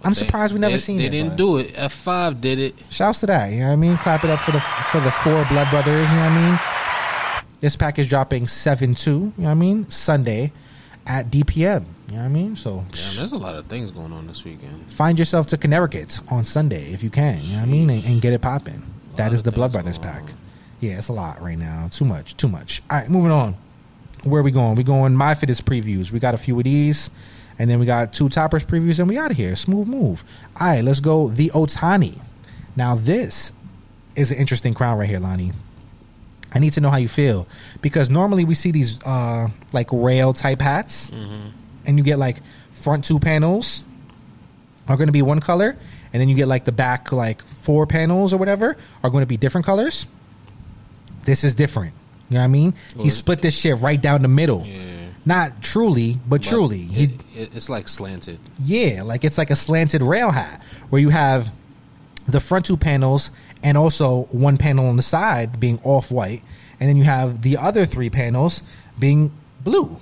i'm 0.04 0.14
surprised 0.14 0.52
we 0.54 0.60
never 0.60 0.72
they, 0.72 0.78
seen 0.80 0.96
They 0.98 1.06
it 1.06 1.10
They 1.10 1.16
didn't 1.18 1.30
but- 1.30 1.36
do 1.38 1.56
it. 1.58 1.72
F 1.76 1.92
five 1.92 2.40
did 2.40 2.58
it. 2.58 2.74
Shouts 2.90 3.20
to 3.20 3.26
that. 3.26 3.52
You 3.52 3.60
know 3.60 3.66
what 3.68 3.72
I 3.72 3.76
mean? 3.76 3.96
Clap 3.96 4.24
it 4.24 4.30
up 4.30 4.40
for 4.40 4.52
the 4.52 4.60
for 4.60 5.00
the 5.00 5.10
four 5.10 5.44
blood 5.46 5.68
brothers. 5.70 6.08
You 6.10 6.16
know 6.16 6.22
what 6.22 6.32
I 6.32 6.50
mean? 6.50 6.60
This 7.60 7.76
pack 7.76 7.98
is 7.98 8.08
dropping 8.08 8.46
seven 8.48 8.94
two. 8.94 9.10
You 9.10 9.32
know 9.38 9.44
what 9.44 9.50
I 9.50 9.54
mean? 9.54 9.88
Sunday 9.90 10.52
at 11.06 11.30
DPM. 11.30 11.84
You 12.08 12.16
know 12.16 12.18
what 12.18 12.24
I 12.24 12.28
mean? 12.28 12.56
So 12.56 12.84
Damn, 12.90 13.16
there's 13.16 13.32
a 13.32 13.38
lot 13.38 13.54
of 13.56 13.66
things 13.66 13.90
going 13.90 14.12
on 14.12 14.26
this 14.26 14.44
weekend. 14.44 14.90
find 14.92 15.18
yourself 15.18 15.46
to 15.48 15.56
Connecticut 15.56 16.20
on 16.28 16.44
Sunday 16.44 16.92
if 16.92 17.02
you 17.02 17.10
can. 17.10 17.40
You 17.42 17.52
know 17.52 17.56
what 17.60 17.62
I 17.62 17.66
mean? 17.66 17.88
And, 17.90 18.04
and 18.04 18.20
get 18.22 18.32
it 18.32 18.42
popping. 18.42 18.82
That 19.16 19.32
is 19.32 19.42
the 19.42 19.52
Blood 19.52 19.72
Brothers 19.72 19.98
pack. 19.98 20.22
on. 20.22 20.30
Yeah, 20.80 20.98
it's 20.98 21.08
a 21.08 21.12
lot 21.12 21.40
right 21.40 21.56
now. 21.58 21.88
Too 21.90 22.04
much. 22.04 22.36
Too 22.36 22.48
much. 22.48 22.82
All 22.90 22.98
right, 22.98 23.08
moving 23.08 23.30
on. 23.30 23.54
Where 24.24 24.40
are 24.40 24.44
we 24.44 24.50
going? 24.50 24.74
We 24.74 24.82
going 24.84 25.14
Myfitteds 25.14 25.62
previews. 25.62 26.10
We 26.12 26.18
got 26.18 26.34
a 26.34 26.38
few 26.38 26.56
of 26.58 26.64
these, 26.64 27.10
and 27.62 27.70
then 27.70 27.78
we 27.78 27.86
got 27.86 28.12
two 28.12 28.28
Topperz 28.28 28.64
previews, 28.66 28.98
and 28.98 29.08
we 29.08 29.16
out 29.16 29.30
of 29.30 29.36
here. 29.36 29.54
Smooth 29.54 29.86
move. 29.86 30.24
All 30.60 30.66
right, 30.66 30.82
let's 30.82 30.98
go. 30.98 31.28
The 31.28 31.50
Otani. 31.50 32.20
Now 32.74 32.96
this 32.96 33.52
is 34.16 34.32
an 34.32 34.38
interesting 34.38 34.74
crown 34.74 34.98
right 34.98 35.08
here, 35.08 35.20
Lani. 35.20 35.52
I 36.52 36.58
need 36.58 36.72
to 36.72 36.80
know 36.80 36.90
how 36.90 36.96
you 36.96 37.06
feel 37.06 37.46
because 37.80 38.10
normally 38.10 38.44
we 38.44 38.54
see 38.54 38.72
these 38.72 38.98
uh 39.04 39.46
like 39.72 39.86
rail 39.92 40.32
type 40.32 40.60
hats, 40.60 41.10
and 41.86 41.98
you 41.98 42.02
get 42.02 42.18
like 42.18 42.38
front 42.72 43.04
two 43.04 43.20
panels 43.20 43.84
are 44.88 44.96
going 44.96 45.06
to 45.06 45.12
be 45.12 45.22
one 45.22 45.38
color, 45.38 45.76
and 46.12 46.20
then 46.20 46.28
you 46.28 46.34
get 46.34 46.48
like 46.48 46.64
the 46.64 46.72
back 46.72 47.12
like 47.12 47.46
four 47.62 47.86
panels 47.86 48.34
or 48.34 48.38
whatever 48.38 48.76
are 49.04 49.10
going 49.10 49.22
to 49.22 49.26
be 49.26 49.36
different 49.36 49.64
colors. 49.64 50.06
This 51.22 51.44
is 51.44 51.54
different. 51.54 51.94
You 52.28 52.34
know 52.34 52.40
what 52.40 52.44
I 52.46 52.48
mean? 52.48 52.74
He 52.98 53.08
split 53.08 53.40
this 53.40 53.56
shit 53.56 53.78
right 53.78 54.00
down 54.02 54.22
the 54.22 54.28
middle. 54.28 54.66
Yeah. 54.66 54.91
Not 55.24 55.62
truly, 55.62 56.14
but, 56.14 56.40
But 56.40 56.42
truly. 56.42 56.82
It, 56.90 57.10
it's 57.34 57.68
like 57.68 57.86
slanted. 57.88 58.40
yeah, 58.64 59.02
like 59.02 59.24
it's 59.24 59.38
like 59.38 59.50
a 59.50 59.56
slanted 59.56 60.02
rail 60.02 60.30
hat 60.30 60.62
where 60.90 61.00
you 61.00 61.10
have 61.10 61.52
the 62.26 62.40
front 62.40 62.66
two 62.66 62.76
panels 62.76 63.30
and 63.62 63.76
also 63.78 64.22
one 64.32 64.56
panel 64.58 64.86
on 64.88 64.96
the 64.96 65.02
side 65.02 65.60
being 65.60 65.78
off 65.84 66.10
white, 66.10 66.42
and 66.80 66.88
then 66.88 66.96
you 66.96 67.04
have 67.04 67.42
the 67.42 67.56
other 67.58 67.86
three 67.86 68.10
panels 68.10 68.62
being 68.98 69.30
blue. 69.62 69.96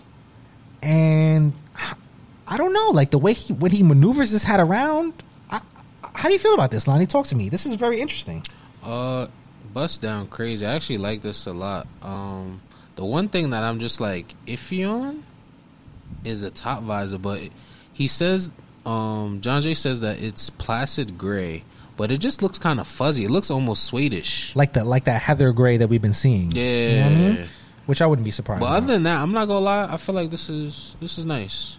And 0.83 1.53
I 2.47 2.57
don't 2.57 2.73
know, 2.73 2.89
like 2.91 3.11
the 3.11 3.19
way 3.19 3.35
he 3.35 3.53
when 3.53 3.71
he 3.71 3.83
maneuvers 3.83 4.31
this 4.31 4.43
hat 4.43 4.61
around. 4.61 5.13
I, 5.51 5.61
how 6.15 6.29
do 6.29 6.33
you 6.33 6.39
feel 6.39 6.55
about 6.55 6.71
this, 6.71 6.89
Lani? 6.89 7.07
Talk 7.07 7.27
to 7.29 7.37
me. 7.37 7.49
This 7.51 7.67
is 7.67 7.75
very 7.75 8.01
interesting. 8.01 8.43
Uh, 8.83 9.27
bust 9.75 10.01
down 10.01 10.27
crazy. 10.29 10.65
I 10.65 10.75
actually 10.75 10.99
like 10.99 11.21
this 11.21 11.47
a 11.47 11.53
lot. 11.53 11.87
Um, 12.03 12.63
the 13.01 13.06
one 13.06 13.31
thing 13.31 13.48
that 13.48 13.62
I'm 13.62 13.78
just 13.78 13.98
like 13.98 14.35
iffy 14.47 14.86
on 14.86 15.24
is 16.22 16.43
the 16.43 16.51
top 16.51 16.82
visor, 16.82 17.16
but 17.16 17.40
he 17.94 18.06
says, 18.06 18.51
um, 18.85 19.40
John 19.40 19.62
Jay 19.62 19.72
says 19.72 20.02
that 20.02 20.22
it's 20.22 20.51
placid 20.51 21.16
gray, 21.16 21.64
but 21.97 22.12
it 22.12 22.18
just 22.18 22.43
looks 22.43 22.59
kind 22.59 22.78
of 22.78 22.86
fuzzy. 22.86 23.24
It 23.24 23.31
looks 23.31 23.51
almost 23.51 23.85
Swedish. 23.85 24.55
Like 24.55 24.74
the 24.74 24.85
like 24.85 25.05
that 25.05 25.22
heather 25.22 25.51
gray 25.52 25.78
that 25.78 25.89
we've 25.89 26.02
been 26.02 26.12
seeing. 26.12 26.52
Yeah. 26.52 26.62
You 26.62 26.98
know 26.98 27.06
I 27.06 27.09
mean? 27.36 27.48
Which 27.86 28.02
I 28.02 28.06
wouldn't 28.06 28.27
be 28.27 28.31
surprised. 28.31 28.60
But 28.60 28.66
about. 28.66 28.82
other 28.82 28.93
than 28.93 29.05
that, 29.05 29.22
I'm 29.22 29.32
not 29.32 29.47
gonna 29.47 29.60
lie. 29.60 29.89
I 29.90 29.97
feel 29.97 30.14
like 30.14 30.28
this 30.28 30.51
is 30.51 30.94
this 31.01 31.16
is 31.16 31.24
nice. 31.24 31.78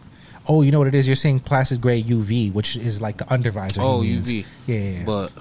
Oh, 0.49 0.63
you 0.63 0.71
know 0.71 0.79
what 0.79 0.87
it 0.87 0.95
is? 0.95 1.05
You're 1.05 1.15
seeing 1.15 1.39
placid 1.39 1.81
gray 1.81 2.01
UV, 2.01 2.51
which 2.51 2.75
is 2.75 2.99
like 2.99 3.17
the 3.17 3.25
undervisor. 3.25 3.77
Oh. 3.77 4.01
UV. 4.01 4.43
Yeah, 4.65 4.75
yeah, 4.75 4.89
yeah. 4.89 5.03
But 5.05 5.31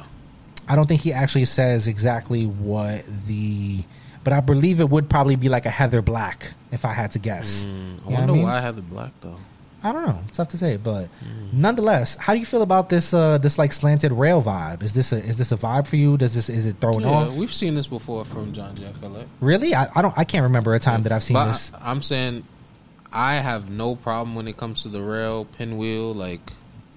I 0.68 0.76
don't 0.76 0.86
think 0.86 1.00
he 1.00 1.14
actually 1.14 1.46
says 1.46 1.88
exactly 1.88 2.44
what 2.44 3.02
the. 3.26 3.82
But 4.22 4.32
I 4.34 4.40
believe 4.40 4.80
it 4.80 4.90
would 4.90 5.08
probably 5.08 5.36
be 5.36 5.48
like 5.48 5.64
a 5.66 5.70
heather 5.70 6.02
black, 6.02 6.52
if 6.72 6.84
I 6.84 6.92
had 6.92 7.12
to 7.12 7.18
guess. 7.18 7.64
mm, 7.64 7.68
I 7.68 7.70
You 7.70 8.10
know 8.10 8.16
wonder 8.18 8.32
I 8.32 8.36
mean? 8.36 8.42
why 8.42 8.58
I 8.58 8.60
have 8.60 8.76
the 8.76 8.82
black 8.82 9.12
though. 9.22 9.36
I 9.82 9.92
don't 9.92 10.06
know. 10.06 10.18
It's 10.28 10.36
tough 10.36 10.48
to 10.48 10.58
say, 10.58 10.76
but 10.76 11.04
Mm. 11.24 11.54
nonetheless, 11.54 12.16
how 12.16 12.34
do 12.34 12.38
you 12.38 12.44
feel 12.44 12.60
about 12.60 12.90
this? 12.90 13.14
Uh, 13.14 13.38
this 13.38 13.56
like 13.56 13.72
slanted 13.72 14.12
rail 14.12 14.42
vibe. 14.42 14.82
Is 14.82 14.92
this 14.92 15.10
a 15.12 15.16
is 15.24 15.38
this 15.38 15.52
a 15.52 15.56
vibe 15.56 15.86
for 15.86 15.96
you? 15.96 16.18
Does 16.18 16.34
this 16.34 16.50
is 16.50 16.66
it 16.66 16.76
throwing 16.82 17.00
Yeah, 17.00 17.06
off? 17.08 17.34
we've 17.36 17.52
seen 17.52 17.74
this 17.76 17.86
before 17.86 18.26
from 18.26 18.52
John 18.52 18.74
Jay. 18.74 18.86
I 18.88 18.92
feel 18.92 19.08
like. 19.08 19.26
Really? 19.40 19.74
I, 19.74 19.88
I 19.94 20.02
don't. 20.02 20.12
I 20.18 20.24
can't 20.24 20.42
remember 20.42 20.74
a 20.74 20.78
time 20.80 21.02
that 21.04 21.12
I've 21.12 21.22
seen 21.22 21.32
But 21.34 21.46
this. 21.52 21.72
I, 21.80 21.90
am 21.90 22.02
saying 22.02 22.44
I 23.10 23.36
have 23.36 23.70
no 23.70 23.96
problem 23.96 24.34
when 24.34 24.48
it 24.48 24.58
comes 24.58 24.82
to 24.82 24.90
the 24.90 25.02
rail 25.02 25.46
pinwheel. 25.46 26.12
Like 26.14 26.42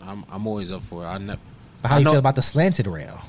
I'm, 0.06 0.26
I'm 0.30 0.46
always 0.46 0.70
up 0.70 0.82
for 0.82 1.06
it. 1.06 1.08
I 1.08 1.20
never. 1.20 1.40
But 1.82 1.88
how 1.88 1.96
I 1.96 1.98
do 2.00 2.02
you 2.02 2.06
know- 2.06 2.12
feel 2.12 2.20
about 2.20 2.36
the 2.36 2.42
slanted 2.42 2.88
rail? 2.88 3.22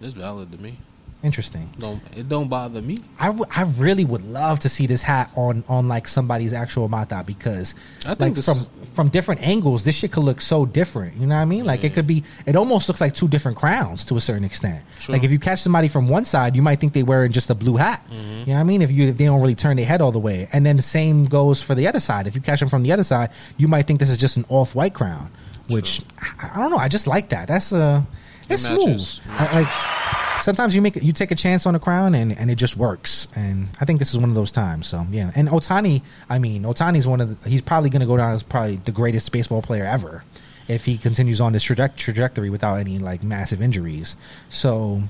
It's 0.00 0.14
valid 0.14 0.52
to 0.52 0.58
me. 0.58 0.78
Interesting. 1.24 1.70
Don't 1.78 2.02
it 2.14 2.28
don't 2.28 2.48
bother 2.48 2.82
me. 2.82 2.98
I, 3.18 3.26
w- 3.28 3.46
I 3.50 3.62
really 3.62 4.04
would 4.04 4.22
love 4.22 4.60
to 4.60 4.68
see 4.68 4.86
this 4.86 5.00
hat 5.02 5.30
on 5.36 5.64
on 5.68 5.88
like 5.88 6.06
somebody's 6.06 6.52
actual 6.52 6.86
mata 6.88 7.24
because 7.26 7.74
I 8.06 8.14
think 8.14 8.36
like 8.36 8.44
from 8.44 8.58
from 8.94 9.08
different 9.08 9.40
angles 9.40 9.84
this 9.84 9.96
shit 9.96 10.12
could 10.12 10.22
look 10.24 10.42
so 10.42 10.66
different. 10.66 11.16
You 11.16 11.26
know 11.26 11.34
what 11.34 11.40
I 11.40 11.46
mean? 11.46 11.64
Like 11.64 11.82
it 11.82 11.94
could 11.94 12.06
be 12.06 12.24
it 12.44 12.56
almost 12.56 12.88
looks 12.88 13.00
like 13.00 13.14
two 13.14 13.26
different 13.26 13.56
crowns 13.56 14.04
to 14.04 14.16
a 14.18 14.20
certain 14.20 14.44
extent. 14.44 14.84
Sure. 15.00 15.14
Like 15.14 15.24
if 15.24 15.30
you 15.30 15.38
catch 15.38 15.60
somebody 15.62 15.88
from 15.88 16.08
one 16.08 16.26
side, 16.26 16.54
you 16.54 16.60
might 16.60 16.78
think 16.78 16.92
they 16.92 17.02
wearing 17.02 17.32
just 17.32 17.48
a 17.48 17.54
blue 17.54 17.76
hat. 17.78 18.04
Mm-hmm. 18.10 18.40
You 18.40 18.46
know 18.46 18.52
what 18.52 18.60
I 18.60 18.64
mean? 18.64 18.82
If 18.82 18.90
you 18.90 19.08
if 19.08 19.16
they 19.16 19.24
don't 19.24 19.40
really 19.40 19.54
turn 19.54 19.78
their 19.78 19.86
head 19.86 20.02
all 20.02 20.12
the 20.12 20.18
way, 20.18 20.46
and 20.52 20.66
then 20.66 20.76
the 20.76 20.82
same 20.82 21.24
goes 21.24 21.62
for 21.62 21.74
the 21.74 21.88
other 21.88 22.00
side. 22.00 22.26
If 22.26 22.34
you 22.34 22.42
catch 22.42 22.60
them 22.60 22.68
from 22.68 22.82
the 22.82 22.92
other 22.92 23.04
side, 23.04 23.30
you 23.56 23.66
might 23.66 23.86
think 23.86 23.98
this 23.98 24.10
is 24.10 24.18
just 24.18 24.36
an 24.36 24.44
off 24.50 24.74
white 24.74 24.92
crown. 24.92 25.30
Which 25.70 26.02
I, 26.20 26.50
I 26.52 26.60
don't 26.60 26.70
know. 26.70 26.76
I 26.76 26.88
just 26.88 27.06
like 27.06 27.30
that. 27.30 27.48
That's 27.48 27.72
uh, 27.72 28.02
it's 28.50 28.64
It 28.64 28.66
smooth. 28.66 29.08
I, 29.30 29.60
like 29.62 29.68
sometimes 30.40 30.74
you 30.74 30.82
make 30.82 30.96
you 30.96 31.12
take 31.12 31.30
a 31.30 31.34
chance 31.34 31.66
on 31.66 31.74
a 31.74 31.78
crown 31.78 32.14
and, 32.14 32.36
and 32.36 32.50
it 32.50 32.56
just 32.56 32.76
works. 32.76 33.28
And 33.34 33.68
I 33.80 33.84
think 33.84 33.98
this 33.98 34.10
is 34.10 34.18
one 34.18 34.28
of 34.28 34.34
those 34.34 34.52
times 34.52 34.86
so 34.86 35.06
yeah. 35.10 35.30
And 35.34 35.48
Otani 35.48 36.02
I 36.28 36.38
mean 36.38 36.62
Otani's 36.62 37.06
one 37.06 37.20
of 37.20 37.42
the, 37.42 37.48
he's 37.48 37.62
probably 37.62 37.90
going 37.90 38.00
to 38.00 38.06
go 38.06 38.16
down 38.16 38.32
as 38.32 38.42
probably 38.42 38.76
the 38.76 38.92
greatest 38.92 39.30
baseball 39.32 39.62
player 39.62 39.84
ever 39.84 40.24
if 40.66 40.84
he 40.84 40.96
continues 40.96 41.40
on 41.40 41.52
this 41.52 41.64
traje- 41.64 41.96
trajectory 41.96 42.50
without 42.50 42.78
any 42.78 42.98
like 42.98 43.22
massive 43.22 43.60
injuries. 43.60 44.16
So 44.50 45.02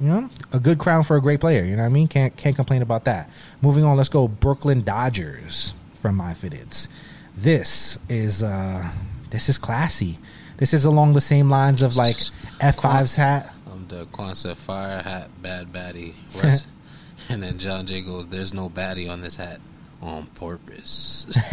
you 0.00 0.06
know 0.06 0.30
a 0.52 0.60
good 0.60 0.78
crown 0.78 1.04
for 1.04 1.16
a 1.16 1.20
great 1.20 1.40
player 1.40 1.64
you 1.64 1.76
know 1.76 1.82
what 1.82 1.86
I 1.86 1.90
mean? 1.90 2.08
Can't 2.08 2.36
can't 2.36 2.56
complain 2.56 2.82
about 2.82 3.04
that. 3.04 3.30
Moving 3.62 3.84
on 3.84 3.96
let's 3.96 4.08
go 4.08 4.28
Brooklyn 4.28 4.82
Dodgers 4.82 5.74
from 5.94 6.16
my 6.16 6.32
fitteds 6.32 6.88
this 7.36 7.98
is 8.08 8.42
uh 8.42 8.88
this 9.30 9.48
is 9.48 9.58
classy. 9.58 10.18
This 10.56 10.74
is 10.74 10.84
along 10.84 11.14
the 11.14 11.20
same 11.20 11.48
lines 11.48 11.82
of 11.82 11.96
like 11.96 12.16
F5's 12.58 13.16
hat 13.16 13.54
the 13.90 14.06
Quan 14.06 14.34
said 14.34 14.56
fire 14.56 15.02
hat, 15.02 15.28
bad 15.42 15.72
baddie, 15.72 16.14
rest. 16.42 16.66
and 17.28 17.42
then 17.42 17.58
John 17.58 17.86
Jay 17.86 18.00
goes, 18.00 18.28
"There's 18.28 18.54
no 18.54 18.70
baddie 18.70 19.10
on 19.10 19.20
this 19.20 19.36
hat 19.36 19.60
on 20.00 20.26
purpose." 20.28 21.26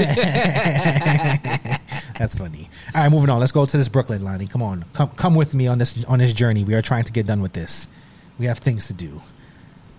That's 2.17 2.37
funny. 2.37 2.69
All 2.95 3.01
right, 3.03 3.11
moving 3.11 3.29
on. 3.29 3.39
Let's 3.39 3.51
go 3.51 3.65
to 3.65 3.77
this 3.77 3.89
Brooklyn, 3.89 4.23
Lani. 4.23 4.47
Come 4.47 4.61
on, 4.61 4.85
come 4.93 5.09
come 5.09 5.35
with 5.35 5.53
me 5.53 5.67
on 5.67 5.79
this 5.79 6.03
on 6.05 6.19
this 6.19 6.31
journey. 6.31 6.63
We 6.63 6.75
are 6.75 6.81
trying 6.81 7.03
to 7.05 7.11
get 7.11 7.25
done 7.25 7.41
with 7.41 7.53
this. 7.53 7.87
We 8.39 8.45
have 8.45 8.59
things 8.59 8.87
to 8.87 8.93
do. 8.93 9.21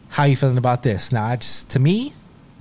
How 0.08 0.24
you 0.24 0.36
feeling 0.36 0.56
about 0.56 0.82
this? 0.82 1.12
Now, 1.12 1.32
it's 1.32 1.64
to 1.64 1.78
me, 1.78 2.14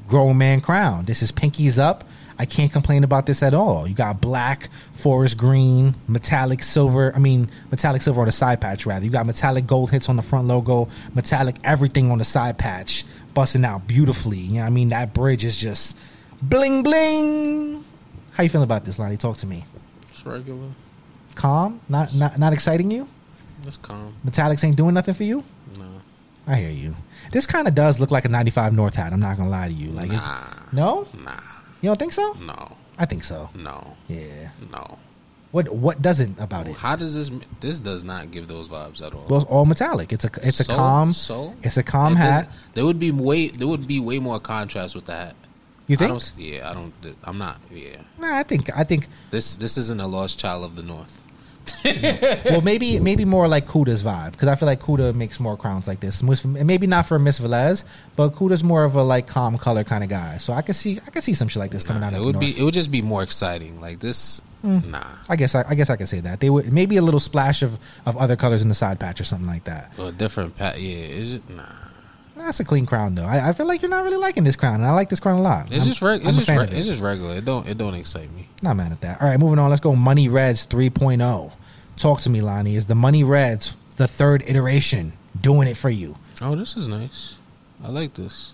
grown 0.09 0.37
man 0.37 0.59
crown. 0.59 1.05
This 1.05 1.21
is 1.21 1.31
pinkies 1.31 1.79
up. 1.79 2.03
I 2.39 2.45
can't 2.45 2.72
complain 2.72 3.03
about 3.03 3.26
this 3.26 3.41
at 3.41 3.53
all. 3.55 3.88
You 3.88 3.95
got 3.95 4.22
black, 4.22 4.69
forest 4.93 5.38
green, 5.38 5.95
metallic 6.07 6.61
silver. 6.61 7.11
I 7.15 7.19
mean, 7.19 7.49
metallic 7.72 8.01
silver 8.03 8.22
on 8.22 8.27
the 8.27 8.31
side 8.31 8.61
patch 8.61 8.85
rather. 8.85 9.03
You 9.05 9.11
got 9.11 9.26
metallic 9.26 9.65
gold 9.65 9.89
hits 9.91 10.07
on 10.07 10.15
the 10.18 10.22
front 10.22 10.47
logo, 10.47 10.88
metallic 11.15 11.55
everything 11.64 12.11
on 12.11 12.19
the 12.19 12.23
side 12.23 12.57
patch, 12.59 13.05
busting 13.34 13.65
out 13.65 13.88
beautifully. 13.88 14.38
You 14.38 14.53
know, 14.55 14.59
what 14.61 14.65
I 14.68 14.69
mean, 14.69 14.89
that 14.89 15.14
bridge 15.14 15.43
is 15.43 15.57
just 15.57 15.97
bling 16.41 16.84
bling. 16.84 17.84
How 18.34 18.43
you 18.43 18.49
feeling 18.49 18.65
about 18.65 18.85
this, 18.85 18.99
Lani? 18.99 19.18
Talk 19.18 19.38
to 19.38 19.47
me. 19.47 19.65
it's 20.07 20.23
regular. 20.26 20.69
Calm? 21.34 21.81
Not 21.89 22.14
not 22.14 22.38
not 22.38 22.53
exciting 22.53 22.91
you? 22.91 23.07
It's 23.65 23.77
calm. 23.77 24.14
Metallics 24.26 24.64
ain't 24.64 24.76
doing 24.76 24.93
nothing 24.93 25.15
for 25.15 25.23
you? 25.23 25.43
No, 25.80 25.85
I 26.45 26.57
hear 26.57 26.69
you. 26.69 26.95
This 27.31 27.47
kind 27.47 27.68
of 27.68 27.73
does 27.73 27.99
look 27.99 28.11
like 28.11 28.26
a 28.26 28.30
95 28.30 28.73
North 28.73 28.95
hat. 28.95 29.11
I'm 29.11 29.19
not 29.19 29.38
gonna 29.38 29.49
lie 29.49 29.68
to 29.68 29.73
you. 29.73 29.89
Like, 29.89 30.11
it- 30.11 30.22
no, 30.72 31.07
nah, 31.23 31.39
you 31.88 31.95
don't 31.95 31.99
think 31.99 32.11
so? 32.14 32.34
no, 32.41 32.76
I 32.99 33.05
think 33.05 33.23
so. 33.23 33.49
no, 33.55 33.95
Yeah. 34.09 34.49
no. 34.72 34.97
What 35.51 35.69
what 35.73 36.01
doesn't 36.01 36.38
about 36.39 36.68
it? 36.68 36.76
How 36.76 36.97
does 36.97 37.14
this? 37.15 37.31
This 37.61 37.80
does 37.80 38.03
not 38.03 38.31
give 38.31 38.49
those 38.49 38.68
vibes 38.68 39.01
at 39.01 39.14
all. 39.14 39.26
Well, 39.30 39.41
it's 39.41 39.49
all 39.49 39.64
metallic. 39.65 40.11
It's 40.11 40.26
a 40.26 40.30
it's 40.43 40.59
a 40.59 40.65
So- 40.65 40.76
calm. 40.76 41.14
So 41.14 41.53
It's 41.64 41.77
a 41.77 41.84
calm 41.84 42.14
It 42.14 42.18
hat. 42.18 42.51
There 42.73 42.84
would 42.85 42.99
be 42.99 43.11
way. 43.11 43.47
There 43.47 43.68
would 43.68 43.88
be 43.88 44.01
way 44.01 44.19
more 44.19 44.41
contrast 44.41 44.93
with 44.93 45.05
the 45.05 45.14
hat. 45.14 45.35
You 45.88 45.95
I 45.95 45.99
think? 45.99 46.11
don't, 46.11 46.34
yeah, 46.38 46.69
I 46.69 46.73
don't. 46.73 46.93
I'm 47.23 47.38
not. 47.38 47.61
Yeah, 47.72 48.01
Nah, 48.19 48.35
I 48.38 48.43
think 48.43 48.69
I 48.76 48.84
think. 48.84 49.07
this 49.31 49.55
this 49.55 49.77
isn't 49.77 50.01
a 50.01 50.07
lost 50.07 50.38
child 50.38 50.65
of 50.65 50.76
the 50.76 50.84
north. 50.84 51.23
well, 52.45 52.61
maybe 52.61 52.99
maybe 52.99 53.26
more 53.26 53.48
like 53.48 53.68
Kuda's 53.68 54.03
vibe 54.03 54.31
because 54.31 54.48
I 54.48 54.56
feel 54.56 54.68
like 54.68 54.81
Kuda 54.81 55.14
makes 55.15 55.39
more 55.39 55.57
crowns 55.57 55.88
like 55.88 55.99
this. 55.99 56.22
Maybe 56.23 56.88
not 56.88 57.06
for 57.06 57.19
Miss 57.19 57.39
Velez, 57.39 57.84
but 58.15 58.30
Kuda's 58.30 58.64
more 58.64 58.84
of 58.84 58.95
a 58.95 59.03
like 59.03 59.27
calm 59.27 59.57
color 59.57 59.84
kind 59.84 60.03
of 60.03 60.10
guy. 60.10 60.38
So 60.38 60.53
I 60.53 60.61
could 60.61 60.76
see 60.76 60.99
I 61.06 61.10
could 61.10 61.23
see 61.23 61.34
some 61.34 61.48
shit 61.48 61.60
like 61.60 61.72
this 61.72 61.84
coming 61.84 62.03
out 62.03 62.14
it 62.14 62.19
of 62.19 62.26
would 62.26 62.39
be. 62.39 62.57
It 62.57 62.64
would 62.64 62.73
just 62.73 62.91
be 62.91 63.02
more 63.02 63.23
exciting. 63.23 63.80
Like 63.80 63.99
this. 63.99 64.41
Mm. 64.64 64.88
Nah. 64.88 65.03
I 65.30 65.35
guess 65.35 65.53
I, 65.56 65.64
I 65.68 65.76
guess 65.76 65.89
I 65.89 65.95
could 65.98 66.10
say 66.10 66.19
that 66.22 66.39
they 66.39 66.49
would 66.49 66.73
maybe 66.73 66.98
a 66.98 67.02
little 67.02 67.19
splash 67.19 67.61
of, 67.61 67.77
of 68.06 68.18
other 68.18 68.35
colors 68.35 68.64
in 68.64 68.69
the 68.69 68.76
side 68.76 68.99
patch 68.99 69.22
or 69.22 69.23
something 69.23 69.48
like 69.48 69.65
that. 69.65 69.91
A 69.99 70.11
different 70.11 70.57
pat. 70.57 70.80
Yeah. 70.80 70.95
Is 70.95 71.34
it? 71.34 71.49
Nah. 71.49 71.64
That's 72.48 72.61
a 72.61 72.64
clean 72.64 72.86
crown 72.86 73.14
though. 73.15 73.26
I, 73.26 73.49
I 73.49 73.52
feel 73.52 73.68
like 73.68 73.82
you're 73.82 73.91
not 73.91 74.06
really 74.06 74.15
liking 74.15 74.45
this 74.45 74.56
crown, 74.56 74.76
and 74.76 74.86
I 74.86 74.91
like 74.91 75.10
this 75.10 75.19
crown 75.19 75.40
a 75.40 75.41
lot. 75.41 75.65
It's 75.65 75.80
I'm- 75.80 75.88
just. 75.90 76.02
Reg- 76.02 76.22
it's 76.24 76.48
it. 76.48 76.74
it's 76.74 76.86
just 76.88 77.02
regular. 77.02 77.36
It 77.36 77.44
don't. 77.44 77.68
It 77.68 77.78
don't 77.78 77.94
excite 77.94 78.32
me. 78.32 78.48
Not 78.61 78.78
mad 78.78 78.94
at 78.94 79.02
that. 79.02 79.22
All 79.22 79.28
right, 79.28 79.38
moving 79.38 79.60
on. 79.60 79.69
Let's 79.69 79.82
go. 79.82 79.94
Money 79.98 80.30
Reds 80.30 80.65
3.0. 80.65 81.52
Talk 81.98 82.22
to 82.22 82.30
me, 82.30 82.40
Lani. 82.40 82.78
Is 82.78 82.86
the 82.86 82.95
Money 82.95 83.26
Reds 83.26 83.76
the 83.98 84.07
third 84.07 84.44
iteration 84.48 85.11
doing 85.41 85.68
it 85.68 85.76
for 85.76 85.90
you? 85.90 86.15
Oh, 86.41 86.56
this 86.56 86.78
is 86.78 86.88
nice. 86.88 87.36
I 87.84 87.90
like 87.90 88.14
this. 88.14 88.53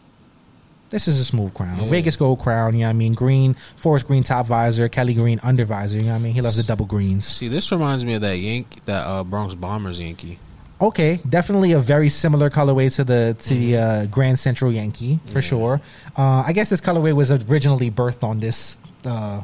This 0.90 1.08
is 1.08 1.20
a 1.20 1.26
smooth 1.26 1.54
crown. 1.54 1.80
Yeah. 1.80 1.86
Vegas 1.88 2.16
gold 2.16 2.40
crown, 2.40 2.74
you 2.74 2.80
know 2.82 2.86
what 2.88 2.90
I 2.92 2.94
mean? 2.94 3.14
Green, 3.14 3.54
forest 3.78 4.08
green 4.08 4.24
top 4.24 4.48
visor, 4.48 4.90
Kelly 4.90 5.14
green 5.14 5.40
under 5.44 5.66
visor, 5.66 5.98
you 5.98 6.04
know 6.04 6.10
what 6.10 6.16
I 6.16 6.20
mean? 6.20 6.34
He 6.34 6.42
loves 6.42 6.58
the 6.58 6.64
double 6.64 6.86
greens. 6.88 7.26
See, 7.26 7.48
this 7.48 7.72
reminds 7.72 8.04
me 8.04 8.16
of 8.16 8.22
that 8.22 8.38
Yank, 8.38 8.86
that 8.86 9.06
uh, 9.06 9.24
Bronx 9.24 9.54
Bombers 9.54 10.00
Yankee. 10.00 10.40
Okay, 10.82 11.20
definitely 11.30 11.72
a 11.72 11.80
very 11.80 12.10
similar 12.10 12.50
colorway 12.50 12.94
to 12.96 13.04
the 13.06 13.36
to 13.40 13.54
the 13.54 13.78
uh, 13.78 14.06
Grand 14.08 14.38
Central 14.38 14.72
Yankee 14.72 15.20
for 15.28 15.42
sure. 15.42 15.80
Uh, 16.18 16.44
I 16.46 16.52
guess 16.52 16.70
this 16.70 16.82
colorway 16.82 17.14
was 17.14 17.32
originally 17.32 17.90
birthed 17.90 18.24
on 18.24 18.40
this 18.42 18.78
uh, 19.06 19.42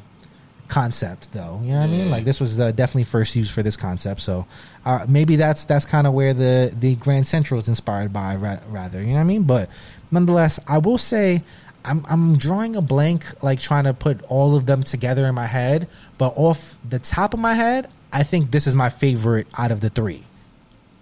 concept, 0.68 1.32
though. 1.32 1.62
You 1.64 1.72
know 1.74 1.80
what 1.80 1.84
I 1.86 1.88
mean? 1.88 2.12
Like 2.12 2.26
this 2.26 2.42
was 2.42 2.60
uh, 2.60 2.72
definitely 2.72 3.06
first 3.06 3.36
used 3.38 3.52
for 3.52 3.64
this 3.64 3.78
concept. 3.78 4.20
So 4.22 4.48
uh, 4.86 5.06
maybe 5.08 5.38
that's 5.38 5.64
that's 5.64 5.86
kind 5.86 6.08
of 6.08 6.14
where 6.14 6.34
the 6.34 6.74
the 6.78 6.96
Grand 6.96 7.26
Central 7.26 7.58
is 7.58 7.70
inspired 7.70 8.12
by, 8.12 8.36
ra- 8.36 8.60
rather. 8.68 9.00
You 9.00 9.08
know 9.08 9.14
what 9.14 9.20
I 9.22 9.24
mean? 9.24 9.44
But 9.44 9.70
nonetheless, 10.12 10.60
I 10.68 10.78
will 10.80 10.98
say. 10.98 11.42
I'm 11.86 12.06
I'm 12.10 12.38
drawing 12.38 12.76
a 12.76 12.82
blank, 12.82 13.24
like 13.42 13.62
trying 13.62 13.86
to 13.86 13.94
put 13.94 14.22
all 14.24 14.54
of 14.58 14.66
them 14.66 14.84
together 14.84 15.26
in 15.28 15.34
my 15.34 15.46
head. 15.46 15.88
But 16.18 16.34
off 16.36 16.76
the 16.88 17.00
top 17.00 17.34
of 17.34 17.40
my 17.40 17.54
head, 17.54 17.90
I 18.12 18.24
think 18.24 18.52
this 18.52 18.68
is 18.68 18.76
my 18.76 18.90
favorite 18.90 19.48
out 19.58 19.72
of 19.72 19.80
the 19.80 19.90
three. 19.90 20.26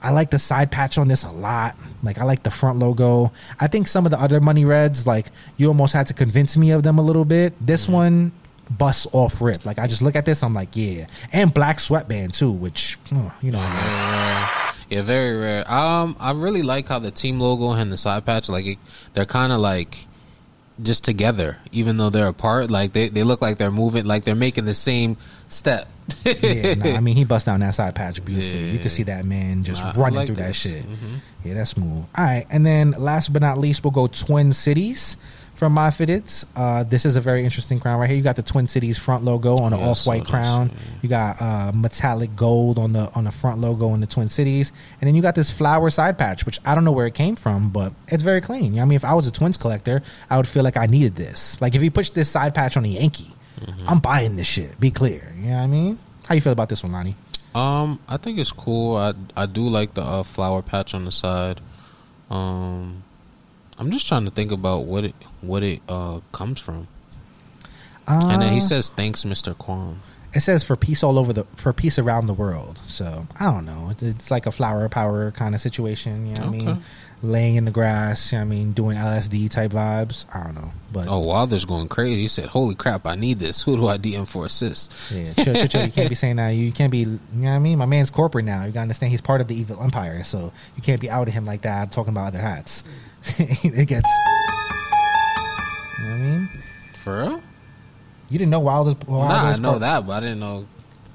I 0.01 0.11
like 0.11 0.29
the 0.29 0.39
side 0.39 0.71
patch 0.71 0.97
on 0.97 1.07
this 1.07 1.23
a 1.23 1.31
lot. 1.31 1.75
Like 2.03 2.17
I 2.19 2.23
like 2.23 2.43
the 2.43 2.51
front 2.51 2.79
logo. 2.79 3.31
I 3.59 3.67
think 3.67 3.87
some 3.87 4.05
of 4.05 4.11
the 4.11 4.21
other 4.21 4.39
money 4.39 4.65
reds, 4.65 5.07
like 5.07 5.27
you 5.57 5.67
almost 5.67 5.93
had 5.93 6.07
to 6.07 6.13
convince 6.13 6.55
me 6.55 6.71
of 6.71 6.83
them 6.83 6.99
a 6.99 7.01
little 7.01 7.25
bit. 7.25 7.53
This 7.65 7.87
one 7.87 8.31
busts 8.69 9.07
off 9.11 9.41
rip. 9.41 9.65
Like 9.65 9.79
I 9.79 9.87
just 9.87 10.01
look 10.01 10.15
at 10.15 10.25
this, 10.25 10.43
I'm 10.43 10.53
like, 10.53 10.69
yeah. 10.73 11.07
And 11.31 11.53
black 11.53 11.79
sweatband 11.79 12.33
too, 12.33 12.51
which 12.51 12.97
oh, 13.13 13.33
you 13.41 13.51
know. 13.51 13.59
I 13.59 13.63
love. 13.63 13.81
Very 13.81 14.11
rare. 14.11 14.63
Yeah, 14.89 15.01
very 15.01 15.37
rare. 15.37 15.71
Um, 15.71 16.15
I 16.19 16.31
really 16.31 16.63
like 16.63 16.87
how 16.87 16.99
the 16.99 17.11
team 17.11 17.39
logo 17.39 17.71
and 17.71 17.91
the 17.91 17.97
side 17.97 18.25
patch, 18.25 18.49
like 18.49 18.65
it, 18.65 18.77
they're 19.13 19.25
kind 19.25 19.51
of 19.51 19.59
like 19.59 20.07
just 20.81 21.03
together, 21.03 21.57
even 21.71 21.97
though 21.97 22.09
they're 22.09 22.27
apart. 22.27 22.69
Like 22.69 22.93
they, 22.93 23.09
they 23.09 23.23
look 23.23 23.41
like 23.41 23.57
they're 23.57 23.71
moving, 23.71 24.05
like 24.05 24.23
they're 24.23 24.35
making 24.35 24.65
the 24.65 24.73
same 24.73 25.17
step. 25.49 25.87
yeah, 26.23 26.73
nah, 26.75 26.85
I 26.95 26.99
mean 26.99 27.15
he 27.15 27.25
bust 27.25 27.45
down 27.47 27.59
that 27.61 27.75
side 27.75 27.95
patch 27.95 28.23
beautifully. 28.23 28.69
You 28.69 28.79
can 28.79 28.89
see 28.89 29.03
that 29.03 29.25
man 29.25 29.63
just 29.63 29.83
I 29.83 29.91
running 29.93 30.17
like 30.17 30.27
through 30.27 30.35
that 30.37 30.47
this. 30.47 30.55
shit. 30.57 30.85
Mhm. 30.89 31.19
Yeah, 31.43 31.53
that's 31.55 31.71
smooth. 31.71 32.05
All 32.15 32.23
right, 32.23 32.45
and 32.49 32.65
then 32.65 32.91
last 32.91 33.33
but 33.33 33.41
not 33.41 33.57
least, 33.57 33.83
we'll 33.83 33.91
go 33.91 34.07
Twin 34.07 34.53
Cities 34.53 35.17
from 35.57 35.73
My 35.73 35.89
Fitteds. 35.89 36.45
Uh, 36.55 36.83
this 36.83 37.05
is 37.05 37.15
a 37.15 37.21
very 37.21 37.43
interesting 37.43 37.79
crown 37.79 37.99
right 37.99 38.07
here. 38.07 38.15
You 38.15 38.23
got 38.23 38.35
the 38.37 38.43
Twin 38.43 38.67
Cities 38.67 38.97
front 38.97 39.25
logo 39.25 39.57
on 39.57 39.73
an 39.73 39.79
Yeah, 39.79 39.89
off 39.89 39.97
saw 39.97 40.11
white 40.11 40.21
this, 40.23 40.29
crown. 40.29 40.69
yeah. 40.73 40.81
You 41.01 41.09
got 41.09 41.41
uh, 41.41 41.71
metallic 41.73 42.35
gold 42.35 42.79
on 42.79 42.93
the 42.93 43.11
on 43.13 43.25
the 43.25 43.31
front 43.31 43.59
logo 43.59 43.93
in 43.93 43.99
the 43.99 44.07
Twin 44.07 44.29
Cities, 44.29 44.71
and 45.01 45.07
then 45.07 45.15
you 45.15 45.21
got 45.21 45.35
this 45.35 45.51
flower 45.51 45.89
side 45.89 46.17
patch, 46.17 46.45
which 46.45 46.59
I 46.65 46.75
don't 46.75 46.85
know 46.85 46.91
where 46.93 47.07
it 47.07 47.13
came 47.15 47.35
from, 47.35 47.69
but 47.69 47.91
it's 48.07 48.23
very 48.23 48.39
clean. 48.41 48.63
You 48.65 48.69
know 48.69 48.75
what 48.77 48.81
I 48.83 48.85
mean, 48.85 48.95
if 48.95 49.05
I 49.05 49.13
was 49.13 49.27
a 49.27 49.31
Twins 49.31 49.57
collector, 49.57 50.01
I 50.29 50.37
would 50.37 50.47
feel 50.47 50.63
like 50.63 50.77
I 50.77 50.85
needed 50.85 51.15
this. 51.15 51.59
Like 51.61 51.75
if 51.75 51.83
you 51.83 51.91
push 51.91 52.11
this 52.11 52.29
side 52.29 52.55
patch 52.55 52.77
on 52.77 52.85
a 52.85 52.89
Yankee, 52.89 53.33
Mm-hmm. 53.57 53.89
I'm 53.89 53.97
buying 53.97 54.35
this 54.35 54.45
shit. 54.45 54.79
Be 54.79 54.91
clear. 54.91 55.33
You 55.35 55.47
know 55.49 55.55
what 55.57 55.63
I 55.63 55.67
mean? 55.67 55.97
How 56.27 56.35
you 56.35 56.41
feel 56.41 56.53
about 56.53 56.69
this 56.69 56.83
one, 56.83 56.91
Lani? 56.91 57.15
Um, 57.55 57.99
I 58.07 58.17
think 58.17 58.37
it's 58.37 58.51
cool. 58.51 58.95
I 58.95 59.15
I 59.35 59.47
do 59.47 59.67
like 59.67 59.95
the 59.95 60.03
uh, 60.03 60.21
flower 60.21 60.61
patch 60.61 60.93
on 60.93 61.05
the 61.05 61.11
side. 61.11 61.59
Um, 62.29 63.01
I'm 63.79 63.89
just 63.91 64.07
trying 64.07 64.25
to 64.25 64.31
think 64.31 64.51
about 64.51 64.85
what 64.85 65.05
it 65.05 65.15
what 65.41 65.63
it 65.63 65.81
uh 65.87 66.19
comes 66.31 66.59
from. 66.59 66.87
and 68.07 68.41
then 68.41 68.51
he 68.53 68.59
Uh, 68.59 68.61
says, 68.61 68.89
"Thanks, 68.89 69.25
Mister 69.25 69.53
Kwan." 69.53 69.99
It 70.33 70.41
says 70.41 70.61
for 70.63 70.75
peace 70.75 71.03
all 71.03 71.17
over 71.17 71.33
the 71.33 71.45
for 71.55 71.73
peace 71.73 71.97
around 71.97 72.27
the 72.27 72.33
world. 72.33 72.79
So 72.85 73.25
I 73.39 73.45
don't 73.45 73.65
know. 73.65 73.87
It's, 73.91 74.03
it's 74.03 74.29
like 74.29 74.45
a 74.45 74.51
flower 74.51 74.87
power 74.89 75.31
kind 75.31 75.55
of 75.55 75.61
situation. 75.61 76.27
You 76.27 76.35
know 76.35 76.41
what 76.41 76.47
I 76.47 76.51
mean? 76.51 76.81
Laying 77.23 77.55
in 77.55 77.65
the 77.65 77.71
grass. 77.71 78.31
You 78.31 78.37
know 78.37 78.45
what 78.45 78.51
I 78.51 78.55
mean, 78.55 78.73
doing 78.73 78.97
LSD 78.97 79.49
type 79.49 79.71
vibes. 79.71 80.25
I 80.35 80.43
don't 80.43 80.53
know, 80.53 80.71
but 80.91 81.07
Oh, 81.07 81.21
Wilder's 81.21 81.65
going 81.65 81.87
crazy. 81.87 82.21
He 82.21 82.27
said, 82.27 82.45
"Holy 82.47 82.75
crap, 82.75 83.07
I 83.07 83.15
need 83.15 83.39
this. 83.39 83.61
Who 83.63 83.77
do 83.77 83.87
I 83.87 83.97
DM 83.97 84.27
for 84.27 84.45
assist?" 84.45 84.93
yeah, 85.11 85.33
chill, 85.33 85.55
chill, 85.55 85.67
chill. 85.67 85.85
You 85.85 85.91
can't 85.91 86.09
be 86.09 86.15
saying 86.23 86.35
that. 86.35 86.49
You 86.49 86.71
can't 86.71 86.91
be. 86.91 86.99
You 86.99 87.19
know 87.33 87.49
what 87.49 87.55
I 87.55 87.59
mean? 87.59 87.77
My 87.79 87.85
man's 87.87 88.11
corporate 88.11 88.45
now. 88.45 88.63
You 88.65 88.71
gotta 88.71 88.81
understand 88.81 89.11
he's 89.11 89.21
part 89.21 89.41
of 89.41 89.47
the 89.47 89.55
evil 89.55 89.81
empire. 89.81 90.23
So 90.23 90.51
you 90.75 90.83
can't 90.83 91.01
be 91.01 91.09
out 91.09 91.27
of 91.27 91.33
him 91.33 91.45
like 91.45 91.61
that. 91.63 91.91
Talking 91.91 92.13
about 92.13 92.27
other 92.27 92.41
hats. 92.41 92.83
it 93.39 93.87
gets. 93.87 94.09
You 95.99 96.03
know 96.05 96.11
what 96.11 96.15
I 96.15 96.21
mean? 96.21 96.49
For 96.95 97.17
real? 97.17 97.41
You 98.29 98.39
didn't 98.39 98.51
know 98.51 98.59
Wilder's. 98.59 98.95
Wilder's 99.07 99.29
nah, 99.29 99.49
I 99.49 99.55
know 99.57 99.69
part- 99.71 99.79
that, 99.81 100.07
but 100.07 100.13
I 100.13 100.19
didn't 100.19 100.39
know. 100.39 100.67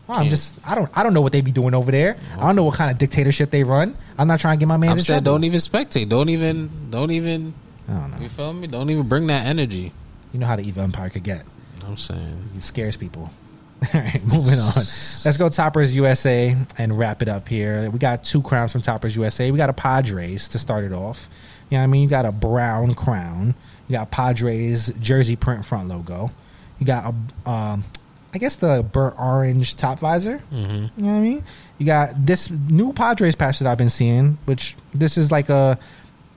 Oh, 0.08 0.14
I'm 0.14 0.28
just 0.28 0.58
I 0.66 0.74
don't 0.74 0.90
I 0.96 1.02
don't 1.02 1.14
know 1.14 1.20
what 1.20 1.32
they 1.32 1.40
be 1.40 1.52
doing 1.52 1.74
over 1.74 1.92
there. 1.92 2.16
I 2.34 2.40
don't 2.40 2.56
know 2.56 2.64
what 2.64 2.74
kind 2.74 2.90
of 2.90 2.98
dictatorship 2.98 3.50
they 3.50 3.62
run. 3.62 3.96
I'm 4.18 4.26
not 4.26 4.40
trying 4.40 4.56
to 4.56 4.60
get 4.60 4.66
my 4.66 4.76
man. 4.76 4.92
In 4.92 5.02
said, 5.02 5.24
don't 5.24 5.44
even 5.44 5.60
spectate. 5.60 6.08
Don't 6.08 6.28
even. 6.28 6.90
Don't 6.90 7.10
even. 7.10 7.54
I 7.88 7.92
don't 7.92 8.10
know. 8.10 8.18
You 8.18 8.28
feel 8.28 8.52
me? 8.52 8.66
Don't 8.66 8.90
even 8.90 9.08
bring 9.08 9.28
that 9.28 9.46
energy. 9.46 9.92
You 10.32 10.40
know 10.40 10.46
how 10.46 10.56
the 10.56 10.62
evil 10.62 10.82
empire 10.82 11.10
could 11.10 11.22
get. 11.22 11.44
I'm 11.86 11.96
saying. 11.96 12.50
It 12.56 12.62
scares 12.62 12.96
people. 12.96 13.30
All 13.94 14.00
right, 14.00 14.22
moving 14.24 14.58
on. 14.60 14.74
Let's 14.74 15.36
go 15.36 15.48
Topperz 15.48 15.92
USA 15.94 16.56
and 16.78 16.96
wrap 16.96 17.20
it 17.22 17.28
up 17.28 17.48
here. 17.48 17.90
We 17.90 17.98
got 17.98 18.22
two 18.22 18.42
crowns 18.42 18.70
from 18.72 18.82
Topperz 18.82 19.16
USA. 19.16 19.50
We 19.50 19.56
got 19.56 19.70
a 19.70 19.74
Padres 19.74 20.48
to 20.48 20.58
start 20.58 20.84
it 20.84 20.92
off. 20.92 21.28
You 21.68 21.76
know 21.76 21.82
what 21.82 21.84
I 21.84 21.86
mean? 21.88 22.02
You 22.02 22.08
got 22.08 22.24
a 22.24 22.32
brown 22.32 22.94
crown. 22.94 23.54
You 23.92 23.98
got 23.98 24.10
Padres 24.10 24.90
jersey 25.00 25.36
print 25.36 25.66
front 25.66 25.86
logo. 25.86 26.30
You 26.78 26.86
got 26.86 27.12
a, 27.44 27.50
um, 27.50 27.84
I 28.32 28.38
guess 28.38 28.56
the 28.56 28.82
burnt 28.90 29.16
orange 29.20 29.76
top 29.76 29.98
visor. 29.98 30.38
hmm 30.38 30.56
You 30.56 30.70
know 30.70 30.88
what 30.96 31.10
I 31.10 31.20
mean? 31.20 31.44
You 31.76 31.84
got 31.84 32.24
this 32.24 32.48
new 32.50 32.94
Padres 32.94 33.36
patch 33.36 33.58
that 33.58 33.68
I've 33.68 33.76
been 33.76 33.90
seeing, 33.90 34.38
which 34.46 34.76
this 34.94 35.18
is 35.18 35.30
like 35.30 35.50
a. 35.50 35.78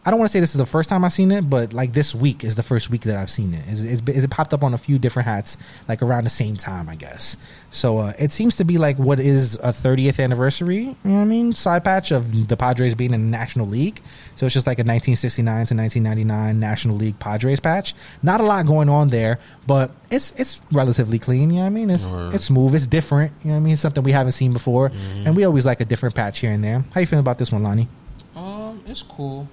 I 0.05 0.11
don't 0.11 0.19
want 0.19 0.29
to 0.29 0.33
say 0.33 0.39
this 0.39 0.51
is 0.53 0.59
the 0.59 0.67
first 0.67 0.87
time 0.87 1.03
I've 1.03 1.13
seen 1.13 1.31
it, 1.31 1.49
but 1.49 1.73
like 1.73 1.93
this 1.93 2.13
week 2.13 2.43
is 2.43 2.53
the 2.53 2.61
first 2.61 2.91
week 2.91 3.01
that 3.01 3.17
I've 3.17 3.29
seen 3.31 3.55
it. 3.55 3.63
It's, 3.67 3.81
it's, 3.81 4.23
it 4.23 4.29
popped 4.29 4.53
up 4.53 4.63
on 4.63 4.75
a 4.75 4.77
few 4.77 4.99
different 4.99 5.27
hats, 5.27 5.57
like 5.87 6.03
around 6.03 6.25
the 6.25 6.29
same 6.29 6.55
time, 6.55 6.89
I 6.89 6.95
guess. 6.95 7.35
So 7.71 7.97
uh, 7.97 8.13
it 8.19 8.31
seems 8.31 8.57
to 8.57 8.65
be 8.65 8.77
like 8.77 8.97
what 8.99 9.19
is 9.19 9.55
a 9.55 9.69
30th 9.69 10.23
anniversary, 10.23 10.77
you 10.83 10.95
know 11.03 11.15
what 11.15 11.21
I 11.21 11.25
mean? 11.25 11.53
Side 11.53 11.83
patch 11.83 12.11
of 12.11 12.47
the 12.47 12.55
Padres 12.55 12.93
being 12.93 13.13
in 13.15 13.31
the 13.31 13.37
National 13.37 13.65
League. 13.65 13.99
So 14.35 14.45
it's 14.45 14.53
just 14.53 14.67
like 14.67 14.77
a 14.77 14.85
1969 14.85 15.43
to 15.43 15.75
1999 15.75 16.59
National 16.59 16.95
League 16.97 17.17
Padres 17.17 17.59
patch. 17.59 17.95
Not 18.21 18.41
a 18.41 18.43
lot 18.43 18.67
going 18.67 18.89
on 18.89 19.09
there, 19.09 19.39
but 19.65 19.89
it's 20.11 20.33
it's 20.33 20.61
relatively 20.71 21.17
clean. 21.17 21.49
You 21.49 21.55
know 21.55 21.61
what 21.61 21.65
I 21.65 21.69
mean? 21.69 21.89
It's 21.89 22.05
Word. 22.05 22.35
it's 22.35 22.45
smooth. 22.45 22.75
It's 22.75 22.85
different. 22.85 23.31
You 23.43 23.47
know 23.47 23.55
what 23.55 23.57
I 23.57 23.63
mean? 23.63 23.73
It's 23.73 23.81
something 23.81 24.03
we 24.03 24.11
haven't 24.11 24.33
seen 24.33 24.53
before, 24.53 24.91
and 25.15 25.35
we 25.35 25.45
always 25.45 25.65
like 25.65 25.81
a 25.81 25.85
different 25.85 26.13
patch 26.13 26.39
here 26.39 26.51
and 26.51 26.63
there. 26.63 26.85
How 26.93 27.01
you 27.01 27.07
feeling 27.07 27.21
about 27.21 27.39
this 27.39 27.51
one, 27.51 27.63
Lani? 27.63 27.87
Um, 28.35 28.83
it's 28.85 29.01
cool. 29.01 29.47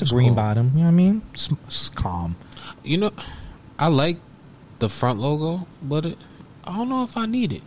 It's 0.00 0.02
a 0.02 0.04
It's 0.04 0.12
green 0.12 0.28
cool. 0.28 0.36
bottom. 0.36 0.70
You 0.74 0.78
know 0.80 0.84
what 0.84 0.88
I 0.88 0.90
mean? 0.92 1.22
It's, 1.34 1.50
it's 1.66 1.88
calm. 1.90 2.36
You 2.84 2.98
know, 2.98 3.10
I 3.78 3.88
like 3.88 4.18
the 4.78 4.88
front 4.88 5.18
logo, 5.18 5.66
but 5.82 6.06
it, 6.06 6.18
I 6.64 6.76
don't 6.76 6.88
know 6.88 7.02
if 7.02 7.16
I 7.16 7.26
need 7.26 7.52
it. 7.52 7.62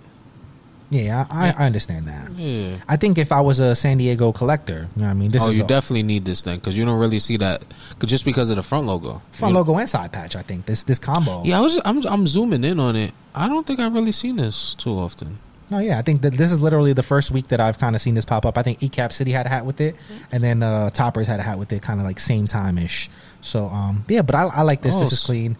Yeah, 0.89 1.25
I, 1.29 1.53
I, 1.57 1.65
understand 1.67 2.07
that. 2.09 2.31
Yeah. 2.33 2.75
I 2.87 2.97
think 2.97 3.17
if 3.17 3.31
I 3.31 3.39
was 3.39 3.59
a 3.59 3.75
San 3.77 3.97
Diego 3.97 4.33
collector, 4.33 4.89
you 4.93 5.01
know 5.01 5.07
what 5.07 5.11
I 5.11 5.13
mean? 5.13 5.31
This 5.31 5.41
oh, 5.41 5.49
you 5.49 5.63
a 5.63 5.67
definitely 5.67 6.03
need 6.03 6.25
this 6.25 6.41
thing 6.43 6.59
because 6.59 6.75
you 6.75 6.83
don't 6.83 6.99
really 6.99 7.19
see 7.19 7.37
that 7.37 7.63
'cause 7.97 8.09
just 8.09 8.25
because 8.25 8.49
of 8.49 8.57
the 8.57 8.61
front 8.63 8.87
logo. 8.87 9.21
front 9.31 9.53
You- 9.53 9.57
logo 9.59 9.77
and 9.77 9.89
side 9.89 10.11
patch. 10.11 10.35
I 10.35 10.41
think 10.41 10.65
this 10.65 10.83
this 10.83 10.99
combo. 10.99 11.43
Yeah, 11.45 11.59
I 11.59 11.61
was. 11.61 11.79
I'm. 11.85 12.05
I'm 12.05 12.27
zooming 12.27 12.65
in 12.65 12.77
on 12.81 12.97
it. 12.97 13.13
I 13.33 13.47
don't 13.47 13.65
think 13.65 13.79
I've 13.79 13.93
really 13.93 14.11
seen 14.11 14.35
this 14.35 14.75
too 14.75 14.91
often. 14.91 15.39
No, 15.71 15.79
yeah, 15.79 15.97
I 15.97 16.01
think 16.01 16.23
that 16.23 16.33
this 16.33 16.51
is 16.51 16.61
literally 16.61 16.91
the 16.91 17.01
first 17.01 17.31
week 17.31 17.47
that 17.47 17.61
I've 17.61 17.77
kind 17.79 17.95
of 17.95 18.01
seen 18.01 18.13
this 18.13 18.25
pop 18.25 18.45
up. 18.45 18.57
I 18.57 18.61
think 18.61 18.79
ECAP 18.79 19.13
City 19.13 19.31
had 19.31 19.45
a 19.45 19.49
hat 19.49 19.65
with 19.65 19.79
it, 19.79 19.95
and 20.29 20.43
then 20.43 20.61
uh, 20.61 20.89
Topperz 20.93 21.27
had 21.27 21.39
a 21.39 21.43
hat 21.43 21.57
with 21.57 21.71
it, 21.71 21.81
kind 21.81 22.01
of 22.01 22.05
like 22.05 22.19
same 22.19 22.45
time 22.45 22.77
ish. 22.77 23.09
So, 23.39 23.67
um, 23.67 24.03
yeah, 24.09 24.21
but 24.21 24.35
I, 24.35 24.43
I 24.43 24.61
like 24.63 24.81
this. 24.81 24.97
Oh, 24.97 24.99
this 24.99 25.13
is 25.13 25.25
clean. 25.25 25.55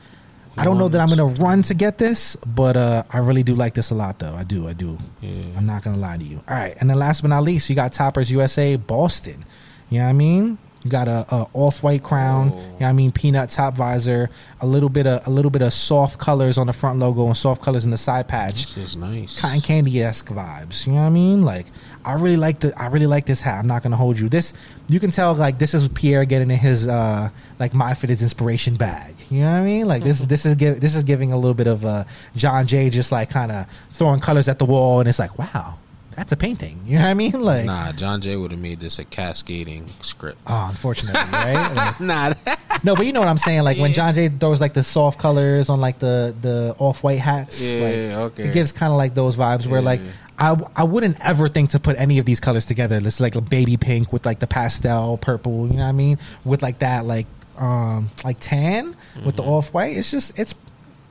I 0.58 0.66
don't 0.66 0.78
know 0.78 0.90
that 0.90 1.00
I'm 1.00 1.08
gonna 1.08 1.26
run 1.26 1.62
to 1.64 1.74
get 1.74 1.98
this, 1.98 2.36
but 2.36 2.76
uh, 2.76 3.04
I 3.10 3.20
really 3.20 3.42
do 3.44 3.56
like 3.56 3.74
this 3.74 3.92
a 3.92 3.96
lot, 3.96 4.20
though. 4.20 4.36
I 4.36 4.44
do, 4.44 4.68
I 4.68 4.74
do. 4.74 4.98
Yeah. 5.22 5.46
I'm 5.58 5.66
not 5.66 5.82
gonna 5.82 5.96
lie 5.96 6.18
to 6.18 6.26
you. 6.26 6.44
All 6.46 6.58
right, 6.58 6.76
and 6.78 6.90
then 6.90 7.00
last 7.00 7.22
but 7.22 7.30
not 7.30 7.44
least, 7.44 7.70
you 7.70 7.76
got 7.78 7.94
Topperz 7.94 8.30
USA 8.32 8.76
Boston. 8.76 9.46
You 9.90 10.00
know 10.00 10.04
what 10.04 10.10
I 10.10 10.14
mean? 10.14 10.58
Got 10.88 11.08
a, 11.08 11.26
a 11.30 11.48
off 11.54 11.84
white 11.84 12.02
crown. 12.04 12.52
Oh. 12.52 12.56
You 12.56 12.62
know 12.62 12.72
what 12.80 12.88
I 12.88 12.94
mean? 12.94 13.12
Peanut 13.12 13.50
top 13.52 13.76
visor. 13.76 14.30
A 14.62 14.66
little 14.66 14.90
bit 14.90 15.06
of 15.06 15.26
a 15.28 15.30
little 15.30 15.52
bit 15.52 15.62
of 15.62 15.74
soft 15.74 16.20
colors 16.20 16.58
on 16.58 16.68
the 16.68 16.74
front 16.74 16.98
logo 17.00 17.28
and 17.28 17.38
soft 17.38 17.62
colors 17.62 17.86
in 17.86 17.92
the 17.92 17.98
side 17.98 18.28
patch 18.28 18.74
This 18.74 18.90
is 18.92 18.96
nice. 18.96 19.40
cotton 19.40 19.62
candy 19.62 20.02
esque 20.02 20.28
vibes. 20.30 20.86
You 20.88 20.94
know 20.94 21.02
what 21.02 21.08
I 21.08 21.10
mean? 21.12 21.44
Like 21.44 21.68
I 22.04 22.14
really 22.14 22.38
like 22.38 22.60
the 22.60 22.74
I 22.80 22.88
really 22.88 23.06
like 23.08 23.26
this 23.28 23.42
hat. 23.42 23.60
I'm 23.60 23.68
not 23.68 23.84
gonna 23.84 23.96
hold 23.96 24.20
you. 24.20 24.28
This 24.28 24.54
you 24.88 25.00
can 25.00 25.12
tell 25.12 25.34
like 25.36 25.60
this 25.60 25.74
is 25.76 25.88
Pierre 25.88 26.26
getting 26.26 26.50
in 26.50 26.58
his 26.58 26.88
uh 26.88 27.30
like 27.60 27.74
my 27.76 27.94
fitted 27.94 28.22
inspiration 28.22 28.76
bag. 28.76 29.14
You 29.30 29.42
know 29.42 29.52
what 29.52 29.58
I 29.58 29.64
mean? 29.66 29.88
Like 29.88 30.04
this 30.04 30.20
this 30.34 30.46
is 30.48 30.56
give, 30.56 30.80
this 30.82 30.96
is 30.96 31.04
giving 31.04 31.32
a 31.32 31.38
little 31.38 31.54
bit 31.54 31.68
of 31.68 31.86
uh 31.86 32.06
John 32.36 32.66
Jay 32.66 32.90
just 32.90 33.12
like 33.12 33.30
kind 33.30 33.52
of 33.52 33.68
throwing 33.92 34.20
colors 34.20 34.48
at 34.48 34.58
the 34.58 34.66
wall 34.66 35.00
and 35.00 35.08
it's 35.08 35.20
like 35.20 35.38
wow 35.38 35.78
that's 36.22 36.34
a 36.34 36.38
painting. 36.38 36.80
You 36.86 36.98
know 36.98 37.06
what 37.06 37.10
I 37.10 37.14
mean? 37.16 37.32
Like 37.42 37.66
Nah, 37.66 37.92
John 37.94 38.22
Jay 38.22 38.36
would 38.36 38.52
have 38.52 38.60
made 38.60 38.80
this 38.80 39.00
a 39.00 39.04
cascading 39.04 39.88
script. 40.02 40.38
oh 40.46 40.68
unfortunately 40.70 41.20
right. 41.32 41.74
Like, 41.76 42.00
nah. 42.00 42.34
no, 42.84 42.96
but 42.96 43.08
you 43.08 43.14
know 43.14 43.20
what 43.20 43.28
I'm 43.28 43.40
saying. 43.40 43.64
Like 43.64 43.80
when 43.80 43.94
John 43.94 44.14
Jay 44.14 44.30
throws 44.30 44.62
like 44.62 44.76
the 44.76 44.84
soft 44.84 45.20
colors 45.20 45.68
on 45.70 45.82
like 45.82 45.98
the 45.98 46.36
the 46.40 46.76
off 46.78 47.04
white 47.04 47.18
hats. 47.18 47.60
Yeah, 47.60 47.82
like, 47.82 48.32
okay. 48.34 48.44
It 48.44 48.54
gives 48.54 48.72
kind 48.72 48.92
of 48.92 48.98
like 48.98 49.16
those 49.16 49.36
vibes 49.36 49.66
where 49.66 49.82
like 49.82 50.02
I 50.38 50.56
I 50.76 50.84
wouldn't 50.84 51.18
ever 51.26 51.48
think 51.50 51.72
to 51.72 51.80
put 51.80 51.98
any 51.98 52.20
of 52.20 52.26
these 52.26 52.40
colors 52.40 52.66
together. 52.66 52.98
It's 53.04 53.20
like 53.20 53.36
a 53.36 53.42
baby 53.42 53.76
pink 53.78 54.14
with 54.14 54.24
like 54.24 54.40
the 54.40 54.48
pastel 54.48 55.18
purple. 55.18 55.66
You 55.68 55.74
know 55.74 55.84
what 55.84 55.90
I 55.90 55.94
mean? 55.94 56.20
With 56.46 56.62
like 56.62 56.80
that 56.80 57.06
like 57.06 57.26
um 57.58 58.12
like 58.24 58.38
tan 58.40 58.96
with 59.26 59.38
the 59.38 59.44
off 59.44 59.74
white. 59.74 59.98
It's 59.98 60.12
just 60.12 60.38
it's 60.38 60.54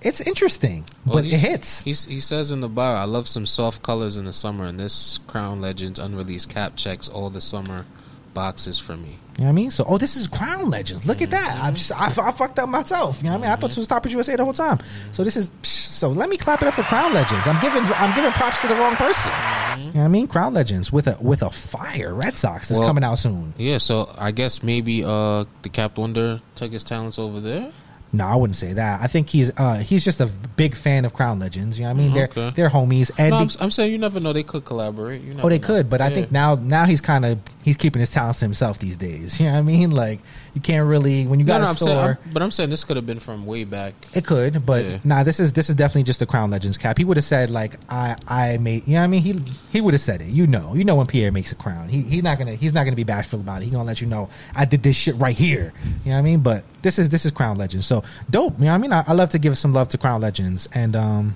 it's 0.02 0.20
interesting, 0.20 0.84
Well, 1.04 1.16
but 1.16 1.24
it 1.24 1.32
hits. 1.32 1.82
He 1.82 1.92
says 1.92 2.52
in 2.52 2.60
the 2.60 2.68
bar, 2.68 2.96
I 2.96 3.04
love 3.04 3.28
some 3.28 3.46
soft 3.46 3.82
colors 3.82 4.16
in 4.16 4.24
the 4.24 4.32
summer, 4.32 4.64
and 4.64 4.78
this 4.78 5.18
Crown 5.26 5.60
Legends 5.60 5.98
unreleased 5.98 6.48
cap 6.48 6.76
checks 6.76 7.08
all 7.08 7.30
the 7.30 7.40
summer 7.40 7.86
boxes 8.34 8.78
for 8.78 8.96
me. 8.96 9.18
You 9.38 9.44
know 9.44 9.44
what 9.44 9.48
I 9.48 9.52
mean? 9.52 9.70
So, 9.70 9.84
oh, 9.88 9.98
this 9.98 10.16
is 10.16 10.28
Crown 10.28 10.70
Legends. 10.70 11.06
Look 11.06 11.22
at 11.22 11.30
mm-hmm. 11.30 11.44
that. 11.44 11.62
I'm 11.62 11.74
just, 11.74 11.92
I, 11.92 12.06
I 12.06 12.32
fucked 12.32 12.58
up 12.58 12.68
myself. 12.68 13.22
You 13.22 13.30
know 13.30 13.30
what 13.30 13.38
I 13.38 13.42
mean? 13.42 13.50
I 13.50 13.54
thought 13.56 13.70
mm-hmm. 13.70 13.80
this 13.80 13.88
was 13.88 13.88
Topperz 13.88 14.12
USA 14.12 14.36
the 14.36 14.44
whole 14.44 14.52
time. 14.52 14.78
So 15.12 15.24
this 15.24 15.36
is, 15.36 15.50
so 15.62 16.08
let 16.10 16.28
me 16.28 16.36
clap 16.36 16.62
it 16.62 16.68
up 16.68 16.74
for 16.74 16.82
Crown 16.82 17.14
Legends. 17.14 17.46
I'm 17.46 17.60
giving, 17.60 17.82
I'm 17.94 18.14
giving 18.14 18.32
props 18.32 18.60
to 18.62 18.68
the 18.68 18.76
wrong 18.76 18.96
person. 18.96 19.32
Mm-hmm. 19.32 19.80
You 19.80 19.86
know 19.86 20.00
what 20.00 20.04
I 20.04 20.08
mean? 20.08 20.26
Crown 20.26 20.54
Legends 20.54 20.92
with 20.92 21.06
a, 21.06 21.16
with 21.20 21.42
a 21.42 21.50
fire 21.50 22.14
Red 22.14 22.36
Sox 22.36 22.68
that's 22.68 22.78
Well- 22.80 22.88
coming 22.88 23.04
out 23.04 23.18
soon. 23.18 23.54
Yeah, 23.56 23.78
so 23.78 24.14
I 24.16 24.30
guess 24.30 24.62
maybe 24.62 25.02
uh 25.04 25.44
the 25.62 25.68
Cap 25.70 25.98
Wonder 25.98 26.40
took 26.54 26.72
his 26.72 26.84
talents 26.84 27.18
over 27.18 27.40
there. 27.40 27.72
No, 28.12 28.26
I 28.26 28.34
wouldn't 28.34 28.56
say 28.56 28.72
that. 28.72 29.00
I 29.00 29.06
think 29.06 29.30
he's 29.30 29.52
uh 29.56 29.78
he's 29.78 30.04
just 30.04 30.20
a 30.20 30.26
big 30.26 30.74
fan 30.74 31.04
of 31.04 31.14
Crown 31.14 31.38
Legends. 31.38 31.78
You 31.78 31.84
know 31.84 31.92
what 31.92 32.00
I 32.00 32.02
mean? 32.02 32.12
Mm, 32.12 32.22
okay. 32.24 32.40
They're 32.40 32.50
they're 32.50 32.70
homies. 32.70 33.10
And 33.16 33.30
No, 33.30 33.36
I'm, 33.36 33.50
I'm 33.60 33.70
saying 33.70 33.92
you 33.92 33.98
never 33.98 34.18
know. 34.18 34.32
They 34.32 34.42
could 34.42 34.64
collaborate. 34.64 35.22
You 35.22 35.36
oh, 35.42 35.48
they 35.48 35.58
know. 35.58 35.66
could, 35.66 35.90
but 35.90 36.00
I 36.00 36.10
think 36.10 36.32
now 36.32 36.56
now 36.56 36.86
he's 36.86 37.00
kind 37.00 37.24
of 37.24 37.38
he's 37.62 37.76
keeping 37.76 38.00
his 38.00 38.10
talents 38.10 38.38
to 38.40 38.44
himself 38.46 38.78
these 38.78 38.96
days. 38.96 39.38
You 39.38 39.46
know 39.46 39.52
what 39.52 39.58
I 39.58 39.62
mean? 39.62 39.90
Like 39.90 40.20
you 40.54 40.60
can't 40.60 40.88
really 40.88 41.26
when 41.26 41.38
you 41.40 41.46
got 41.46 41.58
no, 41.60 41.66
a 41.66 41.68
I'm 41.70 41.74
store. 41.76 41.88
saying, 41.88 41.98
I'm- 42.00 42.18
but 42.32 42.42
I'm 42.42 42.50
saying 42.50 42.70
this 42.70 42.84
could 42.84 42.96
have 42.96 43.06
been 43.06 43.20
from 43.20 43.46
way 43.46 43.64
back. 43.64 43.94
It 44.14 44.24
could, 44.24 44.64
but 44.64 44.84
Yeah. 44.84 44.98
nah. 45.04 45.22
This 45.22 45.40
is 45.40 45.52
this 45.52 45.68
is 45.68 45.74
definitely 45.74 46.04
just 46.04 46.22
a 46.22 46.26
Crown 46.26 46.50
Legends 46.50 46.78
cap. 46.78 46.96
He 46.98 47.04
would 47.04 47.16
have 47.16 47.24
said 47.24 47.50
like 47.50 47.76
I 47.88 48.16
I 48.26 48.56
made 48.58 48.86
you 48.86 48.94
know 48.94 49.00
what 49.00 49.04
I 49.04 49.08
mean. 49.08 49.22
He 49.22 49.42
he 49.70 49.80
would 49.80 49.94
have 49.94 50.00
said 50.00 50.20
it. 50.22 50.28
You 50.28 50.46
know 50.46 50.74
you 50.74 50.84
know 50.84 50.94
when 50.96 51.06
Pierre 51.06 51.30
makes 51.32 51.52
a 51.52 51.54
crown. 51.56 51.88
He 51.88 52.02
he's 52.02 52.22
not 52.22 52.38
gonna 52.38 52.54
he's 52.54 52.72
not 52.72 52.84
gonna 52.84 52.96
be 52.96 53.04
bashful 53.04 53.40
about 53.40 53.62
it. 53.62 53.66
He 53.66 53.70
gonna 53.70 53.84
let 53.84 54.00
you 54.00 54.06
know 54.06 54.28
I 54.54 54.64
did 54.64 54.82
this 54.82 54.96
shit 54.96 55.16
right 55.16 55.36
here. 55.36 55.72
You 56.04 56.10
know 56.10 56.12
what 56.12 56.18
I 56.18 56.22
mean? 56.22 56.40
But 56.40 56.64
this 56.82 56.98
is 56.98 57.08
this 57.10 57.24
is 57.24 57.30
Crown 57.30 57.56
Legends. 57.56 57.86
So 57.86 58.02
dope. 58.30 58.58
You 58.58 58.64
know 58.66 58.70
what 58.70 58.74
I 58.74 58.78
mean? 58.78 58.92
I, 58.92 59.04
I 59.06 59.12
love 59.12 59.30
to 59.30 59.38
give 59.38 59.56
some 59.58 59.72
love 59.72 59.88
to 59.90 59.98
Crown 59.98 60.20
Legends, 60.20 60.68
and 60.72 60.96
um, 60.96 61.34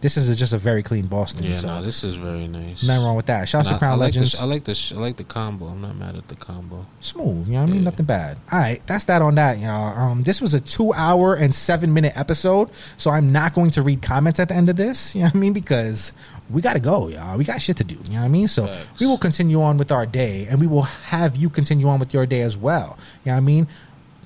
this 0.00 0.16
is 0.16 0.38
just 0.38 0.52
a 0.52 0.58
very 0.58 0.82
clean 0.82 1.06
Boston. 1.06 1.44
Yeah, 1.44 1.56
so 1.56 1.66
no, 1.68 1.82
this 1.82 2.04
is 2.04 2.16
very 2.16 2.46
nice. 2.46 2.82
nothing 2.82 3.04
wrong 3.04 3.16
with 3.16 3.26
that. 3.26 3.48
Shouts 3.48 3.68
to 3.68 3.74
I, 3.74 3.76
I 3.76 3.78
Crown 3.78 3.98
like 3.98 4.12
the, 4.12 4.20
Legends. 4.20 4.40
I 4.40 4.44
like 4.44 4.64
the 4.64 4.74
sh- 4.74 4.92
I 4.92 4.96
like 4.96 5.16
the 5.16 5.24
combo. 5.24 5.66
I'm 5.66 5.80
not 5.80 5.96
mad 5.96 6.16
at 6.16 6.28
the 6.28 6.36
combo. 6.36 6.86
smooth. 7.00 7.46
You 7.46 7.54
know 7.54 7.60
what 7.60 7.62
I 7.62 7.66
mean? 7.66 7.76
Yeah. 7.76 7.84
Nothing 7.90 8.06
bad. 8.06 8.38
All 8.52 8.58
right, 8.58 8.82
that's 8.86 9.06
that 9.06 9.22
on 9.22 9.36
that, 9.36 9.58
y'all. 9.58 9.98
Um, 9.98 10.22
this 10.22 10.40
was 10.40 10.52
a 10.54 10.60
two 10.60 10.92
hour 10.92 11.34
and 11.34 11.54
seven 11.54 11.94
minute 11.94 12.12
episode, 12.14 12.68
so 12.98 13.10
I'm 13.10 13.32
not 13.32 13.54
going 13.54 13.70
to 13.72 13.82
read 13.82 14.02
comments 14.02 14.38
at 14.38 14.48
the 14.48 14.54
end 14.54 14.68
of 14.68 14.76
this. 14.76 15.14
You 15.14 15.22
know 15.22 15.28
what 15.28 15.36
I 15.36 15.38
mean? 15.38 15.52
Because 15.54 16.12
we 16.50 16.60
got 16.60 16.74
to 16.74 16.80
go, 16.80 17.08
y'all. 17.08 17.38
We 17.38 17.44
got 17.44 17.62
shit 17.62 17.78
to 17.78 17.84
do. 17.84 17.94
You 17.94 18.14
know 18.14 18.18
what 18.18 18.24
I 18.26 18.28
mean? 18.28 18.48
So 18.48 18.72
we 19.00 19.06
will 19.06 19.18
continue 19.18 19.62
on 19.62 19.78
with 19.78 19.90
our 19.90 20.04
day, 20.06 20.46
and 20.46 20.60
we 20.60 20.66
will 20.66 20.82
have 20.82 21.36
you 21.36 21.48
continue 21.48 21.88
on 21.88 21.98
with 21.98 22.12
your 22.12 22.26
day 22.26 22.42
as 22.42 22.56
well. 22.56 22.98
You 23.24 23.30
know 23.30 23.36
what 23.36 23.38
I 23.38 23.40
mean? 23.40 23.68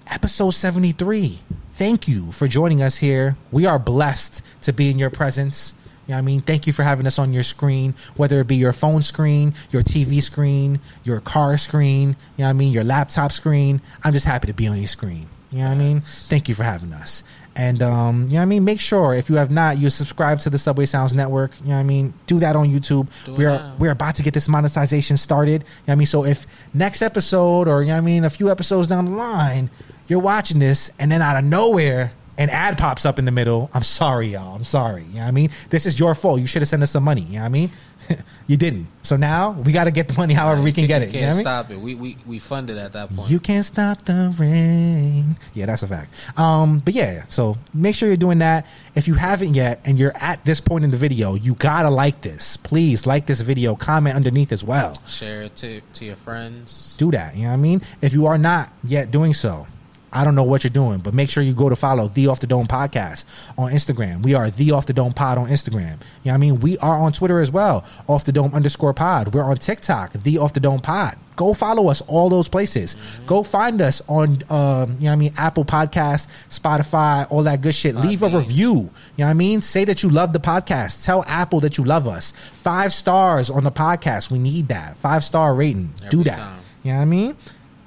Episode 0.09 0.51
73. 0.51 1.38
Thank 1.81 2.07
you 2.07 2.31
for 2.32 2.47
joining 2.47 2.82
us 2.82 2.98
here. 2.98 3.39
We 3.51 3.65
are 3.65 3.78
blessed 3.78 4.43
to 4.61 4.73
be 4.74 4.90
in 4.90 4.98
your 4.98 5.09
presence. 5.09 5.73
You 6.07 6.11
know 6.11 6.16
what 6.16 6.19
I 6.19 6.20
mean? 6.20 6.43
Thank 6.43 6.66
you 6.66 6.74
for 6.74 6.82
having 6.82 7.07
us 7.07 7.19
on 7.19 7.32
your 7.32 7.43
screen, 7.43 7.94
whether 8.16 8.39
it 8.39 8.48
be 8.48 8.57
your 8.57 8.74
phone 8.74 9.01
screen, 9.01 9.55
your 9.70 9.82
TV 9.82 10.20
screen, 10.20 10.81
your 11.05 11.23
car 11.23 11.57
screen, 11.57 12.09
you 12.36 12.43
know 12.43 12.44
what 12.44 12.51
I 12.51 12.52
mean, 12.52 12.74
your 12.74 12.85
laptop 12.85 13.32
screen. 13.32 13.81
I'm 14.05 14.12
just 14.12 14.27
happy 14.27 14.47
to 14.48 14.52
be 14.52 14.66
on 14.69 14.77
your 14.77 14.89
screen. 14.89 15.27
You 15.51 15.61
know 15.61 15.69
what 15.69 15.70
I 15.70 15.77
mean? 15.77 16.01
Thank 16.02 16.51
you 16.51 16.55
for 16.55 16.65
having 16.65 16.93
us. 16.93 17.24
And 17.57 17.81
um, 17.81 18.24
you 18.24 18.35
know 18.35 18.36
what 18.36 18.43
I 18.43 18.44
mean? 18.44 18.65
Make 18.65 18.78
sure 18.78 19.15
if 19.15 19.31
you 19.31 19.36
have 19.36 19.51
not, 19.51 19.78
you 19.78 19.89
subscribe 19.89 20.40
to 20.40 20.51
the 20.51 20.59
Subway 20.59 20.85
Sounds 20.85 21.15
Network. 21.15 21.59
You 21.62 21.69
know 21.69 21.77
what 21.77 21.81
I 21.81 21.85
mean? 21.85 22.12
Do 22.27 22.39
that 22.40 22.57
on 22.57 22.69
YouTube. 22.69 23.09
Do 23.24 23.32
we 23.32 23.47
are 23.47 23.59
now. 23.59 23.74
we're 23.78 23.90
about 23.90 24.16
to 24.16 24.23
get 24.23 24.35
this 24.35 24.48
monetization 24.48 25.16
started. 25.16 25.52
You 25.52 25.59
know 25.59 25.65
what 25.86 25.93
I 25.93 25.97
mean? 25.97 26.07
So 26.07 26.27
if 26.27 26.47
next 26.74 27.01
episode 27.01 27.69
or 27.69 27.81
you 27.81 27.89
know 27.89 27.94
what 27.94 28.02
I 28.02 28.02
mean, 28.02 28.24
a 28.24 28.31
few 28.31 28.51
episodes 28.51 28.89
down 28.89 29.07
the 29.07 29.12
line, 29.12 29.70
you're 30.11 30.20
watching 30.20 30.59
this 30.59 30.91
and 30.99 31.11
then 31.11 31.23
out 31.23 31.37
of 31.37 31.45
nowhere 31.45 32.12
an 32.39 32.49
ad 32.49 32.78
pops 32.78 33.05
up 33.05 33.19
in 33.19 33.27
the 33.27 33.31
middle, 33.32 33.69
I'm 33.74 33.82
sorry, 33.82 34.28
y'all. 34.28 34.55
I'm 34.55 34.65
sorry. 34.65 35.03
You 35.05 35.16
know 35.16 35.20
what 35.20 35.27
I 35.27 35.31
mean? 35.31 35.51
This 35.69 35.85
is 35.85 36.01
your 36.01 36.15
fault. 36.15 36.41
You 36.41 36.47
should 36.47 36.62
have 36.62 36.69
sent 36.70 36.82
us 36.82 36.91
some 36.91 37.05
money. 37.05 37.20
You 37.20 37.35
know 37.35 37.41
what 37.41 37.45
I 37.47 37.49
mean? 37.51 37.70
you 38.47 38.57
didn't. 38.57 38.87
So 39.03 39.16
now 39.16 39.51
we 39.51 39.73
got 39.73 39.85
to 39.85 39.91
get 39.91 40.09
the 40.09 40.15
money 40.15 40.32
however 40.32 40.62
we 40.62 40.73
can 40.73 40.87
get 40.87 41.03
it. 41.03 41.12
You 41.12 41.20
You 41.20 41.27
know 41.27 41.32
can't 41.32 41.35
I 41.35 41.37
mean? 41.37 41.45
stop 41.45 41.70
it. 41.70 41.78
We 41.78 41.95
we 41.97 42.16
we 42.27 42.39
funded 42.39 42.78
at 42.78 42.95
that 42.95 43.15
point. 43.15 43.28
You 43.31 43.41
can't 43.41 43.65
stop 43.66 44.07
the 44.07 44.35
rain. 44.39 45.37
Yeah, 45.53 45.66
that's 45.66 45.82
a 45.82 45.87
fact. 45.87 46.15
Um, 46.39 46.78
but 46.78 46.95
yeah, 46.95 47.24
so 47.28 47.59
make 47.74 47.95
sure 47.95 48.09
you're 48.09 48.16
doing 48.16 48.39
that. 48.39 48.66
If 48.95 49.07
you 49.07 49.15
haven't 49.15 49.53
yet 49.53 49.81
and 49.85 49.99
you're 49.99 50.16
at 50.16 50.43
this 50.47 50.62
point 50.62 50.85
in 50.85 50.91
the 50.91 50.97
video, 50.97 51.35
you 51.35 51.55
gotta 51.57 51.91
like 51.91 52.23
this. 52.23 52.57
Please 52.57 53.07
like 53.07 53.27
this 53.27 53.43
video, 53.43 53.77
comment 53.77 54.16
underneath 54.16 54.51
as 54.51 54.65
well. 54.65 54.95
Share 55.07 55.43
it 55.43 55.57
to 55.57 55.82
to 55.82 56.05
your 56.07 56.16
friends. 56.16 56.95
Do 56.97 57.11
that. 57.11 57.37
You 57.37 57.43
know 57.43 57.49
what 57.49 57.55
I 57.55 57.57
mean? 57.59 57.82
If 58.01 58.15
you 58.15 58.24
are 58.27 58.39
not 58.39 58.70
yet 58.82 59.11
doing 59.11 59.35
so, 59.35 59.66
I 60.12 60.24
don't 60.24 60.35
know 60.35 60.43
what 60.43 60.65
you're 60.65 60.70
doing, 60.70 60.99
but 60.99 61.15
make 61.15 61.31
sure 61.31 61.43
you 61.43 61.55
go 61.55 61.69
to 61.69 61.77
follow 61.77 62.09
the 62.09 62.27
Off 62.27 62.41
the 62.41 62.47
Dome 62.49 62.66
podcast 62.66 63.24
on 63.57 63.70
Instagram. 63.70 64.23
We 64.23 64.35
are 64.35 64.51
the 64.51 64.73
Off 64.73 64.87
the 64.87 64.93
Dome 64.93 65.12
pod 65.12 65.39
on 65.39 65.49
Instagram. 65.49 65.74
You 65.74 65.87
know 65.87 65.97
what 66.24 66.35
I 66.35 66.37
mean? 66.39 66.61
We 66.61 66.78
are 66.78 66.97
on 66.97 67.12
Twitter 67.12 67.41
as 67.41 67.53
well, 67.53 67.85
Off 68.09 68.24
the 68.24 68.32
Dome 68.32 68.53
underscore 68.55 68.93
pod. 68.93 69.35
We're 69.35 69.45
on 69.45 69.57
TikTok, 69.57 70.12
the 70.15 70.39
Off 70.39 70.53
the 70.53 70.61
Dome 70.61 70.81
pod. 70.81 71.16
Go 71.37 71.55
follow 71.55 71.89
us 71.89 72.03
all 72.03 72.28
those 72.28 72.49
places. 72.49 72.97
Go 73.27 73.43
find 73.43 73.81
us 73.81 74.03
on, 74.09 74.43
um, 74.51 74.97
you 74.99 75.05
know 75.05 75.07
what 75.07 75.12
I 75.12 75.16
mean, 75.16 75.32
Apple 75.39 75.65
Podcast, 75.65 76.27
Spotify, 76.51 77.27
all 77.31 77.45
that 77.45 77.62
good 77.62 77.74
shit. 77.74 77.95
Leave 77.95 78.23
a 78.23 78.28
review. 78.28 78.74
You 78.74 78.91
know 79.19 79.24
what 79.24 79.31
I 79.31 79.35
mean? 79.35 79.62
Say 79.62 79.85
that 79.87 80.03
you 80.03 80.11
love 80.11 80.32
the 80.35 80.41
podcast. 80.41 81.03
Tell 81.05 81.24
Apple 81.27 81.61
that 81.61 81.78
you 81.78 81.85
love 81.85 82.07
us. 82.07 82.32
Five 82.32 82.93
stars 82.93 83.49
on 83.49 83.65
the 83.65 83.70
podcast. 83.73 84.31
We 84.31 84.39
need 84.39 84.69
that. 84.69 84.97
Five 84.99 85.24
star 85.24 85.55
rating. 85.55 85.95
Do 86.11 86.24
that. 86.24 86.37
time. 86.37 86.59
You 86.82 86.93
know 86.93 86.97
what 86.99 87.03
I 87.03 87.07
mean? 87.07 87.37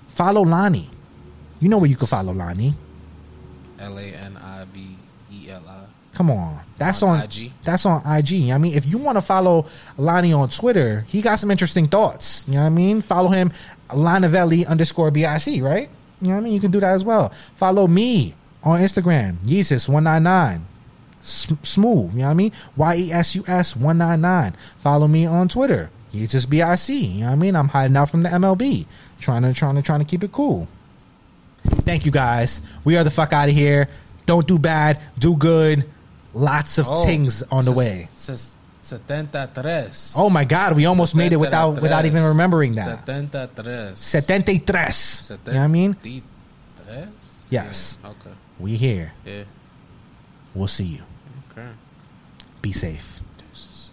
Follow 0.10 0.44
Lani. 0.44 0.90
You 1.64 1.70
know 1.70 1.78
where 1.78 1.90
you 1.90 1.96
can 1.96 2.08
follow 2.08 2.34
Lani. 2.34 2.74
L 3.80 3.98
A 3.98 4.02
N 4.04 4.36
I 4.36 4.66
V 4.74 4.98
E 5.32 5.50
L 5.50 5.64
I. 5.66 5.84
Come 6.14 6.30
on. 6.30 6.60
That's 6.78 7.02
On 7.02 7.22
on, 7.22 7.24
IG. 7.24 7.54
That's 7.64 7.86
on 7.86 8.02
IG. 8.06 8.32
You 8.32 8.40
know 8.42 8.48
what 8.50 8.56
I 8.56 8.58
mean, 8.58 8.74
if 8.76 8.86
you 8.86 8.98
want 8.98 9.16
to 9.16 9.22
follow 9.22 9.66
Lani 9.98 10.34
on 10.34 10.50
Twitter, 10.50 11.06
he 11.08 11.22
got 11.22 11.36
some 11.40 11.50
interesting 11.50 11.88
thoughts. 11.88 12.44
You 12.48 12.56
know 12.56 12.60
what 12.60 12.66
I 12.66 12.70
mean? 12.70 13.02
Follow 13.02 13.30
him, 13.30 13.54
Lanavelli 13.92 14.68
underscore 14.68 15.10
BIC, 15.10 15.64
right? 15.64 15.88
You 16.22 16.28
know 16.28 16.34
what 16.34 16.42
I 16.42 16.42
mean? 16.42 16.54
You 16.54 16.60
can 16.60 16.72
do 16.72 16.82
that 16.82 16.96
as 16.96 17.06
well. 17.06 17.30
Follow 17.56 17.88
me 17.88 18.36
on 18.62 18.82
Instagram, 18.82 19.38
Yesus199. 19.46 20.64
S- 21.22 21.48
smooth, 21.64 22.12
you 22.12 22.20
know 22.20 22.26
what 22.26 22.32
I 22.32 22.34
mean? 22.34 22.52
Y 22.76 22.96
E 22.98 23.12
S 23.14 23.36
U 23.36 23.46
S 23.48 23.78
199. 23.78 24.54
Follow 24.80 25.08
me 25.08 25.26
on 25.26 25.48
Twitter, 25.48 25.90
Yesus 26.12 26.46
BIC. 26.46 26.90
You 26.90 27.22
know 27.22 27.28
what 27.28 27.32
I 27.32 27.36
mean? 27.36 27.56
I'm 27.56 27.70
hiding 27.70 27.96
out 27.96 28.10
from 28.10 28.24
the 28.24 28.30
MLB, 28.30 28.86
trying 29.22 29.44
to 29.44 29.54
trying 29.54 29.76
to 29.76 29.82
trying 29.82 30.00
to 30.00 30.06
keep 30.06 30.26
it 30.26 30.34
cool. 30.34 30.68
Thank 31.86 32.06
you 32.06 32.12
guys. 32.12 32.62
We 32.84 32.98
are 32.98 33.04
the 33.04 33.12
fuck 33.12 33.34
out 33.34 33.50
of 33.50 33.56
here. 33.56 33.88
Don't 34.26 34.48
do 34.48 34.58
bad, 34.60 35.00
do 35.20 35.36
good. 35.36 35.90
Lots 36.34 36.78
of 36.78 36.88
Oh, 36.90 37.04
things 37.06 37.44
on 37.44 37.66
the 37.66 37.72
way. 37.72 38.08
Ses- 38.18 38.56
73. 38.82 40.14
Oh 40.18 40.30
my 40.30 40.44
god, 40.44 40.76
we 40.76 40.86
almost 40.86 41.16
made 41.16 41.32
it 41.32 41.38
without 41.38 41.82
without 41.82 42.06
even 42.06 42.24
remembering 42.24 42.76
that. 42.76 43.06
73. 43.06 43.96
73. 43.96 44.82
You 45.54 45.54
know 45.54 45.60
what 45.60 45.64
I 45.64 45.68
mean? 45.68 45.94
73? 45.94 46.24
Yes. 47.50 47.98
Yeah, 48.04 48.10
Okay. 48.10 48.30
We 48.60 48.76
here. 48.76 49.14
Yeah. 49.26 49.44
We'll 50.54 50.68
see 50.68 50.84
you. 50.86 51.04
Okay. 51.52 51.70
Be 52.62 52.72
safe. 52.72 53.22
Deuces. 53.38 53.90